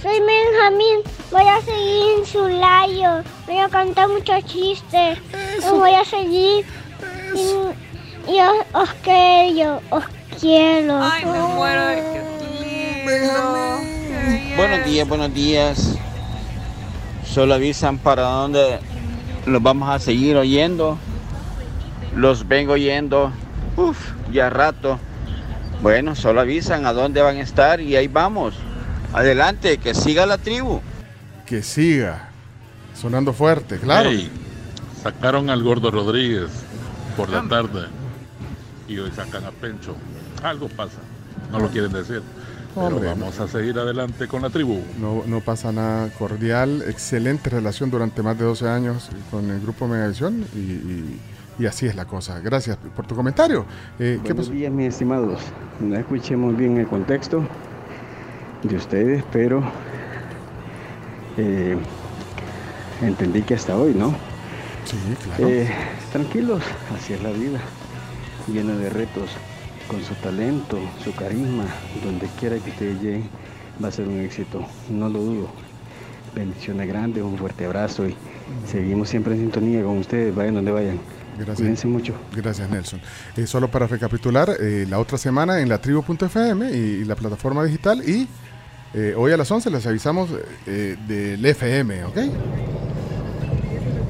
soy 0.00 0.20
Benjamín, 0.20 1.00
voy 1.30 1.42
a 1.42 1.60
seguir 1.62 2.18
en 2.18 2.26
su 2.26 2.48
layo, 2.48 3.22
voy 3.46 3.58
a 3.58 3.68
contar 3.68 4.08
muchos 4.08 4.44
chistes, 4.44 5.18
los 5.60 5.70
voy 5.70 5.94
a 5.94 6.04
seguir 6.04 6.66
y, 7.34 8.30
y 8.30 8.40
os, 8.40 8.56
os 8.74 8.90
quiero, 9.02 9.80
os 9.90 10.04
quiero. 10.38 11.00
Ay, 11.02 11.24
me 11.24 11.38
muero 11.38 11.86
de 11.86 11.96
lindo. 11.96 13.62
Buenos 14.56 14.84
días, 14.84 15.08
buenos 15.08 15.34
días. 15.34 15.98
Solo 17.24 17.54
avisan 17.54 17.96
para 17.96 18.22
dónde 18.22 18.80
los 19.46 19.62
vamos 19.62 19.88
a 19.88 19.98
seguir 19.98 20.36
oyendo. 20.36 20.98
Los 22.14 22.46
vengo 22.46 22.74
oyendo, 22.74 23.32
uf, 23.76 23.98
ya 24.32 24.50
rato. 24.50 24.98
Bueno, 25.82 26.14
solo 26.14 26.40
avisan 26.40 26.86
a 26.86 26.92
dónde 26.92 27.20
van 27.22 27.36
a 27.36 27.40
estar 27.40 27.80
y 27.80 27.96
ahí 27.96 28.08
vamos. 28.08 28.54
Adelante, 29.12 29.78
que 29.78 29.94
siga 29.94 30.26
la 30.26 30.38
tribu. 30.38 30.80
Que 31.46 31.62
siga 31.62 32.28
sonando 32.94 33.32
fuerte, 33.32 33.78
claro. 33.78 34.10
Sacaron 35.02 35.50
al 35.50 35.62
gordo 35.62 35.90
Rodríguez 35.90 36.48
por 37.16 37.28
la 37.28 37.42
tarde 37.48 37.86
y 38.88 38.98
hoy 38.98 39.10
sacan 39.14 39.44
a 39.44 39.50
Pencho. 39.50 39.96
Algo 40.42 40.68
pasa, 40.68 40.98
no 41.50 41.58
lo 41.58 41.68
quieren 41.68 41.92
decir. 41.92 42.22
Pero 42.74 43.00
vamos 43.00 43.38
a 43.38 43.48
seguir 43.48 43.78
adelante 43.78 44.26
con 44.28 44.40
la 44.42 44.48
tribu. 44.50 44.80
No, 44.98 45.24
no 45.26 45.40
pasa 45.40 45.72
nada 45.72 46.08
cordial, 46.18 46.82
excelente 46.88 47.50
relación 47.50 47.90
durante 47.90 48.22
más 48.22 48.38
de 48.38 48.44
12 48.44 48.66
años 48.68 49.10
con 49.30 49.50
el 49.50 49.60
grupo 49.60 49.86
Megavisión 49.86 50.46
y, 50.54 50.58
y- 50.58 51.20
y 51.58 51.66
así 51.66 51.86
es 51.86 51.94
la 51.94 52.04
cosa. 52.06 52.40
Gracias 52.40 52.76
por 52.96 53.06
tu 53.06 53.14
comentario. 53.14 53.64
Eh, 53.98 54.18
¿Qué 54.22 54.32
Buenos 54.32 54.46
pasó? 54.46 54.52
días, 54.52 54.72
mis 54.72 54.88
estimados. 54.88 55.40
No 55.80 55.96
escuché 55.96 56.36
muy 56.36 56.54
bien 56.54 56.78
el 56.78 56.86
contexto 56.86 57.42
de 58.62 58.76
ustedes, 58.76 59.24
pero 59.32 59.62
eh, 61.36 61.76
entendí 63.02 63.42
que 63.42 63.54
hasta 63.54 63.76
hoy, 63.76 63.94
¿no? 63.94 64.14
Sí, 64.84 64.96
claro. 65.24 65.48
Eh, 65.48 65.68
tranquilos, 66.12 66.62
así 66.96 67.12
es 67.12 67.22
la 67.22 67.30
vida, 67.30 67.60
llena 68.48 68.74
de 68.74 68.90
retos, 68.90 69.30
con 69.88 70.02
su 70.02 70.14
talento, 70.16 70.78
su 71.02 71.14
carisma, 71.14 71.64
donde 72.04 72.26
quiera 72.38 72.56
que 72.58 72.70
ustedes 72.70 73.00
lleguen, 73.00 73.28
va 73.82 73.88
a 73.88 73.92
ser 73.92 74.08
un 74.08 74.20
éxito, 74.20 74.64
no 74.90 75.08
lo 75.08 75.20
dudo. 75.20 75.48
Bendiciones 76.34 76.88
grandes, 76.88 77.22
un 77.22 77.36
fuerte 77.36 77.66
abrazo 77.66 78.08
y 78.08 78.16
seguimos 78.66 79.08
siempre 79.08 79.34
en 79.34 79.40
sintonía 79.40 79.82
con 79.82 79.98
ustedes, 79.98 80.34
vayan 80.34 80.54
donde 80.54 80.72
vayan. 80.72 80.98
Gracias. 81.36 81.58
Cuídense 81.58 81.86
mucho. 81.86 82.14
Gracias, 82.34 82.68
Nelson. 82.68 83.00
Eh, 83.36 83.46
solo 83.46 83.68
para 83.68 83.86
recapitular, 83.86 84.50
eh, 84.60 84.86
la 84.88 84.98
otra 84.98 85.18
semana 85.18 85.60
en 85.60 85.68
la 85.68 85.78
tribu.fm 85.78 86.70
y, 86.70 86.74
y 86.74 87.04
la 87.04 87.16
plataforma 87.16 87.64
digital 87.64 88.02
y 88.08 88.28
eh, 88.94 89.14
hoy 89.16 89.32
a 89.32 89.38
las 89.38 89.50
11 89.50 89.70
les 89.70 89.86
avisamos 89.86 90.28
eh, 90.66 90.96
del 91.08 91.44
FM, 91.44 92.04
¿ok? 92.04 92.18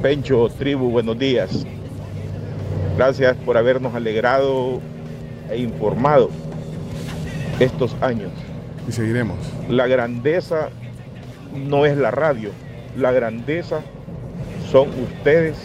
Pencho, 0.03 0.49
tribu, 0.49 0.91
buenos 0.91 1.17
días. 1.17 1.65
Gracias 2.97 3.37
por 3.37 3.57
habernos 3.57 3.95
alegrado 3.95 4.81
e 5.49 5.59
informado 5.59 6.31
estos 7.61 7.95
años. 8.01 8.33
Y 8.89 8.91
seguiremos. 8.91 9.39
La 9.69 9.87
grandeza 9.87 10.71
no 11.55 11.87
es 11.87 11.97
la 11.97 12.11
radio, 12.11 12.51
la 12.97 13.13
grandeza 13.13 13.83
son 14.73 14.89
ustedes 15.01 15.57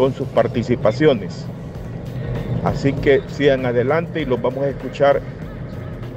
con 0.00 0.14
sus 0.14 0.26
participaciones. 0.28 1.44
Así 2.64 2.94
que 2.94 3.20
sigan 3.28 3.66
adelante 3.66 4.22
y 4.22 4.24
los 4.24 4.40
vamos 4.40 4.64
a 4.64 4.68
escuchar 4.70 5.20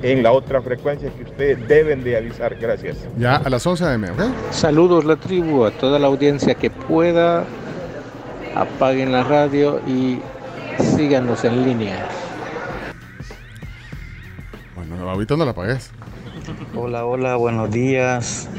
en 0.02 0.24
la 0.24 0.32
otra 0.32 0.62
frecuencia 0.62 1.10
que 1.10 1.24
ustedes 1.24 1.68
deben 1.68 2.02
de 2.02 2.16
avisar. 2.16 2.56
Gracias. 2.56 2.96
Ya 3.18 3.36
a 3.36 3.50
las 3.50 3.68
11 3.68 3.84
AM, 3.84 4.04
¿ok? 4.06 4.22
Saludos 4.52 5.04
la 5.04 5.18
tribu, 5.18 5.66
a 5.66 5.72
toda 5.72 6.00
la 6.00 6.08
audiencia 6.08 6.56
que 6.56 6.70
pueda, 6.70 7.44
apaguen 8.56 9.12
la 9.12 9.26
radio 9.26 9.82
y 9.86 10.20
síganos 10.80 11.44
en 11.44 11.66
línea. 11.66 12.08
Bueno, 14.78 15.10
ahorita 15.10 15.36
no 15.36 15.44
la 15.44 15.52
apagues. 15.52 15.92
Hola, 16.76 17.06
hola, 17.06 17.36
buenos 17.38 17.72
días. 17.72 18.50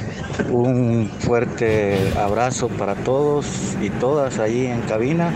Un 0.50 1.10
fuerte 1.18 2.12
abrazo 2.16 2.68
para 2.68 2.94
todos 2.94 3.76
y 3.82 3.90
todas 3.90 4.38
ahí 4.38 4.66
en 4.66 4.80
cabina. 4.82 5.32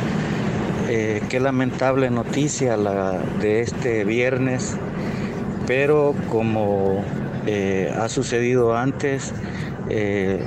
Eh, 0.89 1.21
qué 1.29 1.41
lamentable 1.41 2.09
noticia 2.11 2.79
la 2.79 3.19
de 3.41 3.61
este 3.61 4.05
viernes, 4.05 4.79
pero 5.67 6.15
como 6.31 7.05
eh, 7.47 7.93
ha 7.95 8.09
sucedido 8.09 8.75
antes, 8.75 9.35
eh, 9.91 10.43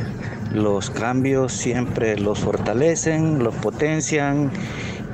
los 0.51 0.89
cambios 0.89 1.53
siempre 1.53 2.17
los 2.17 2.39
fortalecen, 2.39 3.43
los 3.43 3.53
potencian 3.55 4.49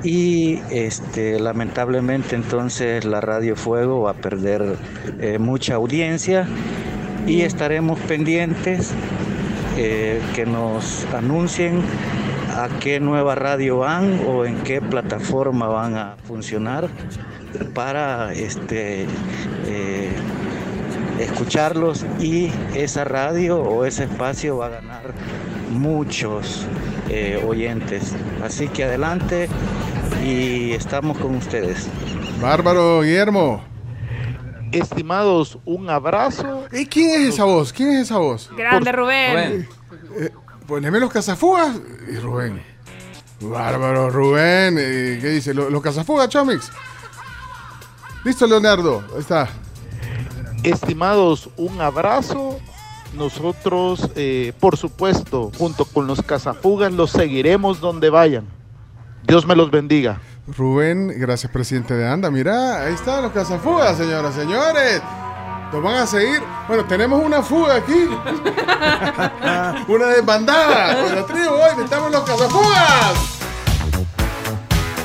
y 0.02 0.60
este, 0.70 1.40
lamentablemente 1.40 2.36
entonces 2.36 3.04
la 3.04 3.20
Radio 3.20 3.56
Fuego 3.56 4.02
va 4.02 4.12
a 4.12 4.14
perder 4.14 4.76
eh, 5.20 5.38
mucha 5.38 5.74
audiencia 5.74 6.46
y 7.26 7.42
estaremos 7.42 7.98
pendientes 8.00 8.92
eh, 9.76 10.20
que 10.34 10.46
nos 10.46 11.04
anuncien 11.14 11.82
a 12.56 12.68
qué 12.80 13.00
nueva 13.00 13.34
radio 13.34 13.78
van 13.78 14.20
o 14.26 14.44
en 14.44 14.56
qué 14.58 14.80
plataforma 14.80 15.66
van 15.66 15.96
a 15.96 16.16
funcionar 16.26 16.88
para 17.74 18.32
este, 18.32 19.06
eh, 19.66 20.10
escucharlos 21.20 22.06
y 22.20 22.50
esa 22.74 23.04
radio 23.04 23.60
o 23.60 23.84
ese 23.84 24.04
espacio 24.04 24.58
va 24.58 24.66
a 24.66 24.70
ganar 24.70 25.12
muchos 25.72 26.66
oyentes. 27.46 28.14
Así 28.42 28.68
que 28.68 28.84
adelante 28.84 29.48
y 30.24 30.72
estamos 30.72 31.18
con 31.18 31.36
ustedes. 31.36 31.88
Bárbaro, 32.40 33.02
Guillermo. 33.02 33.62
Estimados, 34.72 35.58
un 35.64 35.88
abrazo. 35.88 36.64
¿Y 36.72 36.86
quién 36.86 37.22
es 37.22 37.34
esa 37.34 37.44
voz? 37.44 37.72
¿Quién 37.72 37.90
es 37.90 38.02
esa 38.02 38.18
voz? 38.18 38.50
Grande 38.56 38.92
Rubén. 38.92 39.68
Eh, 40.18 40.30
poneme 40.66 41.00
los 41.00 41.10
cazafugas 41.12 41.74
y 42.10 42.16
Rubén. 42.16 42.62
Bárbaro, 43.40 44.10
Rubén. 44.10 44.76
eh, 44.78 45.18
¿Qué 45.20 45.28
dice? 45.28 45.54
¿Lo- 45.54 45.70
¿Los 45.70 45.80
cazafugas, 45.82 46.28
Chomix? 46.28 46.70
Listo, 48.24 48.46
Leonardo. 48.46 49.02
Ahí 49.14 49.20
está. 49.20 49.48
Estimados, 50.64 51.48
un 51.56 51.80
abrazo. 51.80 52.58
Nosotros, 53.14 54.10
eh, 54.16 54.52
por 54.60 54.76
supuesto, 54.76 55.50
junto 55.56 55.86
con 55.86 56.06
los 56.06 56.20
cazafugas, 56.20 56.92
los 56.92 57.10
seguiremos 57.10 57.80
donde 57.80 58.10
vayan. 58.10 58.44
Dios 59.28 59.46
me 59.46 59.54
los 59.54 59.70
bendiga. 59.70 60.18
Rubén, 60.56 61.12
gracias, 61.18 61.52
presidente 61.52 61.92
de 61.92 62.08
ANDA. 62.08 62.30
Mira, 62.30 62.82
ahí 62.82 62.94
están 62.94 63.22
los 63.22 63.30
cazafugas, 63.32 63.98
señoras, 63.98 64.34
señores. 64.34 65.02
Nos 65.70 65.82
van 65.82 65.96
a 65.96 66.06
seguir. 66.06 66.42
Bueno, 66.66 66.86
tenemos 66.86 67.22
una 67.22 67.42
fuga 67.42 67.76
aquí. 67.76 68.08
una 69.92 70.06
desbandada. 70.06 71.04
Con 71.04 71.14
la 71.14 71.26
tribu 71.26 71.50
hoy 71.50 71.70
necesitamos 71.72 72.10
los 72.10 72.22
cazafugas. 72.22 73.14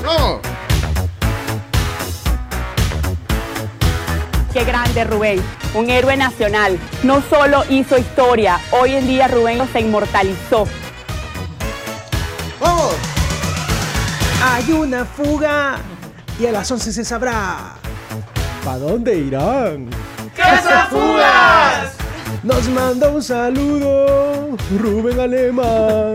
No. 0.03 0.39
Qué 4.53 4.63
grande 4.63 5.03
Rubén, 5.03 5.43
un 5.73 5.89
héroe 5.89 6.15
nacional. 6.15 6.79
No 7.03 7.21
solo 7.23 7.63
hizo 7.69 7.97
historia, 7.97 8.61
hoy 8.71 8.95
en 8.95 9.05
día 9.05 9.27
Rubén 9.27 9.67
se 9.73 9.81
inmortalizó. 9.81 10.65
¡Vamos! 12.61 13.12
Hay 14.45 14.73
una 14.73 15.05
fuga 15.05 15.77
y 16.38 16.45
a 16.45 16.51
las 16.51 16.69
11 16.69 16.91
se 16.91 17.05
sabrá. 17.05 17.75
¿Para 18.65 18.77
dónde 18.77 19.15
irán? 19.15 19.89
¡Cazafugas! 20.35 21.93
Nos 22.43 22.67
manda 22.67 23.07
un 23.07 23.23
saludo 23.23 24.57
Rubén 24.77 25.22
Alemán, 25.22 26.13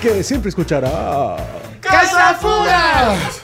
que 0.00 0.22
siempre 0.22 0.50
escuchará. 0.50 1.36
¡Cazafugas! 1.80 3.40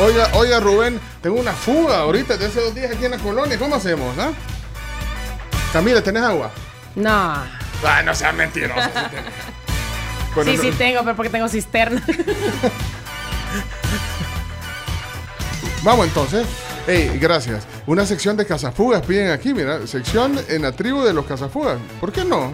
Oiga, 0.00 0.28
oiga, 0.32 0.58
Rubén, 0.58 1.00
tengo 1.22 1.38
una 1.38 1.52
fuga 1.52 2.00
ahorita 2.00 2.36
de 2.36 2.46
hace 2.46 2.60
dos 2.60 2.74
días 2.74 2.90
aquí 2.90 3.04
en 3.04 3.12
la 3.12 3.18
colonia. 3.18 3.56
¿Cómo 3.56 3.76
hacemos, 3.76 4.18
ah? 4.18 4.32
Camila, 5.72 6.02
¿tenés 6.02 6.24
agua? 6.24 6.50
No. 6.96 7.10
Ah, 7.84 8.02
no 8.04 8.12
seas 8.16 8.34
mentiroso. 8.34 8.80
sí 8.82 9.00
tenés. 9.10 9.49
Sí, 10.44 10.56
sí 10.56 10.70
tengo, 10.78 11.00
pero 11.02 11.16
porque 11.16 11.30
tengo 11.30 11.48
cisterna. 11.48 12.02
Vamos 15.82 16.06
entonces. 16.06 16.46
Ey, 16.86 17.18
gracias. 17.18 17.66
Una 17.86 18.06
sección 18.06 18.36
de 18.36 18.46
cazafugas 18.46 19.02
piden 19.02 19.30
aquí, 19.30 19.52
mira. 19.54 19.86
Sección 19.86 20.38
en 20.48 20.62
la 20.62 20.72
tribu 20.72 21.02
de 21.02 21.12
los 21.12 21.26
cazafugas. 21.26 21.78
¿Por 22.00 22.12
qué 22.12 22.24
no? 22.24 22.52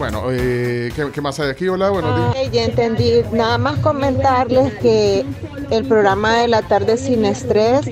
Bueno, 0.00 0.22
eh, 0.30 0.90
¿qué, 0.96 1.10
qué 1.12 1.20
más 1.20 1.38
hay 1.40 1.50
aquí? 1.50 1.68
Hola, 1.68 1.90
buenos 1.90 2.32
días. 2.32 2.50
Ya 2.50 2.64
entendí. 2.64 3.22
Nada 3.32 3.58
más 3.58 3.78
comentarles 3.80 4.72
que 4.78 5.26
el 5.68 5.84
programa 5.84 6.38
de 6.38 6.48
la 6.48 6.62
tarde 6.62 6.96
sin 6.96 7.26
estrés, 7.26 7.82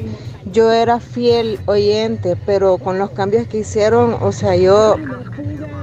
yo 0.50 0.72
era 0.72 1.00
fiel 1.00 1.60
oyente, 1.66 2.34
pero 2.46 2.78
con 2.78 2.98
los 2.98 3.10
cambios 3.10 3.46
que 3.46 3.58
hicieron, 3.58 4.16
o 4.22 4.32
sea, 4.32 4.56
yo 4.56 4.96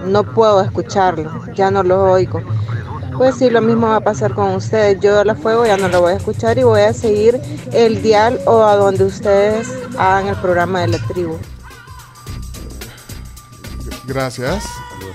no 0.08 0.24
puedo 0.24 0.64
escucharlo, 0.64 1.32
ya 1.54 1.70
no 1.70 1.84
lo 1.84 2.02
oigo. 2.06 2.42
Pues 3.16 3.36
sí, 3.36 3.52
lo 3.52 3.62
mismo 3.62 3.86
va 3.86 3.98
a 3.98 4.02
pasar 4.02 4.34
con 4.34 4.56
ustedes. 4.56 5.00
Yo 5.02 5.24
la 5.24 5.36
fuego 5.36 5.68
ya 5.68 5.78
no 5.78 5.90
lo 5.90 6.02
voy 6.02 6.14
a 6.14 6.16
escuchar 6.16 6.58
y 6.58 6.64
voy 6.64 6.82
a 6.82 6.94
seguir 6.94 7.40
el 7.72 8.02
dial 8.02 8.40
o 8.48 8.64
a 8.64 8.76
donde 8.76 9.04
ustedes 9.04 9.72
hagan 10.00 10.30
el 10.30 10.36
programa 10.38 10.82
de 10.82 10.88
la 10.88 10.98
tribu. 11.06 11.38
Gracias. 14.08 14.66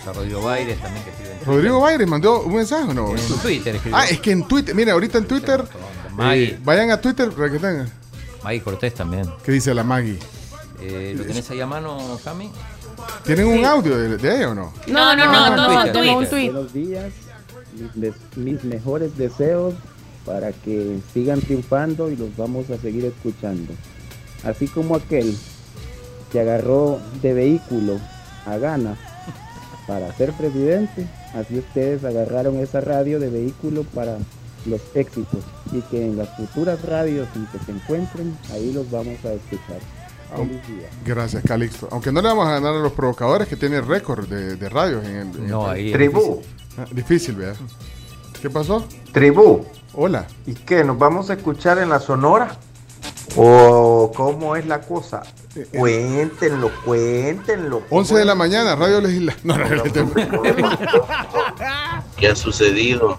Saludos 0.04 0.08
a 0.08 0.12
Rodrigo 0.12 0.42
Baires 0.42 0.80
también 0.80 1.04
que 1.04 1.10
escribe 1.10 1.32
en 1.40 1.46
Rodrigo 1.46 1.80
Baires 1.80 2.08
mandó 2.08 2.42
un 2.42 2.54
mensaje 2.54 2.90
o 2.90 2.94
no? 2.94 3.16
En 3.16 3.38
Twitter 3.42 3.76
escribió. 3.76 3.98
Ah, 3.98 4.06
es 4.08 4.20
que 4.20 4.30
en 4.32 4.48
Twitter, 4.48 4.74
mira, 4.74 4.92
ahorita 4.92 5.18
en 5.18 5.26
Twitter, 5.26 5.64
Maggie. 6.14 6.44
eh, 6.44 6.58
vayan 6.64 6.90
a 6.90 7.00
Twitter 7.00 7.30
para 7.30 7.50
que 7.50 7.58
tengan. 7.58 7.90
Maggie 8.42 8.62
Cortés 8.62 8.94
también. 8.94 9.30
¿Qué 9.44 9.52
dice 9.52 9.74
la 9.74 9.84
Maggie? 9.84 10.18
Eh, 10.80 11.14
¿Lo 11.16 11.24
tenés 11.24 11.50
ahí 11.50 11.60
a 11.60 11.66
mano, 11.66 12.18
Cami? 12.24 12.50
¿Tienen 13.24 13.46
un 13.46 13.64
audio 13.64 13.96
de, 13.98 14.16
de 14.16 14.36
ella 14.36 14.50
o 14.50 14.54
no? 14.54 14.72
No, 14.86 15.14
no, 15.16 15.26
no, 15.26 15.56
no, 15.56 16.18
un 16.18 16.26
tweet. 16.28 16.50
Buenos 16.50 16.72
días, 16.72 17.12
mis 18.36 18.64
mejores 18.64 19.16
deseos 19.16 19.74
para 20.24 20.52
que 20.52 20.98
sigan 21.12 21.40
triunfando 21.40 22.10
y 22.10 22.16
los 22.16 22.36
vamos 22.36 22.70
a 22.70 22.78
seguir 22.78 23.04
escuchando. 23.04 23.72
Así 24.44 24.68
como 24.68 24.96
aquel 24.96 25.36
que 26.32 26.40
agarró 26.40 27.00
de 27.22 27.32
vehículo 27.34 27.98
a 28.46 28.56
Gana 28.56 28.96
para 29.90 30.12
ser 30.14 30.32
presidente, 30.34 31.04
así 31.34 31.58
ustedes 31.58 32.04
agarraron 32.04 32.56
esa 32.60 32.80
radio 32.80 33.18
de 33.18 33.28
vehículo 33.28 33.82
para 33.92 34.18
los 34.66 34.80
éxitos 34.94 35.40
y 35.72 35.80
que 35.80 36.06
en 36.06 36.16
las 36.16 36.28
futuras 36.36 36.80
radios 36.82 37.26
en 37.34 37.44
que 37.46 37.58
se 37.64 37.72
encuentren, 37.72 38.38
ahí 38.52 38.72
los 38.72 38.88
vamos 38.88 39.16
a 39.24 39.32
escuchar. 39.32 39.80
Gracias, 41.04 41.42
Calixto. 41.42 41.88
Aunque 41.90 42.12
no 42.12 42.22
le 42.22 42.28
vamos 42.28 42.46
a 42.46 42.52
ganar 42.52 42.76
a 42.76 42.78
los 42.78 42.92
provocadores 42.92 43.48
que 43.48 43.56
tienen 43.56 43.84
récord 43.84 44.28
de, 44.28 44.54
de 44.54 44.68
radios 44.68 45.04
en 45.04 45.16
el. 45.16 45.26
en 45.36 45.48
No, 45.48 45.66
ahí 45.66 45.88
es 45.88 45.92
Tribu. 45.94 46.20
difícil. 46.36 46.54
Ah, 46.78 46.86
Difícil, 46.92 47.34
¿verdad? 47.34 47.56
¿Qué 48.40 48.48
pasó? 48.48 48.86
Tribu. 49.10 49.64
Hola. 49.94 50.24
¿Y 50.46 50.54
qué? 50.54 50.84
¿Nos 50.84 50.98
vamos 50.98 51.30
a 51.30 51.34
escuchar 51.34 51.78
en 51.78 51.88
la 51.88 51.98
Sonora? 51.98 52.56
¿O 53.36 54.10
cómo 54.14 54.56
es 54.56 54.66
la 54.66 54.80
cosa? 54.80 55.22
Cuéntenlo, 55.76 56.70
cuéntenlo. 56.84 57.82
11 57.90 58.14
de 58.16 58.24
la 58.24 58.34
mañana, 58.34 58.76
Radio 58.76 59.00
Legisla. 59.00 59.36
No, 59.44 59.56
no, 59.56 59.68
no, 59.68 59.82
¿Qué 62.16 62.28
ha 62.28 62.36
sucedido? 62.36 63.18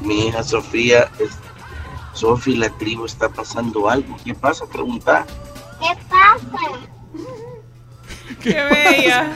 Mi 0.00 0.26
hija 0.26 0.42
Sofía, 0.42 1.10
es, 1.18 1.30
Sofía, 2.12 2.58
la 2.58 2.70
tribu 2.70 3.06
está 3.06 3.28
pasando 3.28 3.88
algo. 3.88 4.16
¿Qué 4.24 4.34
pasa? 4.34 4.66
Pregunta. 4.66 5.26
¿Qué 5.80 6.02
pasa? 6.08 6.68
¡Qué 8.42 8.62
bella! 8.64 9.32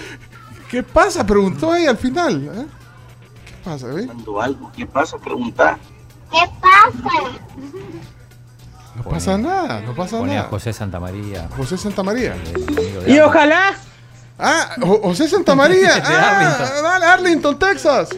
¿Qué 0.70 0.82
pasa? 0.82 1.26
Preguntó 1.26 1.74
ella 1.74 1.90
al 1.90 1.98
final. 1.98 2.50
¿eh? 2.54 2.66
¿Qué 3.46 3.54
pasa, 3.64 3.86
eh? 3.98 4.08
Algo. 4.40 4.70
¿Qué 4.76 4.86
pasa? 4.86 5.18
Pregunta. 5.18 5.78
¿Qué 6.30 6.48
pasa? 6.60 7.10
No 9.04 9.10
pasa 9.10 9.38
nada, 9.38 9.80
no 9.80 9.94
pasa 9.94 10.18
Pone 10.18 10.32
a 10.32 10.36
nada. 10.36 10.48
José 10.50 10.72
Santa 10.72 11.00
María. 11.00 11.48
José 11.56 11.76
Santa 11.78 12.02
María. 12.02 12.34
Y 13.06 13.18
ojalá. 13.20 13.72
Ah, 14.38 14.70
Jo- 14.80 15.00
José 15.02 15.28
Santa 15.28 15.54
María. 15.54 15.94
De 16.00 16.02
Ah, 16.06 17.12
Arlington, 17.12 17.58
Texas. 17.58 18.08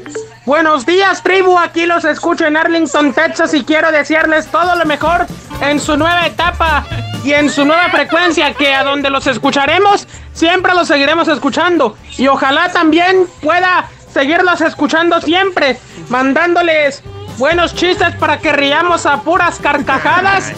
Buenos 0.46 0.84
días, 0.86 1.22
tribu. 1.22 1.58
Aquí 1.58 1.86
los 1.86 2.04
escucho 2.04 2.46
en 2.46 2.56
Arlington, 2.56 3.12
Texas 3.12 3.54
y 3.54 3.64
quiero 3.64 3.90
desearles 3.92 4.46
todo 4.48 4.74
lo 4.76 4.84
mejor 4.84 5.26
en 5.60 5.80
su 5.80 5.96
nueva 5.96 6.26
etapa 6.26 6.84
y 7.24 7.32
en 7.32 7.48
su 7.50 7.64
nueva 7.64 7.88
frecuencia, 7.90 8.52
que 8.54 8.74
a 8.74 8.82
donde 8.84 9.08
los 9.10 9.26
escucharemos, 9.28 10.06
siempre 10.32 10.74
los 10.74 10.88
seguiremos 10.88 11.28
escuchando. 11.28 11.96
Y 12.18 12.26
ojalá 12.28 12.68
también 12.72 13.26
pueda 13.40 13.88
seguirlos 14.12 14.60
escuchando 14.60 15.20
siempre, 15.20 15.78
mandándoles 16.08 17.02
buenos 17.38 17.74
chistes 17.74 18.14
para 18.16 18.38
que 18.38 18.52
riamos 18.52 19.06
a 19.06 19.22
puras 19.22 19.58
carcajadas 19.60 20.52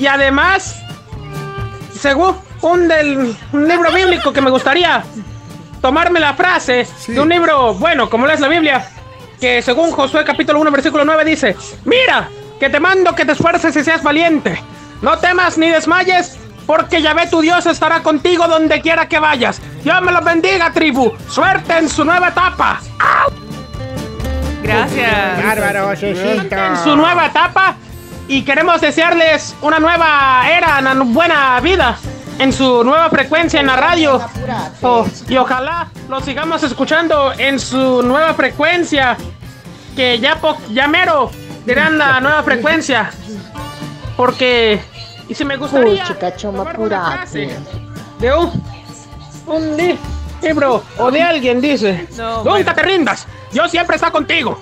y 0.00 0.06
además, 0.06 0.82
según 1.92 2.34
un 2.62 2.88
del 2.88 3.36
un 3.52 3.68
libro 3.68 3.92
bíblico 3.92 4.32
que 4.32 4.40
me 4.40 4.50
gustaría 4.50 5.04
tomarme 5.82 6.20
la 6.20 6.32
frase 6.34 6.86
de 7.06 7.20
un 7.20 7.28
libro 7.28 7.74
bueno, 7.74 8.08
como 8.08 8.26
lo 8.26 8.32
es 8.32 8.40
la 8.40 8.48
Biblia, 8.48 8.88
que 9.38 9.60
según 9.60 9.90
Josué 9.90 10.24
capítulo 10.24 10.58
1 10.60 10.70
versículo 10.70 11.04
9 11.04 11.24
dice, 11.24 11.56
mira, 11.84 12.30
que 12.58 12.70
te 12.70 12.80
mando 12.80 13.14
que 13.14 13.26
te 13.26 13.32
esfuerces 13.32 13.76
y 13.76 13.84
seas 13.84 14.02
valiente, 14.02 14.62
no 15.02 15.18
temas 15.18 15.58
ni 15.58 15.68
desmayes, 15.68 16.38
porque 16.66 17.02
Yahvé 17.02 17.26
tu 17.26 17.42
Dios 17.42 17.66
estará 17.66 18.02
contigo 18.02 18.48
donde 18.48 18.80
quiera 18.80 19.06
que 19.06 19.18
vayas. 19.18 19.60
Dios 19.84 20.00
me 20.00 20.12
los 20.12 20.24
bendiga, 20.24 20.72
tribu, 20.72 21.12
suerte 21.28 21.76
en 21.76 21.88
su 21.90 22.06
nueva 22.06 22.28
etapa. 22.28 22.80
Gracias. 24.62 25.44
Bárbaro, 25.44 25.92
En 25.92 26.76
su 26.84 26.96
nueva 26.96 27.26
etapa 27.26 27.76
y 28.30 28.42
queremos 28.42 28.80
desearles 28.80 29.56
una 29.60 29.78
nueva 29.80 30.42
era, 30.48 30.78
una 30.78 30.94
buena 31.04 31.58
vida 31.60 31.96
en 32.38 32.52
su 32.52 32.84
nueva 32.84 33.10
frecuencia 33.10 33.58
en 33.60 33.66
la 33.66 33.76
radio. 33.76 34.20
Oh, 34.82 35.04
y 35.28 35.36
ojalá 35.36 35.88
lo 36.08 36.20
sigamos 36.20 36.62
escuchando 36.62 37.32
en 37.36 37.58
su 37.58 38.02
nueva 38.02 38.32
frecuencia. 38.34 39.16
Que 39.96 40.20
ya, 40.20 40.36
po- 40.36 40.56
ya 40.70 40.86
mero 40.86 41.30
dirán 41.66 41.98
la 41.98 42.20
nueva 42.20 42.42
frecuencia. 42.44 43.10
Porque, 44.16 44.80
y 45.28 45.34
si 45.34 45.44
me 45.44 45.56
gustaría 45.56 46.04
de 48.20 48.32
un, 48.34 48.62
un 49.46 49.76
li- 49.76 49.98
libro 50.42 50.84
o 50.98 51.10
de 51.10 51.20
alguien 51.22 51.60
dice, 51.60 52.06
No, 52.16 52.36
nunca 52.38 52.50
bueno. 52.50 52.74
te 52.74 52.82
rindas, 52.82 53.26
yo 53.52 53.68
siempre 53.68 53.96
está 53.96 54.10
contigo. 54.10 54.60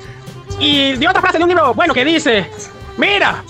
Y 0.59 0.95
de 0.95 1.07
otra 1.07 1.21
frase 1.21 1.37
de 1.39 1.45
un 1.45 1.51
libro 1.51 1.75
bueno 1.75 1.93
que 1.93 2.05
dice, 2.05 2.51
mira, 2.97 3.43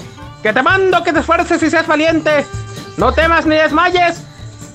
que 0.43 0.53
te 0.53 0.63
mando 0.63 1.03
que 1.03 1.13
te 1.13 1.21
esfuerces 1.21 1.63
y 1.63 1.71
seas 1.71 1.87
valiente, 1.87 2.47
no 2.97 3.13
temas 3.13 3.45
ni 3.47 3.57
desmayes, 3.57 4.23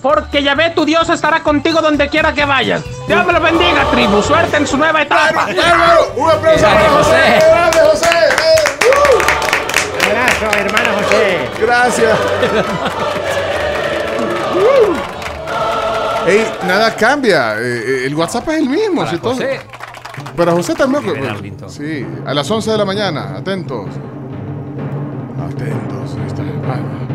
porque 0.01 0.43
Yahvé 0.43 0.71
tu 0.71 0.83
Dios 0.85 1.09
estará 1.09 1.41
contigo 1.41 1.81
donde 1.81 2.09
quiera 2.09 2.33
que 2.33 2.45
vayas. 2.45 2.83
Dios 3.07 3.25
me 3.25 3.33
lo 3.33 3.39
bendiga, 3.39 3.85
tribu, 3.91 4.21
suerte 4.21 4.57
en 4.57 4.67
su 4.67 4.77
nueva 4.77 5.01
etapa. 5.01 5.47
¡Un 6.15 6.29
aplauso 6.29 6.63
para 6.65 6.89
José! 6.89 7.11
José. 7.39 7.45
¡Grande, 7.49 7.79
José! 7.79 8.09
¡Uh! 8.89 10.09
Abrazo, 10.09 10.59
hermano 10.59 10.89
José. 11.01 11.49
Gracias. 11.61 12.19
Ey, 16.27 16.45
nada 16.67 16.95
cambia. 16.95 17.55
eh, 17.59 17.83
eh, 17.85 18.03
el 18.05 18.15
WhatsApp 18.15 18.47
es 18.49 18.55
el 18.59 18.69
mismo. 18.69 19.01
Para 19.01 19.11
si 19.11 19.17
todo- 19.17 19.33
José. 19.33 19.59
Para 20.37 20.51
José 20.53 20.73
también. 20.75 21.55
Sí, 21.67 22.05
a 22.25 22.33
las 22.33 22.49
11 22.49 22.71
de 22.71 22.77
la 22.77 22.85
mañana. 22.85 23.35
Atentos. 23.37 23.87
Atentos. 25.45 26.15
Ahí 26.19 26.27
está. 26.27 26.43
Vamos. 26.43 27.09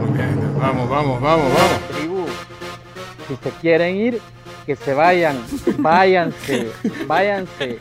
Muy 0.00 0.10
bien. 0.16 0.54
Vamos, 0.58 0.88
vamos, 0.88 1.20
vamos, 1.20 1.46
vamos. 1.52 1.80
tribu. 1.98 2.26
Si 3.28 3.36
se 3.42 3.50
quieren 3.60 3.96
ir, 3.96 4.20
que 4.66 4.76
se 4.76 4.92
vayan, 4.94 5.38
váyanse, 5.78 6.70
váyanse, 7.06 7.78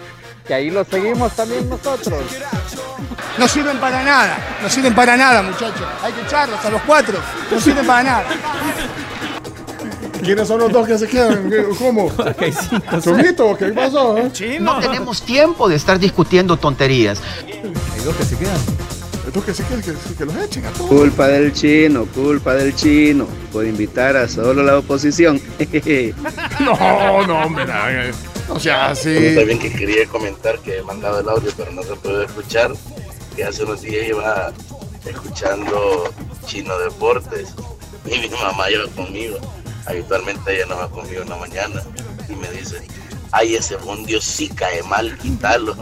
que 0.47 0.53
ahí 0.53 0.69
lo 0.69 0.83
seguimos 0.83 1.33
también 1.33 1.67
nosotros. 1.69 2.19
No 3.37 3.47
sirven 3.47 3.77
para 3.79 4.03
nada, 4.03 4.37
no 4.61 4.69
sirven 4.69 4.93
para 4.93 5.17
nada, 5.17 5.41
muchachos. 5.41 5.81
Hay 6.03 6.13
que 6.13 6.21
echarlos 6.21 6.63
a 6.63 6.69
los 6.69 6.81
cuatro, 6.83 7.17
no 7.51 7.59
sirven 7.59 7.85
para 7.87 8.03
nada. 8.03 8.23
¿Quiénes 10.21 10.47
son 10.47 10.59
los 10.59 10.71
dos 10.71 10.85
que 10.87 10.97
se 10.97 11.07
quedan? 11.07 11.49
¿Qué- 11.49 11.65
¿Cómo? 11.77 12.11
¿Chomito? 13.01 13.55
¿Qué 13.57 13.67
pasó? 13.69 14.17
eh? 14.17 14.57
No 14.59 14.79
tenemos 14.79 15.21
tiempo 15.23 15.67
de 15.69 15.75
estar 15.75 15.97
discutiendo 15.97 16.57
tonterías. 16.57 17.21
Hay 17.47 18.03
dos 18.03 18.15
que 18.15 18.23
se 18.23 18.37
quedan. 18.37 18.57
Estos 19.29 19.45
que 19.45 19.53
se 19.53 19.63
quedan, 19.63 19.81
que, 19.81 19.93
que 20.17 20.25
los 20.25 20.35
echen 20.37 20.65
a 20.65 20.71
todos. 20.71 20.89
Culpa 20.89 21.27
del 21.27 21.53
chino, 21.53 22.05
culpa 22.07 22.55
del 22.55 22.75
chino, 22.75 23.27
por 23.51 23.65
invitar 23.65 24.17
a 24.17 24.27
solo 24.27 24.63
la 24.63 24.77
oposición. 24.79 25.39
No, 26.59 27.25
no, 27.27 27.43
hombre, 27.43 27.63
eh. 27.67 28.11
O 28.49 28.59
sea, 28.59 28.89
Yo 28.89 28.95
sí. 28.95 29.35
también 29.35 29.59
que 29.59 29.71
quería 29.71 30.05
comentar 30.07 30.57
que 30.59 30.77
he 30.79 30.83
mandado 30.83 31.19
el 31.19 31.29
audio, 31.29 31.51
pero 31.55 31.71
no 31.71 31.83
se 31.83 31.95
puede 31.95 32.25
escuchar. 32.25 32.71
Que 33.35 33.43
hace 33.45 33.63
unos 33.63 33.81
días 33.81 34.07
iba 34.07 34.51
escuchando 35.05 36.11
Chino 36.45 36.77
Deportes 36.79 37.53
y 38.05 38.19
mi 38.19 38.29
mamá 38.29 38.69
iba 38.71 38.87
conmigo. 38.95 39.37
Habitualmente 39.85 40.55
ella 40.55 40.65
no 40.67 40.77
va 40.77 40.89
conmigo 40.89 41.21
en 41.21 41.29
la 41.29 41.37
mañana 41.37 41.83
y 42.27 42.33
me 42.35 42.49
dice, 42.51 42.81
ay, 43.31 43.55
ese 43.55 43.75
bundio 43.77 44.19
sí 44.21 44.49
cae 44.49 44.83
mal, 44.83 45.17
quítalo. 45.17 45.75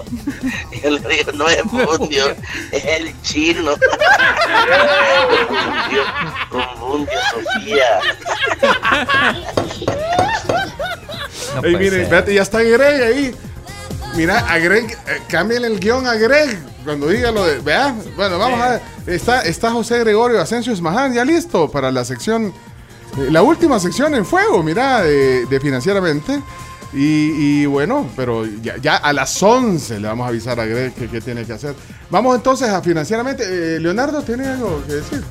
Y 0.71 0.81
yo 0.83 0.89
le 0.91 0.99
digo, 0.99 1.31
no 1.33 1.47
es 1.47 1.63
bundio, 1.63 2.35
es 2.71 2.85
el 2.85 3.21
chino. 3.21 3.71
Confundió, 5.47 6.03
confundió 6.49 7.19
Sofía. 7.31 7.99
No 11.55 11.63
Ey, 11.63 11.75
ser. 11.89 11.99
espérate, 12.01 12.33
ya 12.33 12.41
está 12.41 12.61
Greg 12.61 13.01
ahí. 13.01 13.35
Mira, 14.15 14.39
a 14.39 14.57
Greg, 14.57 14.91
eh, 15.07 15.21
cámbiale 15.27 15.67
el 15.67 15.79
guion 15.79 16.07
a 16.07 16.15
Greg 16.15 16.57
cuando 16.83 17.07
diga 17.07 17.31
lo 17.31 17.45
de. 17.45 17.59
Vea, 17.59 17.95
bueno, 18.15 18.39
vamos 18.39 18.59
a 18.61 18.69
ver. 18.71 18.81
Está, 19.05 19.41
está 19.41 19.71
José 19.71 19.99
Gregorio 19.99 20.41
Asensio 20.41 20.73
Esmaján, 20.73 21.13
ya 21.13 21.23
listo 21.23 21.69
para 21.69 21.91
la 21.91 22.03
sección, 22.03 22.47
eh, 23.17 23.27
la 23.31 23.41
última 23.41 23.79
sección 23.79 24.15
en 24.15 24.25
fuego, 24.25 24.63
mira, 24.63 25.01
de, 25.03 25.45
de 25.45 25.59
financieramente. 25.59 26.41
Y, 26.93 27.61
y 27.61 27.65
bueno, 27.65 28.09
pero 28.15 28.45
ya, 28.45 28.77
ya 28.77 28.95
a 28.97 29.11
las 29.13 29.41
11 29.43 29.99
le 29.99 30.07
vamos 30.07 30.25
a 30.25 30.29
avisar 30.29 30.59
a 30.59 30.65
Greg 30.65 30.93
que, 30.93 31.07
qué 31.09 31.19
tiene 31.21 31.43
que 31.45 31.53
hacer. 31.53 31.75
Vamos 32.09 32.35
entonces 32.35 32.69
a 32.69 32.81
financieramente. 32.81 33.43
Eh, 33.75 33.79
Leonardo, 33.79 34.21
¿tiene 34.21 34.47
algo 34.47 34.81
que 34.87 34.93
decir? 34.93 35.21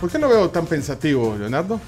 ¿Por 0.00 0.10
qué 0.10 0.18
lo 0.18 0.28
veo 0.28 0.48
tan 0.50 0.66
pensativo, 0.66 1.34
Leonardo? 1.38 1.80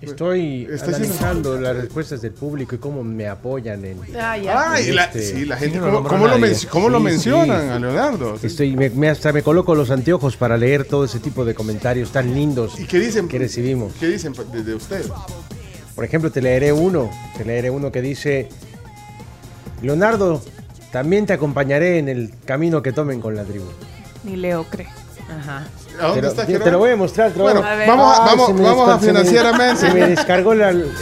Estoy 0.00 0.68
analizando 0.80 1.58
las 1.60 1.76
respuestas 1.76 2.22
del 2.22 2.30
público 2.30 2.76
y 2.76 2.78
cómo 2.78 3.02
me 3.02 3.26
apoyan 3.26 3.84
en. 3.84 3.98
Ah, 4.16 4.36
ya. 4.38 4.72
Ay, 4.72 4.92
la, 4.92 5.06
Este, 5.06 5.22
sí, 5.22 5.44
la 5.44 5.56
gente, 5.56 5.78
sí, 5.78 5.84
no 5.84 6.04
¿cómo, 6.04 6.28
lo, 6.28 6.38
menc- 6.38 6.68
cómo 6.68 6.88
lo 6.88 6.98
Sí, 6.98 7.04
mencionan 7.04 7.62
sí. 7.62 7.68
a 7.70 7.78
Leonardo? 7.80 8.38
Sí. 8.38 8.46
Estoy, 8.46 8.76
me, 8.76 8.90
me- 8.90 9.08
hasta 9.08 9.32
me 9.32 9.42
coloco 9.42 9.74
los 9.74 9.90
anteojos 9.90 10.36
para 10.36 10.56
leer 10.56 10.84
todo 10.84 11.04
ese 11.06 11.18
tipo 11.18 11.44
de 11.44 11.54
comentarios 11.54 12.12
tan 12.12 12.32
lindos 12.32 12.78
¿Y 12.78 12.84
qué 12.84 13.00
dicen? 13.00 13.26
que 13.26 13.38
recibimos. 13.40 13.92
¿Qué 13.98 14.06
dicen 14.06 14.34
de, 14.52 14.62
de 14.62 14.74
usted? 14.76 15.04
Por 15.98 16.04
ejemplo, 16.04 16.30
te 16.30 16.40
leeré 16.40 16.72
uno, 16.72 17.10
te 17.36 17.44
leeré 17.44 17.70
uno 17.70 17.90
que 17.90 18.00
dice, 18.00 18.48
Leonardo, 19.82 20.40
también 20.92 21.26
te 21.26 21.32
acompañaré 21.32 21.98
en 21.98 22.08
el 22.08 22.32
camino 22.44 22.82
que 22.82 22.92
tomen 22.92 23.20
con 23.20 23.34
la 23.34 23.42
tribu. 23.42 23.64
Ni 24.22 24.36
Leo 24.36 24.62
cree. 24.70 24.86
Ajá. 25.28 25.64
¿A 26.00 26.02
dónde 26.06 26.14
Te 26.14 26.22
lo, 26.22 26.28
está 26.28 26.46
te 26.46 26.52
Gerardo? 26.52 26.70
lo 26.70 26.78
voy 26.78 26.90
a 26.92 26.96
mostrar. 26.96 27.32
te 27.32 27.38
lo 27.38 27.42
Bueno, 27.42 27.62
voy 27.62 27.68
a- 27.68 27.72
A 27.72 27.76
ver. 27.76 27.88
vamos, 27.88 28.16
Ay, 28.16 28.26
vamos, 28.26 28.46
se 28.46 28.52
me 28.54 28.62
vamos 28.62 28.88
a 28.88 28.92
descon- 28.92 29.00
se 29.00 29.06
me- 29.06 29.12
financieramente. 29.18 29.80
Se 29.88 29.92
me 29.94 30.06
descargó 30.06 30.54
la, 30.54 30.68
el- 30.70 30.92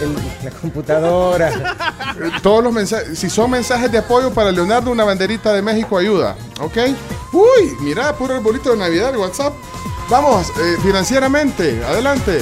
la 0.43 0.51
computadora. 0.63 1.77
Todos 2.43 2.65
los 2.65 2.73
mensajes, 2.73 3.19
si 3.19 3.29
son 3.29 3.51
mensajes 3.51 3.93
de 3.93 3.99
apoyo 3.99 4.33
para 4.33 4.51
Leonardo, 4.51 4.91
una 4.91 5.05
banderita 5.05 5.53
de 5.53 5.61
México 5.61 5.99
ayuda, 5.99 6.37
¿ok? 6.63 6.77
Uy, 7.35 7.75
mira, 7.83 8.15
puro 8.17 8.35
arbolito 8.35 8.71
de 8.71 8.79
Navidad, 8.79 9.11
el 9.11 9.19
WhatsApp. 9.19 9.53
Vamos, 10.09 10.49
eh, 10.59 10.77
financieramente, 10.83 11.85
adelante. 11.85 12.39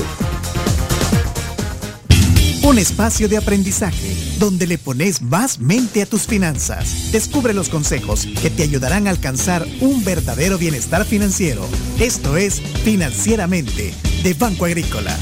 Un 2.66 2.78
espacio 2.78 3.28
de 3.28 3.36
aprendizaje 3.36 4.16
donde 4.38 4.66
le 4.66 4.78
pones 4.78 5.20
más 5.20 5.60
mente 5.60 6.00
a 6.00 6.06
tus 6.06 6.26
finanzas. 6.26 7.12
Descubre 7.12 7.52
los 7.52 7.68
consejos 7.68 8.26
que 8.40 8.48
te 8.48 8.62
ayudarán 8.62 9.06
a 9.06 9.10
alcanzar 9.10 9.66
un 9.82 10.02
verdadero 10.02 10.56
bienestar 10.56 11.04
financiero. 11.04 11.60
Esto 12.00 12.38
es 12.38 12.62
Financieramente 12.62 13.92
de 14.22 14.32
Banco 14.32 14.64
Agrícola. 14.64 15.14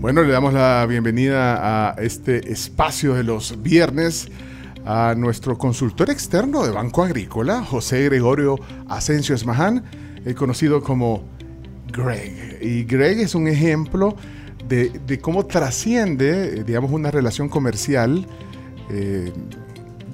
Bueno, 0.00 0.24
le 0.24 0.32
damos 0.32 0.52
la 0.52 0.84
bienvenida 0.88 1.90
a 1.90 1.94
este 2.02 2.50
espacio 2.50 3.14
de 3.14 3.22
los 3.22 3.62
viernes 3.62 4.32
a 4.84 5.14
nuestro 5.16 5.58
consultor 5.58 6.10
externo 6.10 6.66
de 6.66 6.72
Banco 6.72 7.04
Agrícola, 7.04 7.62
José 7.62 8.02
Gregorio 8.06 8.58
Asensio 8.88 9.36
Esmaján, 9.36 9.84
eh, 10.24 10.34
conocido 10.34 10.82
como 10.82 11.22
Greg. 11.92 12.58
Y 12.62 12.82
Greg 12.82 13.20
es 13.20 13.36
un 13.36 13.46
ejemplo 13.46 14.16
de, 14.68 14.90
de 15.06 15.18
cómo 15.18 15.46
trasciende, 15.46 16.58
eh, 16.60 16.64
digamos, 16.64 16.90
una 16.92 17.10
relación 17.10 17.48
comercial 17.48 18.26
eh, 18.90 19.32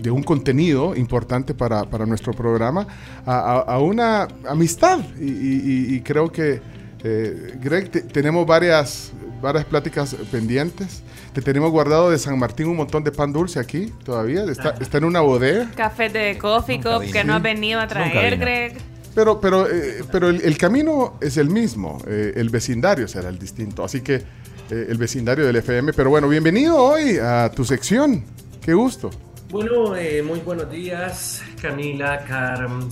de 0.03 0.11
un 0.11 0.23
contenido 0.23 0.95
importante 0.97 1.55
para, 1.55 1.85
para 1.85 2.05
nuestro 2.07 2.33
programa 2.33 2.87
a, 3.25 3.35
a- 3.39 3.61
a 3.61 3.79
una 3.79 4.29
amistad. 4.49 5.01
Y, 5.21 5.25
y- 5.31 5.95
y 5.97 6.01
creo 6.03 6.31
que, 6.31 6.61
eh, 7.03 7.59
Greg, 7.63 7.91
te- 7.91 8.03
tenemos 8.03 8.47
varias, 8.47 9.13
varias 9.41 9.65
pláticas 9.65 10.15
pendientes. 10.31 11.03
Te 11.33 11.41
tenemos 11.43 11.71
guardado 11.73 12.11
de 12.11 12.19
San 12.19 12.39
Martín 12.39 12.67
un 12.69 12.77
montón 12.77 13.03
de 13.03 13.11
pan 13.11 13.33
dulce 13.33 13.59
aquí 13.59 13.93
todavía. 14.05 14.45
Está, 14.45 14.71
está 14.81 14.99
en 14.99 15.05
una 15.05 15.21
bodega. 15.21 15.71
Café 15.75 16.09
de 16.09 16.39
Coffee 16.39 16.81
Cup 16.81 17.03
que 17.13 17.25
no 17.25 17.35
has 17.35 17.43
venido 17.43 17.81
a 17.81 17.89
traer. 17.89 18.39
Greg. 18.39 18.77
Pero, 19.15 19.41
pero, 19.41 19.71
eh, 19.71 20.03
pero 20.11 20.29
el, 20.29 20.41
el 20.43 20.59
camino 20.59 21.15
es 21.21 21.37
el 21.37 21.49
mismo, 21.49 22.03
eh, 22.07 22.33
el 22.35 22.51
vecindario 22.51 23.07
será 23.07 23.29
el 23.29 23.39
distinto, 23.39 23.85
así 23.85 24.01
que 24.01 24.23
eh, 24.71 24.87
el 24.89 24.97
vecindario 24.97 25.45
del 25.47 25.57
FM. 25.57 25.93
Pero 25.93 26.11
bueno, 26.11 26.29
bienvenido 26.29 26.77
hoy 26.77 27.19
a 27.19 27.51
tu 27.51 27.65
sección, 27.65 28.25
qué 28.65 28.75
gusto. 28.75 29.11
Bueno, 29.51 29.95
eh, 29.95 30.23
muy 30.23 30.41
buenos 30.41 30.71
días, 30.71 31.43
Camila, 31.61 32.25
Carm, 32.25 32.89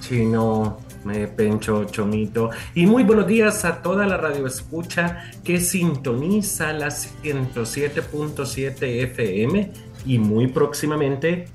Chino, 0.00 0.78
eh, 1.12 1.26
Pencho, 1.34 1.86
Chomito. 1.86 2.50
Y 2.74 2.84
muy 2.86 3.04
buenos 3.04 3.26
días 3.26 3.64
a 3.64 3.82
toda 3.82 4.06
la 4.06 4.18
radio 4.18 4.46
escucha 4.46 5.30
que 5.42 5.60
sintoniza 5.60 6.72
la 6.72 6.88
107.7 6.88 9.02
FM 9.02 9.72
y 10.04 10.18
muy 10.18 10.48
próximamente 10.48 11.48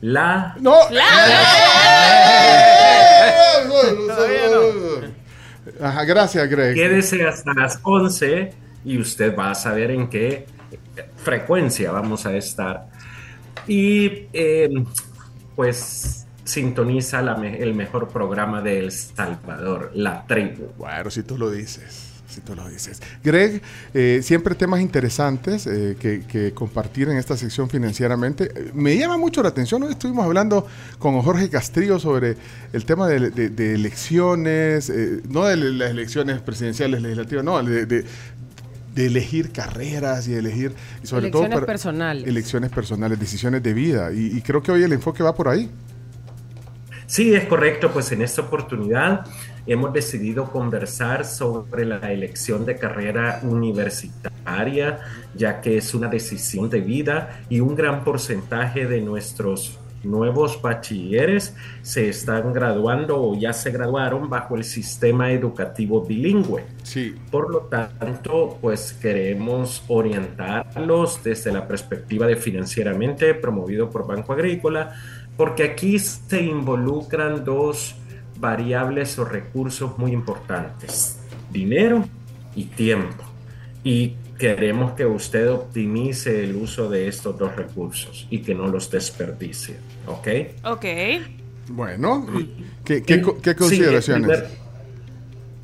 la... 0.00 0.54
¡No! 0.60 0.74
Ajá, 5.80 6.04
gracias, 6.04 6.48
Greg. 6.48 6.74
Quédese 6.74 7.26
hasta 7.26 7.52
las 7.54 7.78
11 7.82 8.52
y 8.84 8.98
usted 8.98 9.36
va 9.36 9.50
a 9.50 9.54
saber 9.54 9.90
en 9.90 10.08
qué 10.08 10.46
frecuencia 11.16 11.92
vamos 11.92 12.26
a 12.26 12.36
estar. 12.36 12.86
Y 13.66 14.26
eh, 14.32 14.68
pues 15.54 16.26
sintoniza 16.44 17.22
la 17.22 17.36
me- 17.36 17.58
el 17.62 17.74
mejor 17.74 18.08
programa 18.08 18.60
de 18.62 18.78
El 18.80 18.90
Salvador, 18.92 19.90
La 19.94 20.26
Tribu. 20.26 20.72
Bueno, 20.76 21.10
si 21.10 21.22
tú 21.22 21.36
lo 21.38 21.50
dices. 21.50 22.09
Si 22.30 22.40
tú 22.42 22.54
lo 22.54 22.68
dices. 22.68 23.02
Greg, 23.24 23.60
eh, 23.92 24.20
siempre 24.22 24.54
temas 24.54 24.80
interesantes 24.80 25.66
eh, 25.66 25.96
que, 25.98 26.22
que 26.28 26.52
compartir 26.52 27.08
en 27.08 27.16
esta 27.16 27.36
sección 27.36 27.68
financieramente. 27.68 28.52
Eh, 28.54 28.70
Me 28.72 28.96
llama 28.96 29.16
mucho 29.18 29.42
la 29.42 29.48
atención, 29.48 29.82
hoy 29.82 29.90
estuvimos 29.92 30.24
hablando 30.24 30.66
con 31.00 31.20
Jorge 31.22 31.50
Castrillo 31.50 31.98
sobre 31.98 32.36
el 32.72 32.84
tema 32.84 33.08
de, 33.08 33.30
de- 33.30 33.48
de 33.50 33.74
elecciones, 33.74 34.90
eh, 34.90 35.20
no 35.28 35.44
de 35.44 35.56
las 35.56 35.90
elecciones 35.90 36.38
presidenciales, 36.40 37.02
legislativas, 37.02 37.44
no, 37.44 37.60
de, 37.62 37.84
de- 37.86 38.04
de 38.94 39.06
elegir 39.06 39.50
carreras 39.52 40.26
y 40.28 40.34
elegir, 40.34 40.72
y 41.02 41.06
sobre 41.06 41.22
Elecciones 41.28 41.50
todo 41.50 41.54
para- 41.60 41.66
personales. 41.66 42.26
elecciones 42.28 42.70
personales, 42.70 43.18
decisiones 43.18 43.62
de 43.62 43.72
vida. 43.74 44.12
Y, 44.12 44.36
y 44.36 44.40
creo 44.42 44.62
que 44.62 44.70
hoy 44.72 44.82
el 44.84 44.92
enfoque 44.92 45.22
va 45.22 45.34
por 45.34 45.48
ahí. 45.48 45.68
Sí, 47.06 47.34
es 47.34 47.44
correcto, 47.46 47.90
pues 47.92 48.12
en 48.12 48.22
esta 48.22 48.42
oportunidad 48.42 49.26
hemos 49.72 49.92
decidido 49.92 50.50
conversar 50.50 51.24
sobre 51.24 51.84
la 51.84 52.12
elección 52.12 52.66
de 52.66 52.76
carrera 52.76 53.38
universitaria, 53.44 54.98
ya 55.36 55.60
que 55.60 55.76
es 55.76 55.94
una 55.94 56.08
decisión 56.08 56.68
de 56.68 56.80
vida 56.80 57.42
y 57.48 57.60
un 57.60 57.76
gran 57.76 58.02
porcentaje 58.02 58.86
de 58.86 59.00
nuestros 59.00 59.78
nuevos 60.02 60.60
bachilleres 60.60 61.54
se 61.82 62.08
están 62.08 62.52
graduando 62.52 63.22
o 63.22 63.38
ya 63.38 63.52
se 63.52 63.70
graduaron 63.70 64.28
bajo 64.28 64.56
el 64.56 64.64
sistema 64.64 65.30
educativo 65.30 66.04
bilingüe. 66.04 66.64
Sí. 66.82 67.14
Por 67.30 67.50
lo 67.52 67.60
tanto, 67.60 68.58
pues 68.60 68.92
queremos 68.94 69.84
orientarlos 69.86 71.22
desde 71.22 71.52
la 71.52 71.68
perspectiva 71.68 72.26
de 72.26 72.34
financieramente 72.34 73.34
promovido 73.34 73.88
por 73.88 74.04
Banco 74.04 74.32
Agrícola, 74.32 74.94
porque 75.36 75.62
aquí 75.62 75.98
se 76.00 76.42
involucran 76.42 77.44
dos 77.44 77.94
variables 78.40 79.18
o 79.18 79.24
recursos 79.24 79.98
muy 79.98 80.12
importantes, 80.12 81.18
dinero 81.52 82.04
y 82.56 82.64
tiempo. 82.64 83.22
Y 83.84 84.14
queremos 84.38 84.92
que 84.92 85.04
usted 85.06 85.50
optimice 85.50 86.42
el 86.44 86.56
uso 86.56 86.88
de 86.88 87.08
estos 87.08 87.38
dos 87.38 87.54
recursos 87.54 88.26
y 88.30 88.38
que 88.40 88.54
no 88.54 88.66
los 88.68 88.90
desperdicie, 88.90 89.76
¿ok? 90.06 90.28
Ok. 90.64 90.84
Bueno, 91.68 92.26
¿qué, 92.84 93.02
sí, 93.06 93.14
en 93.14 93.54
consideraciones? 93.54 94.30
primer- 94.38 94.60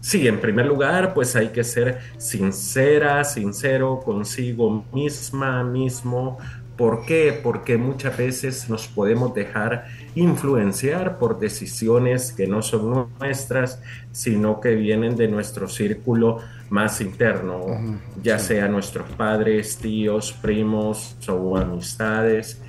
Sí, 0.00 0.28
en 0.28 0.40
primer 0.40 0.66
lugar, 0.66 1.14
pues 1.14 1.34
hay 1.34 1.48
que 1.48 1.64
ser 1.64 1.98
sincera, 2.16 3.24
sincero 3.24 4.00
consigo 4.04 4.86
misma, 4.92 5.64
mismo. 5.64 6.38
¿Por 6.76 7.06
qué? 7.06 7.38
Porque 7.42 7.78
muchas 7.78 8.18
veces 8.18 8.68
nos 8.68 8.86
podemos 8.86 9.34
dejar 9.34 9.86
influenciar 10.14 11.18
por 11.18 11.38
decisiones 11.38 12.32
que 12.32 12.46
no 12.46 12.60
son 12.60 13.08
nuestras, 13.18 13.80
sino 14.12 14.60
que 14.60 14.74
vienen 14.74 15.16
de 15.16 15.28
nuestro 15.28 15.68
círculo 15.68 16.40
más 16.68 17.00
interno, 17.00 17.64
ya 18.22 18.38
sea 18.38 18.68
nuestros 18.68 19.08
padres, 19.12 19.78
tíos, 19.78 20.32
primos 20.32 21.16
o 21.28 21.56
amistades. 21.56 22.60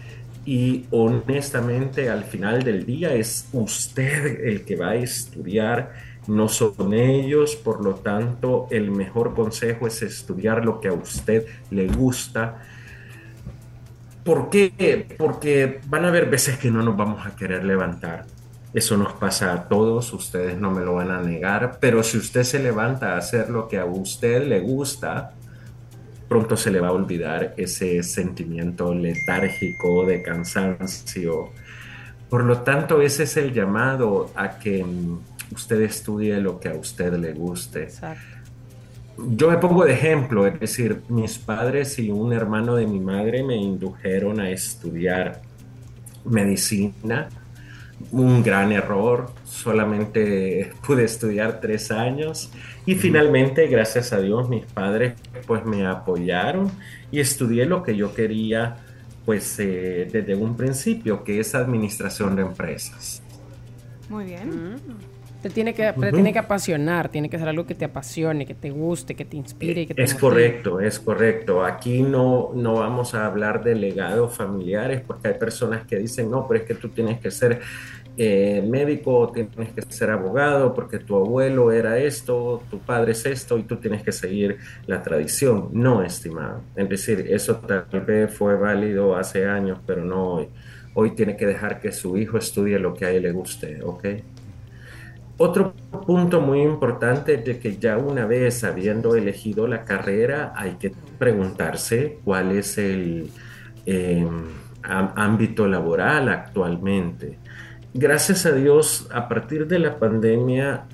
Y 0.45 0.85
honestamente, 0.91 2.09
al 2.09 2.23
final 2.23 2.63
del 2.63 2.85
día 2.85 3.13
es 3.13 3.49
usted 3.51 4.45
el 4.47 4.63
que 4.63 4.77
va 4.77 4.91
a 4.91 4.95
estudiar, 4.95 5.91
no 6.27 6.47
son 6.47 6.93
ellos. 6.93 7.57
Por 7.57 7.83
lo 7.83 7.95
tanto, 7.95 8.67
el 8.71 8.91
mejor 8.91 9.33
consejo 9.33 9.87
es 9.87 10.01
estudiar 10.01 10.63
lo 10.63 10.79
que 10.79 10.87
a 10.87 10.93
usted 10.93 11.45
le 11.71 11.87
gusta. 11.87 12.63
¿Por 14.27 14.49
qué? 14.49 15.07
Porque 15.17 15.79
van 15.87 16.03
a 16.03 16.09
haber 16.09 16.29
veces 16.29 16.57
que 16.57 16.69
no 16.69 16.83
nos 16.83 16.97
vamos 16.97 17.25
a 17.25 17.33
querer 17.33 17.63
levantar. 17.63 18.25
Eso 18.73 18.97
nos 18.97 19.13
pasa 19.13 19.53
a 19.53 19.69
todos, 19.69 20.11
ustedes 20.11 20.59
no 20.59 20.69
me 20.69 20.83
lo 20.83 20.95
van 20.95 21.11
a 21.11 21.21
negar, 21.21 21.77
pero 21.79 22.03
si 22.03 22.17
usted 22.17 22.43
se 22.43 22.59
levanta 22.59 23.13
a 23.13 23.17
hacer 23.19 23.49
lo 23.49 23.69
que 23.69 23.79
a 23.79 23.85
usted 23.85 24.45
le 24.45 24.59
gusta, 24.59 25.31
pronto 26.27 26.57
se 26.57 26.71
le 26.71 26.81
va 26.81 26.89
a 26.89 26.91
olvidar 26.91 27.53
ese 27.55 28.03
sentimiento 28.03 28.93
letárgico 28.93 30.05
de 30.05 30.21
cansancio. 30.21 31.51
Por 32.29 32.43
lo 32.43 32.63
tanto, 32.63 33.01
ese 33.01 33.23
es 33.23 33.37
el 33.37 33.53
llamado 33.53 34.29
a 34.35 34.59
que 34.59 34.85
usted 35.53 35.79
estudie 35.83 36.35
lo 36.41 36.59
que 36.59 36.67
a 36.67 36.73
usted 36.73 37.13
le 37.13 37.31
guste. 37.31 37.87
Yo 39.17 39.49
me 39.49 39.57
pongo 39.57 39.85
de 39.85 39.93
ejemplo, 39.93 40.45
es 40.45 40.59
decir, 40.59 41.01
mis 41.09 41.39
padres 41.39 41.97
y 41.97 42.11
un 42.11 42.33
hermano 42.33 42.75
de 42.75 42.85
mi 42.85 42.99
madre 42.99 43.43
me 43.43 43.55
indujeron 43.55 44.39
a 44.39 44.51
estudiar 44.51 45.41
medicina. 46.23 47.29
Un 48.11 48.43
gran 48.43 48.71
error, 48.71 49.31
solamente 49.43 50.71
pude 50.85 51.03
estudiar 51.03 51.59
tres 51.59 51.89
años 51.89 52.51
y 52.85 52.93
finalmente, 52.93 53.67
gracias 53.67 54.13
a 54.13 54.21
Dios, 54.21 54.47
mis 54.49 54.65
padres 54.65 55.15
pues 55.47 55.65
me 55.65 55.85
apoyaron 55.87 56.71
y 57.11 57.19
estudié 57.19 57.65
lo 57.65 57.81
que 57.81 57.95
yo 57.95 58.13
quería 58.13 58.77
pues 59.25 59.59
eh, 59.59 60.07
desde 60.09 60.35
un 60.35 60.55
principio, 60.55 61.23
que 61.23 61.39
es 61.39 61.53
administración 61.55 62.35
de 62.35 62.43
empresas. 62.43 63.21
Muy 64.09 64.25
bien. 64.25 64.79
Te 65.41 65.49
tiene 65.51 65.73
que, 65.75 65.93
te 65.93 66.13
tiene 66.13 66.33
que 66.33 66.39
apasionar, 66.39 67.09
tiene 67.09 67.29
que 67.29 67.37
ser 67.37 67.47
algo 67.47 67.65
que 67.65 67.75
te 67.75 67.85
apasione, 67.85 68.45
que 68.45 68.55
te 68.55 68.71
guste, 68.71 69.15
que 69.15 69.25
te 69.25 69.37
inspire 69.37 69.85
que 69.87 69.95
te 69.95 70.03
Es 70.03 70.13
motive. 70.13 70.19
correcto, 70.19 70.79
es 70.79 70.99
correcto. 70.99 71.63
Aquí 71.63 72.01
no, 72.03 72.51
no 72.55 72.75
vamos 72.75 73.13
a 73.13 73.25
hablar 73.25 73.63
de 73.63 73.75
legados 73.75 74.35
familiares 74.35 75.01
porque 75.05 75.29
hay 75.29 75.33
personas 75.35 75.85
que 75.85 75.97
dicen, 75.97 76.29
no, 76.31 76.47
pero 76.47 76.61
es 76.61 76.67
que 76.67 76.75
tú 76.75 76.89
tienes 76.89 77.19
que 77.19 77.31
ser 77.31 77.61
eh, 78.17 78.63
médico, 78.67 79.31
tienes 79.31 79.73
que 79.73 79.81
ser 79.89 80.09
abogado 80.09 80.73
porque 80.73 80.99
tu 80.99 81.15
abuelo 81.17 81.71
era 81.71 81.99
esto, 81.99 82.65
tu 82.69 82.79
padre 82.79 83.11
es 83.13 83.25
esto 83.25 83.57
y 83.59 83.63
tú 83.63 83.77
tienes 83.77 84.03
que 84.03 84.11
seguir 84.11 84.57
la 84.87 85.03
tradición. 85.03 85.69
No, 85.73 86.03
estimado. 86.03 86.63
Es 86.75 86.89
decir, 86.89 87.27
eso 87.29 87.57
tal 87.59 88.01
vez 88.05 88.33
fue 88.33 88.55
válido 88.57 89.15
hace 89.15 89.45
años, 89.47 89.79
pero 89.85 90.03
no 90.03 90.33
hoy. 90.35 90.49
Hoy 90.93 91.15
tiene 91.15 91.37
que 91.37 91.45
dejar 91.45 91.79
que 91.79 91.91
su 91.91 92.17
hijo 92.17 92.37
estudie 92.39 92.79
lo 92.79 92.93
que 92.95 93.05
a 93.05 93.11
él 93.11 93.23
le 93.23 93.31
guste, 93.31 93.79
¿ok? 93.83 94.05
Otro 95.37 95.73
punto 96.05 96.41
muy 96.41 96.61
importante 96.61 97.35
es 97.35 97.45
de 97.45 97.59
que 97.59 97.77
ya 97.77 97.97
una 97.97 98.25
vez 98.25 98.63
habiendo 98.63 99.15
elegido 99.15 99.67
la 99.67 99.83
carrera, 99.85 100.53
hay 100.55 100.71
que 100.79 100.91
preguntarse 101.19 102.19
cuál 102.23 102.51
es 102.53 102.77
el 102.79 103.29
eh, 103.85 104.27
á- 104.83 105.13
ámbito 105.15 105.67
laboral 105.67 106.29
actualmente. 106.29 107.37
Gracias 107.93 108.45
a 108.47 108.51
Dios, 108.51 109.07
a 109.13 109.27
partir 109.29 109.67
de 109.67 109.79
la 109.79 109.97
pandemia, 109.99 110.85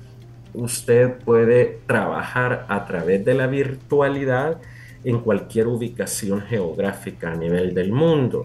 usted 0.52 1.14
puede 1.24 1.80
trabajar 1.86 2.66
a 2.68 2.84
través 2.84 3.24
de 3.24 3.34
la 3.34 3.46
virtualidad 3.46 4.60
en 5.04 5.20
cualquier 5.20 5.66
ubicación 5.68 6.42
geográfica 6.42 7.32
a 7.32 7.36
nivel 7.36 7.74
del 7.74 7.92
mundo 7.92 8.44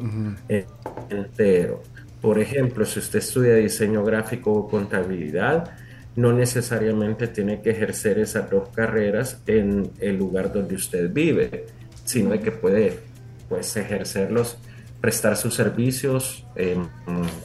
eh, 0.50 0.66
entero. 1.10 1.82
Por 2.22 2.40
ejemplo, 2.40 2.84
si 2.86 3.00
usted 3.00 3.20
estudia 3.20 3.56
diseño 3.56 4.04
gráfico 4.04 4.52
o 4.52 4.68
contabilidad, 4.68 5.72
no 6.16 6.34
necesariamente 6.34 7.28
tiene 7.28 7.62
que 7.62 7.72
ejercer 7.72 8.20
esas 8.20 8.50
dos 8.50 8.70
carreras 8.70 9.42
en 9.48 9.92
el 10.00 10.18
lugar 10.18 10.52
donde 10.52 10.76
usted 10.76 11.12
vive, 11.12 11.68
sino 12.06 12.32
de 12.32 12.40
que 12.40 12.52
puede 12.52 13.00
pues, 13.48 13.76
ejercerlos, 13.78 14.58
prestar 15.00 15.38
sus 15.38 15.56
servicios 15.56 16.46
en 16.56 16.88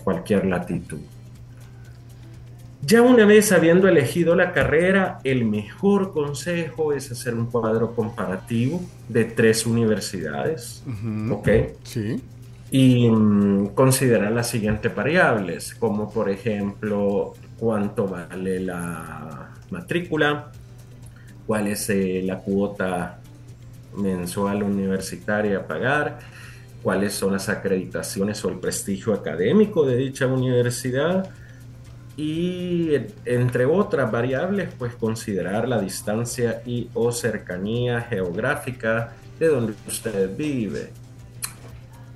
cualquier 0.03 0.47
latitud. 0.47 1.01
Ya 2.87 3.01
una 3.01 3.25
vez 3.25 3.51
habiendo 3.53 3.89
elegido 3.89 4.35
la 4.35 4.53
carrera, 4.53 5.19
el 5.25 5.47
mejor 5.47 6.13
consejo 6.13 6.93
es 6.93 7.11
hacer 7.11 7.35
un 7.35 7.47
cuadro 7.47 7.95
comparativo 7.95 8.83
de 9.09 9.25
tres 9.25 9.65
universidades, 9.65 10.83
¿ok? 11.31 11.49
Sí. 11.83 12.21
Y 12.71 13.09
mm, 13.09 13.69
considerar 13.69 14.33
las 14.33 14.51
siguientes 14.51 14.95
variables, 14.95 15.75
como 15.75 16.11
por 16.11 16.29
ejemplo 16.29 17.35
cuánto 17.59 18.07
vale 18.07 18.61
la 18.61 19.51
matrícula, 19.71 20.51
cuál 21.47 21.69
es 21.69 21.89
eh, 21.91 22.23
la 22.25 22.39
cuota 22.39 23.19
mensual 23.97 24.63
universitaria 24.63 25.59
a 25.59 25.67
pagar, 25.67 26.19
cuáles 26.83 27.15
son 27.15 27.33
las 27.33 27.49
acreditaciones 27.49 28.45
o 28.45 28.49
el 28.49 28.59
prestigio 28.59 29.15
académico 29.15 29.87
de 29.87 29.97
dicha 29.97 30.27
universidad, 30.27 31.31
y 32.17 32.93
entre 33.25 33.67
otras 33.67 34.11
variables, 34.11 34.69
pues 34.79 34.95
considerar 34.95 35.69
la 35.69 35.81
distancia 35.81 36.63
y 36.65 36.89
o 36.95 37.11
cercanía 37.11 38.03
geográfica 38.03 39.15
de 39.39 39.49
donde 39.49 39.75
usted 39.89 40.37
vive. 40.37 40.91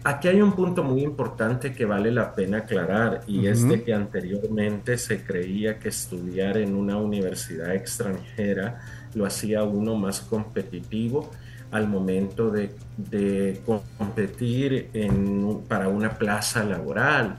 Aquí 0.05 0.29
hay 0.29 0.41
un 0.41 0.53
punto 0.53 0.85
muy 0.85 1.03
importante 1.03 1.73
que 1.73 1.85
vale 1.85 2.11
la 2.13 2.33
pena 2.33 2.59
aclarar 2.59 3.23
y 3.27 3.47
es 3.47 3.69
de 3.69 3.83
que 3.83 3.93
anteriormente 3.93 4.97
se 4.97 5.25
creía 5.25 5.79
que 5.79 5.89
estudiar 5.89 6.57
en 6.57 6.75
una 6.77 6.97
universidad 6.97 7.75
extranjera 7.75 8.81
lo 9.15 9.27
hacía 9.27 9.65
uno 9.65 9.97
más 9.97 10.21
competitivo 10.21 11.31
al 11.71 11.89
momento 11.89 12.51
de, 12.51 12.71
de 12.97 13.61
competir 13.65 14.89
en, 14.95 15.63
para 15.69 15.89
una 15.89 16.17
plaza 16.17 16.65
laboral. 16.65 17.39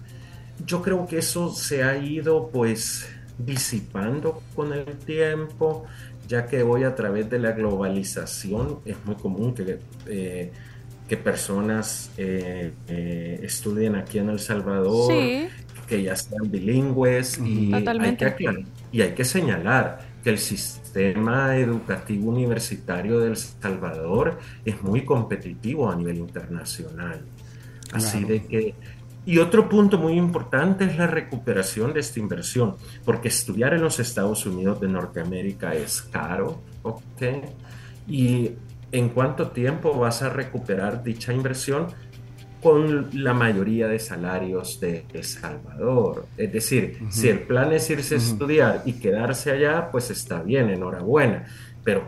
Yo 0.65 0.81
creo 0.81 1.07
que 1.07 1.19
eso 1.19 1.51
se 1.51 1.83
ha 1.83 1.97
ido 1.97 2.49
pues 2.49 3.07
disipando 3.37 4.43
con 4.53 4.73
el 4.73 4.97
tiempo, 4.97 5.85
ya 6.27 6.45
que 6.45 6.61
hoy 6.61 6.83
a 6.83 6.93
través 6.93 7.29
de 7.29 7.39
la 7.39 7.53
globalización 7.53 8.79
es 8.85 8.97
muy 9.05 9.15
común 9.15 9.55
que, 9.55 9.79
eh, 10.07 10.51
que 11.09 11.17
personas 11.17 12.11
eh, 12.17 12.71
eh, 12.87 13.39
estudien 13.43 13.95
aquí 13.95 14.19
en 14.19 14.29
El 14.29 14.39
Salvador, 14.39 15.11
que 15.87 16.03
ya 16.03 16.15
sean 16.15 16.51
bilingües 16.51 17.39
y 17.39 17.73
hay, 17.73 17.83
que 18.15 18.65
y 18.91 19.01
hay 19.01 19.13
que 19.15 19.25
señalar 19.25 20.07
que 20.23 20.29
el 20.29 20.37
sistema 20.37 21.57
educativo 21.57 22.29
universitario 22.29 23.19
de 23.19 23.29
El 23.29 23.37
Salvador 23.37 24.39
es 24.63 24.81
muy 24.83 25.03
competitivo 25.03 25.89
a 25.89 25.95
nivel 25.95 26.17
internacional. 26.17 27.21
Así 27.91 28.23
de 28.23 28.45
que 28.45 28.75
y 29.25 29.39
otro 29.39 29.67
punto 29.67 29.97
muy 29.97 30.13
importante 30.13 30.85
es 30.85 30.97
la 30.97 31.07
recuperación 31.07 31.93
de 31.93 31.99
esta 31.99 32.19
inversión, 32.19 32.75
porque 33.03 33.27
estudiar 33.27 33.73
en 33.73 33.81
los 33.81 33.99
Estados 33.99 34.45
Unidos 34.45 34.79
de 34.79 34.87
Norteamérica 34.87 35.73
es 35.73 36.01
caro, 36.01 36.61
¿ok? 36.83 37.21
Y 38.07 38.51
en 38.91 39.09
cuánto 39.09 39.49
tiempo 39.49 39.97
vas 39.97 40.21
a 40.21 40.29
recuperar 40.29 41.03
dicha 41.03 41.33
inversión 41.33 41.87
con 42.61 43.09
la 43.23 43.33
mayoría 43.33 43.87
de 43.87 43.99
salarios 43.99 44.79
de 44.79 45.05
El 45.13 45.23
Salvador. 45.23 46.25
Es 46.35 46.51
decir, 46.51 46.99
si 47.09 47.29
el 47.29 47.39
plan 47.39 47.71
es 47.71 47.89
irse 47.89 48.15
a 48.15 48.17
estudiar 48.17 48.83
y 48.85 48.93
quedarse 48.93 49.51
allá, 49.51 49.89
pues 49.91 50.11
está 50.11 50.41
bien, 50.41 50.69
enhorabuena. 50.69 51.45
Pero 51.83 52.03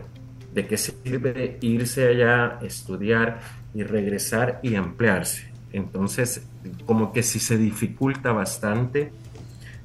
¿de 0.52 0.66
qué 0.66 0.76
sirve 0.76 1.56
irse 1.62 2.06
allá, 2.06 2.58
estudiar 2.60 3.40
y 3.72 3.82
regresar 3.82 4.60
y 4.62 4.74
emplearse? 4.74 5.50
Entonces, 5.72 6.46
como 6.84 7.12
que 7.12 7.22
si 7.22 7.38
se 7.38 7.56
dificulta 7.56 8.32
bastante 8.32 9.10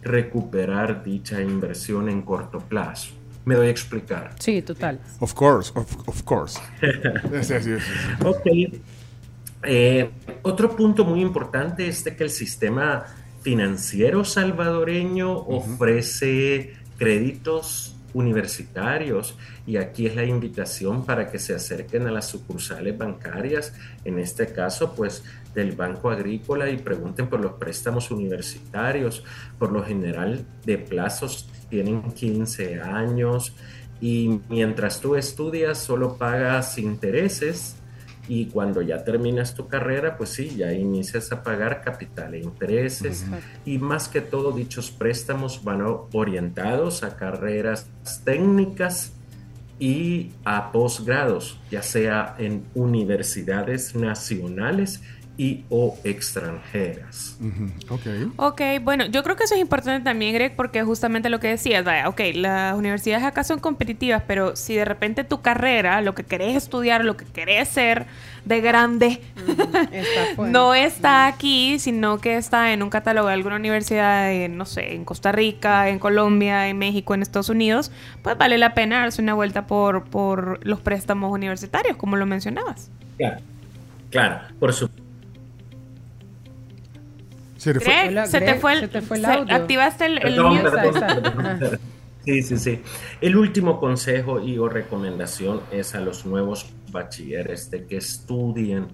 recuperar 0.02 1.04
dicha 1.04 1.42
inversión 1.42 2.10
en 2.10 2.22
corto 2.22 2.60
plazo. 2.60 3.17
¿Me 3.48 3.56
doy 3.56 3.68
a 3.68 3.70
explicar? 3.70 4.36
Sí, 4.40 4.62
total. 4.62 5.00
Of 5.22 5.34
course, 5.34 5.72
of, 5.74 6.24
course. 6.24 6.60
ok. 8.26 8.46
Eh, 9.64 10.10
otro 10.42 10.76
punto 10.76 11.06
muy 11.06 11.22
importante 11.22 11.88
es 11.88 12.04
de 12.04 12.14
que 12.14 12.26
el 12.26 12.30
sistema 12.30 13.06
financiero 13.44 14.26
salvadoreño 14.26 15.32
ofrece 15.32 16.74
créditos 16.98 17.96
universitarios 18.14 19.38
y 19.66 19.78
aquí 19.78 20.08
es 20.08 20.18
la 20.18 20.26
invitación 20.26 21.06
para 21.06 21.32
que 21.32 21.40
se 21.40 21.56
acerquen 21.56 22.06
a 22.06 22.12
las 22.12 22.28
sucursales 22.28 22.98
bancarias, 22.98 23.74
en 24.04 24.20
este 24.20 24.52
caso 24.52 24.94
pues 24.94 25.24
del 25.56 25.72
Banco 25.72 26.10
Agrícola 26.10 26.70
y 26.70 26.78
pregunten 26.78 27.28
por 27.30 27.40
los 27.40 27.54
préstamos 27.54 28.12
universitarios. 28.12 29.24
Por 29.58 29.72
lo 29.72 29.86
general 29.86 30.46
de 30.66 30.78
plazos 30.78 31.50
tienen 31.70 32.02
15 32.02 32.82
años 32.82 33.54
y 34.00 34.40
mientras 34.50 35.02
tú 35.02 35.16
estudias 35.16 35.78
solo 35.78 36.18
pagas 36.18 36.78
intereses 36.78 37.76
y 38.28 38.48
cuando 38.48 38.82
ya 38.82 39.04
terminas 39.04 39.56
tu 39.56 39.68
carrera, 39.68 40.18
pues 40.18 40.32
sí, 40.32 40.54
ya 40.58 40.74
inicias 40.74 41.32
a 41.32 41.44
pagar 41.44 41.82
capital 41.82 42.34
e 42.34 42.40
intereses. 42.40 43.26
Y 43.66 43.78
más 43.78 44.10
que 44.10 44.20
todo, 44.22 44.52
dichos 44.52 44.92
préstamos 44.92 45.64
van 45.64 45.82
orientados 46.12 47.04
a 47.04 47.16
carreras 47.16 47.88
técnicas 48.26 49.14
y 49.80 50.32
a 50.44 50.72
posgrados, 50.72 51.60
ya 51.72 51.82
sea 51.84 52.36
en 52.38 52.66
universidades 52.74 53.96
nacionales 53.96 55.02
y 55.38 55.64
o 55.70 55.98
extranjeras. 56.04 57.38
ok, 58.38 58.62
bueno, 58.82 59.06
yo 59.06 59.22
creo 59.24 59.36
que 59.36 59.44
eso 59.44 59.54
es 59.54 59.62
importante 59.62 60.04
también, 60.04 60.34
Greg, 60.34 60.56
porque 60.56 60.84
justamente 60.84 61.30
lo 61.30 61.40
que 61.40 61.50
decías, 61.50 61.86
vaya, 61.86 62.10
ok, 62.10 62.22
las 62.34 62.76
universidades 62.76 63.24
acá 63.24 63.44
son 63.44 63.60
competitivas, 63.60 64.24
pero 64.26 64.56
si 64.56 64.74
de 64.76 64.84
repente 64.84 65.24
tu 65.24 65.42
carrera, 65.42 66.02
lo 66.02 66.16
que 66.16 66.24
querés 66.24 66.56
estudiar, 66.56 67.06
lo 67.06 67.18
que 67.18 67.26
querés 67.26 67.70
ser 67.70 68.08
de 68.46 68.62
grande, 68.62 69.22
no 70.40 70.74
está 70.74 71.28
aquí, 71.28 71.78
sino 71.78 72.18
que 72.18 72.38
está 72.38 72.74
en 72.74 72.82
un 72.82 72.90
catálogo 72.90 73.28
de 73.28 73.36
alguna 73.36 73.58
universidad, 73.58 74.32
no 74.50 74.66
sé, 74.66 74.96
en 74.96 75.06
Costa 75.06 75.32
Rica, 75.32 75.90
en 75.90 76.00
Colombia, 76.00 76.68
en 76.68 76.80
México, 76.80 77.14
en 77.14 77.22
Estados 77.22 77.50
Unidos, 77.50 77.92
pues 78.24 78.36
vale 78.40 78.58
la 78.58 78.74
pena 78.74 79.02
darse 79.02 79.22
una 79.22 79.36
vuelta 79.36 79.68
por, 79.68 80.06
por 80.06 80.66
los 80.66 80.80
préstamos 80.80 81.32
universitarios, 81.32 81.96
como 81.96 82.16
lo 82.16 82.26
mencionabas. 82.26 82.90
Claro, 83.18 83.38
claro, 84.10 84.40
por 84.60 84.74
supuesto 84.74 85.07
se 87.76 88.42
te 88.42 88.56
fue, 88.56 88.74
el, 88.74 89.26
audio. 89.26 89.56
activaste 89.56 90.06
el, 90.06 90.18
el 90.20 91.80
Sí, 92.28 92.44
sí, 92.44 92.58
sí. 92.58 92.82
El 93.22 93.38
último 93.38 93.80
consejo 93.80 94.42
y 94.42 94.58
o 94.58 94.68
recomendación 94.68 95.62
es 95.72 95.96
a 95.96 96.02
los 96.02 96.26
nuevos 96.26 96.74
bachilleres 96.92 97.72
de 97.72 97.86
que 97.86 97.96
estudien. 97.96 98.88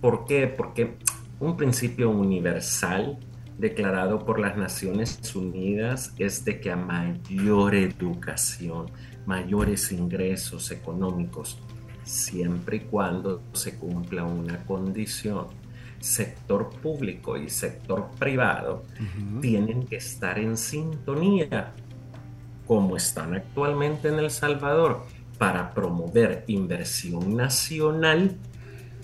¿Por 0.00 0.24
qué? 0.24 0.48
Porque 0.48 0.96
un 1.38 1.56
principio 1.56 2.10
universal 2.10 3.18
declarado 3.56 4.24
por 4.24 4.40
las 4.40 4.56
Naciones 4.56 5.34
Unidas 5.36 6.12
es 6.18 6.44
de 6.44 6.60
que 6.60 6.72
a 6.72 6.76
mayor 6.76 7.76
educación, 7.76 8.86
mayores 9.26 9.92
ingresos 9.92 10.72
económicos, 10.72 11.58
siempre 12.02 12.78
y 12.78 12.80
cuando 12.80 13.42
se 13.52 13.78
cumpla 13.78 14.24
una 14.24 14.64
condición 14.64 15.46
sector 16.06 16.70
público 16.70 17.36
y 17.36 17.50
sector 17.50 18.08
privado 18.16 18.84
tienen 19.40 19.84
que 19.86 19.96
estar 19.96 20.38
en 20.38 20.56
sintonía 20.56 21.72
como 22.64 22.96
están 22.96 23.34
actualmente 23.34 24.08
en 24.08 24.20
El 24.20 24.30
Salvador 24.30 25.04
para 25.36 25.70
promover 25.70 26.44
inversión 26.46 27.36
nacional 27.36 28.36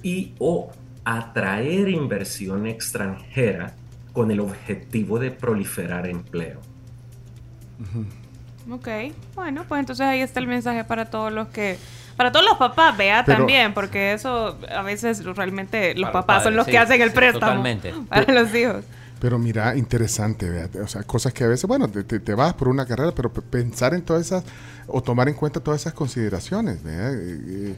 y 0.02 0.34
o 0.38 0.70
atraer 1.04 1.88
inversión 1.88 2.66
extranjera 2.66 3.74
con 4.12 4.30
el 4.30 4.38
objetivo 4.40 5.18
de 5.18 5.32
proliferar 5.32 6.06
empleo. 6.06 6.60
Ok, 8.70 8.88
bueno, 9.34 9.64
pues 9.66 9.80
entonces 9.80 10.06
ahí 10.06 10.20
está 10.20 10.38
el 10.38 10.46
mensaje 10.46 10.84
para 10.84 11.06
todos 11.06 11.32
los 11.32 11.48
que 11.48 11.78
para 12.16 12.30
todos 12.32 12.44
los 12.44 12.58
papás, 12.58 12.96
vea 12.96 13.24
también, 13.24 13.74
porque 13.74 14.12
eso 14.12 14.58
a 14.74 14.82
veces 14.82 15.24
realmente 15.24 15.94
los 15.94 16.10
papás 16.10 16.42
son 16.44 16.56
los 16.56 16.66
que 16.66 16.78
hacen 16.78 17.00
el 17.02 17.12
préstamo 17.12 17.62
para 18.08 18.32
los 18.32 18.54
hijos. 18.54 18.84
Pero 19.20 19.38
mira, 19.38 19.76
interesante, 19.76 20.50
vea, 20.50 20.68
o 20.82 20.88
sea, 20.88 21.04
cosas 21.04 21.32
que 21.32 21.44
a 21.44 21.46
veces, 21.48 21.66
bueno, 21.66 21.88
te, 21.88 22.34
vas 22.34 22.54
por 22.54 22.66
una 22.68 22.84
carrera, 22.86 23.12
pero 23.14 23.32
pensar 23.32 23.94
en 23.94 24.02
todas 24.02 24.26
esas, 24.26 24.44
o 24.88 25.00
tomar 25.00 25.28
en 25.28 25.34
cuenta 25.34 25.60
todas 25.60 25.80
esas 25.82 25.92
consideraciones, 25.92 26.82
vea, 26.82 27.10
eh, 27.12 27.74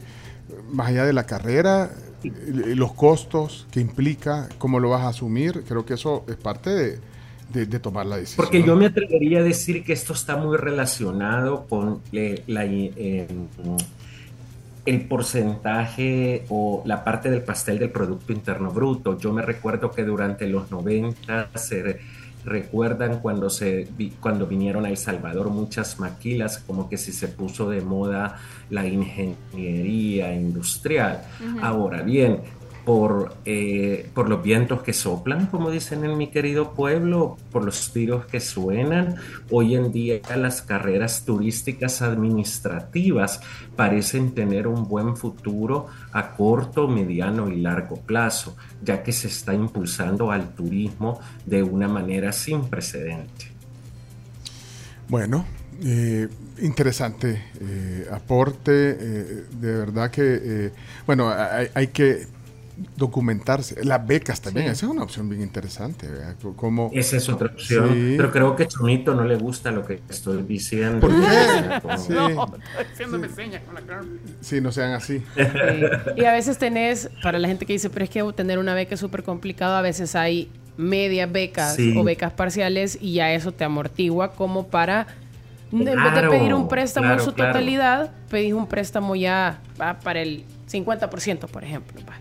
más 0.71 0.87
allá 0.87 1.05
de 1.05 1.13
la 1.13 1.25
carrera, 1.27 1.91
eh, 2.23 2.73
los 2.75 2.93
costos 2.93 3.67
que 3.69 3.79
implica, 3.79 4.49
cómo 4.57 4.79
lo 4.79 4.89
vas 4.89 5.01
a 5.03 5.09
asumir, 5.09 5.63
creo 5.67 5.85
que 5.85 5.93
eso 5.93 6.25
es 6.27 6.35
parte 6.35 6.71
de, 6.71 6.99
de- 7.53 7.65
de 7.67 7.79
tomar 7.79 8.07
la 8.07 8.17
decisión. 8.17 8.43
Porque 8.43 8.63
yo 8.63 8.75
me 8.75 8.87
atrevería 8.87 9.39
a 9.39 9.43
decir 9.43 9.83
que 9.83 9.93
esto 9.93 10.13
está 10.13 10.37
muy 10.37 10.57
relacionado 10.57 11.67
con 11.67 12.01
le- 12.11 12.41
la, 12.47 12.65
eh, 12.65 13.27
el 14.85 15.01
porcentaje 15.07 16.45
o 16.49 16.83
la 16.85 17.03
parte 17.03 17.29
del 17.31 17.41
pastel 17.41 17.79
del 17.79 17.89
Producto 17.89 18.31
Interno 18.33 18.71
Bruto. 18.71 19.17
Yo 19.17 19.33
me 19.33 19.41
recuerdo 19.41 19.91
que 19.91 20.03
durante 20.03 20.47
los 20.47 20.69
90 20.71 21.49
se 21.55 21.81
re- 21.81 21.99
recuerdan 22.45 23.19
cuando, 23.21 23.49
se, 23.49 23.87
cuando 24.19 24.45
vinieron 24.45 24.85
a 24.85 24.89
El 24.89 24.97
Salvador 24.97 25.49
muchas 25.49 25.99
maquilas, 25.99 26.59
como 26.59 26.87
que 26.87 26.97
si 26.97 27.11
se 27.11 27.27
puso 27.27 27.67
de 27.69 27.81
moda 27.81 28.37
la 28.69 28.85
ingeniería 28.85 30.33
industrial. 30.33 31.23
Ahora 31.61 32.01
bien, 32.03 32.41
por, 32.85 33.35
eh, 33.45 34.09
por 34.13 34.29
los 34.29 34.43
vientos 34.43 34.83
que 34.83 34.93
soplan, 34.93 35.47
como 35.47 35.71
dicen 35.71 36.05
en 36.05 36.17
mi 36.17 36.27
querido 36.27 36.73
pueblo, 36.73 37.37
por 37.51 37.65
los 37.65 37.91
tiros 37.91 38.25
que 38.27 38.39
suenan. 38.39 39.15
Hoy 39.49 39.75
en 39.75 39.91
día 39.91 40.21
las 40.35 40.61
carreras 40.61 41.25
turísticas 41.25 42.03
administrativas 42.03 43.41
parecen 43.75 44.35
tener 44.35 44.67
un 44.67 44.87
buen 44.87 45.17
futuro 45.17 45.87
a 46.11 46.35
corto, 46.35 46.87
mediano 46.87 47.49
y 47.49 47.59
largo 47.59 47.97
plazo, 47.97 48.55
ya 48.83 49.01
que 49.01 49.11
se 49.11 49.27
está 49.27 49.53
impulsando 49.53 50.31
al 50.31 50.53
turismo 50.53 51.19
de 51.45 51.63
una 51.63 51.87
manera 51.87 52.31
sin 52.31 52.65
precedente. 52.65 53.51
Bueno, 55.07 55.45
eh, 55.83 56.27
interesante 56.61 57.41
eh, 57.59 58.07
aporte. 58.11 58.71
eh, 58.71 59.43
de 59.59 59.71
verdad 59.73 60.11
que, 60.11 60.39
eh, 60.41 60.71
bueno, 61.05 61.29
hay, 61.29 61.67
hay 61.73 61.87
que 61.87 62.34
documentarse. 62.97 63.83
Las 63.83 64.05
becas 64.05 64.41
también, 64.41 64.67
Sí. 64.67 64.71
esa 64.73 64.85
es 64.87 64.91
una 64.91 65.03
opción 65.03 65.29
bien 65.29 65.41
interesante. 65.41 66.07
¿verdad? 66.07 66.35
Como, 66.55 66.89
Esa 66.93 67.17
es 67.17 67.29
otra 67.29 67.47
opción, 67.47 67.89
Sí. 67.93 68.13
pero 68.17 68.31
creo 68.31 68.55
que 68.55 68.63
a 68.63 68.67
Chomito 68.67 69.13
no 69.15 69.23
le 69.23 69.35
gusta 69.35 69.71
lo 69.71 69.85
que 69.85 70.01
estoy 70.09 70.43
diciendo. 70.43 70.99
¿Por 70.99 71.11
qué? 71.11 71.17
Sí. 71.97 72.13
haciéndome 72.93 73.29
señas 73.29 73.61
con 73.65 73.75
la 73.75 73.81
cara. 73.81 74.03
Sí, 74.41 74.61
no 74.61 74.71
sean 74.71 74.91
así. 74.93 75.23
Y 76.17 76.25
a 76.25 76.31
veces 76.33 76.57
tenés, 76.57 77.09
para 77.23 77.39
la 77.39 77.47
gente 77.47 77.65
que 77.65 77.73
dice, 77.73 77.89
pero 77.89 78.05
es 78.05 78.09
que 78.11 78.21
obtener 78.21 78.59
una 78.59 78.73
beca 78.73 78.95
es 78.95 78.99
súper 78.99 79.23
complicado, 79.23 79.75
a 79.75 79.81
veces 79.81 80.15
hay 80.15 80.49
medias 80.77 81.31
becas 81.31 81.75
Sí. 81.75 81.93
o 81.97 82.03
becas 82.03 82.33
parciales 82.33 82.97
y 82.99 83.13
ya 83.13 83.31
eso 83.33 83.51
te 83.53 83.63
amortigua 83.63 84.33
como 84.33 84.67
para, 84.67 85.07
en 85.71 85.85
vez 85.85 85.95
de 85.95 86.29
pedir 86.29 86.53
un 86.53 86.67
préstamo 86.67 87.13
en 87.13 87.19
su 87.19 87.33
claro. 87.33 87.53
totalidad, 87.53 88.11
pedís 88.29 88.53
un 88.53 88.67
préstamo 88.67 89.15
ya 89.15 89.61
va, 89.79 89.99
para 89.99 90.21
el 90.21 90.43
50%, 90.69 91.47
por 91.47 91.63
ejemplo. 91.63 92.01
va. 92.07 92.13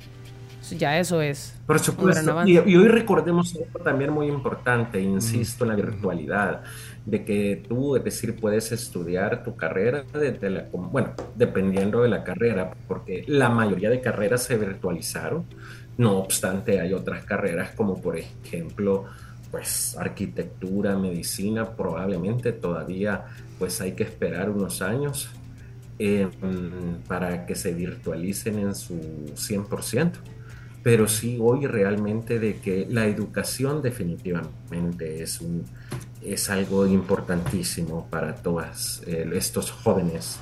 Ya 0.78 0.98
eso 0.98 1.20
es 1.20 1.54
Por 1.66 1.76
un 1.76 1.82
gran 1.82 2.24
supuesto. 2.24 2.46
Y, 2.46 2.72
y 2.72 2.76
hoy 2.76 2.88
recordemos 2.88 3.54
algo 3.54 3.78
también 3.80 4.10
muy 4.10 4.26
importante, 4.26 5.00
insisto, 5.00 5.64
en 5.64 5.70
la 5.70 5.76
virtualidad, 5.76 6.62
de 7.04 7.24
que 7.24 7.62
tú, 7.68 7.96
es 7.96 8.04
decir, 8.04 8.36
puedes 8.36 8.72
estudiar 8.72 9.42
tu 9.42 9.56
carrera 9.56 10.04
desde 10.12 10.50
la, 10.50 10.66
bueno, 10.72 11.12
dependiendo 11.34 12.02
de 12.02 12.08
la 12.08 12.24
carrera, 12.24 12.72
porque 12.88 13.24
la 13.26 13.48
mayoría 13.48 13.90
de 13.90 14.00
carreras 14.00 14.42
se 14.42 14.56
virtualizaron. 14.56 15.44
No 15.96 16.18
obstante, 16.18 16.80
hay 16.80 16.92
otras 16.92 17.24
carreras 17.24 17.70
como 17.70 18.00
por 18.00 18.16
ejemplo, 18.16 19.04
pues 19.50 19.96
arquitectura, 19.96 20.96
medicina, 20.96 21.70
probablemente 21.76 22.52
todavía 22.52 23.26
pues 23.58 23.80
hay 23.80 23.92
que 23.92 24.02
esperar 24.02 24.50
unos 24.50 24.82
años 24.82 25.30
eh, 25.98 26.26
mm, 26.26 27.06
para 27.06 27.46
que 27.46 27.54
se 27.54 27.72
virtualicen 27.72 28.58
en 28.58 28.74
su 28.74 28.94
100%. 29.36 30.12
Pero 30.84 31.08
sí 31.08 31.38
hoy 31.40 31.66
realmente 31.66 32.38
de 32.38 32.58
que 32.58 32.86
la 32.88 33.06
educación 33.06 33.82
definitivamente 33.82 35.20
es, 35.20 35.40
un, 35.40 35.64
es 36.22 36.48
algo 36.48 36.86
importantísimo 36.86 38.06
para 38.08 38.36
todos 38.36 39.02
estos 39.06 39.72
jóvenes 39.72 40.38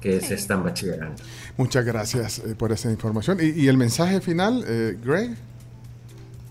que 0.00 0.20
se 0.20 0.34
están 0.34 0.62
bachillerando. 0.62 1.20
Muchas 1.56 1.84
gracias 1.84 2.38
eh, 2.38 2.54
por 2.54 2.72
esa 2.72 2.90
información. 2.90 3.38
¿Y, 3.40 3.62
y 3.62 3.68
el 3.68 3.76
mensaje 3.76 4.20
final, 4.20 4.64
eh, 4.66 4.96
Greg? 5.02 5.36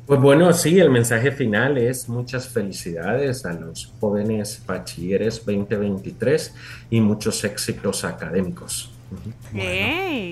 Pues 0.06 0.22
bueno, 0.22 0.53
sí, 0.53 0.80
el 0.80 0.91
mensaje 0.91 1.32
final 1.32 1.77
es 1.77 2.07
muchas 2.09 2.48
felicidades 2.48 3.45
a 3.45 3.53
los 3.53 3.91
jóvenes 3.99 4.61
bachilleres 4.65 5.43
2023 5.43 6.53
y 6.91 7.01
muchos 7.01 7.43
éxitos 7.43 8.03
académicos. 8.03 8.94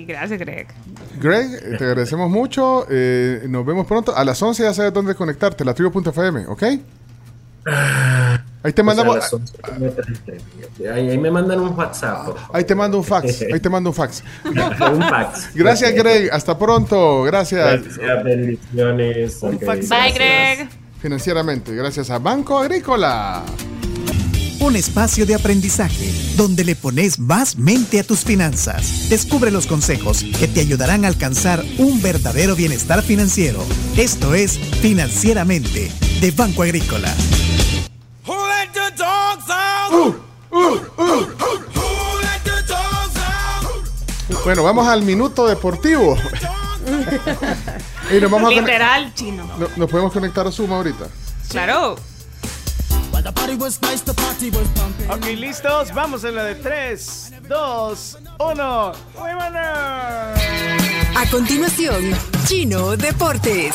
Gracias, 0.06 0.38
Greg. 0.38 0.68
Greg, 1.20 1.78
te 1.78 1.84
agradecemos 1.84 2.30
mucho. 2.30 2.86
eh, 2.90 3.44
nos 3.48 3.64
vemos 3.64 3.86
pronto. 3.86 4.16
A 4.16 4.24
las 4.24 4.40
11 4.42 4.62
ya 4.62 4.74
sabes 4.74 4.92
dónde 4.92 5.14
conectarte, 5.14 5.64
la 5.64 5.74
tribu.fm, 5.74 6.46
¿ok? 6.46 6.62
Ahí 8.62 8.72
te 8.72 8.82
mandamos. 8.82 9.16
Pues 9.16 9.32
11:33. 9.32 10.92
Ahí, 10.92 11.10
ahí 11.10 11.18
me 11.18 11.30
mandan 11.30 11.60
un 11.60 11.74
WhatsApp. 11.78 12.36
Ahí 12.52 12.64
te 12.64 12.74
mando 12.74 12.98
un 12.98 13.04
fax. 13.04 13.42
Ahí 13.52 13.60
te 13.60 13.68
mando 13.70 13.90
un 13.90 13.94
fax. 13.94 14.22
un 14.44 15.02
fax. 15.02 15.54
Gracias, 15.54 15.94
Greg. 15.94 16.30
Hasta 16.32 16.58
pronto. 16.58 17.22
Gracias. 17.24 17.82
Gracias, 17.82 18.24
bendiciones. 18.24 19.42
Ok, 19.42 19.60
Bye, 19.60 19.66
gracias. 19.86 20.14
Greg. 20.14 20.68
Financieramente, 21.00 21.74
gracias 21.74 22.08
a 22.10 22.18
Banco 22.18 22.58
Agrícola. 22.58 23.42
Un 24.64 24.76
espacio 24.76 25.26
de 25.26 25.34
aprendizaje 25.34 26.10
donde 26.38 26.64
le 26.64 26.74
pones 26.74 27.18
más 27.18 27.58
mente 27.58 28.00
a 28.00 28.02
tus 28.02 28.20
finanzas. 28.24 29.10
Descubre 29.10 29.50
los 29.50 29.66
consejos 29.66 30.24
que 30.38 30.48
te 30.48 30.60
ayudarán 30.60 31.04
a 31.04 31.08
alcanzar 31.08 31.62
un 31.76 32.00
verdadero 32.00 32.56
bienestar 32.56 33.02
financiero. 33.02 33.62
Esto 33.98 34.32
es 34.34 34.58
Financieramente 34.80 35.92
de 36.22 36.30
Banco 36.30 36.62
Agrícola. 36.62 37.12
Bueno, 44.44 44.62
vamos 44.62 44.86
al 44.88 45.02
minuto 45.02 45.46
deportivo. 45.46 46.16
y 48.10 48.20
nos 48.20 48.30
vamos 48.30 48.50
a 48.50 48.54
Literal, 48.60 49.12
chino. 49.14 49.44
no- 49.58 49.68
nos 49.76 49.90
podemos 49.90 50.10
conectar 50.10 50.46
a 50.46 50.50
Zoom 50.52 50.72
ahorita. 50.72 51.06
Claro. 51.50 51.96
Ok, 55.08 55.24
listos, 55.36 55.94
vamos 55.94 56.24
en 56.24 56.34
la 56.34 56.44
de 56.44 56.56
3, 56.56 57.32
2, 57.48 58.18
1. 58.38 58.92
A 61.16 61.30
continuación, 61.30 62.02
Chino 62.46 62.96
Deportes. 62.96 63.74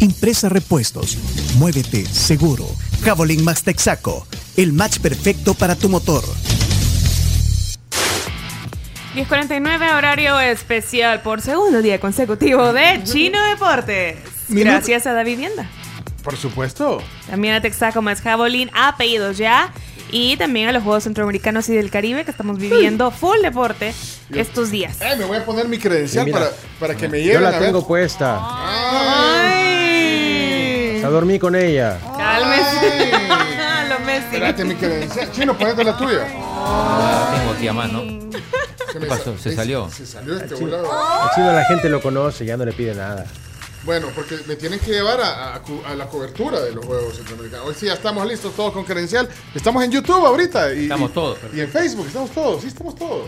Impresa 0.00 0.48
Repuestos. 0.48 1.16
Muévete 1.56 2.04
seguro. 2.06 2.66
Javelin 3.04 3.44
Max 3.44 3.62
Texaco. 3.62 4.26
El 4.56 4.72
match 4.72 4.98
perfecto 4.98 5.54
para 5.54 5.74
tu 5.74 5.88
motor. 5.88 6.22
10.49, 9.14 9.96
horario 9.96 10.40
especial 10.40 11.22
por 11.22 11.40
segundo 11.40 11.80
día 11.82 12.00
consecutivo 12.00 12.72
de 12.72 13.00
Chino 13.04 13.38
Deportes. 13.46 14.16
Gracias 14.48 15.06
a 15.06 15.12
Da 15.12 15.22
Vivienda. 15.22 15.68
Por 16.24 16.36
supuesto. 16.36 17.00
También 17.30 17.54
a 17.54 17.60
Texaco 17.60 18.02
más 18.02 18.20
Javelin, 18.20 18.70
a 18.74 18.96
pedidos 18.96 19.38
ya. 19.38 19.72
Y 20.10 20.36
también 20.36 20.68
a 20.68 20.72
los 20.72 20.82
Juegos 20.82 21.04
Centroamericanos 21.04 21.68
y 21.68 21.74
del 21.74 21.90
Caribe 21.90 22.24
que 22.24 22.30
estamos 22.30 22.58
viviendo 22.58 23.10
full 23.10 23.38
deporte 23.42 23.94
estos 24.32 24.70
días. 24.70 25.00
Eh, 25.00 25.16
me 25.18 25.24
voy 25.24 25.38
a 25.38 25.44
poner 25.44 25.66
mi 25.66 25.78
credencial 25.78 26.24
Sí, 26.24 26.30
mira. 26.32 26.46
para, 26.46 26.56
para 26.78 26.96
que 26.96 27.08
me 27.08 27.18
Yo 27.20 27.26
lleven 27.26 27.42
la 27.42 27.48
a 27.48 27.52
ver. 27.52 27.62
tengo 27.62 27.86
puesta. 27.86 28.38
Ay. 28.40 29.83
Ya 31.04 31.10
dormí 31.10 31.38
con 31.38 31.54
ella. 31.54 31.98
Cálmese. 32.16 33.12
Lo 33.90 33.98
Messi. 34.00 34.24
Espérate, 34.24 34.64
mi 34.64 34.74
credencial. 34.74 35.30
Chino, 35.32 35.56
ponete 35.58 35.84
la 35.84 35.96
tuya. 35.96 36.24
Tengo 36.26 37.52
aquí 37.54 37.68
a 37.68 37.72
mano. 37.74 38.02
¿Qué 38.92 38.98
¿Qué 39.00 39.06
pasó? 39.06 39.36
¿Se 39.36 39.54
salió? 39.54 39.90
Se 39.90 40.06
salió 40.06 40.36
este 40.38 40.54
volado. 40.54 40.84
El 41.24 41.30
chino 41.34 41.52
la 41.52 41.64
gente 41.66 41.88
lo 41.90 42.00
conoce, 42.00 42.46
ya 42.46 42.56
no 42.56 42.64
le 42.64 42.72
pide 42.72 42.94
nada. 42.94 43.26
Bueno, 43.82 44.06
porque 44.14 44.38
me 44.46 44.56
tienen 44.56 44.78
que 44.78 44.92
llevar 44.92 45.20
a, 45.20 45.56
a 45.56 45.60
a 45.88 45.94
la 45.94 46.06
cobertura 46.06 46.58
de 46.60 46.72
los 46.72 46.86
Juegos 46.86 47.16
Centroamericanos. 47.16 47.66
Hoy 47.66 47.74
sí 47.78 47.84
ya 47.84 47.92
estamos 47.94 48.26
listos 48.26 48.54
todos 48.56 48.72
con 48.72 48.84
credencial. 48.84 49.28
Estamos 49.54 49.84
en 49.84 49.90
YouTube 49.90 50.24
ahorita. 50.24 50.72
Y, 50.72 50.84
Estamos 50.84 51.10
y- 51.10 51.12
todos. 51.14 51.38
Y 51.52 51.60
en 51.60 51.68
Facebook, 51.68 52.06
estamos 52.06 52.30
todos. 52.30 52.62
Sí, 52.62 52.68
estamos 52.68 52.94
todos. 52.96 53.26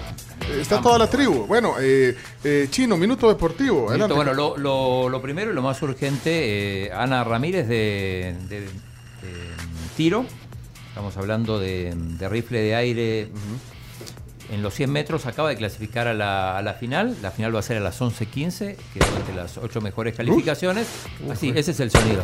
Está 0.60 0.80
toda 0.80 0.98
la 0.98 1.08
tribu. 1.08 1.46
Bueno, 1.46 1.74
eh, 1.80 2.16
eh, 2.44 2.68
Chino, 2.70 2.96
minuto 2.96 3.28
deportivo. 3.28 3.88
Adelante. 3.88 4.14
bueno, 4.14 4.32
lo, 4.34 4.56
lo- 4.56 5.08
lo 5.08 5.22
primero 5.22 5.50
y 5.50 5.54
lo 5.54 5.62
más 5.62 5.80
urgente, 5.82 6.86
eh, 6.86 6.92
Ana 6.92 7.24
Ramírez 7.24 7.66
de, 7.68 8.34
de- 8.48 8.60
de 8.60 8.68
tiro. 9.96 10.24
Estamos 10.88 11.16
hablando 11.16 11.58
de, 11.58 11.94
de 11.96 12.28
rifle 12.28 12.60
de 12.60 12.74
aire. 12.74 13.28
En 14.48 14.62
los 14.62 14.74
100 14.74 14.92
metros 14.92 15.26
acaba 15.26 15.48
de 15.48 15.56
clasificar 15.56 16.06
a 16.06 16.14
la, 16.14 16.56
a 16.56 16.62
la 16.62 16.74
final. 16.74 17.16
La 17.20 17.32
final 17.32 17.52
va 17.54 17.58
a 17.58 17.62
ser 17.62 17.78
a 17.78 17.80
las 17.80 18.00
11.15, 18.00 18.76
que 18.76 18.98
es 19.00 19.06
entre 19.16 19.34
las 19.34 19.58
8 19.58 19.80
mejores 19.80 20.14
calificaciones. 20.14 20.86
Así, 21.30 21.52
ese 21.56 21.72
es 21.72 21.80
el 21.80 21.90
sonido. 21.90 22.22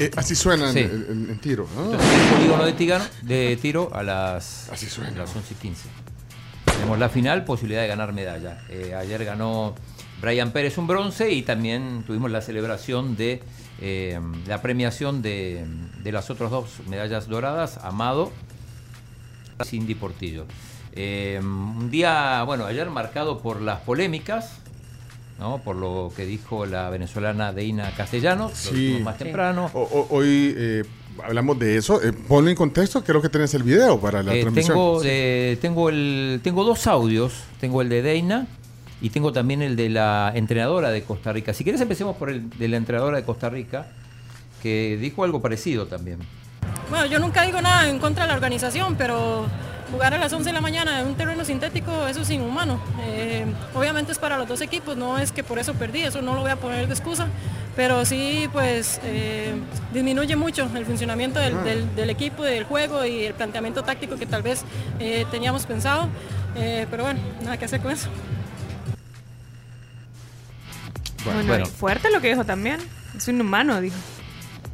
Eh, 0.00 0.10
así 0.16 0.34
suena 0.34 0.68
en- 0.68 0.72
Sí. 0.72 0.80
en, 0.80 1.26
en 1.30 1.38
tiro. 1.40 1.68
¿no? 1.76 1.84
Entonces, 1.92 2.10
el 2.10 2.34
polígono 2.36 2.64
de, 2.64 2.72
Tigano- 2.72 3.04
de 3.22 3.58
tiro 3.60 3.90
a 3.94 4.02
las, 4.02 4.70
Así 4.70 4.86
suena. 4.86 5.10
a 5.10 5.18
las 5.18 5.36
11 5.36 5.52
y 5.52 5.56
15. 5.56 5.88
Tenemos 6.78 6.98
la 6.98 7.08
final, 7.08 7.44
posibilidad 7.44 7.82
de 7.82 7.88
ganar 7.88 8.12
medalla. 8.12 8.60
Eh, 8.68 8.94
ayer 8.94 9.24
ganó 9.24 9.74
Brian 10.22 10.52
Pérez 10.52 10.78
un 10.78 10.86
bronce 10.86 11.30
y 11.32 11.42
también 11.42 12.04
tuvimos 12.06 12.30
la 12.30 12.40
celebración 12.40 13.16
de 13.16 13.42
eh, 13.80 14.18
la 14.46 14.62
premiación 14.62 15.20
de, 15.20 15.66
de 16.02 16.12
las 16.12 16.30
otras 16.30 16.50
dos 16.50 16.66
medallas 16.88 17.26
doradas, 17.28 17.78
Amado 17.82 18.32
y 19.60 19.64
Cindy 19.66 19.94
Portillo. 19.94 20.46
Eh, 20.92 21.38
un 21.42 21.90
día, 21.90 22.42
bueno, 22.44 22.64
ayer 22.64 22.88
marcado 22.90 23.38
por 23.40 23.60
las 23.60 23.80
polémicas, 23.80 24.58
¿no? 25.38 25.58
por 25.58 25.76
lo 25.76 26.12
que 26.16 26.24
dijo 26.26 26.64
la 26.64 26.90
venezolana 26.90 27.52
Deina 27.52 27.90
Castellanos, 27.90 28.52
Sí. 28.54 29.00
más 29.02 29.18
temprano. 29.18 29.70
O- 29.74 29.82
o- 29.82 30.06
hoy 30.16 30.54
eh, 30.56 30.84
hablamos 31.24 31.58
de 31.58 31.76
eso. 31.76 32.02
Eh, 32.02 32.12
ponlo 32.12 32.50
en 32.50 32.56
contexto. 32.56 33.02
Creo 33.04 33.20
que 33.22 33.28
tenés 33.28 33.52
el 33.54 33.62
video 33.62 34.00
para 34.00 34.22
la 34.22 34.34
Eh, 34.34 34.40
transmisión. 34.42 34.74
tengo, 34.76 35.00
eh, 35.04 35.58
tengo, 35.60 35.88
el, 35.88 36.40
tengo 36.42 36.64
dos 36.64 36.86
audios. 36.86 37.32
Tengo 37.60 37.82
el 37.82 37.88
de 37.88 38.02
Deina 38.02 38.46
y 39.00 39.10
tengo 39.10 39.32
también 39.32 39.62
el 39.62 39.76
de 39.76 39.88
la 39.90 40.32
entrenadora 40.34 40.90
de 40.90 41.02
Costa 41.02 41.32
Rica. 41.32 41.52
Si 41.54 41.62
quieres 41.64 41.80
empecemos 41.80 42.16
por 42.16 42.30
el 42.30 42.48
de 42.50 42.68
la 42.68 42.76
entrenadora 42.76 43.16
de 43.16 43.24
Costa 43.24 43.48
Rica, 43.48 43.86
que 44.62 44.98
dijo 45.00 45.24
algo 45.24 45.40
parecido 45.40 45.86
también. 45.86 46.18
Bueno, 46.90 47.06
yo 47.06 47.18
nunca 47.18 47.42
digo 47.42 47.60
nada 47.60 47.88
en 47.88 47.98
contra 47.98 48.24
de 48.24 48.28
la 48.28 48.34
organización, 48.34 48.96
pero 48.96 49.46
jugar 49.90 50.14
a 50.14 50.18
las 50.18 50.32
11 50.32 50.50
de 50.50 50.52
la 50.52 50.60
mañana 50.60 51.00
en 51.00 51.06
un 51.06 51.14
terreno 51.14 51.44
sintético, 51.44 52.06
eso 52.06 52.20
es 52.22 52.30
inhumano. 52.30 52.80
Eh, 53.02 53.46
obviamente 53.74 54.12
es 54.12 54.18
para 54.18 54.36
los 54.38 54.46
dos 54.48 54.60
equipos, 54.60 54.96
no 54.96 55.18
es 55.18 55.32
que 55.32 55.42
por 55.42 55.58
eso 55.58 55.74
perdí, 55.74 56.02
eso 56.02 56.20
no 56.22 56.34
lo 56.34 56.40
voy 56.42 56.50
a 56.50 56.56
poner 56.56 56.86
de 56.86 56.94
excusa, 56.94 57.26
pero 57.76 58.04
sí 58.04 58.48
pues 58.52 59.00
eh, 59.04 59.54
disminuye 59.92 60.36
mucho 60.36 60.68
el 60.74 60.84
funcionamiento 60.84 61.40
del, 61.40 61.62
del- 61.64 61.94
del 61.96 62.10
equipo, 62.10 62.42
del 62.42 62.64
juego 62.64 63.04
y 63.04 63.24
el 63.24 63.34
planteamiento 63.34 63.82
táctico 63.82 64.16
que 64.16 64.26
tal 64.26 64.42
vez 64.42 64.62
eh, 65.00 65.24
teníamos 65.30 65.64
pensado, 65.66 66.08
Eh, 66.56 66.86
pero 66.90 67.04
bueno, 67.04 67.20
nada 67.42 67.56
que 67.56 67.66
hacer 67.66 67.80
con 67.80 67.92
eso. 67.92 68.08
Bueno, 71.24 71.66
fuerte 71.66 72.10
lo 72.10 72.20
que 72.20 72.28
dijo 72.28 72.44
también. 72.44 72.80
Es 73.16 73.28
inhumano, 73.28 73.80
dijo. 73.80 73.96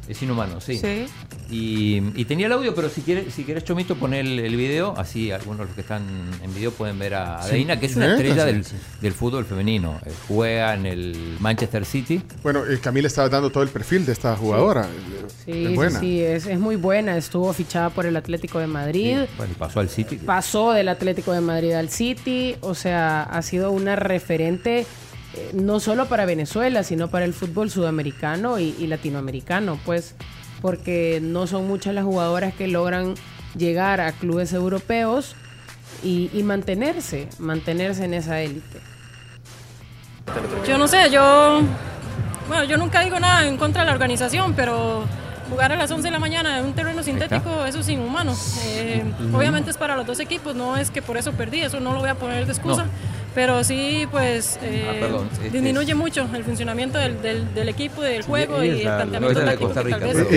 Es 0.07 0.21
inhumano, 0.21 0.61
sí. 0.61 0.77
Sí. 0.77 1.05
Y, 1.49 1.97
y 2.19 2.25
tenía 2.25 2.45
el 2.47 2.51
audio, 2.53 2.73
pero 2.75 2.89
si 2.89 3.01
quieres, 3.01 3.33
si 3.33 3.43
quieres 3.43 3.63
Chomito, 3.63 3.95
poner 3.95 4.25
el, 4.25 4.39
el 4.39 4.55
video, 4.55 4.93
así 4.97 5.31
algunos 5.31 5.59
de 5.59 5.65
los 5.65 5.75
que 5.75 5.81
están 5.81 6.03
en 6.43 6.53
video 6.53 6.71
pueden 6.71 6.97
ver 6.99 7.15
a, 7.15 7.41
Sí. 7.43 7.51
Deina, 7.51 7.79
que 7.79 7.85
es 7.87 7.95
una 7.95 8.05
Sí, 8.07 8.11
estrella 8.13 8.45
sí, 8.45 8.51
del, 8.51 8.65
del 9.01 9.13
fútbol 9.13 9.45
femenino. 9.45 9.99
Eh, 10.05 10.11
juega 10.27 10.73
en 10.75 10.85
el 10.85 11.37
Manchester 11.39 11.85
City. 11.85 12.21
Bueno, 12.43 12.63
eh, 12.65 12.79
Camila 12.79 13.07
estaba 13.07 13.29
dando 13.29 13.49
todo 13.51 13.63
el 13.63 13.69
perfil 13.69 14.05
de 14.05 14.11
esta 14.13 14.35
jugadora. 14.35 14.83
Eh, 14.85 15.25
Sí, 15.45 15.65
es 15.65 15.75
buena. 15.75 15.99
sí, 15.99 16.05
sí, 16.05 16.21
es, 16.23 16.45
es 16.47 16.59
muy 16.59 16.75
buena. 16.75 17.17
Estuvo 17.17 17.51
fichada 17.53 17.89
por 17.91 18.05
el 18.07 18.15
Atlético 18.15 18.57
de 18.59 18.65
Madrid. 18.67 19.17
Bueno, 19.37 19.53
pasó 19.59 19.79
al 19.79 19.89
City. 19.89 20.15
Pasó 20.17 20.71
del 20.71 20.87
Atlético 20.89 21.31
de 21.33 21.41
Madrid 21.41 21.73
al 21.73 21.89
City. 21.89 22.55
O 22.61 22.73
sea, 22.73 23.23
ha 23.23 23.41
sido 23.43 23.71
una 23.71 23.95
referente 23.95 24.87
eh, 25.35 25.51
no 25.53 25.79
solo 25.79 26.05
para 26.05 26.25
Venezuela, 26.25 26.83
sino 26.83 27.09
para 27.09 27.25
el 27.25 27.33
fútbol 27.33 27.69
sudamericano 27.69 28.57
y, 28.57 28.75
y 28.79 28.87
latinoamericano, 28.87 29.77
pues, 29.85 30.15
porque 30.61 31.19
no 31.21 31.45
son 31.45 31.67
muchas 31.67 31.93
las 31.93 32.05
jugadoras 32.05 32.53
que 32.53 32.67
logran 32.67 33.15
llegar 33.57 33.99
a 34.01 34.13
clubes 34.13 34.53
europeos 34.53 35.35
y, 36.03 36.29
y 36.33 36.43
mantenerse, 36.43 37.27
mantenerse 37.39 38.05
en 38.05 38.13
esa 38.13 38.41
élite. 38.41 38.79
Yo 40.67 40.77
no 40.77 40.87
sé, 40.87 41.09
yo, 41.11 41.61
bueno, 42.47 42.63
yo 42.63 42.77
nunca 42.77 43.01
digo 43.01 43.19
nada 43.19 43.45
en 43.45 43.57
contra 43.57 43.81
de 43.81 43.87
la 43.87 43.93
organización, 43.93 44.53
pero 44.55 45.03
jugar 45.49 45.71
a 45.71 45.75
las 45.75 45.91
11 45.91 46.03
de 46.03 46.11
la 46.11 46.19
mañana 46.19 46.59
en 46.59 46.65
un 46.65 46.73
terreno 46.73 47.03
sintético, 47.03 47.65
eso 47.65 47.79
es 47.79 47.89
inhumano. 47.89 48.33
Eh. 48.65 49.03
Obviamente 49.33 49.69
es 49.69 49.77
para 49.77 49.95
los 49.95 50.05
dos 50.05 50.19
equipos, 50.19 50.55
no 50.55 50.77
es 50.77 50.89
que 50.89 51.01
por 51.01 51.17
eso 51.17 51.33
perdí, 51.33 51.61
eso 51.61 51.79
no 51.79 51.93
lo 51.93 51.99
voy 51.99 52.09
a 52.09 52.15
poner 52.15 52.45
de 52.45 52.51
excusa. 52.51 52.83
No. 52.85 52.89
Pero 53.35 53.63
sí, 53.65 54.07
pues 54.11 54.57
eh, 54.61 54.87
Ah, 54.89 54.93
perdón, 54.99 55.29
este 55.33 55.49
disminuye 55.49 55.93
mucho 55.93 56.25
el 56.33 56.43
funcionamiento 56.45 56.97
del, 56.97 57.21
del- 57.21 57.53
del 57.53 57.67
equipo, 57.69 58.01
del 58.01 58.23
juego 58.23 58.63
y 58.63 58.69
el 58.69 58.81
planteamiento 58.81 59.39
de 59.39 59.45
táctico 59.45 59.65
Costa 59.67 59.83
que 59.83 59.89
tal 59.89 59.99
Rica, 60.01 60.13
vez. 60.13 60.29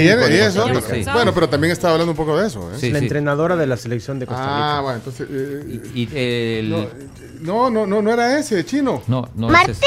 Rica, 0.75 0.94
sí. 1.05 1.05
Bueno, 1.12 1.33
pero 1.33 1.49
también 1.49 1.70
estaba 1.73 1.93
hablando 1.94 2.10
un 2.10 2.17
poco 2.17 2.36
de 2.36 2.49
eso. 2.49 2.68
¿eh? 2.75 2.91
la 2.91 2.99
entrenadora 2.99 3.55
de 3.57 3.67
la 3.68 3.77
selección 3.77 4.18
de 4.18 4.27
Costa 4.27 4.43
Rica. 4.43 4.78
Ah, 4.78 4.81
bueno, 4.81 4.97
entonces. 4.99 5.28
eh, 5.31 5.81
Y 5.94 6.09
el- 6.12 6.89
no, 7.41 7.70
no, 7.70 7.86
no, 7.86 8.02
no 8.02 8.12
era 8.12 8.36
ese, 8.36 8.65
chino. 8.65 9.01
No, 9.07 9.28
no, 9.36 9.47
es- 9.47 9.52
Martínez 9.52 9.78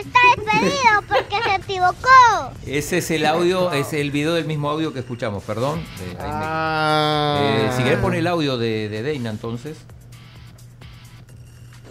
está 0.00 0.18
despedido 0.36 1.02
porque 1.06 1.36
se 1.48 1.54
equivocó. 1.54 2.52
Ese 2.66 2.98
es 2.98 3.10
el 3.12 3.24
audio, 3.24 3.70
es 3.72 3.92
el 3.92 4.10
video 4.10 4.34
del 4.34 4.46
mismo 4.46 4.68
audio 4.68 4.92
que 4.92 4.98
escuchamos, 4.98 5.44
perdón. 5.44 5.78
Eh, 5.78 6.14
me- 6.14 6.16
Ah. 6.18 7.38
Eh, 7.40 7.70
si 7.76 7.84
querés 7.84 8.00
poner 8.00 8.18
el 8.18 8.26
audio 8.26 8.58
de, 8.58 8.88
de 8.88 9.02
Deina 9.04 9.30
entonces. 9.30 9.76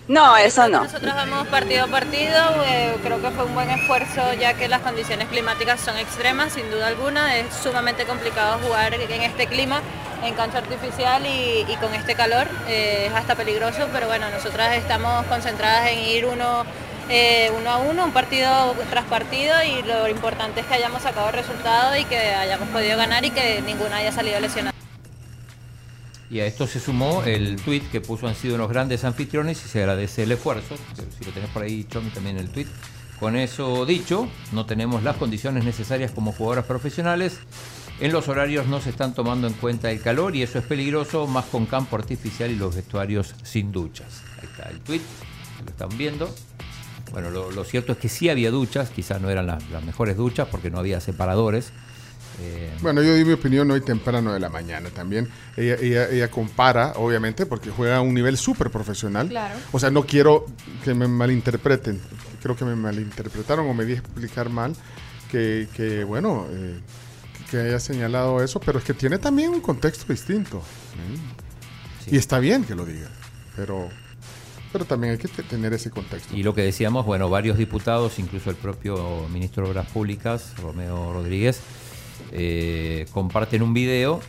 No, 0.07 0.37
eso 0.37 0.69
no. 0.69 0.83
Nosotros 0.83 1.13
vamos 1.13 1.47
partido 1.47 1.83
a 1.83 1.87
partido, 1.87 2.63
eh, 2.65 2.95
creo 3.03 3.21
que 3.21 3.29
fue 3.31 3.43
un 3.43 3.53
buen 3.53 3.69
esfuerzo 3.69 4.33
ya 4.39 4.53
que 4.53 4.69
las 4.69 4.81
condiciones 4.81 5.27
climáticas 5.27 5.81
son 5.81 5.97
extremas, 5.97 6.53
sin 6.53 6.71
duda 6.71 6.87
alguna, 6.87 7.35
es 7.35 7.53
sumamente 7.53 8.05
complicado 8.05 8.57
jugar 8.63 8.93
en 8.93 9.21
este 9.21 9.47
clima, 9.47 9.81
en 10.23 10.33
cancha 10.33 10.59
artificial 10.59 11.25
y, 11.25 11.75
con 11.81 11.93
este 11.93 12.15
calor, 12.15 12.47
eh, 12.69 13.07
es 13.07 13.13
hasta 13.13 13.35
peligroso, 13.35 13.89
pero 13.91 14.07
bueno, 14.07 14.29
nosotras 14.29 14.77
estamos 14.77 15.25
concentradas 15.25 15.89
en 15.89 15.99
ir 15.99 16.25
uno, 16.25 16.63
eh, 17.09 17.51
uno 17.59 17.69
a 17.69 17.77
uno, 17.77 18.05
un 18.05 18.11
partido 18.13 18.75
tras 18.89 19.05
partido 19.05 19.61
y 19.61 19.81
lo 19.83 20.07
importante 20.07 20.61
es 20.61 20.67
que 20.67 20.75
hayamos 20.75 21.01
sacado 21.01 21.27
el 21.27 21.33
resultado 21.33 21.97
y 21.97 22.05
que 22.05 22.17
hayamos 22.17 22.69
podido 22.69 22.97
ganar 22.97 23.25
y 23.25 23.31
que 23.31 23.61
ninguna 23.61 23.97
haya 23.97 24.13
salido 24.13 24.39
lesionada. 24.39 24.76
Y 26.29 26.41
a 26.41 26.45
esto 26.45 26.67
se 26.67 26.79
sumó 26.79 27.23
el 27.23 27.55
tweet 27.55 27.83
que 27.91 28.01
puso 28.01 28.27
han 28.27 28.35
sido 28.35 28.55
unos 28.55 28.69
grandes 28.69 29.05
anfitriones 29.05 29.63
y 29.65 29.69
se 29.69 29.79
agradece 29.79 30.23
el 30.23 30.31
esfuerzo. 30.33 30.75
Si 31.17 31.25
lo 31.25 31.31
tenés 31.31 31.49
por 31.51 31.63
ahí, 31.63 31.85
Chomi, 31.85 32.09
también 32.09 32.37
el 32.37 32.49
tweet. 32.49 32.67
Con 33.19 33.35
eso 33.35 33.85
dicho, 33.85 34.27
no 34.51 34.65
tenemos 34.65 35.03
las 35.03 35.15
condiciones 35.15 35.63
necesarias 35.63 36.11
como 36.11 36.33
jugadoras 36.33 36.65
profesionales. 36.65 37.39
En 37.99 38.11
los 38.11 38.27
horarios 38.27 38.67
no 38.67 38.79
se 38.79 38.91
están 38.91 39.15
tomando 39.15 39.47
en 39.47 39.53
cuenta 39.53 39.89
el 39.89 40.01
calor 40.01 40.35
y 40.35 40.43
eso 40.43 40.59
es 40.59 40.65
peligroso, 40.65 41.25
más 41.25 41.45
con 41.45 41.65
campo 41.65 41.95
artificial 41.95 42.51
y 42.51 42.55
los 42.55 42.75
vestuarios 42.75 43.33
sin 43.41 43.71
duchas. 43.71 44.21
Ahí 44.39 44.49
está 44.51 44.69
el 44.69 44.81
tweet, 44.81 45.01
lo 45.63 45.71
están 45.71 45.97
viendo. 45.97 46.29
Bueno, 47.11 47.31
lo, 47.31 47.63
cierto 47.63 47.93
es 47.93 47.97
que 47.97 48.09
sí 48.09 48.29
había 48.29 48.51
duchas, 48.51 48.89
quizás 48.89 49.19
no 49.21 49.29
eran 49.29 49.47
las 49.47 49.83
mejores 49.83 50.17
duchas 50.17 50.47
porque 50.49 50.69
no 50.69 50.77
había 50.77 50.99
separadores. 50.99 51.71
Eh, 52.39 52.71
Bueno, 52.81 53.01
yo 53.01 53.13
di 53.15 53.25
mi 53.25 53.33
opinión 53.33 53.69
hoy 53.71 53.81
temprano 53.81 54.33
de 54.33 54.39
la 54.39 54.49
mañana 54.49 54.89
también. 54.89 55.27
Ella, 55.55 55.75
ella, 55.81 56.09
ella 56.09 56.29
compara, 56.29 56.93
obviamente, 56.97 57.45
porque 57.45 57.69
juega 57.71 57.97
a 57.97 58.01
un 58.01 58.13
nivel 58.13 58.37
súper 58.37 58.69
profesional. 58.69 59.29
Claro. 59.29 59.55
O 59.71 59.79
sea, 59.79 59.89
no 59.89 60.03
quiero 60.05 60.45
que 60.83 60.93
me 60.93 61.07
malinterpreten. 61.07 61.99
Creo 62.41 62.55
que 62.55 62.65
me 62.65 62.75
malinterpretaron 62.75 63.67
o 63.67 63.73
me 63.73 63.85
di 63.85 63.93
a 63.93 63.97
explicar 63.97 64.49
mal. 64.49 64.75
Que, 65.31 65.67
que, 65.75 66.03
bueno, 66.03 66.45
eh, 66.51 66.79
que 67.51 67.57
haya 67.57 67.79
señalado 67.79 68.41
eso, 68.43 68.59
pero 68.59 68.79
es 68.79 68.85
que 68.85 68.93
tiene 68.93 69.17
también 69.17 69.49
un 69.49 69.59
contexto 69.61 70.05
distinto. 70.13 70.57
¿eh? 70.59 72.13
Y 72.13 72.17
está 72.17 72.39
bien 72.39 72.63
que 72.63 72.75
lo 72.75 72.85
diga, 72.85 73.09
pero, 73.55 73.89
pero 74.71 74.85
también 74.85 75.11
hay 75.13 75.17
que 75.17 75.27
te- 75.27 75.43
tener 75.43 75.73
ese 75.73 75.89
contexto. 75.89 76.33
Y 76.33 76.43
lo 76.43 76.53
que 76.53 76.61
decíamos, 76.61 77.05
bueno, 77.05 77.29
varios 77.29 77.57
diputados, 77.57 78.19
incluso 78.19 78.49
el 78.49 78.55
propio 78.55 79.27
ministro 79.33 79.63
de 79.65 79.71
Obras 79.71 79.87
Públicas, 79.87 80.53
Romeo 80.61 81.11
Rodríguez, 81.11 81.59
eh, 82.31 83.05
comparten 83.11 83.61
un 83.61 83.73
video 83.73 84.19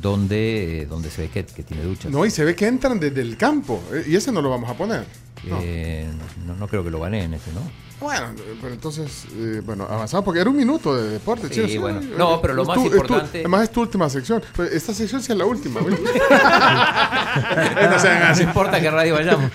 donde, 0.00 0.86
donde 0.88 1.10
se 1.10 1.22
ve 1.22 1.28
que, 1.28 1.44
que 1.44 1.62
tiene 1.62 1.82
duchas. 1.82 2.10
No, 2.12 2.24
y 2.24 2.30
se 2.30 2.44
ve 2.44 2.54
que 2.54 2.66
entran 2.66 3.00
desde 3.00 3.20
el 3.22 3.36
campo, 3.36 3.82
eh, 3.92 4.04
y 4.06 4.16
ese 4.16 4.30
no 4.32 4.40
lo 4.42 4.50
vamos 4.50 4.70
a 4.70 4.74
poner. 4.74 5.04
No. 5.44 5.58
Eh, 5.62 6.06
no, 6.46 6.54
no 6.54 6.68
creo 6.68 6.84
que 6.84 6.90
lo 6.90 7.00
gané 7.00 7.24
en 7.24 7.34
ese, 7.34 7.50
¿no? 7.52 7.60
Bueno, 7.98 8.28
eh, 8.38 8.54
pero 8.62 8.72
entonces, 8.72 9.26
eh, 9.36 9.60
bueno, 9.64 9.86
avanzamos 9.90 10.24
porque 10.24 10.40
era 10.40 10.48
un 10.48 10.56
minuto 10.56 10.96
de 10.96 11.10
deporte. 11.10 11.52
Sí, 11.52 11.76
bueno. 11.76 12.00
eh, 12.00 12.14
No, 12.16 12.40
pero 12.40 12.54
lo 12.54 12.62
es 12.62 12.68
más 12.68 12.76
tu- 12.76 12.84
es 12.84 12.90
tu- 12.90 12.96
importante- 12.96 13.38
además 13.40 13.62
es 13.64 13.70
tu 13.72 13.80
última 13.82 14.08
sección. 14.08 14.42
Esta 14.72 14.94
sección 14.94 15.22
sí 15.22 15.32
es 15.32 15.38
la 15.38 15.44
última. 15.44 15.80
no 17.90 17.98
sean 17.98 18.22
así. 18.22 18.42
No 18.42 18.48
importa 18.48 18.80
qué 18.80 18.90
radio 18.90 19.14
vayamos. 19.14 19.50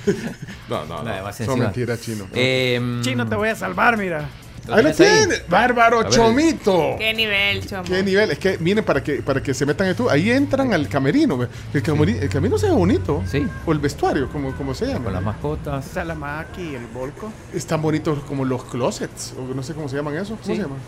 No, 0.69 0.85
no, 0.85 0.98
no. 0.98 1.03
Nada, 1.03 1.24
más 1.24 1.38
Son 1.38 1.45
encima. 1.49 1.65
mentiras, 1.65 2.01
chino. 2.01 2.27
Eh, 2.33 2.99
Chino, 3.01 3.27
te 3.27 3.35
voy 3.35 3.49
a 3.49 3.56
salvar, 3.56 3.98
mira. 3.98 4.30
Ahí 4.73 4.83
lo 4.83 4.91
tenés 4.91 4.99
ahí? 5.01 5.17
tiene. 5.27 5.35
Bárbaro. 5.47 6.03
Chomito. 6.09 6.95
Qué 6.97 7.13
nivel, 7.13 7.65
chomo. 7.67 7.83
Qué 7.83 8.01
nivel. 8.03 8.31
Es 8.31 8.39
que, 8.39 8.57
miren, 8.57 8.83
para 8.83 9.03
que, 9.03 9.21
para 9.21 9.41
que 9.43 9.53
se 9.53 9.65
metan 9.65 9.87
en 9.87 9.95
tú. 9.95 10.09
Ahí 10.09 10.31
entran 10.31 10.73
al 10.73 10.87
camerino. 10.89 11.47
El, 11.73 11.83
cameri- 11.83 12.19
el 12.21 12.29
camerino 12.29 12.57
se 12.57 12.67
ve 12.67 12.73
bonito. 12.73 13.23
Sí. 13.29 13.45
O 13.65 13.71
el 13.71 13.79
vestuario, 13.79 14.29
como, 14.29 14.55
como 14.55 14.73
se 14.73 14.87
llama. 14.87 15.03
Con 15.05 15.13
las 15.13 15.23
mascotas. 15.23 15.85
Salamaki, 15.85 16.75
el 16.75 16.85
Volco. 16.87 17.31
Están 17.53 17.81
bonitos 17.81 18.19
como 18.23 18.43
los 18.45 18.63
closets. 18.65 19.33
O 19.37 19.53
no 19.53 19.61
sé 19.63 19.73
cómo 19.73 19.87
se 19.87 19.95
llaman 19.97 20.15
eso. 20.17 20.29
¿Cómo 20.35 20.43
Sí. 20.43 20.55
se 20.55 20.61
llaman? 20.63 20.79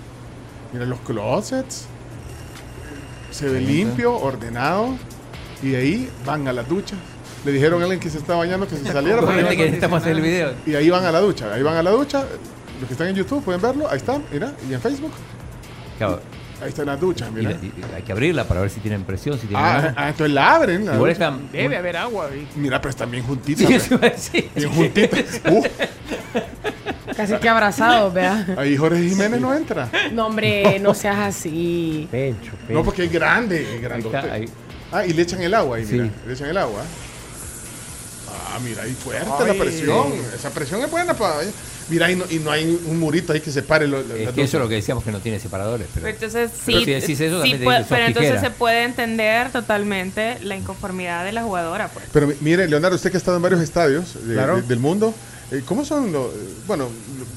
Mira, 0.73 0.85
los 0.85 0.99
closets. 1.01 1.85
Se 3.31 3.47
ve 3.47 3.61
limpio, 3.61 4.15
ordenado. 4.15 4.95
Y 5.61 5.69
de 5.69 5.77
ahí 5.77 6.09
van 6.25 6.47
a 6.47 6.53
la 6.53 6.63
ducha. 6.63 6.95
Le 7.45 7.51
dijeron 7.51 7.79
a 7.81 7.83
alguien 7.85 7.99
que 7.99 8.09
se 8.09 8.17
está 8.17 8.35
bañando 8.35 8.67
que 8.67 8.75
se 8.75 8.83
saliera. 8.91 9.21
que 9.21 9.55
necesitamos 9.57 10.01
hacer 10.01 10.13
el 10.13 10.21
video. 10.21 10.53
Y 10.65 10.75
ahí 10.75 10.89
van 10.89 11.05
a 11.05 11.11
la 11.11 11.19
ducha. 11.19 11.53
Ahí 11.53 11.61
van 11.63 11.75
a 11.75 11.83
la 11.83 11.91
ducha. 11.91 12.25
Los 12.79 12.87
que 12.87 12.93
están 12.93 13.07
en 13.07 13.15
YouTube 13.15 13.43
pueden 13.43 13.61
verlo. 13.61 13.89
Ahí 13.89 13.97
están, 13.97 14.23
mira. 14.31 14.53
Y 14.69 14.73
en 14.73 14.81
Facebook. 14.81 15.11
Claro, 15.97 16.21
Ahí 16.61 16.69
están 16.69 16.87
las 16.87 16.99
duchas, 16.99 17.29
y- 17.29 17.31
mira. 17.33 17.51
y- 17.51 17.65
y 17.67 17.95
hay 17.95 18.01
que 18.01 18.11
abrirla 18.11 18.43
para 18.47 18.61
ver 18.61 18.69
si 18.71 18.79
tienen 18.79 19.03
presión, 19.03 19.35
si 19.39 19.45
tienen 19.45 19.63
Ah, 19.63 19.75
agua. 19.77 19.93
ah, 19.95 20.09
entonces 20.09 20.33
la 20.33 20.55
abren. 20.55 20.85
la 20.87 20.95
Igual 20.95 21.13
ducha. 21.13 21.25
están- 21.25 21.51
Debe 21.51 21.77
haber 21.77 21.97
agua 21.97 22.29
ahí. 22.31 22.47
Mira, 22.55 22.81
pero 22.81 22.89
están 22.89 23.11
bien 23.11 23.23
juntitas. 23.23 23.67
Sí. 24.17 24.49
Bien 24.55 24.73
juntitas. 24.73 25.41
Uh, 25.51 25.63
Casi 27.15 27.35
que 27.37 27.49
abrazados, 27.49 28.11
vea. 28.13 28.45
ahí 28.57 28.75
Jorge 28.75 29.01
Jiménez 29.07 29.39
no 29.39 29.53
entra. 29.55 29.89
No, 30.11 30.27
hombre, 30.27 30.79
no 30.79 30.93
seas 30.95 31.17
así. 31.17 32.07
Pencho, 32.11 32.51
pencho. 32.51 32.73
No, 32.73 32.83
porque 32.83 33.05
es 33.05 33.11
grande, 33.11 33.61
es 33.63 33.69
Ahí 33.69 33.79
grandote. 33.79 34.17
está, 34.17 34.33
ahí. 34.33 34.45
Ah, 34.91 35.05
y 35.05 35.13
le 35.13 35.21
echan 35.21 35.41
el 35.41 35.53
agua 35.53 35.77
ahí, 35.77 35.85
Sí. 35.85 35.93
mira. 35.93 36.09
Le 36.25 36.33
echan 36.33 36.49
el 36.49 36.57
agua. 36.57 36.81
Ah, 38.29 38.59
mira, 38.63 38.83
ahí 38.83 38.93
fuerte 38.93 39.27
Ay. 39.39 39.47
la 39.57 39.63
presión. 39.63 40.07
Esa 40.35 40.49
presión 40.49 40.81
es 40.81 40.89
buena 40.91 41.13
para. 41.13 41.35
Mira, 41.89 42.11
y 42.11 42.15
no, 42.15 42.25
y 42.29 42.39
no 42.39 42.51
hay 42.51 42.65
un 42.85 42.99
murito 42.99 43.31
ahí 43.33 43.39
que 43.39 43.51
separe 43.51 43.87
lo, 43.87 43.99
Es 43.99 44.31
que 44.31 44.41
eso 44.43 44.57
es 44.57 44.63
lo 44.63 44.67
que 44.69 44.75
decíamos 44.75 45.03
que 45.03 45.11
no 45.11 45.19
tiene 45.19 45.39
separadores. 45.39 45.87
Pero, 45.93 46.03
Pero 46.05 46.15
entonces 46.15 46.51
Pero 46.65 46.79
sí, 46.79 46.85
si 46.85 46.91
decís 46.91 47.21
eso, 47.21 47.41
sí 47.43 47.55
puede- 47.55 47.85
pero 47.87 48.05
entonces 48.05 48.31
tijera. 48.33 48.41
se 48.49 48.55
puede 48.57 48.83
entender 48.83 49.49
totalmente 49.51 50.37
la 50.43 50.55
inconformidad 50.55 51.23
de 51.25 51.31
la 51.31 51.43
jugadora, 51.43 51.87
pues. 51.89 52.05
Pero 52.11 52.27
mi- 52.27 52.35
mire, 52.41 52.67
Leonardo, 52.67 52.95
usted 52.95 53.09
que 53.11 53.17
ha 53.17 53.19
estado 53.19 53.37
en 53.37 53.43
varios 53.43 53.61
estadios 53.61 54.15
de- 54.27 54.33
Claro. 54.33 54.57
de- 54.57 54.61
del 54.63 54.79
mundo, 54.79 55.13
eh, 55.51 55.61
¿cómo 55.65 55.85
son 55.85 56.11
los, 56.11 56.27
bueno, 56.67 56.89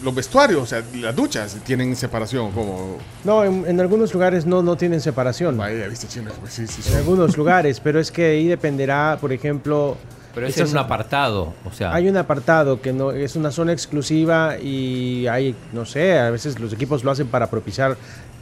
los 0.02 0.14
vestuarios? 0.14 0.60
O 0.62 0.66
sea, 0.66 0.82
las 0.94 1.14
duchas 1.14 1.56
tienen 1.64 1.94
separación, 1.94 2.50
como. 2.50 2.98
No, 3.22 3.44
en, 3.44 3.64
en 3.68 3.80
algunos 3.80 4.12
lugares 4.12 4.46
no, 4.46 4.62
no 4.64 4.76
tienen 4.76 5.00
separación. 5.00 5.56
Vaya, 5.56 5.86
viste, 5.86 6.08
chino. 6.08 6.32
pues 6.40 6.52
sí, 6.54 6.66
sí, 6.66 6.82
sí. 6.82 6.90
En 6.90 6.96
algunos 6.98 7.36
lugares, 7.38 7.78
pero 7.78 8.00
es 8.00 8.10
que 8.10 8.24
ahí 8.30 8.48
dependerá, 8.48 9.16
por 9.20 9.32
ejemplo. 9.32 9.96
Pero 10.34 10.46
es 10.46 10.56
en 10.58 10.68
un 10.68 10.78
apartado. 10.78 11.54
O 11.64 11.72
sea, 11.72 11.94
Hay 11.94 12.08
un 12.08 12.16
apartado 12.16 12.80
que 12.80 12.92
no 12.92 13.10
es 13.12 13.36
una 13.36 13.50
zona 13.50 13.72
exclusiva 13.72 14.58
y 14.58 15.26
hay, 15.26 15.54
no 15.72 15.84
sé, 15.84 16.18
a 16.18 16.30
veces 16.30 16.58
los 16.58 16.72
equipos 16.72 17.04
lo 17.04 17.10
hacen 17.10 17.28
para 17.28 17.48
propiciar 17.48 17.96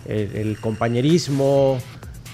el, 0.07 0.37
el 0.37 0.61
compañerismo, 0.61 1.79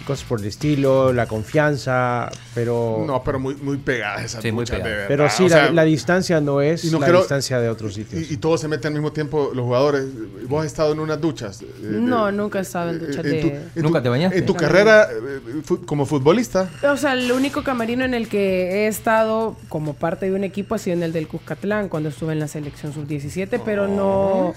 cosas 0.04 0.24
por 0.28 0.40
el 0.40 0.46
estilo, 0.46 1.12
la 1.12 1.26
confianza, 1.26 2.30
pero 2.54 3.04
No, 3.06 3.22
pero 3.24 3.38
muy, 3.40 3.54
muy 3.56 3.76
pegadas 3.78 4.24
esas 4.24 4.42
Sí, 4.42 4.52
muy 4.52 4.62
duchas, 4.64 4.78
de 4.78 4.82
pegadas. 4.84 5.08
verdad. 5.08 5.26
pero 5.26 5.30
sí, 5.30 5.44
O 5.44 5.48
la, 5.48 5.64
sea, 5.64 5.72
la 5.72 5.84
distancia 5.84 6.40
no 6.40 6.60
es 6.60 6.84
no 6.92 7.00
la 7.00 7.06
creo- 7.06 7.18
distancia 7.20 7.58
de 7.60 7.68
otros 7.68 7.94
sitios. 7.94 8.30
Y, 8.30 8.34
y 8.34 8.36
todos 8.36 8.60
se 8.60 8.68
meten 8.68 8.88
al 8.88 8.94
mismo 8.94 9.12
tiempo, 9.12 9.50
los 9.54 9.64
jugadores. 9.64 10.04
¿Vos 10.48 10.60
has 10.60 10.66
estado 10.66 10.92
en 10.92 11.00
unas 11.00 11.20
duchas? 11.20 11.62
eh, 11.62 11.66
de- 11.80 12.00
No, 12.00 12.30
nunca 12.30 12.58
he 12.58 12.62
estado 12.62 12.90
en 12.90 12.98
duchas 13.00 13.16
en 13.16 13.22
de... 13.30 13.40
tu- 13.40 13.46
en 13.48 13.68
tu- 13.74 13.82
¿Nunca 13.82 14.02
te 14.02 14.08
bañaste? 14.08 14.38
En 14.38 14.46
tu 14.46 14.52
No. 14.54 14.58
carrera 14.60 15.08
eh, 15.10 15.62
como 15.86 16.06
futbolista. 16.06 16.68
O 16.90 16.96
sea, 16.96 17.14
el 17.14 17.30
único 17.32 17.62
camerino 17.64 18.04
en 18.04 18.14
el 18.14 18.28
que 18.28 18.84
he 18.84 18.86
estado 18.88 19.56
como 19.68 19.94
parte 19.94 20.26
de 20.26 20.32
un 20.36 20.44
equipo 20.44 20.74
ha 20.74 20.78
sido 20.78 20.96
en 20.96 21.02
el 21.02 21.12
del 21.12 21.28
Cuscatlán, 21.28 21.88
cuando 21.88 22.10
estuve 22.10 22.32
en 22.34 22.40
la 22.40 22.48
selección 22.48 22.92
sub-17, 22.92 23.60
pero 23.64 23.88
no, 23.88 24.54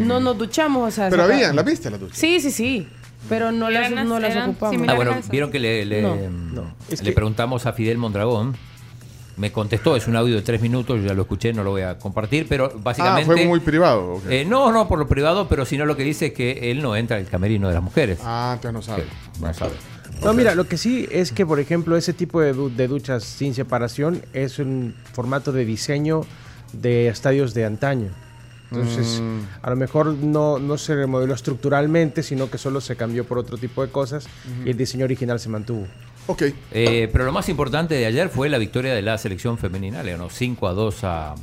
no 0.00 0.20
nos 0.20 0.38
duchamos, 0.38 0.88
o 0.88 0.90
sea... 0.90 1.08
Pero 1.10 1.24
habían, 1.24 1.54
¿la 1.54 1.62
viste 1.62 1.90
las 1.90 2.00
duchas? 2.00 2.18
Sí, 2.18 2.40
sí, 2.40 2.50
sí, 2.50 2.88
pero 3.28 3.52
no 3.52 3.70
las, 3.70 3.90
Eran- 3.90 4.08
no 4.08 4.18
las 4.18 4.36
ocupamos. 4.48 4.82
Ah, 4.88 4.94
bueno, 4.94 5.12
vieron 5.30 5.50
que 5.50 5.58
le, 5.58 5.84
le, 5.84 6.02
No, 6.02 6.16
no. 6.30 6.74
Es 6.90 7.00
le 7.02 7.10
que- 7.10 7.14
preguntamos 7.14 7.66
a 7.66 7.72
Fidel 7.72 7.98
Mondragón. 7.98 8.56
Me 9.36 9.52
contestó, 9.52 9.96
es 9.96 10.06
un 10.08 10.16
audio 10.16 10.34
de 10.34 10.40
tres 10.40 10.62
minutos, 10.62 10.98
yo 10.98 11.08
ya 11.08 11.12
lo 11.12 11.20
escuché, 11.22 11.52
no 11.52 11.62
lo 11.62 11.70
voy 11.72 11.82
a 11.82 11.98
compartir, 11.98 12.46
pero 12.48 12.72
Ah, 12.74 12.78
básicamente... 12.82 13.26
fue 13.26 13.44
muy 13.44 13.60
privado. 13.60 14.22
Eh, 14.30 14.46
no, 14.48 14.72
no, 14.72 14.88
por 14.88 14.98
lo 14.98 15.06
privado, 15.06 15.46
pero 15.46 15.66
sino 15.66 15.84
lo 15.84 15.94
que 15.94 16.04
dice 16.04 16.26
es 16.26 16.32
que 16.32 16.70
él 16.70 16.80
no 16.80 16.96
entra 16.96 17.18
al 17.18 17.26
camerino 17.26 17.68
de 17.68 17.74
las 17.74 17.82
mujeres. 17.82 18.18
Ah, 18.24 18.52
entonces 18.54 18.72
no 18.72 18.80
sabe. 18.80 19.04
no 19.42 19.52
sabe. 19.52 19.72
No, 20.24 20.32
mira, 20.32 20.54
lo 20.54 20.64
que 20.64 20.78
sí 20.78 21.06
es 21.12 21.32
que, 21.32 21.44
por 21.44 21.60
ejemplo, 21.60 21.98
ese 21.98 22.14
tipo 22.14 22.40
de, 22.40 22.54
du- 22.54 22.74
de 22.74 22.88
duchas 22.88 23.24
sin 23.24 23.52
separación 23.52 24.22
es 24.32 24.58
un 24.58 24.94
formato 25.12 25.52
de 25.52 25.66
diseño 25.66 26.22
de 26.72 27.08
estadios 27.08 27.52
de 27.52 27.66
antaño. 27.66 28.08
Entonces, 28.72 29.20
Mm. 29.20 29.40
a 29.62 29.70
lo 29.70 29.76
mejor 29.76 30.06
no, 30.14 30.58
no 30.58 30.76
se 30.76 30.94
remodeló 30.96 31.34
estructuralmente, 31.34 32.22
sino 32.22 32.50
que 32.50 32.58
solo 32.58 32.80
se 32.80 32.96
cambió 32.96 33.24
por 33.24 33.38
otro 33.38 33.56
tipo 33.58 33.84
de 33.84 33.92
cosas 33.92 34.26
y 34.64 34.70
el 34.70 34.76
diseño 34.76 35.04
original 35.04 35.38
se 35.38 35.48
mantuvo. 35.48 35.86
Ok. 36.26 36.42
Eh, 36.72 37.08
pero 37.12 37.24
lo 37.24 37.30
más 37.32 37.48
importante 37.48 37.94
de 37.94 38.06
ayer 38.06 38.28
fue 38.28 38.48
la 38.48 38.58
victoria 38.58 38.92
de 38.94 39.02
la 39.02 39.16
selección 39.18 39.56
femenina, 39.58 40.02
le 40.02 40.12
ganó 40.12 40.28
5 40.28 40.66
a 40.66 40.72
2 40.72 41.04
a, 41.04 41.34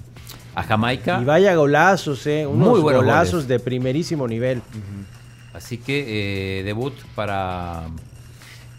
a 0.56 0.64
Jamaica. 0.64 1.20
Y 1.22 1.26
vaya 1.26 1.56
golazos, 1.56 2.28
¿eh? 2.28 2.46
Unos 2.46 2.68
Muy 2.70 2.82
buenos 2.82 3.04
golazos 3.04 3.32
goles. 3.34 3.48
de 3.48 3.60
primerísimo 3.62 4.28
nivel. 4.28 4.62
Así 5.54 5.78
que 5.78 6.60
eh, 6.60 6.64
debut 6.64 6.94
para, 7.16 7.84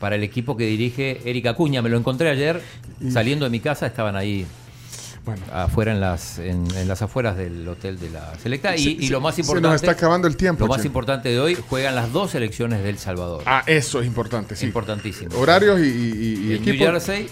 para 0.01 0.17
el 0.17 0.23
equipo 0.23 0.55
que 0.57 0.67
dirige 0.67 1.21
Erika 1.25 1.51
Acuña. 1.51 1.81
Me 1.81 1.89
lo 1.89 1.97
encontré 1.97 2.29
ayer 2.29 2.61
saliendo 3.11 3.45
de 3.47 3.51
mi 3.51 3.61
casa, 3.61 3.87
estaban 3.87 4.17
ahí 4.17 4.45
Bueno. 5.25 5.43
afuera 5.53 5.93
en 5.93 6.01
las, 6.01 6.39
en, 6.39 6.67
en 6.77 6.87
las 6.87 7.01
afueras 7.01 7.37
del 7.37 7.67
hotel 7.67 7.99
de 7.99 8.11
la 8.11 8.35
Selecta. 8.43 8.77
Y, 8.77 8.85
Se- 8.85 8.91
y 8.91 9.09
lo 9.09 9.21
más 9.21 9.39
importante. 9.39 9.69
Se 9.69 9.73
nos 9.73 9.83
está 9.83 9.93
acabando 9.93 10.29
el 10.29 10.37
tiempo. 10.37 10.67
Lo 10.67 10.69
más 10.73 10.85
importante 10.85 11.31
de 11.31 11.41
hoy 11.41 11.55
juegan 11.69 11.95
las 11.95 12.13
dos 12.13 12.33
selecciones 12.33 12.83
del 12.85 12.99
Salvador. 12.99 13.43
Ah, 13.47 13.63
eso 13.67 14.01
es 14.01 14.07
importante, 14.07 14.55
sí. 14.55 14.67
Importantísimo. 14.67 15.35
Horarios 15.39 15.81
y, 15.81 15.85
y, 15.85 15.87
y 15.89 16.53
en 16.57 16.63
New 16.65 16.75
equipo. 16.75 16.85
Jersey, 16.85 17.29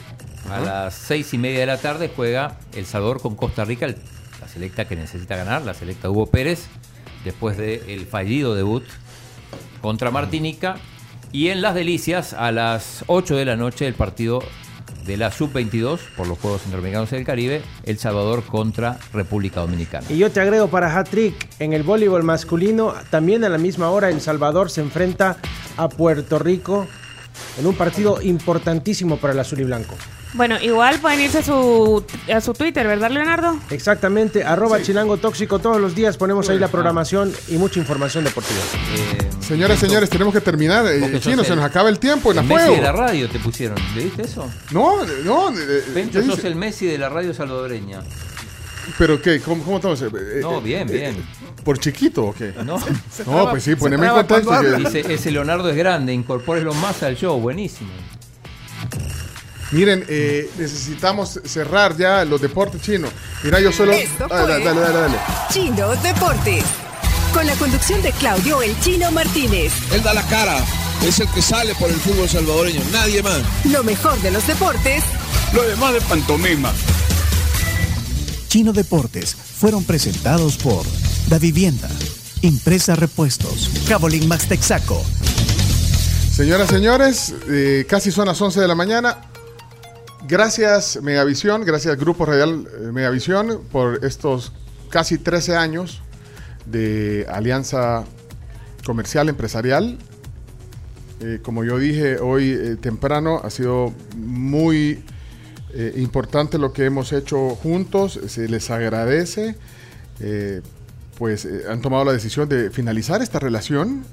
a 0.50 0.60
las 0.60 0.94
seis 0.94 1.34
y 1.34 1.38
media 1.38 1.60
de 1.60 1.66
la 1.66 1.76
tarde, 1.78 2.10
juega 2.14 2.56
El 2.74 2.86
Salvador 2.86 3.20
con 3.20 3.36
Costa 3.36 3.64
Rica, 3.64 3.84
el- 3.86 3.96
la 4.40 4.48
selecta 4.48 4.86
que 4.86 4.96
necesita 4.96 5.36
ganar, 5.36 5.62
la 5.62 5.74
selecta 5.74 6.08
Hugo 6.10 6.26
Pérez, 6.26 6.64
después 7.24 7.56
del 7.58 8.06
fallido 8.06 8.54
debut 8.54 8.84
contra 9.80 10.10
Martinica. 10.10 10.76
Y 11.30 11.48
en 11.48 11.62
Las 11.62 11.74
Delicias, 11.74 12.32
a 12.34 12.52
las 12.52 13.04
8 13.06 13.36
de 13.36 13.44
la 13.44 13.56
noche, 13.56 13.86
el 13.86 13.94
partido 13.94 14.42
de 15.04 15.16
la 15.16 15.30
Sub-22 15.30 15.98
por 16.16 16.26
los 16.26 16.38
Juegos 16.38 16.62
Centroamericanos 16.62 17.10
del 17.10 17.24
Caribe, 17.24 17.62
El 17.84 17.98
Salvador 17.98 18.44
contra 18.44 18.98
República 19.12 19.60
Dominicana. 19.60 20.06
Y 20.08 20.18
yo 20.18 20.30
te 20.30 20.40
agrego 20.40 20.68
para 20.68 20.96
hat-trick 20.96 21.48
en 21.58 21.72
el 21.72 21.82
voleibol 21.82 22.22
masculino, 22.22 22.94
también 23.10 23.44
a 23.44 23.48
la 23.48 23.58
misma 23.58 23.90
hora 23.90 24.10
El 24.10 24.20
Salvador 24.20 24.70
se 24.70 24.80
enfrenta 24.80 25.36
a 25.76 25.88
Puerto 25.88 26.38
Rico 26.38 26.86
en 27.58 27.66
un 27.66 27.74
partido 27.74 28.20
importantísimo 28.22 29.16
para 29.16 29.32
el 29.32 29.40
azul 29.40 29.60
y 29.60 29.64
blanco. 29.64 29.94
Bueno, 30.34 30.58
igual 30.62 30.98
pueden 30.98 31.20
irse 31.20 31.38
a 31.38 31.42
su, 31.42 32.02
a 32.34 32.40
su 32.40 32.54
Twitter, 32.54 32.86
¿verdad, 32.86 33.10
Leonardo? 33.10 33.58
Exactamente, 33.70 34.42
arroba 34.44 34.80
chilango 34.80 35.18
tóxico 35.18 35.58
todos 35.58 35.78
los 35.78 35.94
días 35.94 36.16
ponemos 36.16 36.48
ahí 36.48 36.58
la 36.58 36.68
programación 36.68 37.30
y 37.48 37.56
mucha 37.58 37.78
información 37.78 38.24
deportiva. 38.24 38.60
Eh, 38.96 39.28
Señoras, 39.46 39.78
señores, 39.78 40.08
tenemos 40.08 40.32
que 40.32 40.40
terminar. 40.40 40.86
Eh, 40.86 41.20
Chino, 41.20 41.44
se 41.44 41.54
nos 41.54 41.64
acaba 41.64 41.90
el 41.90 41.98
tiempo 41.98 42.30
en 42.30 42.36
la 42.36 42.42
Messi 42.42 42.74
de 42.76 42.80
la 42.80 42.92
radio 42.92 43.28
te 43.28 43.38
pusieron, 43.40 43.76
¿le 43.94 44.04
diste 44.04 44.22
eso? 44.22 44.50
No, 44.70 45.04
no. 45.24 45.50
eh, 45.50 45.84
Pencho, 45.92 46.20
¿qué 46.20 46.26
sos 46.26 46.36
dice? 46.36 46.48
el 46.48 46.56
Messi 46.56 46.86
de 46.86 46.96
la 46.96 47.10
radio 47.10 47.34
salvadoreña. 47.34 48.00
¿Pero 48.98 49.20
qué? 49.20 49.40
¿Cómo, 49.40 49.62
cómo 49.62 49.76
estamos? 49.76 50.00
Eh, 50.00 50.06
eh, 50.12 50.38
No, 50.40 50.58
eh, 50.58 50.60
bien, 50.64 50.88
eh, 50.88 50.92
bien. 50.92 51.16
¿Por 51.62 51.78
chiquito 51.78 52.24
o 52.24 52.32
qué? 52.34 52.54
No, 52.64 52.78
No, 53.26 53.50
pues 53.50 53.64
sí, 53.64 53.76
poneme 53.76 54.06
en 54.06 54.12
contexto. 54.14 54.62
Dice, 54.78 55.12
ese 55.12 55.30
Leonardo 55.30 55.68
es 55.68 55.76
grande, 55.76 56.14
incorpórelo 56.14 56.72
más 56.72 57.02
al 57.02 57.16
show, 57.16 57.38
buenísimo. 57.38 57.90
Miren, 59.72 60.04
eh, 60.08 60.50
necesitamos 60.58 61.40
cerrar 61.44 61.96
ya 61.96 62.24
los 62.24 62.40
deportes 62.40 62.80
chinos. 62.82 63.10
Mira, 63.42 63.58
yo 63.58 63.72
solo. 63.72 63.92
Esto 63.92 64.26
Ah, 64.30 64.42
dale, 64.46 64.64
dale, 64.64 64.80
dale, 64.80 64.98
dale. 65.00 65.16
Chino 65.50 65.88
Deportes. 65.96 66.64
Con 67.32 67.46
la 67.46 67.54
conducción 67.56 68.02
de 68.02 68.12
Claudio 68.12 68.60
El 68.60 68.78
Chino 68.80 69.10
Martínez. 69.10 69.72
Él 69.92 70.02
da 70.02 70.12
la 70.12 70.22
cara, 70.26 70.58
es 71.06 71.18
el 71.20 71.28
que 71.28 71.40
sale 71.40 71.74
por 71.76 71.88
el 71.88 71.96
fútbol 71.96 72.28
salvadoreño, 72.28 72.82
nadie 72.92 73.22
más. 73.22 73.40
Lo 73.64 73.82
mejor 73.82 74.20
de 74.20 74.30
los 74.30 74.46
deportes 74.46 75.02
Lo 75.54 75.62
demás 75.62 75.94
de 75.94 76.00
pantomima. 76.02 76.70
Chino 78.48 78.74
Deportes 78.74 79.34
fueron 79.34 79.82
presentados 79.84 80.58
por 80.58 80.84
Da 81.28 81.38
Vivienda, 81.38 81.88
Impresa 82.42 82.94
Repuestos, 82.96 83.70
Cabolín 83.88 84.28
Max 84.28 84.46
Texaco, 84.46 85.02
Señoras, 86.34 86.68
señores, 86.68 87.34
eh, 87.48 87.86
casi 87.88 88.10
son 88.10 88.26
las 88.26 88.40
11 88.40 88.60
de 88.60 88.68
la 88.68 88.74
mañana. 88.74 89.18
Gracias 90.28 91.02
Megavisión, 91.02 91.64
gracias 91.64 91.96
Grupo 91.98 92.24
Radial 92.24 92.68
eh, 92.80 92.92
Megavisión 92.92 93.60
por 93.72 94.04
estos 94.04 94.52
casi 94.88 95.18
13 95.18 95.56
años 95.56 96.00
de 96.64 97.26
alianza 97.28 98.04
comercial 98.86 99.28
empresarial. 99.28 99.98
Eh, 101.20 101.40
como 101.42 101.64
yo 101.64 101.76
dije 101.78 102.18
hoy 102.18 102.50
eh, 102.50 102.76
temprano, 102.80 103.40
ha 103.42 103.50
sido 103.50 103.92
muy 104.16 105.04
importante 105.96 106.58
lo 106.58 106.74
que 106.74 106.84
hemos 106.84 107.14
hecho 107.14 107.56
juntos. 107.56 108.20
Se 108.28 108.46
les 108.46 108.70
agradece 108.70 109.56
pues 111.16 111.48
han 111.68 111.80
tomado 111.80 112.04
la 112.04 112.12
decisión 112.12 112.46
de 112.46 112.70
finalizar 112.70 113.22
esta 113.22 113.38
relación 113.38 114.04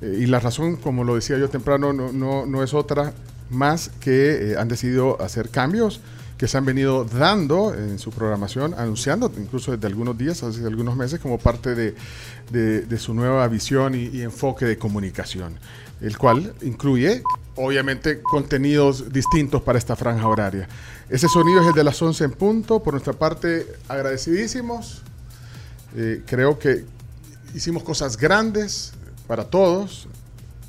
y 0.00 0.26
la 0.26 0.38
razón, 0.38 0.76
como 0.76 1.02
lo 1.02 1.16
decía 1.16 1.38
yo 1.38 1.48
temprano, 1.50 1.92
no, 1.92 2.12
no, 2.12 2.46
no 2.46 2.62
es 2.62 2.72
otra 2.72 3.12
más 3.50 3.90
que 4.00 4.52
eh, 4.52 4.56
han 4.58 4.68
decidido 4.68 5.20
hacer 5.22 5.48
cambios 5.50 6.00
que 6.38 6.48
se 6.48 6.58
han 6.58 6.66
venido 6.66 7.04
dando 7.06 7.72
en 7.72 7.98
su 7.98 8.10
programación, 8.10 8.74
anunciando 8.74 9.32
incluso 9.38 9.72
desde 9.72 9.86
algunos 9.86 10.18
días, 10.18 10.42
hace 10.42 10.66
algunos 10.66 10.94
meses, 10.94 11.18
como 11.18 11.38
parte 11.38 11.74
de, 11.74 11.94
de- 12.50 12.82
de 12.82 12.98
su 12.98 13.14
nueva 13.14 13.48
visión 13.48 13.94
y, 13.94 14.08
y 14.08 14.20
enfoque 14.20 14.66
de 14.66 14.76
comunicación, 14.76 15.54
el 16.02 16.18
cual 16.18 16.52
incluye, 16.60 17.22
obviamente, 17.54 18.20
contenidos 18.20 19.10
distintos 19.14 19.62
para 19.62 19.78
esta 19.78 19.96
franja 19.96 20.28
horaria. 20.28 20.68
Ese 21.08 21.26
sonido 21.26 21.62
es 21.62 21.68
el 21.68 21.72
de 21.72 21.84
las 21.84 22.02
11 22.02 22.24
en 22.24 22.32
punto. 22.32 22.82
Por 22.82 22.92
nuestra 22.92 23.14
parte, 23.14 23.66
agradecidísimos. 23.88 25.00
Eh, 25.96 26.20
creo 26.26 26.58
que 26.58 26.84
hicimos 27.54 27.82
cosas 27.82 28.18
grandes 28.18 28.92
para 29.26 29.44
todos, 29.44 30.06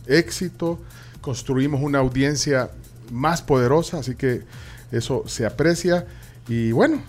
éxito, 0.06 0.80
construimos 1.28 1.82
una 1.82 2.00
audiencia 2.00 2.70
más 3.12 3.42
poderosa, 3.42 3.98
así 3.98 4.16
que 4.16 4.44
eso 4.94 5.26
se 5.28 5.46
aprecia. 5.46 6.06
Y 6.48 6.72
bueno, 6.72 7.02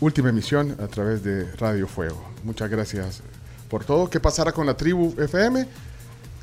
última 0.00 0.30
emisión 0.30 0.76
a 0.82 0.88
través 0.88 1.22
de 1.22 1.48
Radio 1.58 1.86
Fuego. 1.86 2.20
Muchas 2.42 2.68
gracias 2.68 3.20
por 3.70 3.84
todo. 3.84 4.10
¿Qué 4.10 4.18
pasará 4.18 4.50
con 4.50 4.66
la 4.66 4.76
tribu 4.76 5.14
FM? 5.16 5.64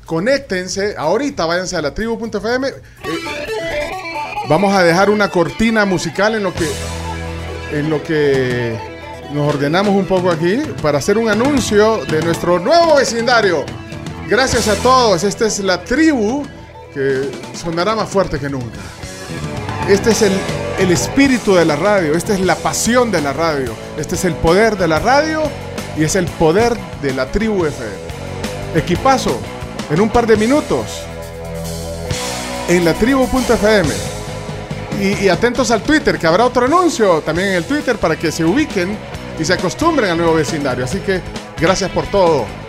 Conéctense, 0.06 0.94
ahorita 0.96 1.44
váyanse 1.44 1.76
a 1.76 1.82
la 1.82 1.92
tribu.fm. 1.92 2.68
Eh, 2.68 2.72
vamos 4.48 4.72
a 4.72 4.82
dejar 4.82 5.10
una 5.10 5.30
cortina 5.30 5.84
musical 5.84 6.36
en 6.36 6.42
lo 6.42 6.54
que 6.54 6.70
en 7.72 7.90
lo 7.90 8.02
que 8.02 8.80
nos 9.34 9.46
ordenamos 9.46 9.94
un 9.94 10.06
poco 10.06 10.30
aquí 10.30 10.56
para 10.80 10.96
hacer 10.96 11.18
un 11.18 11.28
anuncio 11.28 12.02
de 12.06 12.22
nuestro 12.22 12.58
nuevo 12.58 12.96
vecindario. 12.96 13.66
Gracias 14.30 14.68
a 14.68 14.76
todos. 14.76 15.24
Esta 15.24 15.44
es 15.48 15.58
la 15.58 15.82
tribu 15.82 16.44
que 16.94 17.28
sonará 17.52 17.96
más 17.96 18.08
fuerte 18.08 18.38
que 18.38 18.48
nunca. 18.48 18.78
Este 19.88 20.12
es 20.12 20.22
el, 20.22 20.32
el 20.78 20.92
espíritu 20.92 21.56
de 21.56 21.64
la 21.64 21.74
radio, 21.74 22.14
esta 22.14 22.34
es 22.34 22.40
la 22.40 22.54
pasión 22.54 23.10
de 23.10 23.20
la 23.20 23.32
radio, 23.32 23.74
este 23.98 24.14
es 24.14 24.24
el 24.24 24.34
poder 24.34 24.76
de 24.76 24.86
la 24.86 25.00
radio 25.00 25.42
y 25.98 26.04
es 26.04 26.14
el 26.14 26.26
poder 26.26 26.76
de 27.02 27.12
la 27.12 27.26
tribu 27.26 27.64
FM. 27.64 27.92
Equipazo, 28.76 29.36
en 29.90 30.00
un 30.00 30.08
par 30.10 30.28
de 30.28 30.36
minutos, 30.36 30.86
en 32.68 32.84
la 32.84 32.94
tribu.fm. 32.94 33.88
Y, 35.00 35.24
y 35.24 35.28
atentos 35.28 35.72
al 35.72 35.82
Twitter, 35.82 36.18
que 36.18 36.28
habrá 36.28 36.44
otro 36.44 36.66
anuncio 36.66 37.20
también 37.22 37.48
en 37.48 37.54
el 37.54 37.64
Twitter 37.64 37.96
para 37.96 38.16
que 38.16 38.30
se 38.30 38.44
ubiquen 38.44 38.96
y 39.40 39.44
se 39.44 39.54
acostumbren 39.54 40.12
al 40.12 40.18
nuevo 40.18 40.34
vecindario. 40.34 40.84
Así 40.84 41.00
que 41.00 41.20
gracias 41.58 41.90
por 41.90 42.06
todo. 42.06 42.59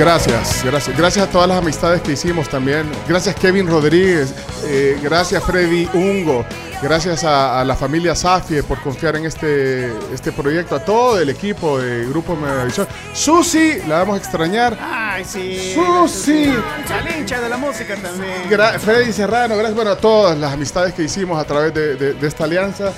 Gracias, 0.00 0.64
gracias. 0.64 0.96
Gracias 0.96 1.28
a 1.28 1.30
todas 1.30 1.46
las 1.46 1.58
amistades 1.58 2.00
que 2.00 2.12
hicimos 2.12 2.48
también. 2.48 2.90
Gracias 3.06 3.34
Kevin 3.34 3.66
Rodríguez, 3.66 4.32
eh, 4.64 4.98
gracias 5.02 5.44
Freddy 5.44 5.86
Ungo, 5.92 6.42
gracias 6.82 7.22
a, 7.22 7.60
a 7.60 7.64
la 7.66 7.76
familia 7.76 8.14
Safie 8.14 8.62
por 8.62 8.80
confiar 8.80 9.16
en 9.16 9.26
este, 9.26 9.92
este 10.14 10.32
proyecto, 10.32 10.74
a 10.74 10.82
todo 10.82 11.20
el 11.20 11.28
equipo 11.28 11.78
de 11.78 12.06
Grupo 12.06 12.34
Megavisión. 12.34 12.88
Susi, 13.12 13.82
la 13.86 13.98
vamos 13.98 14.14
a 14.14 14.18
extrañar. 14.18 14.78
Ay, 14.80 15.22
sí. 15.22 15.74
Susi. 15.74 16.50
Al 16.90 17.18
hincha 17.20 17.38
de 17.38 17.48
la 17.50 17.58
música 17.58 17.94
también. 17.96 18.48
Gra- 18.48 18.78
Freddy 18.78 19.12
Serrano, 19.12 19.54
gracias 19.54 19.74
bueno, 19.76 19.90
a 19.90 19.96
todas 19.98 20.38
las 20.38 20.54
amistades 20.54 20.94
que 20.94 21.02
hicimos 21.02 21.38
a 21.38 21.44
través 21.44 21.74
de, 21.74 21.96
de- 21.96 22.14
de 22.14 22.26
esta 22.26 22.44
alianza. 22.44 22.90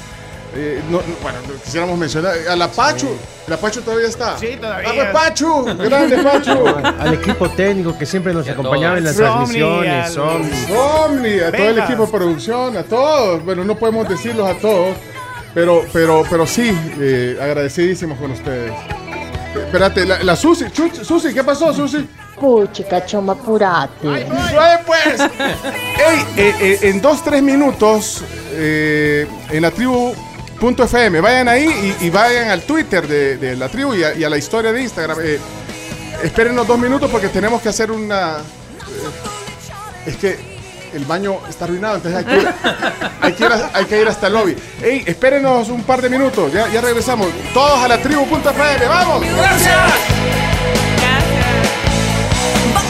Eh, 0.55 0.83
no- 0.91 0.99
no, 0.99 1.03
bueno, 1.23 1.39
quisiéramos 1.65 1.99
mencionar 1.99 2.35
a 2.51 2.55
la 2.57 2.69
Pachu. 2.69 3.09
¿La 3.47 3.57
Pachu 3.57 3.81
todavía 3.81 4.07
está? 4.09 4.37
Sí, 4.39 4.59
todavía. 4.61 4.89
¡Ah, 4.91 4.93
pues, 4.95 5.09
Pachu! 5.09 5.65
¡Grande 5.79 6.19
Pachu! 6.23 6.65
Al 7.01 7.15
equipo 7.15 7.49
técnico 7.51 7.97
que 7.99 8.05
siempre 8.07 8.35
nos 8.35 8.47
acompañaba 8.49 8.99
en 8.99 9.05
las 9.05 9.17
Somni, 9.17 9.31
transmisiones. 9.31 10.05
al- 10.05 10.13
Somni. 10.13 11.41
A 11.41 11.53
todo 11.53 11.69
el 11.71 11.79
equipo 11.79 12.05
de 12.07 12.13
producción, 12.13 12.77
a 12.77 12.83
todos. 12.83 13.43
Bueno, 13.45 13.65
no 13.65 13.77
podemos 13.77 14.07
decirlos 14.09 14.47
a 14.49 14.55
todos, 14.59 14.95
pero, 15.55 15.85
pero, 15.93 16.23
pero 16.29 16.47
sí, 16.47 16.71
eh, 17.01 17.39
agradecidísimos 17.41 18.19
con 18.19 18.31
ustedes. 18.33 18.73
Espérate, 19.55 20.05
la, 20.07 20.23
la 20.23 20.37
Susi, 20.37 20.65
Chuch- 20.67 21.03
Susi, 21.03 21.33
¿qué 21.35 21.43
pasó, 21.45 21.73
Susi? 21.75 22.07
Puchica, 22.39 23.05
choma, 23.07 23.33
apurate. 23.35 24.27
¡Suave, 24.51 24.79
pues! 24.87 25.21
Ey, 25.61 26.27
eh, 26.37 26.55
eh, 26.61 26.79
en 26.83 27.01
dos, 27.03 27.23
tres 27.23 27.43
minutos, 27.43 28.23
eh, 28.53 29.27
en 29.51 29.63
la 29.63 29.71
tribu.fm, 30.73 31.21
vayan 31.21 31.49
ahí 31.49 31.97
y, 32.01 32.07
y 32.07 32.11
vayan 32.11 32.49
al 32.51 32.63
Twitter 32.63 33.07
de, 33.09 33.37
de 33.37 33.57
la 33.57 33.69
tribu 33.69 33.95
y 33.95 34.05
a, 34.05 34.15
y 34.15 34.23
a 34.23 34.31
la 34.31 34.37
historia 34.39 34.71
de 34.73 34.81
Instagram. 34.83 35.19
Eh, 35.21 35.41
espérenos 36.23 36.67
dos 36.67 36.79
minutos 36.79 37.11
porque 37.11 37.29
tenemos 37.29 37.61
que 37.61 37.69
hacer 37.69 37.91
una... 37.91 38.37
eh, 38.39 40.07
es 40.07 40.17
que 40.17 40.39
el 40.95 41.05
baño 41.05 41.39
está 41.49 41.65
arruinado, 41.65 41.97
entonces 41.97 42.19
hay 42.19 42.25
que 42.25 42.37
ir, 42.43 42.49
hay 43.23 43.33
que 43.33 43.45
ir, 43.45 43.53
a- 43.53 43.71
hay 43.75 43.85
que 43.87 44.01
ir 44.03 44.07
hasta 44.09 44.27
el 44.29 44.33
lobby. 44.35 44.57
Ey, 44.81 45.03
espérenos 45.07 45.69
un 45.69 45.83
par 45.83 46.01
de 46.01 46.09
minutos, 46.09 46.53
ya, 46.53 46.69
ya 46.69 46.81
regresamos. 46.81 47.27
Todos 47.53 47.81
a 47.83 47.89
la 47.89 47.99
tribu.fm, 48.01 48.87
¡vamos! 48.87 49.21
¡Gracias! 49.37 49.93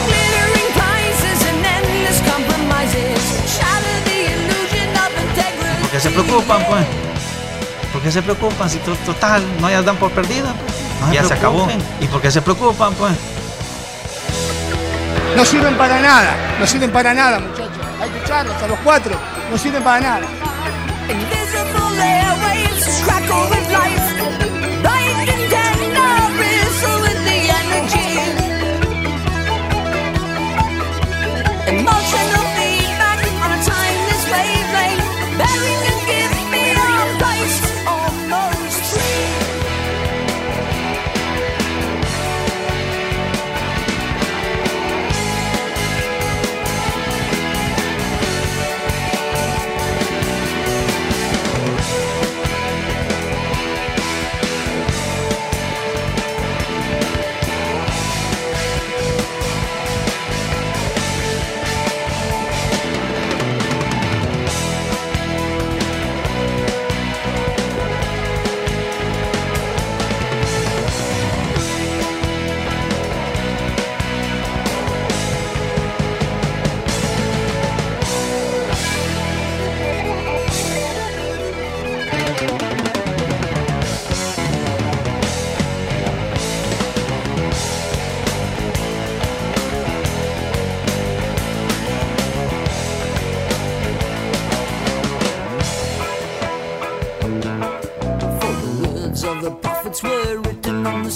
Glittering 0.05 0.73
prizes 0.75 1.47
and 1.47 1.65
endless 1.65 2.21
compromises 2.31 3.57
shatter 3.57 4.03
the 4.05 4.27
illusion 4.29 4.89
of 4.95 5.09
integrity. 5.23 5.81
¿Por 5.81 5.89
qué 5.89 5.99
se 5.99 6.09
preocupan, 6.11 6.65
pues? 6.67 6.85
¿Por 8.03 8.09
qué 8.11 8.19
se 8.19 8.21
preocupan? 8.21 8.69
Si 8.69 8.79
to- 8.79 8.97
total, 9.05 9.41
no 9.61 9.69
ya 9.69 9.81
dan 9.81 9.95
por 9.95 10.11
perdida. 10.11 10.53
pues. 10.99 11.13
ya 11.13 11.23
se 11.23 11.35
acabó. 11.35 11.69
¿Y 12.01 12.07
por 12.07 12.21
qué 12.21 12.29
se 12.29 12.41
preocupan, 12.41 12.93
pues? 12.95 13.13
No 15.37 15.45
sirven 15.45 15.77
para 15.77 16.01
nada, 16.01 16.35
no 16.59 16.67
sirven 16.67 16.91
para 16.91 17.13
nada, 17.13 17.39
muchachos. 17.39 17.71
Hay 18.01 18.09
que 18.09 18.17
echarlos 18.19 18.61
a 18.61 18.67
los 18.67 18.77
cuatro, 18.79 19.15
no 19.49 19.57
sirven 19.57 19.81
para 19.85 20.01
nada. 20.01 20.27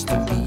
to 0.03 0.17
be. 0.25 0.46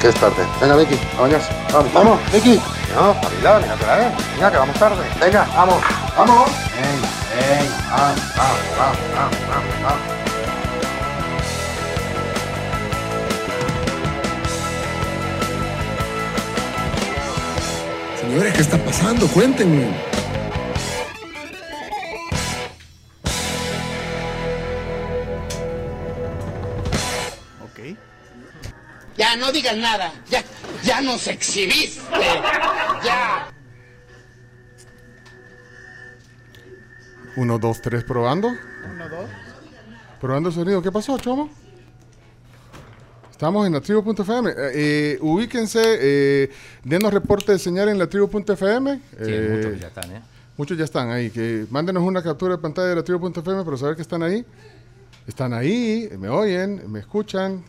Que 0.00 0.08
es 0.08 0.14
tarde. 0.14 0.46
Venga, 0.60 0.76
Vicky, 0.76 0.98
a 1.18 1.20
bañarse. 1.20 1.50
Vamos, 1.72 1.92
vamos, 1.92 2.32
Vicky. 2.32 2.58
No, 2.94 3.10
espabila, 3.12 3.60
mira 3.60 3.76
que 3.76 3.86
la 3.86 4.06
es. 4.08 4.34
Venga, 4.34 4.50
que 4.50 4.56
vamos 4.56 4.76
tarde. 4.78 5.04
Venga, 5.20 5.46
vamos, 5.54 5.76
vamos. 6.16 6.50
Venga, 6.74 7.08
venga, 7.36 7.76
vamos, 7.90 8.20
vamos, 8.36 8.58
vamos, 8.78 8.98
vamos, 9.14 9.38
vamos, 9.46 9.82
vamos. 9.82 10.20
Señores, 18.20 18.54
¿qué 18.54 18.62
está 18.62 18.78
pasando? 18.78 19.28
Cuéntenme. 19.28 20.09
No 29.40 29.50
digas 29.50 29.76
nada. 29.76 30.12
Ya, 30.30 30.44
ya 30.84 31.00
nos 31.00 31.26
exhibiste. 31.26 32.00
Ya. 33.04 33.48
Uno, 37.36 37.58
dos, 37.58 37.80
tres, 37.80 38.04
probando. 38.04 38.48
Uno, 38.48 39.08
dos. 39.08 39.30
Probando 40.20 40.48
el 40.50 40.54
sonido. 40.54 40.82
¿Qué 40.82 40.92
pasó, 40.92 41.18
Chomo? 41.18 41.48
Estamos 43.30 43.66
en 43.66 43.72
la 43.72 43.80
tribu.fm. 43.80 44.50
Eh, 44.50 44.54
eh, 44.74 45.18
ubíquense, 45.22 45.80
eh, 45.82 46.50
denos 46.84 47.12
reporte 47.12 47.52
de 47.52 47.58
señal 47.58 47.88
en 47.88 47.98
la 47.98 48.06
tribu.fm. 48.06 48.96
Sí, 48.96 49.00
Eh, 49.18 49.50
muchos 49.64 49.80
ya 49.80 49.86
están, 49.88 50.12
¿eh? 50.16 50.22
Muchos 50.58 50.76
ya 50.76 50.84
están 50.84 51.10
ahí. 51.10 51.30
Que 51.30 51.66
mándenos 51.70 52.02
una 52.02 52.22
captura 52.22 52.56
de 52.56 52.62
pantalla 52.62 52.88
de 52.88 52.96
la 52.96 53.02
tribu.fm 53.02 53.64
para 53.64 53.76
saber 53.78 53.96
que 53.96 54.02
están 54.02 54.22
ahí. 54.22 54.44
Están 55.26 55.54
ahí, 55.54 56.10
me 56.18 56.28
oyen, 56.28 56.90
me 56.92 56.98
escuchan. 57.00 57.64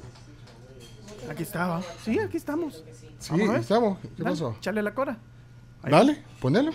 Aquí 1.31 1.43
estaba. 1.43 1.81
Sí, 2.03 2.19
aquí 2.19 2.37
estamos. 2.37 2.83
Sí, 3.19 3.29
Vamos 3.31 3.49
a 3.49 3.51
ver. 3.53 3.61
estamos. 3.61 3.99
¿Qué 3.99 4.09
Dale, 4.17 4.29
pasó? 4.31 4.55
Échale 4.57 4.81
la 4.83 4.93
cora. 4.93 5.17
Ahí. 5.83 5.91
Dale, 5.91 6.23
ponelo. 6.39 6.71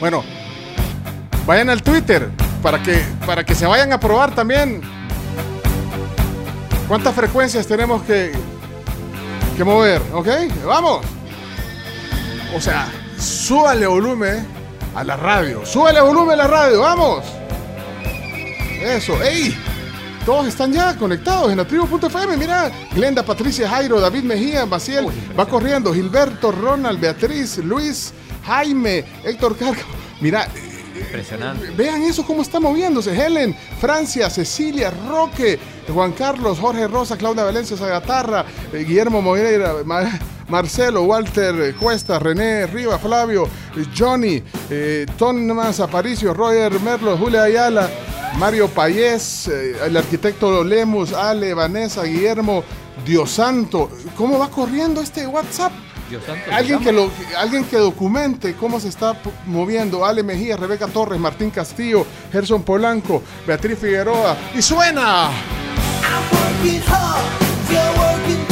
Bueno, 0.00 0.22
vayan 1.46 1.70
al 1.70 1.82
Twitter 1.82 2.28
para 2.62 2.82
que, 2.82 3.02
para 3.24 3.44
que 3.44 3.54
se 3.54 3.66
vayan 3.66 3.92
a 3.92 3.98
probar 4.00 4.34
también. 4.34 4.82
¿Cuántas 6.88 7.14
frecuencias 7.14 7.66
tenemos 7.66 8.02
que, 8.02 8.32
que 9.56 9.64
mover? 9.64 10.02
¿Ok? 10.12 10.28
Vamos. 10.66 11.06
O 12.54 12.60
sea, 12.60 12.86
súbale 13.18 13.86
volumen 13.86 14.46
a 14.94 15.02
la 15.04 15.16
radio. 15.16 15.64
Súbale 15.64 16.00
volumen 16.02 16.34
a 16.34 16.42
la 16.42 16.46
radio. 16.48 16.80
Vamos. 16.82 17.24
Eso. 18.82 19.22
¡Ey! 19.22 19.56
Todos 20.24 20.46
están 20.46 20.72
ya 20.72 20.96
conectados 20.96 21.50
en 21.50 21.58
la 21.58 21.64
tribu.fm. 21.64 22.36
Mira, 22.36 22.70
Glenda, 22.94 23.24
Patricia, 23.24 23.68
Jairo, 23.68 24.00
David 24.00 24.22
Mejía, 24.22 24.64
Maciel, 24.66 25.06
va 25.38 25.46
corriendo. 25.46 25.92
Gilberto, 25.92 26.52
Ronald, 26.52 27.00
Beatriz, 27.00 27.58
Luis, 27.58 28.12
Jaime, 28.46 29.04
Héctor 29.24 29.56
Cargo. 29.56 29.82
Mira, 30.20 30.46
Impresionante. 31.06 31.70
vean 31.76 32.02
eso 32.02 32.24
cómo 32.24 32.42
está 32.42 32.60
moviéndose. 32.60 33.12
Helen, 33.14 33.54
Francia, 33.80 34.28
Cecilia, 34.30 34.90
Roque, 35.08 35.58
Juan 35.92 36.12
Carlos, 36.12 36.58
Jorge 36.58 36.86
Rosa, 36.88 37.16
Claudia 37.16 37.44
Valencia, 37.44 37.76
Zagatarra, 37.76 38.44
eh, 38.72 38.84
Guillermo 38.86 39.20
Moreira, 39.20 39.74
Ma- 39.84 40.18
Marcelo, 40.48 41.02
Walter 41.04 41.54
eh, 41.60 41.74
Cuesta, 41.74 42.18
René 42.18 42.66
Riva, 42.66 42.98
Flavio, 42.98 43.44
eh, 43.76 43.84
Johnny, 43.96 44.42
eh, 44.70 45.06
Tomás 45.16 45.80
Aparicio, 45.80 46.34
Roger 46.34 46.78
Merlo, 46.80 47.16
Julia 47.16 47.44
Ayala, 47.44 47.88
Mario 48.38 48.68
Payés, 48.68 49.48
el 49.48 49.96
arquitecto 49.96 50.64
Lemus, 50.64 51.12
Ale, 51.12 51.52
Vanessa, 51.54 52.02
Guillermo, 52.04 52.64
Dios 53.04 53.30
santo. 53.30 53.90
¿Cómo 54.16 54.38
va 54.38 54.48
corriendo 54.48 55.00
este 55.02 55.26
WhatsApp? 55.26 55.72
Dios 56.12 56.24
santo, 56.26 56.50
Alguien 56.52 56.80
que, 56.80 56.92
lo, 56.92 57.10
alguien 57.38 57.64
que 57.64 57.78
documente 57.78 58.54
cómo 58.54 58.78
se 58.78 58.88
está 58.88 59.16
moviendo. 59.46 60.04
Ale 60.04 60.22
Mejía, 60.22 60.58
Rebeca 60.58 60.86
Torres, 60.86 61.18
Martín 61.18 61.50
Castillo, 61.50 62.06
Gerson 62.30 62.62
Polanco, 62.62 63.22
Beatriz 63.46 63.78
Figueroa. 63.78 64.36
¡Y 64.54 64.60
suena! 64.60 65.30
Working 67.96 68.51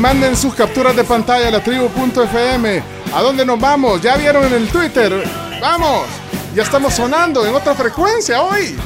manden 0.00 0.34
sus 0.34 0.54
capturas 0.54 0.96
de 0.96 1.04
pantalla 1.04 1.48
a 1.48 1.50
la 1.50 1.62
tribu.fm. 1.62 2.82
¿A 3.14 3.22
dónde 3.22 3.44
nos 3.44 3.60
vamos? 3.60 4.00
¿Ya 4.00 4.16
vieron 4.16 4.44
en 4.44 4.54
el 4.54 4.68
Twitter? 4.68 5.12
¡Vamos! 5.60 6.06
Ya 6.54 6.62
estamos 6.62 6.94
sonando 6.94 7.46
en 7.46 7.54
otra 7.54 7.74
frecuencia 7.74 8.42
hoy. 8.42 8.76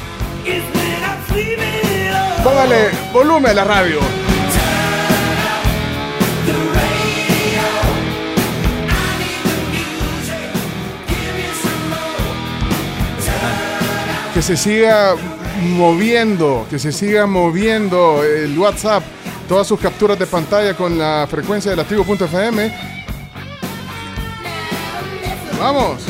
Póngale 2.43 2.89
volumen 3.13 3.51
a 3.51 3.53
la 3.53 3.63
radio. 3.63 3.99
Que 14.33 14.41
se 14.41 14.57
siga 14.57 15.15
moviendo, 15.61 16.67
que 16.69 16.77
se 16.77 16.91
siga 16.91 17.25
moviendo 17.25 18.21
el 18.21 18.59
WhatsApp, 18.59 19.01
todas 19.47 19.67
sus 19.67 19.79
capturas 19.79 20.17
de 20.17 20.25
pantalla 20.25 20.75
con 20.75 20.97
la 20.97 21.27
frecuencia 21.29 21.71
de 21.71 21.77
la 21.77 21.83
tribu.fm. 21.83 22.71
Vamos. 25.59 26.01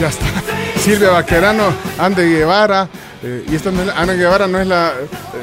Ya 0.00 0.08
está. 0.08 0.33
Silvia 0.84 1.10
Vaquerano, 1.10 1.72
Ande 1.98 2.26
Guevara. 2.28 2.88
eh, 3.22 3.46
y 3.50 3.54
esta 3.54 3.70
no 3.70 3.80
es 3.80 3.86
la- 3.86 3.94
Ana 3.98 4.12
Guevara 4.12 4.46
no 4.46 4.60
es 4.60 4.66
la, 4.66 4.92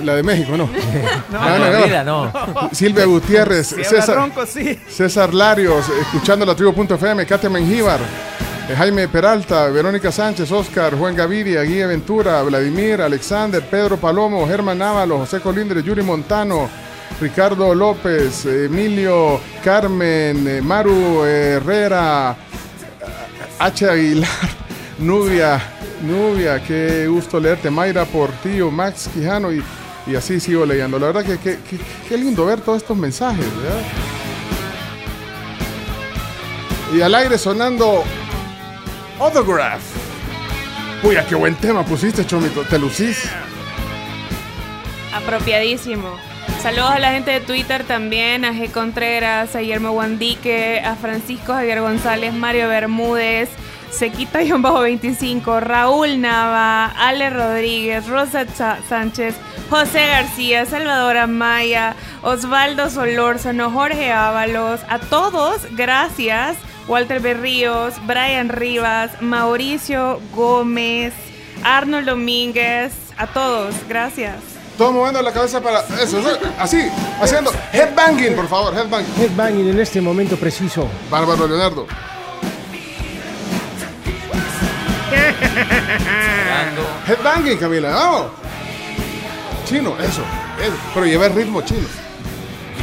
la 0.03 0.15
de 0.15 0.21
México, 0.23 0.55
¿no? 0.55 0.69
No, 1.31 1.39
Ana 1.41 1.57
no, 1.57 1.65
Guevara. 1.65 1.85
vida, 1.85 2.03
no. 2.03 2.31
Silvia 2.71 3.05
Gutiérrez, 3.05 3.67
César, 3.69 4.15
ronco, 4.17 4.45
sí. 4.45 4.79
César 4.87 5.33
Larios, 5.33 5.85
escuchando 6.01 6.45
la 6.45 6.53
tribu.fm, 6.55 7.25
Katia 7.25 7.49
Mengíbar, 7.49 7.99
eh, 8.69 8.75
Jaime 8.77 9.07
Peralta, 9.07 9.67
Verónica 9.69 10.11
Sánchez, 10.11 10.51
Oscar, 10.51 10.93
Juan 10.95 11.15
Gaviria, 11.15 11.63
Guía 11.63 11.87
Ventura, 11.87 12.43
Vladimir, 12.43 13.01
Alexander, 13.01 13.63
Pedro 13.63 13.97
Palomo, 13.97 14.47
Germán 14.47 14.77
Návalo, 14.77 15.17
José 15.19 15.39
Colindre, 15.39 15.81
Yuri 15.81 16.03
Montano, 16.03 16.69
Ricardo 17.19 17.73
López, 17.73 18.45
Emilio 18.45 19.39
Carmen, 19.63 20.47
eh, 20.47 20.61
Maru 20.61 21.23
Herrera, 21.25 22.35
H. 23.57 23.89
Aguilar, 23.89 24.29
Nubia, 25.01 25.59
Nubia, 26.03 26.63
qué 26.63 27.07
gusto 27.07 27.39
leerte, 27.39 27.71
Mayra 27.71 28.05
Portillo, 28.05 28.69
Max 28.69 29.09
Quijano 29.11 29.51
y, 29.51 29.63
y 30.05 30.15
así 30.15 30.39
sigo 30.39 30.65
leyendo. 30.65 30.99
La 30.99 31.07
verdad 31.07 31.25
que 31.25 31.57
qué 32.07 32.17
lindo 32.17 32.45
ver 32.45 32.61
todos 32.61 32.81
estos 32.81 32.95
mensajes. 32.95 33.45
Y 36.93 37.01
al 37.01 37.15
aire 37.15 37.37
sonando 37.37 38.03
Autograph. 39.19 39.81
Uy, 41.03 41.17
qué 41.27 41.35
buen 41.35 41.55
tema 41.55 41.83
pusiste, 41.83 42.25
Chomito, 42.25 42.63
te 42.63 42.77
lucís. 42.77 43.29
Apropiadísimo. 45.13 46.15
Saludos 46.61 46.91
a 46.91 46.99
la 46.99 47.11
gente 47.11 47.31
de 47.31 47.39
Twitter 47.39 47.83
también, 47.85 48.45
a 48.45 48.53
G. 48.53 48.71
Contreras, 48.71 49.55
a 49.55 49.59
Guillermo 49.61 49.91
Guandique, 49.91 50.79
a 50.85 50.95
Francisco 50.95 51.53
Javier 51.53 51.81
González, 51.81 52.33
Mario 52.33 52.67
Bermúdez, 52.67 53.49
Sequita-25, 53.91 55.59
Raúl 55.59 56.19
Nava, 56.21 56.85
Ale 56.87 57.29
Rodríguez, 57.29 58.07
Rosa 58.07 58.45
Sánchez, 58.87 59.35
José 59.69 60.07
García, 60.07 60.65
Salvador 60.65 61.17
Amaya, 61.17 61.95
Osvaldo 62.23 62.89
Solórzano, 62.89 63.69
Jorge 63.71 64.11
Ábalos, 64.11 64.81
a 64.89 64.99
todos, 64.99 65.61
gracias. 65.75 66.57
Walter 66.87 67.21
Berríos, 67.21 67.93
Brian 68.05 68.49
Rivas, 68.49 69.21
Mauricio 69.21 70.19
Gómez, 70.35 71.13
Arnold 71.63 72.07
Domínguez, 72.07 72.91
a 73.17 73.27
todos, 73.27 73.75
gracias. 73.87 74.35
Todos 74.77 74.93
moviendo 74.93 75.21
la 75.21 75.31
cabeza 75.31 75.61
para 75.61 75.81
eso, 76.01 76.19
eso, 76.19 76.39
así, 76.57 76.89
haciendo 77.21 77.51
headbanging, 77.71 78.35
por 78.35 78.47
favor, 78.47 78.73
headbanging. 78.73 79.13
Headbanging 79.15 79.69
en 79.69 79.79
este 79.79 80.01
momento 80.01 80.35
preciso. 80.37 80.87
Bárbaro 81.09 81.47
Leonardo. 81.47 81.85
Headbanging, 87.07 87.57
Camila, 87.57 87.89
vamos. 87.89 88.27
Chino, 89.65 89.95
eso, 89.99 90.21
eso. 90.61 90.75
Pero 90.93 91.05
lleva 91.05 91.25
el 91.27 91.33
ritmo 91.35 91.61
chino. 91.61 91.87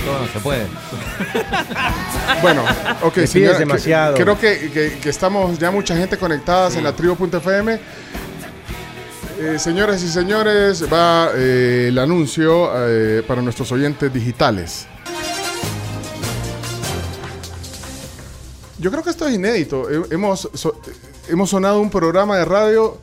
Todo 0.04 0.20
no 0.20 0.28
se 0.32 0.38
puede. 0.40 0.66
Bueno, 2.42 2.62
ok, 3.02 3.24
señora, 3.26 3.54
que- 3.54 3.58
demasiado. 3.60 4.14
creo 4.14 4.38
que, 4.38 4.70
que- 4.70 4.98
que 5.00 5.08
estamos 5.08 5.58
ya 5.58 5.70
mucha 5.72 5.96
gente 5.96 6.16
conectadas 6.16 6.76
en 6.76 6.84
la 6.84 6.92
tribu.fm. 6.92 7.80
Eh, 9.40 9.58
señoras 9.58 10.02
y 10.02 10.08
señores, 10.08 10.84
va 10.92 11.30
eh, 11.34 11.86
el 11.88 11.98
anuncio 11.98 12.70
eh, 12.76 13.22
para 13.26 13.42
nuestros 13.42 13.72
oyentes 13.72 14.12
digitales. 14.12 14.86
Yo 18.78 18.90
creo 18.92 19.02
que 19.02 19.10
esto 19.10 19.26
es 19.26 19.34
inédito. 19.34 19.90
Eh, 19.90 20.02
Hemos, 20.10 20.48
so- 20.54 20.80
hemos 21.28 21.50
sonado 21.50 21.80
un 21.80 21.90
programa 21.90 22.38
de 22.38 22.44
radio 22.44 22.98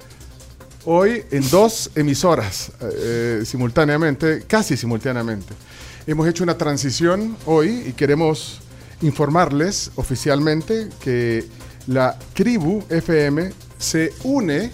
hoy 0.86 1.24
en 1.32 1.48
dos 1.50 1.92
emisoras 1.96 2.72
eh, 2.82 3.44
simultáneamente, 3.46 4.44
casi 4.48 4.76
simultáneamente. 4.76 5.54
Hemos 6.08 6.28
hecho 6.28 6.44
una 6.44 6.58
transición 6.58 7.38
hoy 7.46 7.84
y 7.88 7.94
queremos 7.94 8.62
informarles 9.02 9.92
oficialmente 9.96 10.90
que 11.00 11.46
la 11.88 12.18
Tribu 12.34 12.84
FM 12.90 13.52
se 13.78 14.12
une 14.24 14.72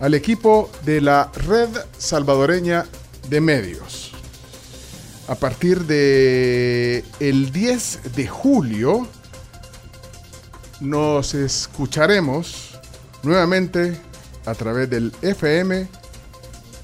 al 0.00 0.14
equipo 0.14 0.70
de 0.84 1.00
la 1.00 1.30
Red 1.34 1.70
Salvadoreña 1.96 2.86
de 3.28 3.40
Medios. 3.40 4.12
A 5.28 5.34
partir 5.34 5.84
de 5.84 7.04
el 7.20 7.52
10 7.52 8.14
de 8.16 8.26
julio 8.26 9.06
nos 10.80 11.34
escucharemos 11.34 12.78
nuevamente 13.22 13.96
a 14.46 14.54
través 14.54 14.88
del 14.90 15.12
FM 15.22 15.86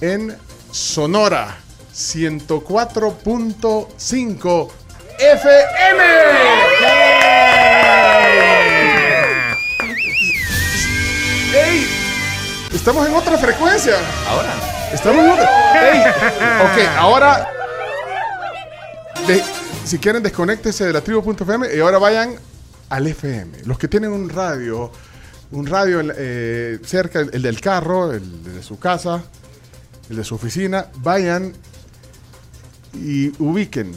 en 0.01 0.37
Sonora 0.71 1.57
104.5 1.95 4.69
FM. 5.19 6.03
¡Ey! 11.55 11.87
Estamos 12.75 13.07
en 13.07 13.15
otra 13.15 13.39
frecuencia. 13.39 13.95
Ahora. 14.29 14.51
Estamos 14.93 15.25
en 15.25 15.31
otra. 15.31 15.91
¡Ey! 15.93 16.01
Ok, 16.01 16.79
ahora. 16.99 17.49
de- 19.27 19.43
si 19.85 19.99
quieren, 19.99 20.23
desconéctense 20.23 20.85
de 20.85 20.93
la 20.93 21.01
tribu.fm 21.01 21.75
y 21.75 21.81
ahora 21.81 21.99
vayan 21.99 22.37
al 22.95 23.07
FM. 23.07 23.59
Los 23.65 23.79
que 23.79 23.89
tienen 23.89 24.13
un 24.13 24.29
radio, 24.29 24.91
un 25.53 25.67
radio 25.67 26.03
eh, 26.17 26.79
cerca, 26.85 27.21
el, 27.21 27.31
el 27.33 27.43
del 27.43 27.61
carro, 27.61 28.13
el 28.13 28.45
de 28.45 28.63
su 28.63 28.79
casa, 28.79 29.23
el 30.11 30.17
de 30.17 30.25
su 30.25 30.35
oficina, 30.37 30.87
vayan 30.97 31.53
y 32.95 33.29
ubiquen 33.43 33.93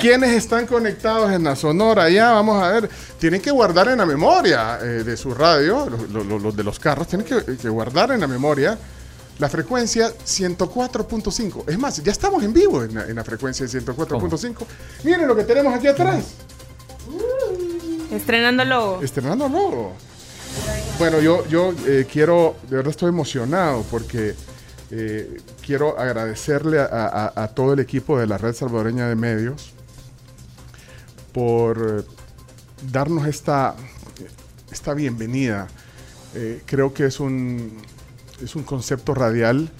¿quiénes 0.00 0.30
están 0.30 0.66
conectados 0.66 1.30
en 1.32 1.44
la 1.44 1.56
Sonora? 1.56 2.08
Ya, 2.10 2.32
vamos 2.32 2.62
a 2.62 2.68
ver. 2.72 2.90
Tienen 3.18 3.40
que 3.40 3.50
guardar 3.50 3.88
en 3.88 3.98
la 3.98 4.06
memoria 4.06 4.78
eh, 4.82 4.84
de 5.04 5.16
su 5.16 5.34
radio, 5.34 5.88
los, 5.88 6.26
los- 6.26 6.42
los 6.42 6.56
de 6.56 6.64
los 6.64 6.78
carros, 6.78 7.06
tienen 7.08 7.26
que, 7.26 7.56
que 7.56 7.68
guardar 7.68 8.10
en 8.12 8.20
la 8.20 8.26
memoria 8.26 8.78
la 9.38 9.48
frecuencia 9.48 10.08
104.5. 10.08 11.64
Es 11.68 11.78
más, 11.78 12.02
ya 12.02 12.12
estamos 12.12 12.42
en 12.44 12.52
vivo 12.52 12.82
en 12.84 12.94
la, 12.94 13.04
en 13.06 13.16
la 13.16 13.24
frecuencia 13.24 13.64
104.5. 13.66 14.54
Miren 15.04 15.26
lo 15.26 15.34
que 15.34 15.44
tenemos 15.44 15.72
aquí 15.74 15.86
atrás. 15.86 16.24
Estrenando 18.12 18.64
logo. 18.64 19.02
Estrenando 19.02 19.48
logo. 19.48 19.92
Bueno, 20.98 21.20
yo, 21.20 21.46
yo 21.46 21.72
eh, 21.86 22.06
quiero, 22.10 22.56
de 22.68 22.76
verdad 22.76 22.90
estoy 22.90 23.08
emocionado 23.08 23.84
porque 23.90 24.34
eh, 24.90 25.40
quiero 25.64 25.98
agradecerle 25.98 26.80
a, 26.80 27.50
todo 27.54 27.72
el 27.74 27.80
equipo 27.80 28.18
de 28.18 28.26
la 28.26 28.38
Red 28.38 28.54
Salvadoreña 28.54 29.08
de 29.08 29.16
Medios 29.16 29.72
por 31.32 32.04
eh, 32.04 32.04
darnos 32.90 33.26
esta, 33.26 33.74
esta 34.70 34.94
bienvenida. 34.94 35.68
Eh, 36.34 36.62
creo 36.66 36.92
que 36.92 37.06
es 37.06 37.20
un, 37.20 37.78
es 38.42 38.56
un 38.56 38.62
concepto 38.64 39.14
radial, 39.14 39.70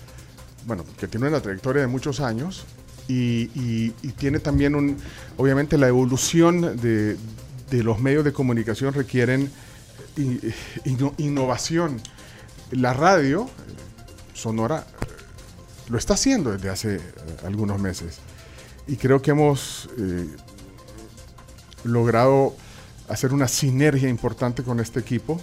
bueno, 0.67 0.84
que 0.99 1.09
tiene 1.09 1.28
una 1.28 1.41
trayectoria 1.41 1.83
de 1.83 1.89
muchos 1.89 2.20
años 2.20 2.67
y, 3.09 3.91
tiene 4.18 4.39
también 4.39 4.75
un, 4.75 4.97
obviamente 5.36 5.76
la 5.76 5.89
evolución 5.89 6.76
de, 6.81 7.17
de 7.70 7.83
los 7.83 7.99
medios 7.99 8.25
de 8.25 8.33
comunicación 8.33 8.94
requieren 8.94 9.50
inno- 10.17 11.15
innovación. 11.18 12.00
La 12.70 12.92
radio 12.92 13.44
eh, 13.44 13.49
sonora 14.34 14.86
eh, 14.86 15.07
lo 15.91 15.99
está 15.99 16.15
haciendo 16.15 16.52
desde 16.52 16.70
hace 16.70 16.97
eh, 16.97 17.01
algunos 17.44 17.81
meses 17.81 18.19
y 18.86 18.97
creo 18.97 19.20
que 19.20 19.33
hemos 19.33 19.91
eh, 19.99 20.27
logrado 21.85 22.55
hacer 23.09 23.33
una 23.33 23.49
sinergia 23.49 24.09
importante 24.09 24.62
con 24.62 24.81
este 24.81 25.01
equipo 25.01 25.41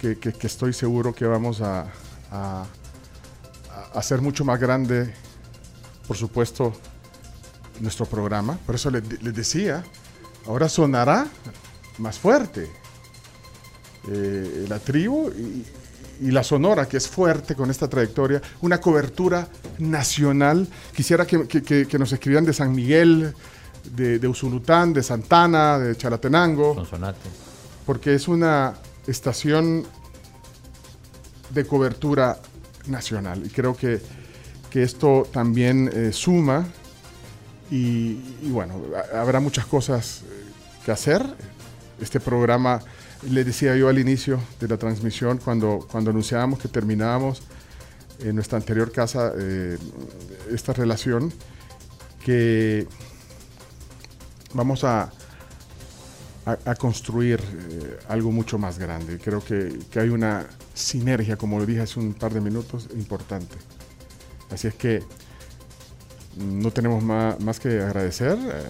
que, 0.00 0.18
estoy 0.42 0.72
seguro 0.72 1.14
que 1.14 1.26
vamos 1.26 1.60
a, 1.60 1.86
hacer 3.94 4.20
mucho 4.20 4.44
más 4.44 4.60
grande, 4.60 5.12
por 6.06 6.16
supuesto, 6.16 6.72
nuestro 7.80 8.06
programa. 8.06 8.58
Por 8.66 8.76
eso 8.76 8.90
les, 8.90 9.22
les 9.22 9.34
decía, 9.34 9.82
ahora 10.46 10.68
sonará 10.68 11.26
más 11.98 12.18
fuerte. 12.18 12.70
Eh, 14.08 14.66
la 14.68 14.78
tribu 14.78 15.30
y, 15.30 15.64
y 16.20 16.30
la 16.30 16.42
sonora, 16.42 16.86
que 16.88 16.96
es 16.96 17.08
fuerte 17.08 17.54
con 17.54 17.70
esta 17.70 17.88
trayectoria, 17.88 18.40
una 18.62 18.80
cobertura 18.80 19.48
nacional. 19.78 20.66
Quisiera 20.94 21.26
que, 21.26 21.46
que- 21.46 21.86
que- 21.86 21.98
nos 21.98 22.12
escribieran 22.12 22.44
de 22.44 22.52
San 22.52 22.74
Miguel, 22.74 23.34
de, 23.94 24.18
de 24.18 24.28
Usulután, 24.28 24.92
de 24.92 25.02
Santana, 25.02 25.78
de 25.78 25.96
Chalatenango 25.96 26.74
Sonsonate. 26.74 27.18
porque 27.84 28.14
es 28.14 28.26
una 28.28 28.74
estación 29.06 29.84
de 31.50 31.66
cobertura 31.66 32.38
nacional 32.86 33.42
y 33.46 33.48
creo 33.50 33.76
que, 33.76 34.00
que 34.70 34.82
esto 34.82 35.28
también 35.32 35.90
eh, 35.92 36.10
suma 36.12 36.66
y, 37.70 38.18
y 38.42 38.50
bueno, 38.50 38.74
ha- 39.14 39.20
habrá 39.20 39.40
muchas 39.40 39.66
cosas 39.66 40.22
eh, 40.22 40.44
que 40.84 40.92
hacer. 40.92 41.24
Este 42.00 42.20
programa, 42.20 42.80
le 43.22 43.44
decía 43.44 43.76
yo 43.76 43.88
al 43.88 43.98
inicio 43.98 44.40
de 44.60 44.68
la 44.68 44.76
transmisión, 44.76 45.38
cuando, 45.38 45.86
cuando 45.90 46.10
anunciábamos 46.10 46.58
que 46.58 46.68
terminábamos, 46.68 47.42
en 48.18 48.34
nuestra 48.34 48.56
anterior 48.58 48.92
casa 48.92 49.32
eh, 49.36 49.76
esta 50.50 50.72
relación 50.72 51.32
que 52.24 52.86
vamos 54.54 54.84
a, 54.84 55.12
a, 56.46 56.74
construir 56.76 57.40
eh, 57.40 57.98
algo 58.08 58.32
mucho 58.32 58.58
más 58.58 58.78
grande. 58.78 59.18
Creo 59.18 59.44
que, 59.44 59.78
que 59.90 60.00
hay 60.00 60.08
una 60.08 60.46
sinergia, 60.72 61.36
como 61.36 61.58
lo 61.58 61.66
dije 61.66 61.82
hace 61.82 62.00
un 62.00 62.14
par 62.14 62.32
de 62.32 62.40
minutos, 62.40 62.88
importante. 62.94 63.56
Así 64.50 64.66
es 64.66 64.74
que 64.74 65.02
no 66.36 66.70
tenemos 66.70 67.02
ma- 67.02 67.36
más, 67.40 67.60
que 67.60 67.80
agradecer 67.80 68.38
eh, 68.38 68.64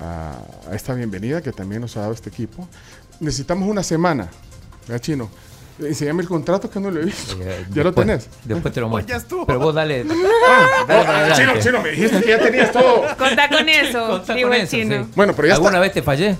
a 0.00 0.74
esta 0.74 0.94
bienvenida 0.94 1.40
que 1.40 1.52
también 1.52 1.80
nos 1.80 1.96
ha 1.96 2.00
dado 2.00 2.12
este 2.12 2.28
equipo. 2.28 2.68
Necesitamos 3.20 3.68
una 3.68 3.82
semana, 3.82 4.28
¿verdad, 4.86 5.02
Chino? 5.02 5.30
Enseñame 5.80 6.22
el 6.22 6.28
contrato 6.28 6.68
que 6.68 6.80
no 6.80 6.90
lo 6.90 7.00
he 7.00 7.04
visto. 7.04 7.36
¿Ya 7.38 7.82
lo 7.84 7.90
Después- 7.92 8.06
tenés? 8.06 8.28
Después 8.44 8.74
te 8.74 8.80
lo 8.80 8.90
Pues 8.90 9.04
muestro. 9.06 9.14
ya 9.14 9.22
estuvo. 9.22 9.46
Pero 9.46 9.58
vos 9.60 9.74
dale. 9.74 10.04
Ah, 10.88 11.32
chino, 11.36 11.52
chino, 11.60 11.80
me 11.82 11.90
dijiste 11.90 12.20
que 12.22 12.28
ya 12.30 12.38
tenías 12.40 12.72
todo. 12.72 13.02
Contá 13.16 13.48
con 13.48 13.68
eso, 13.68 14.08
Contá 14.08 14.34
digo 14.34 14.48
con 14.48 14.56
el 14.56 14.62
eso, 14.62 14.70
chino. 14.76 15.04
sí. 15.04 15.10
Bueno, 15.14 15.34
pero 15.36 15.48
ya 15.48 15.54
¿Alguna 15.54 15.70
está. 15.72 15.80
vez 15.80 15.92
te 15.92 16.02
fallé? 16.02 16.36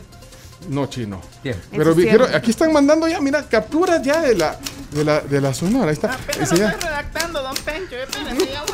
No, 0.68 0.86
chino. 0.86 1.20
Bien. 1.44 1.56
Pero 1.70 1.90
es 1.92 1.96
quiero- 1.96 2.24
aquí 2.34 2.50
están 2.50 2.72
mandando 2.72 3.06
ya, 3.06 3.20
mira, 3.20 3.44
capturas 3.48 4.02
ya 4.02 4.20
de 4.22 4.34
la, 4.34 4.56
de 4.90 5.04
la, 5.04 5.20
de 5.20 5.40
la 5.40 5.54
sonora. 5.54 5.86
Ahí 5.86 5.92
está. 5.92 6.16
Ese 6.40 6.56
ya. 6.56 6.72
redactando, 6.72 7.40
don 7.42 7.54
Pencho. 7.64 7.94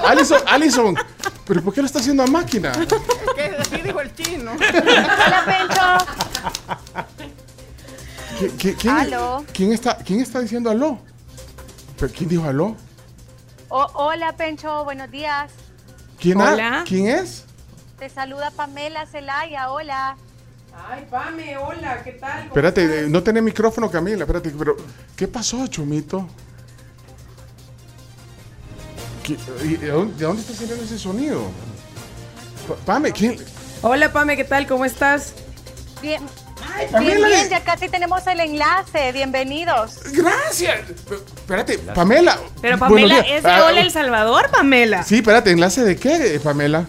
Alison, 0.07 0.41
Alison, 0.47 0.97
¿pero 1.47 1.61
por 1.63 1.75
qué 1.75 1.81
lo 1.83 1.87
está 1.87 1.99
haciendo 1.99 2.23
a 2.23 2.27
máquina? 2.27 2.73
Que 3.37 3.55
así 3.59 3.83
dijo 3.83 4.01
el 4.01 4.15
chino. 4.15 4.53
Hola, 4.57 6.05
¿Qui- 8.39 8.51
qui- 8.59 8.75
quién, 8.77 8.97
Aló. 8.97 9.45
¿quién 9.53 9.73
está, 9.73 9.97
¿Quién 9.99 10.21
está 10.21 10.41
diciendo 10.41 10.71
aló? 10.71 10.99
¿Pero 11.99 12.13
¿Quién 12.13 12.29
dijo 12.29 12.45
aló? 12.45 12.77
Hola, 13.69 14.33
Pencho, 14.37 14.85
buenos 14.85 15.11
días. 15.11 15.51
¿Quién, 16.19 16.41
ha- 16.41 16.53
Hola. 16.55 16.85
¿quién 16.87 17.09
es? 17.09 17.45
Te 17.99 18.09
saluda 18.09 18.51
Pamela 18.51 19.07
Celaya, 19.07 19.71
hola. 19.71 20.17
Ay, 20.89 21.07
Pame, 21.11 21.57
hola, 21.57 22.03
¿qué 22.03 22.13
tal? 22.13 22.33
¿Cómo 22.33 22.47
Espérate, 22.49 22.85
estás? 22.85 22.99
eh, 23.05 23.07
no 23.09 23.23
tenés 23.23 23.43
micrófono, 23.43 23.89
Camila. 23.91 24.25
Espérate, 24.25 24.51
pero 24.51 24.77
¿qué 25.17 25.29
pasó, 25.29 25.67
Chumito? 25.69 26.27
¿Qué- 29.23 29.39
y- 29.65 29.77
¿De 29.77 29.89
dónde, 29.89 30.15
de 30.17 30.25
dónde 30.25 30.43
está 30.43 30.55
saliendo 30.55 30.85
ese 30.85 30.99
sonido? 30.99 31.43
Pa- 32.67 32.75
Pame, 32.95 33.13
¿quién? 33.13 33.37
Hola, 33.83 34.13
Pame, 34.13 34.37
¿qué 34.37 34.45
tal? 34.45 34.67
¿Cómo 34.67 34.85
estás? 34.85 35.35
Bien, 36.03 36.23
Pamela, 36.91 36.99
bien, 37.01 37.17
bien, 37.29 37.47
eh. 37.47 37.49
ya 37.51 37.61
casi 37.65 37.89
tenemos 37.89 38.27
el 38.27 38.41
enlace. 38.41 39.13
Bienvenidos. 39.13 39.99
Gracias. 40.13 40.81
Espérate, 41.37 41.79
Pamela. 41.79 42.39
Pero 42.61 42.79
Pamela 42.79 43.23
días. 43.23 43.27
es 43.39 43.43
de 43.43 43.51
Ah, 43.51 43.65
Hola 43.67 43.81
El 43.81 43.91
Salvador, 43.91 44.51
Pamela. 44.51 45.03
Sí, 45.03 45.17
espérate, 45.17 45.51
¿enlace 45.51 45.83
de 45.83 45.97
qué, 45.97 46.41
Pamela? 46.43 46.87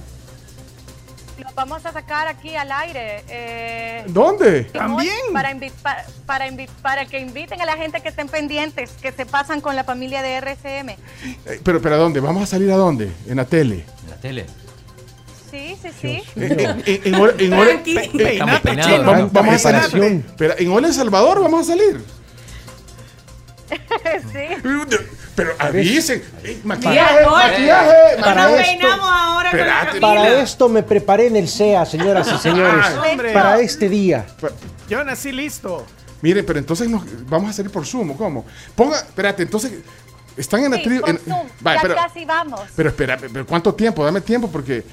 Lo 1.37 1.51
vamos 1.53 1.85
a 1.85 1.91
sacar 1.91 2.27
aquí 2.27 2.55
al 2.55 2.71
aire. 2.71 3.23
eh, 3.29 4.03
¿Dónde? 4.07 4.63
Para, 4.73 4.87
invi- 5.53 5.71
pa- 5.81 6.03
para, 6.25 6.47
invi- 6.47 6.69
para 6.81 7.05
que 7.05 7.19
inviten 7.19 7.61
a 7.61 7.65
la 7.65 7.73
gente 7.77 8.01
que 8.01 8.09
estén 8.09 8.27
pendientes, 8.27 8.91
que 9.01 9.11
se 9.11 9.25
pasan 9.25 9.61
con 9.61 9.75
la 9.75 9.83
familia 9.83 10.21
de 10.21 10.35
RCM. 10.35 10.89
Eh, 11.45 11.61
pero, 11.63 11.81
pero 11.81 11.95
¿a 11.95 11.97
dónde? 11.97 12.19
¿Vamos 12.21 12.43
a 12.43 12.45
salir 12.45 12.71
a 12.71 12.75
dónde? 12.77 13.11
En 13.27 13.37
la 13.37 13.45
tele. 13.45 13.85
En 14.05 14.09
la 14.09 14.15
tele. 14.17 14.45
Sí, 15.55 15.77
sí, 15.81 15.89
sí. 16.01 16.23
En 16.35 16.57
peinados. 18.61 19.31
Vamos, 19.31 19.65
a 19.65 19.81
salir. 19.89 20.25
Pero 20.37 20.55
en 20.57 20.85
El 20.85 20.93
Salvador 20.93 21.41
vamos 21.41 21.61
a 21.61 21.71
salir. 21.71 22.03
sí. 24.33 24.99
Pero 25.35 25.51
avisen. 25.59 26.23
Eh, 26.43 26.59
Maquillaje, 26.63 27.25
maquillaje, 27.25 28.21
Para 28.21 28.51
esto- 28.51 28.63
Peinamos 28.71 29.09
ahora 29.09 29.43
la 29.53 29.59
Espérate. 29.59 30.01
Para 30.01 30.41
esto 30.41 30.69
me 30.69 30.83
preparé 30.83 31.27
en 31.27 31.35
el 31.37 31.47
SEA, 31.47 31.85
señoras 31.85 32.27
y 32.33 32.37
señores. 32.37 32.85
Ay, 33.01 33.11
hombre. 33.11 33.33
para 33.33 33.59
este 33.59 33.89
día. 33.89 34.25
Yo 34.89 35.03
nací 35.03 35.31
listo. 35.31 35.85
Mire, 36.21 36.43
pero 36.43 36.59
entonces 36.59 36.89
nos, 36.89 37.03
vamos 37.27 37.49
a 37.49 37.53
salir 37.53 37.71
por 37.71 37.85
Zoom, 37.85 38.11
¿o 38.11 38.17
¿cómo? 38.17 38.45
Ponga, 38.75 38.97
espérate, 38.97 39.43
entonces, 39.43 39.73
están 40.37 40.63
en 40.63 40.71
la 40.71 40.77
Sí, 40.77 40.83
tribu. 40.83 41.01
por 41.01 41.09
en- 41.09 41.19
Zoom. 41.19 41.47
Vaya, 41.59 41.75
ya 41.77 41.81
pero, 41.81 41.95
casi 41.95 42.25
vamos. 42.25 42.61
pero 42.75 42.89
espera, 42.89 43.17
pero 43.17 43.45
¿cuánto 43.45 43.73
tiempo? 43.73 44.03
Dame 44.05 44.21
tiempo 44.21 44.49
porque 44.49 44.83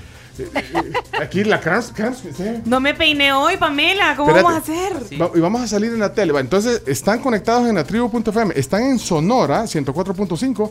aquí 1.20 1.44
la 1.44 1.60
Carms, 1.60 1.92
Carms, 1.94 2.18
¿sí? 2.18 2.44
No 2.64 2.80
me 2.80 2.94
peiné 2.94 3.32
hoy, 3.32 3.56
Pamela. 3.56 4.14
¿Cómo 4.16 4.30
Espérate. 4.36 4.42
vamos 4.54 4.68
a 4.68 4.72
hacer? 5.02 5.20
Va- 5.20 5.30
y 5.34 5.40
vamos 5.40 5.60
a 5.62 5.66
salir 5.68 5.92
en 5.92 5.98
la 6.00 6.12
tele. 6.12 6.32
Va, 6.32 6.40
Entonces, 6.40 6.82
están 6.86 7.20
conectados 7.20 7.68
en 7.68 7.74
la 7.74 7.84
tribu.fm. 7.84 8.52
Están 8.56 8.82
en 8.84 8.98
Sonora, 8.98 9.64
104.5. 9.64 10.70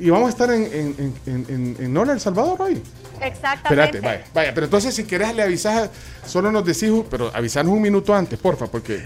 Y 0.00 0.10
vamos 0.10 0.26
a 0.26 0.30
estar 0.30 0.50
en, 0.50 0.62
en, 0.64 1.14
en, 1.26 1.44
en, 1.48 1.76
en 1.78 1.92
Nola, 1.92 2.12
El 2.12 2.20
Salvador 2.20 2.60
hoy. 2.62 2.82
Exactamente. 3.20 3.98
Espérate, 3.98 4.00
vaya, 4.00 4.24
vaya. 4.34 4.54
Pero 4.54 4.64
entonces, 4.66 4.94
si 4.94 5.04
querés, 5.04 5.34
le 5.36 5.42
avisas, 5.42 5.90
solo 6.26 6.50
nos 6.50 6.64
decís, 6.64 6.90
pero 7.08 7.30
avisarnos 7.32 7.72
un 7.74 7.82
minuto 7.82 8.12
antes, 8.14 8.36
porfa, 8.38 8.66
porque 8.66 9.04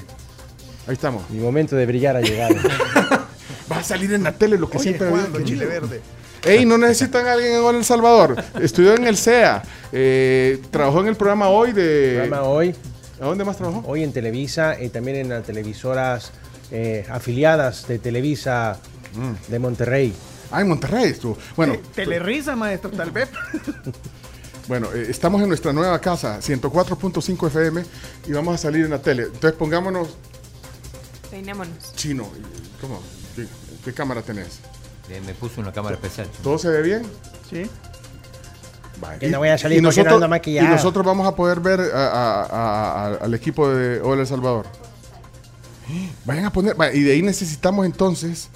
ahí 0.87 0.95
estamos. 0.95 1.29
Mi 1.29 1.39
momento 1.39 1.77
de 1.77 1.85
brillar 1.85 2.17
ha 2.17 2.21
llegado. 2.23 2.55
Va 3.71 3.79
a 3.79 3.83
salir 3.83 4.13
en 4.15 4.23
la 4.23 4.33
tele 4.33 4.57
lo 4.57 4.71
que 4.71 4.79
Oye, 4.79 4.85
siempre 4.85 5.09
¿cuándo, 5.11 5.35
había 5.39 5.47
Chile. 5.47 5.67
Verde? 5.67 6.01
Ey, 6.47 6.65
no 6.65 6.79
necesitan 6.79 7.27
a 7.27 7.33
alguien 7.33 7.55
en 7.55 7.75
El 7.75 7.85
Salvador. 7.85 8.37
Estudió 8.61 8.95
en 8.95 9.07
el 9.07 9.17
CEA. 9.17 9.63
eh, 9.93 10.63
trabajó 10.71 11.01
en 11.01 11.09
el 11.09 11.17
programa 11.17 11.49
hoy 11.49 11.73
de. 11.73 12.19
Programa 12.21 12.43
hoy. 12.49 12.75
¿A 13.21 13.25
dónde 13.25 13.45
más 13.45 13.57
trabajó? 13.57 13.83
Hoy 13.87 14.03
en 14.03 14.13
Televisa 14.13 14.81
y 14.81 14.91
también 14.91 15.17
en 15.17 15.29
las 15.31 15.45
televisoras 15.45 16.33
eh, 16.71 17.05
afiliadas 17.11 17.89
de 17.89 17.99
Televisa 17.99 18.79
de 19.49 19.59
Monterrey. 19.59 20.13
Ah, 20.51 20.61
en 20.61 20.69
Monterrey 20.69 21.11
estuvo. 21.11 21.37
Bueno, 21.57 21.77
Telerisa, 21.95 22.55
maestro, 22.55 22.91
tal 22.91 23.11
vez. 23.11 23.29
bueno 24.69 24.89
eh, 24.95 25.07
estamos 25.09 25.41
en 25.43 25.49
nuestra 25.49 25.73
nueva 25.73 25.99
casa, 26.01 26.39
104.5 26.41 27.47
FM, 27.49 27.83
y 28.27 28.33
vamos 28.33 28.55
a 28.55 28.59
salir 28.59 28.85
en 28.85 28.91
la 28.91 29.01
tele. 29.01 29.25
Entonces 29.25 29.55
pongámonos 29.55 30.17
Peinémonos. 31.31 31.95
chino. 31.97 32.29
¿Cómo? 32.81 33.01
¿Qué, 33.35 33.47
qué 33.85 33.93
cámara 33.93 34.23
tenés? 34.23 34.61
Eh, 35.09 35.21
me 35.25 35.35
puso 35.35 35.61
una 35.61 35.73
cámara 35.73 35.95
especial. 35.95 36.29
¿Todo 36.43 36.59
se 36.59 36.69
ve 36.69 36.83
bien? 36.83 37.03
Sí. 37.49 37.71
Vale. 38.99 39.19
Que 39.19 39.29
no 39.29 39.41
vaya 39.41 39.55
a 39.55 39.59
salir 39.59 39.79
y 39.79 39.83
nosotros, 39.83 40.29
maquillado. 40.29 40.67
y 40.69 40.71
nosotros 40.71 41.05
vamos 41.05 41.27
a 41.29 41.35
poder 41.37 41.61
ver 41.61 41.81
a- 41.81 42.09
a- 42.09 42.43
a- 42.45 43.07
a- 43.07 43.15
al 43.17 43.35
equipo 43.35 43.69
de 43.69 44.01
Hola 44.01 44.23
El 44.23 44.27
Salvador. 44.27 44.67
Vayan 46.25 46.47
a 46.47 46.53
poner. 46.53 46.75
Y 46.95 47.03
de 47.03 47.13
ahí 47.13 47.23
necesitamos 47.23 47.87
entonces. 47.87 48.49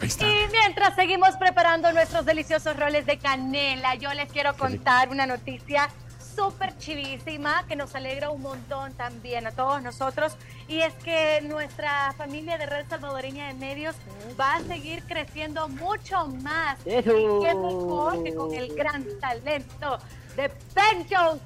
Ahí 0.00 0.08
está. 0.08 0.24
Y 0.26 0.34
mientras 0.50 0.94
seguimos 0.94 1.36
preparando 1.38 1.92
nuestros 1.92 2.24
deliciosos 2.24 2.76
roles 2.76 3.04
de 3.04 3.18
canela, 3.18 3.94
yo 3.96 4.12
les 4.14 4.30
quiero 4.32 4.54
contar 4.56 5.10
una 5.10 5.26
noticia 5.26 5.90
súper 6.34 6.76
chivísima 6.78 7.64
que 7.66 7.76
nos 7.76 7.94
alegra 7.94 8.30
un 8.30 8.42
montón 8.42 8.92
también 8.94 9.46
a 9.46 9.52
todos 9.52 9.82
nosotros. 9.82 10.36
Y 10.68 10.80
es 10.80 10.94
que 10.94 11.40
nuestra 11.42 12.12
familia 12.16 12.56
de 12.58 12.66
Red 12.66 12.86
Salvadoreña 12.88 13.48
de 13.48 13.54
Medios 13.54 13.94
va 14.40 14.56
a 14.56 14.60
seguir 14.62 15.02
creciendo 15.04 15.68
mucho 15.68 16.26
más. 16.26 16.78
Y 16.86 17.02
qué 17.42 17.54
mejor 17.54 18.24
que 18.24 18.34
con 18.34 18.52
el 18.54 18.74
gran 18.74 19.06
talento 19.20 19.98
de 20.36 20.48
Pencho. 20.74 21.38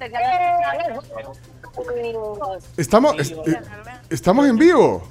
Estamos, 2.76 3.14
es- 3.18 3.32
eh, 3.32 3.60
estamos 4.10 4.46
en 4.46 4.56
vivo. 4.56 5.08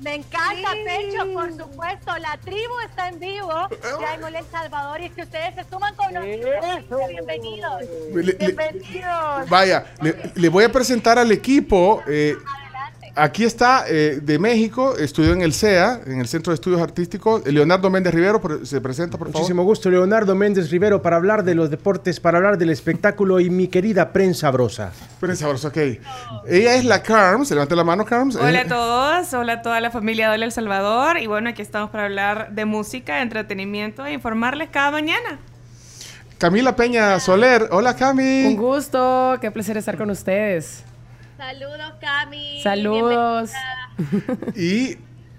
Me 0.00 0.14
encanta, 0.16 0.70
Pecho, 0.84 1.32
por 1.32 1.50
supuesto. 1.56 2.16
La 2.18 2.36
tribu 2.44 2.72
está 2.88 3.08
en 3.08 3.20
vivo 3.20 3.52
ya 4.00 4.14
en 4.14 4.24
Ole 4.24 4.38
El 4.40 4.44
Salvador 4.46 5.00
y 5.00 5.08
si 5.10 5.22
ustedes 5.22 5.54
se 5.54 5.64
suman 5.70 5.94
con 5.94 6.12
nosotros, 6.12 7.08
bienvenidos. 7.08 7.82
Le- 8.14 8.22
le- 8.22 8.32
Bienvenidos. 8.34 9.48
Vaya, 9.48 9.86
le, 10.02 10.14
le 10.34 10.48
voy 10.48 10.64
a 10.64 10.72
presentar 10.72 11.18
al 11.18 11.30
equipo. 11.32 12.02
eh, 12.06 12.34
aquí 13.16 13.44
está 13.44 13.84
eh, 13.88 14.18
de 14.22 14.38
México, 14.38 14.96
estudió 14.98 15.32
en 15.32 15.42
el 15.42 15.52
CEA, 15.52 16.00
en 16.06 16.20
el 16.20 16.26
Centro 16.28 16.50
de 16.50 16.54
Estudios 16.54 16.80
Artísticos. 16.80 17.46
Leonardo 17.46 17.90
Méndez 17.90 18.12
Rivero, 18.14 18.40
por- 18.40 18.66
se 18.66 18.80
presenta, 18.80 19.16
por 19.18 19.28
favor. 19.28 19.40
Muchísimo 19.40 19.62
gusto, 19.64 19.90
Leonardo 19.90 20.34
Méndez 20.34 20.70
Rivero, 20.70 21.00
para 21.02 21.16
hablar 21.16 21.44
de 21.44 21.54
los 21.54 21.70
deportes, 21.70 22.20
para 22.20 22.38
hablar 22.38 22.58
del 22.58 22.70
espectáculo 22.70 23.40
y 23.40 23.50
mi 23.50 23.68
querida 23.68 24.12
prensa 24.12 24.50
brosa. 24.50 24.92
Prensa 25.20 25.48
brosa, 25.48 25.68
ok. 25.68 25.76
Ella 26.48 26.74
es 26.76 26.84
la 26.84 27.02
Carms, 27.02 27.50
levante 27.50 27.76
la 27.76 27.84
mano, 27.84 28.04
Carms. 28.04 28.36
Hola 28.36 28.52
Eh, 28.52 28.64
a 28.64 28.68
todos, 28.68 29.34
hola 29.34 29.52
a 29.54 29.62
toda 29.62 29.80
la 29.80 29.90
familia 29.90 30.30
de 30.30 30.36
El 30.44 30.52
Salvador. 30.52 31.18
Y 31.18 31.26
bueno, 31.26 31.50
aquí 31.50 31.62
estamos 31.62 31.90
para 31.90 32.04
hablar 32.04 32.52
de 32.52 32.64
música, 32.64 33.16
de 33.16 33.22
entretenimiento 33.22 34.04
e 34.06 34.12
informarles 34.12 34.68
cada 34.70 34.90
mañana. 34.90 35.38
Camila 36.38 36.74
Peña 36.76 37.18
Soler. 37.20 37.68
Hola, 37.70 37.94
Cami. 37.96 38.44
Un 38.46 38.56
gusto, 38.56 39.38
qué 39.40 39.50
placer 39.50 39.76
estar 39.76 39.96
con 39.96 40.10
ustedes. 40.10 40.82
Saludos, 41.48 41.92
Cami. 42.00 42.60
Saludos. 42.62 43.50
Y 44.56 44.96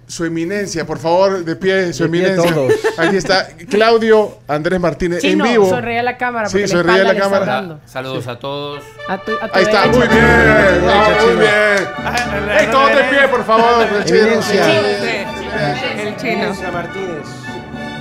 su 0.07 0.23
eminencia, 0.23 0.85
por 0.85 0.99
favor, 0.99 1.43
de 1.43 1.55
pie, 1.55 1.91
su 1.93 2.03
De 2.03 2.09
pie 2.09 2.19
eminencia. 2.27 2.53
todos. 2.53 2.73
Aquí 2.97 3.15
está 3.17 3.47
Claudio 3.69 4.37
Andrés 4.47 4.79
Martínez 4.79 5.21
Chino, 5.21 5.43
en 5.45 5.51
vivo. 5.51 5.67
sonríe 5.69 5.99
a 5.99 6.03
la 6.03 6.15
cámara 6.17 6.47
Sí, 6.47 6.67
sonríe 6.67 7.01
a 7.01 7.03
la 7.05 7.15
cámara. 7.17 7.45
dando. 7.45 7.79
Saludos 7.85 8.27
a 8.27 8.37
todos. 8.37 8.83
A 9.07 9.17
tu, 9.17 9.31
a 9.33 9.47
tu 9.49 9.57
Ahí 9.57 9.63
está, 9.63 9.87
muy 9.87 10.07
bien. 10.07 10.11
ah, 10.21 11.07
muy 11.09 11.27
Chino. 11.27 11.39
bien. 11.39 12.59
Ey, 12.59 12.67
todos 12.71 12.89
de 12.95 13.03
pie, 13.05 13.27
por 13.29 13.43
favor. 13.45 14.03
Chino. 14.05 14.17
Eminencia. 14.19 14.81
El 16.03 16.15
chino. 16.17 16.71
Martínez. 16.71 17.27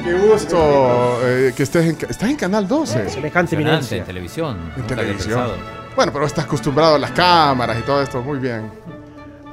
Qué 0.04 0.12
gusto 0.12 1.20
eh, 1.24 1.54
que 1.56 1.62
estés 1.62 1.84
en, 1.86 1.96
estás 2.10 2.28
en 2.28 2.36
Canal 2.36 2.68
12. 2.68 3.08
Semejante 3.08 3.54
eminencia. 3.54 3.96
en 3.96 4.04
televisión. 4.04 4.72
En 4.76 4.82
televisión. 4.86 5.50
Bueno, 5.96 6.12
pero 6.12 6.26
estás 6.26 6.44
acostumbrado 6.44 6.96
a 6.96 6.98
las 6.98 7.12
cámaras 7.12 7.78
y 7.78 7.82
todo 7.82 8.02
esto. 8.02 8.22
Muy 8.22 8.38
bien. 8.38 8.70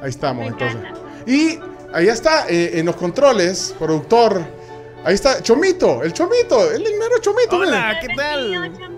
Ahí 0.02 0.10
estamos, 0.10 0.46
entonces. 0.46 0.80
Y 1.26 1.58
ahí 1.94 2.08
está, 2.08 2.48
eh, 2.48 2.78
en 2.78 2.86
los 2.86 2.96
controles, 2.96 3.74
productor. 3.78 4.42
Ahí 5.04 5.14
está, 5.14 5.42
Chomito, 5.42 6.02
el 6.02 6.12
Chomito, 6.12 6.70
el 6.70 6.82
mero 6.82 7.18
Chomito. 7.20 7.56
Hola, 7.56 7.94
miren. 7.94 8.00
¿qué 8.00 8.14
tal? 8.14 8.92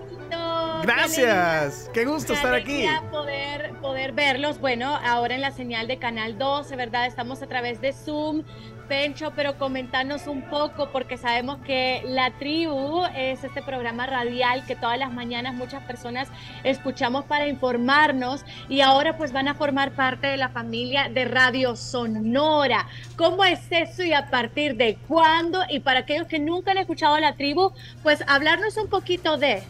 Gracias, 0.83 1.89
qué 1.93 2.05
gusto 2.05 2.33
Qué 2.33 2.37
estar 2.37 2.53
aquí. 2.53 2.85
Poder, 3.09 3.73
poder 3.81 4.11
verlos. 4.11 4.59
Bueno, 4.59 4.99
ahora 5.03 5.33
en 5.33 5.41
la 5.41 5.51
señal 5.51 5.87
de 5.87 5.97
Canal 5.97 6.37
12, 6.37 6.75
¿verdad? 6.75 7.07
Estamos 7.07 7.41
a 7.41 7.47
través 7.47 7.81
de 7.81 7.91
Zoom. 7.91 8.43
Pencho, 8.87 9.33
pero 9.35 9.57
comentarnos 9.57 10.27
un 10.27 10.41
poco, 10.43 10.91
porque 10.91 11.17
sabemos 11.17 11.57
que 11.65 12.03
La 12.05 12.31
Tribu 12.31 13.03
es 13.15 13.43
este 13.43 13.61
programa 13.61 14.05
radial 14.05 14.65
que 14.65 14.75
todas 14.75 14.99
las 14.99 15.11
mañanas 15.11 15.55
muchas 15.55 15.83
personas 15.83 16.27
escuchamos 16.63 17.25
para 17.25 17.47
informarnos 17.47 18.45
y 18.69 18.81
ahora 18.81 19.17
pues 19.17 19.31
van 19.31 19.47
a 19.47 19.55
formar 19.55 19.91
parte 19.91 20.27
de 20.27 20.37
la 20.37 20.49
familia 20.49 21.09
de 21.09 21.25
Radio 21.25 21.75
Sonora. 21.75 22.87
¿Cómo 23.17 23.43
es 23.43 23.59
eso 23.69 24.03
y 24.03 24.13
a 24.13 24.29
partir 24.29 24.75
de 24.75 24.97
cuándo? 25.07 25.61
Y 25.69 25.79
para 25.79 26.01
aquellos 26.01 26.27
que 26.27 26.39
nunca 26.39 26.71
han 26.71 26.77
escuchado 26.77 27.17
La 27.19 27.35
Tribu, 27.35 27.71
pues 28.03 28.23
hablarnos 28.27 28.77
un 28.77 28.87
poquito 28.87 29.37
de... 29.37 29.63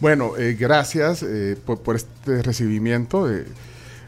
Bueno, 0.00 0.36
eh, 0.36 0.56
gracias 0.58 1.22
eh, 1.22 1.56
por, 1.64 1.96
este 1.96 2.42
recibimiento 2.42 3.26
de, 3.26 3.46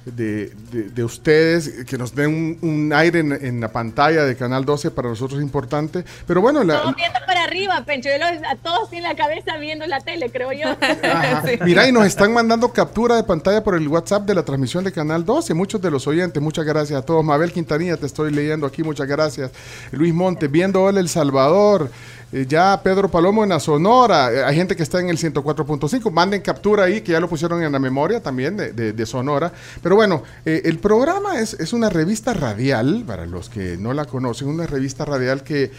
de- 0.07 0.53
de- 0.73 0.85
de 0.91 1.05
ustedes, 1.05 1.85
que 1.85 1.99
nos 1.99 2.15
den 2.15 2.59
un, 2.63 2.69
un 2.69 2.93
aire 2.93 3.19
en, 3.21 3.33
en 3.33 3.61
la 3.61 3.69
pantalla 3.73 4.25
de 4.25 4.37
Canal 4.37 4.65
12, 4.65 4.91
para 4.93 5.09
nosotros 5.09 5.39
es 5.41 5.45
importante. 5.45 6.05
Pero 6.27 6.41
bueno, 6.41 6.63
la, 6.65 6.81
Todos 6.81 6.95
viendo 6.97 7.19
para 7.27 7.45
arriba, 7.45 7.83
Pencho. 7.85 8.09
Yo 8.09 8.19
los- 8.19 8.43
a 8.51 8.57
todos 8.57 8.93
en 8.93 9.03
la 9.03 9.15
cabeza 9.17 9.57
viendo 9.59 9.87
la 9.87 10.01
tele, 10.01 10.31
creo 10.31 10.53
yo. 10.53 10.69
Ajá. 10.81 11.43
Mira, 11.65 11.89
y 11.89 11.93
nos 11.93 12.07
están 12.07 12.33
mandando 12.33 12.73
captura 12.73 13.17
de 13.17 13.25
pantalla 13.25 13.63
por 13.65 13.75
el 13.75 13.87
WhatsApp 13.89 14.25
de 14.27 14.35
la 14.35 14.45
transmisión 14.45 14.85
de 14.85 14.93
Canal 14.93 15.25
12. 15.25 15.55
Muchos 15.55 15.81
de 15.83 15.91
los 15.91 16.07
oyentes, 16.07 16.43
muchas 16.43 16.65
gracias 16.65 16.99
a 17.01 17.05
todos. 17.05 17.25
Mabel 17.25 17.53
Quintanilla, 17.53 17.97
te 17.97 18.07
estoy 18.07 18.33
leyendo 18.33 18.67
aquí, 18.67 18.83
muchas 18.83 19.07
gracias. 19.09 19.51
Luis 19.91 20.15
Montes, 20.15 20.51
viendo 20.51 20.83
hoy 20.83 20.97
El 20.97 21.09
Salvador. 21.09 21.91
Eh, 22.33 22.45
ya 22.49 22.81
Pedro 22.83 23.09
Palomo 23.09 23.45
en 23.45 23.51
la 23.51 23.61
Sonora. 23.61 24.33
Eh, 24.33 24.45
hay 24.45 24.57
gente 24.57 24.75
que 24.75 24.83
está 24.83 25.01
en 25.01 25.09
el 25.09 25.17
104.5. 25.19 26.11
Manden 26.11 26.41
captura 26.43 26.85
ahí, 26.85 27.01
que 27.01 27.13
ya 27.13 27.21
lo 27.21 27.29
pusieron 27.29 27.63
en 27.63 27.71
la 27.73 27.79
memoria 27.79 28.21
también 28.23 28.57
de, 28.57 28.73
de- 28.73 29.07
Sonora. 29.07 29.53
Pero 29.83 29.95
bueno, 29.95 30.23
eh, 30.45 30.63
el 30.65 30.79
programa 30.79 31.39
es, 31.41 31.55
es 31.55 31.73
una 31.73 31.89
revista 31.89 32.35
radial, 32.35 33.05
para 33.07 33.27
los 33.27 33.49
que 33.49 33.77
no 33.77 33.93
la 33.93 34.05
conocen, 34.07 34.49
una 34.49 34.67
revista 34.67 35.05
radial 35.05 35.43
que 35.43 35.71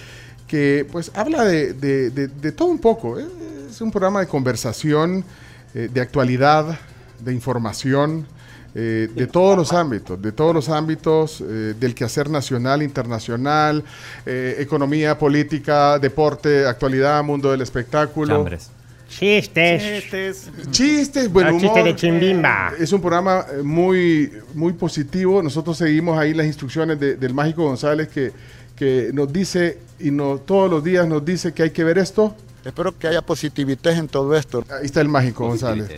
que 0.47 0.87
pues 0.89 1.11
habla 1.13 1.43
de, 1.43 1.73
de- 1.73 2.51
todo 2.53 2.69
un 2.69 2.79
poco. 2.79 3.19
Es 3.19 3.81
un 3.81 3.91
programa 3.91 4.21
de 4.21 4.27
conversación, 4.27 5.25
de 5.73 5.99
actualidad, 6.01 6.79
de 7.19 7.33
información, 7.33 8.25
eh, 8.79 9.09
de 9.13 9.25
todos 9.25 9.57
los 9.57 9.73
ámbitos, 9.73 10.21
de 10.21 10.31
todos 10.31 10.53
los 10.53 10.69
ámbitos 10.69 11.41
eh, 11.41 11.73
del 11.79 11.95
quehacer 11.95 12.29
nacional, 12.29 12.83
internacional, 12.83 13.83
eh, 14.25 14.57
economía, 14.59 15.17
política, 15.17 15.97
deporte, 15.97 16.65
actualidad, 16.67 17.23
mundo 17.23 17.49
del 17.49 17.61
espectáculo. 17.61 18.35
Chambres. 18.35 18.69
Chistes. 19.09 19.81
Chistes. 19.81 20.49
Chistes, 20.69 21.31
buen 21.31 21.47
humor. 21.47 21.61
chiste 21.61 21.83
de 21.83 21.95
chimbimba. 21.95 22.73
Es 22.77 22.91
un 22.91 23.01
programa 23.01 23.45
eh, 23.51 23.63
muy, 23.63 24.31
muy 24.53 24.73
positivo. 24.73 25.41
Nosotros 25.41 25.77
seguimos 25.77 26.19
ahí 26.19 26.33
las 26.33 26.45
instrucciones 26.45 26.99
de- 26.99 27.15
del 27.15 27.33
Mágico 27.33 27.63
González 27.63 28.09
que, 28.09 28.31
que 28.75 29.09
nos 29.13 29.31
dice 29.31 29.79
y 29.99 30.11
no, 30.11 30.37
todos 30.37 30.69
los 30.69 30.83
días 30.83 31.07
nos 31.07 31.23
dice 31.25 31.53
que 31.53 31.63
hay 31.63 31.71
que 31.71 31.83
ver 31.83 31.97
esto. 31.97 32.35
Espero 32.65 32.97
que 32.97 33.07
haya 33.07 33.21
positividad 33.21 33.93
en 33.93 34.07
todo 34.07 34.35
esto. 34.35 34.63
Ahí 34.69 34.85
está 34.85 35.01
el 35.01 35.07
Mágico 35.09 35.47
González. 35.47 35.89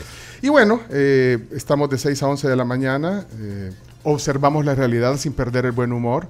Y 0.41 0.49
bueno, 0.49 0.81
eh, 0.91 1.37
estamos 1.55 1.89
de 1.89 1.97
6 1.97 2.21
a 2.23 2.27
11 2.27 2.47
de 2.47 2.55
la 2.55 2.65
mañana. 2.65 3.25
eh, 3.39 3.71
observamos 4.03 4.63
la 4.65 4.75
realidad 4.75 5.17
sin 5.17 5.33
perder 5.33 5.65
el 5.65 5.71
buen 5.73 5.91
humor. 5.91 6.27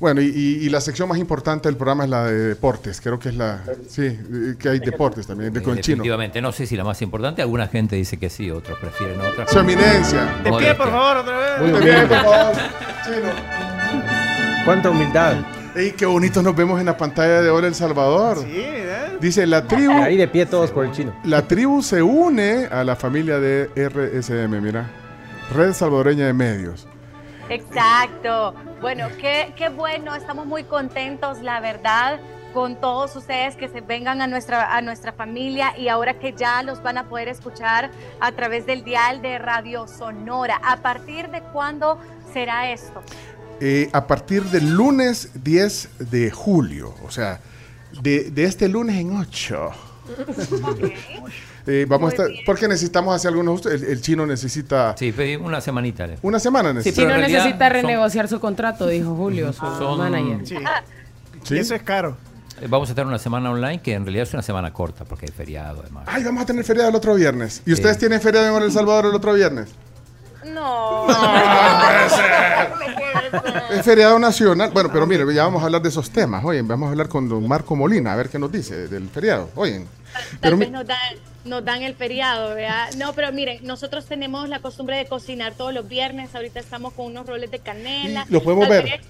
Bueno, 0.00 0.20
y, 0.20 0.26
y- 0.26 0.64
y 0.66 0.68
la 0.70 0.80
sección 0.80 1.08
más 1.08 1.18
importante 1.18 1.68
del 1.68 1.76
programa 1.76 2.04
es 2.04 2.10
la 2.10 2.24
de 2.24 2.34
deportes. 2.48 3.00
Creo 3.00 3.18
que 3.18 3.30
es 3.30 3.36
la. 3.36 3.62
Sí, 3.88 4.02
eh, 4.02 4.54
que 4.58 4.68
hay 4.68 4.78
deportes 4.80 5.26
también, 5.26 5.52
de 5.52 5.62
con 5.62 5.74
chino. 5.74 5.96
definitivamente, 5.96 6.42
no 6.42 6.52
sé 6.52 6.66
si 6.66 6.76
la 6.76 6.84
más 6.84 7.00
importante, 7.00 7.42
alguna 7.42 7.68
gente 7.68 7.96
dice 7.96 8.16
que 8.18 8.28
sí, 8.28 8.50
otros 8.50 8.78
prefieren 8.78 9.20
otra. 9.20 9.46
Su 9.48 9.58
eminencia. 9.60 10.40
De 10.44 10.52
pie, 10.52 10.74
por 10.74 10.90
favor, 10.90 11.16
otra 11.18 11.38
vez. 11.38 11.60
Muy 11.60 11.80
De 11.80 11.80
pie, 11.80 12.06
por 12.06 12.16
favor. 12.22 12.52
Chino. 13.04 14.64
Cuánta 14.64 14.90
humildad. 14.90 15.36
Ey, 15.76 15.92
qué 15.92 16.06
bonito 16.06 16.42
nos 16.42 16.54
vemos 16.54 16.78
en 16.80 16.86
la 16.86 16.96
pantalla 16.96 17.40
de 17.42 17.50
Hola 17.50 17.66
El 17.66 17.74
Salvador. 17.74 18.38
Sí, 18.38 18.46
¿eh? 18.54 18.93
Dice 19.20 19.46
la 19.46 19.66
tribu. 19.66 19.92
Ahí 19.92 20.16
de 20.16 20.28
pie 20.28 20.46
todos 20.46 20.70
por 20.70 20.84
el 20.84 20.92
chino. 20.92 21.14
La 21.24 21.42
tribu 21.42 21.82
se 21.82 22.02
une 22.02 22.66
a 22.70 22.84
la 22.84 22.96
familia 22.96 23.38
de 23.38 23.70
RSM, 23.74 24.60
mira. 24.60 24.90
Red 25.54 25.72
Salvadoreña 25.72 26.26
de 26.26 26.32
Medios. 26.32 26.86
Exacto. 27.48 28.54
Bueno, 28.80 29.08
qué, 29.20 29.52
qué 29.56 29.68
bueno, 29.68 30.14
estamos 30.14 30.46
muy 30.46 30.64
contentos, 30.64 31.42
la 31.42 31.60
verdad, 31.60 32.18
con 32.52 32.80
todos 32.80 33.14
ustedes 33.16 33.56
que 33.56 33.68
se 33.68 33.80
vengan 33.80 34.22
a 34.22 34.26
nuestra, 34.26 34.76
a 34.76 34.80
nuestra 34.80 35.12
familia 35.12 35.76
y 35.76 35.88
ahora 35.88 36.18
que 36.18 36.32
ya 36.32 36.62
los 36.62 36.82
van 36.82 36.98
a 36.98 37.08
poder 37.08 37.28
escuchar 37.28 37.90
a 38.20 38.32
través 38.32 38.66
del 38.66 38.84
dial 38.84 39.22
de 39.22 39.38
Radio 39.38 39.86
Sonora. 39.86 40.60
¿A 40.62 40.78
partir 40.78 41.30
de 41.30 41.42
cuándo 41.42 41.98
será 42.32 42.70
esto? 42.70 43.02
Eh, 43.60 43.88
a 43.92 44.06
partir 44.06 44.42
del 44.44 44.74
lunes 44.74 45.30
10 45.42 46.10
de 46.10 46.30
julio, 46.30 46.94
o 47.04 47.10
sea, 47.10 47.40
de, 48.02 48.30
de 48.30 48.44
este 48.44 48.68
lunes 48.68 48.96
en 48.96 49.16
8. 49.16 49.70
Eh, 51.66 51.86
vamos 51.88 52.10
a 52.10 52.16
estar, 52.16 52.26
porque 52.44 52.68
necesitamos 52.68 53.14
hacer 53.16 53.30
algunos 53.30 53.52
ajustes. 53.60 53.82
El, 53.82 53.88
el 53.90 54.00
chino 54.02 54.26
necesita 54.26 54.94
Sí, 54.98 55.14
una 55.40 55.60
semanita. 55.62 56.06
le- 56.06 56.18
una 56.22 56.38
semana. 56.38 56.70
Sí, 56.70 56.76
Necesita. 56.76 56.96
pero 56.96 57.06
Si 57.06 57.08
no 57.08 57.14
en 57.14 57.20
realidad 57.20 57.44
necesita 57.44 57.64
son- 57.66 57.72
renegociar 57.74 58.28
su 58.28 58.40
contrato, 58.40 58.86
dijo 58.86 59.14
Julio, 59.16 59.52
su 59.52 59.60
Son- 59.60 59.98
manager. 59.98 60.46
Sí. 60.46 60.56
Sí. 61.42 61.56
Eso 61.58 61.74
es 61.74 61.82
caro. 61.82 62.16
Eh, 62.60 62.66
Vamos 62.68 62.88
a 62.88 62.92
estar 62.92 63.06
una 63.06 63.18
semana 63.18 63.50
online 63.50 63.80
que 63.80 63.94
en 63.94 64.04
realidad 64.04 64.24
es 64.24 64.32
una 64.34 64.42
semana 64.42 64.72
corta 64.72 65.04
porque 65.04 65.26
hay 65.26 65.32
feriado 65.32 65.80
además. 65.82 66.04
Ay, 66.06 66.22
vamos 66.22 66.42
a 66.42 66.46
tener 66.46 66.64
feriado 66.64 66.90
el 66.90 66.94
otro 66.96 67.14
viernes. 67.14 67.62
¿Y 67.66 67.72
ustedes 67.72 67.98
tienen 67.98 68.20
feriado 68.20 68.56
en 68.58 68.62
El 68.62 68.70
Salvador 68.72 69.06
el 69.06 69.14
otro 69.14 69.32
viernes? 69.34 69.68
No. 70.46 71.06
Es 73.70 73.82
feriado 73.84 74.18
nacional. 74.18 74.70
Bueno, 74.72 74.90
pero 74.92 75.06
mire, 75.06 75.24
ya 75.34 75.44
vamos 75.44 75.62
a 75.62 75.66
hablar 75.66 75.82
de 75.82 75.88
esos 75.88 76.10
temas. 76.10 76.44
Oye, 76.44 76.62
vamos 76.62 76.86
a 76.88 76.90
hablar 76.90 77.08
con 77.08 77.28
don 77.28 77.46
Marco 77.48 77.74
Molina, 77.76 78.12
a 78.12 78.16
ver 78.16 78.28
qué 78.28 78.38
nos 78.38 78.52
dice 78.52 78.88
del 78.88 79.08
feriado. 79.08 79.50
Oye, 79.54 79.86
Tal 80.12 80.38
pero 80.40 80.56
mi- 80.56 80.64
vez 80.66 80.70
nos 80.72 80.86
dan, 80.86 80.98
nos 81.44 81.64
dan 81.64 81.82
el 81.82 81.94
feriado, 81.94 82.54
¿verdad? 82.54 82.90
No, 82.96 83.12
pero 83.14 83.32
miren, 83.32 83.58
nosotros 83.66 84.06
tenemos 84.06 84.48
la 84.48 84.60
costumbre 84.60 84.96
de 84.96 85.06
cocinar 85.06 85.54
todos 85.54 85.72
los 85.74 85.88
viernes. 85.88 86.34
Ahorita 86.34 86.60
estamos 86.60 86.92
con 86.92 87.06
unos 87.06 87.26
roles 87.26 87.50
de 87.50 87.58
canela. 87.58 88.24
¿Lo 88.28 88.42
podemos 88.42 88.68
ver? 88.68 88.84
vez 88.84 89.00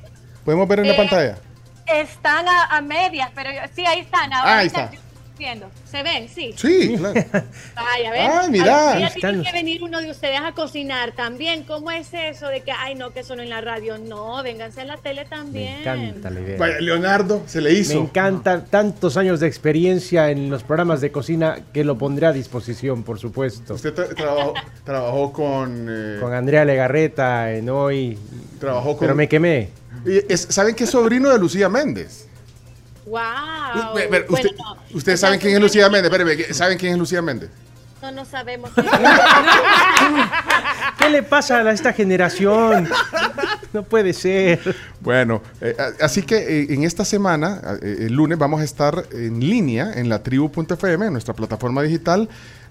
¿Podemos 0.45 0.69
ver 0.69 0.81
en 0.81 0.87
la 0.89 0.93
Eh, 0.93 0.97
pantalla? 0.97 1.39
Están 1.87 2.49
a, 2.49 2.65
a 2.77 2.81
medias, 2.81 3.31
pero 3.35 3.51
yo- 3.53 3.61
sí, 3.75 3.85
ahí 3.87 4.01
están. 4.01 4.33
Ah, 4.33 4.39
Ahora 4.41 4.59
ahí 4.59 4.67
están 4.69 4.85
está. 4.95 4.99
Viendo. 5.39 5.67
¿Se 5.91 6.03
ven? 6.03 6.29
Sí. 6.29 6.55
Sí, 6.57 6.97
claro. 6.97 7.15
Vaya, 7.75 8.11
ven. 8.13 8.31
Ay, 8.31 8.51
mira. 8.51 8.93
Tiene 8.93 9.07
están. 9.09 9.43
que 9.43 9.53
venir 9.53 9.83
uno 9.83 10.01
de 10.01 10.11
ustedes 10.11 10.41
a 10.41 10.53
cocinar 10.53 11.13
también. 11.13 11.65
¿Cómo 11.65 11.91
es 11.91 12.09
eso 12.13 12.49
de 12.49 12.61
que, 12.63 12.71
ay, 12.73 12.95
no, 12.95 13.13
que 13.13 13.23
solo 13.25 13.43
en 13.43 13.51
la 13.51 13.61
radio? 13.61 13.99
No, 13.99 14.43
vénganse 14.43 14.83
a 14.83 14.85
la 14.85 14.97
tele 14.97 15.25
también. 15.25 15.75
Me 15.85 16.09
encanta 16.09 16.31
la 16.31 16.41
idea. 16.41 16.59
Vaya, 16.59 16.81
Leonardo, 16.81 17.43
se 17.47 17.61
le 17.61 17.73
hizo. 17.73 17.95
Me 17.95 18.01
encanta 18.01 18.65
tantos 18.65 19.17
años 19.17 19.41
de 19.41 19.47
experiencia 19.47 20.31
en 20.31 20.51
los 20.51 20.63
programas 20.63 21.01
de 21.01 21.11
cocina 21.11 21.59
que 21.73 21.85
lo 21.85 21.99
pondré 21.99 22.27
a 22.27 22.33
disposición, 22.33 23.03
por 23.03 23.19
supuesto. 23.19 23.75
Usted 23.75 23.95
tra- 23.95 24.15
trabajó, 24.15 24.55
trabajó 24.85 25.33
con... 25.33 25.87
eh, 25.91 26.19
Con 26.21 26.33
Andrea 26.33 26.65
Legarreta 26.65 27.53
en 27.53 27.69
hoy. 27.71 28.19
Trabajó 28.61 28.91
con- 28.91 29.01
Pero 29.01 29.15
me 29.15 29.29
quemé. 29.29 29.69
y 30.07 30.33
es- 30.33 30.47
¿Saben 30.51 30.75
que 30.75 30.85
es 30.85 30.91
sobrino 30.91 31.31
de 31.31 31.39
Lucía 31.39 31.69
Méndez? 31.69 32.29
Wow. 33.07 33.95
Ve- 33.95 34.07
ve- 34.09 34.27
Bueno, 34.29 34.49
usted- 34.51 34.57
no. 34.59 34.77
Ustedes 34.97 35.21
saben 35.21 35.39
quién 35.41 35.55
es 35.55 35.61
Lucía 35.61 35.89
Méndez. 35.91 36.11
Espérame, 36.13 36.55
¿saben 36.55 36.79
quién 36.79 36.93
es 36.93 36.99
Lucía 36.99 37.21
Méndez? 37.23 37.51
No, 38.03 38.13
no 38.13 38.25
sabemos. 38.25 38.71
¿Qué 40.99 41.11
le 41.11 41.23
pasa 41.23 41.59
a 41.59 41.73
esta 41.73 41.93
generación? 41.93 42.89
No 43.73 43.83
puede 43.83 44.13
ser. 44.13 44.61
Bueno, 45.01 45.43
eh, 45.61 45.77
así 46.01 46.23
que 46.23 46.37
eh, 46.37 46.67
en 46.71 46.85
esta 46.85 47.05
semana, 47.05 47.61
eh, 47.83 48.07
el 48.07 48.13
lunes, 48.15 48.39
vamos 48.39 48.61
a 48.61 48.65
estar 48.65 49.05
en 49.13 49.41
línea 49.41 49.93
en 49.95 50.09
la 50.09 50.23
tribu.fm, 50.23 51.07
en 51.07 51.13
nuestra 51.13 51.35
plataforma 51.35 51.83
digital, 51.83 52.29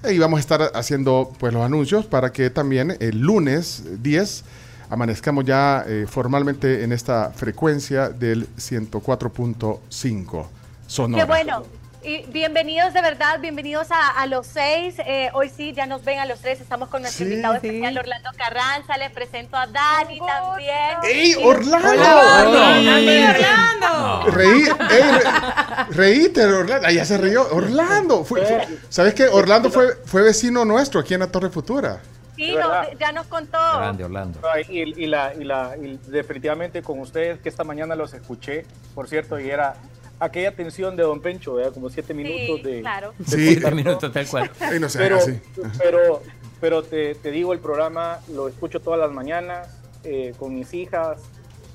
y 0.10 0.18
vamos 0.20 0.38
a 0.38 0.42
estar 0.42 0.72
haciendo 0.76 1.32
pues 1.40 1.54
los 1.54 1.64
anuncios 1.64 2.06
para 2.06 2.32
que 2.32 2.50
también 2.50 2.98
el 3.00 3.20
lunes 3.20 3.84
10 4.04 4.44
amanezcamos 4.94 5.44
ya 5.46 5.84
eh, 5.88 6.06
formalmente 6.08 6.84
en 6.84 6.92
esta 6.92 7.32
frecuencia 7.32 8.10
del 8.10 8.48
104.5 8.58 10.46
sonora. 10.88 11.24
Qué 11.24 11.28
bueno. 11.28 11.64
Y 12.06 12.26
bienvenidos 12.34 12.94
de 12.94 13.02
verdad, 13.02 13.40
bienvenidos 13.40 13.88
a, 13.90 14.10
a 14.10 14.28
los 14.28 14.46
seis. 14.46 14.96
Eh, 15.08 15.30
hoy 15.34 15.50
sí, 15.50 15.72
ya 15.72 15.86
nos 15.86 16.04
ven 16.04 16.20
a 16.20 16.26
los 16.26 16.42
tres. 16.42 16.60
Estamos 16.60 16.90
con 16.90 17.02
nuestro 17.02 17.26
Sí. 17.26 17.32
invitado 17.32 17.54
especial, 17.56 17.98
Orlando 17.98 18.30
Carranza. 18.38 18.98
Les 18.98 19.10
presento 19.12 19.56
a 19.56 19.68
Dani 19.68 20.20
también. 20.20 20.98
¡Ey, 21.06 21.34
Orlando! 21.42 21.88
Hola, 21.90 22.76
Hola. 22.78 23.32
Orlando. 23.32 24.32
Reí, 24.32 24.64
ey, 24.64 25.12
re- 25.12 25.94
reíte, 25.96 26.44
Orlando. 26.46 26.86
Ah, 26.88 26.92
ya 26.92 27.06
se 27.06 27.18
rió. 27.18 27.48
Orlando. 27.52 28.26
Fue- 28.26 28.46
fue- 28.46 28.68
¿Sabes 28.90 29.14
qué? 29.14 29.28
Orlando 29.30 29.72
fue, 29.72 29.96
fue 30.06 30.24
vecino 30.24 30.66
nuestro 30.66 31.00
aquí 31.00 31.14
en 31.14 31.22
la 31.22 31.28
Torre 31.28 31.50
Futura. 31.50 32.02
Sí, 32.36 32.56
no, 32.56 32.92
ya 33.00 33.12
nos 33.12 33.28
contó. 33.28 33.58
Orlando. 33.58 34.40
Ay, 34.52 34.64
Y, 34.70 35.04
y 35.04 35.06
la, 35.08 35.34
y, 35.34 35.44
la, 35.44 35.76
y 35.78 36.00
definitivamente 36.08 36.82
con 36.82 37.00
ustedes, 37.00 37.40
que 37.40 37.50
esta 37.50 37.64
mañana 37.64 37.96
los 37.96 38.14
escuché, 38.14 38.66
por 38.96 39.08
cierto, 39.08 39.40
y 39.40 39.50
era 39.50 39.76
aquella 40.20 40.56
tensión 40.56 40.96
de 40.96 41.04
Don 41.04 41.22
Pencho, 41.22 41.56
¿verdad? 41.56 41.74
como 41.74 41.90
siete 41.90 42.14
minutos 42.14 42.64
de... 42.64 42.82
claro. 42.82 43.14
de 43.18 43.26
Sí. 43.26 43.54
contar 43.56 43.76
minutos, 43.76 44.12
tal 44.12 44.28
cual. 44.28 44.52
Ay, 44.60 44.80
no 44.80 44.90
sé, 44.90 45.00
pero, 45.00 45.18
así. 45.18 45.40
pero, 45.78 46.22
pero 46.62 46.84
te, 46.84 47.16
te 47.16 47.30
digo, 47.32 47.54
el 47.54 47.60
programa 47.60 48.20
lo 48.34 48.48
escucho 48.48 48.80
todas 48.80 49.00
las 49.00 49.12
mañanas 49.12 49.68
eh, 50.04 50.34
con 50.40 50.54
mis 50.56 50.74
hijas, 50.74 51.22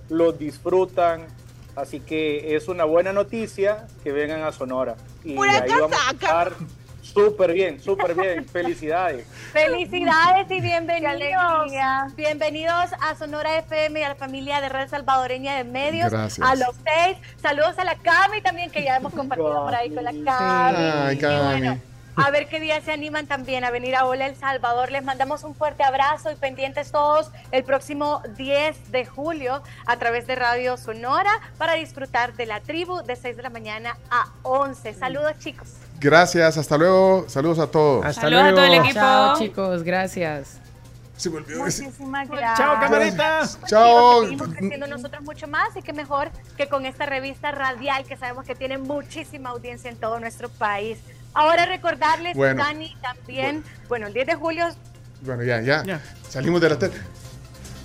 lo 0.08 0.32
disfrutan, 0.32 1.26
así 1.76 2.00
que 2.00 2.56
es 2.56 2.68
una 2.68 2.84
buena 2.84 3.12
noticia 3.12 3.86
que 4.02 4.12
vengan 4.12 4.42
a 4.42 4.52
Sonora. 4.52 4.96
Y 5.24 5.36
ahí 5.38 5.70
vamos 5.80 5.98
a 6.08 6.10
estar 6.12 6.52
súper 7.12 7.52
bien, 7.52 7.80
súper 7.80 8.14
bien. 8.14 8.44
Felicidades. 8.52 9.26
Felicidades 9.52 10.50
y 10.50 10.60
bienvenidos. 10.60 12.14
Bienvenidos 12.16 12.90
a 13.00 13.14
Sonora 13.16 13.58
FM 13.58 14.00
y 14.00 14.02
a 14.02 14.10
la 14.10 14.14
familia 14.14 14.60
de 14.60 14.68
Red 14.68 14.88
Salvadoreña 14.88 15.56
de 15.56 15.64
Medios. 15.64 16.10
Gracias. 16.10 16.46
A 16.46 16.54
los 16.54 16.74
seis. 16.84 17.18
Saludos 17.40 17.78
a 17.78 17.84
la 17.84 17.96
Cami 17.96 18.40
también, 18.42 18.70
que 18.70 18.84
ya 18.84 18.96
hemos 18.96 19.12
compartido 19.12 19.64
por 19.64 19.74
ahí 19.74 19.90
con 19.90 20.04
la 20.04 20.12
Cami. 20.12 21.08
Ay, 21.08 21.18
Cami. 21.18 21.60
bueno, 21.60 21.80
a 22.16 22.30
ver 22.30 22.48
qué 22.48 22.60
día 22.60 22.80
se 22.80 22.92
animan 22.92 23.26
también 23.26 23.64
a 23.64 23.70
venir 23.70 23.94
a 23.94 24.04
Hola 24.04 24.26
El 24.26 24.36
Salvador. 24.36 24.90
Les 24.90 25.04
mandamos 25.04 25.44
un 25.44 25.54
fuerte 25.54 25.84
abrazo 25.84 26.30
y 26.30 26.34
pendientes 26.36 26.90
todos 26.90 27.30
el 27.52 27.64
próximo 27.64 28.22
10 28.36 28.90
de 28.90 29.06
julio 29.06 29.62
a 29.86 29.96
través 29.98 30.26
de 30.26 30.34
Radio 30.34 30.76
Sonora 30.76 31.40
para 31.58 31.74
disfrutar 31.74 32.34
de 32.34 32.46
la 32.46 32.60
tribu 32.60 33.02
de 33.02 33.16
6 33.16 33.36
de 33.36 33.42
la 33.42 33.50
mañana 33.50 33.96
a 34.10 34.32
11. 34.42 34.94
Saludos, 34.94 35.38
chicos. 35.38 35.87
Gracias, 36.00 36.56
hasta 36.56 36.76
luego. 36.78 37.24
Saludos 37.28 37.58
a 37.58 37.66
todos. 37.70 38.04
Hasta 38.04 38.22
Saludos 38.22 38.44
a 38.44 38.50
todo 38.50 38.64
el 38.64 38.74
equipo. 38.74 38.94
Chao, 38.94 39.38
chicos, 39.38 39.82
gracias. 39.82 40.58
Se 41.16 41.28
me 41.30 41.38
olvidó 41.38 41.64
decir- 41.64 41.84
Muchísimas 41.86 42.28
gracias. 42.28 42.58
Chao, 42.58 42.80
camarita. 42.80 43.48
Chao. 43.66 44.22
Seguimos 44.22 44.48
creciendo 44.48 44.86
nosotros 44.86 45.22
mucho 45.22 45.48
más 45.48 45.74
y 45.76 45.82
qué 45.82 45.92
mejor 45.92 46.30
que 46.56 46.68
con 46.68 46.86
esta 46.86 47.06
revista 47.06 47.50
radial 47.50 48.04
que 48.04 48.16
sabemos 48.16 48.44
que 48.46 48.54
tiene 48.54 48.78
muchísima 48.78 49.50
audiencia 49.50 49.90
en 49.90 49.96
todo 49.96 50.20
nuestro 50.20 50.48
país. 50.48 50.98
Ahora 51.34 51.66
recordarles, 51.66 52.36
Bueno. 52.36 52.62
Dani, 52.62 52.96
también, 53.02 53.64
bueno, 53.88 54.06
el 54.06 54.14
10 54.14 54.26
de 54.28 54.34
julio 54.36 54.66
Bueno, 55.22 55.42
ya, 55.42 55.60
ya. 55.60 56.00
Salimos 56.28 56.60
de 56.60 56.68
la 56.70 56.78
tele. 56.78 56.94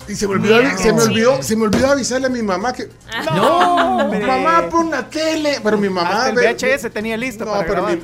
Y 0.08 0.14
se 0.14 0.26
me 0.28 0.34
olvidó, 0.34 0.60
se 0.76 0.92
me 0.92 1.02
olvidó, 1.02 1.42
se 1.42 1.56
me 1.56 1.64
olvidó 1.64 1.88
avisarle 1.90 2.26
a 2.26 2.30
mi 2.30 2.42
mamá 2.42 2.72
que. 2.72 2.88
No, 3.34 3.98
hombre. 4.02 4.26
mamá, 4.26 4.68
pon 4.68 4.90
la 4.90 5.08
tele. 5.08 5.60
Pero 5.62 5.78
mi 5.78 5.88
mamá. 5.88 6.08
Hasta 6.24 6.28
el 6.30 6.36
ve- 6.36 6.54
VHS 6.76 6.90
tenía 6.92 7.16
listo 7.16 7.44
No, 7.44 7.52
para 7.52 7.66
pero 7.66 7.86
mi, 7.86 8.00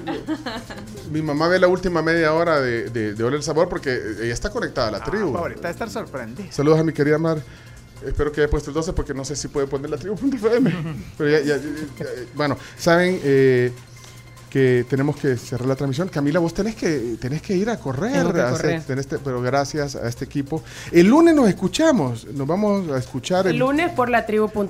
mi 1.10 1.22
mamá 1.22 1.48
ve 1.48 1.58
la 1.58 1.68
última 1.68 2.00
media 2.02 2.32
hora 2.32 2.60
de, 2.60 2.88
de, 2.90 3.14
de 3.14 3.24
Oler 3.24 3.36
el 3.38 3.42
Sabor 3.42 3.68
porque 3.68 3.90
ella 4.22 4.32
está 4.32 4.50
conectada 4.50 4.88
a 4.88 4.90
la 4.92 5.04
tribu. 5.04 5.32
Favorita 5.32 5.68
de 5.68 5.72
estar 5.72 5.90
sorprendida. 5.90 6.50
Saludos 6.50 6.80
a 6.80 6.84
mi 6.84 6.92
querida 6.92 7.18
Mar. 7.18 7.38
Espero 8.06 8.32
que 8.32 8.40
haya 8.40 8.50
puesto 8.50 8.70
el 8.70 8.74
12 8.74 8.94
porque 8.94 9.12
no 9.12 9.26
sé 9.26 9.36
si 9.36 9.48
puede 9.48 9.66
poner 9.66 9.90
la 9.90 9.98
tribu.fm. 9.98 10.74
Pero 11.18 11.30
ya, 11.30 11.40
ya, 11.40 11.56
ya, 11.58 11.62
ya, 11.98 12.06
bueno, 12.34 12.56
saben 12.78 13.20
eh, 13.22 13.72
que 14.50 14.84
tenemos 14.90 15.16
que 15.16 15.36
cerrar 15.36 15.68
la 15.68 15.76
transmisión. 15.76 16.08
Camila, 16.08 16.40
vos 16.40 16.52
tenés 16.52 16.74
que, 16.74 17.16
tenés 17.20 17.40
que 17.40 17.54
ir 17.56 17.70
a 17.70 17.78
correr. 17.78 18.26
Tenés 18.86 19.06
te- 19.06 19.18
pero 19.18 19.40
gracias 19.40 19.94
a 19.96 20.08
este 20.08 20.24
equipo. 20.24 20.62
El 20.92 21.06
lunes 21.06 21.34
nos 21.34 21.48
escuchamos. 21.48 22.26
Nos 22.26 22.46
vamos 22.46 22.90
a 22.90 22.98
escuchar 22.98 23.46
El 23.46 23.52
el, 23.54 23.58
lunes 23.60 23.92
por 23.92 24.10
la 24.10 24.26
tribu.fm. 24.26 24.68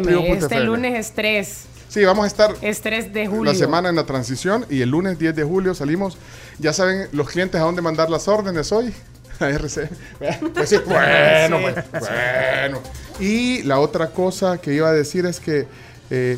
Tribu.fm. 0.00 0.30
Este 0.32 0.60
lunes 0.60 0.94
es 1.06 1.12
3. 1.14 1.58
Sí, 1.88 2.04
vamos 2.04 2.24
a 2.24 2.26
estar 2.26 2.54
Es 2.62 2.80
3 2.82 3.12
de 3.14 3.26
julio. 3.26 3.52
la 3.52 3.58
semana 3.58 3.88
en 3.88 3.96
la 3.96 4.04
transición 4.04 4.66
y 4.68 4.80
el 4.82 4.90
lunes 4.90 5.18
10 5.18 5.34
de 5.36 5.44
julio 5.44 5.74
salimos. 5.74 6.16
Ya 6.58 6.72
saben 6.72 7.08
los 7.12 7.28
clientes 7.28 7.60
a 7.60 7.64
dónde 7.64 7.80
mandar 7.82 8.10
las 8.10 8.28
órdenes 8.28 8.72
hoy. 8.72 8.92
A 9.40 9.48
RC. 9.50 9.88
Pues 10.54 10.68
sí, 10.70 10.76
bueno, 10.86 11.58
Sí. 11.58 11.64
pues, 11.90 12.02
bueno. 12.02 12.80
Y 13.20 13.62
la 13.62 13.78
otra 13.78 14.08
cosa 14.08 14.58
que 14.58 14.74
iba 14.74 14.88
a 14.88 14.92
decir 14.92 15.26
es 15.26 15.38
que 15.40 15.66
eh, 16.10 16.36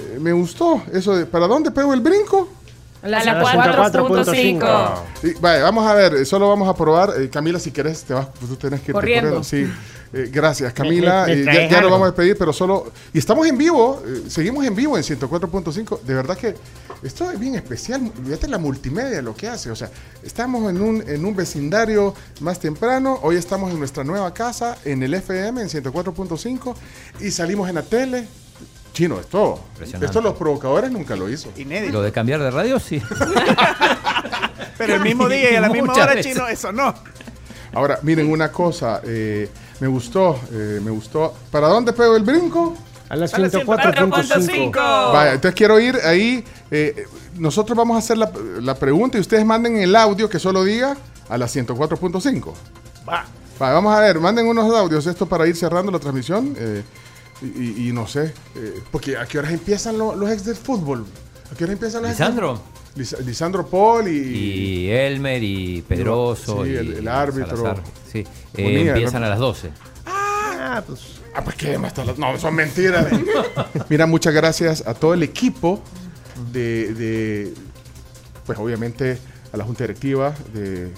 eh, 0.00 0.18
me 0.20 0.32
gustó 0.32 0.82
eso 0.92 1.14
de 1.16 1.26
¿para 1.26 1.46
dónde 1.46 1.70
pego 1.70 1.92
el 1.94 2.00
brinco? 2.00 2.48
La 3.02 3.24
la 3.24 3.42
4.5. 3.42 4.94
Y, 5.22 5.32
vaya, 5.40 5.62
vamos 5.62 5.86
a 5.86 5.94
ver, 5.94 6.14
eh, 6.16 6.24
solo 6.26 6.48
vamos 6.48 6.68
a 6.68 6.74
probar. 6.74 7.14
Eh, 7.18 7.30
Camila, 7.30 7.58
si 7.58 7.70
querés, 7.70 8.04
te 8.04 8.12
vas, 8.12 8.28
tú 8.34 8.56
tenés 8.56 8.80
que 8.80 8.86
irte 8.90 8.92
Corriendo. 8.92 9.42
Sí. 9.42 9.66
Eh, 10.12 10.28
gracias, 10.30 10.72
Camila. 10.74 11.24
Me- 11.26 11.36
me- 11.36 11.44
me 11.44 11.50
Eh, 11.52 11.54
ya, 11.70 11.76
ya 11.76 11.80
nos 11.80 11.90
vamos 11.90 12.06
a 12.06 12.10
despedir, 12.10 12.36
pero 12.36 12.52
solo. 12.52 12.92
Y 13.14 13.18
estamos 13.18 13.46
en 13.46 13.56
vivo, 13.56 14.02
eh, 14.06 14.24
seguimos 14.28 14.66
en 14.66 14.74
vivo 14.74 14.98
en 14.98 15.04
104.5. 15.04 16.00
De 16.02 16.12
verdad 16.14 16.36
que 16.36 16.54
esto 17.02 17.30
es 17.30 17.38
bien 17.38 17.54
especial. 17.54 18.10
Fíjate 18.22 18.48
la 18.48 18.58
multimedia, 18.58 19.22
lo 19.22 19.34
que 19.34 19.48
hace. 19.48 19.70
O 19.70 19.76
sea, 19.76 19.88
estamos 20.22 20.68
en 20.68 20.82
un, 20.82 21.02
en 21.08 21.24
un 21.24 21.34
vecindario 21.34 22.12
más 22.40 22.58
temprano. 22.58 23.18
Hoy 23.22 23.36
estamos 23.36 23.70
en 23.70 23.78
nuestra 23.78 24.04
nueva 24.04 24.34
casa, 24.34 24.76
en 24.84 25.02
el 25.02 25.14
FM, 25.14 25.62
en 25.62 25.68
104.5. 25.70 26.74
Y 27.20 27.30
salimos 27.30 27.66
en 27.68 27.76
la 27.76 27.82
tele. 27.82 28.26
Chino, 29.00 29.18
esto. 29.18 29.58
Esto 29.80 30.20
los 30.20 30.34
provocadores 30.34 30.90
nunca 30.90 31.16
lo 31.16 31.26
hizo. 31.30 31.50
Inédito. 31.56 31.94
Lo 31.94 32.02
de 32.02 32.12
cambiar 32.12 32.38
de 32.42 32.50
radio, 32.50 32.78
sí. 32.78 33.00
Pero 34.76 34.96
el 34.96 35.00
mismo 35.00 35.26
día 35.26 35.52
y 35.52 35.56
a 35.56 35.60
la 35.62 35.68
misma 35.72 35.94
hora, 35.94 36.14
veces. 36.14 36.32
chino, 36.34 36.46
eso 36.46 36.70
no. 36.70 36.92
Ahora, 37.72 37.98
miren 38.02 38.30
una 38.30 38.52
cosa, 38.52 39.00
eh, 39.04 39.48
me 39.80 39.88
gustó, 39.88 40.38
eh, 40.52 40.80
me 40.84 40.90
gustó. 40.90 41.32
¿Para 41.50 41.68
dónde 41.68 41.94
pego 41.94 42.14
el 42.14 42.24
brinco? 42.24 42.76
A 43.08 43.16
las 43.16 43.32
A 43.32 43.38
las 43.38 43.54
104.5. 43.54 45.12
Vaya, 45.14 45.32
entonces 45.32 45.54
quiero 45.56 45.80
ir 45.80 45.96
ahí. 46.04 46.44
eh, 46.70 47.06
nosotros 47.36 47.78
vamos 47.78 47.96
a 47.96 48.00
hacer 48.00 48.18
la, 48.18 48.30
la 48.60 48.74
pregunta 48.74 49.16
y 49.16 49.22
ustedes 49.22 49.46
manden 49.46 49.78
el 49.78 49.96
audio 49.96 50.28
que 50.28 50.38
solo 50.38 50.62
diga 50.62 50.94
a 51.30 51.38
las 51.38 51.56
104.5. 51.56 52.52
Va. 53.08 53.24
Vaya, 53.58 53.72
vamos 53.72 53.96
a 53.96 54.00
ver, 54.00 54.20
manden 54.20 54.46
unos 54.46 54.70
audios 54.74 55.06
esto 55.06 55.24
para 55.24 55.46
ir 55.46 55.56
cerrando 55.56 55.90
la 55.90 55.98
transmisión. 55.98 56.54
Y, 57.42 57.46
y- 57.46 57.88
y 57.88 57.92
no 57.92 58.06
sé, 58.06 58.32
eh, 58.56 58.82
porque 58.90 59.16
¿a 59.16 59.26
qué 59.26 59.38
horas 59.38 59.52
empiezan 59.52 59.96
lo- 59.98 60.14
los 60.14 60.30
ex 60.30 60.44
del 60.44 60.56
fútbol? 60.56 61.06
¿A 61.52 61.54
qué 61.56 61.64
horas 61.64 61.74
empiezan 61.74 62.02
los 62.02 62.10
ex 62.12 62.18
del- 62.18 62.28
Lisandro. 62.28 62.62
Lis- 62.96 63.16
Lisandro 63.24 63.66
Paul 63.66 64.08
y... 64.08 64.18
Y 64.86 64.90
Elmer 64.90 65.42
y 65.42 65.82
Pedroso. 65.82 66.64
Sí, 66.64 66.70
y 66.70 66.76
el- 66.76 66.92
el 66.94 67.08
árbitro. 67.08 67.56
Salazar. 67.56 67.82
Sí, 68.10 68.18
eh, 68.54 68.62
Bonilla, 68.62 68.92
empiezan 68.92 69.20
¿no? 69.20 69.26
a 69.26 69.30
las 69.30 69.38
12. 69.38 69.70
Ah, 70.06 70.82
pues. 70.86 71.00
Ah, 71.34 71.42
pues 71.44 71.54
qué 71.56 71.78
más 71.78 71.94
No, 72.18 72.36
son 72.38 72.54
mentiras. 72.56 73.06
Mira, 73.88 74.06
muchas 74.06 74.34
gracias 74.34 74.84
a 74.86 74.94
todo 74.94 75.14
el 75.14 75.22
equipo 75.22 75.80
de, 76.52 76.92
de, 76.94 77.54
pues 78.46 78.58
obviamente 78.58 79.18
a 79.52 79.56
la 79.56 79.64
Junta 79.64 79.84
Directiva 79.84 80.34
de 80.52 80.90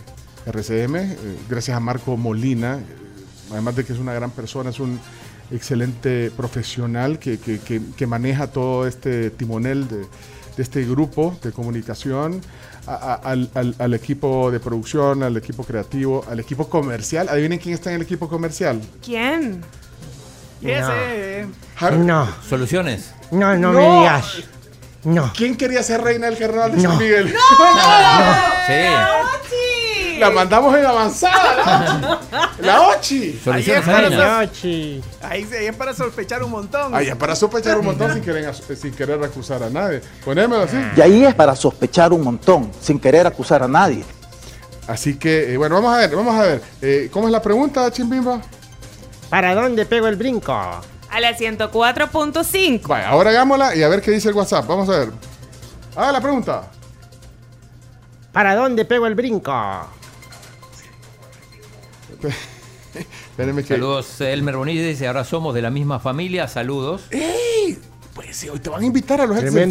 RCM, 0.46 0.96
eh, 0.96 1.16
gracias 1.50 1.76
a 1.76 1.80
Marco 1.80 2.16
Molina, 2.16 2.78
eh, 2.78 2.82
además 3.50 3.76
de 3.76 3.84
que 3.84 3.92
es 3.92 3.98
una 3.98 4.14
gran 4.14 4.30
persona, 4.30 4.70
es 4.70 4.80
un 4.80 4.98
excelente 5.52 6.30
profesional 6.36 7.18
que, 7.18 7.38
que- 7.38 7.60
que- 7.60 7.80
que 7.96 8.06
maneja 8.06 8.46
todo 8.48 8.86
este 8.86 9.30
timonel 9.30 9.86
de, 9.88 9.98
de 9.98 10.62
este 10.62 10.84
grupo 10.84 11.36
de 11.42 11.52
comunicación, 11.52 12.40
a- 12.86 12.94
a- 12.94 13.14
al, 13.30 13.50
al- 13.78 13.94
equipo 13.94 14.50
de 14.50 14.58
producción, 14.60 15.22
al 15.22 15.36
equipo 15.36 15.64
creativo, 15.64 16.24
al 16.28 16.40
equipo 16.40 16.68
comercial. 16.68 17.28
Adivinen 17.28 17.58
quién 17.58 17.74
está 17.74 17.90
en 17.90 17.96
el 17.96 18.02
equipo 18.02 18.28
comercial. 18.28 18.80
¿Quién? 19.04 19.62
Ese. 20.60 21.46
Har- 21.78 21.96
No, 21.98 22.28
Soluciones. 22.48 23.12
no, 23.30 23.56
no, 23.56 23.72
No. 23.72 23.78
me 23.78 23.98
digas. 24.00 24.34
No. 25.04 25.32
¿Quién 25.36 25.56
quería 25.56 25.82
ser 25.82 26.00
reina 26.00 26.26
del 26.26 26.38
carnaval 26.38 26.76
de 26.76 26.82
No. 26.82 26.90
San 26.90 26.98
Miguel? 27.00 27.28
Sí. 28.66 28.74
La 30.22 30.30
mandamos 30.30 30.76
en 30.76 30.86
avanzada. 30.86 32.20
La, 32.30 32.50
la 32.60 32.80
Ochi. 32.88 33.40
Ahí 33.50 33.70
es 33.70 33.80
para- 33.84 34.08
Yochi. 34.44 35.02
Ahí 35.22 35.46
ahí 35.58 35.66
es 35.66 35.76
para 35.76 35.94
sospechar 35.94 36.42
un 36.42 36.50
montón. 36.50 36.94
Ay, 36.94 37.06
ya 37.06 37.16
para 37.16 37.34
sospechar 37.36 37.78
un 37.78 37.86
montón 37.86 38.12
sin 38.14 38.22
querer, 38.22 38.54
sin 38.54 38.92
querer 38.94 39.22
acusar 39.22 39.62
a 39.62 39.70
nadie. 39.70 40.00
Ponémelo 40.24 40.62
así. 40.62 40.76
Y 40.96 41.00
ahí 41.00 41.24
es 41.24 41.34
para 41.34 41.54
sospechar 41.56 42.12
un 42.12 42.22
montón, 42.22 42.70
sin 42.80 42.98
querer 43.00 43.26
acusar 43.26 43.62
a 43.62 43.68
nadie. 43.68 44.04
Así 44.88 45.16
que, 45.18 45.52
eh, 45.54 45.56
bueno, 45.56 45.76
vamos 45.76 45.94
a 45.94 45.98
ver, 45.98 46.14
vamos 46.16 46.34
a 46.34 46.42
ver. 46.42 46.62
Eh, 46.80 47.08
¿Cómo 47.12 47.28
es 47.28 47.32
la 47.32 47.40
pregunta, 47.42 47.90
Chimbimba? 47.90 48.40
¿Para 49.30 49.54
dónde 49.54 49.86
pego 49.86 50.08
el 50.08 50.16
brinco? 50.16 50.52
A 50.52 51.20
la 51.20 51.36
104.5. 51.36 52.88
Vaya, 52.88 53.08
ahora 53.08 53.30
hagámosla 53.30 53.76
y 53.76 53.82
a 53.82 53.88
ver 53.88 54.00
qué 54.02 54.10
dice 54.10 54.28
el 54.28 54.34
WhatsApp. 54.34 54.66
Vamos 54.66 54.88
a 54.88 54.98
ver. 54.98 55.10
Haga 55.94 56.12
la 56.12 56.20
pregunta. 56.20 56.62
¿Para 58.32 58.54
dónde 58.56 58.84
pego 58.86 59.06
el 59.06 59.14
brinco? 59.14 59.52
Espérenme 63.30 63.62
que. 63.62 63.74
Saludos, 63.74 64.20
Elmer 64.20 64.56
Bonilla 64.56 64.86
dice, 64.86 65.06
ahora 65.06 65.24
somos 65.24 65.54
de 65.54 65.62
la 65.62 65.70
misma 65.70 65.98
familia, 65.98 66.48
saludos. 66.48 67.02
¡Ey! 67.10 67.78
Pues 68.14 68.36
sí, 68.36 68.48
hoy 68.50 68.58
te 68.58 68.68
van 68.68 68.82
a 68.82 68.84
invitar 68.84 69.22
a 69.22 69.26
los 69.26 69.38
ex 69.38 69.54
del 69.54 69.70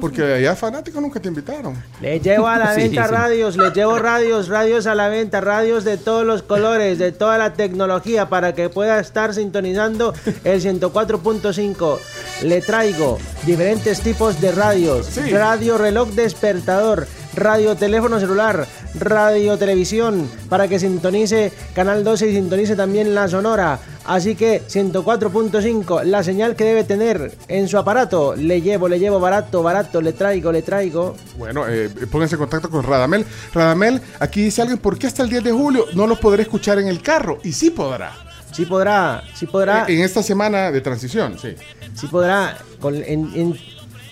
Porque 0.00 0.22
allá 0.22 0.56
fanáticos 0.56 1.02
nunca 1.02 1.20
te 1.20 1.28
invitaron. 1.28 1.76
Les 2.00 2.22
llevo 2.22 2.46
a 2.46 2.56
la 2.56 2.72
venta 2.76 3.04
sí. 3.04 3.10
radios, 3.10 3.56
les 3.58 3.74
llevo 3.74 3.98
radios, 3.98 4.48
radios 4.48 4.86
a 4.86 4.94
la 4.94 5.08
venta, 5.08 5.42
radios 5.42 5.84
de 5.84 5.98
todos 5.98 6.24
los 6.24 6.42
colores, 6.42 6.98
de 6.98 7.12
toda 7.12 7.36
la 7.36 7.52
tecnología 7.52 8.30
para 8.30 8.54
que 8.54 8.70
pueda 8.70 8.98
estar 9.00 9.34
sintonizando 9.34 10.14
el 10.44 10.62
104.5. 10.62 11.98
Le 12.42 12.62
traigo 12.62 13.18
diferentes 13.44 14.00
tipos 14.00 14.40
de 14.40 14.52
radios, 14.52 15.14
radio 15.30 15.76
reloj 15.76 16.08
despertador, 16.10 17.06
radio 17.34 17.74
teléfono 17.76 18.18
celular, 18.20 18.66
radio 18.94 19.56
televisión, 19.58 20.28
para 20.48 20.68
que 20.68 20.78
sintonice 20.78 21.52
Canal 21.74 22.04
12 22.04 22.28
y 22.30 22.34
sintonice 22.34 22.76
también 22.76 23.14
la 23.14 23.28
Sonora. 23.28 23.78
Así 24.06 24.34
que 24.34 24.62
104.5, 24.68 26.02
la 26.04 26.22
señal 26.22 26.56
que 26.56 26.64
debe 26.64 26.84
tener 26.84 27.32
en 27.48 27.68
su 27.68 27.78
aparato. 27.78 28.34
Le 28.36 28.60
llevo, 28.60 28.86
le 28.88 28.98
llevo 28.98 29.18
barato, 29.18 29.62
barato, 29.62 30.00
le 30.00 30.12
traigo, 30.12 30.52
le 30.52 30.62
traigo. 30.62 31.16
Bueno, 31.38 31.66
eh, 31.68 31.88
pónganse 32.10 32.34
en 32.34 32.40
contacto 32.40 32.68
con 32.68 32.82
Radamel. 32.82 33.24
Radamel, 33.54 34.00
aquí 34.20 34.42
dice 34.42 34.60
alguien, 34.62 34.78
¿por 34.78 34.98
qué 34.98 35.06
hasta 35.06 35.22
el 35.22 35.30
10 35.30 35.44
de 35.44 35.52
julio 35.52 35.86
no 35.94 36.06
los 36.06 36.18
podré 36.18 36.42
escuchar 36.42 36.78
en 36.78 36.88
el 36.88 37.00
carro? 37.00 37.38
Y 37.42 37.52
sí 37.52 37.70
podrá. 37.70 38.12
Sí 38.52 38.66
podrá, 38.66 39.22
sí 39.34 39.46
podrá. 39.46 39.84
En 39.88 40.00
esta 40.02 40.22
semana 40.22 40.70
de 40.70 40.80
transición, 40.80 41.36
sí. 41.40 41.54
Sí 41.94 42.06
podrá. 42.06 42.56
Con, 42.80 42.94
en- 42.96 43.30
en- 43.34 43.58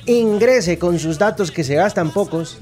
ingrese 0.06 0.78
con 0.78 0.98
sus 0.98 1.18
datos 1.18 1.50
que 1.52 1.62
se 1.64 1.74
gastan 1.76 2.10
pocos. 2.10 2.58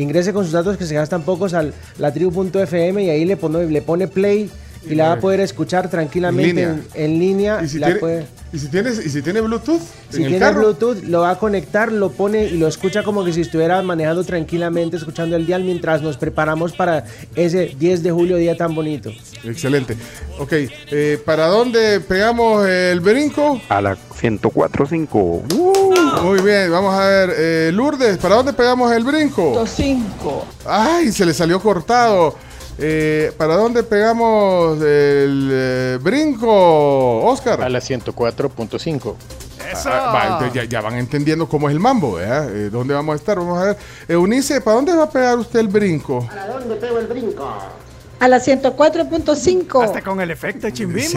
Ingrese 0.00 0.32
con 0.32 0.44
sus 0.44 0.52
datos 0.52 0.76
que 0.76 0.86
se 0.86 0.94
gastan 0.94 1.22
pocos 1.22 1.54
al 1.54 1.72
latribu.fm 1.98 3.04
y 3.04 3.10
ahí 3.10 3.24
le 3.24 3.36
pone, 3.36 3.66
le 3.66 3.82
pone 3.82 4.08
play 4.08 4.50
y 4.88 4.94
la 4.94 5.08
va 5.08 5.12
a 5.14 5.20
poder 5.20 5.40
escuchar 5.40 5.90
tranquilamente 5.90 6.62
En 6.62 6.68
en, 6.68 6.74
línea. 6.78 6.84
en 6.94 7.18
línea. 7.18 7.60
¿Y 7.62 7.68
si, 7.68 7.78
la 7.78 7.86
tiene, 7.88 8.00
puede- 8.00 8.26
y 8.52 8.58
si 8.58 8.68
tienes, 8.68 9.04
y 9.04 9.10
si 9.10 9.20
tiene 9.22 9.40
Bluetooth 9.42 9.80
si 10.08 10.16
en 10.22 10.28
tiene 10.28 10.38
carro. 10.38 10.60
Bluetooth, 10.60 11.02
lo 11.04 11.20
va 11.20 11.30
a 11.30 11.38
conectar, 11.38 11.92
lo 11.92 12.10
pone 12.10 12.46
y 12.46 12.56
lo 12.58 12.66
escucha 12.66 13.02
como 13.04 13.22
que 13.24 13.32
si 13.32 13.42
estuviera 13.42 13.80
manejando 13.82 14.24
tranquilamente, 14.24 14.96
escuchando 14.96 15.36
el 15.36 15.44
dial 15.46 15.62
mientras 15.64 16.00
nos 16.02 16.16
preparamos 16.16 16.72
para 16.72 17.04
ese 17.36 17.76
10 17.78 18.02
de 18.02 18.10
julio, 18.10 18.36
día 18.38 18.56
tan 18.56 18.74
bonito. 18.74 19.12
Excelente. 19.44 19.96
Ok, 20.38 20.52
eh, 20.52 21.18
¿para 21.24 21.46
dónde 21.46 22.00
pegamos 22.00 22.66
el 22.66 23.00
brinco? 23.00 23.60
A 23.68 23.80
la 23.82 23.96
104.5. 23.96 25.89
Muy 26.22 26.40
bien, 26.42 26.70
vamos 26.70 26.94
a 26.94 27.06
ver. 27.06 27.34
eh, 27.36 27.70
Lourdes, 27.72 28.18
¿para 28.18 28.36
dónde 28.36 28.52
pegamos 28.52 28.92
el 28.92 29.04
brinco? 29.04 29.64
5. 29.66 30.44
Ay, 30.66 31.12
se 31.12 31.24
le 31.24 31.32
salió 31.32 31.60
cortado. 31.60 32.34
Eh, 32.78 33.32
¿Para 33.36 33.56
dónde 33.56 33.82
pegamos 33.82 34.76
el 34.82 35.48
eh, 35.52 35.98
brinco, 36.00 37.22
Oscar? 37.24 37.62
A 37.62 37.68
la 37.68 37.78
104.5. 37.80 39.14
Ah, 39.84 40.12
va, 40.12 40.22
entonces 40.24 40.52
ya, 40.52 40.64
ya 40.64 40.80
van 40.80 40.96
entendiendo 40.96 41.48
cómo 41.48 41.68
es 41.68 41.74
el 41.74 41.80
mambo, 41.80 42.14
¿verdad? 42.14 42.54
Eh, 42.54 42.70
¿Dónde 42.70 42.92
vamos 42.94 43.12
a 43.12 43.16
estar? 43.16 43.38
Vamos 43.38 43.58
a 43.58 43.66
ver. 43.66 43.76
Eunice, 44.08 44.60
¿para 44.60 44.76
dónde 44.76 44.94
va 44.94 45.04
a 45.04 45.10
pegar 45.10 45.38
usted 45.38 45.60
el 45.60 45.68
brinco? 45.68 46.26
¿A 46.30 46.46
dónde 46.48 46.74
pego 46.76 46.98
el 46.98 47.06
brinco? 47.06 47.48
A 48.20 48.28
la 48.28 48.38
104.5. 48.38 49.82
Hasta 49.82 50.02
con 50.02 50.20
el 50.20 50.30
efecto 50.30 50.66
de 50.66 50.72
chimbima. 50.74 51.08
Sí. 51.08 51.16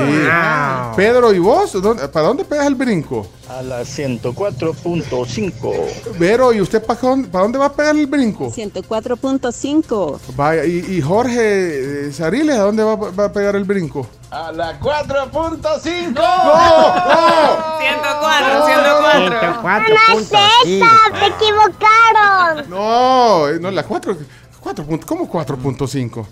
Pedro, 0.95 1.33
¿y 1.33 1.39
vos? 1.39 1.73
¿Dónde- 1.73 2.07
¿Para 2.07 2.27
dónde 2.27 2.45
pegas 2.45 2.65
el 2.67 2.75
brinco? 2.75 3.27
A 3.49 3.61
la 3.61 3.81
104.5. 3.83 5.73
Vero, 6.17 6.53
¿y 6.53 6.61
usted 6.61 6.81
para 6.83 6.99
dónde, 7.01 7.27
para 7.27 7.43
dónde 7.43 7.57
va 7.59 7.65
a 7.65 7.73
pegar 7.73 7.93
el 7.95 8.07
brinco? 8.07 8.49
104.5. 8.51 10.19
Vaya, 10.35 10.63
y, 10.65 10.77
y 10.77 11.01
Jorge 11.01 12.07
eh, 12.07 12.11
Sariles, 12.13 12.55
¿a 12.57 12.61
dónde 12.63 12.83
va, 12.83 12.95
va 12.95 13.25
a 13.25 13.33
pegar 13.33 13.55
el 13.57 13.65
brinco? 13.65 14.07
A 14.31 14.51
la 14.53 14.79
4.5. 14.79 16.13
104, 17.79 18.65
104. 18.65 19.39
¡Te 21.19 21.25
equivocaron! 21.27 22.69
No, 22.69 23.49
eh, 23.49 23.59
no, 23.59 23.69
la 23.71 23.83
4. 23.83 24.15
4 24.61 24.85
punto- 24.85 25.05
¿Cómo 25.05 25.29
4.5? 25.29 26.25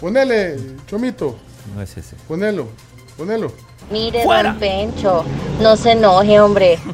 Ponele, 0.00 0.56
Chomito, 0.86 1.36
No 1.74 1.82
es 1.82 1.96
ese. 1.96 2.14
ponelo, 2.28 2.68
ponelo. 3.16 3.52
Mire, 3.90 4.22
Fuera. 4.22 4.50
don 4.50 4.58
Pencho, 4.60 5.24
no 5.60 5.76
se 5.76 5.92
enoje, 5.92 6.40
hombre. 6.40 6.78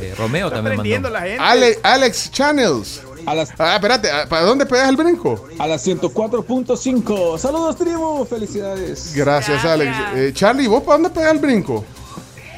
Eh, 0.00 0.14
Romeo 0.18 0.50
también 0.50 0.76
mandó. 0.76 1.08
Ale- 1.40 1.78
Alex 1.82 2.30
Channels. 2.30 3.02
Ah, 3.26 3.74
espérate, 3.74 4.08
¿para 4.28 4.42
dónde 4.44 4.66
pegas 4.66 4.88
el 4.88 4.96
brinco? 4.96 5.46
A 5.58 5.66
las 5.66 5.86
104.5. 5.86 7.38
Saludos, 7.38 7.76
tribu. 7.76 8.24
Felicidades. 8.26 9.12
Gracias, 9.14 9.64
Alex. 9.64 9.92
Eh, 10.14 10.32
Charlie, 10.34 10.66
¿vos 10.66 10.82
para 10.82 10.94
dónde 10.98 11.10
pegas 11.10 11.32
el 11.32 11.38
brinco? 11.38 11.84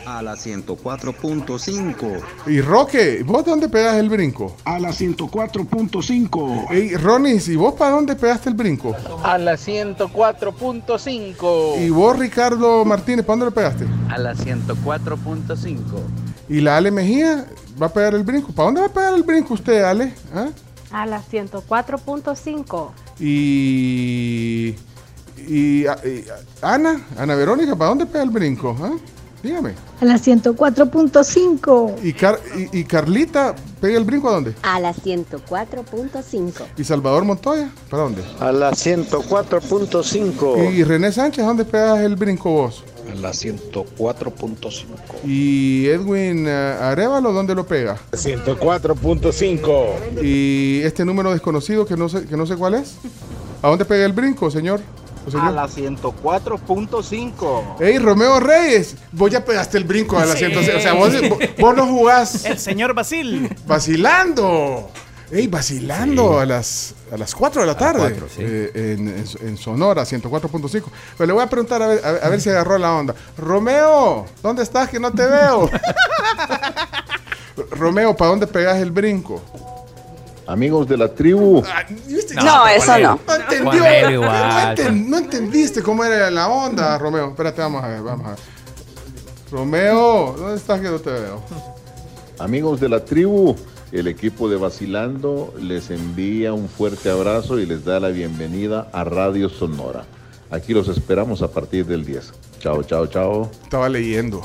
A 0.08 0.22
la 0.22 0.36
104.5. 0.36 2.22
Y 2.46 2.62
Roque, 2.62 3.22
¿vos 3.26 3.44
dónde 3.44 3.68
pegas 3.68 3.96
el 3.96 4.08
brinco? 4.08 4.56
A 4.64 4.78
la 4.78 4.88
104.5. 4.88 6.74
Y 6.74 6.96
Ronnie, 6.96 7.38
¿y 7.46 7.56
vos 7.56 7.74
para 7.74 7.90
dónde 7.90 8.16
pegaste 8.16 8.48
el 8.48 8.54
brinco? 8.54 8.96
A 9.22 9.36
la 9.36 9.56
104.5. 9.56 11.84
Y 11.84 11.90
vos, 11.90 12.18
Ricardo 12.18 12.86
Martínez, 12.86 13.26
¿para 13.26 13.38
dónde 13.38 13.46
le 13.46 13.52
pegaste? 13.52 13.86
A 14.08 14.16
la 14.16 14.34
104.5. 14.34 15.76
Y 16.48 16.62
la 16.62 16.78
Ale 16.78 16.90
Mejía 16.90 17.44
va 17.80 17.86
a 17.88 17.92
pegar 17.92 18.14
el 18.14 18.22
brinco. 18.22 18.50
¿Para 18.52 18.64
dónde 18.64 18.80
va 18.80 18.86
a 18.86 18.92
pegar 18.92 19.12
el 19.12 19.24
brinco 19.24 19.52
usted, 19.52 19.84
Ale? 19.84 20.14
¿Ah? 20.34 20.48
A 20.90 21.04
la 21.04 21.22
104.5. 21.22 22.92
Y, 23.20 24.74
y, 25.36 25.84
y, 25.84 25.86
Ana, 26.62 26.98
Ana 27.18 27.34
Verónica, 27.34 27.76
¿para 27.76 27.90
dónde 27.90 28.06
pega 28.06 28.24
el 28.24 28.30
brinco? 28.30 28.74
¿Ah? 28.80 28.92
Dígame. 29.42 29.72
A 30.00 30.04
la 30.04 30.16
104.5. 30.16 31.94
Y, 32.02 32.12
Car- 32.12 32.40
y, 32.56 32.78
y 32.80 32.84
Carlita, 32.84 33.54
¿pega 33.80 33.96
el 33.98 34.04
brinco 34.04 34.28
a 34.28 34.32
dónde? 34.32 34.54
A 34.62 34.80
la 34.80 34.92
104.5. 34.92 36.52
¿Y 36.76 36.84
Salvador 36.84 37.24
Montoya? 37.24 37.70
¿Para 37.88 38.02
dónde? 38.04 38.22
A 38.40 38.50
la 38.52 38.70
104.5. 38.72 40.72
¿Y 40.74 40.84
René 40.84 41.12
Sánchez, 41.12 41.44
dónde 41.44 41.64
pegas 41.64 42.00
el 42.00 42.16
brinco 42.16 42.50
vos? 42.50 42.84
A 43.10 43.14
la 43.14 43.30
104.5. 43.30 44.84
¿Y 45.24 45.86
Edwin 45.86 46.46
eh, 46.46 46.50
Arevalo, 46.80 47.32
dónde 47.32 47.54
lo 47.54 47.66
pega? 47.66 47.96
104.5. 48.12 50.22
¿Y 50.22 50.80
este 50.82 51.04
número 51.04 51.32
desconocido 51.32 51.86
que 51.86 51.96
no 51.96 52.08
sé, 52.08 52.24
que 52.26 52.36
no 52.36 52.46
sé 52.46 52.56
cuál 52.56 52.74
es? 52.74 52.96
¿A 53.62 53.68
dónde 53.68 53.84
pega 53.84 54.04
el 54.04 54.12
brinco, 54.12 54.50
señor? 54.50 54.80
A 55.34 55.50
la 55.50 55.66
104.5. 55.68 57.80
Ey, 57.80 57.98
Romeo 57.98 58.40
Reyes, 58.40 58.96
vos 59.12 59.30
ya 59.30 59.44
pegaste 59.44 59.78
el 59.78 59.84
brinco 59.84 60.18
a 60.18 60.24
la 60.26 60.32
Sí. 60.34 60.38
106. 60.46 60.76
O 60.76 60.80
sea, 60.80 60.92
vos, 60.94 61.76
no 61.76 61.86
jugás 61.86 62.44
El 62.44 62.58
señor 62.58 62.94
Basil. 62.94 63.54
vacilando. 63.66 64.90
Ey, 65.30 65.46
vacilando 65.46 66.40
a 66.40 66.46
las 66.46 66.94
a 67.12 67.18
las 67.18 67.34
4 67.34 67.60
de 67.62 67.66
la 67.66 67.76
tarde. 67.76 68.14
sí. 68.34 68.40
eh, 68.40 68.96
en, 68.98 69.08
en- 69.08 69.48
en 69.48 69.56
Sonora, 69.58 70.04
104.5. 70.04 70.84
Pero 71.18 71.26
le 71.26 71.32
voy 71.34 71.42
a 71.42 71.48
preguntar 71.50 71.82
a 71.82 71.86
ver, 71.86 72.00
a 72.04 72.12
ver, 72.12 72.24
a 72.24 72.28
ver 72.30 72.40
si 72.40 72.48
agarró 72.48 72.78
la 72.78 72.94
onda. 72.94 73.14
Romeo, 73.36 74.24
¿dónde 74.42 74.62
estás 74.62 74.88
que 74.88 74.98
no 74.98 75.12
te 75.12 75.26
veo? 75.26 75.70
Romeo, 77.72 78.16
¿para 78.16 78.30
dónde 78.30 78.46
pegas 78.46 78.78
el 78.78 78.90
brinco? 78.90 79.42
Amigos 80.48 80.88
de 80.88 80.96
la 80.96 81.08
tribu. 81.08 81.62
No, 82.42 82.66
eso 82.68 82.98
no. 82.98 83.20
No 83.26 83.34
entendió. 83.34 83.64
Ponelo 83.70 84.06
No, 84.08 84.10
igual. 84.14 84.76
enten- 84.76 85.06
no 85.06 85.18
entendiste 85.18 85.82
cómo 85.82 86.02
era 86.04 86.30
la 86.30 86.48
onda, 86.48 86.96
Romeo. 86.96 87.28
Espérate, 87.28 87.60
vamos 87.60 87.84
a 87.84 87.88
ver, 87.88 88.02
vamos 88.02 88.26
a 88.26 88.30
ver. 88.30 88.38
Romeo, 89.50 90.34
¿dónde 90.38 90.56
estás 90.56 90.80
que 90.80 90.88
no 90.88 90.98
te 91.00 91.10
veo? 91.10 91.42
Amigos 92.38 92.80
de 92.80 92.88
la 92.88 93.04
tribu, 93.04 93.56
el 93.92 94.08
equipo 94.08 94.48
de 94.48 94.56
Vacilando 94.56 95.52
les 95.60 95.90
envía 95.90 96.54
un 96.54 96.68
fuerte 96.68 97.10
abrazo 97.10 97.58
y 97.58 97.66
les 97.66 97.84
da 97.84 98.00
la 98.00 98.08
bienvenida 98.08 98.88
a 98.92 99.04
Radio 99.04 99.50
Sonora. 99.50 100.04
Aquí 100.50 100.72
los 100.72 100.88
esperamos 100.88 101.42
a 101.42 101.48
partir 101.50 101.84
del 101.84 102.06
10. 102.06 102.32
Chao, 102.58 102.82
chao, 102.84 103.06
chao. 103.06 103.50
Estaba 103.64 103.90
leyendo. 103.90 104.40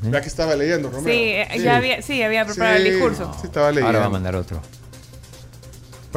Vea 0.00 0.22
que 0.22 0.28
estaba 0.28 0.54
leyendo, 0.54 0.88
Romeo. 0.90 1.04
Sí, 1.12 1.20
eh, 1.20 1.48
ya 1.62 1.76
había, 1.76 2.00
sí, 2.00 2.22
había 2.22 2.46
preparado 2.46 2.76
Sí, 2.78 2.82
el 2.86 2.92
discurso. 2.94 3.30
Sí, 3.40 3.46
estaba 3.46 3.68
leyendo. 3.70 3.88
Ahora 3.88 3.98
va 4.00 4.06
a 4.06 4.10
mandar 4.10 4.34
otro. 4.36 4.58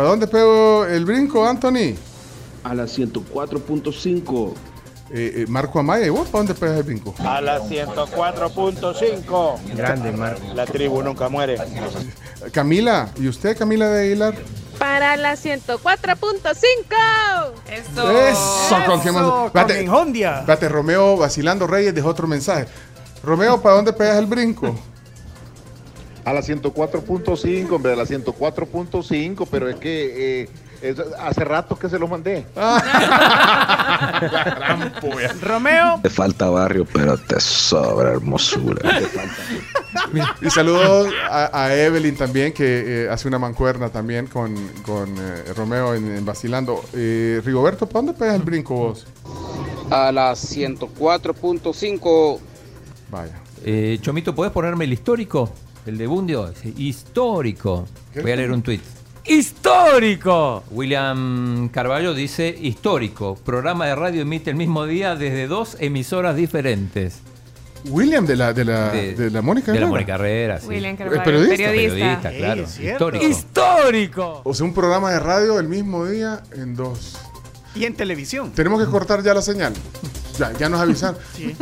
¿Para 0.02 0.10
dónde 0.10 0.26
pego 0.26 0.88
el 0.88 1.06
brinco, 1.06 1.46
Anthony? 1.46 1.94
A 2.64 2.74
la 2.74 2.86
104.5. 2.86 4.54
Eh, 5.12 5.34
eh, 5.36 5.46
Marco 5.48 5.78
Amaya, 5.78 6.08
¿y 6.08 6.10
vos 6.10 6.28
para 6.28 6.40
dónde 6.40 6.56
pegas 6.56 6.78
el 6.78 6.84
brinco? 6.86 7.14
A 7.20 7.40
la 7.40 7.62
104.5. 7.62 9.76
Grande, 9.76 10.12
Marco. 10.14 10.42
La 10.56 10.66
tribu 10.66 11.04
nunca 11.04 11.30
muere. 11.30 11.58
Camila, 12.52 13.12
¿y 13.16 13.28
usted, 13.28 13.56
Camila 13.56 13.90
de 13.90 14.08
Aguilar? 14.08 14.34
Para 14.80 15.16
la 15.18 15.34
104.5. 15.34 17.52
Eso. 17.70 18.22
Eso, 18.22 18.78
con 18.88 19.04
qué 19.04 19.12
más. 19.12 19.54
Espérate, 19.54 20.68
Romeo 20.68 21.16
vacilando 21.16 21.68
Reyes 21.68 21.94
dejó 21.94 22.10
otro 22.10 22.26
mensaje. 22.26 22.66
Romeo, 23.22 23.62
¿para 23.62 23.76
dónde 23.76 23.94
pegas 23.94 24.18
el 24.18 24.26
brinco? 24.26 24.76
A 26.26 26.34
la 26.34 26.42
104.5, 26.42 27.72
hombre, 27.72 27.94
a 27.94 27.96
la 27.96 28.04
104.5, 28.06 29.48
pero 29.50 29.70
es 29.70 29.76
que 29.78 30.50
eh, 30.84 30.96
hace 31.20 31.44
rato 31.46 31.78
que 31.78 31.90
se 31.90 32.00
lo 32.00 32.08
mandé. 32.08 32.46
Romeo. 35.42 36.00
Te 36.02 36.10
falta 36.10 36.50
barrio, 36.50 36.86
pero 36.92 37.18
te 37.18 37.40
sobra 37.40 38.12
hermosura. 38.12 38.82
Te 39.00 39.06
falta- 39.08 40.34
Y 40.42 40.50
saludos 40.50 41.10
a, 41.30 41.64
a 41.66 41.76
Evelyn 41.76 42.16
también, 42.16 42.54
que 42.54 43.06
eh, 43.06 43.10
hace 43.10 43.28
una 43.28 43.40
mancuerna 43.40 43.90
también 43.90 44.28
con, 44.28 44.56
con 44.86 45.10
eh, 45.18 45.54
Romeo 45.56 45.96
en, 45.96 46.16
en 46.18 46.26
Vacilando. 46.26 46.84
Eh, 46.94 47.42
Rigoberto, 47.44 47.86
¿para 47.88 48.06
dónde 48.06 48.14
pegas 48.14 48.36
el 48.36 48.44
brinco 48.44 48.76
vos? 48.76 49.08
A 49.90 50.12
la 50.12 50.32
104.5. 50.34 52.40
Vaya. 53.10 53.34
Eh, 53.64 53.98
Chomito, 54.02 54.34
¿puedes 54.34 54.52
ponerme 54.54 54.86
el 54.86 54.94
histórico? 54.94 55.50
El 55.86 55.98
de 55.98 56.08
Bundio. 56.08 56.48
Dice, 56.50 56.74
Histórico. 56.78 57.88
Voy 58.22 58.32
a 58.32 58.36
leer 58.36 58.52
un 58.52 58.62
tuit. 58.62 58.82
¡Histórico! 59.26 60.64
William 60.72 61.70
Carballo 61.70 62.14
dice 62.14 62.50
histórico. 62.62 63.36
Programa 63.36 63.86
de 63.86 63.96
radio 63.96 64.22
emite 64.24 64.50
el 64.50 64.56
mismo 64.56 64.86
día 64.86 65.16
desde 65.16 65.48
dos 65.48 65.78
emisoras 65.80 66.36
diferentes. 66.36 67.20
William 67.86 68.26
de 68.26 68.36
la, 68.36 68.54
de 68.54 68.66
la, 68.66 68.92
De- 68.92 69.14
de 69.16 69.30
la 69.32 69.42
Mónica 69.42 69.72
De 69.72 69.80
la 69.80 69.86
Herrera. 69.86 69.90
Mónica 69.92 70.16
Herrera, 70.16 70.60
sí. 70.60 70.68
William 70.68 70.94
¿Es 70.94 70.98
Carvalho, 71.00 71.24
periodista? 71.24 71.56
periodista. 71.56 72.30
Periodista, 72.30 72.32
claro. 72.32 72.62
Histórico. 72.64 73.26
¡Histórico! 73.26 74.42
O 74.44 74.54
sea, 74.54 74.66
un 74.66 74.74
programa 74.74 75.12
de 75.12 75.20
radio 75.20 75.60
el 75.60 75.68
mismo 75.68 76.06
día 76.06 76.42
en 76.54 76.76
dos. 76.76 77.18
Y 77.76 77.86
en 77.86 77.94
televisión. 77.96 78.52
Tenemos 78.54 78.84
que 78.84 78.90
cortar 78.90 79.24
ya 79.24 79.34
la 79.34 79.42
señal. 79.42 79.74
Ya, 80.38 80.52
ya 80.58 80.70
nos 80.70 80.82
avisaron. 80.82 81.18
Sí. 81.36 81.56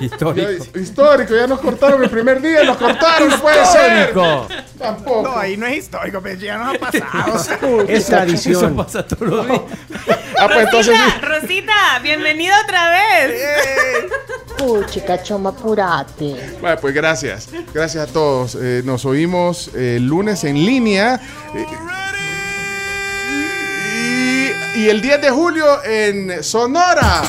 Histórico. 0.00 0.48
Ya, 0.74 0.80
histórico, 0.80 1.34
ya 1.34 1.46
nos 1.46 1.60
cortaron 1.60 2.02
el 2.02 2.10
primer 2.10 2.40
día 2.42 2.64
nos 2.64 2.76
cortaron, 2.76 3.28
no 3.30 3.40
puede 3.40 3.64
ser. 3.66 4.08
¡Histórico! 4.08 4.48
Tampoco. 4.78 5.22
No, 5.22 5.36
ahí 5.38 5.56
no 5.56 5.66
es 5.66 5.78
histórico, 5.78 6.20
pero 6.22 6.38
ya 6.38 6.58
nos 6.58 6.74
ha 6.74 6.78
pasado. 6.78 7.34
o 7.34 7.38
sea. 7.38 7.58
Es 7.88 8.00
Eso 8.00 8.08
tradición. 8.08 8.76
pasa 8.76 9.06
todos 9.06 9.28
los 9.28 9.46
días. 9.46 9.60
Ah, 10.36 10.48
pues 10.48 10.64
entonces. 10.64 10.98
Rosita, 11.22 11.72
bienvenida 12.02 12.54
otra 12.64 12.90
vez. 12.90 13.40
Puchica, 14.58 15.22
choma, 15.22 15.50
apurate. 15.50 16.56
Bueno, 16.60 16.76
pues 16.80 16.92
gracias. 16.92 17.48
Gracias 17.72 18.08
a 18.10 18.12
todos. 18.12 18.56
Eh, 18.60 18.82
nos 18.84 19.04
oímos 19.04 19.70
eh, 19.76 19.94
el 19.98 20.06
lunes 20.08 20.42
en 20.42 20.56
línea. 20.66 21.20
Eh, 21.54 21.66
y, 24.74 24.80
y 24.80 24.88
el 24.88 25.00
10 25.00 25.20
de 25.22 25.30
julio 25.30 25.84
en 25.84 26.42
Sonora. 26.42 27.22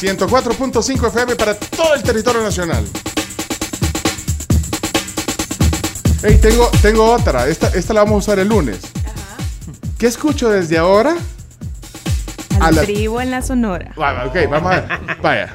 104.5 0.00 1.08
FM 1.08 1.36
para 1.36 1.54
todo 1.54 1.94
el 1.94 2.02
territorio 2.02 2.42
nacional. 2.42 2.84
Hey, 6.22 6.38
tengo, 6.40 6.68
tengo 6.82 7.04
otra. 7.12 7.46
Esta, 7.48 7.68
esta 7.68 7.94
la 7.94 8.00
vamos 8.04 8.14
a 8.16 8.18
usar 8.32 8.38
el 8.38 8.48
lunes. 8.48 8.78
¿Qué 9.98 10.06
escucho 10.06 10.48
desde 10.50 10.78
ahora? 10.78 11.14
A 12.60 12.66
A 12.66 12.70
la 12.72 12.82
tribu 12.82 13.20
en 13.20 13.30
la 13.30 13.42
Sonora. 13.42 13.92
Vaya, 13.96 14.26
ok, 14.26 14.36
vamos 14.50 14.72
a 14.72 14.80
ver. 14.80 14.88
Vaya. 15.22 15.54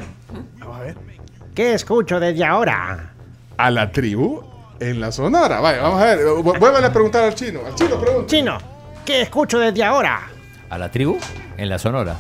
Vamos 0.60 0.78
a 0.78 0.80
ver. 0.82 0.96
¿Qué 1.54 1.74
escucho 1.74 2.20
desde 2.20 2.44
ahora? 2.46 3.14
A 3.58 3.72
la 3.72 3.92
tribu 3.92 4.44
en 4.80 5.00
la 5.00 5.12
Sonora. 5.12 5.60
Vaya, 5.60 5.82
vamos 5.82 6.02
a 6.02 6.06
ver. 6.06 6.20
Vu- 6.26 6.60
Vuelvan 6.60 6.84
a 6.84 6.92
preguntar 6.92 7.24
al 7.24 7.36
chino. 7.36 7.62
Al 7.66 7.76
chino 7.76 8.00
pregunta. 8.00 8.28
Chino, 8.28 8.58
¿qué 9.06 9.22
escucho 9.22 9.60
desde 9.60 9.84
ahora? 9.84 10.22
A 10.70 10.78
la 10.78 10.90
tribu 10.92 11.18
en 11.58 11.70
la 11.70 11.78
Sonora. 11.80 12.16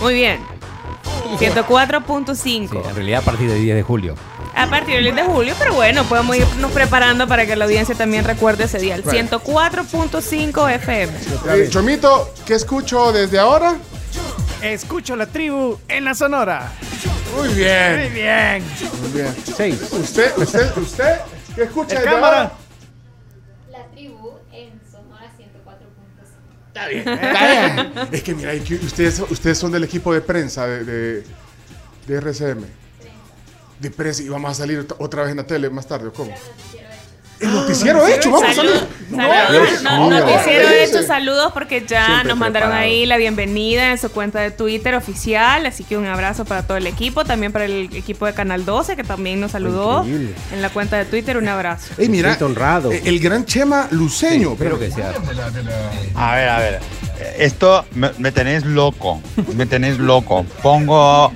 Muy 0.00 0.14
bien. 0.14 0.40
Sí, 1.38 1.46
104.5. 1.46 2.88
en 2.88 2.94
realidad 2.94 3.20
a 3.20 3.24
partir 3.24 3.48
del 3.50 3.62
10 3.62 3.76
de 3.76 3.82
julio. 3.82 4.14
A 4.54 4.66
partir 4.68 4.94
del 4.94 5.04
10 5.04 5.16
de 5.16 5.22
julio, 5.24 5.54
pero 5.58 5.74
bueno, 5.74 6.04
podemos 6.04 6.36
irnos 6.36 6.70
preparando 6.72 7.26
para 7.28 7.44
que 7.46 7.56
la 7.56 7.64
audiencia 7.66 7.94
también 7.94 8.24
recuerde 8.24 8.64
ese 8.64 8.78
día. 8.78 8.94
El 8.94 9.02
Bueno. 9.02 9.28
104.5 9.30 10.70
FM. 10.74 11.12
Eh, 11.48 11.68
Chomito, 11.68 12.30
¿qué 12.46 12.54
escucho 12.54 13.12
desde 13.12 13.38
ahora? 13.38 13.76
Escucho 14.62 15.14
la 15.16 15.26
tribu 15.26 15.78
en 15.88 16.04
la 16.06 16.14
Sonora. 16.14 16.72
Muy 17.36 17.48
Muy 17.48 17.54
bien. 17.58 18.14
bien. 18.14 18.64
Muy 19.02 19.10
bien. 19.12 19.36
Seis. 19.54 19.78
¿Usted, 19.92 20.32
usted, 20.38 20.76
usted, 20.78 21.20
qué 21.54 21.62
escucha 21.64 21.96
El 21.96 21.98
desde 22.02 22.10
cámara. 22.14 22.36
ahora? 22.38 22.52
La 23.70 23.84
tribu 23.94 24.30
en 24.52 24.80
Sonora 24.90 25.26
104.5. 25.38 26.65
Está 26.76 26.88
bien. 26.88 27.08
Está 27.08 27.74
bien. 28.04 28.08
Es 28.12 28.22
que 28.22 28.34
mira, 28.34 28.52
es 28.52 28.62
que 28.64 28.74
ustedes, 28.74 29.20
ustedes 29.30 29.56
son 29.58 29.72
del 29.72 29.84
equipo 29.84 30.12
de 30.12 30.20
prensa 30.20 30.66
de, 30.66 30.84
de, 30.84 31.24
de 32.06 32.14
RCM. 32.16 32.64
De 33.80 33.90
prensa 33.90 34.22
y 34.22 34.28
vamos 34.28 34.50
a 34.50 34.54
salir 34.54 34.86
ot- 34.86 34.96
otra 34.98 35.22
vez 35.22 35.30
en 35.32 35.38
la 35.38 35.46
tele 35.46 35.68
más 35.70 35.86
tarde, 35.86 36.08
¿o 36.08 36.12
cómo? 36.12 36.34
El 37.38 37.52
noticiero 37.52 38.06
hecho, 38.06 38.30
vamos 38.30 38.48
a 38.48 38.54
Salud, 38.54 38.72
salir. 38.72 39.82
No, 39.82 40.08
mío. 40.10 40.20
noticiero 40.20 40.68
hecho, 40.70 41.02
saludos 41.02 41.52
porque 41.52 41.84
ya 41.86 42.06
Siempre 42.06 42.28
nos 42.28 42.38
mandaron 42.38 42.70
preparado. 42.70 42.90
ahí 42.90 43.04
la 43.06 43.18
bienvenida 43.18 43.90
en 43.90 43.98
su 43.98 44.10
cuenta 44.10 44.40
de 44.40 44.50
Twitter 44.50 44.94
oficial, 44.94 45.66
así 45.66 45.84
que 45.84 45.98
un 45.98 46.06
abrazo 46.06 46.44
para 46.46 46.62
todo 46.66 46.78
el 46.78 46.86
equipo, 46.86 47.24
también 47.26 47.52
para 47.52 47.66
el 47.66 47.90
equipo 47.94 48.24
de 48.24 48.32
Canal 48.32 48.64
12 48.64 48.96
que 48.96 49.04
también 49.04 49.38
nos 49.40 49.52
saludó 49.52 49.98
Increíble. 50.04 50.34
en 50.52 50.62
la 50.62 50.70
cuenta 50.70 50.96
de 50.96 51.04
Twitter, 51.04 51.36
un 51.36 51.48
abrazo. 51.48 51.92
Ey, 51.98 52.08
mira, 52.08 52.36
honrado. 52.40 52.90
eh, 52.90 53.02
el 53.04 53.20
gran 53.20 53.44
Chema 53.44 53.88
Luceño. 53.90 54.52
Espero 54.52 54.78
que 54.78 54.90
sea. 54.90 55.12
A 56.14 56.34
ver, 56.36 56.48
a 56.48 56.58
ver. 56.58 56.80
Esto 57.38 57.84
me, 57.94 58.10
me 58.18 58.32
tenéis 58.32 58.64
loco. 58.64 59.20
Me 59.54 59.66
tenéis 59.66 59.98
loco. 59.98 60.44
Pongo. 60.62 61.32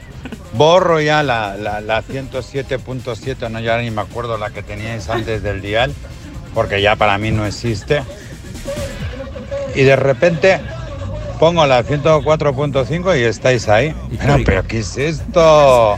Borro 0.52 1.00
ya 1.00 1.22
la, 1.22 1.56
la, 1.56 1.80
la 1.80 2.02
107.7, 2.02 3.50
no 3.50 3.60
ya 3.60 3.78
ni 3.78 3.90
me 3.90 4.02
acuerdo 4.02 4.36
la 4.36 4.50
que 4.50 4.62
teníais 4.62 5.08
antes 5.08 5.42
del 5.42 5.62
dial, 5.62 5.94
porque 6.54 6.82
ya 6.82 6.96
para 6.96 7.18
mí 7.18 7.30
no 7.30 7.46
existe. 7.46 8.02
Y 9.74 9.82
de 9.82 9.96
repente 9.96 10.60
pongo 11.38 11.64
la 11.66 11.84
104.5 11.84 13.18
y 13.18 13.22
estáis 13.24 13.68
ahí. 13.68 13.94
Pero, 14.18 14.38
pero 14.44 14.66
¿qué 14.66 14.80
es 14.80 14.96
esto? 14.98 15.96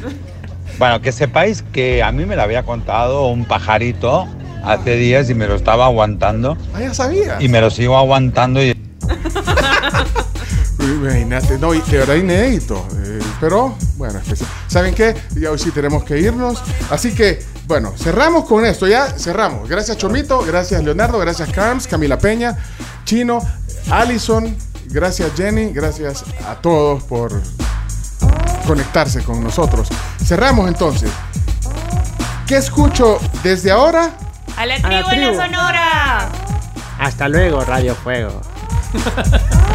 Bueno, 0.79 1.01
que 1.01 1.13
sepáis 1.13 1.63
que 1.63 2.03
a 2.03 2.13
mí 2.13 2.25
me 2.27 2.37
lo 2.37 2.43
había 2.43 2.63
contado 2.63 3.27
un 3.27 3.45
pajarito 3.45 4.29
hace 4.65 4.97
días 4.97 5.29
y 5.31 5.35
me 5.35 5.47
lo 5.47 5.55
estaba 5.55 5.87
aguantando. 5.87 6.57
Ah, 6.75 6.81
ya 6.81 6.95
sabía. 6.95 7.37
Y 7.41 7.49
me 7.49 7.61
lo 7.61 7.71
sigo 7.71 7.97
aguantando 7.97 8.63
y 8.63 8.77
Imagínate, 10.83 11.59
no, 11.59 11.75
y 11.75 11.81
de 11.81 11.99
verdad 11.99 12.15
inédito. 12.17 12.87
eh, 13.05 13.21
pero, 13.41 13.77
bueno, 13.97 14.19
especial. 14.19 14.49
¿saben 14.69 14.95
qué? 14.95 15.15
Ya 15.35 15.51
hoy 15.51 15.59
sí 15.59 15.71
tenemos 15.71 16.05
que 16.05 16.19
irnos. 16.19 16.63
Así 16.91 17.15
que, 17.15 17.45
bueno, 17.67 17.93
cerramos 17.97 18.47
con 18.47 18.65
esto, 18.67 18.87
ya 18.89 19.07
cerramos. 19.19 19.69
Gracias 19.69 19.97
Chomito, 19.97 20.41
gracias 20.45 20.83
Leonardo, 20.83 21.19
gracias 21.19 21.49
Carms, 21.51 21.87
Camila 21.87 22.19
Peña, 22.19 22.57
Chino, 23.05 23.41
Allison, 23.91 24.57
gracias 24.87 25.31
Jenny, 25.37 25.73
gracias 25.73 26.25
a 26.49 26.57
todos 26.57 27.03
por 27.05 27.41
conectarse 28.67 29.23
con 29.23 29.43
nosotros. 29.43 29.89
Cerramos 30.25 30.69
entonces. 30.69 31.11
¿Qué 32.47 32.57
escucho 32.57 33.19
desde 33.43 33.71
ahora? 33.71 34.11
A 34.57 34.67
la 34.67 34.75
tribu, 34.77 34.89
en 34.89 35.01
la 35.03 35.09
tribu. 35.09 35.35
Sonora. 35.35 36.29
Hasta 36.99 37.29
luego, 37.29 37.65
Radio 37.65 37.95
Fuego. 37.95 38.41